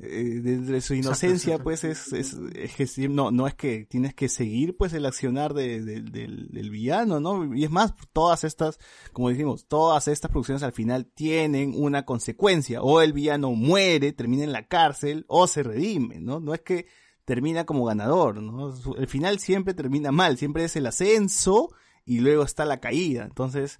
eh, 0.00 0.40
desde 0.42 0.80
su 0.80 0.94
inocencia, 0.94 1.58
pues 1.62 1.84
es, 1.84 2.12
es, 2.12 2.36
es 2.56 2.74
que 2.96 3.08
no, 3.08 3.30
no 3.30 3.46
es 3.46 3.54
que 3.54 3.84
tienes 3.84 4.14
que 4.14 4.28
seguir 4.28 4.76
pues 4.76 4.92
el 4.94 5.06
accionar 5.06 5.54
de, 5.54 5.80
de- 5.80 6.00
del, 6.02 6.48
del 6.50 6.70
villano, 6.70 7.20
¿no? 7.20 7.54
Y 7.54 7.62
es 7.62 7.70
más, 7.70 7.94
todas 8.12 8.42
estas, 8.42 8.80
como 9.12 9.28
dijimos, 9.28 9.66
todas 9.68 10.08
estas 10.08 10.28
producciones 10.32 10.64
al 10.64 10.72
final 10.72 11.06
tienen 11.06 11.74
una 11.76 12.04
consecuencia, 12.04 12.82
o 12.82 13.00
el 13.00 13.12
villano 13.12 13.52
muere, 13.52 14.12
termina 14.12 14.42
en 14.42 14.50
la 14.52 14.66
cárcel, 14.66 15.24
o 15.28 15.46
se 15.46 15.62
redime, 15.62 16.18
¿no? 16.18 16.40
No 16.40 16.52
es 16.52 16.62
que 16.62 16.86
termina 17.24 17.64
como 17.64 17.84
ganador, 17.84 18.42
¿no? 18.42 18.74
El 18.96 19.06
final 19.06 19.38
siempre 19.38 19.74
termina 19.74 20.12
mal, 20.12 20.38
siempre 20.38 20.64
es 20.64 20.76
el 20.76 20.86
ascenso 20.86 21.70
y 22.04 22.20
luego 22.20 22.42
está 22.42 22.64
la 22.64 22.80
caída, 22.80 23.24
entonces 23.24 23.78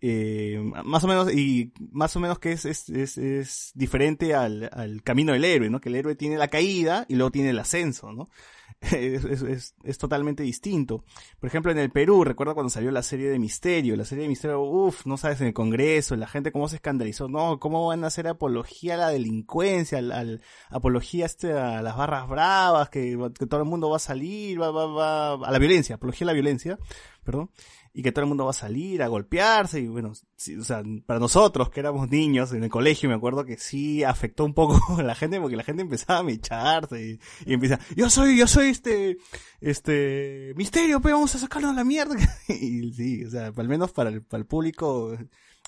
eh, 0.00 0.58
más 0.84 1.04
o 1.04 1.08
menos 1.08 1.32
y 1.32 1.72
más 1.90 2.14
o 2.16 2.20
menos 2.20 2.38
que 2.38 2.52
es, 2.52 2.64
es, 2.64 2.88
es, 2.88 3.18
es 3.18 3.70
diferente 3.74 4.34
al, 4.34 4.70
al 4.72 5.02
camino 5.02 5.32
del 5.32 5.44
héroe, 5.44 5.70
¿no? 5.70 5.80
Que 5.80 5.88
el 5.90 5.96
héroe 5.96 6.14
tiene 6.14 6.38
la 6.38 6.48
caída 6.48 7.04
y 7.08 7.16
luego 7.16 7.30
tiene 7.30 7.50
el 7.50 7.58
ascenso, 7.58 8.12
¿no? 8.12 8.28
Es, 8.80 9.24
es, 9.26 9.74
es, 9.84 9.98
totalmente 9.98 10.42
distinto. 10.42 11.04
Por 11.38 11.48
ejemplo, 11.48 11.70
en 11.70 11.76
el 11.76 11.90
Perú, 11.90 12.24
recuerdo 12.24 12.54
cuando 12.54 12.70
salió 12.70 12.90
la 12.90 13.02
serie 13.02 13.28
de 13.28 13.38
Misterio, 13.38 13.94
la 13.94 14.06
serie 14.06 14.22
de 14.22 14.28
Misterio, 14.30 14.62
uff, 14.62 15.04
no 15.04 15.18
sabes, 15.18 15.38
en 15.42 15.48
el 15.48 15.52
Congreso, 15.52 16.16
la 16.16 16.26
gente 16.26 16.50
cómo 16.50 16.66
se 16.66 16.76
escandalizó, 16.76 17.28
no, 17.28 17.58
cómo 17.60 17.86
van 17.88 18.04
a 18.04 18.06
hacer 18.06 18.26
apología 18.26 18.94
a 18.94 18.96
la 18.96 19.08
delincuencia, 19.10 19.98
al, 19.98 20.12
al- 20.12 20.40
apología 20.70 21.26
este 21.26 21.52
a 21.52 21.82
las 21.82 21.94
barras 21.94 22.26
bravas, 22.26 22.88
que, 22.88 23.18
que 23.38 23.46
todo 23.46 23.60
el 23.60 23.66
mundo 23.68 23.90
va 23.90 23.96
a 23.96 23.98
salir, 23.98 24.58
va, 24.58 24.70
va, 24.70 24.86
va, 24.86 25.46
a 25.46 25.50
la 25.50 25.58
violencia, 25.58 25.96
apología 25.96 26.24
a 26.24 26.28
la 26.28 26.32
violencia, 26.32 26.78
perdón, 27.22 27.50
y 27.92 28.02
que 28.02 28.12
todo 28.12 28.22
el 28.22 28.28
mundo 28.28 28.44
va 28.44 28.50
a 28.50 28.54
salir 28.54 29.02
a 29.02 29.08
golpearse 29.08 29.80
y 29.80 29.88
bueno, 29.88 30.12
sí, 30.36 30.56
o 30.56 30.64
sea, 30.64 30.82
para 31.06 31.18
nosotros 31.18 31.70
que 31.70 31.80
éramos 31.80 32.08
niños 32.08 32.52
en 32.52 32.62
el 32.62 32.70
colegio 32.70 33.08
me 33.08 33.16
acuerdo 33.16 33.44
que 33.44 33.56
sí 33.56 34.04
afectó 34.04 34.44
un 34.44 34.54
poco 34.54 34.80
a 34.98 35.02
la 35.02 35.14
gente 35.14 35.40
porque 35.40 35.56
la 35.56 35.64
gente 35.64 35.82
empezaba 35.82 36.20
a 36.20 36.22
mecharse 36.22 37.02
y, 37.04 37.20
y 37.50 37.54
empieza, 37.54 37.80
yo 37.96 38.08
soy, 38.08 38.38
yo 38.38 38.46
soy 38.46 38.68
este, 38.68 39.18
este, 39.60 40.52
misterio, 40.56 41.00
pues 41.00 41.14
vamos 41.14 41.34
a 41.34 41.38
sacarlo 41.38 41.70
a 41.70 41.74
la 41.74 41.84
mierda. 41.84 42.16
y 42.48 42.92
sí, 42.92 43.24
o 43.24 43.30
sea, 43.30 43.52
al 43.54 43.68
menos 43.68 43.92
para 43.92 44.10
el, 44.10 44.22
para 44.22 44.40
el 44.40 44.46
público 44.46 45.16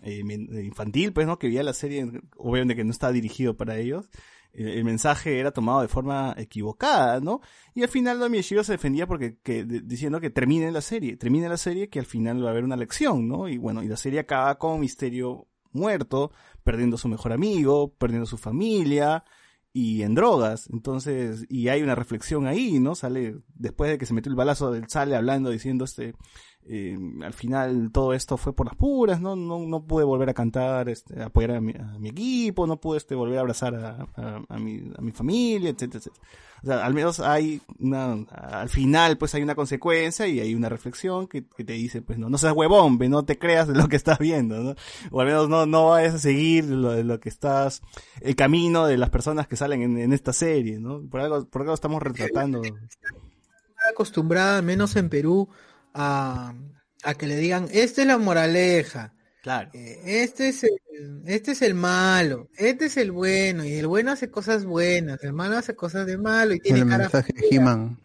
eh, 0.03 0.19
infantil, 0.20 1.12
pues, 1.12 1.27
¿no? 1.27 1.39
Que 1.39 1.49
veía 1.49 1.62
la 1.62 1.74
serie, 1.74 2.11
obviamente 2.36 2.77
que 2.77 2.85
no 2.85 2.90
estaba 2.90 3.12
dirigido 3.12 3.57
para 3.57 3.77
ellos. 3.78 4.09
El, 4.53 4.85
mensaje 4.85 5.39
era 5.39 5.51
tomado 5.51 5.81
de 5.81 5.89
forma 5.89 6.35
equivocada, 6.37 7.20
¿no? 7.20 7.41
Y 7.74 7.83
al 7.83 7.89
final 7.89 8.19
Don 8.19 8.31
Miyashiro 8.31 8.62
se 8.65 8.73
defendía 8.73 9.07
porque 9.07 9.39
que, 9.43 9.65
diciendo 9.65 10.20
que 10.20 10.31
termine 10.31 10.70
la 10.70 10.83
serie, 10.83 11.16
termine 11.16 11.49
la 11.49 11.57
serie 11.57 11.89
que 11.89 11.99
al 11.99 12.07
final 12.07 12.43
va 12.45 12.49
a 12.49 12.51
haber 12.51 12.65
una 12.65 12.77
lección, 12.77 13.29
¿no? 13.29 13.49
Y 13.49 13.59
bueno, 13.59 13.83
y 13.83 13.89
la 13.89 13.97
serie 13.97 14.20
acaba 14.20 14.59
con 14.59 14.81
Misterio 14.81 15.49
muerto, 15.73 16.33
perdiendo 16.65 16.97
a 16.97 16.99
su 16.99 17.09
mejor 17.09 17.33
amigo, 17.33 17.95
perdiendo 17.95 18.24
a 18.24 18.31
su 18.31 18.39
familia 18.39 19.24
y 19.73 20.03
en 20.03 20.15
drogas. 20.15 20.69
Entonces, 20.70 21.47
y 21.49 21.69
hay 21.69 21.83
una 21.83 21.95
reflexión 21.95 22.47
ahí, 22.47 22.79
¿no? 22.79 22.95
Sale 22.95 23.37
después 23.55 23.91
de 23.91 23.99
que 23.99 24.07
se 24.07 24.15
metió 24.15 24.31
el 24.31 24.37
balazo, 24.37 24.74
sale 24.89 25.16
hablando 25.16 25.51
diciendo 25.51 25.85
este 25.85 26.15
eh, 26.68 26.97
al 27.22 27.32
final 27.32 27.90
todo 27.93 28.12
esto 28.12 28.36
fue 28.36 28.55
por 28.55 28.66
las 28.66 28.76
puras, 28.76 29.20
¿no? 29.20 29.34
No, 29.36 29.59
no 29.60 29.84
pude 29.84 30.05
volver 30.05 30.30
a 30.30 30.34
cantar, 30.34 30.89
este, 30.89 31.20
a 31.20 31.26
apoyar 31.26 31.52
a 31.52 31.60
mi, 31.60 31.72
a 31.72 31.98
mi 31.98 32.10
equipo, 32.10 32.66
no 32.66 32.80
pude 32.80 32.98
este, 32.98 33.14
volver 33.14 33.39
a 33.39 33.40
abrazar 33.40 33.74
a, 33.74 34.06
a- 34.48 34.59
mi, 34.59 34.90
a 34.97 35.01
mi 35.01 35.12
familia, 35.12 35.70
etcétera, 35.70 35.98
etcétera. 35.98 36.26
O 36.62 36.66
sea, 36.66 36.86
al 36.86 36.94
menos 36.94 37.18
hay 37.18 37.60
una, 37.80 38.12
al 38.30 38.68
final 38.68 39.18
pues 39.18 39.34
hay 39.34 39.43
una 39.43 39.56
consecuencia 39.56 40.28
y 40.28 40.39
hay 40.39 40.55
una 40.55 40.68
reflexión 40.68 41.26
que, 41.26 41.44
que 41.44 41.64
te 41.64 41.72
dice, 41.72 42.02
pues 42.02 42.18
no, 42.20 42.30
no 42.30 42.39
seas 42.39 42.52
huevón, 42.55 42.98
ve, 42.98 43.09
no 43.09 43.24
te 43.24 43.36
creas 43.36 43.66
de 43.66 43.74
lo 43.74 43.89
que 43.89 43.97
estás 43.97 44.20
viendo, 44.20 44.59
¿no? 44.62 44.74
O 45.10 45.20
al 45.20 45.26
menos 45.26 45.48
no, 45.48 45.66
no 45.66 45.89
vayas 45.89 46.14
a 46.14 46.18
seguir 46.18 46.66
lo, 46.66 47.02
lo 47.02 47.18
que 47.18 47.28
estás, 47.28 47.82
el 48.20 48.36
camino 48.36 48.86
de 48.86 48.97
las 48.97 49.10
personas 49.10 49.48
que 49.48 49.56
salen 49.56 49.82
en, 49.82 49.98
en 49.98 50.12
esta 50.12 50.32
serie, 50.32 50.78
¿no? 50.78 51.02
Por 51.10 51.20
algo, 51.20 51.44
por 51.47 51.62
algo 51.62 51.74
estamos 51.74 52.01
retratando. 52.01 52.62
acostumbrada, 53.90 54.62
menos 54.62 54.94
en 54.97 55.09
Perú, 55.09 55.48
a, 55.94 56.55
a 57.02 57.14
que 57.14 57.27
le 57.27 57.36
digan, 57.36 57.69
esta 57.73 58.02
es 58.02 58.06
la 58.06 58.19
moraleja. 58.19 59.14
Claro. 59.43 59.70
Este 59.74 60.51
es, 60.51 60.62
el, 60.62 60.70
este 61.27 61.52
es 61.52 61.62
el 61.62 61.74
malo, 61.74 62.48
este 62.56 62.86
es 62.86 62.97
el 62.97 63.10
bueno, 63.10 63.64
y 63.64 63.73
el 63.73 63.89
bueno 63.89 64.12
hace 64.12 64.31
cosas 64.31 64.64
buenas, 64.64 65.23
el 65.24 65.32
malo 65.32 65.59
hace 65.59 65.74
cosas 65.74 66.06
de 66.06 66.16
malo 66.16 66.55
y 66.55 66.60
tiene 66.60 66.81
El 66.81 66.89
cara 66.89 66.98
mensaje 67.05 67.32
de. 67.32 67.48
He-Man. 67.51 67.98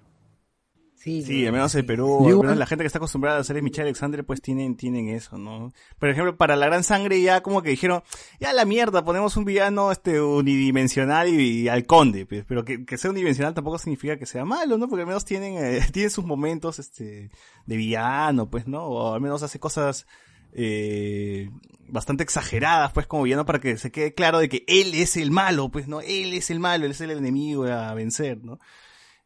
Sí, 1.08 1.24
Sí, 1.24 1.46
al 1.46 1.54
menos 1.54 1.74
en 1.76 1.86
Perú, 1.86 2.28
al 2.28 2.38
menos 2.38 2.58
la 2.58 2.66
gente 2.66 2.84
que 2.84 2.88
está 2.88 3.00
acostumbrada 3.00 3.38
a 3.38 3.42
hacer 3.42 3.62
Michelle 3.62 3.84
Alexander, 3.84 4.26
pues 4.26 4.42
tienen, 4.42 4.76
tienen 4.76 5.08
eso, 5.08 5.38
¿no? 5.38 5.72
Por 6.00 6.10
ejemplo, 6.10 6.36
para 6.36 6.58
la 6.58 6.66
gran 6.66 6.84
sangre 6.84 7.22
ya 7.22 7.42
como 7.42 7.62
que 7.62 7.70
dijeron, 7.70 8.04
ya 8.42 8.52
la 8.52 8.66
mierda, 8.66 9.06
ponemos 9.06 9.38
un 9.38 9.46
villano 9.46 9.92
este 9.92 10.20
unidimensional 10.20 11.30
y, 11.30 11.62
y 11.62 11.70
al 11.70 11.86
conde, 11.86 12.26
pues, 12.26 12.44
pero 12.46 12.66
que, 12.66 12.86
que 12.86 12.98
sea 12.98 13.12
unidimensional 13.12 13.54
tampoco 13.54 13.80
significa 13.80 14.18
que 14.18 14.26
sea 14.26 14.44
malo, 14.44 14.78
¿no? 14.78 14.90
Porque 14.90 15.04
al 15.04 15.08
menos 15.08 15.24
tienen, 15.24 15.54
eh, 15.58 15.82
tienen 15.94 16.12
sus 16.12 16.26
momentos, 16.26 16.80
este, 16.80 17.30
de 17.66 17.78
villano, 17.78 18.50
pues, 18.50 18.68
¿no? 18.68 18.84
O 18.84 19.14
al 19.14 19.22
menos 19.22 19.44
hace 19.44 19.60
cosas, 19.60 20.08
eh, 20.54 21.50
bastante 21.88 22.24
exageradas, 22.24 22.92
pues, 22.92 23.08
como 23.08 23.24
villano 23.24 23.46
para 23.46 23.60
que 23.62 23.78
se 23.78 23.92
quede 23.92 24.14
claro 24.14 24.40
de 24.40 24.50
que 24.50 24.66
él 24.68 24.94
es 24.94 25.16
el 25.16 25.32
malo, 25.32 25.70
pues, 25.70 25.88
¿no? 25.88 26.02
Él 26.02 26.34
es 26.34 26.50
el 26.50 26.60
malo, 26.60 26.86
él 26.86 26.92
es 26.92 27.02
el 27.02 27.12
enemigo 27.12 27.66
a 27.66 27.94
vencer, 27.94 28.44
¿no? 28.44 28.60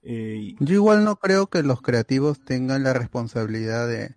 Eh, 0.04 0.56
Yo 0.60 0.76
igual 0.76 1.04
no 1.04 1.18
creo 1.18 1.48
que 1.48 1.64
los 1.64 1.82
creativos 1.82 2.44
tengan 2.44 2.84
la 2.84 2.94
responsabilidad 2.94 3.88
de, 3.88 4.16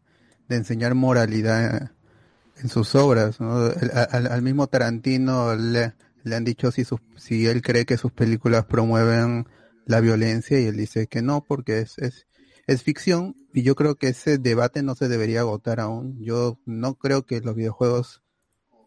enseñar 0.48 0.94
moralidad 0.94 1.92
en 2.56 2.68
sus 2.68 2.94
obras. 2.94 3.40
¿no? 3.40 3.70
Al, 4.10 4.42
mismo 4.42 4.66
Tarantino 4.68 5.54
le, 5.56 5.92
han 6.32 6.44
dicho 6.44 6.70
si, 6.70 6.84
sus, 6.84 7.00
si 7.16 7.46
él 7.46 7.62
cree 7.62 7.86
que 7.86 7.96
sus 7.96 8.12
películas 8.12 8.64
promueven 8.66 9.46
la 9.86 10.00
violencia 10.00 10.60
y 10.60 10.66
él 10.66 10.76
dice 10.76 11.06
que 11.06 11.22
no 11.22 11.44
porque 11.44 11.80
es, 11.80 11.98
es, 11.98 12.26
es 12.66 12.82
ficción 12.82 13.36
y 13.52 13.62
yo 13.62 13.74
creo 13.74 13.96
que 13.96 14.08
ese 14.08 14.38
debate 14.38 14.82
no 14.82 14.94
se 14.94 15.08
debería 15.08 15.40
agotar 15.40 15.80
aún. 15.80 16.22
Yo 16.22 16.58
no 16.64 16.94
creo 16.94 17.26
que 17.26 17.40
los 17.40 17.54
videojuegos 17.54 18.22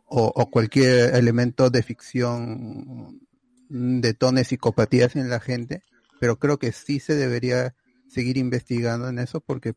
o, 0.06 0.32
o 0.34 0.50
cualquier 0.50 1.16
elemento 1.16 1.70
de 1.70 1.84
ficción 1.84 3.20
detone 3.70 4.44
psicopatías 4.46 5.16
en 5.16 5.30
la 5.30 5.40
gente, 5.40 5.84
pero 6.20 6.38
creo 6.38 6.58
que 6.58 6.72
sí 6.72 7.00
se 7.00 7.16
debería 7.16 7.76
seguir 8.08 8.38
investigando 8.38 9.10
en 9.10 9.20
eso 9.20 9.42
porque 9.42 9.74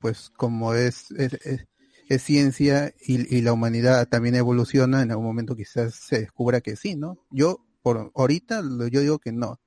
pues 0.00 0.30
como 0.36 0.74
es, 0.74 1.10
es, 1.12 2.22
ciencia 2.22 2.94
y, 3.00 3.40
la 3.40 3.52
humanidad 3.52 4.06
también 4.08 4.34
evoluciona, 4.34 5.02
en 5.02 5.10
algún 5.10 5.26
momento 5.26 5.56
quizás 5.56 5.94
se 5.94 6.20
descubra 6.20 6.60
que 6.60 6.76
sí, 6.76 6.94
¿no? 6.94 7.18
Yo 7.30 7.64
por 7.82 8.12
ahorita 8.14 8.62
yo 8.90 9.00
digo 9.00 9.18
que 9.18 9.32
no, 9.32 9.60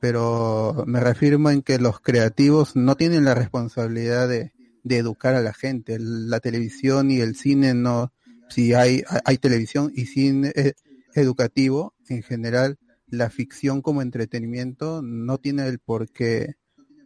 pero 0.00 0.84
me 0.86 1.00
reafirmo 1.00 1.50
en 1.50 1.62
que 1.62 1.78
los 1.78 2.00
creativos 2.00 2.76
no 2.76 2.94
tienen 2.96 3.24
la 3.24 3.34
responsabilidad 3.34 4.28
de, 4.28 4.52
de 4.84 4.98
educar 4.98 5.34
a 5.34 5.42
la 5.42 5.52
gente. 5.52 5.96
La 5.98 6.38
televisión 6.40 7.10
y 7.10 7.20
el 7.20 7.34
cine 7.34 7.74
no, 7.74 8.12
si 8.48 8.74
hay, 8.74 9.02
hay 9.24 9.38
televisión 9.38 9.90
y 9.94 10.06
cine 10.06 10.52
eh, 10.54 10.74
educativo 11.14 11.94
en 12.08 12.22
general, 12.22 12.78
la 13.06 13.30
ficción 13.30 13.82
como 13.82 14.02
entretenimiento 14.02 15.02
no 15.02 15.38
tiene 15.38 15.66
el 15.66 15.78
por 15.78 16.10
qué, 16.10 16.54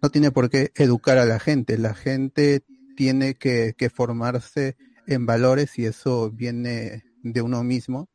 no 0.03 0.11
tiene 0.11 0.31
por 0.31 0.51
qué 0.51 0.73
educar 0.77 1.19
a 1.19 1.27
la 1.27 1.39
gente. 1.39 1.79
La 1.79 1.95
gente 1.95 2.65
tiene 2.97 3.35
que, 3.35 3.75
que 3.77 3.91
formarse 3.91 4.77
en 5.07 5.27
valores 5.27 5.79
y 5.79 5.87
eso 5.87 6.31
viene 6.31 7.05
de 7.23 7.43
uno 7.43 7.63
mismo 7.65 8.09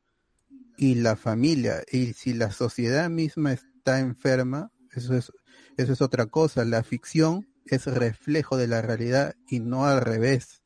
y 0.78 0.96
la 0.96 1.16
familia. 1.16 1.84
Y 1.92 2.14
si 2.14 2.34
la 2.34 2.52
sociedad 2.52 3.10
misma 3.10 3.54
está 3.54 4.00
enferma, 4.00 4.72
eso 4.92 5.16
es, 5.16 5.32
eso 5.78 5.94
es 5.94 6.02
otra 6.02 6.28
cosa. 6.28 6.66
La 6.66 6.84
ficción 6.84 7.48
es 7.66 7.86
reflejo 7.88 8.58
de 8.58 8.68
la 8.68 8.82
realidad 8.82 9.36
y 9.48 9.60
no 9.60 9.86
al 9.86 10.02
revés. 10.02 10.64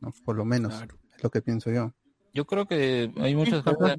¿no? 0.00 0.12
Por 0.24 0.36
lo 0.36 0.44
menos, 0.44 0.82
es 1.16 1.22
lo 1.22 1.30
que 1.30 1.42
pienso 1.42 1.70
yo. 1.70 1.94
Yo 2.34 2.46
creo 2.46 2.66
que 2.66 3.12
hay 3.16 3.34
muchas 3.34 3.62
cosas 3.62 3.96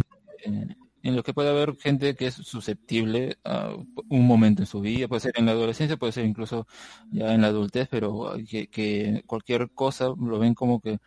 en, 1.07 1.09
en 1.09 1.15
lo 1.15 1.23
que 1.23 1.33
puede 1.33 1.49
haber 1.49 1.75
gente 1.77 2.15
que 2.15 2.27
es 2.27 2.35
susceptible 2.35 3.37
a 3.43 3.73
un 4.09 4.27
momento 4.27 4.61
en 4.61 4.67
su 4.67 4.81
vida, 4.81 5.07
puede 5.07 5.21
ser 5.21 5.33
en 5.37 5.45
la 5.45 5.51
adolescencia, 5.53 5.97
puede 5.97 6.13
ser 6.13 6.25
incluso 6.25 6.67
ya 7.11 7.33
en 7.33 7.41
la 7.41 7.47
adultez, 7.47 7.87
pero 7.89 8.33
que, 8.49 8.67
que 8.67 9.23
cualquier 9.25 9.69
cosa 9.71 10.07
lo 10.17 10.39
ven 10.39 10.53
como 10.53 10.79
que 10.81 10.99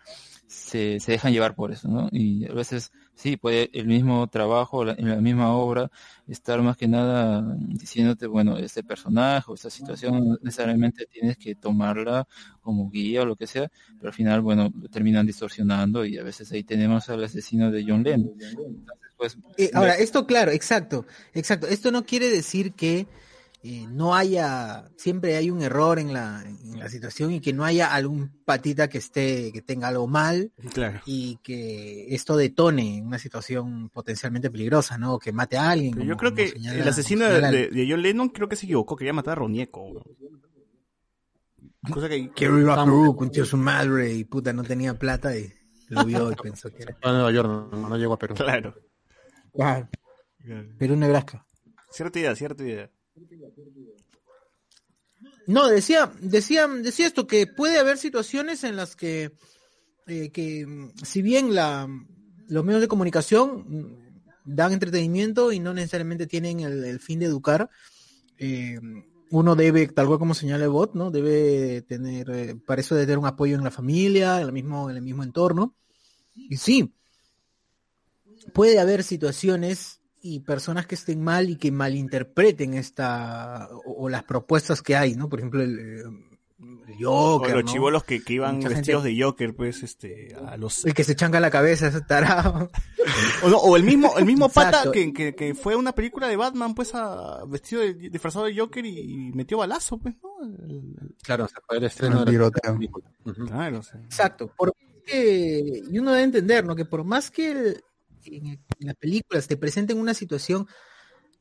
se, 0.46 0.98
se 1.00 1.12
dejan 1.12 1.32
llevar 1.32 1.54
por 1.54 1.70
eso, 1.72 1.88
¿no? 1.88 2.08
Y 2.10 2.44
a 2.46 2.52
veces 2.52 2.92
sí, 3.14 3.36
puede 3.36 3.70
el 3.72 3.86
mismo 3.86 4.26
trabajo, 4.28 4.84
la, 4.84 4.94
en 4.94 5.08
la 5.08 5.16
misma 5.20 5.54
obra, 5.54 5.90
estar 6.26 6.60
más 6.62 6.76
que 6.76 6.88
nada 6.88 7.44
diciéndote, 7.58 8.26
bueno, 8.26 8.56
este 8.58 8.82
personaje 8.82 9.50
o 9.50 9.54
esta 9.54 9.70
situación 9.70 10.38
necesariamente 10.42 11.06
tienes 11.06 11.36
que 11.38 11.54
tomarla 11.54 12.26
como 12.60 12.90
guía 12.90 13.22
o 13.22 13.26
lo 13.26 13.36
que 13.36 13.46
sea, 13.46 13.70
pero 13.98 14.08
al 14.08 14.14
final, 14.14 14.40
bueno, 14.40 14.70
terminan 14.90 15.26
distorsionando 15.26 16.04
y 16.04 16.18
a 16.18 16.24
veces 16.24 16.50
ahí 16.52 16.64
tenemos 16.64 17.08
al 17.10 17.22
asesino 17.24 17.70
de 17.70 17.84
John 17.86 18.02
Lennon. 18.02 18.32
Pues, 19.20 19.36
Eh, 19.58 19.70
ahora, 19.74 19.96
esto 19.96 20.26
claro, 20.26 20.50
exacto, 20.50 21.04
exacto. 21.34 21.66
Esto 21.66 21.90
no 21.92 22.06
quiere 22.06 22.30
decir 22.30 22.72
que 22.72 23.06
eh, 23.62 23.84
no 23.90 24.14
haya, 24.14 24.88
siempre 24.96 25.36
hay 25.36 25.50
un 25.50 25.60
error 25.60 25.98
en 25.98 26.14
la, 26.14 26.42
en 26.42 26.78
la 26.78 26.88
situación 26.88 27.30
y 27.32 27.40
que 27.40 27.52
no 27.52 27.66
haya 27.66 27.92
algún 27.92 28.30
patita 28.46 28.88
que 28.88 28.96
esté, 28.96 29.52
que 29.52 29.60
tenga 29.60 29.88
algo 29.88 30.06
mal 30.06 30.50
Claro. 30.72 31.02
y 31.04 31.36
que 31.42 32.14
esto 32.14 32.38
detone 32.38 32.96
en 32.96 33.06
una 33.08 33.18
situación 33.18 33.90
potencialmente 33.90 34.50
peligrosa, 34.50 34.96
¿no? 34.96 35.12
O 35.16 35.18
que 35.18 35.32
mate 35.32 35.58
a 35.58 35.68
alguien. 35.70 35.92
Pero 35.92 36.06
yo 36.06 36.16
creo 36.16 36.34
que 36.34 36.48
señala- 36.48 36.80
el 36.82 36.88
asesino 36.88 37.26
de, 37.26 37.40
de- 37.42 37.68
de 37.68 37.86
John 37.90 38.00
Lennon 38.00 38.30
creo 38.30 38.48
que 38.48 38.56
se 38.56 38.64
equivocó, 38.64 38.96
quería 38.96 39.12
matar 39.12 39.32
a 39.32 39.40
Ronieco. 39.40 40.02
Cosa 41.92 42.08
que... 42.08 42.30
Kerry 42.30 42.64
su 43.44 43.56
madre 43.58 44.14
y 44.14 44.24
puta 44.24 44.54
no 44.54 44.62
tenía 44.62 44.98
plata 44.98 45.36
y 45.36 45.52
lo 45.88 46.04
vio 46.04 46.30
y 46.32 46.34
pensó 46.36 46.70
que 46.70 46.82
era. 46.84 46.96
A 47.02 47.12
Nueva 47.12 47.30
York, 47.32 47.48
no, 47.48 47.88
no 47.88 47.96
llegó 47.98 48.14
a 48.14 48.18
Perú. 48.18 48.34
Claro. 48.36 48.74
Claro. 49.52 49.88
Perú, 50.78 50.96
Nebraska. 50.96 51.46
Cierta 51.90 52.18
idea, 52.18 52.34
cierta 52.34 52.62
idea. 52.62 52.90
No, 55.46 55.68
decía, 55.68 56.12
decía, 56.20 56.68
decía 56.68 57.06
esto, 57.06 57.26
que 57.26 57.46
puede 57.46 57.78
haber 57.78 57.98
situaciones 57.98 58.62
en 58.64 58.76
las 58.76 58.94
que, 58.94 59.32
eh, 60.06 60.30
que 60.30 60.66
mm, 60.66 60.92
si 61.02 61.22
bien 61.22 61.54
la, 61.54 61.88
los 62.48 62.64
medios 62.64 62.80
de 62.80 62.88
comunicación 62.88 63.64
mm, 63.66 63.96
dan 64.44 64.72
entretenimiento 64.72 65.52
y 65.52 65.58
no 65.58 65.74
necesariamente 65.74 66.26
tienen 66.26 66.60
el, 66.60 66.84
el 66.84 67.00
fin 67.00 67.18
de 67.18 67.26
educar, 67.26 67.68
eh, 68.38 68.78
uno 69.30 69.54
debe, 69.54 69.86
tal 69.88 70.06
cual 70.06 70.18
como 70.18 70.34
señala 70.34 70.64
el 70.64 70.70
bot, 70.70 70.94
¿no? 70.94 71.10
Debe 71.10 71.82
tener, 71.82 72.30
eh, 72.30 72.56
para 72.66 72.80
eso 72.80 72.94
debe 72.94 73.06
tener 73.06 73.18
un 73.18 73.26
apoyo 73.26 73.56
en 73.56 73.64
la 73.64 73.70
familia, 73.70 74.40
en 74.40 74.46
el 74.46 74.52
mismo, 74.52 74.90
en 74.90 74.96
el 74.96 75.02
mismo 75.02 75.22
entorno. 75.22 75.76
Y 76.34 76.56
sí, 76.56 76.92
puede 78.52 78.78
haber 78.80 79.02
situaciones 79.02 80.00
y 80.22 80.40
personas 80.40 80.86
que 80.86 80.94
estén 80.96 81.22
mal 81.22 81.48
y 81.48 81.56
que 81.56 81.72
malinterpreten 81.72 82.74
esta 82.74 83.68
o, 83.86 84.04
o 84.04 84.08
las 84.08 84.24
propuestas 84.24 84.82
que 84.82 84.96
hay, 84.96 85.14
¿no? 85.14 85.28
Por 85.28 85.38
ejemplo, 85.40 85.62
el, 85.62 85.78
eh, 85.78 86.04
O 87.06 87.38
Joker, 87.38 87.54
los 87.56 87.64
¿no? 87.64 87.72
chivolos 87.72 88.04
que, 88.04 88.22
que 88.22 88.34
iban 88.34 88.56
Mucha 88.56 88.68
gente- 88.68 88.80
vestidos 88.80 89.04
de 89.04 89.22
Joker, 89.22 89.54
pues, 89.56 89.82
este, 89.82 90.34
a 90.46 90.58
los... 90.58 90.84
El 90.84 90.92
que 90.92 91.04
se 91.04 91.16
changa 91.16 91.40
la 91.40 91.50
cabeza, 91.50 91.86
ese 91.86 92.02
tarado. 92.02 92.68
O, 93.42 93.48
no, 93.48 93.56
o 93.58 93.76
el 93.78 93.82
mismo, 93.84 94.12
el 94.18 94.26
mismo 94.26 94.50
pata 94.50 94.90
que, 94.92 95.12
que, 95.14 95.34
que 95.34 95.54
fue 95.54 95.72
a 95.72 95.78
una 95.78 95.92
película 95.94 96.28
de 96.28 96.36
Batman, 96.36 96.74
pues, 96.74 96.94
a, 96.94 97.42
vestido 97.46 97.80
de, 97.80 97.94
disfrazado 97.94 98.44
de 98.44 98.58
Joker 98.58 98.84
y 98.84 99.32
metió 99.34 99.56
balazo, 99.58 99.96
pues, 99.98 100.14
¿no? 100.22 100.30
El- 100.44 100.70
el- 100.70 101.14
Claro, 101.22 101.48
se 101.48 101.54
fue 101.66 101.78
el 101.78 101.84
estreno 101.84 102.18
El 102.18 102.18
de 102.18 102.24
la 102.26 102.30
tiroteo. 102.30 102.74
película. 102.74 103.10
Claro, 103.46 103.78
o 103.78 103.82
sea. 103.82 104.00
Exacto. 104.00 104.52
Por 104.54 104.68
más 104.68 105.02
que, 105.06 105.82
y 105.90 105.98
uno 105.98 106.10
debe 106.12 106.24
entender, 106.24 106.64
¿no? 106.66 106.76
Que 106.76 106.84
por 106.84 107.04
más 107.04 107.30
que 107.30 107.50
el- 107.52 107.84
en, 108.24 108.46
en 108.46 108.60
las 108.80 108.96
películas 108.96 109.46
te 109.48 109.56
presenten 109.56 109.98
una 109.98 110.14
situación 110.14 110.66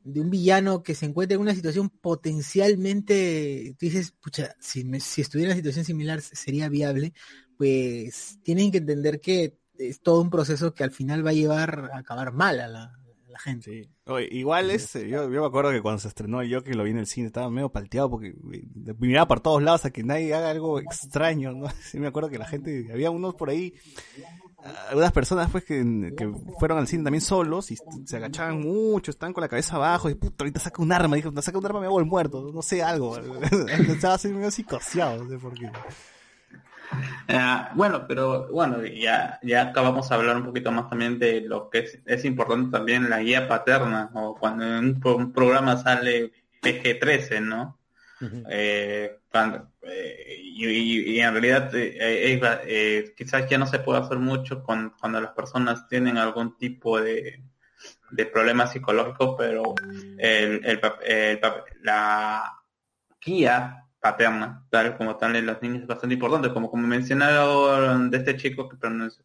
de 0.04 0.22
un 0.22 0.30
villano 0.30 0.82
que 0.82 0.96
se 0.96 1.06
encuentra 1.06 1.36
en 1.36 1.42
una 1.42 1.54
situación 1.56 1.90
potencialmente, 1.90 3.76
tú 3.78 3.86
dices, 3.86 4.12
pucha, 4.12 4.56
si, 4.60 4.84
me- 4.84 5.00
si 5.00 5.22
estuviera 5.22 5.52
en 5.52 5.56
una 5.56 5.60
situación 5.62 5.86
similar 5.86 6.22
sería 6.22 6.70
viable, 6.70 7.14
pues 7.58 8.40
tienen 8.44 8.72
que 8.72 8.78
entender 8.80 9.20
que 9.20 9.58
es 9.78 10.02
todo 10.02 10.22
un 10.22 10.30
proceso 10.30 10.74
que 10.74 10.84
al 10.84 10.92
final 10.92 11.26
va 11.26 11.32
a 11.32 11.34
llevar 11.34 11.90
a 11.94 12.00
acabar 12.00 12.32
mal 12.34 12.60
a 12.60 12.68
la, 12.68 12.84
a 12.84 13.30
la 13.30 13.40
gente. 13.40 13.84
Sí. 13.84 13.90
Oye, 14.06 14.28
igual 14.32 14.72
es, 14.72 14.96
eh, 14.96 15.08
yo, 15.08 15.24
yo 15.32 15.42
me 15.42 15.48
acuerdo 15.48 15.72
que 15.72 15.82
cuando 15.82 16.00
se 16.00 16.08
estrenó 16.08 16.42
el 16.42 16.54
Joker 16.54 16.76
lo 16.76 16.84
vi 16.84 16.92
en 16.92 16.98
el 16.98 17.06
cine, 17.08 17.28
estaba 17.28 17.50
medio 17.50 17.70
palteado 17.70 18.10
porque 18.10 18.30
eh, 18.30 18.94
miraba 19.00 19.28
por 19.28 19.40
todos 19.42 19.62
lados 19.62 19.86
a 19.86 19.92
que 19.92 20.04
nadie 20.04 20.34
haga 20.34 20.50
algo 20.50 20.80
extraño, 20.80 21.52
¿no? 21.54 21.68
Sí 21.82 22.00
me 22.00 22.08
acuerdo 22.08 22.30
que 22.30 22.38
la 22.40 22.46
gente, 22.48 22.88
había 22.92 23.12
unos 23.12 23.36
por 23.36 23.50
ahí, 23.50 23.74
algunas 24.90 25.12
personas 25.12 25.50
pues 25.50 25.64
que, 25.64 26.14
que 26.18 26.32
fueron 26.60 26.78
al 26.78 26.88
cine 26.88 27.04
también 27.04 27.22
solos 27.22 27.72
y 27.72 27.78
se 28.06 28.18
agachaban 28.18 28.60
mucho, 28.60 29.12
estaban 29.12 29.34
con 29.34 29.42
la 29.42 29.48
cabeza 29.48 29.76
abajo 29.76 30.10
y 30.10 30.16
puta, 30.16 30.44
ahorita 30.44 30.60
saca 30.60 30.82
un 30.82 30.92
arma, 30.92 31.16
dijo, 31.16 31.32
saca 31.42 31.58
un 31.58 31.66
arma 31.66 31.80
me 31.80 31.86
hago 31.86 32.00
el 32.00 32.06
muerto, 32.06 32.52
no 32.54 32.62
sé, 32.62 32.84
algo. 32.84 33.18
Estaba 33.88 34.16
así 34.16 34.30
medio 34.30 34.52
psicoseado, 34.52 35.26
por 35.40 35.54
qué. 35.54 35.72
Ah, 37.28 37.72
bueno, 37.76 38.06
pero 38.08 38.48
bueno, 38.52 38.84
ya, 38.86 39.40
ya 39.44 39.62
acabamos 39.70 40.10
de 40.10 40.16
hablar 40.16 40.38
un 40.38 40.46
poquito 40.46 40.72
más 40.72 40.90
también 40.90 41.20
de 41.20 41.42
lo 41.42 41.70
que 41.70 41.80
es, 41.80 42.00
es 42.06 42.26
importante 42.26 42.72
también 42.72 43.10
la 43.10 43.20
guía 43.20 43.48
paterna, 43.48 44.10
o 44.14 44.36
cuando 44.36 44.66
en 44.66 45.00
un 45.04 45.32
programa 45.32 45.78
sale 45.78 46.32
PG-13, 46.62 47.42
¿no? 47.42 47.79
Eh, 48.50 49.20
eh, 49.84 50.42
y, 50.42 51.20
en 51.20 51.32
realidad 51.32 51.74
eh, 51.76 52.40
eh, 52.66 53.14
quizás 53.16 53.48
ya 53.50 53.58
no 53.58 53.66
se 53.66 53.80
puede 53.80 54.00
hacer 54.00 54.18
mucho 54.18 54.64
con, 54.64 54.94
cuando 55.00 55.22
las 55.22 55.32
personas 55.32 55.88
tienen 55.88 56.18
algún 56.18 56.58
tipo 56.58 57.00
de, 57.00 57.44
de 58.12 58.26
problema 58.26 58.68
psicológico, 58.68 59.38
pero 59.38 59.76
el, 60.18 60.66
el 60.66 60.82
el 61.06 61.40
la 61.84 62.62
guía 63.22 63.86
paterna, 64.00 64.66
tal 64.70 64.98
como 64.98 65.18
tal 65.18 65.36
en 65.36 65.46
los 65.46 65.62
niños 65.62 65.82
es 65.82 65.88
bastante 65.88 66.16
importante, 66.16 66.52
como 66.52 66.70
como 66.70 66.88
mencionaron 66.88 68.10
de 68.10 68.18
este 68.18 68.38
chico 68.38 68.68
que, 68.68 68.78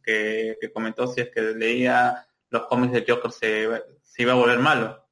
que, 0.02 0.58
que 0.60 0.72
comentó 0.72 1.06
si 1.06 1.20
es 1.20 1.30
que 1.30 1.40
leía 1.40 2.26
los 2.50 2.66
cómics 2.66 2.92
de 2.92 3.04
Joker 3.08 3.30
se, 3.32 3.68
se 4.02 4.22
iba 4.22 4.32
a 4.32 4.36
volver 4.36 4.58
malo, 4.58 5.03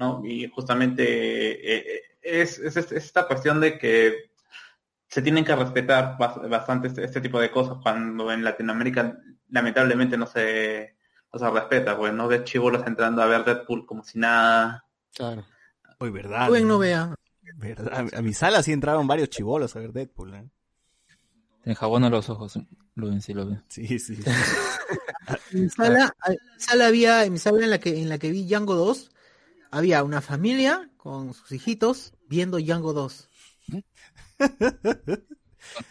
¿no? 0.00 0.22
Y 0.24 0.48
justamente 0.48 1.04
eh, 1.04 1.94
eh, 1.96 2.02
es, 2.22 2.58
es, 2.58 2.76
es 2.76 2.90
esta 2.90 3.26
cuestión 3.28 3.60
de 3.60 3.78
que 3.78 4.30
se 5.06 5.22
tienen 5.22 5.44
que 5.44 5.54
respetar 5.54 6.16
bas- 6.18 6.48
bastante 6.48 6.88
este, 6.88 7.04
este 7.04 7.20
tipo 7.20 7.38
de 7.38 7.50
cosas 7.50 7.76
cuando 7.82 8.32
en 8.32 8.42
Latinoamérica 8.42 9.18
lamentablemente 9.50 10.16
no 10.16 10.26
se, 10.26 10.96
no 11.32 11.38
se 11.38 11.50
respeta, 11.50 11.96
pues 11.96 12.12
no 12.14 12.28
ves 12.28 12.44
chivolos 12.44 12.86
entrando 12.86 13.22
a 13.22 13.26
ver 13.26 13.44
Deadpool 13.44 13.84
como 13.86 14.02
si 14.02 14.18
nada. 14.18 14.84
Claro. 15.14 15.44
Hoy, 15.98 16.10
verdad. 16.10 16.46
Joven 16.46 16.66
no 16.66 16.78
vea. 16.78 17.14
Verdad. 17.56 18.08
A, 18.14 18.22
mi 18.22 18.32
sala 18.32 18.62
sí 18.62 18.72
entraron 18.72 19.06
varios 19.06 19.28
chivolos 19.28 19.76
a 19.76 19.80
ver 19.80 19.92
Deadpool, 19.92 20.34
¿eh? 20.34 20.48
En 21.64 21.74
jabón 21.74 22.04
a 22.04 22.10
los 22.10 22.30
ojos, 22.30 22.58
lo 22.94 23.08
ven, 23.08 23.20
sí 23.20 23.34
lo 23.34 23.46
ven. 23.46 23.62
Sí, 23.68 23.98
sí. 23.98 24.16
En 25.52 25.62
mi 25.62 25.68
sala, 25.68 26.12
en 26.26 26.32
mi 26.32 26.60
sala 26.60 26.86
había, 26.86 27.24
en 27.24 27.32
mi 27.32 27.38
sala 27.38 27.62
en 27.62 27.70
la 27.70 27.78
que, 27.78 28.00
en 28.00 28.08
la 28.08 28.18
que 28.18 28.30
vi 28.30 28.44
Django 28.46 28.74
2, 28.74 29.10
había 29.70 30.02
una 30.04 30.20
familia 30.20 30.90
con 30.96 31.34
sus 31.34 31.52
hijitos 31.52 32.12
viendo 32.28 32.58
Django 32.58 32.92
2. 32.92 33.28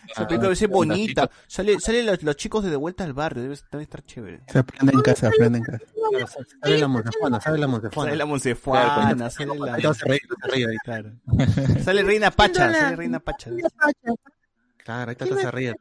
Esa 0.09 0.27
película 0.27 0.47
debe 0.47 0.55
ser 0.55 0.69
bonita. 0.69 1.29
Sale, 1.47 1.79
sale 1.79 2.03
los, 2.03 2.23
los 2.23 2.35
chicos 2.35 2.63
de 2.63 2.71
De 2.71 2.75
Vuelta 2.75 3.03
al 3.03 3.13
Barrio, 3.13 3.43
debe, 3.43 3.55
debe 3.71 3.83
estar 3.83 4.03
chévere. 4.03 4.41
Se 4.47 4.59
aprende 4.59 4.93
en 4.93 5.01
casa, 5.01 5.27
aprende 5.27 5.59
en 5.59 5.63
casa. 5.63 5.83
Claro, 5.93 6.27
Sale 6.61 6.77
la 6.79 6.87
Montefuana, 6.87 7.41
sale 7.41 7.57
la 7.57 7.67
Montefuana. 7.67 8.09
Sale 8.09 8.17
la 8.17 8.25
Monsefuana, 8.25 9.29
sale 9.29 9.59
la... 9.59 9.73
Ahí. 9.75 10.77
Claro. 10.83 11.11
Sale 11.83 12.03
Reina 12.03 12.31
Pacha, 12.31 12.73
sale 12.73 12.95
Reina 12.95 13.19
Pacha. 13.19 13.51
Claro, 15.41 15.51
ahí. 15.57 15.73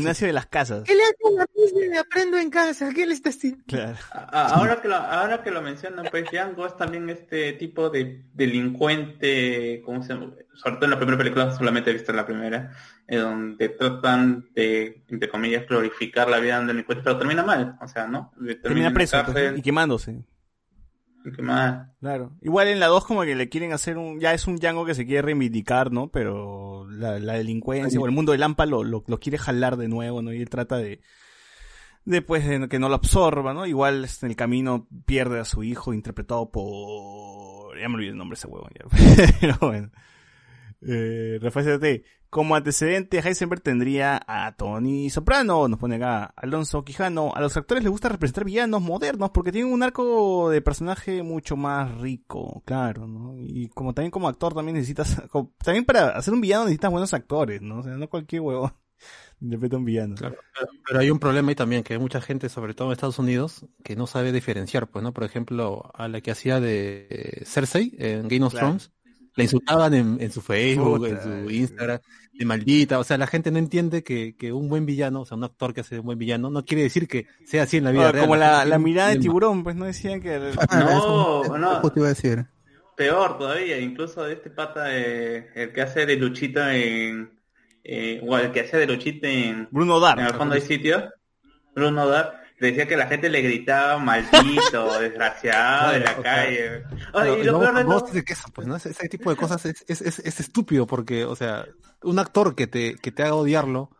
Ignacio 0.00 0.26
de 0.26 0.32
las 0.32 0.46
Casas. 0.46 0.84
¿Qué 0.84 0.94
le 0.94 1.02
hace 1.02 1.36
la 1.36 1.46
pizza 1.46 2.00
aprendo 2.00 2.38
en 2.38 2.50
casa? 2.50 2.90
¿Qué 2.94 3.06
le 3.06 3.14
está 3.14 3.30
haciendo? 3.30 3.64
Claro. 3.66 3.96
A- 4.12 4.48
ahora 4.54 4.80
que 4.80 4.88
lo, 4.88 4.94
ahora 4.96 5.42
que 5.42 5.50
lo 5.50 5.60
mencionan, 5.62 6.06
pues 6.10 6.24
Django 6.30 6.66
es 6.66 6.76
también 6.76 7.08
este 7.10 7.52
tipo 7.54 7.90
de 7.90 8.22
delincuente, 8.32 9.82
¿cómo 9.84 10.02
se 10.02 10.14
llama? 10.14 10.32
Sobre 10.54 10.76
todo 10.76 10.84
en 10.84 10.90
la 10.90 10.96
primera 10.98 11.18
película, 11.18 11.50
solamente 11.56 11.90
he 11.90 11.94
visto 11.94 12.12
la 12.12 12.24
primera, 12.26 12.70
en 13.06 13.20
donde 13.20 13.68
tratan 13.70 14.48
de, 14.54 15.02
entre 15.08 15.28
comillas, 15.28 15.66
glorificar 15.66 16.28
la 16.28 16.38
vida 16.38 16.54
de 16.56 16.60
un 16.62 16.66
delincuente, 16.68 17.02
pero 17.04 17.18
termina 17.18 17.42
mal, 17.42 17.76
o 17.80 17.88
sea, 17.88 18.06
¿no? 18.06 18.32
Termina 18.62 18.86
en 18.88 18.92
la 18.92 18.94
preso 18.94 19.16
pues, 19.32 19.58
y 19.58 19.62
quemándose. 19.62 20.20
Claro. 22.00 22.32
Igual 22.42 22.68
en 22.68 22.80
la 22.80 22.86
2 22.86 23.04
como 23.06 23.22
que 23.22 23.34
le 23.34 23.48
quieren 23.48 23.72
hacer 23.72 23.96
un... 23.96 24.20
Ya 24.20 24.34
es 24.34 24.46
un 24.46 24.56
Django 24.56 24.84
que 24.84 24.94
se 24.94 25.06
quiere 25.06 25.22
reivindicar, 25.22 25.90
¿no? 25.90 26.08
Pero 26.08 26.86
la, 26.90 27.18
la 27.18 27.34
delincuencia 27.34 27.98
o 27.98 28.06
el 28.06 28.12
mundo 28.12 28.32
del 28.32 28.40
Lampa 28.40 28.66
lo, 28.66 28.84
lo, 28.84 29.04
lo 29.06 29.20
quiere 29.20 29.38
jalar 29.38 29.76
de 29.76 29.88
nuevo, 29.88 30.22
¿no? 30.22 30.32
Y 30.32 30.40
él 30.40 30.50
trata 30.50 30.76
de... 30.76 31.00
Después 32.04 32.46
de 32.46 32.68
que 32.68 32.78
no 32.78 32.90
lo 32.90 32.96
absorba, 32.96 33.54
¿no? 33.54 33.64
Igual 33.64 34.04
este, 34.04 34.26
en 34.26 34.32
el 34.32 34.36
camino 34.36 34.86
pierde 35.06 35.40
a 35.40 35.46
su 35.46 35.62
hijo 35.62 35.94
interpretado 35.94 36.50
por... 36.50 37.78
Ya 37.80 37.88
me 37.88 37.94
olvidé 37.94 38.10
el 38.10 38.18
nombre 38.18 38.36
de 38.36 38.40
ese 38.40 38.48
huevo. 38.48 38.68
Ya. 38.74 39.32
Pero 39.40 39.56
bueno. 39.60 39.90
Eh, 40.86 41.38
Rafael. 41.40 42.04
Como 42.34 42.56
antecedente, 42.56 43.20
Heisenberg 43.20 43.60
tendría 43.62 44.20
a 44.26 44.56
Tony 44.56 45.08
Soprano, 45.08 45.68
nos 45.68 45.78
pone 45.78 45.94
acá 45.94 46.34
Alonso 46.34 46.84
Quijano. 46.84 47.32
A 47.32 47.40
los 47.40 47.56
actores 47.56 47.84
les 47.84 47.92
gusta 47.92 48.08
representar 48.08 48.44
villanos 48.44 48.82
modernos 48.82 49.30
porque 49.30 49.52
tienen 49.52 49.72
un 49.72 49.84
arco 49.84 50.50
de 50.50 50.60
personaje 50.60 51.22
mucho 51.22 51.54
más 51.54 51.96
rico, 52.00 52.60
claro, 52.66 53.06
¿no? 53.06 53.36
Y 53.38 53.68
como 53.68 53.94
también 53.94 54.10
como 54.10 54.26
actor 54.26 54.52
también 54.52 54.74
necesitas, 54.74 55.14
como- 55.30 55.52
también 55.64 55.84
para 55.84 56.08
hacer 56.08 56.34
un 56.34 56.40
villano 56.40 56.64
necesitas 56.64 56.90
buenos 56.90 57.14
actores, 57.14 57.62
¿no? 57.62 57.78
O 57.78 57.82
sea, 57.84 57.92
no 57.96 58.08
cualquier 58.10 58.40
huevo 58.42 58.72
interpreta 59.40 59.76
un 59.76 59.84
villano. 59.84 60.16
Claro, 60.16 60.36
pero, 60.88 60.98
hay 60.98 61.10
un 61.12 61.20
problema 61.20 61.50
ahí 61.50 61.54
también, 61.54 61.84
que 61.84 61.92
hay 61.92 62.00
mucha 62.00 62.20
gente, 62.20 62.48
sobre 62.48 62.74
todo 62.74 62.88
en 62.88 62.94
Estados 62.94 63.20
Unidos, 63.20 63.64
que 63.84 63.94
no 63.94 64.08
sabe 64.08 64.32
diferenciar, 64.32 64.88
pues, 64.88 65.04
¿no? 65.04 65.14
Por 65.14 65.22
ejemplo, 65.22 65.88
a 65.94 66.08
la 66.08 66.20
que 66.20 66.32
hacía 66.32 66.58
de 66.58 67.44
Cersei 67.46 67.94
en 67.96 68.26
Game 68.26 68.44
of 68.44 68.54
Claro. 68.54 68.66
Thrones, 68.66 68.90
la 69.36 69.42
insultaban 69.44 69.94
en, 69.94 70.16
en 70.20 70.30
su 70.32 70.40
Facebook, 70.40 70.98
Puta, 70.98 71.08
en 71.08 71.22
su 71.44 71.50
Instagram, 71.50 71.98
de 72.32 72.44
maldita, 72.44 72.98
o 72.98 73.04
sea, 73.04 73.16
la 73.18 73.26
gente 73.26 73.50
no 73.50 73.58
entiende 73.58 74.02
que, 74.02 74.34
que 74.36 74.52
un 74.52 74.68
buen 74.68 74.86
villano, 74.86 75.20
o 75.20 75.24
sea, 75.24 75.36
un 75.36 75.44
actor 75.44 75.72
que 75.72 75.82
hace 75.82 75.98
un 76.00 76.06
buen 76.06 76.18
villano, 76.18 76.50
no 76.50 76.64
quiere 76.64 76.82
decir 76.82 77.06
que 77.08 77.26
sea 77.44 77.62
así 77.64 77.76
en 77.76 77.84
la 77.84 77.92
vida 77.92 78.08
Ah, 78.08 78.12
real. 78.12 78.24
como 78.24 78.36
la, 78.36 78.64
la 78.64 78.78
mirada 78.78 79.10
de 79.10 79.18
tiburón, 79.18 79.62
pues 79.64 79.76
no 79.76 79.84
decían 79.84 80.20
que... 80.20 80.38
No, 80.38 81.42
Eso 81.44 81.58
no, 81.58 81.76
justo 81.80 82.00
iba 82.00 82.06
a 82.06 82.14
decir. 82.14 82.46
peor 82.96 83.38
todavía, 83.38 83.78
incluso 83.78 84.24
de 84.24 84.34
este 84.34 84.50
pata, 84.50 84.86
eh, 84.90 85.48
el 85.54 85.72
que 85.72 85.82
hace 85.82 86.06
de 86.06 86.16
Luchito 86.16 86.66
en... 86.68 87.30
eh, 87.84 88.20
o 88.26 88.36
el 88.38 88.50
que 88.52 88.60
hace 88.60 88.76
de 88.78 88.86
Luchito 88.86 89.26
en... 89.26 89.68
Bruno 89.70 90.00
Dar. 90.00 90.18
En 90.18 90.26
el 90.26 90.34
fondo 90.34 90.54
hay 90.54 90.60
sitio. 90.60 91.10
Bruno 91.74 92.06
Dar. 92.08 92.43
Decía 92.60 92.86
que 92.86 92.96
la 92.96 93.06
gente 93.08 93.28
le 93.28 93.42
gritaba 93.42 93.98
maldito, 93.98 94.98
desgraciado 95.00 95.92
de 95.92 96.00
la 96.00 96.16
calle. 96.16 96.82
Y 97.40 97.44
lo 97.44 97.52
peor 97.60 97.74
de 97.74 97.84
todo- 97.84 98.06
pues, 98.54 98.66
¿no? 98.66 98.76
Ese, 98.76 98.90
ese 98.90 99.08
tipo 99.08 99.30
de 99.30 99.36
cosas 99.36 99.64
es, 99.66 99.84
es, 99.88 100.00
es, 100.00 100.18
es 100.20 100.40
estúpido 100.40 100.86
porque, 100.86 101.24
o 101.24 101.34
sea, 101.36 101.66
un 102.02 102.18
actor 102.18 102.54
que 102.54 102.66
te, 102.66 102.94
que 102.96 103.10
te 103.12 103.22
haga 103.22 103.34
odiarlo, 103.34 103.90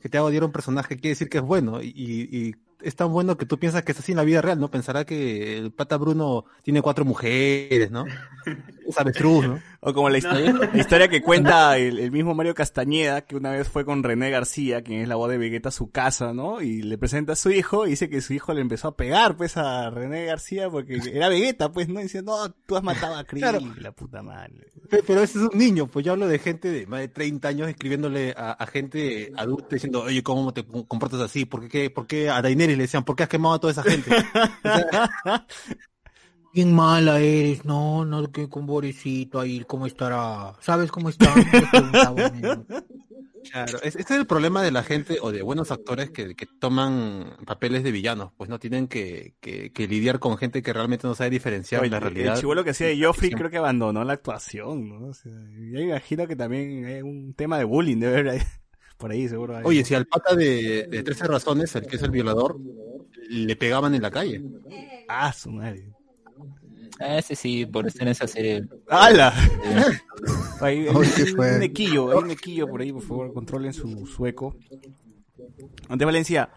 que 0.00 0.08
te 0.08 0.16
haga 0.18 0.26
odiar 0.26 0.42
a 0.44 0.46
un 0.46 0.52
personaje, 0.52 0.96
quiere 0.96 1.10
decir 1.10 1.28
que 1.28 1.38
es 1.38 1.44
bueno. 1.44 1.82
Y, 1.82 1.88
y 1.96 2.54
es 2.82 2.94
tan 2.96 3.10
bueno 3.10 3.36
que 3.36 3.46
tú 3.46 3.58
piensas 3.58 3.82
que 3.82 3.92
es 3.92 3.98
así 3.98 4.12
en 4.12 4.18
la 4.18 4.24
vida 4.24 4.42
real, 4.42 4.60
¿no? 4.60 4.70
Pensará 4.70 5.04
que 5.04 5.56
el 5.58 5.72
pata 5.72 5.96
Bruno 5.96 6.44
tiene 6.62 6.82
cuatro 6.82 7.04
mujeres, 7.04 7.90
¿no? 7.90 8.04
Es 8.86 8.98
avestruz, 8.98 9.46
¿no? 9.48 9.60
O 9.86 9.92
como 9.92 10.08
la, 10.08 10.16
histo- 10.18 10.32
la 10.72 10.78
historia 10.80 11.08
que 11.08 11.20
cuenta 11.22 11.76
el, 11.76 11.98
el 11.98 12.10
mismo 12.10 12.34
Mario 12.34 12.54
Castañeda, 12.54 13.20
que 13.22 13.36
una 13.36 13.50
vez 13.50 13.68
fue 13.68 13.84
con 13.84 14.02
René 14.02 14.30
García, 14.30 14.82
quien 14.82 15.00
es 15.02 15.08
la 15.08 15.16
voz 15.16 15.28
de 15.30 15.36
Vegeta, 15.38 15.68
a 15.68 15.72
su 15.72 15.90
casa, 15.90 16.32
¿no? 16.32 16.62
Y 16.62 16.82
le 16.82 16.96
presenta 16.96 17.34
a 17.34 17.36
su 17.36 17.50
hijo 17.50 17.86
y 17.86 17.90
dice 17.90 18.08
que 18.08 18.20
su 18.22 18.32
hijo 18.32 18.54
le 18.54 18.62
empezó 18.62 18.88
a 18.88 18.96
pegar, 18.96 19.36
pues, 19.36 19.56
a 19.58 19.90
René 19.90 20.24
García 20.24 20.70
porque 20.70 20.98
era 21.12 21.28
Vegeta, 21.28 21.70
pues, 21.70 21.88
¿no? 21.88 22.00
Y 22.00 22.04
dice, 22.04 22.22
no, 22.22 22.50
tú 22.66 22.76
has 22.76 22.82
matado 22.82 23.16
a 23.16 23.24
Krillin, 23.24 23.48
Claro. 23.50 23.74
la 23.80 23.92
puta 23.92 24.22
madre. 24.22 24.72
Pe- 24.88 25.02
Pero 25.06 25.22
ese 25.22 25.38
es 25.38 25.44
un 25.52 25.58
niño, 25.58 25.86
pues 25.86 26.04
yo 26.04 26.12
hablo 26.12 26.28
de 26.28 26.38
gente 26.38 26.70
de 26.70 26.86
más 26.86 27.00
de 27.00 27.08
30 27.08 27.48
años 27.48 27.68
escribiéndole 27.68 28.34
a, 28.36 28.52
a 28.52 28.66
gente 28.66 29.32
adulta 29.36 29.68
diciendo, 29.76 30.02
oye, 30.02 30.22
¿cómo 30.22 30.52
te 30.54 30.64
comportas 30.64 31.20
así? 31.20 31.44
¿Por 31.44 31.68
qué, 31.68 31.90
por 31.90 32.06
qué 32.06 32.30
a 32.30 32.40
Daenerys 32.42 32.76
le 32.76 32.84
decían, 32.84 33.04
¿por 33.04 33.16
qué 33.16 33.24
has 33.24 33.28
quemado 33.28 33.54
a 33.56 33.60
toda 33.60 33.72
esa 33.72 33.82
gente? 33.82 34.10
Bien 36.54 36.72
mala 36.72 37.18
eres, 37.20 37.64
no, 37.64 38.04
no, 38.04 38.30
que 38.30 38.48
con 38.48 38.64
pobrecito 38.64 39.40
ahí, 39.40 39.64
¿cómo 39.66 39.86
estará? 39.86 40.54
¿Sabes 40.60 40.92
cómo 40.92 41.08
está? 41.08 41.34
Claro, 43.50 43.78
es- 43.82 43.96
este 43.96 44.14
es 44.14 44.20
el 44.20 44.26
problema 44.26 44.62
de 44.62 44.70
la 44.70 44.82
gente 44.84 45.18
o 45.20 45.32
de 45.32 45.42
buenos 45.42 45.70
actores 45.72 46.10
que, 46.10 46.34
que 46.34 46.46
toman 46.60 47.36
papeles 47.44 47.82
de 47.82 47.90
villanos, 47.90 48.30
pues 48.36 48.48
no 48.48 48.58
tienen 48.58 48.86
que, 48.88 49.34
que, 49.40 49.70
que 49.72 49.86
lidiar 49.88 50.18
con 50.20 50.36
gente 50.38 50.62
que 50.62 50.72
realmente 50.72 51.06
no 51.06 51.14
sabe 51.14 51.30
diferenciar 51.30 51.82
Oye, 51.82 51.90
la 51.90 52.00
realidad. 52.00 52.34
El 52.34 52.40
chivolo 52.40 52.62
que 52.64 52.70
hacía 52.70 52.86
de 52.86 53.04
Joffrey 53.04 53.30
creo 53.30 53.50
que 53.50 53.58
abandonó 53.58 54.02
la 54.04 54.12
actuación, 54.14 54.88
¿no? 54.88 55.08
O 55.08 55.14
sea, 55.14 55.32
yo 55.32 55.80
imagino 55.80 56.26
que 56.26 56.36
también 56.36 56.84
hay 56.86 57.02
un 57.02 57.34
tema 57.34 57.58
de 57.58 57.64
bullying 57.64 57.98
debe 57.98 58.14
haber 58.14 58.28
ahí, 58.28 58.40
por 58.96 59.10
ahí, 59.10 59.28
seguro. 59.28 59.56
hay. 59.56 59.64
Oye, 59.64 59.84
si 59.84 59.94
al 59.94 60.06
pata 60.06 60.34
de, 60.36 60.86
de 60.88 61.02
13 61.02 61.26
razones, 61.26 61.74
el 61.74 61.86
que 61.86 61.96
es 61.96 62.02
el 62.02 62.10
violador, 62.12 62.58
le 63.28 63.56
pegaban 63.56 63.94
en 63.94 64.02
la 64.02 64.10
calle. 64.10 64.42
Ah, 65.08 65.32
su 65.32 65.50
madre. 65.50 65.92
Ah, 67.00 67.18
ese 67.18 67.34
sí, 67.34 67.66
por 67.66 67.86
estar 67.86 68.02
en 68.02 68.08
esa 68.08 68.26
serie. 68.28 68.64
¡Hala! 68.88 69.32
Eh, 69.64 69.84
Hay, 70.60 70.88
Uy, 70.88 71.06
hay- 71.06 71.12
¿qué 71.16 71.22
hay 71.22 71.28
fue? 71.34 71.56
un 71.56 71.62
equillo, 71.62 72.10
hay 72.12 72.18
un 72.24 72.30
equillo 72.30 72.68
por 72.68 72.80
ahí, 72.80 72.92
por 72.92 73.02
favor, 73.02 73.32
controlen 73.34 73.72
su 73.72 74.06
sueco. 74.06 74.56
Ante 75.88 76.04
Valencia, 76.04 76.50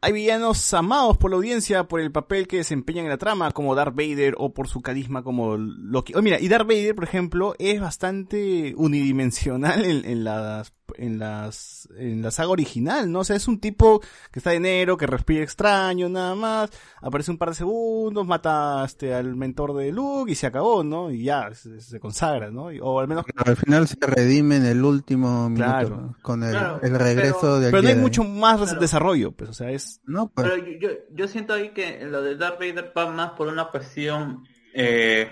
hay 0.00 0.12
villanos 0.12 0.72
amados 0.72 1.18
por 1.18 1.30
la 1.30 1.36
audiencia 1.36 1.84
por 1.84 2.00
el 2.00 2.10
papel 2.12 2.46
que 2.46 2.58
desempeñan 2.58 3.04
en 3.04 3.10
la 3.10 3.18
trama, 3.18 3.50
como 3.50 3.74
Darth 3.74 3.94
Vader 3.94 4.34
o 4.38 4.54
por 4.54 4.68
su 4.68 4.80
carisma 4.80 5.22
como 5.22 5.56
Loki. 5.56 6.14
Oh, 6.14 6.22
mira, 6.22 6.40
y 6.40 6.48
Darth 6.48 6.66
Vader, 6.68 6.94
por 6.94 7.04
ejemplo, 7.04 7.54
es 7.58 7.80
bastante 7.80 8.72
unidimensional 8.76 9.84
en, 9.84 10.04
en 10.04 10.24
las 10.24 10.70
en 10.96 11.18
las 11.18 11.88
en 11.96 12.22
la 12.22 12.30
saga 12.30 12.50
original, 12.50 13.10
¿no? 13.10 13.20
O 13.20 13.24
sea, 13.24 13.36
es 13.36 13.48
un 13.48 13.60
tipo 13.60 14.00
que 14.32 14.38
está 14.40 14.50
de 14.50 14.60
negro, 14.60 14.96
que 14.96 15.06
respira 15.06 15.42
extraño, 15.42 16.08
nada 16.08 16.34
más, 16.34 16.70
aparece 17.02 17.30
un 17.30 17.38
par 17.38 17.50
de 17.50 17.54
segundos, 17.56 18.26
mata 18.26 18.82
este 18.84 19.14
al 19.14 19.36
mentor 19.36 19.74
de 19.74 19.92
Luke 19.92 20.30
y 20.32 20.34
se 20.34 20.46
acabó, 20.46 20.82
¿no? 20.84 21.10
Y 21.10 21.24
ya 21.24 21.52
se, 21.54 21.80
se 21.80 21.98
consagra, 22.00 22.50
¿no? 22.50 22.72
Y- 22.72 22.80
o 22.82 23.00
al 23.00 23.08
menos 23.08 23.24
Al 23.44 23.56
final 23.56 23.86
se 23.88 23.96
redime 24.00 24.56
en 24.56 24.66
el 24.66 24.84
último 24.84 25.48
minuto 25.48 25.70
Claro. 25.70 25.88
¿no? 25.96 26.16
con 26.22 26.42
el, 26.42 26.50
Claro, 26.50 26.80
el 26.82 26.98
regreso 26.98 27.38
pero- 27.40 27.60
del 27.60 27.70
pero 27.70 27.82
no 27.82 27.88
hay 27.88 27.94
mucho 27.96 28.24
más 28.24 28.60
Claro. 28.60 28.80
desarrollo, 28.80 29.32
pues, 29.32 29.50
o 29.50 29.54
sea, 29.54 29.70
es 29.70 30.00
No, 30.04 30.28
pues, 30.28 30.48
Pero 30.48 30.64
yo, 30.64 30.78
yo, 30.80 30.88
yo 31.12 31.28
siento 31.28 31.54
ahí 31.54 31.70
que 31.70 32.04
lo 32.04 32.22
de 32.22 32.36
Darth 32.36 32.58
Vader 32.58 32.92
va 32.96 33.10
más 33.10 33.30
por 33.32 33.48
una 33.48 33.66
cuestión 33.70 34.44
eh, 34.74 35.28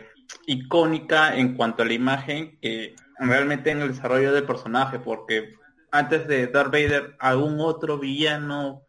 icónica 0.46 1.36
en 1.36 1.54
cuanto 1.56 1.82
a 1.82 1.86
la 1.86 1.92
imagen 1.92 2.58
que 2.60 2.94
realmente 3.18 3.70
en 3.70 3.80
el 3.82 3.88
desarrollo 3.88 4.32
del 4.32 4.44
personaje, 4.44 4.98
porque 4.98 5.54
antes 5.90 6.26
de 6.28 6.46
Darth 6.48 6.72
Vader 6.72 7.16
algún 7.18 7.60
otro 7.60 7.98
villano 7.98 8.82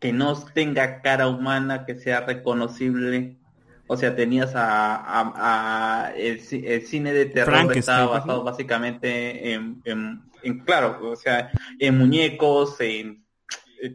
que 0.00 0.12
no 0.12 0.34
tenga 0.54 1.02
cara 1.02 1.28
humana, 1.28 1.84
que 1.84 1.96
sea 1.96 2.20
reconocible. 2.20 3.36
O 3.90 3.96
sea, 3.96 4.14
tenías 4.14 4.54
a, 4.54 4.96
a- 4.96 6.04
a- 6.06 6.12
el, 6.14 6.40
ci- 6.40 6.62
el 6.66 6.86
cine 6.86 7.12
de 7.12 7.26
terror 7.26 7.72
estaba 7.72 8.08
pues, 8.10 8.20
¿no? 8.20 8.26
basado 8.26 8.44
básicamente 8.44 9.52
en, 9.54 9.80
en- 9.84 10.20
en, 10.42 10.58
claro, 10.60 10.98
o 11.10 11.16
sea, 11.16 11.50
en 11.78 11.96
muñecos, 11.98 12.80
en 12.80 13.24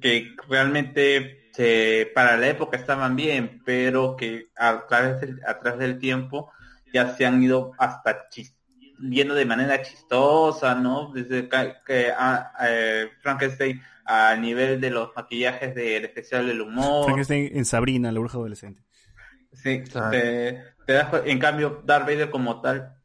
que 0.01 0.29
realmente 0.49 1.49
se- 1.53 2.11
para 2.15 2.37
la 2.37 2.47
época 2.47 2.77
estaban 2.77 3.15
bien, 3.15 3.61
pero 3.65 4.15
que 4.15 4.47
a 4.55 4.85
través 4.87 5.21
del, 5.21 5.39
a 5.45 5.59
través 5.59 5.79
del 5.79 5.99
tiempo 5.99 6.51
ya 6.91 7.15
se 7.15 7.25
han 7.25 7.41
ido 7.43 7.71
hasta 7.77 8.29
chis- 8.29 8.55
viendo 9.05 9.33
de 9.35 9.45
manera 9.45 9.81
chistosa, 9.81 10.75
¿no? 10.75 11.11
Desde 11.13 11.49
que 11.85 12.11
a- 12.15 12.51
eh, 12.67 13.09
Frankenstein 13.21 13.81
a 14.05 14.35
nivel 14.35 14.81
de 14.81 14.89
los 14.89 15.11
maquillajes 15.15 15.73
del 15.75 16.05
especial 16.05 16.47
del 16.47 16.61
humor. 16.61 17.05
Frankenstein 17.05 17.49
en 17.55 17.65
Sabrina, 17.65 18.11
la 18.11 18.19
bruja 18.19 18.37
adolescente. 18.37 18.81
Sí, 19.51 19.83
te, 20.11 20.63
te 20.85 20.93
das 20.93 21.07
en 21.25 21.39
cambio 21.39 21.81
Darth 21.85 22.05
Vader 22.07 22.29
como 22.29 22.59
tal. 22.61 22.95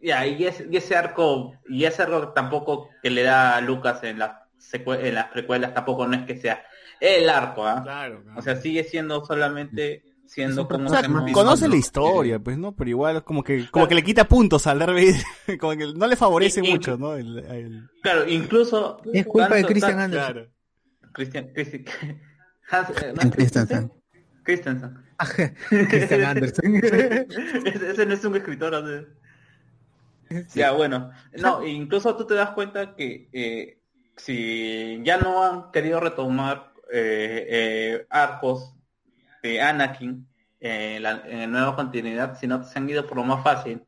Ya, 0.00 0.26
y, 0.26 0.44
es- 0.46 0.64
y 0.70 0.76
ese 0.76 0.96
arco, 0.96 1.54
y 1.68 1.84
ese 1.84 2.02
arco 2.02 2.32
tampoco 2.32 2.90
que 3.02 3.10
le 3.10 3.22
da 3.22 3.56
a 3.56 3.60
Lucas 3.60 4.02
en 4.04 4.18
las 4.18 4.32
en 4.72 5.14
las 5.14 5.26
precuelas 5.26 5.74
tampoco 5.74 6.06
no 6.06 6.16
es 6.16 6.24
que 6.24 6.36
sea 6.38 6.64
el 6.98 7.28
arco, 7.28 7.66
¿ah? 7.66 7.82
Claro, 7.82 8.24
O 8.34 8.40
sea, 8.40 8.56
sigue 8.56 8.82
siendo 8.82 9.22
solamente 9.24 10.02
siendo 10.26 10.66
como 10.68 10.86
O 10.86 10.88
sea, 10.88 11.02
conoce 11.32 11.68
la 11.68 11.76
historia, 11.76 12.38
pues, 12.38 12.58
¿no? 12.58 12.74
Pero 12.74 12.90
igual 12.90 13.16
es 13.16 13.22
como 13.22 13.42
que, 13.44 13.68
como 13.70 13.86
que 13.88 13.94
le 13.94 14.02
quita 14.02 14.24
puntos 14.26 14.66
al 14.66 14.78
Darth 14.78 14.92
Vader, 14.94 15.58
como 15.60 15.76
que 15.76 15.92
no 15.94 16.06
le 16.06 16.16
favorece 16.16 16.60
Y- 16.62 16.68
y- 16.68 16.72
mucho, 16.72 16.96
¿no? 16.96 17.14
El- 17.14 17.38
el- 17.38 17.88
Claro, 18.02 18.28
incluso 18.28 19.00
Es 19.12 19.26
culpa 19.26 19.48
de 19.54 19.62
tanto- 19.62 19.68
Christian 19.68 19.92
tan- 19.92 20.00
Anderson. 20.00 20.32
Claro. 20.32 20.50
Christian, 21.12 21.48
Christian, 21.54 21.84
Hans, 22.70 22.88
eh, 23.02 23.12
¿no 23.14 23.30
Christensen. 23.30 23.92
Christensen. 24.42 24.98
Christian 25.68 26.24
Anderson. 26.24 26.74
ese, 26.82 27.90
ese 27.90 28.06
no 28.06 28.14
es 28.14 28.24
un 28.24 28.36
escritor. 28.36 28.74
o 28.74 28.86
sea. 28.86 29.04
Ya, 30.54 30.72
bueno. 30.72 31.10
No, 31.38 31.64
incluso 31.66 32.16
tú 32.16 32.26
te 32.26 32.34
das 32.34 32.50
cuenta 32.50 32.96
que 32.96 33.28
eh, 33.32 33.78
si 34.16 35.00
ya 35.04 35.18
no 35.18 35.44
han 35.44 35.70
querido 35.70 36.00
retomar 36.00 36.72
eh, 36.92 37.46
eh, 37.48 38.06
arcos 38.10 38.74
de 39.44 39.60
Anakin 39.60 40.26
eh, 40.60 40.96
en, 40.96 41.02
la, 41.02 41.22
en 41.26 41.40
la 41.40 41.46
nueva 41.46 41.76
continuidad, 41.76 42.38
sino 42.38 42.64
se 42.64 42.78
han 42.78 42.88
ido 42.88 43.06
por 43.06 43.18
lo 43.18 43.24
más 43.24 43.44
fácil. 43.44 43.82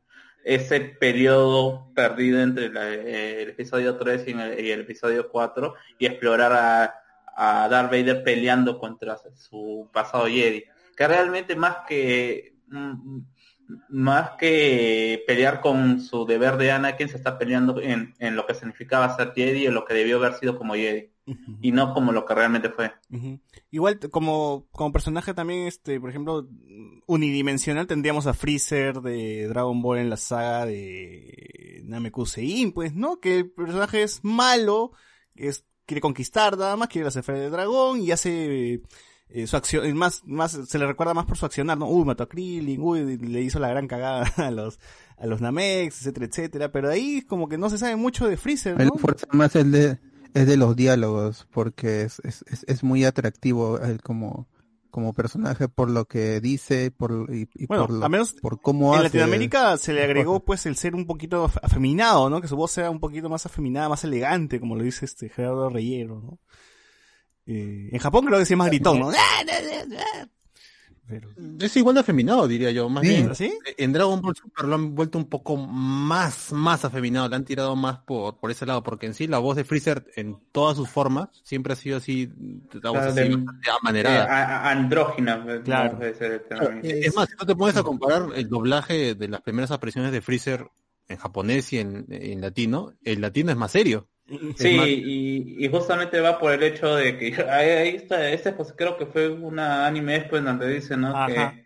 Ese 0.45 0.79
periodo 0.79 1.91
perdido 1.93 2.41
entre 2.41 2.67
eh, 2.67 3.41
el 3.41 3.49
episodio 3.49 3.97
3 3.97 4.27
y 4.27 4.31
el, 4.31 4.65
y 4.65 4.71
el 4.71 4.81
episodio 4.81 5.29
4 5.29 5.73
y 5.99 6.05
explorar 6.05 6.53
a, 6.53 6.93
a 7.35 7.67
Darth 7.67 7.91
Vader 7.91 8.23
peleando 8.23 8.79
contra 8.79 9.17
su 9.35 9.89
pasado 9.91 10.27
Jedi. 10.27 10.63
Que 10.95 11.07
realmente 11.07 11.55
más 11.55 11.77
que 11.87 12.55
mm, 12.67 13.19
más 13.89 14.31
que 14.37 15.23
pelear 15.27 15.59
con 15.59 15.99
su 15.99 16.25
deber 16.25 16.55
de 16.55 16.71
Anakin, 16.71 17.09
se 17.09 17.17
está 17.17 17.37
peleando 17.37 17.81
en, 17.81 18.13
en 18.19 18.35
lo 18.37 18.45
que 18.45 18.53
significaba 18.53 19.13
ser 19.17 19.33
Jedi 19.35 19.63
y 19.63 19.65
en 19.65 19.73
lo 19.73 19.83
que 19.83 19.93
debió 19.93 20.17
haber 20.17 20.35
sido 20.35 20.57
como 20.57 20.75
Jedi. 20.75 21.11
Y 21.61 21.71
no 21.71 21.93
como 21.93 22.11
lo 22.11 22.25
que 22.25 22.33
realmente 22.33 22.69
fue. 22.69 22.93
Igual 23.69 23.99
como, 24.11 24.67
como 24.71 24.93
personaje 24.93 25.33
también, 25.33 25.67
este, 25.67 25.99
por 25.99 26.09
ejemplo, 26.09 26.47
unidimensional 27.05 27.87
tendríamos 27.87 28.27
a 28.27 28.33
Freezer 28.33 29.01
de 29.01 29.47
Dragon 29.47 29.81
Ball 29.81 29.99
en 29.99 30.09
la 30.09 30.17
saga 30.17 30.65
de 30.65 31.81
Namekusein, 31.85 32.71
pues, 32.71 32.93
¿no? 32.93 33.19
Que 33.19 33.39
el 33.39 33.51
personaje 33.51 34.03
es 34.03 34.23
malo, 34.23 34.91
es, 35.35 35.65
quiere 35.85 36.01
conquistar 36.01 36.57
nada 36.57 36.77
más, 36.77 36.87
quiere 36.87 37.03
la 37.03 37.19
esfera 37.19 37.39
del 37.39 37.51
dragón 37.51 38.01
y 38.01 38.11
hace 38.11 38.81
eh, 39.29 39.47
su 39.47 39.57
acción, 39.57 39.85
es 39.85 39.95
más, 39.95 40.21
más, 40.25 40.51
se 40.51 40.79
le 40.79 40.87
recuerda 40.87 41.13
más 41.13 41.25
por 41.25 41.37
su 41.37 41.45
accionar, 41.45 41.77
¿no? 41.77 41.89
Uy, 41.89 42.05
mató 42.05 42.23
a 42.23 42.29
Krillin, 42.29 42.81
uy, 42.81 43.17
le 43.17 43.41
hizo 43.41 43.59
la 43.59 43.67
gran 43.67 43.87
cagada 43.87 44.31
a 44.37 44.51
los, 44.51 44.79
a 45.17 45.27
los 45.27 45.41
Namex, 45.41 45.99
etcétera, 45.99 46.25
etcétera, 46.25 46.71
pero 46.71 46.89
ahí 46.89 47.21
como 47.23 47.49
que 47.49 47.57
no 47.57 47.69
se 47.69 47.77
sabe 47.77 47.97
mucho 47.97 48.27
de 48.27 48.37
Freezer, 48.37 48.79
Él 48.79 48.87
¿no? 48.87 48.97
fuerza 48.97 49.27
más 49.31 49.53
el 49.57 49.71
de, 49.71 49.99
es 50.41 50.47
de 50.47 50.57
los 50.57 50.75
diálogos, 50.75 51.47
porque 51.51 52.01
es, 52.03 52.19
es, 52.23 52.43
es, 52.47 52.63
es 52.67 52.83
muy 52.83 53.05
atractivo 53.05 53.79
él 53.79 54.01
como, 54.01 54.47
como 54.89 55.13
personaje 55.13 55.67
por 55.67 55.89
lo 55.89 56.05
que 56.05 56.39
dice 56.41 56.91
por, 56.91 57.27
y, 57.33 57.49
y 57.55 57.65
Bueno, 57.67 57.87
por, 57.87 57.95
lo- 57.95 58.09
menos 58.09 58.33
por 58.33 58.61
cómo 58.61 58.93
en 58.93 58.99
hace. 58.99 59.03
Latinoamérica 59.05 59.77
se 59.77 59.93
le 59.93 60.03
agregó 60.03 60.43
pues 60.43 60.65
el 60.65 60.75
ser 60.75 60.95
un 60.95 61.05
poquito 61.05 61.47
af- 61.47 61.59
afeminado, 61.61 62.29
¿no? 62.29 62.41
Que 62.41 62.47
su 62.47 62.55
voz 62.55 62.71
sea 62.71 62.89
un 62.89 62.99
poquito 62.99 63.29
más 63.29 63.45
afeminada, 63.45 63.89
más 63.89 64.03
elegante, 64.03 64.59
como 64.59 64.75
lo 64.75 64.83
dice 64.83 65.05
este 65.05 65.29
Gerardo 65.29 65.69
Reyero, 65.69 66.19
¿no? 66.21 66.39
Eh, 67.45 67.89
en 67.93 67.99
Japón 67.99 68.25
creo 68.25 68.37
que 68.37 68.43
es 68.43 68.57
más 68.57 68.67
gritón, 68.67 68.99
¿no? 68.99 69.11
Pero... 71.07 71.29
Es 71.61 71.75
igual 71.77 71.95
de 71.95 72.01
afeminado, 72.01 72.47
diría 72.47 72.69
yo. 72.71 72.89
Más 72.89 73.01
Sí. 73.03 73.09
bien, 73.09 73.33
¿Sí? 73.35 73.57
en 73.77 73.93
Dragon 73.93 74.21
Ball 74.21 74.35
Super 74.35 74.65
lo 74.65 74.75
han 74.75 74.93
vuelto 74.93 75.17
un 75.17 75.25
poco 75.29 75.55
más, 75.55 76.51
más 76.51 76.83
afeminado, 76.83 77.29
le 77.29 77.35
han 77.37 77.45
tirado 77.45 77.75
más 77.75 77.99
por, 77.99 78.37
por 78.37 78.51
ese 78.51 78.65
lado, 78.65 78.83
porque 78.83 79.05
en 79.05 79.13
sí 79.13 79.25
la 79.27 79.37
voz 79.37 79.55
de 79.55 79.63
Freezer 79.63 80.05
en 80.15 80.37
todas 80.51 80.75
sus 80.75 80.89
formas 80.89 81.29
siempre 81.43 81.73
ha 81.73 81.75
sido 81.77 81.97
así, 81.97 82.29
la 82.73 82.89
voz 82.89 82.99
Claro, 82.99 83.11
así 83.11 83.19
de- 83.29 83.45
amanerada. 83.79 84.25
Eh, 84.25 84.29
a- 84.29 84.69
andrógina. 84.71 85.43
pues, 85.43 85.61
Claro. 85.61 85.97
no, 85.97 86.05
ese 86.05 86.25
es 86.25 86.31
el 86.33 86.41
Claro, 86.43 86.65
término. 86.67 86.89
es 86.89 87.15
más, 87.15 87.29
si 87.29 87.35
no 87.39 87.45
te 87.45 87.55
pones 87.55 87.77
a 87.77 87.83
comparar 87.83 88.29
el 88.35 88.49
doblaje 88.49 89.15
de 89.15 89.27
las 89.29 89.41
primeras 89.41 89.71
apariciones 89.71 90.11
de 90.11 90.21
Freezer 90.21 90.67
en 91.07 91.17
japonés 91.17 91.71
y 91.71 91.79
en, 91.79 92.05
en 92.09 92.41
latino, 92.41 92.91
el 93.03 93.21
latino 93.21 93.49
es 93.51 93.57
más 93.57 93.71
serio. 93.71 94.09
Sí, 94.57 94.75
más- 94.75 94.87
y, 94.87 95.55
y 95.65 95.69
justamente 95.69 96.19
va 96.19 96.37
por 96.37 96.51
el 96.51 96.63
hecho 96.63 96.95
de 96.95 97.17
que 97.17 97.27
ahí, 97.49 97.95
está, 97.95 98.29
este 98.29 98.51
pues 98.51 98.73
creo 98.75 98.97
que 98.97 99.05
fue 99.05 99.29
una 99.29 99.87
anime 99.87 100.13
después 100.13 100.43
donde 100.43 100.67
dice, 100.73 100.97
¿no? 100.97 101.15
Ajá. 101.15 101.53
Que, 101.53 101.63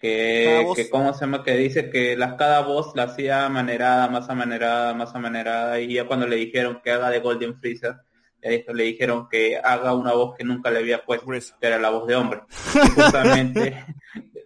que, 0.00 0.62
voz. 0.64 0.76
que, 0.76 0.90
¿cómo 0.90 1.14
se 1.14 1.20
llama? 1.20 1.42
Que 1.42 1.56
dice 1.56 1.88
que 1.88 2.16
las, 2.16 2.34
cada 2.34 2.60
voz 2.60 2.94
la 2.94 3.04
hacía 3.04 3.46
amanerada, 3.46 4.08
más 4.08 4.28
amanerada, 4.28 4.92
más 4.94 5.14
amanerada, 5.14 5.80
y 5.80 5.94
ya 5.94 6.06
cuando 6.06 6.26
le 6.26 6.36
dijeron 6.36 6.80
que 6.84 6.90
haga 6.90 7.08
de 7.08 7.20
Golden 7.20 7.58
Freezer, 7.58 7.96
le 8.42 8.82
dijeron 8.84 9.28
que 9.28 9.56
haga 9.56 9.94
una 9.94 10.12
voz 10.12 10.36
que 10.36 10.44
nunca 10.44 10.70
le 10.70 10.80
había 10.80 11.04
puesto, 11.04 11.26
que 11.60 11.66
era 11.66 11.78
la 11.78 11.90
voz 11.90 12.06
de 12.06 12.16
hombre. 12.16 12.40
Y 12.74 13.00
justamente, 13.00 13.84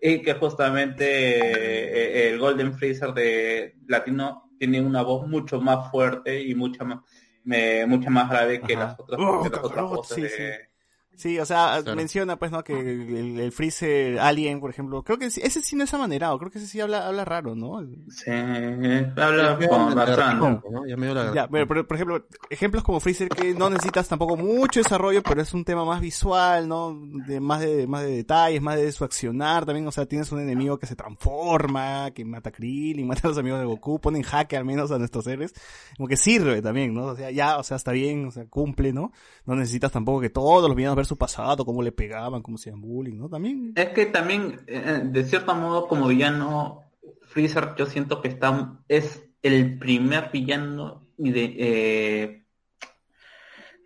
y 0.03 0.23
que 0.23 0.35
justamente 0.35 1.05
eh, 1.09 2.29
el 2.29 2.39
Golden 2.39 2.75
Freezer 2.75 3.13
de 3.15 3.75
latino 3.89 4.51
tiene 4.59 4.81
una 4.81 5.03
voz 5.03 5.27
mucho 5.27 5.61
más 5.61 5.91
fuerte 5.91 6.41
y 6.41 6.55
mucha 6.55 6.85
más 6.85 7.01
me- 7.47 7.87
mucha 7.87 8.11
más 8.11 8.29
grave 8.29 8.61
que 8.61 8.75
Ajá. 8.75 8.85
las 8.87 9.01
otras, 9.01 9.21
Oh, 9.23 9.43
que 9.43 9.49
las 9.51 9.65
otras 9.65 9.85
voces 9.87 10.15
sí, 10.37 10.43
de- 10.43 10.69
sí. 11.17 11.39
O 11.39 11.45
sea, 11.47 11.81
Claro. 11.83 11.97
menciona 11.97 12.37
pues, 12.37 12.51
¿no? 12.53 12.63
Que 12.63 12.79
el, 12.79 13.41
el 13.41 13.53
Freezer 13.53 14.19
Alien, 14.21 14.61
por 14.61 14.71
ejemplo, 14.71 15.03
creo 15.03 15.19
que 15.19 15.27
ese 15.27 15.49
sí 15.63 15.75
no 15.77 15.85
es 15.85 15.93
amanerado, 15.95 16.39
creo 16.39 16.51
que 16.51 16.59
ese 16.59 16.67
sí 16.69 16.81
habla, 16.81 17.07
habla 17.07 17.25
raro, 17.25 17.55
¿no? 17.55 17.81
Sí, 18.11 18.31
habla 18.31 19.59
con 19.69 19.95
bastante. 19.95 20.69
¿no? 20.71 20.87
Ya 20.87 20.97
me 20.97 21.07
dio 21.07 21.15
la- 21.15 21.35
Ya, 21.35 21.49
pero, 21.49 21.67
pero, 21.67 21.87
por 21.87 21.97
ejemplo, 21.97 22.27
ejemplos 22.51 22.83
como 22.85 23.01
Freezer 23.01 23.29
que 23.29 23.55
no 23.55 23.71
necesitas 23.71 24.09
tampoco 24.09 24.37
mucho 24.37 24.81
desarrollo, 24.81 25.23
pero 25.23 25.43
es 25.43 25.53
un 25.55 25.65
tema 25.65 25.85
más 25.85 26.01
visual, 26.01 26.69
¿no? 26.69 26.97
De 27.27 27.41
más 27.41 27.61
de 27.61 27.87
más 27.87 28.03
de 28.03 28.11
detalles, 28.17 28.61
más 28.63 28.77
de 28.77 28.91
su 28.93 29.05
accionar 29.05 29.65
también, 29.65 29.87
o 29.87 29.93
sea, 29.93 30.07
tienes 30.07 30.31
un 30.33 30.41
enemigo 30.41 30.79
que 30.79 30.87
se 30.87 30.97
transforma, 30.97 32.11
que 32.13 32.25
mata 32.25 32.51
a 32.51 32.53
Krillin, 32.53 33.07
mata 33.07 33.23
a 33.25 33.29
los 33.29 33.39
amigos 33.39 33.61
de 33.61 33.67
Goku, 33.67 34.01
pone 34.01 34.19
en 34.19 34.25
jaque 34.25 34.57
al 34.57 34.65
menos 34.65 34.91
a 34.91 34.99
nuestros 34.99 35.25
seres, 35.25 35.53
como 35.97 36.09
que 36.09 36.17
sirve 36.17 36.63
también, 36.63 36.95
¿no? 36.95 37.07
O 37.07 37.17
sea, 37.17 37.31
ya, 37.31 37.59
o 37.59 37.63
sea, 37.63 37.77
está 37.77 37.93
bien, 37.93 38.27
o 38.27 38.31
sea, 38.31 38.47
cumple, 38.47 38.93
¿no? 38.93 39.13
No 39.45 39.55
necesitas 39.55 39.93
tampoco 39.93 40.21
que 40.21 40.31
todos 40.31 40.67
los 40.69 40.77
villanos 40.77 40.97
su 41.07 41.17
pasado, 41.17 41.65
cómo 41.65 41.83
le 41.83 41.93
pegaban, 41.93 42.43
cómo 42.43 42.57
hacían 42.57 42.81
bullying, 42.81 43.17
¿no? 43.19 43.29
También 43.29 43.73
Es 43.77 43.91
que 43.91 44.07
también, 44.07 44.61
eh, 44.67 45.01
de 45.05 45.25
cierto 45.25 45.55
modo, 45.55 45.87
como 45.89 46.09
villano, 46.09 46.83
Freezer 47.23 47.75
yo 47.77 47.87
siento 47.87 48.21
que 48.23 48.29
está 48.29 48.79
es 48.89 49.23
el 49.43 49.79
primer 49.79 50.31
villano 50.33 51.03
de, 51.17 51.55
eh, 51.59 52.43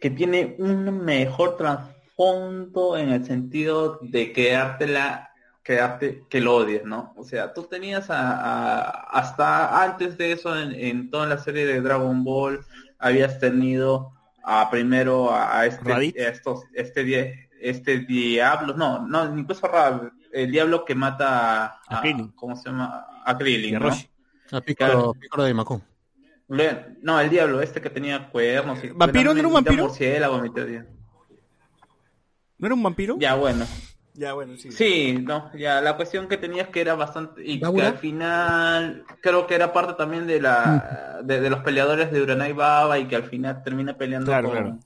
que 0.01 0.11
tiene 0.11 0.57
un 0.59 1.05
mejor 1.05 1.57
trasfondo 1.57 2.97
en 2.97 3.11
el 3.11 3.25
sentido 3.25 3.99
de 4.03 4.33
quedártela 4.33 5.31
quedarte 5.63 6.25
que 6.31 6.41
lo 6.41 6.57
odies, 6.57 6.85
¿no? 6.85 7.13
O 7.17 7.25
sea, 7.25 7.53
tú 7.53 7.65
tenías 7.65 8.09
a- 8.11 8.83
hasta 9.11 9.83
antes 9.85 10.17
de 10.17 10.33
eso 10.33 10.59
en, 10.59 10.73
en 10.75 11.11
toda 11.11 11.27
la 11.27 11.39
serie 11.39 11.67
de 11.67 11.81
Dragon 11.83 12.25
Ball 12.25 12.61
habías 12.99 13.39
tenido 13.39 14.13
a 14.43 14.71
primero 14.71 15.31
a, 15.33 15.59
a 15.61 15.67
este 15.67 15.85
Raditz. 15.89 16.19
a 16.21 16.29
estos 16.29 16.65
este 16.75 17.05
die- 17.05 17.49
este 17.61 17.99
diablo, 18.01 18.75
no, 18.75 19.07
no, 19.07 19.37
incluso 19.39 19.67
Rab, 19.69 20.11
el 20.33 20.51
diablo 20.51 20.85
que 20.85 20.95
mata 20.95 21.67
a, 21.67 21.81
A 21.89 22.01
Krillin. 22.01 22.29
¿cómo 22.33 22.57
se 22.57 22.71
llama? 22.71 23.07
A 23.25 23.37
Krillin, 23.37 23.79
¿no? 23.79 23.91
A 24.53 24.61
Piccolo, 24.63 25.13
Piccolo 25.15 25.43
de 25.45 25.55
Macu. 25.55 25.83
Le- 26.49 26.97
No, 27.03 27.21
el 27.21 27.29
diablo, 27.31 27.61
este 27.61 27.81
que 27.81 27.91
tenía 27.91 28.29
cuernos. 28.31 28.83
y- 28.83 28.89
¿Vampiro? 28.89 29.33
¿No 29.35 29.39
era 29.41 29.49
un 29.49 29.55
vampiro? 29.55 29.89
¿No 32.59 32.67
era 32.67 32.75
un 32.75 32.83
vampiro? 32.83 33.17
Ya, 33.19 33.35
bueno. 33.35 33.67
Ya, 34.21 34.33
bueno, 34.35 34.57
sí. 34.57 34.71
Sí, 34.71 35.15
no, 35.23 35.51
ya 35.57 35.81
la 35.81 35.97
cuestión 35.97 36.29
que 36.29 36.37
tenías 36.37 36.69
que 36.69 36.81
era 36.81 36.95
bastante 36.95 37.43
y 37.45 37.73
que 37.73 37.83
al 37.83 37.97
final 37.99 39.05
creo 39.21 39.47
que 39.47 39.55
era 39.57 39.73
parte 39.73 39.95
también 39.95 40.27
de 40.27 40.41
la 40.41 41.21
de, 41.25 41.41
de 41.41 41.51
los 41.51 41.61
peleadores 41.61 42.11
de 42.13 42.23
Uranai 42.23 42.53
Baba 42.53 42.99
y 42.99 43.09
que 43.09 43.17
al 43.17 43.25
final 43.25 43.63
termina 43.65 43.97
peleando 43.99 44.39
Claro, 44.39 44.41
con, 44.41 44.53
claro. 44.53 44.81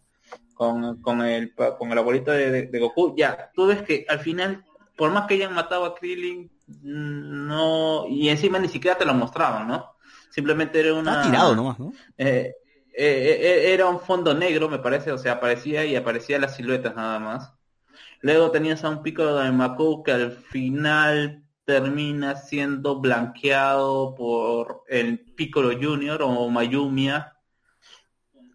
con 0.55 1.01
con 1.03 1.23
el 1.23 1.55
con 1.79 1.93
el 1.93 1.99
abuelito 1.99 2.33
de, 2.33 2.51
de- 2.51 2.67
de 2.69 2.81
Goku. 2.81 3.15
Ya, 3.17 3.51
tú 3.55 3.67
ves 3.67 3.83
que 3.83 4.07
al 4.09 4.21
final 4.21 4.65
por 4.97 5.11
más 5.13 5.27
que 5.27 5.35
hayan 5.35 5.55
matado 5.55 5.85
a 5.87 5.95
Krillin 5.95 6.51
mm, 6.69 7.47
no 7.49 8.07
y 8.09 8.29
encima 8.31 8.59
ni 8.59 8.69
siquiera 8.69 8.99
te 8.99 9.05
lo 9.07 9.15
mostraban, 9.15 9.69
¿no? 9.69 9.97
Simplemente 10.31 10.81
era 10.81 10.95
una 10.95 11.15
Está 11.15 11.21
tirado 11.21 11.55
nomás, 11.55 11.79
¿no? 11.79 11.99
eh, 12.19 12.53
eh, 12.97 13.39
eh, 13.41 13.73
era 13.75 13.87
un 13.87 14.01
fondo 14.01 14.35
negro, 14.35 14.69
me 14.69 14.79
parece, 14.79 15.13
o 15.13 15.19
sea, 15.19 15.33
aparecía 15.35 15.85
y 15.85 15.97
aparecía 15.97 16.39
las 16.39 16.57
siluetas 16.57 16.95
nada 16.97 17.19
más. 17.19 17.53
Luego 18.25 18.51
tenías 18.51 18.83
a 18.85 18.89
un 18.89 19.03
Piccolo 19.03 19.37
de 19.37 19.53
Maku 19.53 20.03
que 20.03 20.13
al 20.13 20.33
final 20.33 21.45
termina 21.67 22.37
siendo 22.37 22.99
blanqueado 22.99 24.15
por 24.15 24.83
el 24.89 25.21
Piccolo 25.21 25.77
Junior 25.79 26.23
o 26.23 26.49
Mayumia 26.49 27.35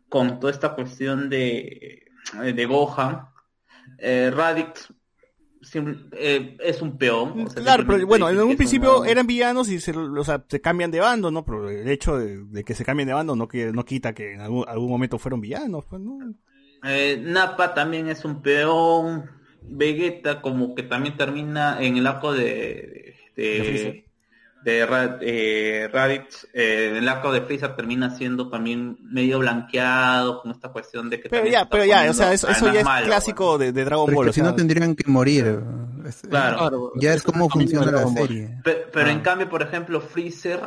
con 0.09 0.39
toda 0.39 0.51
esta 0.51 0.73
cuestión 0.73 1.30
de, 1.30 2.03
de 2.56 2.65
Gohan. 2.65 3.27
Eh, 3.99 4.31
sim- 5.61 6.09
eh, 6.14 6.57
es 6.64 6.81
un 6.81 6.98
peón. 6.98 7.45
o 7.45 7.49
sea, 7.51 7.61
Claro, 7.61 7.83
pero 7.85 8.07
bueno, 8.07 8.27
en 8.27 8.41
un 8.41 8.56
principio 8.57 9.01
un- 9.01 9.07
eran 9.07 9.27
villanos 9.27 9.69
y 9.69 9.80
se, 9.80 9.91
o 9.95 10.23
sea, 10.23 10.43
se 10.49 10.61
cambian 10.61 10.89
de 10.89 10.99
bando, 10.99 11.30
¿no? 11.30 11.45
Pero 11.45 11.69
el 11.69 11.88
hecho 11.89 12.17
de, 12.17 12.43
de 12.43 12.64
que 12.64 12.73
se 12.73 12.83
cambien 12.83 13.06
de 13.06 13.14
bando 13.14 13.35
no, 13.35 13.48
que, 13.48 13.72
no 13.72 13.85
quita 13.85 14.15
que 14.15 14.33
en 14.33 14.41
algún, 14.41 14.65
algún 14.67 14.89
momento 14.89 15.19
fueron 15.19 15.41
villanos, 15.41 15.85
pues, 15.88 16.01
¿no? 16.01 16.17
Eh, 16.85 17.22
Nappa 17.23 17.75
también 17.75 18.07
es 18.07 18.25
un 18.25 18.41
peón. 18.41 19.38
Vegeta 19.72 20.41
como 20.41 20.75
que 20.75 20.83
también 20.83 21.15
termina 21.17 21.81
en 21.81 21.98
el 21.98 22.07
arco 22.07 22.33
de 22.33 23.15
De 23.35 24.85
eh, 25.22 25.89
Raditz, 25.91 26.45
eh, 26.53 26.95
el 26.98 27.07
arco 27.07 27.31
de 27.31 27.41
Freezer 27.41 27.75
termina 27.77 28.09
siendo 28.17 28.49
también 28.49 28.98
medio 29.01 29.39
blanqueado 29.39 30.41
con 30.41 30.51
esta 30.51 30.69
cuestión 30.69 31.09
de 31.09 31.22
que 31.22 31.30
Pero 31.30 31.43
también 31.43 31.61
ya, 31.61 31.69
pero 31.69 31.85
ya, 31.85 32.09
o 32.09 32.14
sea, 32.14 32.33
eso, 32.33 32.48
ya 32.49 32.80
es 32.80 32.83
malo, 32.85 33.06
clásico 33.07 33.57
de, 33.57 33.72
de 33.72 33.85
Dragon 33.85 34.06
Ball, 34.07 34.15
Porque 34.15 34.30
o 34.31 34.33
si 34.33 34.41
sea, 34.41 34.49
no 34.49 34.56
tendrían 34.56 34.95
que 34.95 35.09
morir. 35.09 35.61
Es- 36.06 36.22
Claro. 36.30 36.91
Ya 36.99 37.14
es 37.14 37.23
como 37.23 37.49
funciona 37.49 37.85
la 37.85 37.91
Dragon 37.91 38.14
Ball. 38.15 38.27
serie. 38.27 38.49
Pe- 38.64 38.85
Pero, 38.91 39.07
Ah. 39.07 39.11
en 39.11 39.19
cambio, 39.22 39.48
por 39.49 39.61
ejemplo, 39.61 40.01
Freezer 40.01 40.59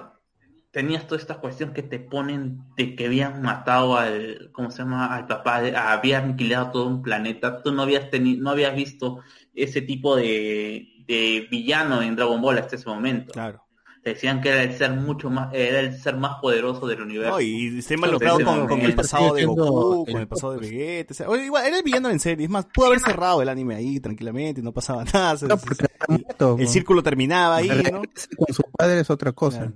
tenías 0.73 1.07
toda 1.07 1.21
esta 1.21 1.37
cuestión 1.37 1.73
que 1.73 1.83
te 1.83 2.01
ponen 2.01 2.63
de 2.77 2.97
que 2.97 3.07
habían 3.07 3.43
matado 3.43 3.97
al, 3.97 4.51
¿cómo 4.53 4.71
se 4.71 4.79
llama? 4.79 5.15
Al 5.15 5.27
papá, 5.27 5.61
de- 5.63 5.77
había 5.77 6.19
aniquilado 6.19 6.71
todo 6.73 6.87
un 6.89 7.03
planeta. 7.03 7.63
Tú 7.63 7.73
no 7.73 7.83
habías 7.83 8.11
tenido, 8.11 8.43
no 8.43 8.51
habías 8.51 8.75
visto 8.75 9.21
ese 9.55 9.83
tipo 9.83 10.17
de, 10.17 10.89
de 11.07 11.47
villano 11.51 12.01
en 12.03 12.17
Dragon 12.17 12.41
Ball 12.41 12.59
hasta 12.59 12.77
ese 12.77 12.89
momento. 12.89 13.33
claro. 13.33 13.61
Te 14.03 14.15
decían 14.15 14.41
que 14.41 14.49
era 14.49 14.65
el 14.65 14.73
ser 14.77 14.91
mucho 14.95 15.31
más, 15.31 15.55
era 15.55 15.79
el 15.79 15.97
ser 15.97 16.17
más 16.17 16.41
poderoso 16.41 16.89
del 16.89 17.03
universo. 17.03 17.35
No, 17.35 17.41
y 17.41 17.81
involucrado 17.95 18.39
ese 18.39 18.45
con, 18.45 18.67
con 18.67 18.81
el 18.81 18.95
pasado 18.97 19.35
de 19.35 19.45
Goku, 19.47 20.07
con 20.07 20.21
el 20.21 20.27
pasado 20.27 20.53
de 20.55 20.59
Vegeta, 20.59 21.13
o 21.13 21.15
sea, 21.15 21.29
oye, 21.29 21.45
igual, 21.45 21.67
era 21.67 21.77
el 21.77 21.83
villano 21.85 22.11
en 22.11 22.19
serie, 22.19 22.47
es 22.47 22.51
más, 22.51 22.67
pudo 22.75 22.87
haber 22.87 22.99
cerrado 22.99 23.41
el 23.43 23.49
anime 23.49 23.77
ahí 23.77 24.01
tranquilamente, 24.01 24.61
no 24.61 24.73
pasaba 24.73 25.05
nada, 25.15 25.37
se- 25.37 25.47
No, 25.47 25.57
se- 25.57 25.67
porque 25.69 25.85
está 25.85 26.05
muerto, 26.09 26.57
el 26.59 26.67
círculo 26.67 27.01
terminaba 27.05 27.57
ahí, 27.59 27.69
¿no? 27.93 28.03
Con 28.37 28.53
su 28.53 28.63
padre 28.77 28.99
es 29.01 29.11
otra 29.11 29.31
cosa. 29.31 29.59
Claro. 29.59 29.75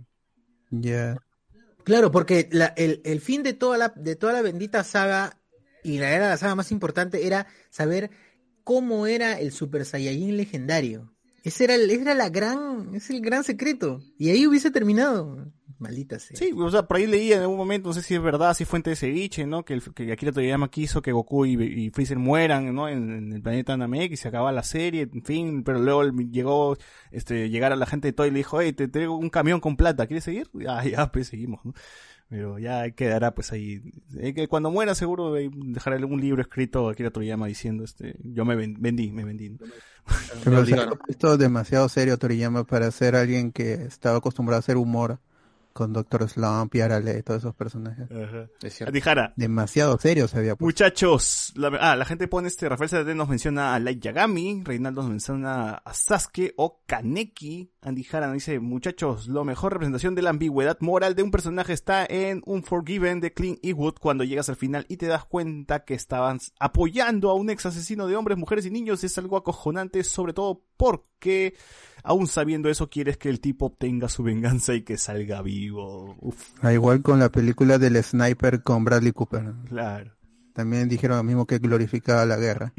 Ya. 0.80 1.16
Claro, 1.84 2.10
porque 2.10 2.48
la- 2.52 2.74
el, 2.76 3.00
el 3.04 3.20
fin 3.20 3.42
de 3.42 3.54
toda 3.54 3.78
la 3.78 3.88
de 3.96 4.16
toda 4.16 4.32
la 4.32 4.42
bendita 4.42 4.84
saga 4.84 5.40
y 5.82 5.98
la 5.98 6.12
era 6.14 6.28
la 6.30 6.36
saga 6.36 6.54
más 6.56 6.72
importante 6.72 7.26
era 7.26 7.46
saber 7.70 8.10
cómo 8.64 9.06
era 9.06 9.38
el 9.40 9.52
Super 9.52 9.84
Saiyajin 9.84 10.36
legendario. 10.36 11.14
Ese 11.44 11.64
era 11.64 11.74
el, 11.76 11.90
era 11.90 12.14
la 12.14 12.28
gran, 12.30 12.94
es 12.94 13.10
el 13.10 13.20
gran 13.20 13.44
secreto. 13.44 14.00
Y 14.18 14.30
ahí 14.30 14.46
hubiese 14.46 14.70
terminado. 14.70 15.52
Maldita 15.78 16.18
sea. 16.18 16.36
Sí, 16.36 16.52
o 16.56 16.70
sea, 16.70 16.84
por 16.86 16.96
ahí 16.96 17.06
leía 17.06 17.36
en 17.36 17.42
algún 17.42 17.58
momento, 17.58 17.88
no 17.88 17.92
sé 17.94 18.02
si 18.02 18.14
es 18.14 18.22
verdad, 18.22 18.54
si 18.54 18.62
es 18.62 18.68
fuente 18.68 18.90
de 18.90 18.96
ceviche, 18.96 19.46
¿no? 19.46 19.64
Que, 19.64 19.74
el, 19.74 19.82
que 19.94 20.10
Akira 20.10 20.32
Toriyama 20.32 20.70
quiso 20.70 21.02
que 21.02 21.12
Goku 21.12 21.44
y, 21.44 21.52
y 21.62 21.90
Freezer 21.90 22.18
mueran, 22.18 22.74
¿no? 22.74 22.88
En, 22.88 23.10
en 23.12 23.32
el 23.32 23.42
planeta 23.42 23.76
Namek 23.76 24.12
y 24.12 24.16
se 24.16 24.28
acababa 24.28 24.52
la 24.52 24.62
serie, 24.62 25.08
en 25.12 25.22
fin, 25.22 25.62
pero 25.64 25.78
luego 25.78 26.04
llegó, 26.30 26.76
este, 27.10 27.50
llegar 27.50 27.72
a 27.72 27.76
la 27.76 27.84
gente 27.86 28.08
de 28.08 28.12
Toy 28.12 28.28
y 28.28 28.30
le 28.30 28.38
dijo, 28.38 28.60
hey, 28.60 28.72
te 28.72 28.88
traigo 28.88 29.16
un 29.16 29.28
camión 29.28 29.60
con 29.60 29.76
plata, 29.76 30.06
¿quieres 30.06 30.24
seguir? 30.24 30.48
Ah, 30.68 30.84
ya, 30.84 31.12
pues 31.12 31.28
seguimos, 31.28 31.64
¿no? 31.64 31.74
Pero 32.28 32.58
ya 32.58 32.90
quedará 32.90 33.34
pues 33.34 33.52
ahí. 33.52 33.82
Eh, 34.18 34.34
que 34.34 34.48
cuando 34.48 34.70
muera 34.72 34.96
seguro 34.96 35.32
de- 35.32 35.48
dejará 35.54 36.04
un 36.04 36.20
libro 36.20 36.42
escrito 36.42 36.88
a 36.88 36.92
Akira 36.92 37.10
Toriyama 37.10 37.46
diciendo, 37.46 37.84
este, 37.84 38.16
yo 38.24 38.44
me 38.44 38.56
ven- 38.56 38.76
vendí, 38.80 39.12
me 39.12 39.24
vendí. 39.24 39.50
¿no? 39.50 39.58
Pero 40.42 40.66
se 40.66 40.74
ha 40.74 40.88
puesto 40.90 41.36
demasiado 41.36 41.88
serio 41.88 42.18
Toriyama 42.18 42.64
para 42.64 42.90
ser 42.90 43.14
alguien 43.14 43.52
que 43.52 43.74
estaba 43.74 44.18
acostumbrado 44.18 44.56
a 44.56 44.60
hacer 44.60 44.76
humor 44.76 45.20
con 45.76 45.92
Doctor 45.92 46.26
Slump 46.26 46.74
y 46.74 46.80
Arale, 46.80 47.22
todos 47.22 47.42
esos 47.42 47.54
personajes. 47.54 48.08
Andy 48.80 49.00
Jara, 49.02 49.34
Demasiado 49.36 49.98
serios 49.98 50.30
se 50.30 50.38
había 50.38 50.56
puesto. 50.56 50.64
Muchachos, 50.64 51.52
la, 51.54 51.68
ah, 51.78 51.96
la 51.96 52.06
gente 52.06 52.28
pone 52.28 52.48
este, 52.48 52.66
Rafael 52.66 52.88
Sadete 52.88 53.14
nos 53.14 53.28
menciona 53.28 53.74
a 53.74 53.78
Light 53.78 54.02
Yagami, 54.02 54.62
Reinaldo 54.64 55.02
nos 55.02 55.10
menciona 55.10 55.74
a 55.74 55.92
Sasuke 55.92 56.54
o 56.56 56.80
Kaneki, 56.86 57.70
Andy 57.82 58.04
Jara 58.04 58.28
nos 58.28 58.36
dice, 58.36 58.58
muchachos, 58.58 59.28
la 59.28 59.44
mejor 59.44 59.74
representación 59.74 60.14
de 60.14 60.22
la 60.22 60.30
ambigüedad 60.30 60.78
moral 60.80 61.14
de 61.14 61.22
un 61.22 61.30
personaje 61.30 61.74
está 61.74 62.06
en 62.06 62.42
un 62.46 62.62
Forgiven 62.62 63.20
de 63.20 63.34
Clint 63.34 63.58
Eastwood 63.62 63.96
cuando 64.00 64.24
llegas 64.24 64.48
al 64.48 64.56
final 64.56 64.86
y 64.88 64.96
te 64.96 65.06
das 65.06 65.26
cuenta 65.26 65.84
que 65.84 65.92
estaban 65.92 66.40
apoyando 66.58 67.28
a 67.28 67.34
un 67.34 67.50
ex 67.50 67.66
asesino 67.66 68.06
de 68.06 68.16
hombres, 68.16 68.38
mujeres 68.38 68.64
y 68.64 68.70
niños, 68.70 69.04
es 69.04 69.18
algo 69.18 69.36
acojonante, 69.36 70.02
sobre 70.04 70.32
todo 70.32 70.62
porque 70.76 71.54
aún 72.02 72.26
sabiendo 72.26 72.68
eso 72.68 72.88
quieres 72.88 73.16
que 73.16 73.28
el 73.28 73.40
tipo 73.40 73.66
obtenga 73.66 74.08
su 74.08 74.22
venganza 74.22 74.74
y 74.74 74.82
que 74.82 74.96
salga 74.96 75.42
vivo. 75.42 76.16
Uf, 76.20 76.50
Ah, 76.62 76.72
igual 76.72 77.02
con 77.02 77.18
la 77.18 77.30
película 77.30 77.78
del 77.78 78.02
sniper 78.02 78.62
con 78.62 78.84
Bradley 78.84 79.12
Cooper. 79.12 79.52
claro. 79.68 80.12
También 80.52 80.88
dijeron 80.88 81.18
lo 81.18 81.22
mismo 81.22 81.46
que 81.46 81.58
glorificaba 81.58 82.24
la 82.24 82.36
guerra. 82.38 82.72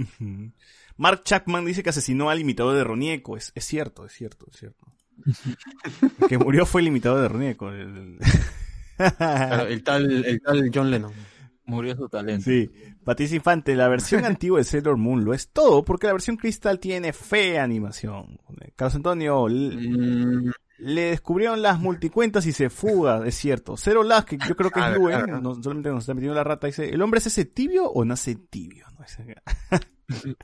Mark 0.97 1.21
Chapman 1.23 1.63
dice 1.63 1.83
que 1.83 1.91
asesinó 1.91 2.31
al 2.31 2.39
imitador 2.39 2.75
de 2.75 2.83
Ronieco. 2.83 3.37
Es, 3.37 3.51
es 3.53 3.65
cierto, 3.65 4.03
es 4.03 4.13
cierto, 4.13 4.47
es 4.51 4.57
cierto. 4.57 4.85
El 6.21 6.27
que 6.27 6.37
murió 6.39 6.65
fue 6.65 6.81
el 6.81 6.87
imitador 6.87 7.21
de 7.21 7.27
Ronieco. 7.27 7.69
el- 7.71 8.17
Claro, 8.97 9.67
el 9.67 9.83
tal, 9.83 10.25
el 10.25 10.41
tal 10.41 10.71
John 10.73 10.89
Lennon. 10.89 11.13
Murió 11.67 11.95
su 11.95 12.07
talento. 12.09 12.45
Sí. 12.45 12.69
Patricia 13.03 13.35
Infante, 13.35 13.75
la 13.75 13.87
versión 13.87 14.25
antigua 14.25 14.57
de 14.57 14.63
Sailor 14.63 14.97
Moon 14.97 15.23
lo 15.23 15.33
es 15.33 15.49
todo 15.49 15.83
porque 15.85 16.07
la 16.07 16.13
versión 16.13 16.37
Crystal 16.37 16.79
tiene 16.79 17.13
fea 17.13 17.63
animación. 17.63 18.39
Carlos 18.75 18.95
Antonio, 18.95 19.45
Mm, 19.49 20.49
le 20.79 21.01
descubrieron 21.01 21.61
las 21.61 21.79
multicuentas 21.79 22.45
y 22.45 22.51
se 22.53 22.69
fuga, 22.69 23.25
es 23.27 23.35
cierto. 23.35 23.75
Cero 23.77 24.03
Las, 24.03 24.25
que 24.25 24.37
yo 24.37 24.55
creo 24.55 24.69
que 24.71 24.79
es 24.79 24.85
Claro, 24.85 24.99
Luen, 24.99 25.17
claro. 25.23 25.41
no, 25.41 25.55
solamente 25.61 25.89
nos 25.89 26.03
está 26.03 26.13
metiendo 26.13 26.35
la 26.35 26.43
rata, 26.43 26.67
dice, 26.67 26.89
¿el 26.89 27.01
hombre 27.01 27.17
es 27.19 27.27
ese 27.27 27.45
tibio 27.45 27.89
o 27.89 28.05
nace 28.05 28.35
tibio? 28.35 28.85
No, 28.97 29.03
ese- 29.03 29.35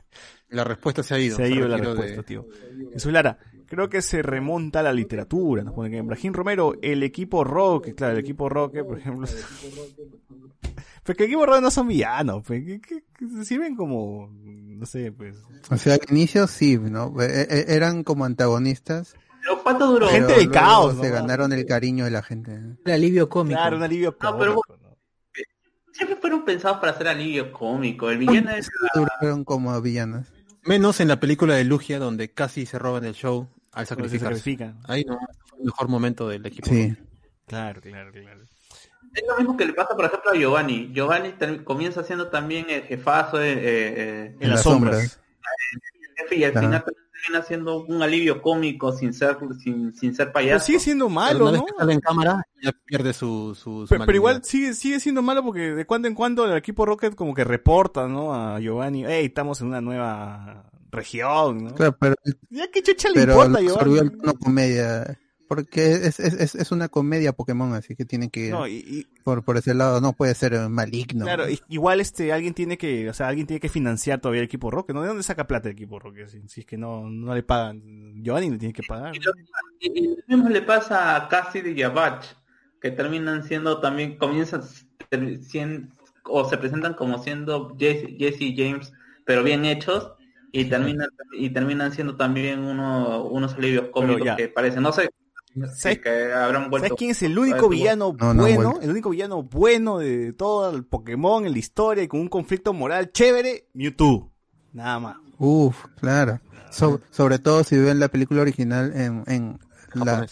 la 0.48 0.64
respuesta 0.64 1.02
se 1.02 1.14
ha 1.14 1.18
ido. 1.18 1.36
Se 1.36 1.44
ha 1.44 1.48
ido 1.48 1.66
la 1.68 1.76
retiró 1.76 1.94
de- 1.94 2.02
respuesta, 2.02 2.22
tío. 2.26 2.46
Jesús 2.92 3.12
Lara, 3.12 3.38
creo 3.66 3.88
que 3.88 4.02
se 4.02 4.22
remonta 4.22 4.80
a 4.80 4.82
la 4.82 4.92
literatura. 4.92 5.62
Nos 5.64 5.74
pone 5.74 5.90
que 5.90 6.00
Brahim 6.02 6.32
Romero, 6.32 6.74
el 6.82 7.02
equipo 7.02 7.44
Roque, 7.44 7.94
claro, 7.94 8.14
el 8.14 8.20
equipo 8.20 8.48
Roque, 8.48 8.84
por 8.84 8.98
ejemplo. 8.98 9.26
Pues 11.04 11.18
que 11.18 11.24
el 11.24 11.30
equipo 11.30 11.44
Roque 11.44 11.60
no 11.60 11.70
son 11.70 11.88
villanos, 11.88 12.42
pues, 12.46 12.64
que, 12.64 12.80
que- 12.80 13.44
sirven 13.44 13.76
como, 13.76 14.30
no 14.42 14.86
sé, 14.86 15.12
pues. 15.12 15.36
O 15.70 15.76
sea, 15.76 15.94
al 15.94 16.00
inicio 16.10 16.46
sí, 16.46 16.78
¿no? 16.78 17.14
E- 17.20 17.42
e- 17.42 17.74
eran 17.76 18.04
como 18.04 18.24
antagonistas. 18.24 19.14
Pero 19.42 19.62
¿cuánto 19.62 19.86
duró? 19.86 20.08
Gente 20.08 20.28
pero 20.28 20.38
del 20.38 20.50
caos, 20.50 20.96
Se 20.98 21.08
¿no? 21.08 21.14
ganaron 21.14 21.52
el 21.52 21.66
cariño 21.66 22.06
de 22.06 22.10
la 22.10 22.22
gente. 22.22 22.58
El 22.86 22.92
alivio 22.92 23.28
cómico. 23.28 23.58
Claro, 23.60 23.76
un 23.76 23.82
alivio 23.82 24.16
No, 24.22 24.38
pero- 24.38 24.54
cómico, 24.54 24.78
¿no? 24.82 24.96
Siempre 25.92 26.16
fueron 26.16 26.42
pensados 26.46 26.78
para 26.78 26.92
hacer 26.92 27.06
alivio 27.08 27.52
cómico. 27.52 28.08
El 28.08 28.16
villano 28.18 28.50
es... 28.52 28.70
Duraron 28.94 29.44
como 29.44 29.78
villanos. 29.82 30.32
Menos 30.66 31.00
en 31.00 31.08
la 31.08 31.20
película 31.20 31.54
de 31.54 31.64
Lugia, 31.64 31.98
donde 31.98 32.30
casi 32.30 32.66
se 32.66 32.78
roban 32.78 33.04
el 33.04 33.14
show 33.14 33.48
al 33.72 33.86
sacrificarse. 33.86 34.36
sacrifican. 34.36 34.78
Ahí 34.84 35.04
no, 35.04 35.18
fue 35.46 35.58
el 35.58 35.64
mejor 35.66 35.88
momento 35.88 36.28
del 36.28 36.46
equipo. 36.46 36.68
Sí. 36.68 36.94
Claro, 37.46 37.80
claro, 37.80 38.10
claro. 38.12 38.40
Es 39.14 39.22
lo 39.28 39.36
mismo 39.36 39.56
que 39.56 39.66
le 39.66 39.74
pasa, 39.74 39.94
por 39.94 40.06
ejemplo, 40.06 40.30
a 40.32 40.34
Giovanni. 40.34 40.90
Giovanni 40.92 41.34
comienza 41.64 42.02
siendo 42.02 42.28
también 42.28 42.68
el 42.70 42.82
jefazo 42.82 43.40
eh, 43.40 43.52
eh, 43.56 44.36
En 44.40 44.50
las 44.50 44.62
sombras. 44.62 45.20
jefe 46.16 46.36
y 46.36 46.44
al 46.44 46.52
Claro. 46.52 46.66
final 46.68 46.84
termina 47.24 47.42
siendo 47.44 47.84
un 47.84 48.02
alivio 48.02 48.40
cómico 48.42 48.92
sin 48.92 49.12
ser 49.14 49.36
sin, 49.62 49.94
sin 49.94 50.14
ser 50.14 50.26
Pero 50.26 50.32
payaso. 50.32 50.66
sigue 50.66 50.80
siendo 50.80 51.06
Pero 51.06 51.14
malo, 51.14 51.52
¿no? 51.52 51.90
en 51.90 52.00
cámara, 52.00 52.46
ya 52.62 52.72
pierde 52.84 53.12
su, 53.12 53.54
su, 53.54 53.86
su 53.86 53.86
Pero, 53.88 54.04
pero 54.06 54.16
igual 54.16 54.44
sigue, 54.44 54.74
sigue 54.74 55.00
siendo 55.00 55.22
malo 55.22 55.42
porque 55.44 55.60
de 55.74 55.86
cuando 55.86 56.08
en 56.08 56.14
cuando 56.14 56.44
el 56.44 56.56
equipo 56.56 56.84
Rocket 56.86 57.14
como 57.14 57.34
que 57.34 57.44
reporta, 57.44 58.06
¿no? 58.08 58.34
A 58.34 58.60
Giovanni, 58.60 59.04
hey, 59.06 59.26
estamos 59.26 59.60
en 59.60 59.68
una 59.68 59.80
nueva 59.80 60.70
región, 60.90 61.64
¿no? 61.64 61.74
Claro, 61.74 61.96
pero, 61.98 62.14
Ya 62.50 62.70
que 62.70 62.82
chucha 62.82 63.08
le 63.08 63.14
pero 63.14 63.32
importa 63.32 63.60
Giovanni. 63.60 63.98
el 63.98 64.18
tono 64.18 64.34
comedia. 64.34 65.18
Porque 65.46 65.92
es, 65.92 66.20
es, 66.20 66.34
es, 66.34 66.54
es 66.54 66.72
una 66.72 66.88
comedia 66.88 67.32
Pokémon, 67.32 67.74
así 67.74 67.94
que 67.94 68.04
tiene 68.04 68.30
que 68.30 68.46
ir 68.46 68.50
No, 68.52 68.66
y, 68.66 68.76
y- 68.76 69.06
por, 69.22 69.44
por 69.44 69.56
ese 69.56 69.74
lado. 69.74 70.00
No 70.00 70.12
puede 70.14 70.34
ser 70.34 70.58
maligno. 70.68 71.24
claro, 71.24 71.44
igual 71.68 72.00
este 72.00 72.32
alguien 72.32 72.54
tiene 72.54 72.78
que, 72.78 73.08
o 73.08 73.12
sea, 73.14 73.28
alguien 73.28 73.46
tiene 73.46 73.60
que 73.60 73.68
financiar 73.68 74.20
todavía 74.20 74.40
el 74.40 74.46
equipo 74.46 74.70
Rocket, 74.70 74.94
¿no? 74.94 75.02
¿De 75.02 75.08
dónde 75.08 75.22
saca 75.22 75.46
plata 75.46 75.68
el 75.68 75.74
equipo 75.74 75.98
Rocket? 75.98 76.28
Si, 76.28 76.40
si 76.48 76.60
es 76.60 76.66
que 76.66 76.78
no, 76.78 77.08
no 77.10 77.34
le 77.34 77.42
pagan, 77.42 77.82
Giovanni 78.22 78.50
le 78.50 78.58
tiene 78.58 78.72
que 78.72 78.82
pagar. 78.82 79.14
Y 79.14 79.20
lo, 79.20 79.32
y- 79.80 79.98
y 80.04 80.06
lo 80.08 80.16
mismo 80.36 80.48
le 80.48 80.62
pasa 80.62 81.14
a 81.16 81.28
Cassidy 81.28 81.72
y 81.72 81.82
a 81.82 81.90
Batch, 81.90 82.26
que 82.80 82.90
terminan 82.90 83.44
siendo 83.44 83.80
también, 83.80 84.16
comienzan 84.16 84.62
ter- 85.10 85.38
sien- 85.42 85.92
o 86.24 86.48
se 86.48 86.56
presentan 86.56 86.94
como 86.94 87.22
siendo 87.22 87.76
Jesse, 87.78 88.16
Jesse 88.18 88.40
y 88.40 88.56
James, 88.56 88.92
pero 89.26 89.42
bien 89.42 89.66
hechos, 89.66 90.12
y 90.52 90.66
terminan 90.66 91.08
y 91.36 91.50
terminan 91.50 91.92
siendo 91.92 92.16
también 92.16 92.60
uno, 92.60 93.24
unos 93.24 93.54
alivios 93.54 93.88
cómicos 93.88 94.36
que 94.36 94.48
parecen, 94.48 94.82
no 94.82 94.92
sé, 94.92 95.10
¿Sabes- 95.54 95.78
si 95.78 95.96
que 96.00 96.32
habrán 96.32 96.70
vuelto. 96.70 96.88
¿Sabes 96.88 96.98
quién 96.98 97.10
es 97.12 97.22
el 97.22 97.38
único 97.38 97.68
villano 97.68 98.14
No, 98.18 98.34
no, 98.34 98.42
bueno? 98.42 98.78
el 98.82 98.90
único 98.90 99.10
villano 99.10 99.42
bueno 99.42 99.98
de 99.98 100.32
todo 100.32 100.74
el 100.74 100.84
Pokémon 100.84 101.46
en 101.46 101.52
la 101.52 101.58
historia 101.58 102.02
y 102.04 102.08
con 102.08 102.20
un 102.20 102.28
conflicto 102.28 102.72
moral 102.72 103.12
chévere, 103.12 103.68
Mewtwo. 103.74 104.32
Nada 104.72 104.98
más. 104.98 105.16
Uf, 105.38 105.84
claro. 106.00 106.40
So- 106.70 107.00
sobre 107.10 107.38
todo 107.38 107.62
si 107.64 107.76
ven 107.78 108.00
la 108.00 108.08
película 108.08 108.42
original 108.42 108.92
en, 108.96 109.22
en 109.28 109.58
la, 109.94 110.26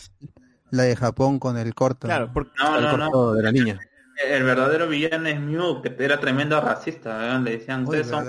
de 0.70 0.96
Japón 0.96 1.38
con 1.38 1.56
el 1.56 1.74
corto. 1.74 2.08
Claro, 2.08 2.30
porque 2.32 2.50
No, 2.58 2.76
El 2.78 2.82
no, 2.84 2.96
no. 2.96 3.10
corto 3.10 3.34
de 3.34 3.42
la 3.44 3.52
niña. 3.52 3.80
El 4.28 4.42
verdadero 4.44 4.88
villano 4.88 5.26
es 5.28 5.40
Mew, 5.40 5.82
que 5.82 5.94
era 5.98 6.20
tremendo 6.20 6.60
racista, 6.60 7.34
¿eh? 7.36 7.40
le 7.40 7.58
decían, 7.58 7.80
Uy, 7.80 7.86
ustedes 8.00 8.06
son. 8.08 8.24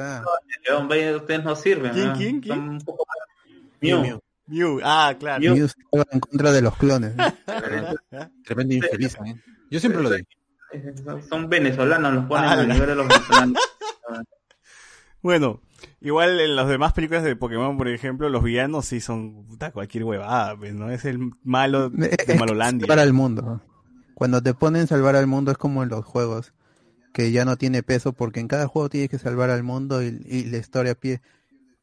León, 0.68 0.88
vayan, 0.88 1.16
ustedes 1.16 1.44
no 1.44 1.56
sirven. 1.56 1.92
¿Quién, 1.92 2.14
quién, 2.14 2.42
quién? 2.42 2.56
Son 2.56 2.70
un 2.70 2.82
poco 2.82 3.06
más- 3.08 3.60
Mew. 3.82 4.20
Mew. 4.48 4.80
Ah, 4.84 5.16
claro. 5.20 5.42
Mew. 5.42 5.56
Mew 5.56 5.66
estaba 5.66 6.06
en 6.12 6.20
contra 6.20 6.52
de 6.52 6.62
los 6.62 6.76
clones. 6.78 7.16
¿no? 7.16 7.24
Tremendo 8.46 8.74
infeliz. 8.76 9.16
¿eh? 9.26 9.36
Yo 9.72 9.80
siempre 9.80 10.02
lo 10.04 10.10
digo. 10.10 10.28
Son 11.30 11.50
venezolanos, 11.50 12.14
los 12.14 12.26
ponen 12.26 12.46
Ah, 12.50 12.54
al 12.54 12.68
nivel 12.68 12.88
de 12.88 12.96
los 12.96 13.08
venezolanos. 13.08 13.58
Bueno, 15.22 15.62
igual 16.02 16.40
en 16.42 16.56
las 16.58 16.68
demás 16.68 16.92
películas 16.94 17.24
de 17.24 17.36
Pokémon, 17.38 17.78
por 17.78 17.88
ejemplo, 17.88 18.28
los 18.30 18.44
villanos 18.44 18.86
sí 18.86 19.00
son 19.00 19.46
puta, 19.46 19.72
cualquier 19.72 20.04
huevada, 20.04 20.58
pues, 20.58 20.74
¿no? 20.74 20.90
Es 20.92 21.06
el 21.06 21.32
malo 21.44 21.90
de 21.90 22.14
Es 22.28 22.38
Malolandia. 22.40 22.86
Salvar 22.86 23.00
al 23.00 23.14
mundo. 23.14 23.62
Cuando 24.14 24.44
te 24.44 24.54
ponen 24.54 24.88
salvar 24.88 25.16
al 25.16 25.28
mundo 25.28 25.52
es 25.52 25.58
como 25.58 25.82
en 25.82 25.88
los 25.90 26.04
juegos, 26.04 26.54
que 27.14 27.32
ya 27.32 27.46
no 27.46 27.56
tiene 27.56 27.84
peso 27.84 28.12
porque 28.12 28.42
en 28.42 28.50
cada 28.50 28.68
juego 28.68 28.90
tienes 28.90 29.10
que 29.10 29.18
salvar 29.18 29.50
al 29.50 29.64
mundo 29.64 30.04
y, 30.04 30.22
y 30.26 30.44
la 30.46 30.58
historia 30.58 30.94
pie- 31.00 31.22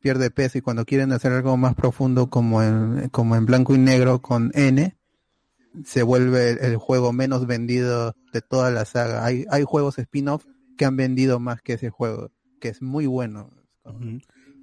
pierde 0.00 0.30
peso 0.30 0.58
y 0.58 0.60
cuando 0.60 0.84
quieren 0.84 1.12
hacer 1.12 1.32
algo 1.32 1.56
más 1.56 1.74
profundo 1.74 2.28
como 2.30 2.62
en, 2.62 3.08
como 3.10 3.36
en 3.36 3.46
blanco 3.46 3.74
y 3.74 3.78
negro 3.78 4.20
con 4.20 4.50
N, 4.54 4.96
se 5.84 6.02
vuelve 6.02 6.50
el, 6.66 6.76
juego 6.76 7.12
menos 7.12 7.46
vendido 7.46 8.14
de 8.32 8.40
toda 8.40 8.70
la 8.70 8.84
saga. 8.84 9.24
Hay, 9.24 9.44
hay 9.50 9.62
juegos 9.64 9.98
spin-off 9.98 10.44
que 10.76 10.84
han 10.84 10.96
vendido 10.96 11.38
más 11.38 11.62
que 11.62 11.74
ese 11.74 11.90
juego, 11.90 12.30
que 12.60 12.68
es 12.68 12.82
muy 12.82 13.06
bueno. 13.06 13.50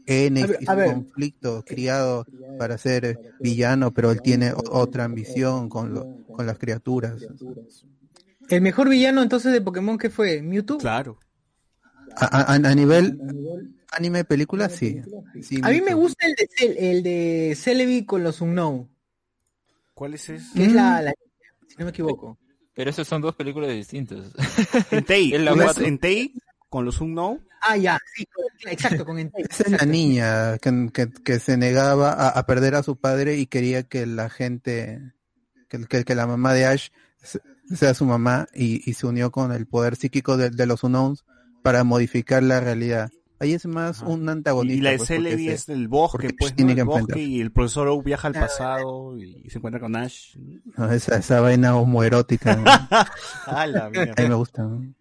N 0.06 0.42
A 0.42 0.46
es 0.46 0.70
a 0.70 0.72
un 0.74 0.78
ver. 0.78 0.94
conflicto 0.94 1.64
criado 1.66 2.26
para 2.58 2.78
ser 2.78 3.20
villano, 3.40 3.94
pero 3.94 4.12
él 4.12 4.22
tiene 4.22 4.54
otra 4.56 5.04
ambición 5.04 5.70
con, 5.70 5.94
lo- 5.94 6.08
con 6.32 6.46
las 6.48 6.58
criaturas. 6.58 7.22
El 8.50 8.62
mejor 8.62 8.90
villano 8.90 9.22
entonces 9.22 9.52
de 9.52 9.62
Pokémon 9.62 9.98
que 9.98 10.10
fue 10.10 10.42
Mewtwo. 10.42 10.78
Claro. 10.78 11.20
A, 12.16 12.54
a- 12.54 12.54
a 12.56 12.76
nivel 12.76 13.20
anime 13.92 14.24
película, 14.26 14.70
sí. 14.70 15.02
Sí, 15.42 15.60
A 15.64 15.70
mí 15.70 15.82
me 15.82 15.94
gusta 15.94 16.28
el 16.28 16.34
de 16.36 16.48
Cel- 16.48 16.76
el 16.78 17.04
de 17.04 17.56
Celebi 17.56 18.06
con 18.06 18.24
los 18.24 18.42
Unknown, 18.42 18.90
¿Cuál 19.94 20.14
es 20.14 20.30
ese? 20.30 20.46
que 20.56 20.66
es 20.66 20.72
Mm. 20.72 20.76
la, 20.76 21.02
la- 21.02 21.14
si 21.68 21.76
no 21.80 21.86
me 21.86 21.92
equivoco. 21.92 22.38
Pero 22.74 22.90
esas 22.92 23.08
son 23.08 23.22
dos 23.22 23.36
películas 23.36 23.72
distintas. 23.72 24.26
Entei. 24.92 25.32
Es 25.34 25.42
la 25.42 25.52
¿no 25.52 25.58
es 25.62 25.64
cuatro. 25.64 25.86
Entei 25.86 26.34
con 26.70 26.86
los 26.86 27.02
Unknown? 27.02 27.44
Ah, 27.62 27.76
ya, 27.76 27.98
sí, 28.16 28.24
exacto, 28.70 29.04
con 29.04 29.18
Entei. 29.18 29.44
Esa 29.50 29.64
es 29.64 29.72
la 29.72 29.86
niña 29.86 30.58
que, 30.60 30.90
que- 30.94 31.10
que 31.24 31.40
se 31.40 31.58
negaba 31.58 32.12
a, 32.14 32.30
a 32.30 32.46
perder 32.46 32.76
a 32.76 32.84
su 32.84 32.98
padre 32.98 33.38
y 33.38 33.48
quería 33.48 33.82
que 33.84 34.06
la 34.06 34.30
gente, 34.30 35.02
que, 35.70 35.84
que, 35.86 36.04
que 36.04 36.14
la 36.16 36.28
mamá 36.28 36.54
de 36.54 36.66
Ash 36.66 36.90
se- 37.24 37.42
sea 37.74 37.94
su 37.96 38.06
mamá 38.06 38.48
y, 38.54 38.88
y 38.90 38.94
se 38.94 39.08
unió 39.08 39.32
con 39.32 39.52
el 39.52 39.66
poder 39.66 39.96
psíquico 39.96 40.38
de, 40.38 40.52
de 40.52 40.66
los 40.68 40.84
Unknowns 40.84 41.26
para 41.64 41.84
modificar 41.84 42.44
la 42.44 42.60
realidad. 42.60 43.10
Ahí 43.40 43.54
es 43.54 43.66
más 43.68 44.02
Ajá. 44.02 44.10
un 44.12 44.28
antagonista. 44.30 44.78
y 44.78 44.82
la 44.82 44.92
de 44.92 44.98
pues, 44.98 45.12
es 45.12 45.66
del 45.68 45.88
bosque, 45.88 46.30
pues, 46.38 46.52
¿no? 46.52 46.56
tiene 46.56 46.74
que 46.76 46.82
El 46.82 46.88
bosque 46.88 47.20
y 47.22 47.40
el 47.42 47.52
profesor 47.52 47.88
Oak 47.88 48.04
viaja 48.04 48.28
al 48.28 48.34
pasado 48.34 49.18
y, 49.18 49.48
se 49.50 49.60
encuentra 49.60 49.80
con 49.80 49.96
Ash. 49.96 50.36
no, 50.76 50.92
esa, 50.92 51.18
esa 51.18 51.40
vaina 51.42 51.76
homoerótica. 51.76 52.56
¿no? 52.56 52.64
Ah, 53.46 53.68
la 53.68 53.86
A 53.86 53.90
mí 53.90 53.98
me 54.00 54.06
mierda. 54.06 54.36
gusta. 54.36 54.64
¿no? 54.64 54.94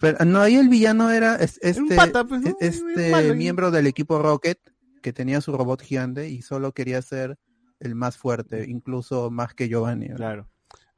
Pero 0.00 0.24
no, 0.24 0.40
ahí 0.40 0.56
el 0.56 0.68
villano 0.68 1.10
era 1.10 1.36
es- 1.36 1.58
este, 1.62 1.94
pata, 1.96 2.24
pues, 2.24 2.42
¿no? 2.42 2.56
este 2.60 3.10
malo, 3.10 3.28
¿no? 3.28 3.34
miembro 3.36 3.70
del 3.70 3.86
equipo 3.86 4.20
Rocket 4.20 4.58
que 5.00 5.12
tenía 5.12 5.40
su 5.40 5.56
robot 5.56 5.80
gigante 5.82 6.28
y 6.28 6.42
solo 6.42 6.72
quería 6.72 7.00
ser 7.02 7.38
el 7.80 7.94
más 7.94 8.16
fuerte, 8.16 8.66
incluso 8.68 9.30
más 9.30 9.54
que 9.54 9.68
Giovanni. 9.68 10.08
¿no? 10.08 10.16
Claro. 10.16 10.48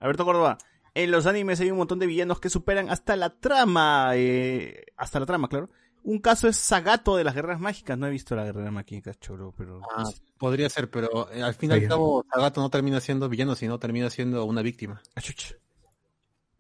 Alberto 0.01 0.25
Córdoba, 0.25 0.59
En 0.95 1.11
los 1.11 1.27
animes 1.27 1.59
hay 1.61 1.71
un 1.71 1.79
montón 1.79 1.99
de 1.99 2.07
villanos 2.07 2.39
que 2.41 2.51
superan 2.51 2.89
hasta 2.91 3.17
la 3.17 3.31
trama. 3.31 4.11
eh, 4.15 4.85
hasta 4.97 5.21
la 5.21 5.27
trama, 5.27 5.49
claro. 5.49 5.71
Un 6.05 6.19
caso 6.19 6.49
es 6.49 6.57
Sagato 6.57 7.17
de 7.17 7.25
las 7.25 7.35
Guerras 7.35 7.59
Mágicas. 7.59 7.99
No 7.99 8.07
he 8.07 8.11
visto 8.11 8.37
la 8.37 8.45
Guerra 8.45 8.71
Mágica, 8.71 9.13
choro, 9.15 9.53
pero... 9.57 9.81
Ah, 9.97 10.05
podría 10.39 10.69
ser, 10.69 10.91
pero 10.91 11.31
eh, 11.33 11.43
al 11.43 11.55
fin 11.55 11.71
y 11.71 11.75
al 11.75 11.89
cabo, 11.89 12.25
Sagato 12.33 12.61
no 12.61 12.69
termina 12.71 13.01
siendo 13.01 13.29
villano, 13.29 13.55
sino 13.57 13.79
termina 13.79 14.11
siendo 14.11 14.45
una 14.45 14.63
víctima. 14.63 15.03
Ah, 15.17 15.21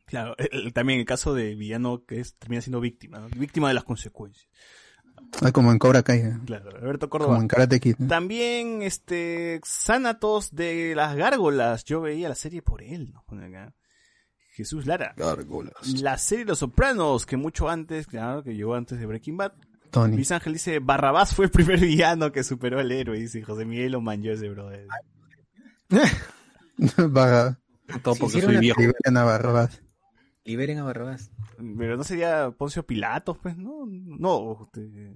Claro, 0.06 0.34
el- 0.38 0.72
también 0.72 1.00
el 1.00 1.06
caso 1.06 1.34
de 1.34 1.54
villano 1.54 2.04
que 2.04 2.20
es, 2.20 2.34
termina 2.36 2.60
siendo 2.60 2.80
víctima, 2.80 3.18
¿no? 3.20 3.28
víctima 3.36 3.68
de 3.68 3.74
las 3.74 3.84
consecuencias. 3.84 4.48
Ah, 5.42 5.50
como 5.52 5.72
en 5.72 5.78
Cobra 5.78 6.02
Kai. 6.02 6.18
¿eh? 6.20 6.38
Claro, 6.44 6.70
Alberto 6.76 7.08
Como 7.08 7.24
Córdoba. 7.24 7.40
en 7.42 7.48
Karate 7.48 7.80
Kid. 7.80 7.96
¿no? 7.98 8.08
También, 8.08 8.82
este, 8.82 9.60
Xanatos 9.64 10.54
de 10.54 10.94
las 10.94 11.16
Gárgolas. 11.16 11.84
Yo 11.84 12.00
veía 12.00 12.28
la 12.28 12.34
serie 12.34 12.62
por 12.62 12.82
él, 12.82 13.12
¿no? 13.12 13.24
Acá. 13.42 13.74
Jesús 14.54 14.86
Lara. 14.86 15.14
Gárgolas. 15.16 16.00
La 16.00 16.16
serie 16.16 16.44
Los 16.44 16.60
Sopranos, 16.60 17.26
que 17.26 17.36
mucho 17.36 17.68
antes, 17.68 18.06
claro, 18.06 18.44
que 18.44 18.54
llegó 18.54 18.74
antes 18.76 18.98
de 19.00 19.06
Breaking 19.06 19.36
Bad. 19.36 19.52
Tony. 19.90 20.14
Luis 20.16 20.30
Ángel 20.32 20.52
dice, 20.54 20.78
Barrabás 20.78 21.34
fue 21.34 21.46
el 21.46 21.50
primer 21.50 21.80
villano 21.80 22.30
que 22.32 22.44
superó 22.44 22.78
al 22.78 22.90
héroe. 22.92 23.18
Dice, 23.18 23.42
José 23.42 23.64
Miguel 23.64 23.92
lo 23.92 24.00
manchó 24.00 24.30
ese 24.30 24.48
brother. 24.48 24.86
Vaga. 27.10 27.60
Todo 28.02 28.14
porque 28.16 28.40
soy 28.40 28.56
viejo. 28.58 28.80
Liberen 28.80 29.16
a 29.16 29.24
Barrabás. 29.24 29.82
Liberen 30.44 30.78
a 30.78 30.84
Barrabás. 30.84 31.30
Pero 31.78 31.96
no 31.96 32.04
sería 32.04 32.50
Poncio 32.50 32.84
Pilatos, 32.84 33.38
pues, 33.42 33.56
¿no? 33.56 33.84
No, 33.86 34.68
este, 34.72 35.14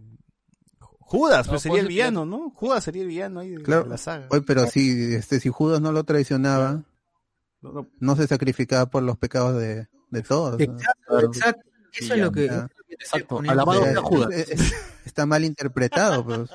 Judas, 1.00 1.46
No, 1.46 1.52
pues 1.52 1.62
sería 1.62 1.80
el 1.80 1.88
villano, 1.88 2.26
¿no? 2.26 2.50
Judas 2.50 2.84
sería 2.84 3.02
el 3.02 3.08
villano 3.08 3.40
ahí 3.40 3.50
de, 3.50 3.62
Claro. 3.62 3.84
de 3.84 3.88
la 3.90 3.96
saga. 3.98 4.26
Oye, 4.30 4.42
pero 4.42 4.66
si, 4.66 5.14
este, 5.14 5.40
si 5.40 5.48
Judas 5.48 5.80
no 5.80 5.90
lo 5.92 6.04
traicionaba, 6.04 6.82
No, 7.60 8.16
se 8.16 8.26
sacrificaba 8.26 8.86
por 8.86 9.02
los 9.02 9.18
pecados 9.18 9.60
de, 9.60 9.88
de 10.10 10.22
todos. 10.22 10.60
Exacto, 10.60 11.20
exacto. 11.20 11.62
Eso 11.92 12.14
es 12.14 12.20
lo 12.20 12.32
que... 12.32 12.44
Exacto. 12.90 13.40
Alabado 13.46 13.82
sea, 13.84 14.00
Judas. 14.02 14.30
es- 14.32 14.50
es- 14.50 14.74
está 15.04 15.26
mal 15.26 15.44
interpretado, 15.44 16.24
pues. 16.24 16.50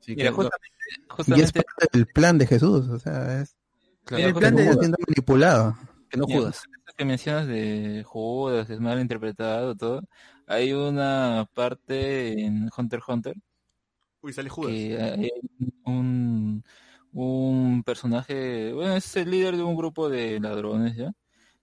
Sí, 0.00 0.14
Mira, 0.16 0.30
que- 0.30 0.34
justamente, 0.34 0.68
Y 0.78 1.00
es 1.00 1.06
justamente 1.08 1.62
parte 1.62 1.88
del 1.92 2.06
plan 2.06 2.38
de 2.38 2.46
Jesús, 2.46 2.88
o 2.88 2.98
sea, 2.98 3.40
es 3.40 3.56
claro, 4.04 4.26
el 4.28 4.34
plan 4.34 4.54
de- 4.54 4.62
está 4.68 4.78
siendo 4.80 4.96
manipulado. 5.08 5.76
que 6.10 6.16
no 6.18 6.26
Mira, 6.26 6.38
Judas. 6.40 6.62
que 6.96 7.04
mencionas 7.04 7.46
de 7.48 8.04
Judas, 8.06 8.66
que 8.66 8.74
es 8.74 8.80
mal 8.80 9.00
interpretado, 9.00 9.74
todo. 9.74 10.02
Hay 10.46 10.72
una 10.72 11.48
parte 11.54 12.32
en 12.44 12.68
Hunter 12.76 12.98
x 13.00 13.08
Hunter 13.08 13.34
Uy, 14.20 14.32
sale 14.32 14.48
Judas. 14.50 14.72
que 14.72 14.98
hay 15.02 15.30
un, 15.84 16.62
un 17.14 17.82
personaje, 17.84 18.72
bueno, 18.74 18.96
es 18.96 19.16
el 19.16 19.30
líder 19.30 19.56
de 19.56 19.62
un 19.64 19.76
grupo 19.76 20.08
de 20.10 20.40
ladrones, 20.40 20.96
¿ya? 20.96 21.12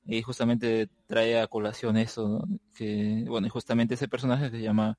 Y 0.05 0.21
justamente 0.23 0.89
trae 1.07 1.39
a 1.41 1.47
colación 1.47 1.97
eso. 1.97 2.43
Que, 2.75 3.25
bueno, 3.27 3.47
y 3.47 3.51
justamente 3.51 3.95
ese 3.95 4.07
personaje 4.09 4.49
se 4.51 4.61
llama 4.61 4.97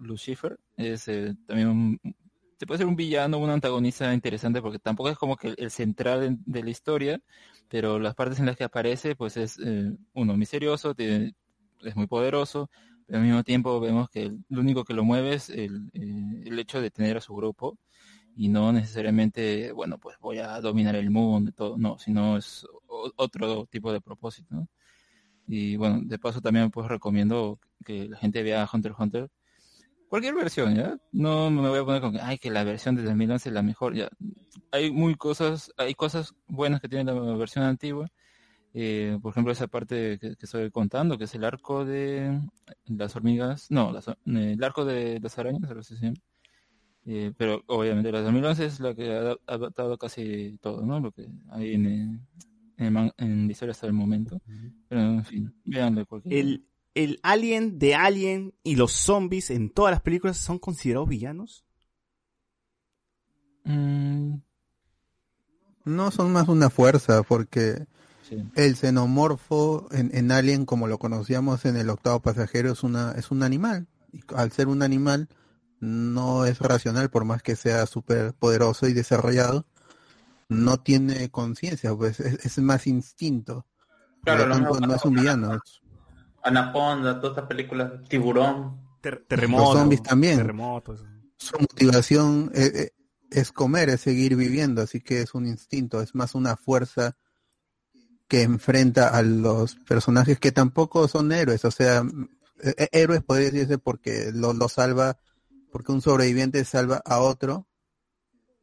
Lucifer 0.00 0.58
es 0.76 1.08
eh, 1.08 1.34
también 1.46 1.68
un, 1.68 2.00
se 2.58 2.66
puede 2.66 2.78
ser 2.78 2.86
un 2.86 2.96
villano, 2.96 3.38
un 3.38 3.50
antagonista 3.50 4.12
interesante 4.14 4.62
porque 4.62 4.78
tampoco 4.78 5.10
es 5.10 5.18
como 5.18 5.36
que 5.36 5.54
el, 5.56 5.70
central 5.70 6.20
de, 6.20 6.36
de 6.46 6.62
la 6.64 6.70
historia, 6.70 7.20
pero 7.68 7.98
las 7.98 8.14
partes 8.14 8.38
en 8.40 8.46
las 8.46 8.56
que 8.56 8.64
aparece, 8.64 9.16
pues 9.16 9.36
es 9.36 9.58
eh, 9.64 9.92
uno 10.14 10.36
misterioso, 10.36 10.94
tiene- 10.94 11.34
es 11.82 11.96
muy 11.96 12.06
poderoso, 12.06 12.70
pero 13.06 13.18
al 13.18 13.24
mismo 13.26 13.42
tiempo 13.44 13.80
vemos 13.80 14.08
que 14.10 14.22
el- 14.24 14.44
lo 14.48 14.60
único 14.60 14.84
que 14.84 14.94
lo 14.94 15.04
mueve 15.04 15.34
es 15.34 15.50
el, 15.50 15.90
eh, 15.94 16.42
el 16.46 16.58
hecho 16.58 16.80
de 16.80 16.90
tener 16.90 17.16
a 17.16 17.20
su 17.20 17.34
grupo 17.34 17.78
y 18.36 18.48
no 18.48 18.72
necesariamente, 18.72 19.72
bueno, 19.72 19.98
pues 19.98 20.16
voy 20.20 20.38
a 20.38 20.60
dominar 20.60 20.96
el 20.96 21.10
mundo 21.10 21.52
todo, 21.52 21.76
no, 21.78 21.98
sino 21.98 22.36
es 22.36 22.66
otro 23.16 23.66
tipo 23.66 23.92
de 23.92 24.00
propósito. 24.00 24.66
Y 25.46 25.76
bueno, 25.76 26.00
de 26.04 26.18
paso 26.18 26.40
también 26.40 26.70
pues 26.70 26.88
recomiendo 26.88 27.58
que 27.84 28.08
la 28.08 28.16
gente 28.18 28.42
vea 28.42 28.68
Hunter 28.72 28.92
x 28.92 29.00
Hunter. 29.00 29.28
Cualquier 30.08 30.34
versión, 30.34 30.74
¿ya? 30.76 30.96
No 31.12 31.50
me 31.50 31.68
voy 31.70 31.78
a 31.80 31.84
poner 31.84 32.02
con 32.02 32.12
que, 32.12 32.20
ay, 32.20 32.38
que 32.38 32.50
la 32.50 32.64
versión 32.64 32.96
de 32.96 33.02
2011 33.02 33.48
es 33.48 33.54
la 33.54 33.62
mejor, 33.62 33.94
ya. 33.94 34.10
Hay 34.70 34.90
muy 34.90 35.14
cosas, 35.14 35.72
hay 35.78 35.94
cosas 35.94 36.34
buenas 36.46 36.80
que 36.82 36.88
tiene 36.88 37.04
la 37.04 37.14
versión 37.36 37.64
antigua. 37.64 38.08
Eh, 38.74 39.18
por 39.22 39.32
ejemplo, 39.32 39.52
esa 39.52 39.68
parte 39.68 40.18
que, 40.18 40.36
que 40.36 40.46
estoy 40.46 40.70
contando, 40.70 41.18
que 41.18 41.24
es 41.24 41.34
el 41.34 41.44
arco 41.44 41.84
de 41.84 42.40
las 42.86 43.16
hormigas, 43.16 43.70
no, 43.70 43.92
las- 43.92 44.08
eh, 44.08 44.14
el 44.26 44.64
arco 44.64 44.84
de 44.84 45.20
las 45.20 45.38
arañas, 45.38 45.70
así 45.70 45.96
se 45.96 46.06
llama. 46.06 46.16
Eh, 47.04 47.32
pero 47.36 47.62
obviamente 47.66 48.12
la 48.12 48.20
2011 48.20 48.64
es 48.64 48.80
la 48.80 48.94
que 48.94 49.10
ha 49.12 49.36
adaptado 49.46 49.98
casi 49.98 50.56
todo, 50.60 50.86
¿no? 50.86 51.00
Lo 51.00 51.10
que 51.10 51.26
hay 51.50 51.74
en, 51.74 51.86
eh, 51.86 52.20
en, 52.76 52.96
en 53.18 53.46
la 53.46 53.52
historia 53.52 53.72
hasta 53.72 53.86
el 53.86 53.92
momento. 53.92 54.40
Pero 54.88 55.00
en 55.00 55.24
fin, 55.24 55.54
véanle 55.64 56.04
cualquier. 56.04 56.34
El, 56.34 56.66
el 56.94 57.18
alien 57.22 57.78
de 57.78 57.94
Alien 57.94 58.54
y 58.62 58.76
los 58.76 58.92
zombies 58.92 59.50
en 59.50 59.70
todas 59.70 59.90
las 59.92 60.00
películas 60.02 60.36
son 60.36 60.58
considerados 60.58 61.08
villanos. 61.08 61.64
Mm, 63.64 64.34
No 65.84 66.10
son 66.10 66.32
más 66.32 66.48
una 66.48 66.70
fuerza, 66.70 67.22
porque 67.22 67.86
sí. 68.28 68.36
el 68.54 68.76
xenomorfo 68.76 69.88
en, 69.90 70.10
en 70.14 70.30
Alien, 70.30 70.64
como 70.66 70.86
lo 70.86 70.98
conocíamos 70.98 71.64
en 71.64 71.76
el 71.76 71.90
octavo 71.90 72.20
pasajero, 72.20 72.72
es 72.72 72.82
una 72.82 73.12
es 73.12 73.30
un 73.30 73.42
animal. 73.42 73.88
Y 74.12 74.20
al 74.36 74.52
ser 74.52 74.68
un 74.68 74.82
animal, 74.82 75.28
no 75.82 76.46
es 76.46 76.60
racional, 76.60 77.10
por 77.10 77.24
más 77.24 77.42
que 77.42 77.56
sea 77.56 77.86
súper 77.86 78.34
poderoso 78.34 78.86
y 78.86 78.92
desarrollado, 78.92 79.66
no 80.48 80.78
tiene 80.78 81.28
conciencia, 81.30 81.92
pues 81.94 82.20
es, 82.20 82.46
es 82.46 82.58
más 82.58 82.86
instinto. 82.86 83.66
Claro, 84.22 84.46
lo 84.46 84.54
tanto, 84.54 84.80
no 84.80 84.94
es 84.94 85.04
un 85.04 85.14
villano. 85.14 85.54
es- 85.56 85.80
Anaconda, 86.44 87.20
todas 87.20 87.36
estas 87.36 87.48
películas, 87.48 87.92
Tiburón. 88.08 88.80
Ter- 89.00 89.24
terremoto. 89.26 89.64
Los 89.64 89.72
zombies 89.72 90.02
también. 90.04 90.56
Su 91.36 91.58
motivación 91.58 92.52
eh, 92.54 92.70
eh, 92.74 92.90
es 93.32 93.50
comer, 93.50 93.88
es 93.90 94.02
seguir 94.02 94.36
viviendo, 94.36 94.82
así 94.82 95.00
que 95.00 95.22
es 95.22 95.34
un 95.34 95.46
instinto, 95.46 96.00
es 96.00 96.14
más 96.14 96.36
una 96.36 96.56
fuerza 96.56 97.16
que 98.28 98.42
enfrenta 98.42 99.08
a 99.08 99.22
los 99.22 99.74
personajes 99.74 100.38
que 100.38 100.52
tampoco 100.52 101.08
son 101.08 101.32
héroes, 101.32 101.64
o 101.64 101.70
sea, 101.72 102.04
eh, 102.62 102.88
héroes 102.92 103.22
podría 103.24 103.50
decirse 103.50 103.78
porque 103.78 104.30
lo, 104.32 104.52
lo 104.52 104.68
salva, 104.68 105.18
porque 105.72 105.90
un 105.90 106.02
sobreviviente 106.02 106.64
salva 106.64 107.02
a 107.04 107.20
otro 107.20 107.66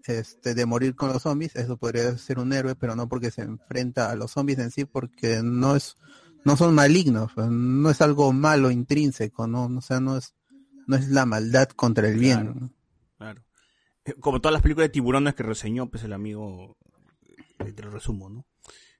este, 0.05 0.53
de 0.53 0.65
morir 0.65 0.95
con 0.95 1.09
los 1.09 1.23
zombies, 1.23 1.55
eso 1.55 1.77
podría 1.77 2.17
ser 2.17 2.39
un 2.39 2.53
héroe, 2.53 2.75
pero 2.75 2.95
no 2.95 3.09
porque 3.09 3.31
se 3.31 3.41
enfrenta 3.41 4.09
a 4.09 4.15
los 4.15 4.31
zombies 4.31 4.59
en 4.59 4.71
sí, 4.71 4.85
porque 4.85 5.41
no 5.43 5.75
es, 5.75 5.97
no 6.45 6.55
son 6.55 6.73
malignos, 6.73 7.31
pues, 7.33 7.47
no 7.49 7.89
es 7.89 8.01
algo 8.01 8.31
malo 8.31 8.71
intrínseco, 8.71 9.47
no, 9.47 9.65
o 9.65 9.81
sea, 9.81 9.99
no 9.99 10.17
es, 10.17 10.35
no 10.87 10.95
es 10.95 11.09
la 11.09 11.25
maldad 11.25 11.69
contra 11.69 12.07
el 12.07 12.17
bien. 12.17 12.39
Claro. 12.39 12.59
¿no? 12.59 12.73
Claro. 13.17 13.43
Eh, 14.05 14.13
Como 14.19 14.39
todas 14.39 14.53
las 14.53 14.61
películas 14.61 14.85
de 14.85 14.93
tiburones 14.93 15.35
que 15.35 15.43
reseñó 15.43 15.89
pues 15.89 16.03
el 16.03 16.13
amigo, 16.13 16.77
eh, 17.59 17.73
te 17.73 17.83
lo 17.83 17.91
resumo, 17.91 18.29
¿no? 18.29 18.45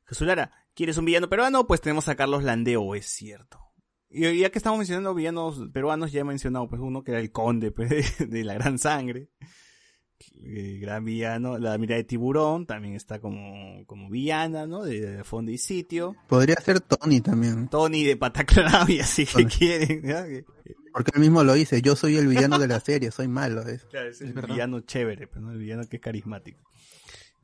Jesús 0.06 0.28
Lara, 0.28 0.52
¿quieres 0.74 0.98
un 0.98 1.06
villano 1.06 1.30
peruano? 1.30 1.68
Pues 1.68 1.82
tenemos 1.82 2.08
a 2.10 2.16
Carlos 2.16 2.44
Landeo, 2.44 2.96
es 2.96 3.06
cierto. 3.06 3.69
Y 4.12 4.40
ya 4.40 4.50
que 4.50 4.58
estamos 4.58 4.78
mencionando 4.80 5.14
villanos 5.14 5.62
peruanos, 5.72 6.12
ya 6.12 6.22
he 6.22 6.24
mencionado 6.24 6.68
pues 6.68 6.82
uno 6.82 7.04
que 7.04 7.12
era 7.12 7.20
el 7.20 7.32
conde 7.32 7.72
pues, 7.72 7.90
de, 7.90 8.26
de 8.26 8.44
la 8.44 8.54
gran 8.56 8.80
sangre. 8.80 9.30
Eh, 10.44 10.80
gran 10.82 11.06
villano, 11.06 11.58
la 11.58 11.78
mirada 11.78 11.98
de 11.98 12.04
tiburón 12.04 12.66
también 12.66 12.96
está 12.96 13.20
como, 13.22 13.86
como 13.86 14.10
villana, 14.10 14.66
¿no? 14.68 14.84
De, 14.84 15.00
de 15.00 15.24
fondo 15.24 15.52
y 15.52 15.58
sitio. 15.58 16.16
Podría 16.28 16.56
ser 16.56 16.82
Tony 16.82 17.22
también, 17.22 17.70
Tony 17.70 18.04
de 18.04 18.18
Pataclavia, 18.18 19.06
si 19.06 19.26
que 19.26 19.46
quieren. 19.46 20.46
porque 20.92 21.12
él 21.14 21.22
mismo 21.22 21.44
lo 21.46 21.54
dice, 21.54 21.82
yo 21.82 21.96
soy 21.96 22.18
el 22.18 22.28
villano 22.28 22.60
de 22.60 22.68
la 22.68 22.80
serie, 22.82 23.12
soy 23.12 23.28
malo. 23.30 23.62
es- 23.62 23.86
Claro, 23.86 24.10
es 24.10 24.20
el 24.22 24.34
verdad. 24.34 24.50
villano 24.56 24.80
chévere, 24.82 25.28
pues, 25.28 25.42
¿no? 25.42 25.52
El 25.54 25.60
villano 25.60 25.84
que 25.90 25.98
es 25.98 26.02
carismático. 26.02 26.70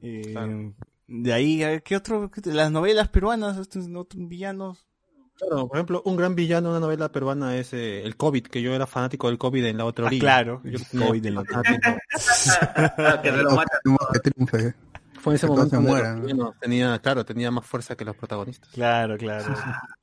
Eh, 0.02 0.32
Claro. 0.34 0.74
De 1.08 1.32
ahí, 1.32 1.62
¿qué 1.86 1.96
otro? 1.96 2.30
las 2.46 2.72
novelas 2.72 3.08
peruanas, 3.10 3.58
estos 3.58 3.88
otros 3.96 4.28
villanos. 4.28 4.86
Claro, 5.38 5.68
por 5.68 5.78
ejemplo, 5.78 6.02
un 6.06 6.16
gran 6.16 6.34
villano 6.36 6.70
de 6.70 6.78
una 6.78 6.80
novela 6.80 7.12
peruana 7.12 7.58
es 7.58 7.74
eh, 7.74 8.04
el 8.04 8.16
COVID, 8.16 8.48
que 8.48 8.62
yo 8.62 8.74
era 8.74 8.88
fanático 8.88 9.28
del 9.28 9.38
COVID 9.38 9.66
en 9.66 9.78
la 9.78 9.86
otra 9.86 10.06
Ah, 10.06 10.08
orilla. 10.08 10.22
claro, 10.22 10.62
Yo 10.64 10.80
COVID 11.08 11.26
en 11.26 11.36
la 11.36 11.42
otra 11.42 11.62
fanático. 11.64 11.98
Ah, 12.98 13.20
que 13.22 13.32
se 13.32 13.38
lo 13.44 13.52
mata. 13.52 13.80
Queremos 13.84 14.08
que 14.14 14.20
triunfe. 14.20 14.76
Fue 15.20 15.34
en 15.34 15.36
ese 15.38 15.48
Que 15.48 15.52
momento 15.54 15.82
los 15.82 16.22
villanos 16.22 16.54
tenía, 16.60 17.00
claro, 17.00 17.26
tenía 17.26 17.50
más 17.52 17.66
fuerza 17.66 17.96
que 17.96 18.06
los 18.06 18.16
protagonistas. 18.16 18.70
Claro, 18.70 19.18
claro. 19.18 19.56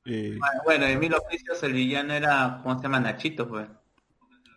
Eh, 0.05 0.37
Bueno, 0.65 0.85
en 0.85 0.99
Mil 0.99 1.13
Oficios 1.13 1.63
el 1.63 1.73
villano 1.73 2.13
era, 2.13 2.59
¿cómo 2.61 2.75
se 2.77 2.83
llama? 2.83 2.99
Nachito, 2.99 3.47
pues. 3.47 3.67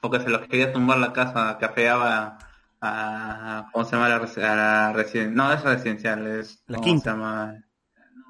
Porque 0.02 0.20
se 0.20 0.28
los 0.28 0.42
quería 0.48 0.72
tumbar 0.72 0.98
la 0.98 1.12
casa, 1.12 1.56
que 1.58 1.64
afeaba 1.66 2.38
a, 2.80 3.68
¿cómo 3.72 3.84
se 3.84 3.92
llama? 3.92 4.08
La, 4.08 4.20
resi- 4.20 4.42
a 4.42 4.54
la 4.56 4.92
residencial. 4.92 5.34
No, 5.34 5.52
es 5.52 5.62
residencial, 5.62 6.26
es... 6.26 6.62
La 6.66 6.76
¿cómo 6.78 6.84
quinta. 6.84 7.12
se 7.12 7.16
llama? 7.16 7.54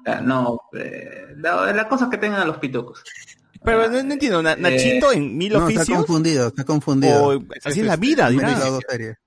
Ah, 0.07 0.21
No, 0.21 0.61
eh, 0.73 1.27
la, 1.37 1.71
la 1.73 1.87
cosa 1.87 2.09
que 2.09 2.17
tengan 2.17 2.41
a 2.41 2.45
los 2.45 2.57
pitucos. 2.57 3.03
pero 3.63 3.89
no, 3.89 4.01
no 4.03 4.13
entiendo, 4.13 4.41
Na- 4.41 4.55
Nachito 4.55 5.11
en 5.11 5.37
Mil 5.37 5.51
No, 5.53 5.67
está 5.67 5.81
Oficios. 5.81 5.97
confundido, 5.97 6.47
está 6.47 6.63
confundido. 6.63 7.27
O 7.27 7.43
así 7.65 7.81
es 7.81 7.85
la 7.85 7.97
vida, 7.97 8.29
dirá. 8.29 8.47
mezclado 8.47 8.73
dos 8.75 8.83
series. 8.87 9.17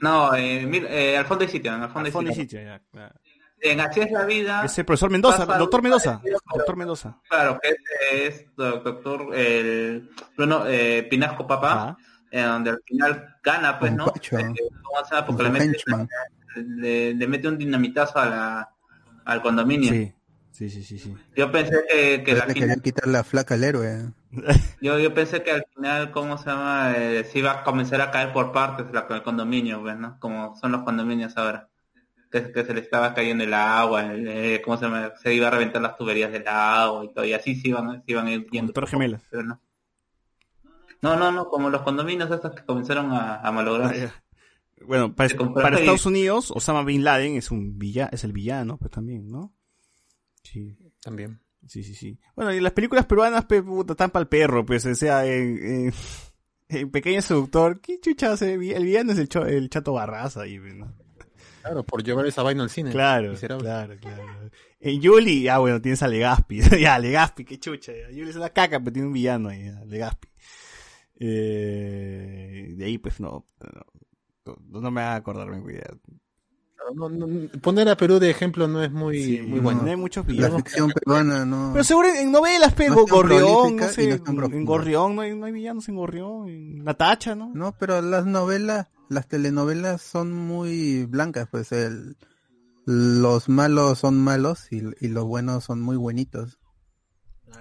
No, 0.00 0.34
eh, 0.34 0.66
mil- 0.66 0.86
eh, 0.88 1.16
al 1.16 1.24
fondo 1.24 1.44
y 1.44 1.48
sitio, 1.48 1.72
al 1.72 1.80
fondo 1.90 2.00
Al 2.00 2.06
y 2.08 2.10
fondo 2.10 2.30
y 2.30 2.34
sitio. 2.34 2.58
sitio, 2.60 2.72
ya, 2.72 2.82
claro. 2.92 3.14
en 3.60 3.80
Así 3.80 4.00
es 4.00 4.10
la 4.12 4.24
vida. 4.26 4.62
Es 4.64 4.78
el 4.78 4.84
profesor 4.84 5.10
Mendoza, 5.10 5.46
pasa 5.46 5.58
doctor 5.58 5.82
Mendoza. 5.82 6.18
parecido, 6.18 6.38
Doctor 6.54 6.76
Mendoza. 6.76 7.20
Claro, 7.28 7.58
que 7.62 8.26
es 8.26 8.44
do- 8.54 8.80
doctor 8.80 9.34
el 9.34 10.10
Bruno 10.36 10.64
eh, 10.66 11.06
Pinasco 11.08 11.46
Papá, 11.46 11.96
eh, 12.30 12.42
donde 12.42 12.70
al 12.70 12.80
final 12.84 13.36
gana, 13.42 13.78
pues, 13.78 13.92
¿no? 13.92 14.04
Pacho. 14.06 14.38
Eh. 14.38 14.52
Porque 15.26 15.42
le 15.44 15.50
mete, 15.50 15.82
le 16.56 17.26
mete 17.26 17.48
un 17.48 17.56
dinamitazo 17.58 18.18
a 18.18 18.26
la, 18.26 18.73
al 19.24 19.42
condominio. 19.42 19.92
Sí, 19.92 20.12
sí, 20.52 20.70
sí, 20.70 20.82
sí. 20.82 20.98
sí. 20.98 21.16
Yo 21.36 21.50
pensé 21.50 21.84
que, 21.88 22.22
que 22.22 22.34
Le 22.34 22.40
al 22.40 22.54
querían 22.54 22.80
quitar 22.80 23.06
la 23.08 23.24
flaca 23.24 23.54
al 23.54 23.64
héroe. 23.64 24.12
yo, 24.80 24.98
yo 24.98 25.14
pensé 25.14 25.42
que 25.42 25.52
al 25.52 25.64
final, 25.74 26.10
¿cómo 26.10 26.38
se 26.38 26.46
llama? 26.46 26.94
Eh, 26.96 27.24
se 27.24 27.38
iba 27.38 27.52
a 27.52 27.64
comenzar 27.64 28.00
a 28.00 28.10
caer 28.10 28.32
por 28.32 28.52
partes 28.52 28.86
la, 28.92 29.06
el 29.10 29.22
condominio, 29.22 29.80
pues, 29.82 29.96
¿no? 29.96 30.18
Como 30.18 30.56
son 30.56 30.72
los 30.72 30.82
condominios 30.82 31.36
ahora. 31.36 31.68
Que, 32.30 32.50
que 32.50 32.64
se 32.64 32.74
le 32.74 32.80
estaba 32.80 33.14
cayendo 33.14 33.44
el 33.44 33.54
agua, 33.54 34.12
el, 34.12 34.26
eh, 34.26 34.62
¿cómo 34.64 34.76
se 34.76 34.86
llama? 34.86 35.12
Se 35.22 35.32
iba 35.32 35.46
a 35.46 35.50
reventar 35.50 35.80
las 35.80 35.96
tuberías 35.96 36.32
del 36.32 36.48
agua 36.48 37.04
y 37.04 37.14
todo, 37.14 37.24
y 37.24 37.32
así 37.32 37.54
se 37.54 37.68
iban, 37.68 38.02
se 38.04 38.10
iban 38.10 38.26
yendo. 38.46 38.72
Torre 38.72 38.88
Gemelas. 38.88 39.22
Pero 39.30 39.44
no. 39.44 39.60
No, 41.00 41.16
no, 41.16 41.30
no, 41.30 41.48
como 41.48 41.70
los 41.70 41.82
condominios 41.82 42.30
estos 42.30 42.54
que 42.54 42.64
comenzaron 42.64 43.12
a, 43.12 43.36
a 43.36 43.52
malograr. 43.52 43.94
Bueno, 44.86 45.14
para. 45.14 45.28
Estados 45.78 46.06
Unidos, 46.06 46.50
Osama 46.50 46.82
Bin 46.84 47.04
Laden 47.04 47.36
es 47.36 47.50
un 47.50 47.78
villa, 47.78 48.08
es 48.12 48.24
el 48.24 48.32
villano, 48.32 48.78
pues 48.78 48.90
también, 48.90 49.28
¿no? 49.28 49.54
Sí. 50.42 50.76
También. 51.02 51.40
Sí, 51.66 51.82
sí, 51.82 51.94
sí. 51.94 52.18
Bueno, 52.36 52.52
y 52.52 52.60
las 52.60 52.72
películas 52.72 53.06
peruanas, 53.06 53.46
pues, 53.46 53.62
puta, 53.62 53.94
están 53.94 54.10
para 54.10 54.22
el 54.22 54.28
perro, 54.28 54.66
pues, 54.66 54.84
o 54.84 54.94
sea, 54.94 55.24
en, 55.26 55.58
en, 55.86 55.92
en 56.68 56.90
Pequeño 56.90 57.22
Seductor, 57.22 57.80
¿qué 57.80 57.98
chucha 58.00 58.32
hace? 58.32 58.52
El 58.54 58.84
villano 58.84 59.12
es 59.12 59.18
el, 59.18 59.28
cho- 59.28 59.46
el 59.46 59.70
Chato 59.70 59.94
Barraza 59.94 60.42
ahí, 60.42 60.58
pues, 60.58 60.74
¿no? 60.74 60.94
Claro, 61.62 61.82
por 61.82 62.02
llevar 62.04 62.26
esa 62.26 62.42
vaina 62.42 62.62
al 62.62 62.68
cine. 62.68 62.90
Claro, 62.90 63.30
Miserable. 63.30 63.64
claro, 63.64 63.96
claro. 63.98 64.50
En 64.80 65.00
Yuli, 65.00 65.48
ah, 65.48 65.56
bueno, 65.58 65.80
tienes 65.80 66.02
a 66.02 66.08
Legaspi. 66.08 66.60
ya, 66.80 66.98
Legaspi, 66.98 67.46
qué 67.46 67.58
chucha. 67.58 67.92
ya. 67.92 68.10
Yuli 68.10 68.28
es 68.28 68.36
una 68.36 68.50
caca, 68.50 68.78
pero 68.80 68.92
tiene 68.92 69.08
un 69.08 69.14
villano 69.14 69.48
ahí, 69.48 69.64
ya, 69.64 69.82
Legaspi. 69.86 70.28
Eh, 71.18 72.74
de 72.76 72.84
ahí, 72.84 72.98
pues, 72.98 73.20
no, 73.20 73.46
no, 73.60 73.86
no, 74.46 74.80
no 74.80 74.90
me 74.90 75.00
va 75.02 75.12
a 75.12 75.16
acordarme, 75.16 75.60
cuidado. 75.62 75.98
No, 76.94 77.08
no, 77.08 77.26
no, 77.26 77.48
poner 77.62 77.88
a 77.88 77.96
Perú 77.96 78.18
de 78.18 78.28
ejemplo 78.28 78.68
no 78.68 78.82
es 78.82 78.92
muy, 78.92 79.40
muy 79.40 79.60
bueno. 79.60 79.82
No 79.82 79.88
hay 79.88 79.96
muchos 79.96 80.26
La 80.26 80.32
villanos. 80.32 80.56
ficción 80.62 80.90
peruana 80.90 81.46
no. 81.46 81.70
Pero 81.72 81.82
seguro 81.84 82.08
en 82.14 82.30
novelas, 82.30 82.74
pero 82.76 82.94
No 82.94 83.00
es 83.00 83.06
tan 83.06 83.14
Gorrión, 83.16 83.76
no 83.76 83.88
sé, 83.88 84.10
en. 84.12 84.64
Gorrión 84.66 85.16
no 85.16 85.22
hay, 85.22 85.34
no 85.34 85.46
hay 85.46 85.52
villanos 85.52 85.88
en 85.88 85.96
Gorrión, 85.96 86.48
en 86.48 86.84
Natacha, 86.84 87.34
¿no? 87.34 87.50
No, 87.54 87.72
pero 87.78 88.02
las 88.02 88.26
novelas, 88.26 88.88
las 89.08 89.26
telenovelas 89.28 90.02
son 90.02 90.32
muy 90.32 91.06
blancas, 91.06 91.48
pues 91.50 91.72
el, 91.72 92.18
los 92.84 93.48
malos 93.48 94.00
son 94.00 94.18
malos 94.22 94.70
y, 94.70 94.82
y 95.00 95.08
los 95.08 95.24
buenos 95.24 95.64
son 95.64 95.80
muy 95.80 95.96
buenitos. 95.96 96.58
O 97.48 97.52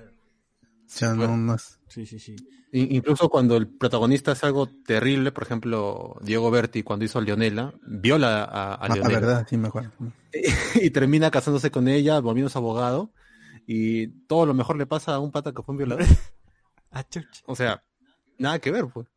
sea, 0.96 1.14
no, 1.14 1.38
no 1.38 1.56
es- 1.56 1.80
Sí, 1.88 2.06
sí, 2.06 2.20
sí. 2.20 2.36
Incluso 2.76 3.30
cuando 3.30 3.56
el 3.56 3.68
protagonista 3.68 4.32
hace 4.32 4.48
algo 4.48 4.68
terrible, 4.68 5.32
por 5.32 5.44
ejemplo, 5.44 6.18
Diego 6.22 6.50
Berti 6.50 6.82
cuando 6.82 7.06
hizo 7.06 7.22
Leonela, 7.22 7.72
viola 7.86 8.44
a, 8.44 8.74
a 8.74 8.74
Ah, 8.74 8.88
la 8.90 8.96
Leonela 8.96 9.20
verdad, 9.20 9.48
sí 9.48 9.58
me 9.58 9.68
acuerdo. 9.68 9.92
y 10.82 10.90
termina 10.90 11.30
casándose 11.30 11.70
con 11.70 11.88
ella, 11.88 12.20
volviéndose 12.20 12.58
abogado 12.58 13.12
y 13.68 14.08
todo 14.26 14.48
lo 14.48 14.56
mejor 14.56 14.78
le 14.78 14.88
pasa 14.88 15.14
a 15.14 15.20
un 15.20 15.32
pata 15.32 15.54
que 15.54 15.62
fue 15.62 15.74
un 15.74 15.78
violador. 15.78 16.06
Ah. 16.96 17.04
O 17.48 17.56
sea, 17.56 17.84
nada 18.38 18.60
que 18.60 18.70
ver, 18.70 18.86
pues. 18.94 19.08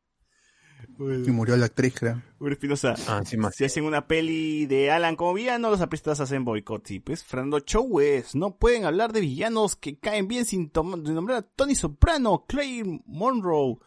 Y 0.99 1.31
murió 1.31 1.57
la 1.57 1.67
actriz, 1.67 1.95
creo. 1.99 2.23
Uri 2.39 2.53
Espinosa. 2.53 2.95
Ah, 3.07 3.19
encima. 3.19 3.51
Si 3.51 3.65
hacen 3.65 3.85
una 3.85 4.07
peli 4.07 4.67
de 4.67 4.91
Alan 4.91 5.17
como 5.17 5.35
villano, 5.35 5.71
los 5.71 5.81
apristas 5.81 6.21
hacen 6.21 6.45
boicot. 6.45 6.87
Sí, 6.87 7.01
pues, 7.01 7.23
Fernando 7.23 7.61
Chowes. 7.61 8.35
No 8.35 8.57
pueden 8.57 8.85
hablar 8.85 9.13
de 9.13 9.21
villanos 9.21 9.77
que 9.77 9.99
caen 9.99 10.29
bien 10.29 10.45
sin, 10.45 10.71
nombrar 10.75 11.39
a 11.39 11.43
Tony 11.43 11.75
Soprano, 11.75 12.45
Clay 12.49 13.03
Monroe. 13.07 13.79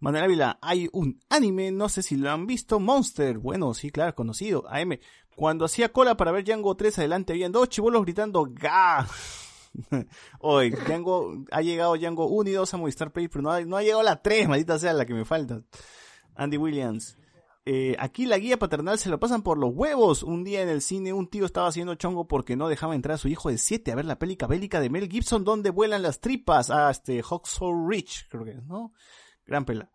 Manuel 0.00 0.24
Ávila, 0.24 0.58
hay 0.60 0.88
un 0.92 1.20
anime, 1.30 1.70
no 1.70 1.88
sé 1.88 2.02
si 2.02 2.16
lo 2.16 2.30
han 2.30 2.46
visto, 2.46 2.78
Monster. 2.80 3.38
Bueno, 3.38 3.72
sí, 3.74 3.90
claro, 3.90 4.14
conocido. 4.14 4.64
AM. 4.68 4.98
Cuando 5.36 5.64
hacía 5.64 5.92
cola 5.92 6.16
para 6.16 6.30
ver 6.30 6.44
Django 6.44 6.76
3, 6.76 6.98
adelante 6.98 7.32
habían 7.32 7.52
dos 7.52 7.68
chibolos 7.68 8.02
gritando 8.02 8.46
¡Ga! 8.50 9.06
Hoy, 10.40 10.70
Django, 10.86 11.44
ha 11.50 11.62
llegado 11.62 11.96
Django 11.96 12.26
1 12.26 12.50
y 12.50 12.52
2 12.52 12.74
a 12.74 12.76
Movistar 12.76 13.12
Play, 13.12 13.28
pero 13.28 13.42
no 13.42 13.50
ha, 13.50 13.60
no 13.62 13.76
ha 13.76 13.82
llegado 13.82 14.02
la 14.02 14.22
3, 14.22 14.48
maldita 14.48 14.78
sea 14.78 14.92
la 14.92 15.06
que 15.06 15.14
me 15.14 15.24
falta. 15.24 15.62
Andy 16.34 16.56
Williams. 16.56 17.18
Eh, 17.66 17.96
aquí 17.98 18.26
la 18.26 18.36
guía 18.36 18.58
paternal 18.58 18.98
se 18.98 19.08
lo 19.08 19.18
pasan 19.18 19.42
por 19.42 19.56
los 19.58 19.72
huevos. 19.74 20.22
Un 20.22 20.44
día 20.44 20.60
en 20.62 20.68
el 20.68 20.82
cine 20.82 21.12
un 21.14 21.28
tío 21.28 21.46
estaba 21.46 21.68
haciendo 21.68 21.94
chongo 21.94 22.28
porque 22.28 22.56
no 22.56 22.68
dejaba 22.68 22.94
entrar 22.94 23.14
a 23.14 23.18
su 23.18 23.28
hijo 23.28 23.48
de 23.48 23.56
7 23.56 23.90
a 23.90 23.94
ver 23.94 24.04
la 24.04 24.18
peli 24.18 24.36
bélica 24.48 24.80
de 24.80 24.90
Mel 24.90 25.08
Gibson 25.08 25.44
donde 25.44 25.70
vuelan 25.70 26.02
las 26.02 26.20
tripas. 26.20 26.70
Ah, 26.70 26.90
este, 26.90 27.22
Hawksaw 27.22 27.88
Rich, 27.88 28.28
creo 28.28 28.44
que 28.44 28.50
es, 28.50 28.64
¿no? 28.64 28.92
Gran 29.46 29.64
pela. 29.64 29.90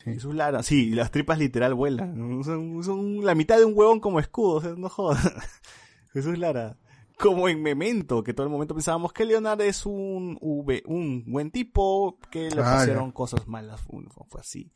Jesús 0.00 0.34
Lara, 0.34 0.64
sí, 0.64 0.90
las 0.90 1.12
tripas 1.12 1.38
literal 1.38 1.74
vuelan. 1.74 2.42
Son, 2.42 2.82
son 2.82 3.24
la 3.24 3.36
mitad 3.36 3.56
de 3.58 3.66
un 3.66 3.74
huevón 3.78 4.00
como 4.00 4.18
escudo, 4.18 4.54
o 4.56 4.60
sea, 4.60 4.74
no 4.76 4.88
jodas. 4.88 5.22
Jesús 6.12 6.36
Lara. 6.38 6.76
Como 7.16 7.48
en 7.48 7.62
Memento, 7.62 8.24
que 8.24 8.34
todo 8.34 8.46
el 8.46 8.52
momento 8.52 8.74
pensábamos 8.74 9.12
que 9.12 9.24
Leonardo 9.24 9.62
es 9.62 9.86
un, 9.86 10.36
V- 10.40 10.82
un 10.86 11.24
buen 11.30 11.52
tipo, 11.52 12.18
que 12.32 12.46
le 12.50 12.56
Claro. 12.56 12.78
pusieron 12.80 13.12
cosas 13.12 13.46
malas. 13.46 13.80
Fue 14.28 14.40
así. 14.40 14.72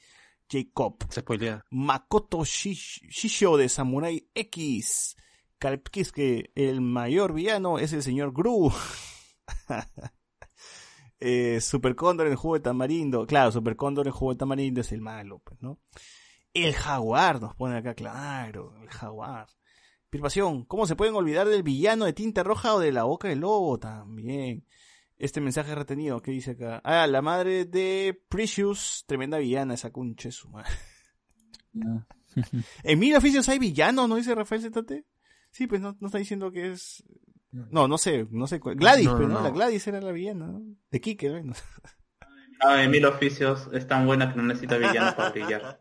Jacob. 0.48 0.96
Se 1.10 1.20
spoilea. 1.20 1.64
Makoto 1.70 2.38
Shish- 2.44 3.02
Shisho 3.08 3.56
de 3.56 3.68
Samurai 3.68 4.28
X. 4.34 5.16
que 6.14 6.50
el 6.54 6.80
mayor 6.80 7.32
villano 7.32 7.78
es 7.78 7.92
el 7.92 8.02
señor 8.02 8.32
Gru. 8.32 8.72
eh, 11.20 11.60
Super 11.60 11.94
Cóndor 11.96 12.26
en 12.26 12.36
jugo 12.36 12.54
de 12.54 12.60
tamarindo. 12.60 13.26
Claro, 13.26 13.52
Super 13.52 13.76
Cóndor 13.76 14.06
en 14.06 14.12
jugo 14.12 14.32
de 14.32 14.38
tamarindo 14.38 14.80
es 14.80 14.92
el 14.92 15.00
malo, 15.00 15.40
pues, 15.44 15.60
¿no? 15.62 15.78
El 16.54 16.74
jaguar 16.74 17.40
nos 17.40 17.54
pone 17.54 17.76
acá, 17.76 17.94
claro, 17.94 18.74
el 18.82 18.88
jaguar. 18.88 19.48
Pirpación, 20.08 20.64
¿cómo 20.64 20.86
se 20.86 20.96
pueden 20.96 21.14
olvidar 21.14 21.48
del 21.48 21.62
villano 21.62 22.04
de 22.04 22.12
tinta 22.12 22.42
roja 22.42 22.74
o 22.74 22.80
de 22.80 22.92
la 22.92 23.04
boca 23.04 23.28
del 23.28 23.40
lobo? 23.40 23.78
También. 23.78 24.64
Este 25.18 25.40
mensaje 25.40 25.74
retenido, 25.74 26.20
¿qué 26.20 26.30
dice 26.30 26.52
acá? 26.52 26.80
Ah, 26.84 27.06
la 27.06 27.22
madre 27.22 27.64
de 27.64 28.20
Precious, 28.28 29.04
tremenda 29.06 29.38
villana, 29.38 29.74
esa 29.74 29.90
concha 29.90 30.30
su 30.30 30.48
madre. 30.50 30.70
En 32.82 32.98
mil 32.98 33.16
oficios 33.16 33.48
hay 33.48 33.58
villano, 33.58 34.06
¿no 34.06 34.16
dice 34.16 34.34
Rafael 34.34 34.60
Zetate? 34.60 35.06
Sí, 35.50 35.66
pues 35.66 35.80
no, 35.80 35.96
no 36.00 36.08
está 36.08 36.18
diciendo 36.18 36.50
que 36.52 36.72
es... 36.72 37.02
No, 37.50 37.88
no 37.88 37.96
sé, 37.96 38.26
no 38.30 38.46
sé. 38.46 38.60
cuál- 38.60 38.76
Gladys, 38.76 39.06
No, 39.06 39.16
pues, 39.16 39.28
¿no? 39.28 39.34
no. 39.36 39.42
La 39.42 39.50
Gladys 39.50 39.86
era 39.86 40.02
la 40.02 40.12
villana, 40.12 40.48
¿no? 40.48 40.62
De 40.90 41.00
Kike, 41.00 41.42
¿no? 41.42 41.54
Ah, 42.60 42.82
en 42.82 42.90
mil 42.90 43.06
oficios 43.06 43.68
es 43.72 43.86
tan 43.86 44.06
buena 44.06 44.30
que 44.30 44.36
no 44.36 44.42
necesita 44.42 44.76
villano 44.76 45.16
para 45.16 45.30
brillar. 45.30 45.80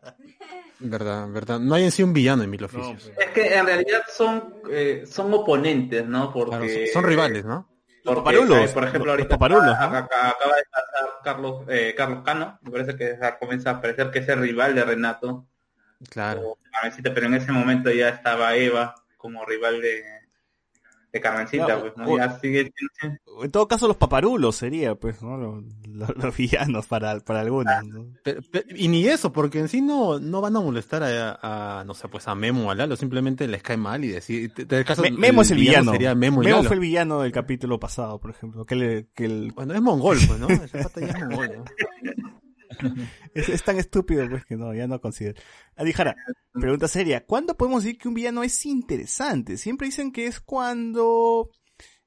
Verdad, 0.78 1.30
verdad. 1.30 1.60
No 1.60 1.74
hay 1.74 1.84
en 1.84 1.90
sí 1.90 2.02
un 2.02 2.12
villano 2.14 2.42
en 2.42 2.50
Mil 2.50 2.62
Oficios. 2.64 3.10
Es 3.18 3.30
que 3.32 3.54
en 3.54 3.64
realidad 3.66 4.02
son 4.14 4.54
eh, 4.70 5.04
son 5.06 5.32
oponentes, 5.32 6.06
¿no? 6.06 6.30
Porque 6.32 6.50
Claro, 6.50 6.66
son- 6.68 6.86
son 6.92 7.04
rivales, 7.04 7.44
¿no? 7.46 7.66
Porque, 8.06 8.20
paparulos, 8.20 8.70
eh, 8.70 8.74
por 8.74 8.84
ejemplo, 8.84 9.10
ahorita 9.10 9.28
paparulos, 9.30 9.74
acá- 9.74 9.98
acá- 9.98 10.28
acaba 10.30 10.56
de 10.56 10.62
pasar 10.70 11.10
Carlos 11.24 11.64
eh, 11.68 11.94
Carlos 11.96 12.22
Cano, 12.24 12.58
me 12.62 12.70
parece 12.70 12.96
que 12.96 13.18
comienza 13.40 13.70
a 13.70 13.80
parecer 13.80 14.10
que 14.10 14.20
es 14.20 14.28
el 14.28 14.40
rival 14.40 14.74
de 14.74 14.84
Renato. 14.84 15.46
Claro. 16.10 16.58
Pero 17.02 17.26
en 17.26 17.34
ese 17.34 17.52
momento 17.52 17.90
ya 17.90 18.10
estaba 18.10 18.54
Eva 18.54 18.94
como 19.16 19.44
rival 19.44 19.80
de, 19.80 20.04
de 21.16 21.20
Carmencita, 21.20 21.64
Claro, 21.66 21.92
pues, 21.94 21.96
¿no? 21.96 22.12
o- 22.14 22.38
sigue 22.40 22.72
En 23.42 23.50
todo 23.50 23.68
caso, 23.68 23.86
los 23.88 23.96
paparulos 23.96 24.56
sería, 24.56 24.94
pues, 24.94 25.22
¿no? 25.22 25.36
Los, 25.36 25.64
los- 25.88 26.16
los 26.24 26.36
villanos 26.36 26.86
para, 26.86 27.18
para 27.20 27.40
algunos, 27.40 27.72
y 28.74 28.88
ni 28.88 29.06
eso, 29.06 29.32
porque 29.32 29.58
en 29.58 29.68
sí 29.68 29.80
no, 29.82 30.18
no 30.18 30.40
van 30.40 30.56
a 30.56 30.60
molestar 30.60 31.02
a, 31.02 31.80
a, 31.80 31.84
no 31.84 31.94
sé, 31.94 32.08
pues 32.08 32.26
a 32.28 32.34
Memo 32.34 32.68
o 32.68 32.70
a 32.70 32.74
Lalo, 32.74 32.96
simplemente 32.96 33.46
les 33.48 33.62
cae 33.62 33.76
mal 33.76 34.04
y 34.04 34.08
decir, 34.08 34.52
te- 34.52 34.64
te- 34.66 34.78
el 34.78 34.84
caso- 34.84 35.02
Me- 35.02 35.10
Memo 35.10 35.42
es 35.42 35.50
el 35.50 35.58
villano. 35.58 35.92
Sería 35.92 36.14
Memo, 36.14 36.42
y 36.42 36.46
Memo 36.46 36.58
Lalo. 36.58 36.68
fue 36.68 36.74
el 36.76 36.80
villano 36.80 37.20
del 37.20 37.32
capítulo 37.32 37.78
pasado, 37.80 38.18
por 38.18 38.30
ejemplo. 38.30 38.64
Que, 38.64 38.74
le- 38.76 39.06
que 39.14 39.24
el... 39.26 39.52
Bueno, 39.54 39.74
es 39.74 39.82
mongol, 39.82 40.18
pues, 40.26 40.38
¿no? 40.40 40.48
Pata 40.48 41.00
ya 41.00 41.06
es 41.08 41.20
mongol, 41.20 41.50
¿no? 41.58 41.64
Es, 43.34 43.62
tan 43.62 43.78
estúpido, 43.78 44.28
pues, 44.28 44.44
que 44.46 44.56
no, 44.56 44.74
ya 44.74 44.86
no 44.86 45.00
considero. 45.00 45.40
Adijara, 45.76 46.16
pregunta 46.52 46.88
seria. 46.88 47.24
¿Cuándo 47.24 47.56
podemos 47.56 47.84
decir 47.84 47.98
que 47.98 48.08
un 48.08 48.14
villano 48.14 48.42
es 48.42 48.64
interesante? 48.64 49.58
Siempre 49.58 49.86
dicen 49.86 50.10
que 50.10 50.26
es 50.26 50.40
cuando 50.40 51.50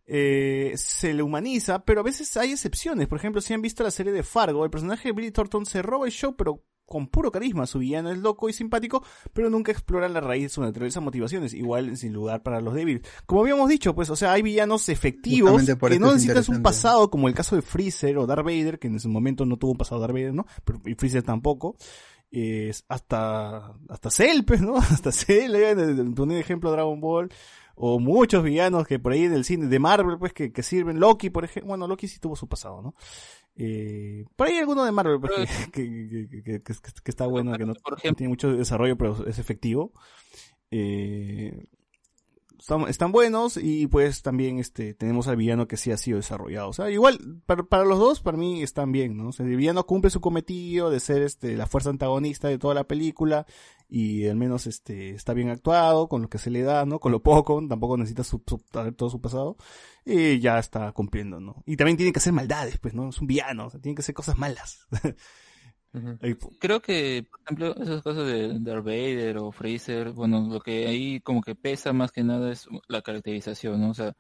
eh, 0.05 0.73
se 0.75 1.13
le 1.13 1.21
humaniza, 1.21 1.85
pero 1.85 2.01
a 2.01 2.03
veces 2.03 2.35
hay 2.35 2.51
excepciones. 2.53 3.07
Por 3.07 3.19
ejemplo, 3.19 3.41
si 3.41 3.53
han 3.53 3.61
visto 3.61 3.83
la 3.83 3.91
serie 3.91 4.11
de 4.11 4.23
Fargo, 4.23 4.65
el 4.65 4.71
personaje 4.71 5.09
de 5.09 5.13
Billy 5.13 5.31
Thornton 5.31 5.67
se 5.67 5.83
roba 5.83 6.07
el 6.07 6.11
show, 6.11 6.35
pero 6.35 6.63
con 6.89 7.07
puro 7.07 7.31
carisma. 7.31 7.65
Su 7.65 7.79
villano 7.79 8.11
es 8.11 8.17
loco 8.17 8.49
y 8.49 8.53
simpático, 8.53 9.03
pero 9.31 9.49
nunca 9.49 9.71
explora 9.71 10.09
la 10.09 10.19
raíz 10.19 10.43
de 10.43 10.49
sus 10.49 10.63
naturalezas 10.63 11.01
motivaciones. 11.01 11.53
Igual 11.53 11.95
sin 11.95 12.13
lugar 12.13 12.43
para 12.43 12.59
los 12.59 12.73
débiles. 12.73 13.03
Como 13.25 13.41
habíamos 13.41 13.69
dicho, 13.69 13.95
pues, 13.95 14.09
o 14.09 14.15
sea, 14.15 14.33
hay 14.33 14.41
villanos 14.41 14.89
efectivos 14.89 15.63
que 15.65 15.99
no 15.99 16.07
es 16.09 16.15
necesitas 16.15 16.49
un 16.49 16.61
pasado, 16.61 17.09
como 17.09 17.27
el 17.27 17.33
caso 17.33 17.55
de 17.55 17.61
Freezer 17.61 18.17
o 18.17 18.27
Darth 18.27 18.43
Vader, 18.43 18.79
que 18.79 18.87
en 18.87 18.95
ese 18.95 19.07
momento 19.07 19.45
no 19.45 19.57
tuvo 19.57 19.71
un 19.71 19.77
pasado 19.77 20.01
Darth 20.01 20.13
Vader, 20.13 20.33
¿no? 20.33 20.45
Pero, 20.65 20.81
y 20.85 20.95
Freezer 20.95 21.23
tampoco. 21.23 21.75
Es 22.31 22.85
hasta, 22.87 23.73
hasta 23.87 24.11
Cell, 24.11 24.43
pues, 24.45 24.61
¿no? 24.61 24.77
Hasta 24.77 25.11
Cell, 25.11 25.55
eh, 25.55 25.75
poner 26.15 26.39
ejemplo 26.39 26.71
Dragon 26.71 26.99
Ball. 26.99 27.31
o 27.75 27.97
muchos 27.97 28.43
villanos 28.43 28.85
que 28.85 28.99
por 28.99 29.13
ahí 29.13 29.23
en 29.23 29.33
el 29.33 29.45
cine 29.45 29.67
de 29.67 29.79
Marvel, 29.79 30.17
pues, 30.19 30.33
que, 30.33 30.51
que 30.51 30.61
sirven. 30.61 30.99
Loki, 30.99 31.29
por 31.29 31.45
ejemplo, 31.45 31.69
bueno, 31.69 31.87
Loki 31.87 32.07
sí 32.07 32.19
tuvo 32.19 32.35
su 32.35 32.47
pasado, 32.47 32.81
¿no? 32.81 32.93
Eh, 33.61 34.23
por 34.37 34.47
ahí 34.47 34.53
hay 34.53 34.59
alguno 34.59 34.85
de 34.85 34.91
Marvel 34.93 35.19
pues, 35.19 35.29
que, 35.73 35.83
que- 35.83 36.27
que- 36.29 36.43
que- 36.43 36.61
que- 36.61 36.73
que 37.03 37.11
está 37.11 37.27
bueno, 37.27 37.51
que 37.57 37.65
no 37.65 37.73
tiene 38.15 38.29
mucho 38.29 38.53
desarrollo, 38.55 38.97
pero 38.97 39.27
es 39.27 39.37
efectivo. 39.37 39.91
Eh, 40.71 41.67
están, 42.57 42.81
están 42.89 43.11
buenos 43.11 43.57
y 43.57 43.87
pues 43.87 44.21
también 44.21 44.59
este 44.59 44.93
tenemos 44.93 45.27
al 45.27 45.37
villano 45.37 45.67
que 45.67 45.77
sí 45.77 45.91
ha 45.91 45.97
sido 45.97 46.17
desarrollado. 46.17 46.69
O 46.69 46.73
sea, 46.73 46.89
igual, 46.89 47.41
para, 47.45 47.63
para 47.63 47.83
los 47.85 47.99
dos, 47.99 48.21
para 48.21 48.37
mí 48.37 48.61
están 48.63 48.91
bien, 48.91 49.17
¿no? 49.17 49.29
O 49.29 49.31
sea, 49.31 49.45
el 49.45 49.55
villano 49.55 49.85
cumple 49.85 50.09
su 50.09 50.21
cometido 50.21 50.89
de 50.89 50.99
ser 50.99 51.21
este 51.21 51.55
la 51.57 51.67
fuerza 51.67 51.89
antagonista 51.89 52.47
de 52.47 52.57
toda 52.59 52.73
la 52.75 52.83
película 52.85 53.45
y 53.89 54.27
al 54.27 54.35
menos 54.37 54.67
este 54.67 55.11
está 55.11 55.33
bien 55.33 55.49
actuado 55.49 56.07
con 56.09 56.21
lo 56.23 56.29
que 56.29 56.37
se 56.37 56.51
le 56.51 56.61
da, 56.63 56.85
¿no? 56.85 56.99
Con 56.99 57.11
lo 57.11 57.23
poco, 57.23 57.61
tampoco 57.67 57.97
necesita 57.97 58.23
su, 58.23 58.43
su- 58.47 58.63
saber 58.71 58.95
todo 58.95 59.09
su 59.09 59.21
pasado 59.21 59.57
y 60.05 60.39
ya 60.39 60.59
está 60.59 60.91
cumpliendo, 60.93 61.39
¿no? 61.39 61.63
Y 61.65 61.77
también 61.77 61.97
tiene 61.97 62.13
que 62.13 62.19
hacer 62.19 62.33
maldades, 62.33 62.77
pues, 62.79 62.93
¿no? 62.93 63.09
Es 63.09 63.19
un 63.19 63.27
villano, 63.27 63.67
o 63.67 63.69
sea, 63.69 63.79
tiene 63.81 63.95
que 63.95 64.01
hacer 64.01 64.15
cosas 64.15 64.37
malas. 64.37 64.87
Ahí, 66.21 66.33
pu- 66.35 66.51
Creo 66.59 66.81
que, 66.81 67.25
por 67.29 67.39
ejemplo, 67.45 67.83
esas 67.83 68.01
cosas 68.03 68.27
de 68.27 68.59
Darth 68.59 68.83
Vader 68.83 69.37
o 69.37 69.51
Freezer, 69.51 70.11
bueno, 70.11 70.41
lo 70.49 70.59
que 70.59 70.87
ahí 70.87 71.21
como 71.21 71.41
que 71.41 71.55
pesa 71.55 71.93
más 71.93 72.11
que 72.11 72.21
nada 72.23 72.51
es 72.51 72.67
la 72.89 73.01
caracterización, 73.01 73.79
¿no? 73.79 73.91
O 73.91 73.93
sea, 73.93 74.13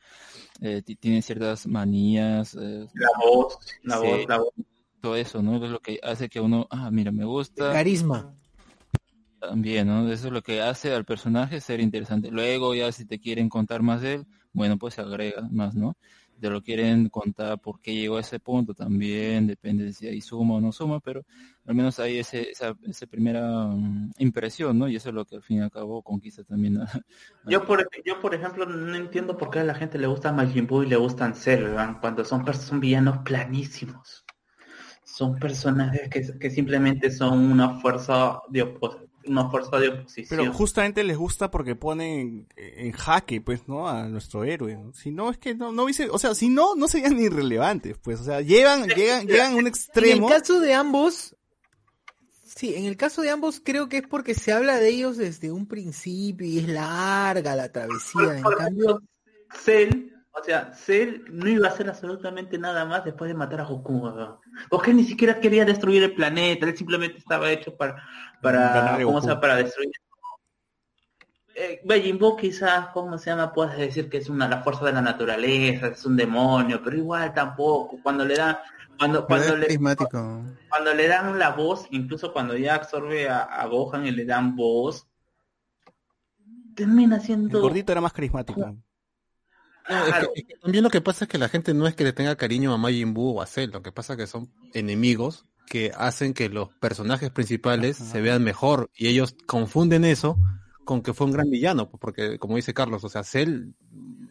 eh, 0.61 0.81
ti- 0.83 0.95
tiene 0.95 1.21
ciertas 1.21 1.67
manías. 1.67 2.55
eh, 2.55 2.87
La 2.93 3.09
voz, 3.19 3.57
la 3.83 3.99
sí, 3.99 4.07
voz, 4.07 4.27
la 4.27 4.37
voz. 4.37 4.53
Todo 5.01 5.15
eso, 5.15 5.41
¿no? 5.41 5.63
Es 5.63 5.71
lo 5.71 5.79
que 5.79 5.99
hace 6.03 6.29
que 6.29 6.41
uno, 6.41 6.67
ah, 6.71 6.91
mira, 6.91 7.11
me 7.11 7.25
gusta. 7.25 7.73
Carisma. 7.73 8.19
También, 9.39 9.87
¿no? 9.87 10.11
Eso 10.11 10.27
es 10.27 10.33
lo 10.33 10.41
que 10.41 10.61
hace 10.61 10.93
al 10.93 11.05
personaje 11.05 11.61
ser 11.61 11.79
interesante. 11.79 12.29
Luego 12.29 12.75
ya 12.75 12.91
si 12.91 13.05
te 13.05 13.19
quieren 13.19 13.47
contar 13.47 13.81
más 13.81 14.01
de 14.01 14.15
él, 14.15 14.27
bueno, 14.51 14.77
pues 14.77 14.95
se 14.95 15.01
agrega 15.01 15.47
más, 15.49 15.75
¿no? 15.75 15.95
Te 16.41 16.49
lo 16.49 16.61
quieren 16.61 17.07
contar 17.09 17.59
por 17.59 17.79
qué 17.81 17.93
llegó 17.95 18.17
a 18.17 18.21
ese 18.21 18.39
punto 18.39 18.73
también, 18.73 19.47
depende 19.47 19.85
de 19.85 19.93
si 19.93 20.07
hay 20.07 20.21
suma 20.21 20.55
o 20.55 20.61
no 20.61 20.71
suma, 20.73 20.99
pero 20.99 21.23
al 21.65 21.75
menos 21.75 21.99
hay 21.99 22.17
ese, 22.19 22.49
esa, 22.51 22.75
esa 22.87 23.07
primera 23.07 23.67
mm, 23.67 24.11
impresión, 24.17 24.77
¿no? 24.77 24.87
Y 24.89 24.95
eso 24.97 25.09
es 25.09 25.15
lo 25.15 25.25
que 25.25 25.35
al 25.37 25.43
fin 25.43 25.57
y 25.59 25.61
al 25.61 25.71
cabo 25.71 26.01
conquista 26.03 26.43
también 26.43 26.77
a, 26.81 26.87
Yo 27.43 27.65
por, 27.65 27.87
yo, 28.05 28.19
por 28.21 28.33
ejemplo, 28.35 28.65
no 28.65 28.95
entiendo 28.95 29.37
por 29.37 29.49
qué 29.49 29.59
a 29.59 29.63
la 29.63 29.75
gente 29.75 29.97
le 29.97 30.07
gusta 30.07 30.31
Majin 30.31 30.67
Buu 30.67 30.83
y 30.83 30.87
le 30.87 30.95
gustan 30.97 31.33
¿verdad? 31.45 31.97
cuando 31.99 32.23
son, 32.25 32.45
son 32.53 32.79
villanos 32.79 33.19
planísimos. 33.19 34.25
Son 35.03 35.39
personajes 35.39 36.09
que, 36.09 36.39
que 36.39 36.51
simplemente 36.51 37.11
son 37.11 37.51
una 37.51 37.79
fuerza 37.81 38.41
de 38.49 38.63
opo- 38.63 39.08
de 39.23 39.89
oposición. 39.89 40.27
Pero 40.29 40.53
justamente 40.53 41.03
les 41.03 41.17
gusta 41.17 41.51
porque 41.51 41.75
ponen 41.75 42.47
en 42.55 42.91
jaque, 42.91 43.41
pues, 43.41 43.67
¿no? 43.67 43.87
A 43.87 44.07
nuestro 44.07 44.43
héroe. 44.43 44.75
¿no? 44.75 44.93
Si 44.93 45.11
no, 45.11 45.29
es 45.29 45.37
que 45.37 45.55
no, 45.55 45.71
no 45.71 45.83
hubiese, 45.83 46.09
o 46.09 46.17
sea, 46.17 46.35
si 46.35 46.49
no, 46.49 46.75
no 46.75 46.87
serían 46.87 47.19
irrelevantes, 47.19 47.97
pues, 47.97 48.19
o 48.21 48.23
sea, 48.23 48.41
llegan, 48.41 48.87
llegan, 48.87 49.27
llegan 49.27 49.53
a 49.53 49.55
un 49.55 49.61
En 49.61 49.67
extremo. 49.67 50.27
el 50.29 50.33
caso 50.33 50.59
de 50.59 50.73
ambos, 50.73 51.35
sí, 52.43 52.75
en 52.75 52.85
el 52.85 52.97
caso 52.97 53.21
de 53.21 53.29
ambos 53.29 53.61
creo 53.63 53.89
que 53.89 53.97
es 53.97 54.07
porque 54.07 54.33
se 54.33 54.51
habla 54.51 54.77
de 54.77 54.89
ellos 54.89 55.17
desde 55.17 55.51
un 55.51 55.67
principio 55.67 56.47
y 56.47 56.59
es 56.59 56.67
larga 56.67 57.55
la 57.55 57.71
travesía. 57.71 58.37
En 58.37 58.43
cambio, 58.43 59.01
Cell, 59.63 60.11
o 60.31 60.43
sea, 60.43 60.71
Cell 60.73 61.23
no 61.31 61.47
iba 61.49 61.67
a 61.67 61.71
hacer 61.71 61.89
absolutamente 61.89 62.57
nada 62.57 62.85
más 62.85 63.03
después 63.03 63.29
de 63.29 63.35
matar 63.35 63.61
a 63.61 63.65
Goku. 63.65 64.11
Porque 64.69 64.91
él 64.91 64.97
ni 64.97 65.03
siquiera 65.03 65.39
quería 65.39 65.65
destruir 65.65 66.03
el 66.03 66.13
planeta, 66.13 66.65
él 66.65 66.77
simplemente 66.77 67.17
estaba 67.17 67.51
hecho 67.51 67.75
para, 67.75 68.03
para, 68.41 68.97
¿cómo 69.03 69.21
se 69.21 69.27
llama? 69.27 69.41
Para 69.41 69.55
destruir. 69.55 69.91
Eh, 71.55 71.81
quizás, 72.39 72.87
¿cómo 72.93 73.17
se 73.17 73.31
llama? 73.31 73.51
Puedes 73.51 73.77
decir 73.77 74.09
que 74.09 74.17
es 74.17 74.29
una 74.29 74.47
la 74.47 74.61
fuerza 74.61 74.85
de 74.85 74.93
la 74.93 75.01
naturaleza, 75.01 75.87
es 75.87 76.05
un 76.05 76.15
demonio, 76.15 76.81
pero 76.81 76.95
igual 76.95 77.33
tampoco. 77.33 77.99
Cuando 78.01 78.23
le 78.23 78.37
dan, 78.37 78.57
cuando, 78.97 79.25
cuando 79.25 79.57
le, 79.57 79.77
cuando 80.69 80.93
le 80.93 81.07
dan 81.07 81.37
la 81.37 81.49
voz, 81.49 81.87
incluso 81.89 82.31
cuando 82.31 82.55
ya 82.55 82.75
absorbe 82.75 83.27
a, 83.27 83.41
a 83.41 83.65
Gohan 83.65 84.05
y 84.05 84.11
le 84.11 84.23
dan 84.23 84.55
voz, 84.55 85.05
termina 86.75 87.17
El 87.17 87.21
siendo 87.23 87.59
gordito 87.59 87.91
era 87.91 87.99
más 87.99 88.13
carismático. 88.13 88.77
Es 90.07 90.13
que- 90.33 90.39
es 90.41 90.45
que 90.45 90.55
también 90.57 90.83
lo 90.83 90.89
que 90.89 91.01
pasa 91.01 91.25
es 91.25 91.29
que 91.29 91.37
la 91.37 91.49
gente 91.49 91.73
no 91.73 91.87
es 91.87 91.95
que 91.95 92.03
le 92.03 92.13
tenga 92.13 92.35
cariño 92.35 92.73
a 92.73 92.77
Majin 92.77 93.13
Buu 93.13 93.37
o 93.37 93.41
a 93.41 93.45
Cell, 93.47 93.71
lo 93.71 93.81
que 93.81 93.91
pasa 93.91 94.13
es 94.13 94.17
que 94.17 94.27
son 94.27 94.49
enemigos 94.73 95.45
que 95.67 95.91
hacen 95.97 96.33
que 96.33 96.49
los 96.49 96.69
personajes 96.79 97.29
principales 97.31 97.97
se 97.97 98.21
vean 98.21 98.43
mejor 98.43 98.89
y 98.95 99.07
ellos 99.07 99.35
confunden 99.45 100.03
eso 100.05 100.37
con 100.85 101.01
que 101.03 101.13
fue 101.13 101.27
un 101.27 101.33
gran 101.33 101.49
villano, 101.49 101.89
pues, 101.89 101.99
porque 102.01 102.39
como 102.39 102.55
dice 102.55 102.73
Carlos, 102.73 103.03
o 103.03 103.09
sea, 103.09 103.23
Cell, 103.23 103.73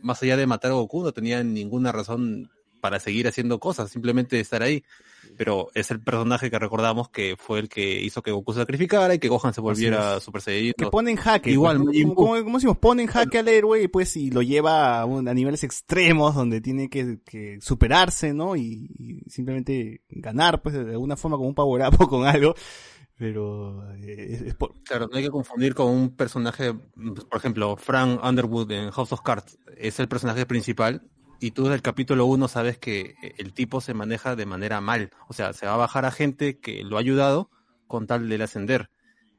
más 0.02 0.20
allá 0.22 0.36
de 0.36 0.46
matar 0.46 0.72
a 0.72 0.74
Goku, 0.74 1.04
no 1.04 1.12
tenía 1.12 1.42
ninguna 1.44 1.92
razón 1.92 2.50
para 2.80 2.98
seguir 3.00 3.26
haciendo 3.28 3.58
cosas, 3.60 3.90
simplemente 3.90 4.40
estar 4.40 4.62
ahí. 4.62 4.82
Pero 5.36 5.68
es 5.74 5.90
el 5.90 6.00
personaje 6.00 6.50
que 6.50 6.58
recordamos 6.58 7.08
que 7.10 7.36
fue 7.38 7.58
el 7.60 7.68
que 7.68 8.00
hizo 8.00 8.22
que 8.22 8.30
Goku 8.32 8.52
se 8.52 8.60
sacrificara 8.60 9.14
y 9.14 9.18
que 9.18 9.28
Gohan 9.28 9.52
se 9.54 9.60
volviera. 9.60 10.18
Super 10.20 10.40
Saiyajin. 10.42 10.72
Que 10.76 10.86
pone 10.86 11.10
en 11.10 11.16
jaque. 11.16 11.50
Igual, 11.50 11.82
pues, 11.84 12.04
¿no? 12.06 12.14
Como, 12.14 12.34
decimos, 12.36 12.78
pone 12.78 13.02
en 13.02 13.08
jaque 13.08 13.38
al 13.38 13.48
héroe 13.48 13.82
y 13.82 13.88
pues 13.88 14.16
y 14.16 14.30
lo 14.30 14.42
lleva 14.42 15.00
a, 15.00 15.04
un- 15.04 15.28
a 15.28 15.34
niveles 15.34 15.62
extremos 15.64 16.34
donde 16.34 16.60
tiene 16.60 16.88
que, 16.88 17.18
que 17.24 17.58
superarse, 17.60 18.32
¿no? 18.34 18.56
Y, 18.56 18.90
y 18.98 19.30
simplemente 19.30 20.02
ganar, 20.08 20.62
pues 20.62 20.74
de 20.74 20.90
alguna 20.92 21.16
forma 21.16 21.36
como 21.36 21.48
un 21.48 21.54
power 21.54 21.82
up 21.88 21.96
o 22.02 22.08
con 22.08 22.26
algo. 22.26 22.54
Pero 23.16 23.84
eh, 23.96 24.28
es, 24.30 24.42
es 24.42 24.54
por- 24.54 24.74
Claro, 24.84 25.08
no 25.10 25.16
hay 25.16 25.24
que 25.24 25.30
confundir 25.30 25.74
con 25.74 25.88
un 25.88 26.10
personaje, 26.14 26.72
por 26.72 27.36
ejemplo, 27.38 27.76
Frank 27.76 28.20
Underwood 28.24 28.70
en 28.70 28.90
House 28.92 29.12
of 29.12 29.22
Cards 29.22 29.58
es 29.76 29.98
el 30.00 30.08
personaje 30.08 30.46
principal 30.46 31.02
y 31.40 31.52
tú 31.52 31.64
desde 31.64 31.76
el 31.76 31.82
capítulo 31.82 32.26
1 32.26 32.48
sabes 32.48 32.78
que 32.78 33.14
el 33.38 33.52
tipo 33.52 33.80
se 33.80 33.94
maneja 33.94 34.36
de 34.36 34.46
manera 34.46 34.80
mal, 34.80 35.10
o 35.28 35.32
sea, 35.32 35.52
se 35.52 35.66
va 35.66 35.74
a 35.74 35.78
bajar 35.78 36.04
a 36.04 36.10
gente 36.10 36.58
que 36.58 36.82
lo 36.84 36.96
ha 36.96 37.00
ayudado 37.00 37.50
con 37.86 38.06
tal 38.06 38.28
de 38.28 38.34
él 38.34 38.42
ascender. 38.42 38.90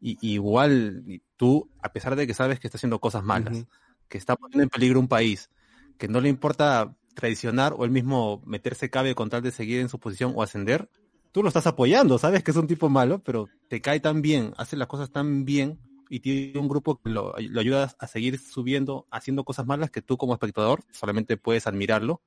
Y 0.01 0.17
igual 0.21 1.21
tú, 1.35 1.69
a 1.81 1.91
pesar 1.91 2.15
de 2.15 2.25
que 2.25 2.33
sabes 2.33 2.59
que 2.59 2.67
está 2.67 2.77
haciendo 2.77 2.99
cosas 2.99 3.23
malas, 3.23 3.65
que 4.07 4.17
está 4.17 4.37
poniendo 4.37 4.63
en 4.63 4.69
peligro 4.69 4.99
un 4.99 5.09
país, 5.09 5.49
que 5.97 6.07
no 6.07 6.21
le 6.21 6.29
importa 6.29 6.95
traicionar 7.15 7.73
o 7.77 7.83
él 7.83 7.91
mismo 7.91 8.41
meterse 8.45 8.89
cabe 8.89 9.13
con 9.13 9.29
tal 9.29 9.43
de 9.43 9.51
seguir 9.51 9.81
en 9.81 9.89
su 9.89 9.99
posición 9.99 10.31
o 10.35 10.41
ascender, 10.41 10.89
tú 11.33 11.43
lo 11.43 11.49
estás 11.49 11.67
apoyando, 11.67 12.17
sabes 12.17 12.43
que 12.43 12.51
es 12.51 12.57
un 12.57 12.67
tipo 12.67 12.89
malo, 12.89 13.19
pero 13.19 13.49
te 13.67 13.81
cae 13.81 13.99
tan 13.99 14.21
bien, 14.21 14.53
hace 14.57 14.77
las 14.77 14.87
cosas 14.87 15.11
tan 15.11 15.43
bien 15.43 15.79
y 16.09 16.19
tiene 16.19 16.59
un 16.59 16.67
grupo 16.67 16.99
que 16.99 17.09
lo, 17.09 17.35
ayuda 17.37 17.95
a 17.97 18.07
seguir 18.07 18.39
subiendo, 18.39 19.07
haciendo 19.11 19.43
cosas 19.43 19.67
malas 19.67 19.91
que 19.91 20.01
tú 20.01 20.17
como 20.17 20.33
espectador 20.33 20.83
solamente 20.91 21.37
puedes 21.37 21.67
admirarlo, 21.67 22.21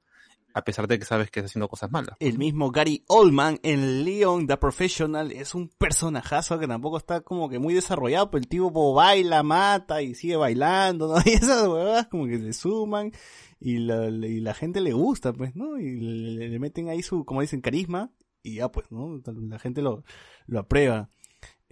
a 0.54 0.62
pesar 0.62 0.86
de 0.86 0.98
que 0.98 1.04
sabes 1.04 1.30
que 1.30 1.40
está 1.40 1.46
haciendo 1.46 1.68
cosas 1.68 1.90
malas. 1.90 2.16
el 2.20 2.38
mismo 2.38 2.70
Gary 2.70 3.04
Oldman 3.08 3.58
en 3.62 4.04
Leon 4.04 4.46
the 4.46 4.56
Professional 4.56 5.32
es 5.32 5.54
un 5.54 5.68
personajazo 5.68 6.58
que 6.58 6.68
tampoco 6.68 6.98
está 6.98 7.22
como 7.22 7.48
que 7.48 7.58
muy 7.58 7.74
desarrollado, 7.74 8.30
pero 8.30 8.42
el 8.42 8.48
tipo 8.48 8.94
baila, 8.94 9.42
mata 9.42 10.00
y 10.00 10.14
sigue 10.14 10.36
bailando, 10.36 11.08
¿no? 11.08 11.14
Y 11.26 11.30
esas 11.30 11.66
huevadas 11.66 12.06
como 12.06 12.26
que 12.26 12.38
le 12.38 12.52
suman 12.52 13.12
y 13.58 13.78
la, 13.78 14.54
gente 14.54 14.80
le 14.80 14.92
gusta, 14.92 15.32
pues, 15.32 15.56
¿no? 15.56 15.78
Y 15.78 16.00
le, 16.00 16.58
meten 16.58 16.88
ahí 16.88 17.02
su, 17.02 17.24
como 17.24 17.40
dicen, 17.40 17.60
carisma 17.60 18.12
y 18.42 18.56
ya, 18.56 18.70
pues, 18.70 18.90
¿no? 18.90 19.20
La 19.24 19.58
gente 19.58 19.82
lo 19.82 20.02
aprueba. 20.56 21.10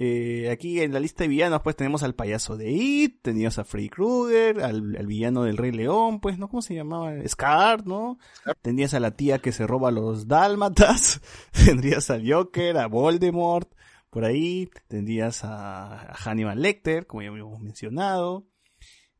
Eh, 0.02 0.48
aquí 0.50 0.80
en 0.80 0.94
la 0.94 0.98
lista 0.98 1.24
de 1.24 1.28
villanos, 1.28 1.60
pues 1.60 1.76
tenemos 1.76 2.02
al 2.02 2.14
payaso 2.14 2.56
de 2.56 2.70
It, 2.70 3.20
teníamos 3.20 3.58
a 3.58 3.64
Freddy 3.64 3.90
Krueger, 3.90 4.62
al, 4.62 4.96
al 4.96 5.06
villano 5.06 5.42
del 5.42 5.58
Rey 5.58 5.72
León, 5.72 6.20
pues, 6.20 6.38
¿no? 6.38 6.48
¿Cómo 6.48 6.62
se 6.62 6.74
llamaba? 6.74 7.12
Scar, 7.28 7.86
¿no? 7.86 8.18
Tendrías 8.62 8.94
a 8.94 9.00
la 9.00 9.10
tía 9.10 9.40
que 9.40 9.52
se 9.52 9.66
roba 9.66 9.90
los 9.90 10.26
dálmatas, 10.26 11.20
tendrías 11.66 12.08
al 12.08 12.26
Joker, 12.26 12.78
a 12.78 12.86
Voldemort, 12.86 13.70
por 14.08 14.24
ahí, 14.24 14.70
tendrías 14.88 15.44
a, 15.44 16.10
a 16.10 16.14
Hannibal 16.14 16.62
Lecter, 16.62 17.06
como 17.06 17.20
ya 17.20 17.28
habíamos 17.28 17.60
mencionado. 17.60 18.46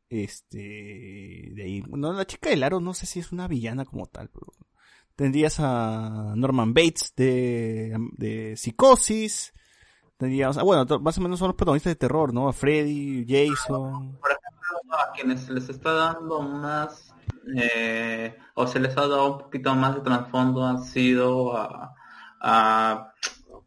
Este, 0.09 0.57
de 1.52 1.62
ahí, 1.62 1.83
no, 1.91 2.15
la 2.15 2.26
chica 2.26 2.49
del 2.49 2.62
aro 2.62 2.81
no 2.81 2.94
sé 2.94 3.05
si 3.05 3.20
es 3.20 3.33
una 3.33 3.49
villana 3.49 3.84
como 3.84 4.07
tal, 4.07 4.31
pero 4.31 4.47
tendrías 5.15 5.60
a 5.60 6.33
Norman 6.36 6.73
Bates 6.73 7.12
de, 7.17 7.99
de 8.17 8.57
Psicosis, 8.57 9.52
tendríamos, 10.20 10.58
ah, 10.58 10.62
bueno, 10.62 10.86
más 11.00 11.16
o 11.16 11.20
menos 11.23 11.39
son 11.39 11.49
los 11.49 11.57
protagonistas 11.57 11.92
de 11.92 11.97
terror, 11.97 12.34
¿no? 12.34 12.47
A 12.47 12.52
Freddy, 12.52 13.24
Jason, 13.26 14.18
por 14.20 14.31
ejemplo, 14.31 14.97
a 14.99 15.12
quienes 15.15 15.40
se 15.40 15.55
les 15.55 15.68
está 15.70 15.92
dando 15.92 16.42
más, 16.42 17.15
eh, 17.57 18.36
o 18.55 18.66
se 18.66 18.81
les 18.81 18.94
ha 18.99 19.00
dado 19.00 19.32
un 19.32 19.39
poquito 19.39 19.74
más 19.74 19.94
de 19.94 20.02
trasfondo 20.02 20.66
han 20.66 20.84
sido 20.84 21.57
a, 21.57 21.94
a 22.39 23.15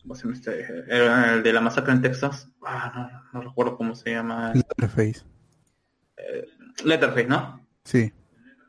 ¿cómo 0.04 0.14
se 0.14 0.24
llama 0.24 0.36
este? 0.36 0.66
El, 0.88 1.34
el 1.38 1.44
de 1.44 1.54
la 1.54 1.62
masacre 1.62 1.94
en 1.94 2.04
Texas, 2.04 2.48
ah, 2.64 2.92
no, 3.34 3.40
no 3.40 3.50
recuerdo 3.50 3.76
cómo 3.76 3.96
se 3.96 4.12
llama, 4.12 4.54
Letterface. 4.54 5.26
Letterface, 6.86 7.28
¿no? 7.28 7.68
Sí. 7.84 8.14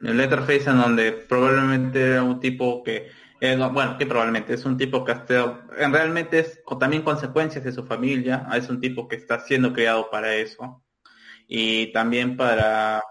El 0.00 0.16
Letterface 0.16 0.70
en 0.70 0.78
donde 0.78 1.12
probablemente 1.12 2.12
era 2.12 2.22
un 2.22 2.40
tipo 2.40 2.82
que, 2.82 3.10
eh, 3.44 3.56
no, 3.56 3.70
bueno, 3.70 3.98
que 3.98 4.06
probablemente 4.06 4.54
es 4.54 4.64
un 4.64 4.78
tipo 4.78 5.04
que 5.04 5.12
hasta, 5.12 5.66
en 5.76 5.92
realmente 5.92 6.38
es 6.38 6.60
con 6.64 6.78
también 6.78 7.02
consecuencias 7.02 7.62
de 7.62 7.72
su 7.72 7.84
familia, 7.84 8.48
es 8.54 8.68
un 8.70 8.80
tipo 8.80 9.06
que 9.06 9.16
está 9.16 9.40
siendo 9.40 9.72
creado 9.72 10.08
para 10.10 10.34
eso 10.34 10.82
y 11.46 11.92
también 11.92 12.36
para, 12.36 13.02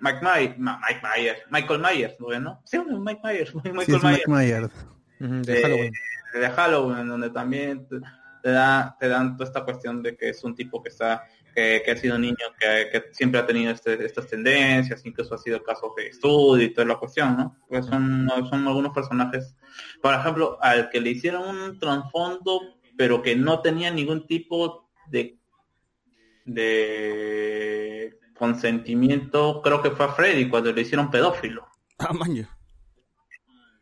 Mike 0.00 0.20
Myers, 0.22 0.58
Mike 0.58 1.00
Myers, 1.02 1.40
Michael 1.50 1.80
Myers, 1.80 2.14
¿no? 2.40 2.60
Sí, 2.64 2.78
Mike 2.78 3.20
Myers, 3.24 3.54
Michael 3.64 3.86
Sí, 3.86 3.94
es 3.94 4.02
Myers. 4.02 4.28
Mike 4.28 4.28
Myers. 4.28 4.70
de 5.18 5.52
de 5.54 5.62
Halloween. 5.62 5.92
de 6.34 6.50
Halloween, 6.50 7.08
donde 7.08 7.30
también 7.30 7.88
te 8.42 8.50
da, 8.50 8.96
te 8.98 9.08
dan 9.08 9.36
toda 9.36 9.48
esta 9.48 9.64
cuestión 9.64 10.02
de 10.02 10.16
que 10.16 10.30
es 10.30 10.44
un 10.44 10.54
tipo 10.54 10.82
que 10.82 10.90
está, 10.90 11.24
que, 11.54 11.82
que 11.84 11.90
ha 11.90 11.96
sido 11.96 12.18
niño, 12.18 12.36
que, 12.58 12.88
que 12.92 13.04
siempre 13.12 13.40
ha 13.40 13.46
tenido 13.46 13.72
este- 13.72 14.04
estas 14.04 14.26
tendencias, 14.28 15.04
incluso 15.04 15.34
ha 15.34 15.38
sido 15.38 15.62
casos 15.62 15.92
de 15.96 16.08
estudio 16.08 16.64
y 16.64 16.72
toda 16.74 16.86
la 16.86 16.98
cuestión, 16.98 17.36
¿no? 17.36 17.56
Pues 17.68 17.86
son, 17.86 18.28
son 18.48 18.66
algunos 18.66 18.92
personajes, 18.94 19.56
por 20.02 20.14
ejemplo, 20.14 20.58
al 20.62 20.88
que 20.90 21.00
le 21.00 21.10
hicieron 21.10 21.46
un 21.48 21.78
trasfondo, 21.78 22.60
pero 22.96 23.22
que 23.22 23.34
no 23.36 23.60
tenía 23.60 23.90
ningún 23.90 24.26
tipo 24.26 24.90
de 25.08 25.36
de 26.46 28.18
consentimiento, 28.36 29.60
creo 29.62 29.82
que 29.82 29.90
fue 29.90 30.06
a 30.06 30.12
Freddy 30.12 30.48
cuando 30.48 30.72
le 30.72 30.80
hicieron 30.82 31.10
pedófilo. 31.10 31.66
Ah, 31.98 32.12
maño. 32.12 32.48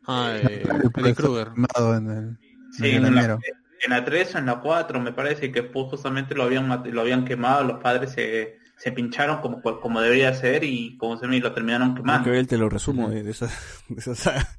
Ah, 0.05 0.33
El 0.35 0.61
Freddy 0.61 0.89
profesor 0.89 1.15
Krueger. 1.15 1.47
quemado 1.53 1.95
en 1.97 2.09
el, 2.11 2.37
Sí, 2.73 2.89
en 2.91 3.05
el 3.05 3.05
en 3.07 3.15
la. 3.15 3.39
En 3.83 3.91
la 3.91 4.03
3 4.05 4.35
o 4.35 4.37
en 4.39 4.45
la 4.47 4.59
4 4.59 4.99
me 4.99 5.11
parece 5.13 5.51
que 5.51 5.63
pues, 5.63 5.87
justamente 5.89 6.35
lo 6.35 6.43
habían 6.43 6.67
lo 6.91 7.01
habían 7.01 7.25
quemado, 7.25 7.63
los 7.63 7.81
padres 7.81 8.11
se, 8.11 8.57
se 8.77 8.91
pincharon 8.91 9.41
como 9.41 9.61
como 9.61 10.01
debería 10.01 10.33
ser 10.33 10.63
y 10.63 10.97
como 10.97 11.17
se 11.17 11.27
me 11.27 11.39
lo 11.39 11.53
terminaron 11.53 11.95
quemando. 11.95 12.29
que 12.31 12.37
él 12.39 12.47
te 12.47 12.57
lo 12.57 12.69
resumo 12.69 13.09
de, 13.09 13.23
de 13.23 13.31
esa, 13.31 13.47
de 13.89 13.99
esa 13.99 14.15
saga. 14.15 14.47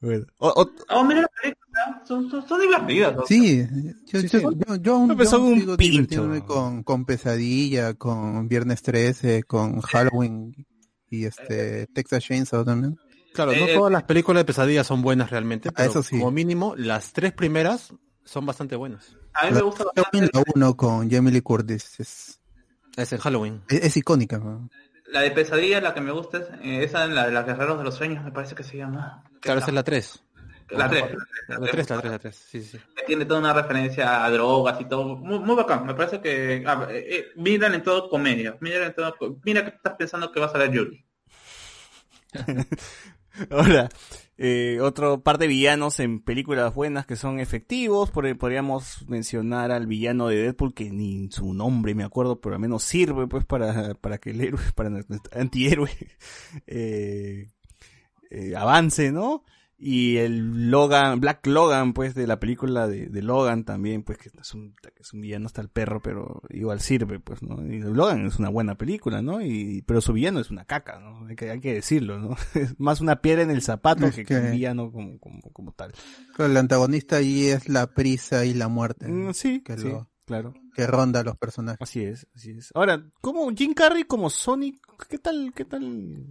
Bueno. 0.00 0.26
O- 0.38 0.48
o- 0.62 0.70
Oh, 0.90 1.02
mira 1.04 1.22
la 1.22 1.28
película, 1.42 2.02
son, 2.06 2.30
son, 2.30 2.46
son 2.46 2.60
divertidas. 2.60 3.16
¿no? 3.16 3.26
Sí, 3.26 3.66
yo, 4.06 4.20
yo, 4.20 4.28
yo, 4.28 4.76
yo 4.76 4.94
aún, 4.94 5.18
yo 5.18 5.30
aún 5.36 5.52
un 5.52 5.58
sigo 5.58 5.76
pincho. 5.76 6.44
con, 6.46 6.84
con 6.84 7.04
Pesadilla, 7.04 7.94
con 7.94 8.46
Viernes 8.46 8.80
13, 8.82 9.42
con 9.42 9.80
Halloween 9.80 10.54
y 11.10 11.24
este 11.24 11.88
Texas 11.88 12.22
Chainsaw 12.22 12.64
también. 12.64 12.96
Claro, 13.34 13.50
no 13.50 13.66
Eh, 13.66 13.74
todas 13.74 13.90
las 13.92 14.04
películas 14.04 14.42
de 14.42 14.44
pesadilla 14.44 14.84
son 14.84 15.02
buenas 15.02 15.30
realmente, 15.30 15.72
pero 15.72 15.90
eso 15.90 16.02
sí. 16.04 16.16
como 16.16 16.30
mínimo 16.30 16.74
las 16.76 17.12
tres 17.12 17.32
primeras 17.32 17.92
son 18.28 18.44
bastante 18.46 18.76
buenas. 18.76 19.16
A 19.32 19.46
mí 19.46 19.52
me 19.52 19.62
gusta 19.62 19.84
Halloween, 19.84 20.30
bastante 20.30 20.52
la 20.52 20.66
1 20.66 20.76
con 20.76 21.10
Jamie 21.10 21.32
Lee 21.32 21.40
Curtis 21.40 21.98
es, 22.00 22.40
Es 22.96 23.12
en 23.12 23.18
Halloween. 23.18 23.62
es, 23.68 23.84
es 23.84 23.96
icónica. 23.96 24.38
¿no? 24.38 24.68
la 25.10 25.22
de 25.22 25.30
pesadilla, 25.30 25.80
la 25.80 25.94
que 25.94 26.00
me 26.00 26.12
gusta 26.12 26.38
es 26.38 26.44
eh, 26.62 26.84
esa 26.84 27.06
la 27.06 27.26
de 27.26 27.32
los 27.32 27.44
guerreros 27.46 27.78
de 27.78 27.84
los 27.84 27.94
sueños, 27.94 28.24
me 28.24 28.32
parece 28.32 28.54
que 28.54 28.62
se 28.62 28.76
llama. 28.76 29.24
Claro, 29.40 29.60
esa 29.60 29.68
es 29.68 29.74
la 29.74 29.82
3. 29.82 30.24
La 30.70 30.88
3. 30.90 31.04
La 31.48 31.60
3, 31.60 31.90
la 31.90 32.00
3, 32.00 32.12
la 32.12 32.18
3. 32.18 32.36
Sí, 32.36 32.62
sí. 32.62 32.78
que 32.94 33.04
tiene 33.04 33.24
toda 33.24 33.40
una 33.40 33.54
referencia 33.54 34.22
a 34.22 34.30
drogas 34.30 34.78
y 34.80 34.84
todo, 34.84 35.16
muy, 35.16 35.38
muy 35.38 35.56
bacán, 35.56 35.86
me 35.86 35.94
parece 35.94 36.20
que 36.20 36.62
ah, 36.66 36.86
eh, 36.90 37.06
eh, 37.08 37.26
miran 37.36 37.74
en 37.74 37.82
todo 37.82 38.10
comedia, 38.10 38.58
miran 38.60 38.82
en 38.82 38.94
todo, 38.94 39.14
mira 39.44 39.64
que 39.64 39.74
estás 39.74 39.94
pensando 39.96 40.30
que 40.30 40.40
vas 40.40 40.54
a 40.54 40.58
ver 40.58 40.76
Julie. 40.76 41.06
Ahora, 43.50 43.88
eh, 44.40 44.78
otro 44.80 45.24
par 45.24 45.36
de 45.38 45.48
villanos 45.48 45.98
en 45.98 46.20
películas 46.20 46.72
buenas 46.72 47.06
que 47.06 47.16
son 47.16 47.40
efectivos. 47.40 48.12
Podríamos 48.12 49.04
mencionar 49.08 49.72
al 49.72 49.88
villano 49.88 50.28
de 50.28 50.36
Deadpool, 50.36 50.74
que 50.74 50.90
ni 50.90 51.28
su 51.32 51.52
nombre 51.52 51.96
me 51.96 52.04
acuerdo, 52.04 52.40
pero 52.40 52.54
al 52.54 52.60
menos 52.60 52.84
sirve 52.84 53.26
pues 53.26 53.44
para, 53.44 53.94
para 53.94 54.18
que 54.18 54.30
el 54.30 54.40
héroe, 54.40 54.62
para 54.76 54.90
nuestro 54.90 55.18
antihéroe, 55.32 55.90
eh, 56.68 57.48
eh, 58.30 58.56
avance, 58.56 59.10
¿no? 59.10 59.42
Y 59.80 60.16
el 60.16 60.72
Logan, 60.72 61.20
Black 61.20 61.46
Logan, 61.46 61.92
pues, 61.92 62.16
de 62.16 62.26
la 62.26 62.40
película 62.40 62.88
de, 62.88 63.06
de 63.06 63.22
Logan 63.22 63.62
también, 63.64 64.02
pues, 64.02 64.18
que 64.18 64.28
es 64.36 64.52
un, 64.54 64.74
que 64.74 64.90
es 65.00 65.12
un 65.12 65.20
villano 65.20 65.46
hasta 65.46 65.60
el 65.60 65.68
perro, 65.68 66.00
pero 66.02 66.42
igual 66.50 66.80
sirve, 66.80 67.20
pues, 67.20 67.44
¿no? 67.44 67.64
Y 67.64 67.78
Logan 67.78 68.26
es 68.26 68.40
una 68.40 68.48
buena 68.48 68.76
película, 68.76 69.22
¿no? 69.22 69.40
Y, 69.40 69.82
pero 69.86 70.00
su 70.00 70.12
villano 70.12 70.40
es 70.40 70.50
una 70.50 70.64
caca, 70.64 70.98
¿no? 70.98 71.28
Hay 71.28 71.36
que, 71.36 71.50
hay 71.50 71.60
que 71.60 71.74
decirlo, 71.74 72.18
¿no? 72.18 72.34
Es 72.54 72.74
más 72.80 73.00
una 73.00 73.20
piedra 73.22 73.42
en 73.42 73.50
el 73.52 73.62
zapato 73.62 74.06
Es 74.06 74.16
que, 74.16 74.24
que- 74.24 74.34
un 74.36 74.50
villano 74.50 74.90
como, 74.90 75.16
como, 75.20 75.40
como 75.52 75.72
tal. 75.72 75.92
Claro, 76.34 76.50
el 76.50 76.56
antagonista 76.56 77.16
ahí 77.16 77.46
es 77.46 77.68
la 77.68 77.86
prisa 77.94 78.44
y 78.44 78.54
la 78.54 78.66
muerte. 78.66 79.06
¿no? 79.08 79.30
Mm, 79.30 79.34
sí, 79.34 79.60
que, 79.62 79.78
sí, 79.78 79.88
lo- 79.90 80.10
claro. 80.24 80.54
que 80.74 80.88
ronda 80.88 81.20
a 81.20 81.22
los 81.22 81.36
personajes. 81.36 81.80
Así 81.80 82.02
es, 82.02 82.26
así 82.34 82.50
es. 82.50 82.72
Ahora, 82.74 83.04
¿cómo 83.20 83.48
Jim 83.54 83.74
Carrey 83.74 84.02
como 84.02 84.28
Sonic? 84.28 84.80
¿Qué 85.08 85.18
tal, 85.18 85.52
qué 85.54 85.64
tal? 85.64 86.26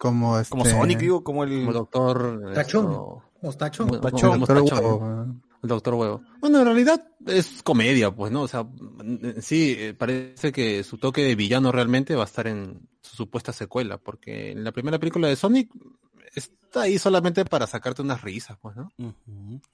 Como, 0.00 0.38
este, 0.38 0.50
Como 0.52 0.64
Sonic, 0.64 0.98
digo, 0.98 1.22
como 1.22 1.44
el... 1.44 1.60
Como 1.60 1.72
doctor... 1.74 2.52
Tachón. 2.54 2.86
esto- 2.86 3.22
Mostachón. 3.42 3.88
como- 3.88 4.00
Tachón. 4.00 4.30
como 4.30 4.46
Doctor 4.46 4.64
Tachón. 4.64 4.78
Huevo, 4.84 5.26
El 5.62 5.68
Doctor 5.68 5.94
Huevo. 5.94 6.22
Bueno, 6.40 6.58
en 6.60 6.64
realidad 6.64 7.06
es 7.26 7.62
comedia, 7.62 8.10
pues, 8.10 8.32
¿no? 8.32 8.40
O 8.40 8.48
sea, 8.48 8.66
sí, 9.42 9.76
eh, 9.78 9.92
parece 9.92 10.52
que 10.52 10.82
su 10.84 10.96
toque 10.96 11.20
de 11.22 11.34
villano 11.34 11.70
realmente 11.70 12.14
va 12.14 12.22
a 12.22 12.24
estar 12.24 12.46
en 12.46 12.88
su 13.02 13.14
supuesta 13.14 13.52
secuela, 13.52 13.98
porque 13.98 14.52
en 14.52 14.64
la 14.64 14.72
primera 14.72 14.98
película 14.98 15.28
de 15.28 15.36
Sonic 15.36 15.70
está 16.34 16.80
ahí 16.82 16.96
solamente 16.98 17.44
para 17.44 17.66
sacarte 17.66 18.00
unas 18.00 18.22
risas, 18.22 18.56
pues, 18.62 18.76
¿no? 18.76 18.90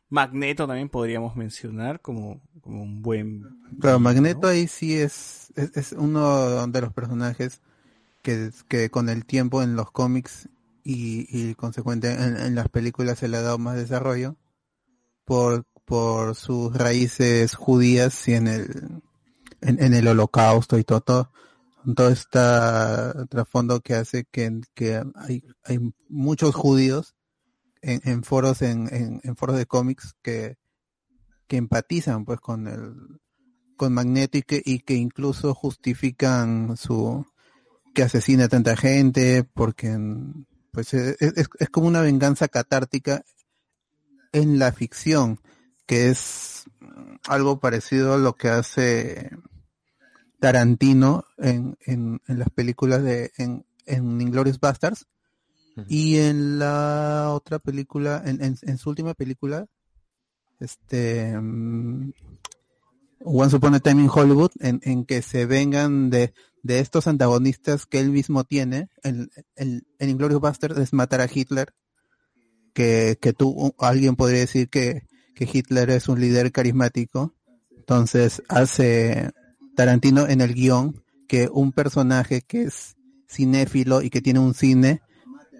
Magneto 0.09 0.67
también 0.67 0.89
podríamos 0.89 1.37
mencionar 1.37 2.01
como, 2.01 2.41
como 2.63 2.83
un 2.83 3.01
buen... 3.01 3.45
Claro, 3.81 4.01
Magneto 4.01 4.41
¿no? 4.43 4.49
ahí 4.49 4.67
sí 4.67 4.99
es, 4.99 5.53
es, 5.55 5.77
es 5.77 5.93
uno 5.93 6.67
de 6.67 6.81
los 6.81 6.93
personajes 6.93 7.61
que, 8.69 8.91
con 8.91 9.09
el 9.09 9.25
tiempo 9.25 9.63
en 9.63 9.77
los 9.77 9.91
cómics 9.93 10.49
y, 10.83 11.27
y 11.31 11.55
consecuente 11.55 12.13
en, 12.13 12.55
las 12.55 12.69
películas 12.69 13.19
se 13.19 13.29
le 13.29 13.37
ha 13.37 13.43
dado 13.43 13.59
más 13.59 13.77
desarrollo 13.77 14.37
por, 15.25 15.65
por 15.85 16.35
sus 16.35 16.77
raíces 16.77 17.55
judías 17.55 18.27
y 18.29 18.35
en 18.35 18.49
el, 18.49 19.03
en, 19.61 19.95
el 19.95 20.09
holocausto 20.09 20.79
y 20.79 20.85
todo, 20.85 21.01
todo, 21.03 21.33
todo 21.95 22.09
este 22.09 22.39
trasfondo 23.29 23.81
que 23.81 23.95
hace 23.95 24.25
que, 24.25 24.61
que 24.75 25.03
hay, 25.15 25.45
hay 25.65 25.79
muchos 26.09 26.55
judíos 26.55 27.15
en, 27.81 28.01
en 28.05 28.25
foros 28.25 28.63
en, 28.63 29.21
en, 29.23 29.37
foros 29.37 29.57
de 29.57 29.67
cómics 29.67 30.17
que, 30.23 30.57
que 31.47 31.59
empatizan 31.59 32.25
pues 32.25 32.41
con 32.41 32.67
el 32.67 33.21
con 33.77 33.95
que, 34.15 34.63
y 34.65 34.81
que 34.81 34.95
incluso 34.95 35.55
justifican 35.55 36.77
su 36.79 37.27
que 37.97 38.03
asesina 38.03 38.45
a 38.45 38.49
tanta 38.49 38.77
gente 38.77 39.43
porque 39.43 39.99
pues 40.71 40.93
es, 40.93 41.17
es, 41.19 41.49
es 41.59 41.71
como 41.71 41.87
una 41.87 42.03
venganza 42.03 42.47
catártica 42.47 43.25
en 44.33 44.59
la 44.59 44.71
ficción 44.71 45.41
que 45.87 46.11
es 46.11 46.65
mm, 46.81 47.15
algo 47.27 47.59
parecido 47.59 48.13
a 48.13 48.19
lo 48.19 48.37
que 48.37 48.51
hace 48.51 49.31
Tarantino 50.41 51.25
en, 51.39 51.79
en, 51.87 52.21
en 52.29 52.39
las 52.39 52.51
películas 52.51 53.03
de 53.03 53.33
en, 53.39 53.65
en 53.87 54.21
Inglourious 54.21 54.61
Basterds. 54.61 55.07
Y 55.89 56.19
en 56.19 56.59
la 56.59 57.31
otra 57.33 57.59
película 57.59 58.23
en, 58.27 58.43
en, 58.43 58.59
en 58.61 58.79
su 58.79 58.91
última 58.91 59.15
película 59.15 59.67
este 60.61 61.35
mm, 61.39 62.13
Once 63.21 63.57
Upon 63.57 63.75
a 63.75 63.81
Time 63.81 64.03
in 64.03 64.11
Hollywood, 64.13 64.51
en, 64.61 64.81
en 64.85 65.05
que 65.07 65.23
se 65.23 65.47
vengan 65.47 66.11
de, 66.11 66.35
de 66.67 66.81
estos 66.81 67.07
antagonistas 67.07 67.87
que 67.87 68.01
él 68.01 68.11
mismo 68.11 68.45
tiene. 68.45 68.89
El, 69.03 69.31
el, 69.55 69.87
el 69.99 70.09
Inglourious 70.09 70.41
Bastard 70.41 70.79
es 70.79 70.93
matar 70.93 71.21
a 71.21 71.29
Hitler, 71.33 71.73
que, 72.75 73.19
que 73.21 73.33
tú, 73.33 73.75
alguien 73.79 74.17
podría 74.17 74.41
decir 74.41 74.69
que, 74.69 75.03
que 75.35 75.49
Hitler 75.51 75.91
es 75.91 76.09
un 76.09 76.21
líder 76.21 76.53
carismático. 76.53 77.35
Entonces 77.77 78.43
hace 78.49 79.31
Tarantino 79.77 80.29
en 80.29 80.41
el 80.41 80.55
guion 80.55 81.03
que 81.29 81.49
un 81.51 81.73
personaje 81.73 82.43
que 82.43 82.63
es 82.65 82.97
cinéfilo 83.29 84.03
y 84.03 84.11
que 84.11 84.21
tiene 84.21 84.41
un 84.41 84.55
cine 84.55 85.03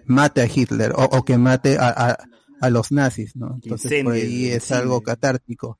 mate 0.05 0.41
a 0.41 0.45
Hitler 0.45 0.93
o, 0.95 1.03
o 1.03 1.23
que 1.23 1.37
mate 1.37 1.77
a, 1.77 1.89
a, 1.89 2.17
a 2.61 2.69
los 2.69 2.91
nazis, 2.91 3.35
¿no? 3.35 3.59
Entonces 3.61 4.03
por 4.03 4.13
ahí 4.13 4.47
es 4.47 4.71
algo 4.71 5.01
catártico. 5.01 5.79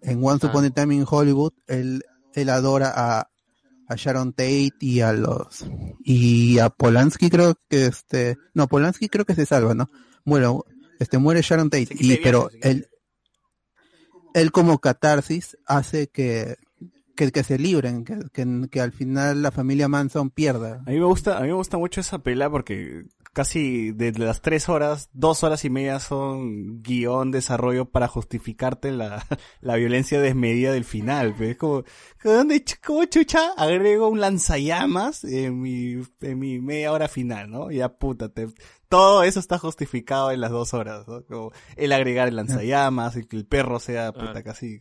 En 0.00 0.22
Once 0.22 0.46
Upon 0.46 0.64
a 0.64 0.70
Time 0.70 0.94
in 0.94 1.04
Hollywood, 1.08 1.52
él, 1.66 2.02
él 2.34 2.48
adora 2.50 2.92
a, 2.94 3.30
a 3.88 3.96
Sharon 3.96 4.32
Tate 4.32 4.72
y 4.80 5.00
a 5.00 5.12
los 5.12 5.66
y 6.04 6.58
a 6.58 6.68
Polanski 6.68 7.30
creo 7.30 7.58
que 7.68 7.86
este 7.86 8.36
no 8.54 8.68
Polanski 8.68 9.08
creo 9.08 9.24
que 9.24 9.34
se 9.34 9.46
salva 9.46 9.74
no 9.74 9.88
bueno 10.24 10.64
este 10.98 11.18
muere 11.18 11.42
Sharon 11.42 11.70
Tate 11.70 11.88
y 11.90 12.16
pero 12.18 12.50
él 12.62 12.88
él 14.34 14.52
como 14.52 14.78
catarsis 14.78 15.56
hace 15.66 16.08
que 16.08 16.56
que, 17.18 17.32
que 17.32 17.42
se 17.42 17.58
libren 17.58 18.04
que, 18.04 18.16
que, 18.32 18.68
que 18.70 18.80
al 18.80 18.92
final 18.92 19.42
la 19.42 19.50
familia 19.50 19.88
Manson 19.88 20.30
pierda. 20.30 20.84
A 20.86 20.90
mí 20.90 21.00
me 21.00 21.04
gusta, 21.04 21.36
a 21.36 21.40
mí 21.40 21.48
me 21.48 21.54
gusta 21.54 21.76
mucho 21.76 22.00
esa 22.00 22.18
pelea 22.20 22.48
porque 22.48 23.06
casi 23.32 23.92
de 23.92 24.12
las 24.12 24.40
tres 24.40 24.68
horas, 24.68 25.08
dos 25.12 25.44
horas 25.44 25.64
y 25.64 25.70
media 25.70 26.00
son 26.00 26.82
guion, 26.82 27.30
desarrollo 27.30 27.84
para 27.90 28.08
justificarte 28.08 28.90
la, 28.92 29.24
la 29.60 29.76
violencia 29.76 30.20
desmedida 30.20 30.72
del 30.72 30.84
final. 30.84 31.34
pues. 31.36 31.50
Es 31.50 31.56
como, 31.56 31.84
¿dónde, 32.24 32.64
cómo 32.84 33.04
chucha 33.04 33.52
agrego 33.56 34.08
un 34.08 34.20
lanzallamas 34.20 35.24
en 35.24 35.60
mi, 35.60 36.02
en 36.20 36.38
mi 36.38 36.58
media 36.60 36.92
hora 36.92 37.08
final, 37.08 37.50
no? 37.50 37.70
Ya 37.70 37.88
puta, 37.88 38.28
te- 38.28 38.48
todo 38.88 39.22
eso 39.22 39.38
está 39.40 39.58
justificado 39.58 40.30
en 40.32 40.40
las 40.40 40.50
dos 40.50 40.72
horas, 40.74 41.06
¿no? 41.06 41.22
Como 41.26 41.52
el 41.76 41.92
agregar 41.92 42.28
el 42.28 42.36
lanzallamas, 42.36 43.16
y 43.16 43.24
que 43.26 43.36
el 43.36 43.46
perro 43.46 43.78
sea 43.80 44.12
puta 44.12 44.42
casi 44.42 44.78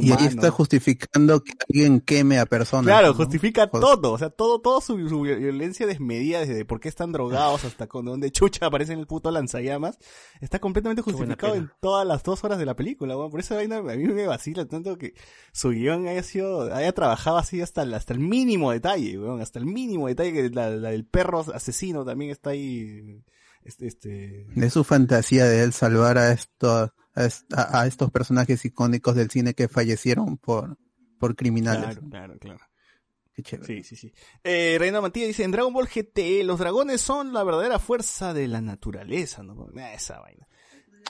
Y 0.00 0.12
ahí 0.12 0.26
está 0.26 0.50
justificando 0.50 1.42
que 1.42 1.52
alguien 1.68 2.00
queme 2.00 2.38
a 2.38 2.46
personas. 2.46 2.86
Claro, 2.86 3.08
¿no? 3.08 3.14
justifica 3.14 3.68
Joder. 3.68 3.80
todo, 3.80 4.12
o 4.12 4.18
sea, 4.18 4.30
todo, 4.30 4.60
todo 4.60 4.80
su, 4.80 5.08
su 5.08 5.22
violencia 5.22 5.86
desmedida, 5.86 6.40
desde 6.40 6.64
por 6.64 6.80
qué 6.80 6.88
están 6.88 7.12
drogados 7.12 7.64
hasta 7.64 7.86
con 7.86 8.04
donde 8.04 8.30
chucha 8.30 8.66
aparece 8.66 8.92
en 8.92 9.00
el 9.00 9.06
puto 9.06 9.30
lanzallamas, 9.30 9.98
está 10.40 10.58
completamente 10.58 11.02
justificado 11.02 11.54
en 11.54 11.70
todas 11.80 12.06
las 12.06 12.22
dos 12.22 12.44
horas 12.44 12.58
de 12.58 12.66
la 12.66 12.76
película, 12.76 13.16
weón. 13.16 13.30
por 13.30 13.40
esa 13.40 13.56
vaina 13.56 13.78
a 13.78 13.82
mí 13.82 14.04
me 14.04 14.26
vacila 14.26 14.66
tanto 14.66 14.96
que 14.96 15.14
su 15.52 15.70
guion 15.70 16.06
haya 16.06 16.22
sido, 16.22 16.72
haya 16.74 16.92
trabajado 16.92 17.38
así 17.38 17.60
hasta 17.60 17.82
el, 17.82 17.94
hasta 17.94 18.12
el 18.14 18.20
mínimo 18.20 18.70
detalle, 18.70 19.18
weón, 19.18 19.40
hasta 19.40 19.58
el 19.58 19.66
mínimo 19.66 20.08
detalle 20.08 20.32
que 20.32 20.50
la, 20.50 20.70
la 20.70 20.90
del 20.90 21.04
perro 21.04 21.44
asesino 21.54 22.04
también 22.04 22.30
está 22.30 22.50
ahí, 22.50 23.22
este, 23.64 23.86
este, 23.86 24.46
Es 24.56 24.72
su 24.72 24.84
fantasía 24.84 25.44
de 25.46 25.62
él 25.62 25.72
salvar 25.72 26.18
a 26.18 26.32
estos, 26.32 26.90
a, 27.14 27.24
est- 27.24 27.52
a- 27.54 27.80
a 27.82 27.86
estos 27.86 28.10
personajes 28.10 28.64
icónicos 28.64 29.14
del 29.16 29.30
cine 29.30 29.54
que 29.54 29.68
fallecieron 29.68 30.36
por, 30.38 30.78
por 31.18 31.36
criminales. 31.36 31.84
claro, 31.98 32.02
claro, 32.10 32.38
claro. 32.38 32.60
Qué 33.34 33.42
chévere. 33.42 33.82
Sí, 33.82 33.82
sí, 33.82 33.96
sí. 33.96 34.12
Eh, 34.44 34.76
Reina 34.78 35.00
Mantilla 35.00 35.26
dice, 35.26 35.42
en 35.44 35.52
Dragon 35.52 35.72
Ball 35.72 35.88
GT, 35.88 36.44
los 36.44 36.58
dragones 36.58 37.00
son 37.00 37.32
la 37.32 37.42
verdadera 37.44 37.78
fuerza 37.78 38.34
de 38.34 38.46
la 38.46 38.60
naturaleza, 38.60 39.42
¿no? 39.42 39.68
Esa 39.94 40.20
vaina. 40.20 40.46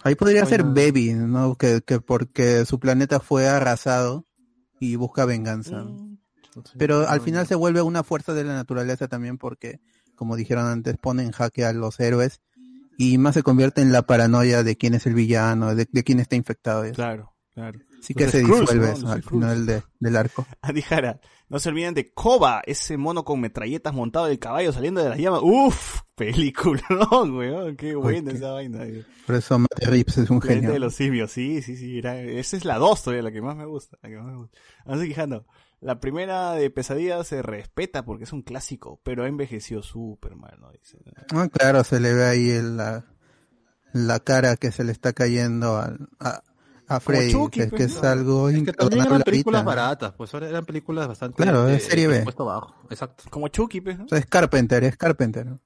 Ahí 0.04 0.14
podría 0.14 0.46
ser. 0.46 0.62
Baby, 0.62 1.14
¿no? 1.14 1.56
Que, 1.56 1.80
que 1.84 2.00
porque 2.00 2.64
su 2.64 2.78
planeta 2.78 3.18
fue 3.18 3.48
arrasado 3.48 4.24
y 4.78 4.94
busca 4.96 5.24
venganza. 5.24 5.82
Mm. 5.84 6.18
Pero 6.78 7.08
al 7.08 7.20
final 7.22 7.46
se 7.46 7.54
vuelve 7.56 7.82
una 7.82 8.04
fuerza 8.04 8.34
de 8.34 8.44
la 8.44 8.54
naturaleza 8.54 9.08
también 9.08 9.36
porque, 9.38 9.80
como 10.22 10.36
dijeron 10.36 10.66
antes, 10.66 10.96
pone 10.98 11.24
en 11.24 11.32
jaque 11.32 11.64
a 11.64 11.72
los 11.72 11.98
héroes 11.98 12.40
y 12.96 13.18
más 13.18 13.34
se 13.34 13.42
convierte 13.42 13.80
en 13.82 13.90
la 13.90 14.02
paranoia 14.02 14.62
de 14.62 14.76
quién 14.76 14.94
es 14.94 15.04
el 15.06 15.14
villano, 15.14 15.74
de, 15.74 15.88
de 15.90 16.04
quién 16.04 16.20
está 16.20 16.36
infectado. 16.36 16.84
Claro, 16.92 17.34
claro. 17.54 17.80
Así 18.00 18.14
que 18.14 18.22
Los 18.24 18.32
se 18.32 18.38
disuelve 18.44 18.86
¿no? 18.86 18.92
eso 18.92 19.08
al 19.10 19.22
final 19.24 19.66
de- 19.66 19.82
del 19.98 20.16
arco. 20.16 20.46
Dijara, 20.72 21.20
no 21.48 21.58
se 21.58 21.70
olviden 21.70 21.94
de 21.94 22.12
Koba, 22.12 22.62
ese 22.66 22.96
mono 22.96 23.24
con 23.24 23.40
metralletas 23.40 23.92
montado 23.94 24.26
del 24.26 24.38
caballo 24.38 24.72
saliendo 24.72 25.02
de 25.02 25.08
las 25.10 25.18
llamas. 25.18 25.40
Uf, 25.42 26.02
peliculón, 26.14 27.32
weón, 27.36 27.76
qué 27.76 27.96
buena 27.96 28.30
esa 28.30 28.52
vaina. 28.52 28.84
eh. 28.84 29.04
Por 29.26 29.34
eso 29.36 29.58
Matt 29.58 29.78
Reeves 29.82 30.18
es 30.18 30.30
un 30.30 30.40
genio. 30.40 30.70
de 30.72 30.78
los 30.78 30.94
simios, 30.94 31.32
sí, 31.32 31.62
sí, 31.62 31.76
sí. 31.76 31.98
era- 31.98 32.20
esa 32.20 32.56
es 32.56 32.64
la 32.64 32.78
2 32.78 33.02
todavía, 33.02 33.22
la 33.22 33.32
que 33.32 33.42
más 33.42 33.56
me 33.56 33.66
gusta. 33.66 33.98
La 34.02 34.08
que 34.08 34.16
más 34.16 34.26
me 34.26 34.36
gusta. 34.36 34.58
La 35.82 35.98
primera 35.98 36.52
de 36.52 36.70
Pesadilla 36.70 37.22
se 37.24 37.42
respeta 37.42 38.04
porque 38.04 38.22
es 38.24 38.32
un 38.32 38.42
clásico, 38.42 39.00
pero 39.02 39.24
ha 39.24 39.28
envejecido 39.28 39.82
súper 39.82 40.36
mal, 40.36 40.56
¿no? 40.60 40.70
Dice. 40.70 40.96
Ah, 41.34 41.48
claro, 41.48 41.82
se 41.82 41.98
le 41.98 42.14
ve 42.14 42.24
ahí 42.24 42.50
el- 42.50 42.76
la, 42.76 43.04
la 43.92 44.20
cara 44.20 44.56
que 44.56 44.70
se 44.70 44.84
le 44.84 44.92
está 44.92 45.12
cayendo 45.12 45.76
al- 45.78 46.08
a, 46.20 46.40
a 46.86 47.00
Freddy, 47.00 47.32
Chucky, 47.32 47.60
que, 47.60 47.66
pues, 47.66 47.78
que 47.80 47.84
es 47.86 48.00
¿no? 48.02 48.08
algo 48.08 48.48
Es 48.48 48.62
que 48.62 48.72
también 48.72 49.04
eran 49.06 49.22
películas 49.22 49.64
baratas, 49.64 50.12
pues 50.16 50.32
ahora 50.32 50.48
eran 50.48 50.64
películas 50.64 51.08
bastante 51.08 51.42
Claro, 51.42 51.64
de- 51.64 51.74
es 51.74 51.82
serie 51.84 52.06
B. 52.06 52.24
bajo, 52.24 52.74
exacto. 52.88 53.24
Como 53.28 53.48
Chucky, 53.48 53.80
pues, 53.80 53.98
¿no? 53.98 54.04
O 54.04 54.08
sea, 54.08 54.18
es 54.18 54.26
Carpenter, 54.26 54.84
es 54.84 54.96
Carpenter. 54.96 55.46
¿no? 55.46 55.58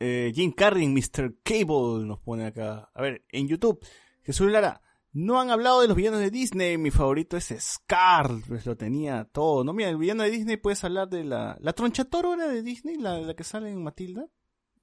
Eh, 0.00 0.32
Jim 0.34 0.52
Carrey, 0.52 0.88
Mr. 0.88 1.36
Cable, 1.42 2.06
nos 2.06 2.20
pone 2.20 2.46
acá. 2.46 2.90
A 2.94 3.02
ver, 3.02 3.24
en 3.30 3.48
YouTube, 3.48 3.78
Jesús 4.22 4.50
Lara, 4.50 4.80
no 5.16 5.40
han 5.40 5.50
hablado 5.50 5.80
de 5.80 5.88
los 5.88 5.96
villanos 5.96 6.20
de 6.20 6.30
Disney, 6.30 6.76
mi 6.76 6.90
favorito 6.90 7.38
es 7.38 7.54
Scar, 7.58 8.30
pues 8.46 8.66
lo 8.66 8.76
tenía 8.76 9.24
todo. 9.24 9.64
No, 9.64 9.72
mira, 9.72 9.88
el 9.88 9.96
villano 9.96 10.22
de 10.22 10.30
Disney 10.30 10.58
puedes 10.58 10.84
hablar 10.84 11.08
de 11.08 11.24
la... 11.24 11.56
¿La 11.60 11.72
tronchatoro 11.72 12.34
era 12.34 12.48
de 12.48 12.62
Disney, 12.62 12.96
la, 12.96 13.18
la 13.20 13.34
que 13.34 13.42
sale 13.42 13.70
en 13.70 13.82
Matilda? 13.82 14.26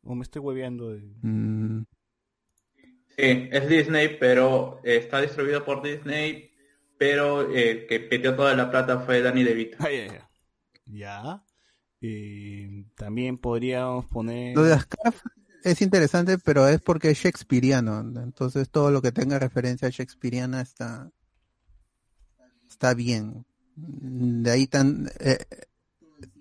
¿O 0.01 0.15
me 0.15 0.23
estoy 0.23 0.41
hueveando 0.41 0.89
de...? 0.89 1.01
Mm, 1.21 1.83
Sí, 3.15 3.47
es 3.51 3.69
Disney, 3.69 4.17
pero 4.19 4.81
eh, 4.83 4.97
está 4.97 5.21
distribuido 5.21 5.63
por 5.63 5.83
Disney, 5.83 6.49
pero 6.97 7.55
eh, 7.55 7.85
que 7.87 7.99
pidió 7.99 8.35
toda 8.35 8.55
la 8.55 8.71
plata 8.71 9.01
fue 9.01 9.21
Danny 9.21 9.43
DeVito. 9.43 9.77
Ah, 9.79 9.91
ya, 9.91 10.07
ya. 10.07 10.29
Ya. 10.87 11.43
Eh, 12.01 12.85
también 12.95 13.37
podríamos 13.37 14.07
poner... 14.07 14.55
Lo 14.55 14.63
de 14.63 14.79
Scarf 14.79 15.21
es 15.63 15.81
interesante, 15.81 16.37
pero 16.37 16.67
es 16.67 16.81
porque 16.81 17.09
es 17.11 17.17
shakespeariano. 17.19 17.99
Entonces 18.21 18.69
todo 18.69 18.91
lo 18.91 19.01
que 19.01 19.11
tenga 19.11 19.39
referencia 19.39 19.87
a 19.87 19.91
shakespeariana 19.91 20.61
está, 20.61 21.09
está 22.69 22.93
bien. 22.93 23.45
De 23.75 24.51
ahí 24.51 24.67
tan, 24.67 25.09
eh, 25.19 25.45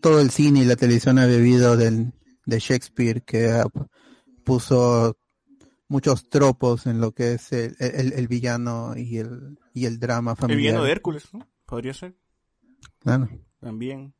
todo 0.00 0.20
el 0.20 0.30
cine 0.30 0.60
y 0.60 0.64
la 0.64 0.76
televisión 0.76 1.18
ha 1.18 1.26
bebido 1.26 1.76
del, 1.76 2.12
de 2.44 2.58
Shakespeare 2.58 3.22
que 3.22 3.50
ha- 3.50 3.64
puso 4.44 5.16
muchos 5.88 6.28
tropos 6.28 6.86
en 6.86 7.00
lo 7.00 7.12
que 7.12 7.34
es 7.34 7.52
el, 7.52 7.76
el- 7.78 8.12
el 8.12 8.28
villano 8.28 8.94
y 8.96 9.18
el, 9.18 9.58
y 9.72 9.86
el 9.86 9.98
drama 9.98 10.32
el 10.32 10.36
familiar. 10.36 10.58
villano 10.58 10.84
de 10.84 10.92
Hércules, 10.92 11.32
¿no? 11.32 11.48
Podría 11.64 11.94
ser. 11.94 12.16
Claro. 12.98 13.28
También. 13.60 14.12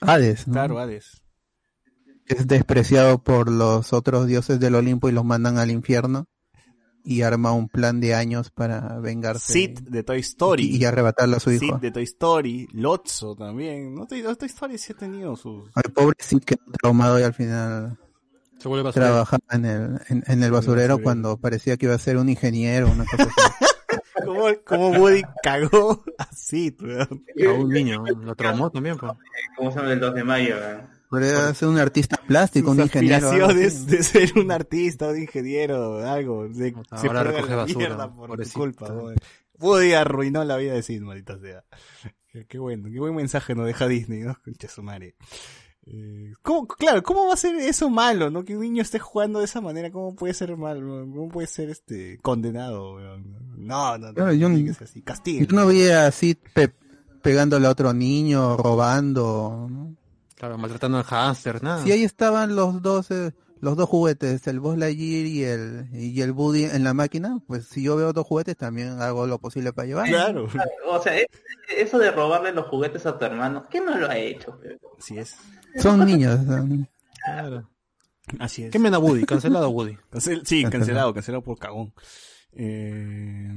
Hades, 0.00 0.46
¿no? 0.48 0.54
Claro, 0.54 0.78
Hades. 0.78 1.22
Es 2.26 2.46
despreciado 2.46 3.22
por 3.22 3.50
los 3.50 3.92
otros 3.92 4.26
dioses 4.26 4.60
del 4.60 4.74
Olimpo 4.74 5.08
y 5.08 5.12
los 5.12 5.24
mandan 5.24 5.58
al 5.58 5.70
infierno 5.70 6.26
y 7.06 7.20
arma 7.20 7.52
un 7.52 7.68
plan 7.68 8.00
de 8.00 8.14
años 8.14 8.50
para 8.50 8.98
vengarse 8.98 9.52
Sid 9.52 9.78
de 9.80 10.02
Toy 10.02 10.20
Story. 10.20 10.64
y, 10.64 10.76
y 10.78 10.84
arrebatarle 10.86 11.36
a 11.36 11.40
su 11.40 11.50
hijo. 11.52 11.66
Sid 11.66 11.74
de 11.82 11.90
Toy 11.90 12.04
Story, 12.04 12.66
Lotso 12.72 13.34
también. 13.36 13.94
No, 13.94 14.06
Toy, 14.06 14.22
Toy 14.22 14.48
Story 14.48 14.78
sí 14.78 14.92
ha 14.94 14.96
tenido 14.96 15.36
sus... 15.36 15.68
Al 15.74 15.92
pobre 15.92 16.16
Sid 16.18 16.42
quedó 16.44 16.60
traumado 16.80 17.20
y 17.20 17.22
al 17.22 17.34
final 17.34 17.98
Se 18.58 18.68
vuelve 18.68 18.84
basurero. 18.84 19.10
trabajaba 19.12 19.42
en 19.50 19.64
el, 19.66 20.00
en, 20.08 20.24
en 20.26 20.42
el 20.42 20.50
basurero 20.50 20.98
cuando 21.02 21.36
parecía 21.36 21.76
que 21.76 21.86
iba 21.86 21.94
a 21.94 21.98
ser 21.98 22.16
un 22.16 22.30
ingeniero, 22.30 22.90
una 22.90 23.04
cosa 23.04 23.24
así. 23.24 23.32
¿Cómo, 24.24 24.44
cómo 24.64 24.88
Woody 24.92 25.22
cagó 25.42 26.02
a 26.16 26.24
Sid, 26.34 26.80
weón? 26.80 27.24
A 27.46 27.52
un 27.52 27.68
niño, 27.68 28.02
lo 28.06 28.34
traumó 28.34 28.70
también, 28.70 28.96
pues. 28.96 29.12
¿Cómo 29.58 29.70
se 29.70 29.78
llama 29.78 29.92
el 29.92 30.00
2 30.00 30.14
de 30.14 30.24
mayo? 30.24 30.54
eh? 30.56 30.80
Podría 31.14 31.54
ser 31.54 31.68
un 31.68 31.78
artista 31.78 32.16
plástico, 32.26 32.70
un 32.72 32.80
ingeniero. 32.80 33.30
algo 33.30 33.46
así. 33.46 33.62
aspiraciones 33.64 33.86
de 33.86 34.02
ser 34.02 34.38
un 34.38 34.50
artista, 34.50 35.08
un 35.08 35.18
ingeniero, 35.18 35.98
algo. 36.08 36.48
Se, 36.54 36.74
Ahora 36.90 37.22
se 37.22 37.30
recoge 37.30 37.50
la 37.50 37.56
basura, 37.56 37.78
mierda 37.78 38.14
por 38.14 38.26
tu 38.26 38.32
pobrecito. 38.32 38.58
culpa. 38.58 38.94
Woody 39.60 39.92
arruinó 39.92 40.44
la 40.44 40.56
vida 40.56 40.72
de 40.74 40.82
Sid, 40.82 41.00
maldita 41.02 41.38
sea. 41.38 41.64
Qué, 42.32 42.46
qué 42.46 42.58
bueno, 42.58 42.88
qué 42.92 42.98
buen 42.98 43.14
mensaje 43.14 43.54
nos 43.54 43.66
deja 43.66 43.86
Disney, 43.86 44.20
¿no? 44.20 44.36
Concha 44.44 44.68
su 44.68 44.82
madre. 44.82 45.14
Eh, 45.86 46.32
¿cómo, 46.42 46.66
claro, 46.66 47.02
¿cómo 47.02 47.26
va 47.28 47.34
a 47.34 47.36
ser 47.36 47.54
eso 47.56 47.90
malo, 47.90 48.30
no? 48.30 48.42
Que 48.44 48.56
un 48.56 48.62
niño 48.62 48.80
esté 48.82 48.98
jugando 48.98 49.38
de 49.40 49.44
esa 49.44 49.60
manera, 49.60 49.90
¿cómo 49.90 50.16
puede 50.16 50.32
ser 50.34 50.56
malo? 50.56 50.80
¿Cómo 51.14 51.28
puede 51.28 51.46
ser 51.46 51.68
este 51.70 52.18
condenado? 52.22 52.98
No, 53.56 53.98
no, 53.98 54.08
no, 54.08 54.14
Claro, 54.14 54.32
yo, 54.32 54.48
que 54.48 54.72
ser 54.74 54.84
así. 54.84 55.02
Castiguen. 55.02 55.46
yo 55.46 55.54
no 55.56 55.66
veía 55.66 56.06
a 56.06 56.10
Sid 56.10 56.38
pe- 56.54 56.72
pegándole 57.22 57.66
a 57.66 57.70
otro 57.70 57.92
niño, 57.92 58.56
robando. 58.56 59.68
¿no? 59.70 59.94
Claro, 60.44 60.58
maltratando 60.58 60.98
al 60.98 61.04
hámster, 61.04 61.62
nada. 61.62 61.82
Sí, 61.82 61.90
ahí 61.90 62.04
estaban 62.04 62.54
los 62.54 62.82
dos, 62.82 63.10
eh, 63.10 63.32
los 63.60 63.76
dos 63.78 63.88
juguetes, 63.88 64.46
el 64.46 64.60
Buzz 64.60 64.76
Lightyear 64.76 65.24
y 65.26 65.42
el, 65.44 65.88
y 65.92 66.20
el 66.20 66.32
Woody 66.32 66.64
en 66.64 66.84
la 66.84 66.92
máquina. 66.92 67.38
Pues 67.46 67.66
si 67.66 67.82
yo 67.82 67.96
veo 67.96 68.12
dos 68.12 68.26
juguetes, 68.26 68.54
también 68.58 69.00
hago 69.00 69.26
lo 69.26 69.38
posible 69.38 69.72
para 69.72 69.86
llevar. 69.88 70.06
Claro, 70.06 70.46
O 70.90 71.02
sea, 71.02 71.16
es- 71.16 71.28
eso 71.74 71.98
de 71.98 72.10
robarle 72.10 72.52
los 72.52 72.66
juguetes 72.66 73.06
a 73.06 73.18
tu 73.18 73.24
hermano, 73.24 73.64
¿quién 73.70 73.86
no 73.86 73.96
lo 73.96 74.06
ha 74.10 74.18
hecho? 74.18 74.60
así 74.98 75.16
es. 75.18 75.34
Son 75.78 76.04
niños. 76.04 76.38
son- 76.46 76.88
Claro. 77.24 77.70
Así 78.38 78.64
es. 78.64 78.70
¿Qué 78.70 78.78
mena 78.78 78.98
Woody? 78.98 79.24
Cancelado 79.24 79.70
Woody. 79.70 79.96
Cancel- 80.10 80.42
sí, 80.44 80.62
cancelado, 80.64 81.14
cancelado 81.14 81.42
por 81.42 81.58
cagón. 81.58 81.94
Eh, 82.56 83.50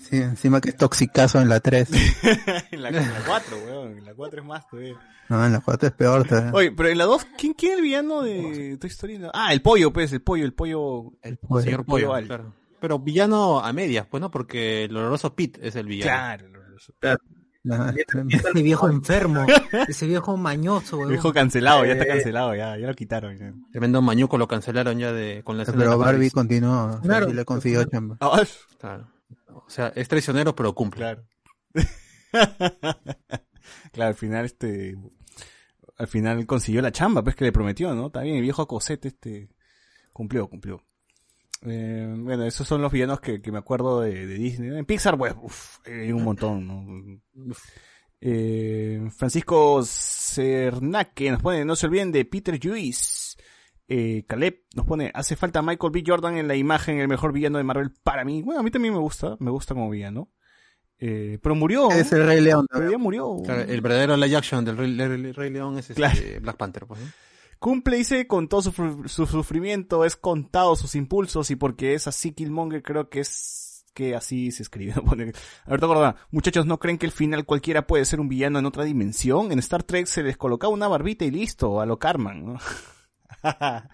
Sí, 0.00 0.16
encima 0.16 0.60
que 0.60 0.70
es 0.70 0.76
toxicazo 0.76 1.40
en 1.40 1.48
la 1.48 1.60
3. 1.60 1.88
en 2.72 2.82
la, 2.82 2.88
en 2.88 2.96
la 2.96 3.22
4, 3.26 3.56
weón. 3.58 3.98
En 3.98 4.04
la 4.04 4.14
4 4.14 4.40
es 4.40 4.46
más 4.46 4.66
todavía. 4.66 4.96
No, 5.28 5.46
en 5.46 5.52
la 5.52 5.60
4 5.60 5.88
es 5.88 5.94
peor. 5.94 6.26
todavía. 6.26 6.52
Oye, 6.52 6.72
pero 6.72 6.88
en 6.88 6.98
la 6.98 7.04
2, 7.04 7.26
¿quién, 7.38 7.54
quién 7.54 7.72
es 7.72 7.78
el 7.78 7.84
villano 7.84 8.22
de 8.22 8.76
Toy 8.80 8.90
Story? 8.90 9.20
Ah, 9.32 9.52
el 9.52 9.62
pollo, 9.62 9.92
pues, 9.92 10.12
el 10.12 10.20
pollo, 10.22 10.44
el 10.44 10.52
pollo. 10.52 11.12
El 11.22 11.38
señor 11.62 11.84
pollo 11.84 12.08
Pollo, 12.08 12.26
claro. 12.26 12.54
Pero 12.80 12.98
villano 12.98 13.60
a 13.60 13.72
medias, 13.72 14.06
pues, 14.10 14.20
¿no? 14.20 14.30
Porque 14.30 14.84
el 14.84 14.96
oloroso 14.96 15.34
Pete 15.34 15.60
es 15.66 15.76
el 15.76 15.86
villano. 15.86 16.10
Claro. 16.98 17.18
Ese 18.30 18.62
viejo 18.62 18.88
enfermo, 18.88 19.44
ese 19.88 20.06
viejo 20.06 20.36
mañoso, 20.36 20.96
El 20.96 21.00
weón. 21.00 21.10
viejo 21.10 21.32
cancelado, 21.32 21.84
ya 21.84 21.92
está 21.92 22.06
cancelado, 22.06 22.54
ya, 22.54 22.78
ya 22.78 22.86
lo 22.86 22.94
quitaron. 22.94 23.36
ya. 23.36 23.52
Tremendo 23.70 24.00
mañuco 24.00 24.38
lo 24.38 24.48
cancelaron 24.48 24.98
ya 24.98 25.12
de 25.12 25.42
con 25.44 25.58
la 25.58 25.64
Pero 25.66 25.78
la 25.78 25.96
Barbie 25.96 26.30
continuó. 26.30 26.98
Claro. 27.02 27.28
sí 27.28 27.34
le 27.34 27.44
consiguió 27.44 27.84
chamba. 27.84 28.16
Claro. 28.80 29.08
O 29.48 29.68
sea, 29.68 29.92
es 29.94 30.08
traicionero, 30.08 30.56
pero 30.56 30.74
cumple. 30.74 31.00
claro. 31.00 31.24
claro, 33.92 34.08
al 34.08 34.14
final 34.14 34.44
este 34.46 34.96
al 35.98 36.06
final 36.08 36.46
consiguió 36.46 36.80
la 36.80 36.92
chamba, 36.92 37.22
pues 37.22 37.36
que 37.36 37.44
le 37.44 37.52
prometió, 37.52 37.94
¿no? 37.94 38.10
También 38.10 38.36
el 38.36 38.42
viejo 38.42 38.66
Cosette 38.66 39.04
este 39.04 39.50
cumplió, 40.14 40.48
cumplió. 40.48 40.82
Eh, 41.62 42.14
bueno, 42.18 42.44
esos 42.44 42.66
son 42.66 42.80
los 42.80 42.90
villanos 42.90 43.20
que, 43.20 43.42
que 43.42 43.52
me 43.52 43.58
acuerdo 43.58 44.00
de, 44.00 44.26
de 44.26 44.34
Disney. 44.34 44.76
En 44.78 44.84
Pixar, 44.86 45.18
pues, 45.18 45.34
uf, 45.42 45.78
hay 45.86 46.12
un 46.12 46.24
montón, 46.24 46.66
¿no? 46.66 47.20
Eh, 48.20 49.00
Francisco 49.16 49.82
Cernaque 49.84 51.30
nos 51.30 51.42
pone, 51.42 51.64
no 51.64 51.76
se 51.76 51.86
olviden 51.86 52.12
de 52.12 52.24
Peter 52.24 52.58
Lewis. 52.62 53.36
Eh, 53.88 54.24
Caleb 54.28 54.62
nos 54.76 54.86
pone, 54.86 55.10
hace 55.14 55.36
falta 55.36 55.62
Michael 55.62 55.90
B. 55.92 56.04
Jordan 56.06 56.36
en 56.36 56.46
la 56.48 56.54
imagen, 56.54 56.98
el 56.98 57.08
mejor 57.08 57.32
villano 57.32 57.58
de 57.58 57.64
Marvel 57.64 57.92
para 58.02 58.24
mí. 58.24 58.42
Bueno, 58.42 58.60
a 58.60 58.62
mí 58.62 58.70
también 58.70 58.94
me 58.94 59.00
gusta, 59.00 59.36
me 59.40 59.50
gusta 59.50 59.74
como 59.74 59.90
villano. 59.90 60.30
Eh, 60.98 61.38
pero 61.42 61.54
murió. 61.54 61.90
Es 61.90 62.12
el 62.12 62.26
Rey 62.26 62.40
León. 62.40 62.66
Pero 62.70 62.90
ya 62.90 62.98
murió. 62.98 63.36
Claro, 63.44 63.62
el 63.62 63.80
verdadero 63.80 64.16
live 64.18 64.36
action 64.36 64.64
del 64.64 64.76
Rey, 64.76 65.32
Rey 65.32 65.50
León 65.50 65.78
es 65.78 65.90
este 65.90 65.94
Claro. 65.94 66.20
Black 66.42 66.56
Panther, 66.56 66.86
pues, 66.86 67.00
¿no? 67.00 67.06
Cumple, 67.60 67.98
dice, 67.98 68.26
con 68.26 68.48
todo 68.48 68.62
su, 68.62 68.72
su 69.06 69.26
sufrimiento, 69.26 70.04
es 70.04 70.16
contado 70.16 70.74
sus 70.76 70.94
impulsos 70.94 71.50
y 71.50 71.56
porque 71.56 71.94
es 71.94 72.08
así 72.08 72.32
Killmonger, 72.32 72.82
creo 72.82 73.08
que 73.10 73.20
es 73.20 73.70
que 73.92 74.14
así 74.14 74.50
se 74.50 74.62
escribe. 74.62 74.94
Alberto 75.66 75.86
Córdoba, 75.86 76.16
muchachos, 76.30 76.64
¿no 76.64 76.78
creen 76.78 76.96
que 76.96 77.04
al 77.06 77.12
final 77.12 77.44
cualquiera 77.44 77.86
puede 77.86 78.06
ser 78.06 78.18
un 78.18 78.28
villano 78.28 78.58
en 78.58 78.66
otra 78.66 78.84
dimensión? 78.84 79.52
En 79.52 79.58
Star 79.58 79.82
Trek 79.82 80.06
se 80.06 80.22
les 80.22 80.38
colocaba 80.38 80.72
una 80.72 80.88
barbita 80.88 81.26
y 81.26 81.30
listo, 81.30 81.80
a 81.80 81.86
lo 81.86 81.98
Carman, 81.98 82.44
¿no? 82.44 82.58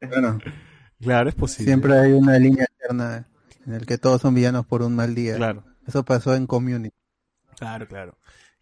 Bueno, 0.00 0.38
claro, 1.00 1.28
es 1.28 1.34
posible. 1.34 1.72
siempre 1.72 1.98
hay 1.98 2.12
una 2.12 2.38
línea 2.38 2.66
alterna 2.70 3.26
en 3.66 3.74
el 3.74 3.84
que 3.84 3.98
todos 3.98 4.20
son 4.22 4.32
villanos 4.32 4.64
por 4.64 4.82
un 4.82 4.94
mal 4.94 5.12
día. 5.12 5.34
Claro. 5.34 5.64
Eso 5.88 6.04
pasó 6.04 6.36
en 6.36 6.46
Community. 6.46 6.94
Claro, 7.56 7.88
claro. 7.88 8.16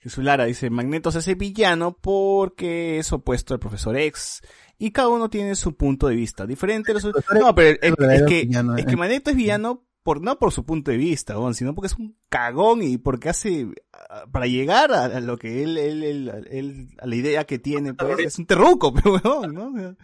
Jesús 0.06 0.22
Lara 0.22 0.44
dice, 0.44 0.70
Magneto 0.70 1.10
se 1.10 1.18
hace 1.18 1.34
villano 1.34 1.96
porque 2.00 2.98
es 2.98 3.12
opuesto 3.12 3.54
al 3.54 3.60
Profesor 3.60 3.96
X. 3.96 4.40
Y 4.78 4.92
cada 4.92 5.08
uno 5.08 5.28
tiene 5.30 5.56
su 5.56 5.74
punto 5.76 6.06
de 6.06 6.14
vista 6.14 6.46
diferente. 6.46 6.92
a 6.92 6.94
los- 6.94 7.04
No, 7.06 7.54
pero 7.56 7.70
es, 7.70 7.78
el 7.82 7.94
es 8.10 8.22
que, 8.22 8.40
es 8.42 8.84
que 8.86 8.92
eh. 8.92 8.96
Magneto 8.96 9.30
es 9.30 9.36
villano 9.36 9.82
por 10.04 10.20
no 10.22 10.38
por 10.38 10.52
su 10.52 10.64
punto 10.64 10.92
de 10.92 10.96
vista, 10.96 11.34
sino 11.54 11.74
porque 11.74 11.86
es 11.88 11.96
un 11.98 12.16
cagón 12.28 12.82
y 12.82 12.98
porque 12.98 13.28
hace 13.30 13.66
ah, 14.08 14.26
para 14.30 14.46
llegar 14.46 14.92
a, 14.92 15.18
lo 15.20 15.36
que 15.36 15.64
él, 15.64 15.76
él, 15.76 16.04
él, 16.04 16.46
él- 16.50 16.88
a 17.00 17.06
la 17.06 17.16
idea 17.16 17.44
que 17.44 17.58
tiene, 17.58 17.92
pues, 17.92 18.18
es 18.20 18.38
un 18.38 18.46
terruco, 18.46 18.94
pero 18.94 19.14
weón, 19.24 19.52
¿no? 19.54 19.96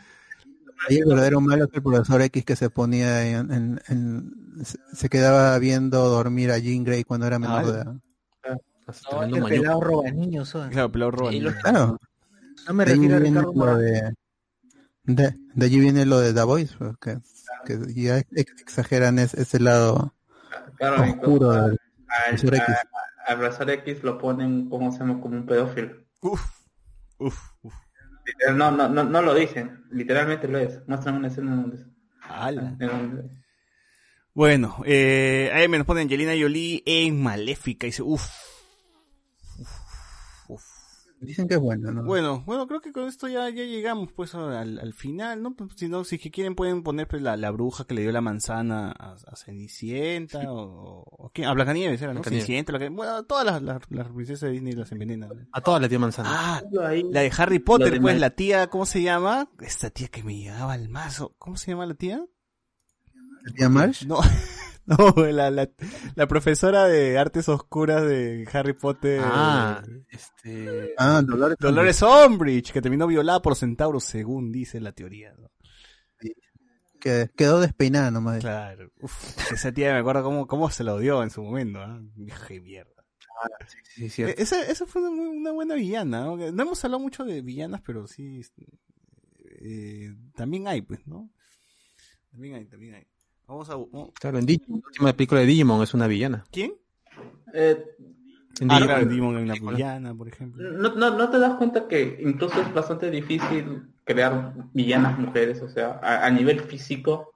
Ahí 0.88 0.96
el 0.96 1.04
verdadero 1.06 1.40
malo 1.40 1.66
es 1.66 1.70
el 1.74 1.82
profesor 1.82 2.20
X 2.22 2.44
que 2.44 2.56
se 2.56 2.68
ponía 2.70 3.24
en, 3.28 3.52
en- 3.52 3.80
en- 3.86 4.64
se- 4.64 4.78
se 4.92 5.08
quedaba 5.08 5.56
viendo 5.60 6.08
dormir 6.08 6.50
a 6.50 6.58
Jean 6.58 6.82
Grey 6.82 7.04
cuando 7.04 7.28
era 7.28 7.38
menor 7.38 7.60
Ah, 7.60 7.62
de 7.62 7.70
edad. 7.70 7.94
No, 9.12 9.22
este 9.24 9.40
pelado 9.48 9.80
roba 9.80 10.10
niños, 10.10 10.48
son. 10.48 10.70
Claro, 10.70 10.90
pelado 10.92 11.10
roba 11.12 11.30
niños. 11.30 11.54
Claro. 11.62 11.98
No 12.66 12.74
me 12.74 12.84
refiero 12.84 13.16
a 13.16 13.18
Ricardo 13.18 13.52
Morán. 13.54 13.78
de, 13.80 14.14
de, 15.04 15.34
de 15.54 15.66
allí 15.66 15.80
viene 15.80 16.04
lo 16.06 16.18
de 16.20 16.32
The 16.34 16.42
Voice, 16.42 16.74
pues, 16.78 16.96
que, 16.98 17.18
que 17.64 17.94
ya 17.94 18.18
ex- 18.18 18.60
exageran 18.60 19.18
es- 19.18 19.34
ese 19.34 19.58
lado 19.60 20.14
Claro, 20.76 21.02
oscuro 21.02 21.50
al, 21.50 21.78
profesor 22.28 22.54
X. 22.54 22.68
a- 22.68 23.32
al 23.32 23.38
profesor 23.38 23.70
X 23.70 24.02
lo 24.02 24.18
ponen, 24.18 24.68
¿cómo 24.68 24.92
se 24.92 24.98
llama? 25.00 25.20
Como 25.20 25.36
un 25.36 25.46
pedófilo. 25.46 25.96
Uf, 26.20 26.42
uf, 27.18 27.38
uf. 27.62 27.74
No, 28.54 28.70
no, 28.70 28.88
no, 28.88 29.04
no 29.04 29.22
lo 29.22 29.34
dicen, 29.34 29.84
literalmente 29.90 30.46
lo 30.48 30.58
es. 30.58 30.80
Muestran 30.86 31.16
una 31.16 31.28
escena 31.28 31.52
en 31.54 31.62
donde... 31.62 31.84
Ala. 32.22 32.76
en 32.78 32.88
donde- 32.88 33.30
Bueno, 34.34 34.76
eh, 34.84 35.50
ahí 35.52 35.66
me 35.68 35.78
nos 35.78 35.86
pone 35.86 36.00
Angelina 36.02 36.32
Jolie 36.38 36.82
en 36.86 37.20
Maléfica 37.22 37.86
y 37.86 37.90
dice, 37.90 38.02
uff. 38.02 38.28
Dicen 41.24 41.46
que 41.46 41.54
es 41.54 41.60
bueno, 41.60 41.92
¿no? 41.92 42.02
Bueno, 42.04 42.42
bueno, 42.44 42.66
creo 42.66 42.80
que 42.80 42.92
con 42.92 43.04
esto 43.04 43.28
ya, 43.28 43.48
ya 43.48 43.62
llegamos 43.62 44.10
pues 44.12 44.34
al, 44.34 44.78
al 44.80 44.92
final, 44.92 45.40
¿no? 45.40 45.54
Pues, 45.54 45.70
Si 45.76 45.88
no, 45.88 46.02
si 46.04 46.18
que 46.18 46.32
quieren 46.32 46.56
pueden 46.56 46.82
poner 46.82 47.06
pues, 47.06 47.22
la, 47.22 47.36
la 47.36 47.50
bruja 47.52 47.84
que 47.84 47.94
le 47.94 48.02
dio 48.02 48.10
la 48.10 48.20
manzana 48.20 48.90
a, 48.90 49.12
a 49.12 49.36
Cenicienta 49.36 50.52
o, 50.52 51.04
o 51.06 51.30
¿quién? 51.32 51.46
a 51.48 51.52
Blancanieves 51.54 52.02
era, 52.02 52.12
¿no? 52.12 52.20
Blancanieves. 52.20 52.46
Cenicienta, 52.46 52.72
bueno, 52.90 53.22
todas 53.22 53.44
las, 53.46 53.62
las, 53.62 53.82
las 53.90 54.08
princesas 54.08 54.40
de 54.48 54.50
Disney 54.50 54.72
las 54.72 54.90
envenenan. 54.90 55.48
A 55.52 55.60
todas 55.60 55.80
les 55.80 55.88
dio 55.90 56.00
manzana. 56.00 56.28
Ah, 56.32 56.62
ahí- 56.86 57.04
la 57.10 57.20
de 57.20 57.32
Harry 57.38 57.60
Potter, 57.60 58.00
pues 58.00 58.18
la 58.18 58.30
tía, 58.30 58.66
¿cómo 58.66 58.84
se 58.84 59.00
llama? 59.02 59.48
Esta 59.60 59.90
tía 59.90 60.08
que 60.08 60.24
me 60.24 60.36
llegaba 60.36 60.72
al 60.72 60.88
mazo, 60.88 61.34
¿cómo 61.38 61.56
se 61.56 61.70
llama 61.70 61.86
la 61.86 61.94
tía? 61.94 62.24
¿La 63.44 63.52
tía 63.54 63.68
Marsh? 63.68 64.06
No, 64.06 64.18
no, 64.86 65.14
la, 65.16 65.50
la, 65.50 65.70
la 66.14 66.26
profesora 66.26 66.86
de 66.86 67.18
artes 67.18 67.48
oscuras 67.48 68.02
de 68.04 68.48
Harry 68.52 68.72
Potter. 68.72 69.20
Ah, 69.22 69.82
este... 70.10 70.94
Ah, 70.98 71.22
Dolores. 71.24 71.56
Dolores 71.58 72.02
Umbridge, 72.02 72.72
que 72.72 72.82
terminó 72.82 73.06
violada 73.06 73.40
por 73.40 73.56
centauros, 73.56 74.04
según 74.04 74.50
dice 74.50 74.80
la 74.80 74.92
teoría. 74.92 75.34
¿no? 75.38 75.50
Que 77.00 77.30
quedó 77.36 77.60
despeinada 77.60 78.10
nomás. 78.10 78.40
Claro. 78.40 78.90
Uf, 79.00 79.52
esa 79.52 79.72
tía 79.72 79.92
me 79.92 79.98
acuerdo 79.98 80.22
cómo, 80.22 80.46
cómo 80.46 80.70
se 80.70 80.84
lo 80.84 80.98
dio 80.98 81.22
en 81.22 81.30
su 81.30 81.42
momento. 81.42 81.80
¿ah? 81.80 82.00
Vieja 82.14 82.46
de 82.48 82.60
mierda. 82.60 82.92
Sí, 83.94 84.08
cierto. 84.08 84.38
E- 84.38 84.42
Esa, 84.42 84.62
esa 84.70 84.86
fue 84.86 85.02
una, 85.02 85.50
buena 85.50 85.74
villana. 85.74 86.24
No 86.26 86.62
hemos 86.62 86.84
hablado 86.84 87.02
mucho 87.02 87.24
de 87.24 87.42
villanas, 87.42 87.82
pero 87.84 88.06
sí. 88.06 88.40
este, 88.40 88.66
eh, 89.60 90.14
también 90.36 90.68
hay, 90.68 90.82
pues, 90.82 91.06
¿no? 91.06 91.30
También 92.30 92.54
hay, 92.54 92.66
también 92.66 92.94
hay. 92.94 93.06
Vamos 93.46 93.68
a. 93.70 93.76
vamos- 93.76 94.10
Claro, 94.20 94.38
en 94.38 94.46
Digimon, 94.46 94.80
la 94.80 94.86
última 94.88 95.12
película 95.12 95.40
de 95.40 95.46
Digimon 95.46 95.82
es 95.82 95.94
una 95.94 96.06
villana. 96.06 96.44
¿Quién? 96.50 96.74
Eh, 97.52 97.84
En 98.60 98.70
Ah, 98.70 98.74
Digimon. 98.74 98.86
claro, 98.86 99.06
Digimon 99.06 99.36
es 99.36 99.60
una 99.60 99.70
villana, 99.72 100.14
por 100.14 100.28
ejemplo. 100.28 100.62
no, 100.62 100.94
no, 100.94 101.16
¿No 101.16 101.30
te 101.30 101.38
das 101.38 101.54
cuenta 101.56 101.88
que 101.88 102.18
incluso 102.22 102.60
es 102.60 102.72
bastante 102.74 103.10
difícil 103.10 103.82
crear 104.04 104.54
villanas 104.74 105.18
mujeres? 105.18 105.60
O 105.62 105.68
sea, 105.68 105.98
a, 106.02 106.26
a 106.26 106.30
nivel 106.30 106.60
físico, 106.60 107.34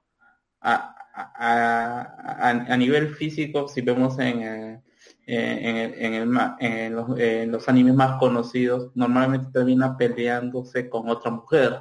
a, 0.60 0.94
a, 1.15 2.02
a, 2.39 2.51
a 2.51 2.76
nivel 2.76 3.15
físico, 3.15 3.67
si 3.68 3.81
vemos 3.81 4.18
en, 4.18 4.43
eh, 4.43 4.83
en, 5.26 5.76
el- 5.76 5.94
en, 5.94 6.15
el 6.15 6.26
ma- 6.26 6.57
en 6.60 6.94
los, 6.94 7.18
en 7.18 7.51
los 7.51 7.68
animes 7.68 7.94
más 7.94 8.18
conocidos, 8.18 8.93
normalmente 8.94 9.49
termina 9.52 9.97
peleándose 9.97 10.89
con 10.91 11.09
otra 11.09 11.31
mujer. 11.31 11.81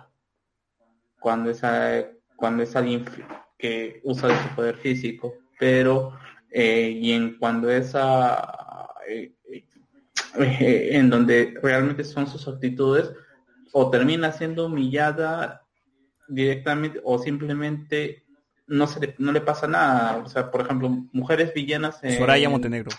Cuando 1.19 1.49
es, 1.49 1.61
cuando 2.35 2.63
es 2.63 2.75
alguien 2.75 3.03
que 3.57 4.01
usa 4.03 4.29
de 4.29 4.35
su 4.43 4.55
poder 4.55 4.75
físico. 4.77 5.33
Pero, 5.59 6.13
eh, 6.51 6.89
y 6.89 7.11
en 7.13 7.37
cuando 7.37 7.69
es 7.69 7.91
a, 7.95 8.89
eh, 9.07 9.33
eh, 10.39 10.89
en 10.91 11.09
donde 11.09 11.53
realmente 11.61 12.03
son 12.03 12.27
sus 12.27 12.47
actitudes, 12.47 13.11
o 13.71 13.89
termina 13.89 14.31
siendo 14.31 14.67
humillada 14.67 15.61
directamente 16.27 16.99
o 17.03 17.19
simplemente 17.19 18.23
no 18.67 18.87
se 18.87 18.99
le, 18.99 19.15
no 19.17 19.31
le 19.31 19.41
pasa 19.41 19.67
nada. 19.67 20.17
O 20.17 20.27
sea, 20.27 20.49
por 20.49 20.61
ejemplo, 20.61 20.89
mujeres 21.11 21.53
villanas 21.53 22.03
en, 22.03 22.17
Soraya 22.17 22.49
Montenegro. 22.49 22.89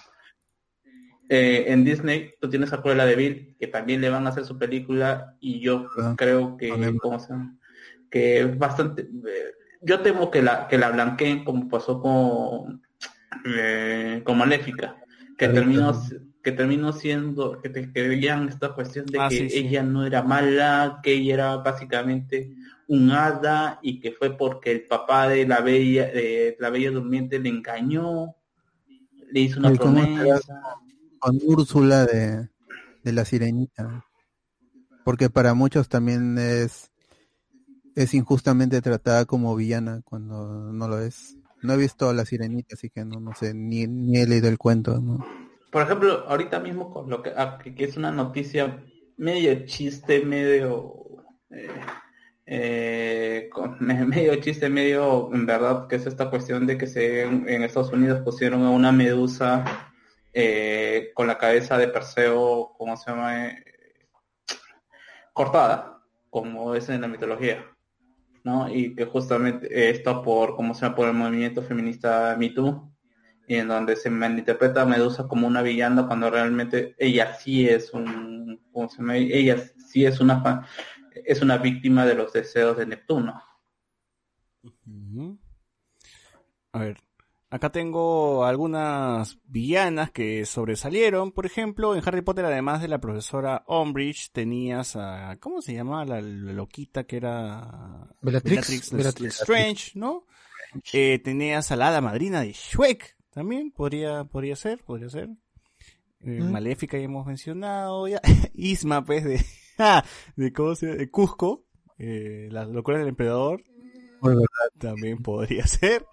eh, 1.28 1.64
en 1.68 1.84
Disney, 1.84 2.34
tú 2.40 2.48
tienes 2.48 2.72
a 2.72 2.80
Cruella 2.80 3.04
de 3.04 3.16
Vil, 3.16 3.56
que 3.58 3.66
también 3.66 4.00
le 4.00 4.10
van 4.10 4.26
a 4.26 4.30
hacer 4.30 4.44
su 4.44 4.58
película 4.58 5.34
y 5.40 5.60
yo 5.60 5.88
Ah, 5.98 6.14
creo 6.16 6.56
que, 6.56 6.68
también. 6.68 6.98
¿cómo 6.98 7.18
se 7.18 7.30
llama? 7.32 7.56
que 8.10 8.40
es 8.40 8.56
bastante, 8.58 9.02
eh, 9.02 9.52
yo 9.82 10.00
temo 10.00 10.30
que 10.30 10.42
la 10.42 10.68
que 10.68 10.78
la 10.78 10.90
blanqueen 10.90 11.44
como 11.44 11.68
pasó 11.68 12.00
con 12.00 12.82
eh, 13.44 14.22
con 14.24 14.38
Maléfica, 14.38 14.96
que 15.38 15.48
terminó 15.48 15.92
que 16.42 16.52
terminó 16.52 16.92
siendo 16.92 17.60
que, 17.60 17.68
te- 17.70 17.92
que 17.92 18.08
veían 18.08 18.48
esta 18.48 18.72
cuestión 18.74 19.06
de 19.06 19.18
Ah, 19.18 19.28
que 19.28 19.38
sí, 19.38 19.50
sí. 19.50 19.58
ella 19.58 19.82
no 19.82 20.06
era 20.06 20.22
mala, 20.22 21.00
que 21.02 21.12
ella 21.14 21.34
era 21.34 21.56
básicamente 21.56 22.52
un 22.88 23.10
hada 23.10 23.80
y 23.82 23.98
que 24.00 24.12
fue 24.12 24.36
porque 24.36 24.70
el 24.72 24.86
papá 24.86 25.28
de 25.28 25.46
la 25.46 25.60
bella 25.60 26.06
de 26.06 26.56
la 26.60 26.70
bella 26.70 26.92
durmiente 26.92 27.38
le 27.40 27.48
engañó, 27.48 28.36
le 29.32 29.40
hizo 29.40 29.58
una 29.58 29.70
Ay, 29.70 29.76
¿cómo 29.76 30.00
promesa. 30.02 30.60
Con 31.18 31.38
Úrsula 31.42 32.06
de, 32.06 32.48
de 33.02 33.12
la 33.12 33.24
Sirenita. 33.24 34.04
Porque 35.04 35.30
para 35.30 35.54
muchos 35.54 35.88
también 35.88 36.36
es 36.38 36.90
es 37.96 38.14
injustamente 38.14 38.80
tratada 38.80 39.24
como 39.24 39.56
villana 39.56 40.02
cuando 40.04 40.72
no 40.72 40.86
lo 40.86 41.00
es. 41.00 41.36
No 41.62 41.72
he 41.72 41.76
visto 41.76 42.08
a 42.08 42.14
la 42.14 42.24
Sirenita, 42.24 42.74
así 42.74 42.90
que 42.90 43.04
no, 43.04 43.18
no 43.18 43.34
sé, 43.34 43.54
ni, 43.54 43.88
ni 43.88 44.18
he 44.18 44.26
leído 44.26 44.48
el 44.48 44.58
cuento. 44.58 45.02
Por 45.72 45.82
ejemplo, 45.82 46.24
ahorita 46.28 46.60
mismo 46.60 46.92
con 46.92 47.10
lo 47.10 47.22
que, 47.22 47.32
ah, 47.36 47.58
que 47.60 47.74
que 47.74 47.84
es 47.84 47.96
una 47.96 48.12
noticia 48.12 48.84
medio 49.16 49.66
chiste, 49.66 50.24
medio 50.24 50.94
eh, 51.50 51.68
eh, 52.46 53.50
medio 53.80 54.36
chiste, 54.36 54.68
medio 54.68 55.32
en 55.32 55.46
verdad, 55.46 55.88
que 55.88 55.96
es 55.96 56.06
esta 56.06 56.30
cuestión 56.30 56.66
de 56.66 56.78
que 56.78 56.86
se 56.86 57.22
en, 57.22 57.48
en 57.48 57.64
Estados 57.64 57.92
Unidos 57.92 58.20
pusieron 58.20 58.62
a 58.62 58.70
una 58.70 58.92
medusa 58.92 59.64
eh, 60.32 61.12
con 61.14 61.26
la 61.26 61.38
cabeza 61.38 61.78
de 61.78 61.88
Perseo, 61.88 62.74
¿cómo 62.76 62.96
se 62.96 63.10
llama? 63.10 63.48
Eh, 63.48 63.64
cortada, 65.32 66.02
como 66.30 66.74
es 66.74 66.88
en 66.90 67.00
la 67.00 67.08
mitología. 67.08 67.64
¿No? 68.46 68.72
Y 68.72 68.94
que 68.94 69.04
justamente 69.06 69.90
esto 69.90 70.22
por, 70.22 70.54
¿cómo 70.54 70.72
se 70.72 70.82
llama? 70.82 70.94
Por 70.94 71.08
el 71.08 71.14
movimiento 71.14 71.62
feminista 71.62 72.36
Me 72.38 72.50
Too, 72.50 72.92
y 73.48 73.56
en 73.56 73.66
donde 73.66 73.96
se 73.96 74.08
malinterpreta 74.08 74.82
a 74.82 74.86
Medusa 74.86 75.26
como 75.26 75.48
una 75.48 75.62
villana 75.62 76.06
cuando 76.06 76.30
realmente 76.30 76.94
ella 76.96 77.34
sí 77.34 77.68
es 77.68 77.92
un, 77.92 78.60
¿cómo 78.72 78.88
se 78.88 78.98
llama? 78.98 79.16
Ella 79.16 79.56
sí 79.88 80.06
es 80.06 80.20
una 80.20 80.40
fa- 80.42 80.64
es 81.24 81.42
una 81.42 81.58
víctima 81.58 82.06
de 82.06 82.14
los 82.14 82.32
deseos 82.32 82.76
de 82.76 82.86
Neptuno. 82.86 83.42
A 86.72 86.78
ver, 86.78 86.96
acá 87.56 87.70
tengo 87.70 88.44
algunas 88.44 89.38
villanas 89.44 90.10
que 90.10 90.46
sobresalieron. 90.46 91.32
Por 91.32 91.46
ejemplo, 91.46 91.94
en 91.94 92.02
Harry 92.06 92.22
Potter, 92.22 92.44
además 92.44 92.80
de 92.80 92.88
la 92.88 93.00
profesora 93.00 93.64
Umbridge, 93.66 94.30
tenías 94.32 94.96
a... 94.96 95.36
¿Cómo 95.40 95.60
se 95.60 95.74
llama? 95.74 96.04
La, 96.04 96.20
la 96.20 96.52
loquita 96.52 97.04
que 97.04 97.16
era... 97.16 98.08
Bellatrix. 98.22 98.54
Bellatrix 98.54 98.92
Bellatrix. 98.92 99.40
Strange, 99.40 99.92
¿no? 99.94 100.26
Eh, 100.92 101.20
tenías 101.22 101.70
a 101.70 101.76
la 101.76 101.88
hada 101.88 102.00
madrina 102.00 102.40
de 102.42 102.52
Shrek 102.52 103.16
También 103.30 103.70
podría, 103.70 104.24
podría 104.24 104.56
ser, 104.56 104.84
podría 104.84 105.08
ser. 105.08 105.30
Eh, 106.20 106.40
Mm. 106.42 106.50
Maléfica 106.50 106.98
ya 106.98 107.04
hemos 107.04 107.26
mencionado. 107.26 108.08
Ya. 108.08 108.20
Isma, 108.54 109.04
pues, 109.04 109.24
de, 109.24 109.44
de, 110.36 110.52
¿cómo 110.52 110.74
se 110.74 110.86
llama? 110.86 110.98
de 110.98 111.10
Cusco. 111.10 111.64
Eh, 111.98 112.48
las 112.50 112.68
locuras 112.68 113.00
del 113.00 113.08
emperador. 113.08 113.62
Muy. 114.20 114.34
También 114.78 115.22
podría 115.22 115.66
ser. 115.66 116.04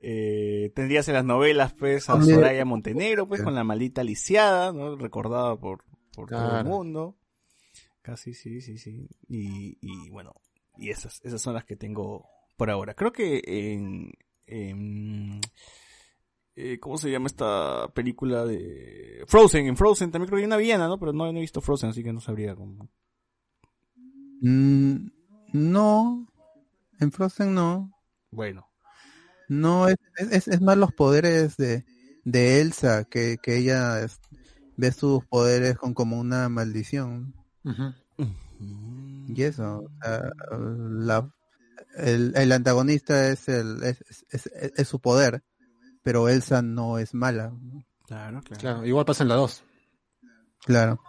Eh, 0.00 0.70
tendrías 0.74 1.08
en 1.08 1.14
las 1.14 1.24
novelas, 1.24 1.74
pues, 1.74 2.08
a 2.08 2.20
Soraya 2.22 2.64
Montenegro, 2.64 3.26
pues, 3.26 3.42
con 3.42 3.54
la 3.54 3.64
maldita 3.64 4.04
lisiada, 4.04 4.72
¿no? 4.72 4.96
Recordada 4.96 5.56
por, 5.56 5.84
por 6.14 6.28
todo 6.28 6.58
el 6.58 6.64
mundo. 6.64 7.16
Casi, 8.02 8.32
sí, 8.32 8.60
sí, 8.60 8.78
sí. 8.78 9.08
Y, 9.28 9.78
y 9.80 10.08
bueno, 10.10 10.34
y 10.76 10.90
esas, 10.90 11.20
esas 11.24 11.42
son 11.42 11.54
las 11.54 11.64
que 11.64 11.76
tengo 11.76 12.26
por 12.56 12.70
ahora. 12.70 12.94
Creo 12.94 13.12
que 13.12 13.42
en, 13.44 14.12
en 14.46 15.40
eh, 16.60 16.78
¿cómo 16.80 16.98
se 16.98 17.10
llama 17.10 17.26
esta 17.26 17.88
película 17.94 18.44
de 18.44 19.24
Frozen? 19.26 19.66
En 19.66 19.76
Frozen 19.76 20.10
también 20.10 20.28
creo 20.28 20.38
que 20.38 20.42
hay 20.42 20.46
una 20.46 20.56
villana, 20.56 20.88
¿no? 20.88 20.98
Pero 20.98 21.12
no, 21.12 21.30
no 21.30 21.38
he 21.38 21.40
visto 21.40 21.60
Frozen, 21.60 21.90
así 21.90 22.02
que 22.02 22.12
no 22.12 22.20
sabría 22.20 22.56
cómo. 22.56 22.88
Mm, 24.40 25.08
no, 25.52 26.26
en 26.98 27.12
Frozen 27.12 27.54
no. 27.54 27.92
Bueno, 28.30 28.67
No, 29.48 29.88
es, 29.88 29.96
es, 30.30 30.48
es- 30.48 30.60
más 30.60 30.76
los 30.76 30.92
poderes 30.92 31.56
de, 31.56 31.84
de 32.24 32.60
Elsa, 32.60 33.04
que, 33.04 33.38
que 33.42 33.56
ella 33.58 34.00
es- 34.02 34.20
ve 34.76 34.92
sus 34.92 35.24
poderes 35.26 35.76
con 35.76 35.94
como 35.94 36.18
una 36.18 36.48
maldición. 36.48 37.34
Y 39.28 39.42
eso, 39.42 39.84
o 39.84 39.90
sea, 40.02 40.30
la, 40.50 41.30
el, 41.96 42.32
el 42.36 42.52
antagonista 42.52 43.28
es, 43.28 43.48
el, 43.48 43.82
es, 43.82 44.00
es, 44.30 44.46
es- 44.46 44.72
es 44.76 44.88
su 44.88 45.00
poder, 45.00 45.42
pero 46.02 46.28
Elsa 46.28 46.62
no 46.62 46.98
es 46.98 47.14
mala. 47.14 47.52
claro, 48.06 48.40
claro. 48.42 48.60
Claro, 48.60 48.86
igual 48.86 49.04
pasa 49.04 49.22
en 49.24 49.28
la 49.28 49.34
2. 49.36 49.62
Claro. 50.64 51.00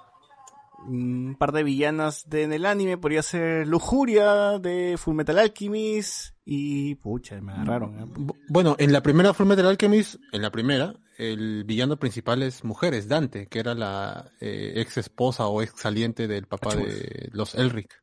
Un 0.87 1.35
par 1.37 1.51
de 1.51 1.63
villanas 1.63 2.27
de, 2.29 2.43
en 2.43 2.53
el 2.53 2.65
anime 2.65 2.97
podría 2.97 3.21
ser 3.21 3.67
Lujuria 3.67 4.57
de 4.59 4.95
Fullmetal 4.97 5.37
Alchemist 5.39 6.35
y 6.45 6.95
pucha, 6.95 7.39
me 7.41 7.51
agarraron. 7.53 7.99
¿eh? 7.99 8.05
Bu- 8.05 8.35
Bueno, 8.47 8.75
en 8.79 8.91
la 8.91 9.01
primera 9.03 9.33
Fullmetal 9.33 9.67
Alchemist, 9.67 10.15
en 10.31 10.41
la 10.41 10.51
primera, 10.51 10.95
el 11.17 11.63
villano 11.65 11.97
principal 11.97 12.41
es 12.43 12.63
mujer, 12.63 12.93
es 12.95 13.07
Dante, 13.07 13.47
que 13.47 13.59
era 13.59 13.75
la 13.75 14.31
eh, 14.41 14.73
ex 14.77 14.97
esposa 14.97 15.47
o 15.47 15.61
ex 15.61 15.73
saliente 15.79 16.27
del 16.27 16.47
papá 16.47 16.75
de 16.75 17.29
los 17.33 17.53
Elric. 17.55 18.01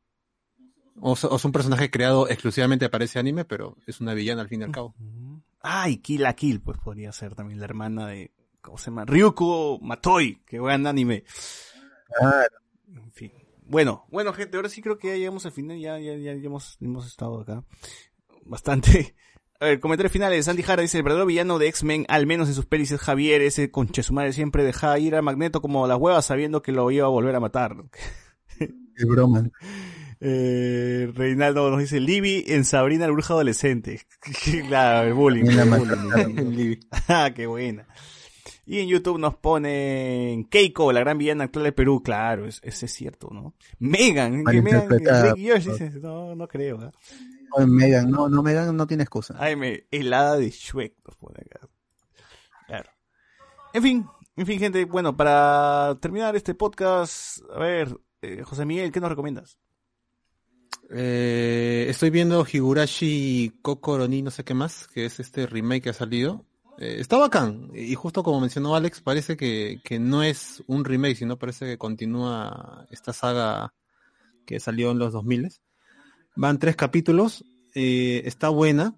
O, 1.00 1.14
es 1.14 1.44
un 1.44 1.52
personaje 1.52 1.90
creado 1.90 2.28
exclusivamente 2.28 2.88
para 2.88 3.04
ese 3.04 3.18
anime, 3.18 3.44
pero 3.44 3.76
es 3.86 4.00
una 4.00 4.14
villana 4.14 4.42
al 4.42 4.48
fin 4.48 4.60
y 4.60 4.64
al 4.64 4.70
cabo. 4.72 4.94
Ah, 5.60 5.88
y 5.90 5.98
Kill 5.98 6.22
la 6.22 6.34
Kill, 6.34 6.60
pues 6.62 6.78
podría 6.78 7.10
ser 7.12 7.34
también 7.34 7.58
la 7.58 7.64
hermana 7.66 8.06
de, 8.06 8.32
¿cómo 8.60 8.78
se 8.78 8.90
llama? 8.90 9.04
Ryuko 9.04 9.78
Matoi, 9.82 10.42
que 10.46 10.60
buen 10.60 10.86
anime. 10.86 11.24
Claro. 12.18 12.54
En 13.02 13.12
fin. 13.12 13.32
Bueno, 13.68 14.06
bueno, 14.10 14.32
gente, 14.32 14.56
ahora 14.56 14.68
sí 14.68 14.80
creo 14.80 14.96
que 14.96 15.08
ya 15.08 15.16
llegamos 15.16 15.44
al 15.44 15.52
final, 15.52 15.78
ya, 15.78 15.98
ya, 15.98 16.14
ya, 16.14 16.34
ya 16.34 16.46
hemos, 16.46 16.78
hemos 16.80 17.06
estado 17.06 17.40
acá. 17.40 17.64
Bastante. 18.44 19.14
A 19.58 19.66
ver, 19.66 19.80
comentarios 19.80 20.12
finales. 20.12 20.44
Sandy 20.44 20.62
Jara 20.62 20.82
dice, 20.82 20.98
el 20.98 21.02
verdadero 21.02 21.26
villano 21.26 21.58
de 21.58 21.68
X-Men, 21.68 22.04
al 22.08 22.26
menos 22.26 22.48
en 22.48 22.54
sus 22.54 22.66
pelis, 22.66 22.90
es 22.90 23.00
Javier, 23.00 23.40
ese 23.40 23.70
conche 23.70 24.02
su 24.02 24.12
madre 24.12 24.34
siempre 24.34 24.64
dejaba 24.64 24.98
ir 24.98 25.16
a 25.16 25.22
Magneto 25.22 25.62
como 25.62 25.86
las 25.86 25.98
huevas 25.98 26.26
sabiendo 26.26 26.60
que 26.62 26.72
lo 26.72 26.90
iba 26.90 27.06
a 27.06 27.10
volver 27.10 27.34
a 27.34 27.40
matar. 27.40 27.76
Qué 28.58 29.04
broma. 29.04 29.50
Eh, 30.18 31.12
Reinaldo 31.14 31.70
nos 31.70 31.78
dice, 31.78 32.00
Libby 32.00 32.42
en 32.46 32.64
Sabrina 32.64 33.06
la 33.06 33.12
bruja 33.12 33.34
adolescente. 33.34 34.00
claro, 34.66 35.08
el 35.08 35.12
bullying. 35.12 35.44
El 35.44 36.32
bullying. 36.32 36.76
ah, 37.08 37.32
qué 37.34 37.46
buena. 37.46 37.86
Y 38.68 38.80
en 38.80 38.88
YouTube 38.88 39.18
nos 39.20 39.36
ponen 39.36 40.44
Keiko, 40.46 40.92
la 40.92 40.98
gran 41.00 41.16
villana 41.18 41.44
actual 41.44 41.66
de 41.66 41.72
Perú. 41.72 42.02
Claro, 42.02 42.46
es- 42.46 42.60
ese 42.64 42.86
es 42.86 42.92
cierto, 42.92 43.28
¿no? 43.32 43.54
Megan, 43.78 44.44
que 44.44 44.60
Megan, 44.60 44.88
Malinterpretada. 44.88 45.34
Rick 45.34 45.52
Josh 45.52 45.64
dice, 45.66 45.90
no, 46.00 46.34
no 46.34 46.48
creo. 46.48 46.80
¿ah? 46.80 46.92
No, 47.56 47.66
Megan, 47.68 48.10
no, 48.10 48.28
no, 48.28 48.42
Megan 48.42 48.76
no 48.76 48.86
tiene 48.88 49.04
excusa. 49.04 49.36
Ay, 49.38 49.54
me, 49.54 49.86
helada 49.92 50.36
de 50.36 50.50
Shrek 50.50 50.94
nos 51.06 51.16
pone 51.16 51.38
acá. 51.46 51.68
Claro. 52.66 52.90
En 53.72 53.82
fin, 53.84 54.06
en 54.34 54.46
fin, 54.46 54.58
gente, 54.58 54.84
bueno, 54.84 55.16
para 55.16 55.96
terminar 56.00 56.34
este 56.34 56.54
podcast, 56.56 57.38
a 57.54 57.60
ver, 57.60 57.96
eh, 58.22 58.42
José 58.42 58.66
Miguel, 58.66 58.90
¿qué 58.90 58.98
nos 59.00 59.10
recomiendas? 59.10 59.58
Eh, 60.90 61.86
estoy 61.88 62.10
viendo 62.10 62.44
Higurashi 62.50 63.58
Kokoro 63.62 64.08
ni 64.08 64.22
no 64.22 64.30
sé 64.30 64.44
qué 64.44 64.54
más, 64.54 64.88
que 64.88 65.04
es 65.06 65.20
este 65.20 65.46
remake 65.46 65.84
que 65.84 65.90
ha 65.90 65.94
salido. 65.94 66.44
Eh, 66.78 66.96
está 67.00 67.16
bacán. 67.16 67.70
Y 67.74 67.94
justo 67.94 68.22
como 68.22 68.40
mencionó 68.40 68.74
Alex, 68.76 69.00
parece 69.00 69.36
que, 69.36 69.80
que 69.84 69.98
no 69.98 70.22
es 70.22 70.62
un 70.66 70.84
remake, 70.84 71.16
sino 71.16 71.38
parece 71.38 71.66
que 71.66 71.78
continúa 71.78 72.86
esta 72.90 73.12
saga 73.12 73.72
que 74.44 74.60
salió 74.60 74.90
en 74.90 74.98
los 74.98 75.12
2000. 75.12 75.50
Van 76.36 76.58
tres 76.58 76.76
capítulos. 76.76 77.44
eh, 77.74 78.22
está 78.24 78.48
buena. 78.48 78.94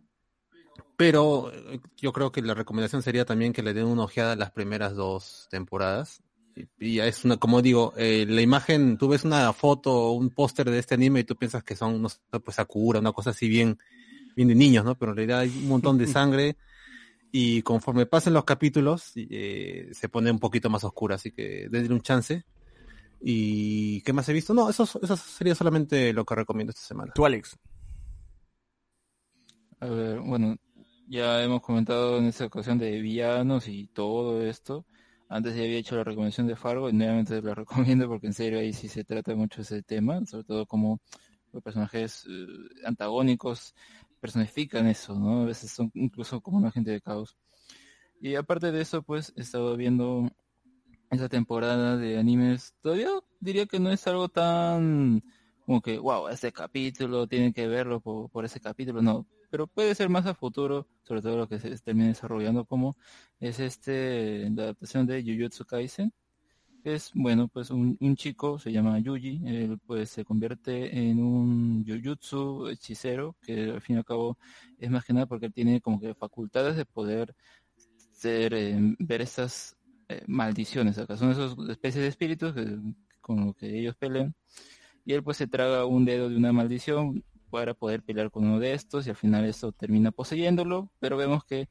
Pero 0.97 1.53
eh, 1.53 1.81
yo 1.97 2.13
creo 2.13 2.33
que 2.33 2.43
la 2.43 2.55
recomendación 2.55 3.03
sería 3.03 3.25
también 3.25 3.53
que 3.53 3.63
le 3.63 3.75
den 3.75 3.87
una 3.87 4.03
ojeada 4.05 4.33
a 4.33 4.37
las 4.37 4.51
primeras 4.51 4.95
dos 4.95 5.47
temporadas. 5.51 6.23
Y- 6.57 6.67
Y 6.81 6.95
ya 6.97 7.07
es 7.07 7.25
una, 7.25 7.37
como 7.37 7.63
digo, 7.63 7.93
eh, 7.97 8.27
la 8.29 8.41
imagen, 8.43 8.99
tú 8.99 9.09
ves 9.09 9.25
una 9.25 9.53
foto 9.53 9.93
o 9.93 10.13
un 10.13 10.31
póster 10.31 10.69
de 10.71 10.79
este 10.81 10.95
anime 10.95 11.21
y 11.21 11.25
tú 11.25 11.37
piensas 11.37 11.63
que 11.63 11.77
son, 11.77 12.03
no 12.03 12.09
sé, 12.09 12.19
pues 12.45 12.57
Sakura, 12.57 12.99
una 12.99 13.13
cosa 13.13 13.31
así 13.31 13.49
bien, 13.49 13.79
bien 14.35 14.49
de 14.49 14.57
niños, 14.57 14.85
¿no? 14.85 14.97
Pero 14.97 15.13
en 15.13 15.17
realidad 15.19 15.39
hay 15.41 15.51
un 15.51 15.69
montón 15.69 15.99
de 15.99 16.07
sangre 16.09 16.57
y 17.31 17.63
conforme 17.63 18.07
pasen 18.07 18.33
los 18.33 18.45
capítulos 18.45 19.13
eh, 19.17 19.91
se 19.93 20.09
pone 20.09 20.31
un 20.31 20.39
poquito 20.39 20.71
más 20.71 20.85
oscura, 20.85 21.17
así 21.17 21.31
que 21.31 21.69
denle 21.71 21.93
un 21.95 22.01
chance. 22.01 22.45
¿Y 23.21 24.01
qué 24.03 24.13
más 24.13 24.29
he 24.29 24.33
visto? 24.33 24.55
No, 24.55 24.71
eso, 24.71 24.85
eso 24.85 25.17
sería 25.17 25.55
solamente 25.55 26.13
lo 26.13 26.25
que 26.25 26.35
recomiendo 26.35 26.71
esta 26.71 26.83
semana. 26.83 27.13
Tú, 27.15 27.27
Alex. 27.27 27.59
A 29.81 29.87
ver, 29.87 30.21
bueno, 30.21 30.57
ya 31.09 31.43
hemos 31.43 31.63
comentado 31.63 32.19
en 32.19 32.27
esta 32.27 32.47
ocasión 32.47 32.79
de 32.79 33.01
villanos 33.01 33.69
y 33.69 33.87
todo 33.89 34.43
esto. 34.43 34.87
Antes 35.29 35.55
ya 35.57 35.63
había 35.63 35.79
hecho 35.79 35.97
la 35.97 36.05
recomendación 36.05 36.47
de 36.47 36.57
Fargo 36.57 36.89
y 36.89 36.93
nuevamente 36.93 37.43
la 37.43 37.55
recomiendo 37.55 38.09
porque 38.09 38.29
en 38.29 38.35
serio 38.35 38.59
ahí 38.59 38.73
sí 38.73 38.89
se 38.89 39.05
trata 39.05 39.35
mucho 39.35 39.63
ese 39.63 39.83
tema, 39.83 40.25
sobre 40.27 40.45
todo 40.45 40.67
como 40.67 41.01
los 41.53 41.63
personajes 41.63 42.27
eh, 42.29 42.47
antagónicos 42.85 43.75
personifican 44.21 44.87
eso, 44.87 45.19
¿no? 45.19 45.43
A 45.43 45.45
veces 45.47 45.71
son 45.71 45.91
incluso 45.95 46.41
como 46.41 46.59
un 46.59 46.67
agente 46.67 46.91
de 46.91 47.01
caos. 47.01 47.37
Y 48.21 48.35
aparte 48.35 48.73
de 48.73 48.81
eso, 48.81 49.03
pues 49.03 49.33
he 49.37 49.43
estado 49.43 49.77
viendo 49.77 50.29
esa 51.11 51.29
temporada 51.29 51.97
de 51.97 52.19
animes. 52.19 52.75
Todavía 52.83 53.11
diría 53.41 53.67
que 53.67 53.81
no 53.81 53.91
es 53.91 54.07
algo 54.07 54.29
tan 54.29 55.23
como 55.69 55.83
que, 55.83 55.99
wow, 55.99 56.29
este 56.29 56.51
capítulo 56.51 57.27
tienen 57.27 57.53
que 57.53 57.69
verlo 57.69 58.01
por, 58.01 58.45
ese 58.45 58.59
capítulo, 58.59 59.03
no. 59.03 59.27
Pero 59.51 59.67
puede 59.67 59.95
ser 59.95 60.09
más 60.09 60.25
a 60.25 60.35
futuro, 60.35 60.89
sobre 61.03 61.21
todo 61.21 61.37
lo 61.37 61.47
que 61.47 61.59
se 61.61 61.77
termine 61.81 62.09
desarrollando 62.09 62.65
como 62.65 62.97
es 63.39 63.61
este, 63.61 64.49
la 64.51 64.63
adaptación 64.63 65.07
de 65.07 65.23
Jujutsu 65.23 65.67
Kaisen. 65.67 66.13
Es, 66.95 67.11
bueno, 67.15 67.49
pues 67.49 67.71
un, 67.71 67.99
chico, 68.17 68.59
se 68.59 68.73
llama 68.73 68.99
Yuji, 68.99 69.43
él 69.45 69.79
pues 69.87 70.09
se 70.09 70.25
convierte 70.25 70.97
en 71.11 71.23
un 71.23 71.85
Jujutsu 71.87 72.69
hechicero, 72.69 73.37
que 73.43 73.73
al 73.73 73.81
fin 73.83 73.97
y 73.97 73.99
al 73.99 74.05
cabo 74.07 74.39
es 74.79 74.91
más 74.91 75.05
que 75.05 75.13
nada 75.13 75.27
porque 75.27 75.47
él 75.47 75.53
tiene 75.53 75.81
como 75.83 76.01
que 76.01 76.15
facultades 76.15 76.77
de 76.77 76.87
poder 76.87 77.35
eh, 78.25 78.79
ver 79.01 79.21
estas 79.21 79.77
eh, 80.09 80.23
maldiciones 80.27 80.97
acá. 80.99 81.17
Son 81.19 81.31
esas 81.31 81.55
especies 81.69 82.03
de 82.03 82.09
espíritus 82.09 82.55
que- 82.55 82.79
con 83.21 83.45
los 83.47 83.55
que 83.57 83.79
ellos 83.79 83.95
pelean. 83.97 84.35
Y 85.05 85.13
él 85.13 85.23
pues 85.23 85.37
se 85.37 85.47
traga 85.47 85.85
un 85.85 86.05
dedo 86.07 86.29
de 86.31 86.37
una 86.37 86.53
maldición 86.53 87.23
para 87.51 87.75
poder 87.75 88.03
pelear 88.03 88.31
con 88.31 88.45
uno 88.47 88.59
de 88.61 88.73
estos 88.75 89.07
y 89.07 89.11
al 89.11 89.17
final 89.17 89.45
esto 89.45 89.73
termina 89.73 90.11
poseyéndolo, 90.13 90.91
pero 91.01 91.17
vemos 91.19 91.45
que 91.45 91.69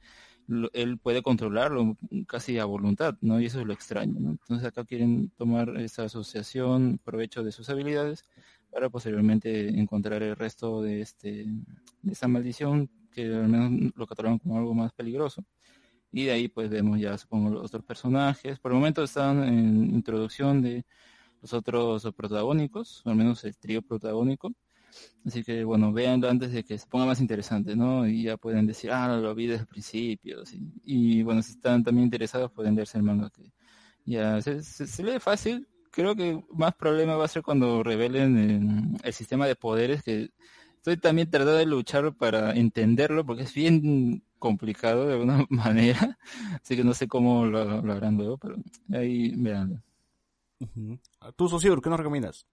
él 0.74 0.98
puede 0.98 1.22
controlarlo 1.22 1.98
casi 2.28 2.58
a 2.60 2.66
voluntad, 2.66 3.16
¿no? 3.22 3.40
Y 3.40 3.46
eso 3.46 3.60
es 3.60 3.68
lo 3.68 3.74
extraño, 3.74 4.20
¿no? 4.20 4.32
Entonces 4.32 4.68
acá 4.68 4.86
quieren 4.86 5.30
tomar 5.38 5.78
esa 5.78 6.04
asociación, 6.06 7.00
provecho 7.04 7.44
de 7.44 7.52
sus 7.52 7.70
habilidades 7.70 8.26
para 8.72 8.90
posteriormente 8.90 9.70
encontrar 9.70 10.24
el 10.24 10.36
resto 10.36 10.82
de 10.82 11.02
este 11.02 11.46
de 12.02 12.12
esa 12.12 12.28
maldición 12.28 12.90
que 13.12 13.26
al 13.26 13.48
menos 13.50 13.94
lo 13.96 14.08
catalogan 14.08 14.40
como 14.40 14.58
algo 14.58 14.74
más 14.74 14.94
peligroso. 14.94 15.44
Y 16.12 16.26
de 16.26 16.32
ahí 16.32 16.48
pues 16.48 16.70
vemos 16.70 17.00
ya 17.00 17.18
supongo 17.18 17.50
los 17.50 17.66
otros 17.66 17.84
personajes. 17.84 18.60
Por 18.60 18.72
el 18.72 18.78
momento 18.78 19.04
están 19.04 19.44
en 19.44 19.94
introducción 19.96 20.62
de 20.62 20.86
los 21.42 21.54
otros 21.54 22.08
protagónicos, 22.16 23.04
o 23.06 23.10
al 23.10 23.16
menos 23.16 23.44
el 23.44 23.58
trío 23.58 23.82
protagónico. 23.82 24.52
Así 25.26 25.44
que 25.44 25.64
bueno, 25.64 25.92
véanlo 25.94 26.30
antes 26.30 26.52
de 26.52 26.64
que 26.64 26.78
se 26.78 26.88
ponga 26.88 27.06
más 27.06 27.20
interesante, 27.22 27.76
¿no? 27.76 28.08
Y 28.08 28.24
ya 28.24 28.38
pueden 28.38 28.66
decir, 28.68 28.92
ah, 28.92 29.18
lo 29.18 29.36
vi 29.36 29.48
desde 29.48 29.62
el 29.62 29.68
principio. 29.68 30.46
¿sí? 30.46 30.62
Y 30.84 31.24
bueno, 31.24 31.42
si 31.44 31.52
están 31.52 31.84
también 31.84 32.06
interesados 32.06 32.52
pueden 32.52 32.76
leerse 32.76 32.98
el 32.98 33.04
manga 33.04 33.30
que 33.30 33.52
ya 34.06 34.42
se, 34.42 34.64
se- 34.64 35.04
lee 35.04 35.20
fácil. 35.20 35.68
Creo 35.92 36.16
que 36.16 36.42
más 36.54 36.76
problema 36.76 37.16
va 37.18 37.26
a 37.26 37.28
ser 37.28 37.42
cuando 37.44 37.84
revelen 37.84 38.98
el 39.04 39.14
sistema 39.14 39.48
de 39.48 39.56
poderes 39.56 40.04
que 40.04 40.30
estoy 40.76 40.98
también 40.98 41.30
tratando 41.30 41.58
de 41.58 41.66
luchar 41.66 42.14
para 42.16 42.54
entenderlo 42.54 43.26
porque 43.26 43.44
es 43.44 43.54
bien 43.54 44.24
complicado 44.40 45.08
de 45.08 45.14
alguna 45.14 45.46
manera, 45.50 46.18
así 46.64 46.76
que 46.76 46.84
no 46.84 46.94
sé 46.94 47.08
cómo 47.08 47.46
lo, 47.46 47.82
lo 47.82 47.94
harán 47.94 48.18
luego, 48.18 48.38
pero 48.38 48.56
ahí 48.94 49.34
vean. 49.36 49.84
Ujú. 50.60 51.00
Tú, 51.36 51.48
socio, 51.50 51.80
¿qué 51.82 51.90
nos 51.90 52.00
recomiendas? 52.00 52.46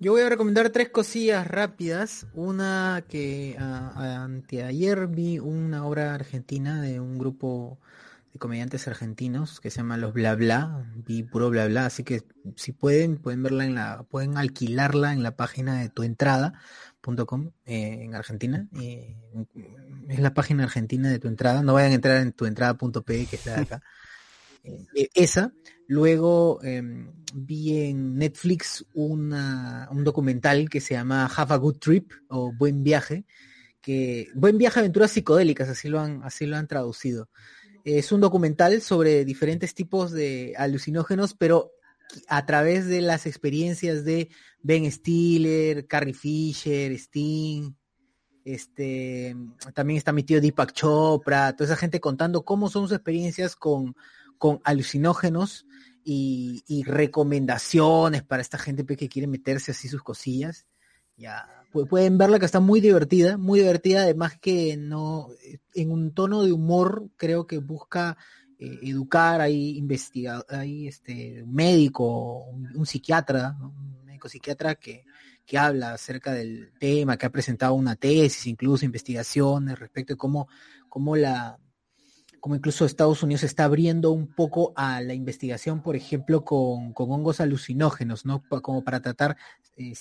Yo 0.00 0.12
voy 0.12 0.22
a 0.22 0.28
recomendar 0.28 0.70
tres 0.70 0.90
cosillas 0.90 1.46
rápidas. 1.46 2.26
Una 2.34 3.04
que 3.08 3.56
ah, 3.58 4.22
anteayer 4.24 5.06
vi 5.06 5.38
una 5.38 5.86
obra 5.86 6.14
argentina 6.14 6.82
de 6.82 7.00
un 7.00 7.18
grupo 7.18 7.78
de 8.32 8.38
comediantes 8.40 8.88
argentinos 8.88 9.60
que 9.60 9.70
se 9.70 9.78
llama 9.78 9.96
Los 9.96 10.12
Bla 10.12 10.34
Bla. 10.34 10.84
Vi 11.06 11.22
puro 11.22 11.48
Bla 11.48 11.68
Bla, 11.68 11.86
así 11.86 12.02
que 12.02 12.22
si 12.56 12.72
pueden, 12.72 13.16
pueden 13.18 13.42
verla 13.44 13.64
en 13.64 13.76
la, 13.76 14.02
pueden 14.02 14.36
alquilarla 14.36 15.12
en 15.12 15.22
la 15.22 15.36
página 15.36 15.80
de 15.80 15.88
tuentrada.com 15.88 17.52
eh, 17.64 17.98
en 18.02 18.14
Argentina. 18.16 18.68
Eh, 18.80 19.16
es 20.08 20.18
la 20.18 20.34
página 20.34 20.64
argentina 20.64 21.08
de 21.08 21.20
tu 21.20 21.28
entrada. 21.28 21.62
No 21.62 21.72
vayan 21.72 21.92
a 21.92 21.94
entrar 21.94 22.16
en 22.16 22.32
tuentrada.pe, 22.32 23.26
que 23.26 23.36
está 23.36 23.54
de 23.54 23.62
acá. 23.62 23.82
Eh, 24.94 25.10
esa. 25.12 25.52
Luego 25.86 26.60
eh, 26.62 26.82
vi 27.34 27.88
en 27.88 28.16
Netflix 28.16 28.86
un 28.94 30.04
documental 30.04 30.68
que 30.70 30.80
se 30.80 30.94
llama 30.94 31.26
Have 31.26 31.54
a 31.54 31.56
Good 31.58 31.78
Trip 31.78 32.12
o 32.28 32.52
Buen 32.52 32.82
Viaje, 32.82 33.24
que 33.80 34.28
Buen 34.34 34.56
Viaje 34.56 34.80
Aventuras 34.80 35.10
Psicodélicas, 35.10 35.68
así 35.68 35.88
lo 35.88 36.00
han, 36.00 36.22
así 36.22 36.46
lo 36.46 36.56
han 36.56 36.68
traducido. 36.68 37.28
Es 37.84 38.12
un 38.12 38.20
documental 38.20 38.80
sobre 38.80 39.26
diferentes 39.26 39.74
tipos 39.74 40.10
de 40.10 40.54
alucinógenos, 40.56 41.34
pero 41.34 41.72
a 42.28 42.46
través 42.46 42.86
de 42.86 43.02
las 43.02 43.26
experiencias 43.26 44.04
de 44.04 44.30
Ben 44.62 44.90
Stiller, 44.90 45.86
Carrie 45.86 46.14
Fisher, 46.14 46.92
Sting, 46.92 47.72
este, 48.44 49.36
también 49.74 49.98
está 49.98 50.12
mi 50.12 50.22
tío 50.22 50.40
Deepak 50.40 50.72
Chopra, 50.72 51.54
toda 51.54 51.66
esa 51.66 51.76
gente 51.76 52.00
contando 52.00 52.44
cómo 52.44 52.70
son 52.70 52.84
sus 52.84 52.96
experiencias 52.96 53.56
con, 53.56 53.94
con 54.38 54.60
alucinógenos 54.64 55.66
y, 56.04 56.62
y 56.66 56.82
recomendaciones 56.84 58.22
para 58.22 58.42
esta 58.42 58.58
gente 58.58 58.84
pues, 58.84 58.98
que 58.98 59.08
quiere 59.08 59.26
meterse 59.26 59.72
así 59.72 59.88
sus 59.88 60.02
cosillas. 60.02 60.66
Ya 61.16 61.46
pu- 61.72 61.88
pueden 61.88 62.18
verla 62.18 62.38
que 62.38 62.46
está 62.46 62.60
muy 62.60 62.80
divertida, 62.80 63.36
muy 63.38 63.60
divertida, 63.60 64.02
además 64.02 64.38
que 64.40 64.76
no, 64.76 65.28
eh, 65.44 65.58
en 65.74 65.90
un 65.90 66.12
tono 66.12 66.42
de 66.42 66.52
humor 66.52 67.08
creo 67.16 67.46
que 67.46 67.58
busca 67.58 68.16
eh, 68.58 68.80
educar, 68.82 69.40
hay 69.40 69.78
investiga, 69.78 70.44
hay 70.48 70.88
este 70.88 71.44
médico, 71.46 72.44
un, 72.46 72.84
psiquiatra, 72.84 73.56
un 73.60 74.04
médico 74.04 74.28
psiquiatra 74.28 74.74
que, 74.74 75.04
que 75.46 75.56
habla 75.58 75.94
acerca 75.94 76.32
del 76.32 76.72
tema, 76.78 77.16
que 77.16 77.26
ha 77.26 77.30
presentado 77.30 77.74
una 77.74 77.96
tesis, 77.96 78.46
incluso 78.46 78.84
investigaciones 78.84 79.78
respecto 79.78 80.14
de 80.14 80.18
cómo, 80.18 80.48
cómo 80.88 81.16
la, 81.16 81.58
como 82.44 82.56
incluso 82.56 82.84
Estados 82.84 83.22
Unidos 83.22 83.42
está 83.42 83.64
abriendo 83.64 84.10
un 84.10 84.26
poco 84.26 84.74
a 84.76 85.00
la 85.00 85.14
investigación, 85.14 85.80
por 85.80 85.96
ejemplo, 85.96 86.44
con, 86.44 86.92
con 86.92 87.10
hongos 87.10 87.40
alucinógenos, 87.40 88.26
¿no? 88.26 88.42
Como 88.60 88.84
para 88.84 89.00
tratar 89.00 89.38
eh, 89.78 89.94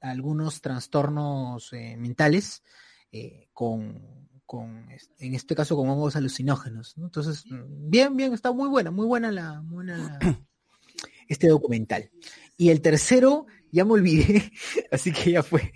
algunos 0.00 0.60
trastornos 0.60 1.72
eh, 1.72 1.96
mentales 1.96 2.64
eh, 3.12 3.46
con, 3.52 4.28
con, 4.44 4.88
en 5.20 5.34
este 5.36 5.54
caso, 5.54 5.76
con 5.76 5.88
hongos 5.88 6.16
alucinógenos. 6.16 6.98
¿no? 6.98 7.04
Entonces, 7.04 7.44
mm, 7.48 7.90
bien, 7.90 8.16
bien, 8.16 8.32
está 8.34 8.50
muy 8.50 8.68
buena, 8.68 8.90
muy 8.90 9.06
buena 9.06 9.30
la, 9.30 9.60
buena 9.64 9.96
la- 9.96 10.40
este 11.28 11.46
documental. 11.46 12.10
Y 12.56 12.70
el 12.70 12.80
tercero, 12.80 13.46
ya 13.70 13.84
me 13.84 13.92
olvidé, 13.92 14.50
así 14.90 15.12
que 15.12 15.30
ya 15.30 15.44
fue. 15.44 15.72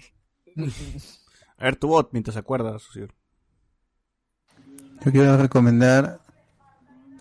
A 1.58 1.62
ver, 1.66 1.76
tu 1.76 1.86
bot, 1.86 2.08
mientras 2.10 2.34
se 2.34 2.40
acuerdas, 2.40 2.82
socio. 2.82 3.06
Yo 5.04 5.12
quiero 5.12 5.36
recomendar 5.36 6.20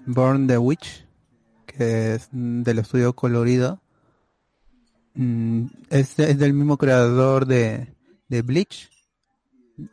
Born 0.05 0.47
the 0.47 0.57
Witch, 0.57 1.05
que 1.65 2.15
es 2.15 2.29
del 2.31 2.79
estudio 2.79 3.13
colorido. 3.13 3.81
Mm, 5.13 5.65
Es, 5.89 6.17
es 6.19 6.37
del 6.37 6.53
mismo 6.53 6.77
creador 6.77 7.45
de, 7.45 7.93
de 8.29 8.41
Bleach. 8.41 8.89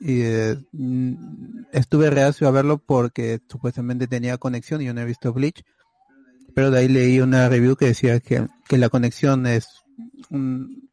Y 0.01 0.23
eh, 0.23 0.57
mm, 0.73 1.67
estuve 1.73 2.09
reacio 2.11 2.49
a 2.49 2.53
verlo 2.53 2.79
porque 2.79 3.41
supuestamente 3.49 4.07
tenía 4.07 4.39
conexión 4.39 4.81
y 4.81 4.87
yo 4.87 4.95
no 4.95 5.03
he 5.03 5.05
visto 5.07 5.33
Bleach. 5.33 5.63
Pero 6.55 6.71
de 6.71 6.79
ahí 6.81 6.89
leí 6.89 7.21
una 7.21 7.49
review 7.49 7.77
que 7.77 7.87
decía 7.87 8.21
que, 8.21 8.47
que 8.69 8.79
la 8.79 8.89
conexión 8.89 9.47
es 9.47 9.69
un, 10.31 10.89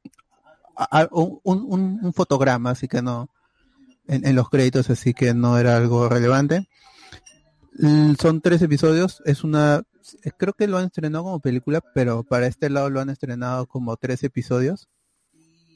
un, 1.11 1.39
un- 1.43 1.99
un 2.01 2.13
fotograma, 2.13 2.71
así 2.71 2.87
que 2.87 3.01
no, 3.01 3.29
en 4.07 4.35
los 4.35 4.49
créditos, 4.49 4.89
así 4.89 5.13
que 5.13 5.33
no 5.35 5.57
era 5.59 5.77
algo 5.77 6.09
relevante. 6.09 6.67
Son 8.19 8.41
tres 8.41 8.61
episodios, 8.61 9.21
es 9.25 9.43
una, 9.43 9.83
eh, 10.23 10.31
creo 10.37 10.53
que 10.53 10.67
lo 10.67 10.77
han 10.77 10.85
estrenado 10.85 11.23
como 11.23 11.39
película, 11.39 11.81
pero 11.93 12.23
para 12.23 12.47
este 12.47 12.69
lado 12.69 12.89
lo 12.89 12.99
han 12.99 13.09
estrenado 13.09 13.65
como 13.65 13.95
tres 13.97 14.23
episodios. 14.23 14.89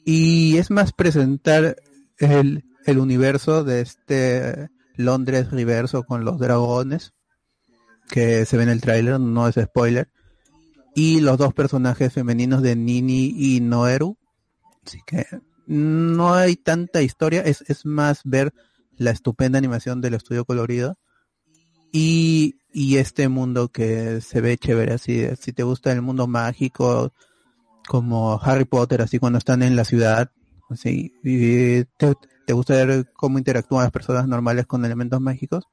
Y 0.04 0.58
es 0.58 0.70
más 0.70 0.92
presentar 0.92 1.76
el, 2.18 2.64
el 2.84 2.98
universo 2.98 3.64
de 3.64 3.80
este 3.80 4.68
Londres 4.94 5.50
reverso 5.50 6.04
con 6.04 6.24
los 6.24 6.38
dragones, 6.38 7.14
que 8.08 8.44
se 8.44 8.56
ve 8.56 8.64
en 8.64 8.68
el 8.68 8.80
tráiler, 8.82 9.18
no 9.18 9.48
es 9.48 9.56
spoiler. 9.56 10.10
Y 10.94 11.20
los 11.20 11.38
dos 11.38 11.54
personajes 11.54 12.12
femeninos 12.12 12.62
de 12.62 12.76
Nini 12.76 13.34
y 13.36 13.60
Noeru. 13.60 14.16
Así 14.86 15.00
que 15.06 15.26
no 15.66 16.34
hay 16.34 16.56
tanta 16.56 17.02
historia, 17.02 17.40
es, 17.40 17.64
es 17.66 17.84
más 17.84 18.20
ver 18.24 18.54
la 18.96 19.10
estupenda 19.10 19.58
animación 19.58 20.00
del 20.00 20.14
estudio 20.14 20.44
colorido 20.44 20.98
y, 21.92 22.56
y 22.72 22.96
este 22.96 23.28
mundo 23.28 23.68
que 23.68 24.20
se 24.20 24.40
ve 24.40 24.58
chévere, 24.58 24.94
así, 24.94 25.26
si 25.40 25.52
te 25.52 25.62
gusta 25.62 25.92
el 25.92 26.02
mundo 26.02 26.26
mágico, 26.26 27.12
como 27.86 28.40
Harry 28.42 28.64
Potter, 28.64 29.02
así 29.02 29.18
cuando 29.18 29.38
están 29.38 29.62
en 29.62 29.76
la 29.76 29.84
ciudad, 29.84 30.30
así, 30.68 31.12
y 31.22 31.84
te, 31.96 32.14
te 32.46 32.52
gusta 32.52 32.74
ver 32.74 33.10
cómo 33.14 33.38
interactúan 33.38 33.84
las 33.84 33.92
personas 33.92 34.26
normales 34.26 34.66
con 34.66 34.84
elementos 34.84 35.20
mágicos, 35.20 35.64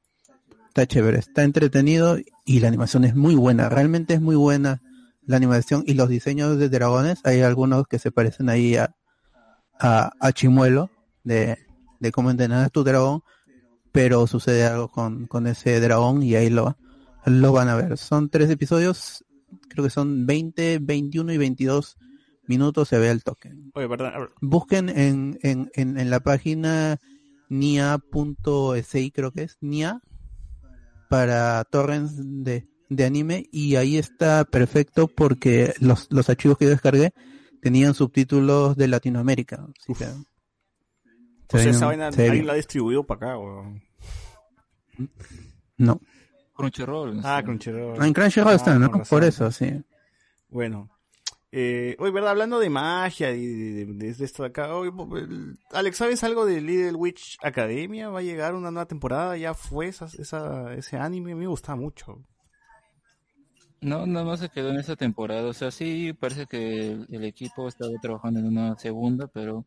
está 0.68 0.86
chévere, 0.86 1.18
está 1.18 1.42
entretenido 1.42 2.18
y 2.44 2.60
la 2.60 2.68
animación 2.68 3.04
es 3.04 3.14
muy 3.14 3.34
buena, 3.34 3.68
realmente 3.68 4.14
es 4.14 4.20
muy 4.20 4.36
buena 4.36 4.82
la 5.26 5.36
animación 5.36 5.84
y 5.86 5.94
los 5.94 6.08
diseños 6.08 6.58
de 6.58 6.68
dragones, 6.68 7.20
hay 7.24 7.40
algunos 7.40 7.86
que 7.86 7.98
se 7.98 8.10
parecen 8.10 8.48
ahí 8.48 8.76
a, 8.76 8.94
a, 9.78 10.32
Chimuelo, 10.32 10.90
de, 11.22 11.58
de 12.00 12.12
cómo 12.12 12.30
entrenar 12.30 12.64
a 12.64 12.68
tu 12.68 12.84
dragón, 12.84 13.22
pero 13.94 14.26
sucede 14.26 14.64
algo 14.64 14.88
con, 14.88 15.28
con 15.28 15.46
ese 15.46 15.78
dragón 15.78 16.20
y 16.24 16.34
ahí 16.34 16.50
lo, 16.50 16.76
lo 17.26 17.52
van 17.52 17.68
a 17.68 17.76
ver. 17.76 17.96
Son 17.96 18.28
tres 18.28 18.50
episodios, 18.50 19.24
creo 19.68 19.84
que 19.84 19.90
son 19.90 20.26
20, 20.26 20.80
21 20.82 21.32
y 21.32 21.38
22 21.38 21.96
minutos, 22.48 22.88
se 22.88 22.98
ve 22.98 23.12
el 23.12 23.22
toque. 23.22 23.52
Oye, 23.72 23.88
perdón. 23.88 24.30
Busquen 24.40 24.88
en, 24.88 25.38
en, 25.44 25.70
en, 25.74 25.96
en 25.96 26.10
la 26.10 26.18
página 26.18 26.98
nia.si 27.48 29.12
creo 29.12 29.30
que 29.30 29.44
es, 29.44 29.58
nia, 29.60 30.00
para 31.08 31.62
torrents 31.62 32.14
de, 32.16 32.66
de 32.88 33.04
anime 33.04 33.48
y 33.52 33.76
ahí 33.76 33.96
está 33.96 34.44
perfecto 34.44 35.06
porque 35.06 35.72
los, 35.78 36.08
los 36.10 36.28
archivos 36.28 36.58
que 36.58 36.64
yo 36.64 36.72
descargué 36.72 37.12
tenían 37.62 37.94
subtítulos 37.94 38.76
de 38.76 38.88
Latinoamérica. 38.88 39.64
Así 39.78 39.94
que, 39.94 40.08
Se 41.50 41.70
esa 41.70 41.86
vaina 41.86 42.10
se 42.12 42.22
ve 42.22 42.28
alguien 42.28 42.46
la 42.46 42.52
ha 42.54 42.56
distribuido 42.56 43.04
para 43.04 43.26
acá, 43.32 43.38
weón. 43.38 43.82
No. 45.76 46.00
Crunchyroll. 46.54 47.20
Ah, 47.24 47.38
sí. 47.40 47.44
Crunchyroll. 47.44 48.04
En 48.04 48.12
Crunchyroll 48.12 48.52
Ah, 48.52 48.56
está, 48.56 48.78
¿no? 48.78 48.90
Por 49.02 49.24
eso, 49.24 49.50
sí. 49.50 49.82
Bueno. 50.48 50.88
Eh, 51.56 51.94
oye, 52.00 52.10
¿verdad? 52.10 52.30
Hablando 52.30 52.58
de 52.58 52.68
magia 52.68 53.30
y 53.30 53.46
de, 53.46 53.84
de- 53.86 53.92
de- 53.94 54.14
de 54.14 54.24
esto 54.24 54.42
de 54.42 54.48
acá. 54.48 54.68
Alex, 55.70 55.96
¿sabes 55.96 56.24
algo 56.24 56.44
de 56.46 56.60
Little 56.60 56.94
Witch 56.94 57.38
Academia? 57.42 58.08
¿Va 58.08 58.18
a 58.20 58.22
llegar 58.22 58.54
una 58.54 58.70
nueva 58.72 58.86
temporada? 58.86 59.36
¿Ya 59.36 59.54
fue 59.54 59.86
esa, 59.86 60.06
esa- 60.18 60.74
ese 60.74 60.96
anime? 60.96 61.32
A 61.32 61.34
mí 61.36 61.40
me 61.42 61.46
gustaba 61.46 61.76
mucho. 61.76 62.22
No, 63.84 64.06
nada 64.06 64.24
más 64.24 64.40
se 64.40 64.48
quedó 64.48 64.70
en 64.70 64.78
esa 64.78 64.96
temporada. 64.96 65.46
O 65.46 65.52
sea, 65.52 65.70
sí 65.70 66.14
parece 66.14 66.46
que 66.46 66.92
el, 66.92 67.24
equipo 67.24 67.68
estaba 67.68 67.90
trabajando 68.00 68.40
en 68.40 68.46
una 68.46 68.78
segunda, 68.78 69.26
pero 69.26 69.66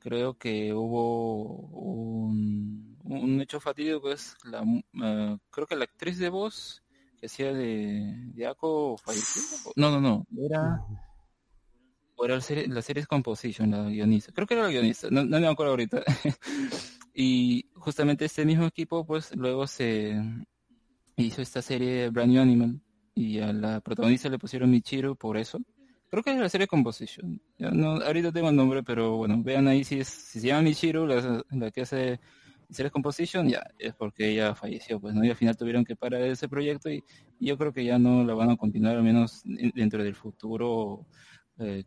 creo 0.00 0.34
que 0.36 0.74
hubo 0.74 1.44
un, 1.44 2.98
un 3.04 3.40
hecho 3.40 3.60
fatídico, 3.60 4.10
es 4.10 4.36
la, 4.44 4.64
ah, 5.00 5.38
creo 5.50 5.66
que 5.68 5.76
la 5.76 5.84
actriz 5.84 6.18
de 6.18 6.28
voz 6.28 6.82
que 7.20 7.26
hacía 7.26 7.52
de, 7.52 8.46
Ako 8.48 8.96
falleció. 8.98 9.70
No, 9.76 9.92
no, 9.92 10.00
no, 10.00 10.26
era, 10.44 10.84
era 12.18 12.34
la 12.34 12.40
serie, 12.40 12.66
la 12.66 12.82
serie 12.82 13.06
Composition, 13.06 13.70
la 13.70 13.84
guionista. 13.84 14.32
Creo 14.32 14.48
que 14.48 14.54
era 14.54 14.64
la 14.64 14.70
guionista, 14.70 15.06
no, 15.08 15.24
no 15.24 15.38
me 15.38 15.46
acuerdo 15.46 15.70
ahorita. 15.70 16.02
y 17.14 17.70
justamente 17.76 18.24
este 18.24 18.44
mismo 18.44 18.66
equipo, 18.66 19.06
pues 19.06 19.36
luego 19.36 19.68
se 19.68 20.20
hizo 21.16 21.42
esta 21.42 21.62
serie 21.62 22.10
Brand 22.10 22.32
New 22.32 22.42
Animal 22.42 22.80
y 23.16 23.40
a 23.40 23.50
la 23.52 23.80
protagonista 23.80 24.28
le 24.28 24.38
pusieron 24.38 24.70
Michiru 24.70 25.16
por 25.16 25.38
eso. 25.38 25.58
Creo 26.08 26.22
que 26.22 26.32
es 26.32 26.38
la 26.38 26.50
serie 26.50 26.66
Composition. 26.66 27.40
Ya 27.58 27.70
no, 27.70 27.92
ahorita 27.96 28.30
tengo 28.30 28.50
el 28.50 28.56
nombre, 28.56 28.82
pero 28.82 29.16
bueno, 29.16 29.42
vean 29.42 29.66
ahí 29.66 29.82
si, 29.84 29.98
es, 30.00 30.06
si 30.08 30.38
se 30.38 30.48
llama 30.48 30.62
Michiru, 30.62 31.06
la, 31.06 31.42
la 31.50 31.70
que 31.70 31.80
hace 31.80 32.20
Series 32.68 32.92
Composition 32.92 33.48
ya 33.48 33.62
es 33.78 33.94
porque 33.94 34.30
ella 34.30 34.54
falleció, 34.54 35.00
pues 35.00 35.14
no 35.14 35.24
y 35.24 35.30
al 35.30 35.36
final 35.36 35.56
tuvieron 35.56 35.84
que 35.84 35.96
parar 35.96 36.20
ese 36.22 36.48
proyecto 36.48 36.90
y, 36.90 37.02
yo 37.40 37.56
creo 37.56 37.72
que 37.72 37.84
ya 37.84 37.98
no 37.98 38.22
la 38.22 38.34
van 38.34 38.50
a 38.50 38.56
continuar 38.56 38.96
al 38.96 39.02
menos 39.02 39.42
en- 39.46 39.72
dentro 39.74 40.04
del 40.04 40.14
futuro 40.14 41.06
eh, 41.58 41.84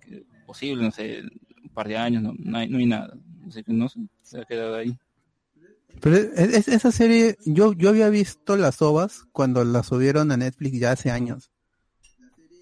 posible, 0.48 0.84
no 0.84 0.92
sé, 0.92 1.22
un 1.64 1.70
par 1.70 1.88
de 1.88 1.98
años, 1.98 2.24
no, 2.24 2.34
no 2.38 2.58
hay, 2.58 2.68
no 2.70 2.80
hay 2.80 2.86
nada, 2.88 3.14
así 3.48 3.64
que 3.64 3.72
no 3.72 3.88
se 3.88 4.42
ha 4.42 4.46
quedado 4.46 4.76
ahí. 4.76 4.98
Pero 6.02 6.16
es- 6.16 6.54
es- 6.54 6.68
esa 6.68 6.92
serie, 6.92 7.38
yo, 7.46 7.74
yo 7.74 7.90
había 7.90 8.10
visto 8.10 8.56
las 8.58 8.82
ovas 8.82 9.24
cuando 9.32 9.64
la 9.64 9.84
subieron 9.84 10.32
a 10.32 10.38
Netflix 10.38 10.80
ya 10.80 10.92
hace 10.92 11.12
años. 11.12 11.52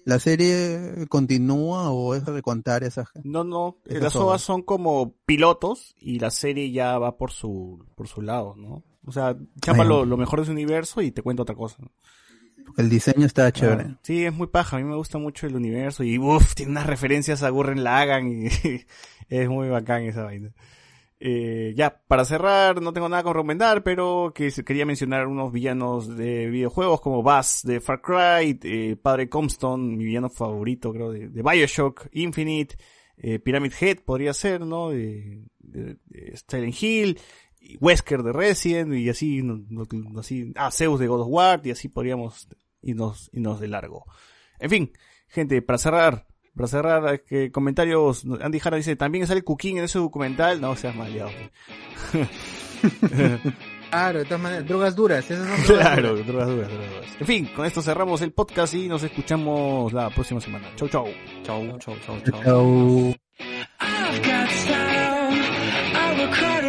¿La 0.04 0.18
serie 0.18 1.06
continúa 1.10 1.90
o 1.90 2.14
es 2.14 2.24
de 2.24 2.40
contar 2.42 2.82
esa 2.82 3.04
gente? 3.04 3.28
No, 3.28 3.44
no, 3.44 3.76
eh, 3.84 3.90
Esas 3.90 4.02
las 4.02 4.16
ovas. 4.16 4.40
son 4.42 4.62
como 4.62 5.14
pilotos 5.26 5.94
y 6.00 6.18
la 6.18 6.30
serie 6.30 6.70
ya 6.72 6.98
va 6.98 7.18
por 7.18 7.30
su, 7.30 7.84
por 7.94 8.08
su 8.08 8.22
lado, 8.22 8.54
¿no? 8.56 8.82
O 9.04 9.12
sea, 9.12 9.36
chapa 9.60 9.84
lo, 9.84 10.04
lo 10.06 10.16
mejor 10.16 10.40
de 10.40 10.46
su 10.46 10.52
universo 10.52 11.02
y 11.02 11.10
te 11.10 11.22
cuenta 11.22 11.42
otra 11.42 11.54
cosa. 11.54 11.76
El 12.76 12.88
diseño 12.90 13.26
está 13.26 13.50
chévere. 13.52 13.84
Ah, 13.88 13.98
sí, 14.02 14.24
es 14.24 14.32
muy 14.32 14.46
paja, 14.46 14.76
a 14.76 14.80
mí 14.80 14.84
me 14.86 14.96
gusta 14.96 15.18
mucho 15.18 15.46
el 15.46 15.56
universo 15.56 16.04
y 16.04 16.18
uff, 16.18 16.54
tiene 16.54 16.72
unas 16.72 16.86
referencias 16.86 17.42
a 17.42 17.50
Gurren 17.50 17.84
Lagann 17.84 18.28
y 18.28 18.46
es 19.28 19.48
muy 19.48 19.68
bacán 19.68 20.02
esa 20.04 20.24
vaina. 20.24 20.52
Eh, 21.20 21.74
ya, 21.76 22.00
para 22.06 22.24
cerrar, 22.24 22.80
no 22.80 22.92
tengo 22.92 23.08
nada 23.08 23.24
que 23.24 23.32
recomendar, 23.32 23.82
pero 23.82 24.32
que 24.32 24.52
quería 24.64 24.86
mencionar 24.86 25.26
unos 25.26 25.52
villanos 25.52 26.16
de 26.16 26.48
videojuegos 26.48 27.00
como 27.00 27.24
Bass 27.24 27.62
de 27.64 27.80
Far 27.80 28.00
Cry, 28.00 28.58
eh, 28.62 28.96
Padre 29.00 29.28
Comstone, 29.28 29.96
mi 29.96 30.04
villano 30.04 30.30
favorito 30.30 30.92
creo 30.92 31.10
de, 31.10 31.42
Bioshock, 31.42 32.06
Infinite, 32.12 32.76
eh, 33.16 33.40
Pyramid 33.40 33.72
Head 33.80 33.98
podría 34.04 34.32
ser, 34.32 34.60
¿no? 34.60 34.90
De, 34.90 35.42
Silent 36.48 36.82
Hill, 36.82 37.18
Wesker 37.80 38.22
de 38.22 38.32
Resident 38.32 38.94
y 38.94 39.08
así, 39.08 39.42
así, 40.16 40.52
ah, 40.54 40.70
Zeus 40.70 41.00
de 41.00 41.08
God 41.08 41.22
of 41.22 41.28
War 41.28 41.60
y 41.64 41.72
así 41.72 41.88
podríamos 41.88 42.48
irnos, 42.80 43.28
irnos 43.32 43.58
de 43.60 43.68
largo. 43.68 44.06
En 44.60 44.70
fin, 44.70 44.92
gente, 45.26 45.60
para 45.62 45.78
cerrar, 45.78 46.26
para 46.58 46.68
cerrar, 46.68 47.14
eh, 47.14 47.22
que 47.26 47.52
comentarios, 47.52 48.24
Andy 48.42 48.58
Jara 48.58 48.76
dice, 48.76 48.96
también 48.96 49.28
sale 49.28 49.44
Cooking 49.44 49.78
en 49.78 49.84
ese 49.84 50.00
documental, 50.00 50.60
no 50.60 50.74
seas 50.74 50.96
maleado. 50.96 51.30
Claro, 53.90 54.18
de 54.18 54.24
todas 54.26 54.40
maneras, 54.42 54.66
drogas 54.66 54.94
duras, 54.94 55.30
esas 55.30 55.48
son 55.48 55.56
drogas 55.66 55.86
claro, 55.86 56.08
duras. 56.10 56.26
drogas 56.26 56.48
duras, 56.48 56.68
drogas 56.68 56.90
duras. 56.90 57.16
En 57.20 57.26
fin, 57.26 57.48
con 57.56 57.64
esto 57.64 57.80
cerramos 57.80 58.20
el 58.20 58.32
podcast 58.32 58.74
y 58.74 58.86
nos 58.86 59.02
escuchamos 59.02 59.94
la 59.94 60.10
próxima 60.10 60.42
semana. 60.42 60.68
Chau, 60.76 60.88
chau. 60.88 61.06
Chau, 61.42 61.78
chau, 61.78 61.94
chau, 62.04 62.42
Chau. 62.44 63.14
Style. 64.50 66.67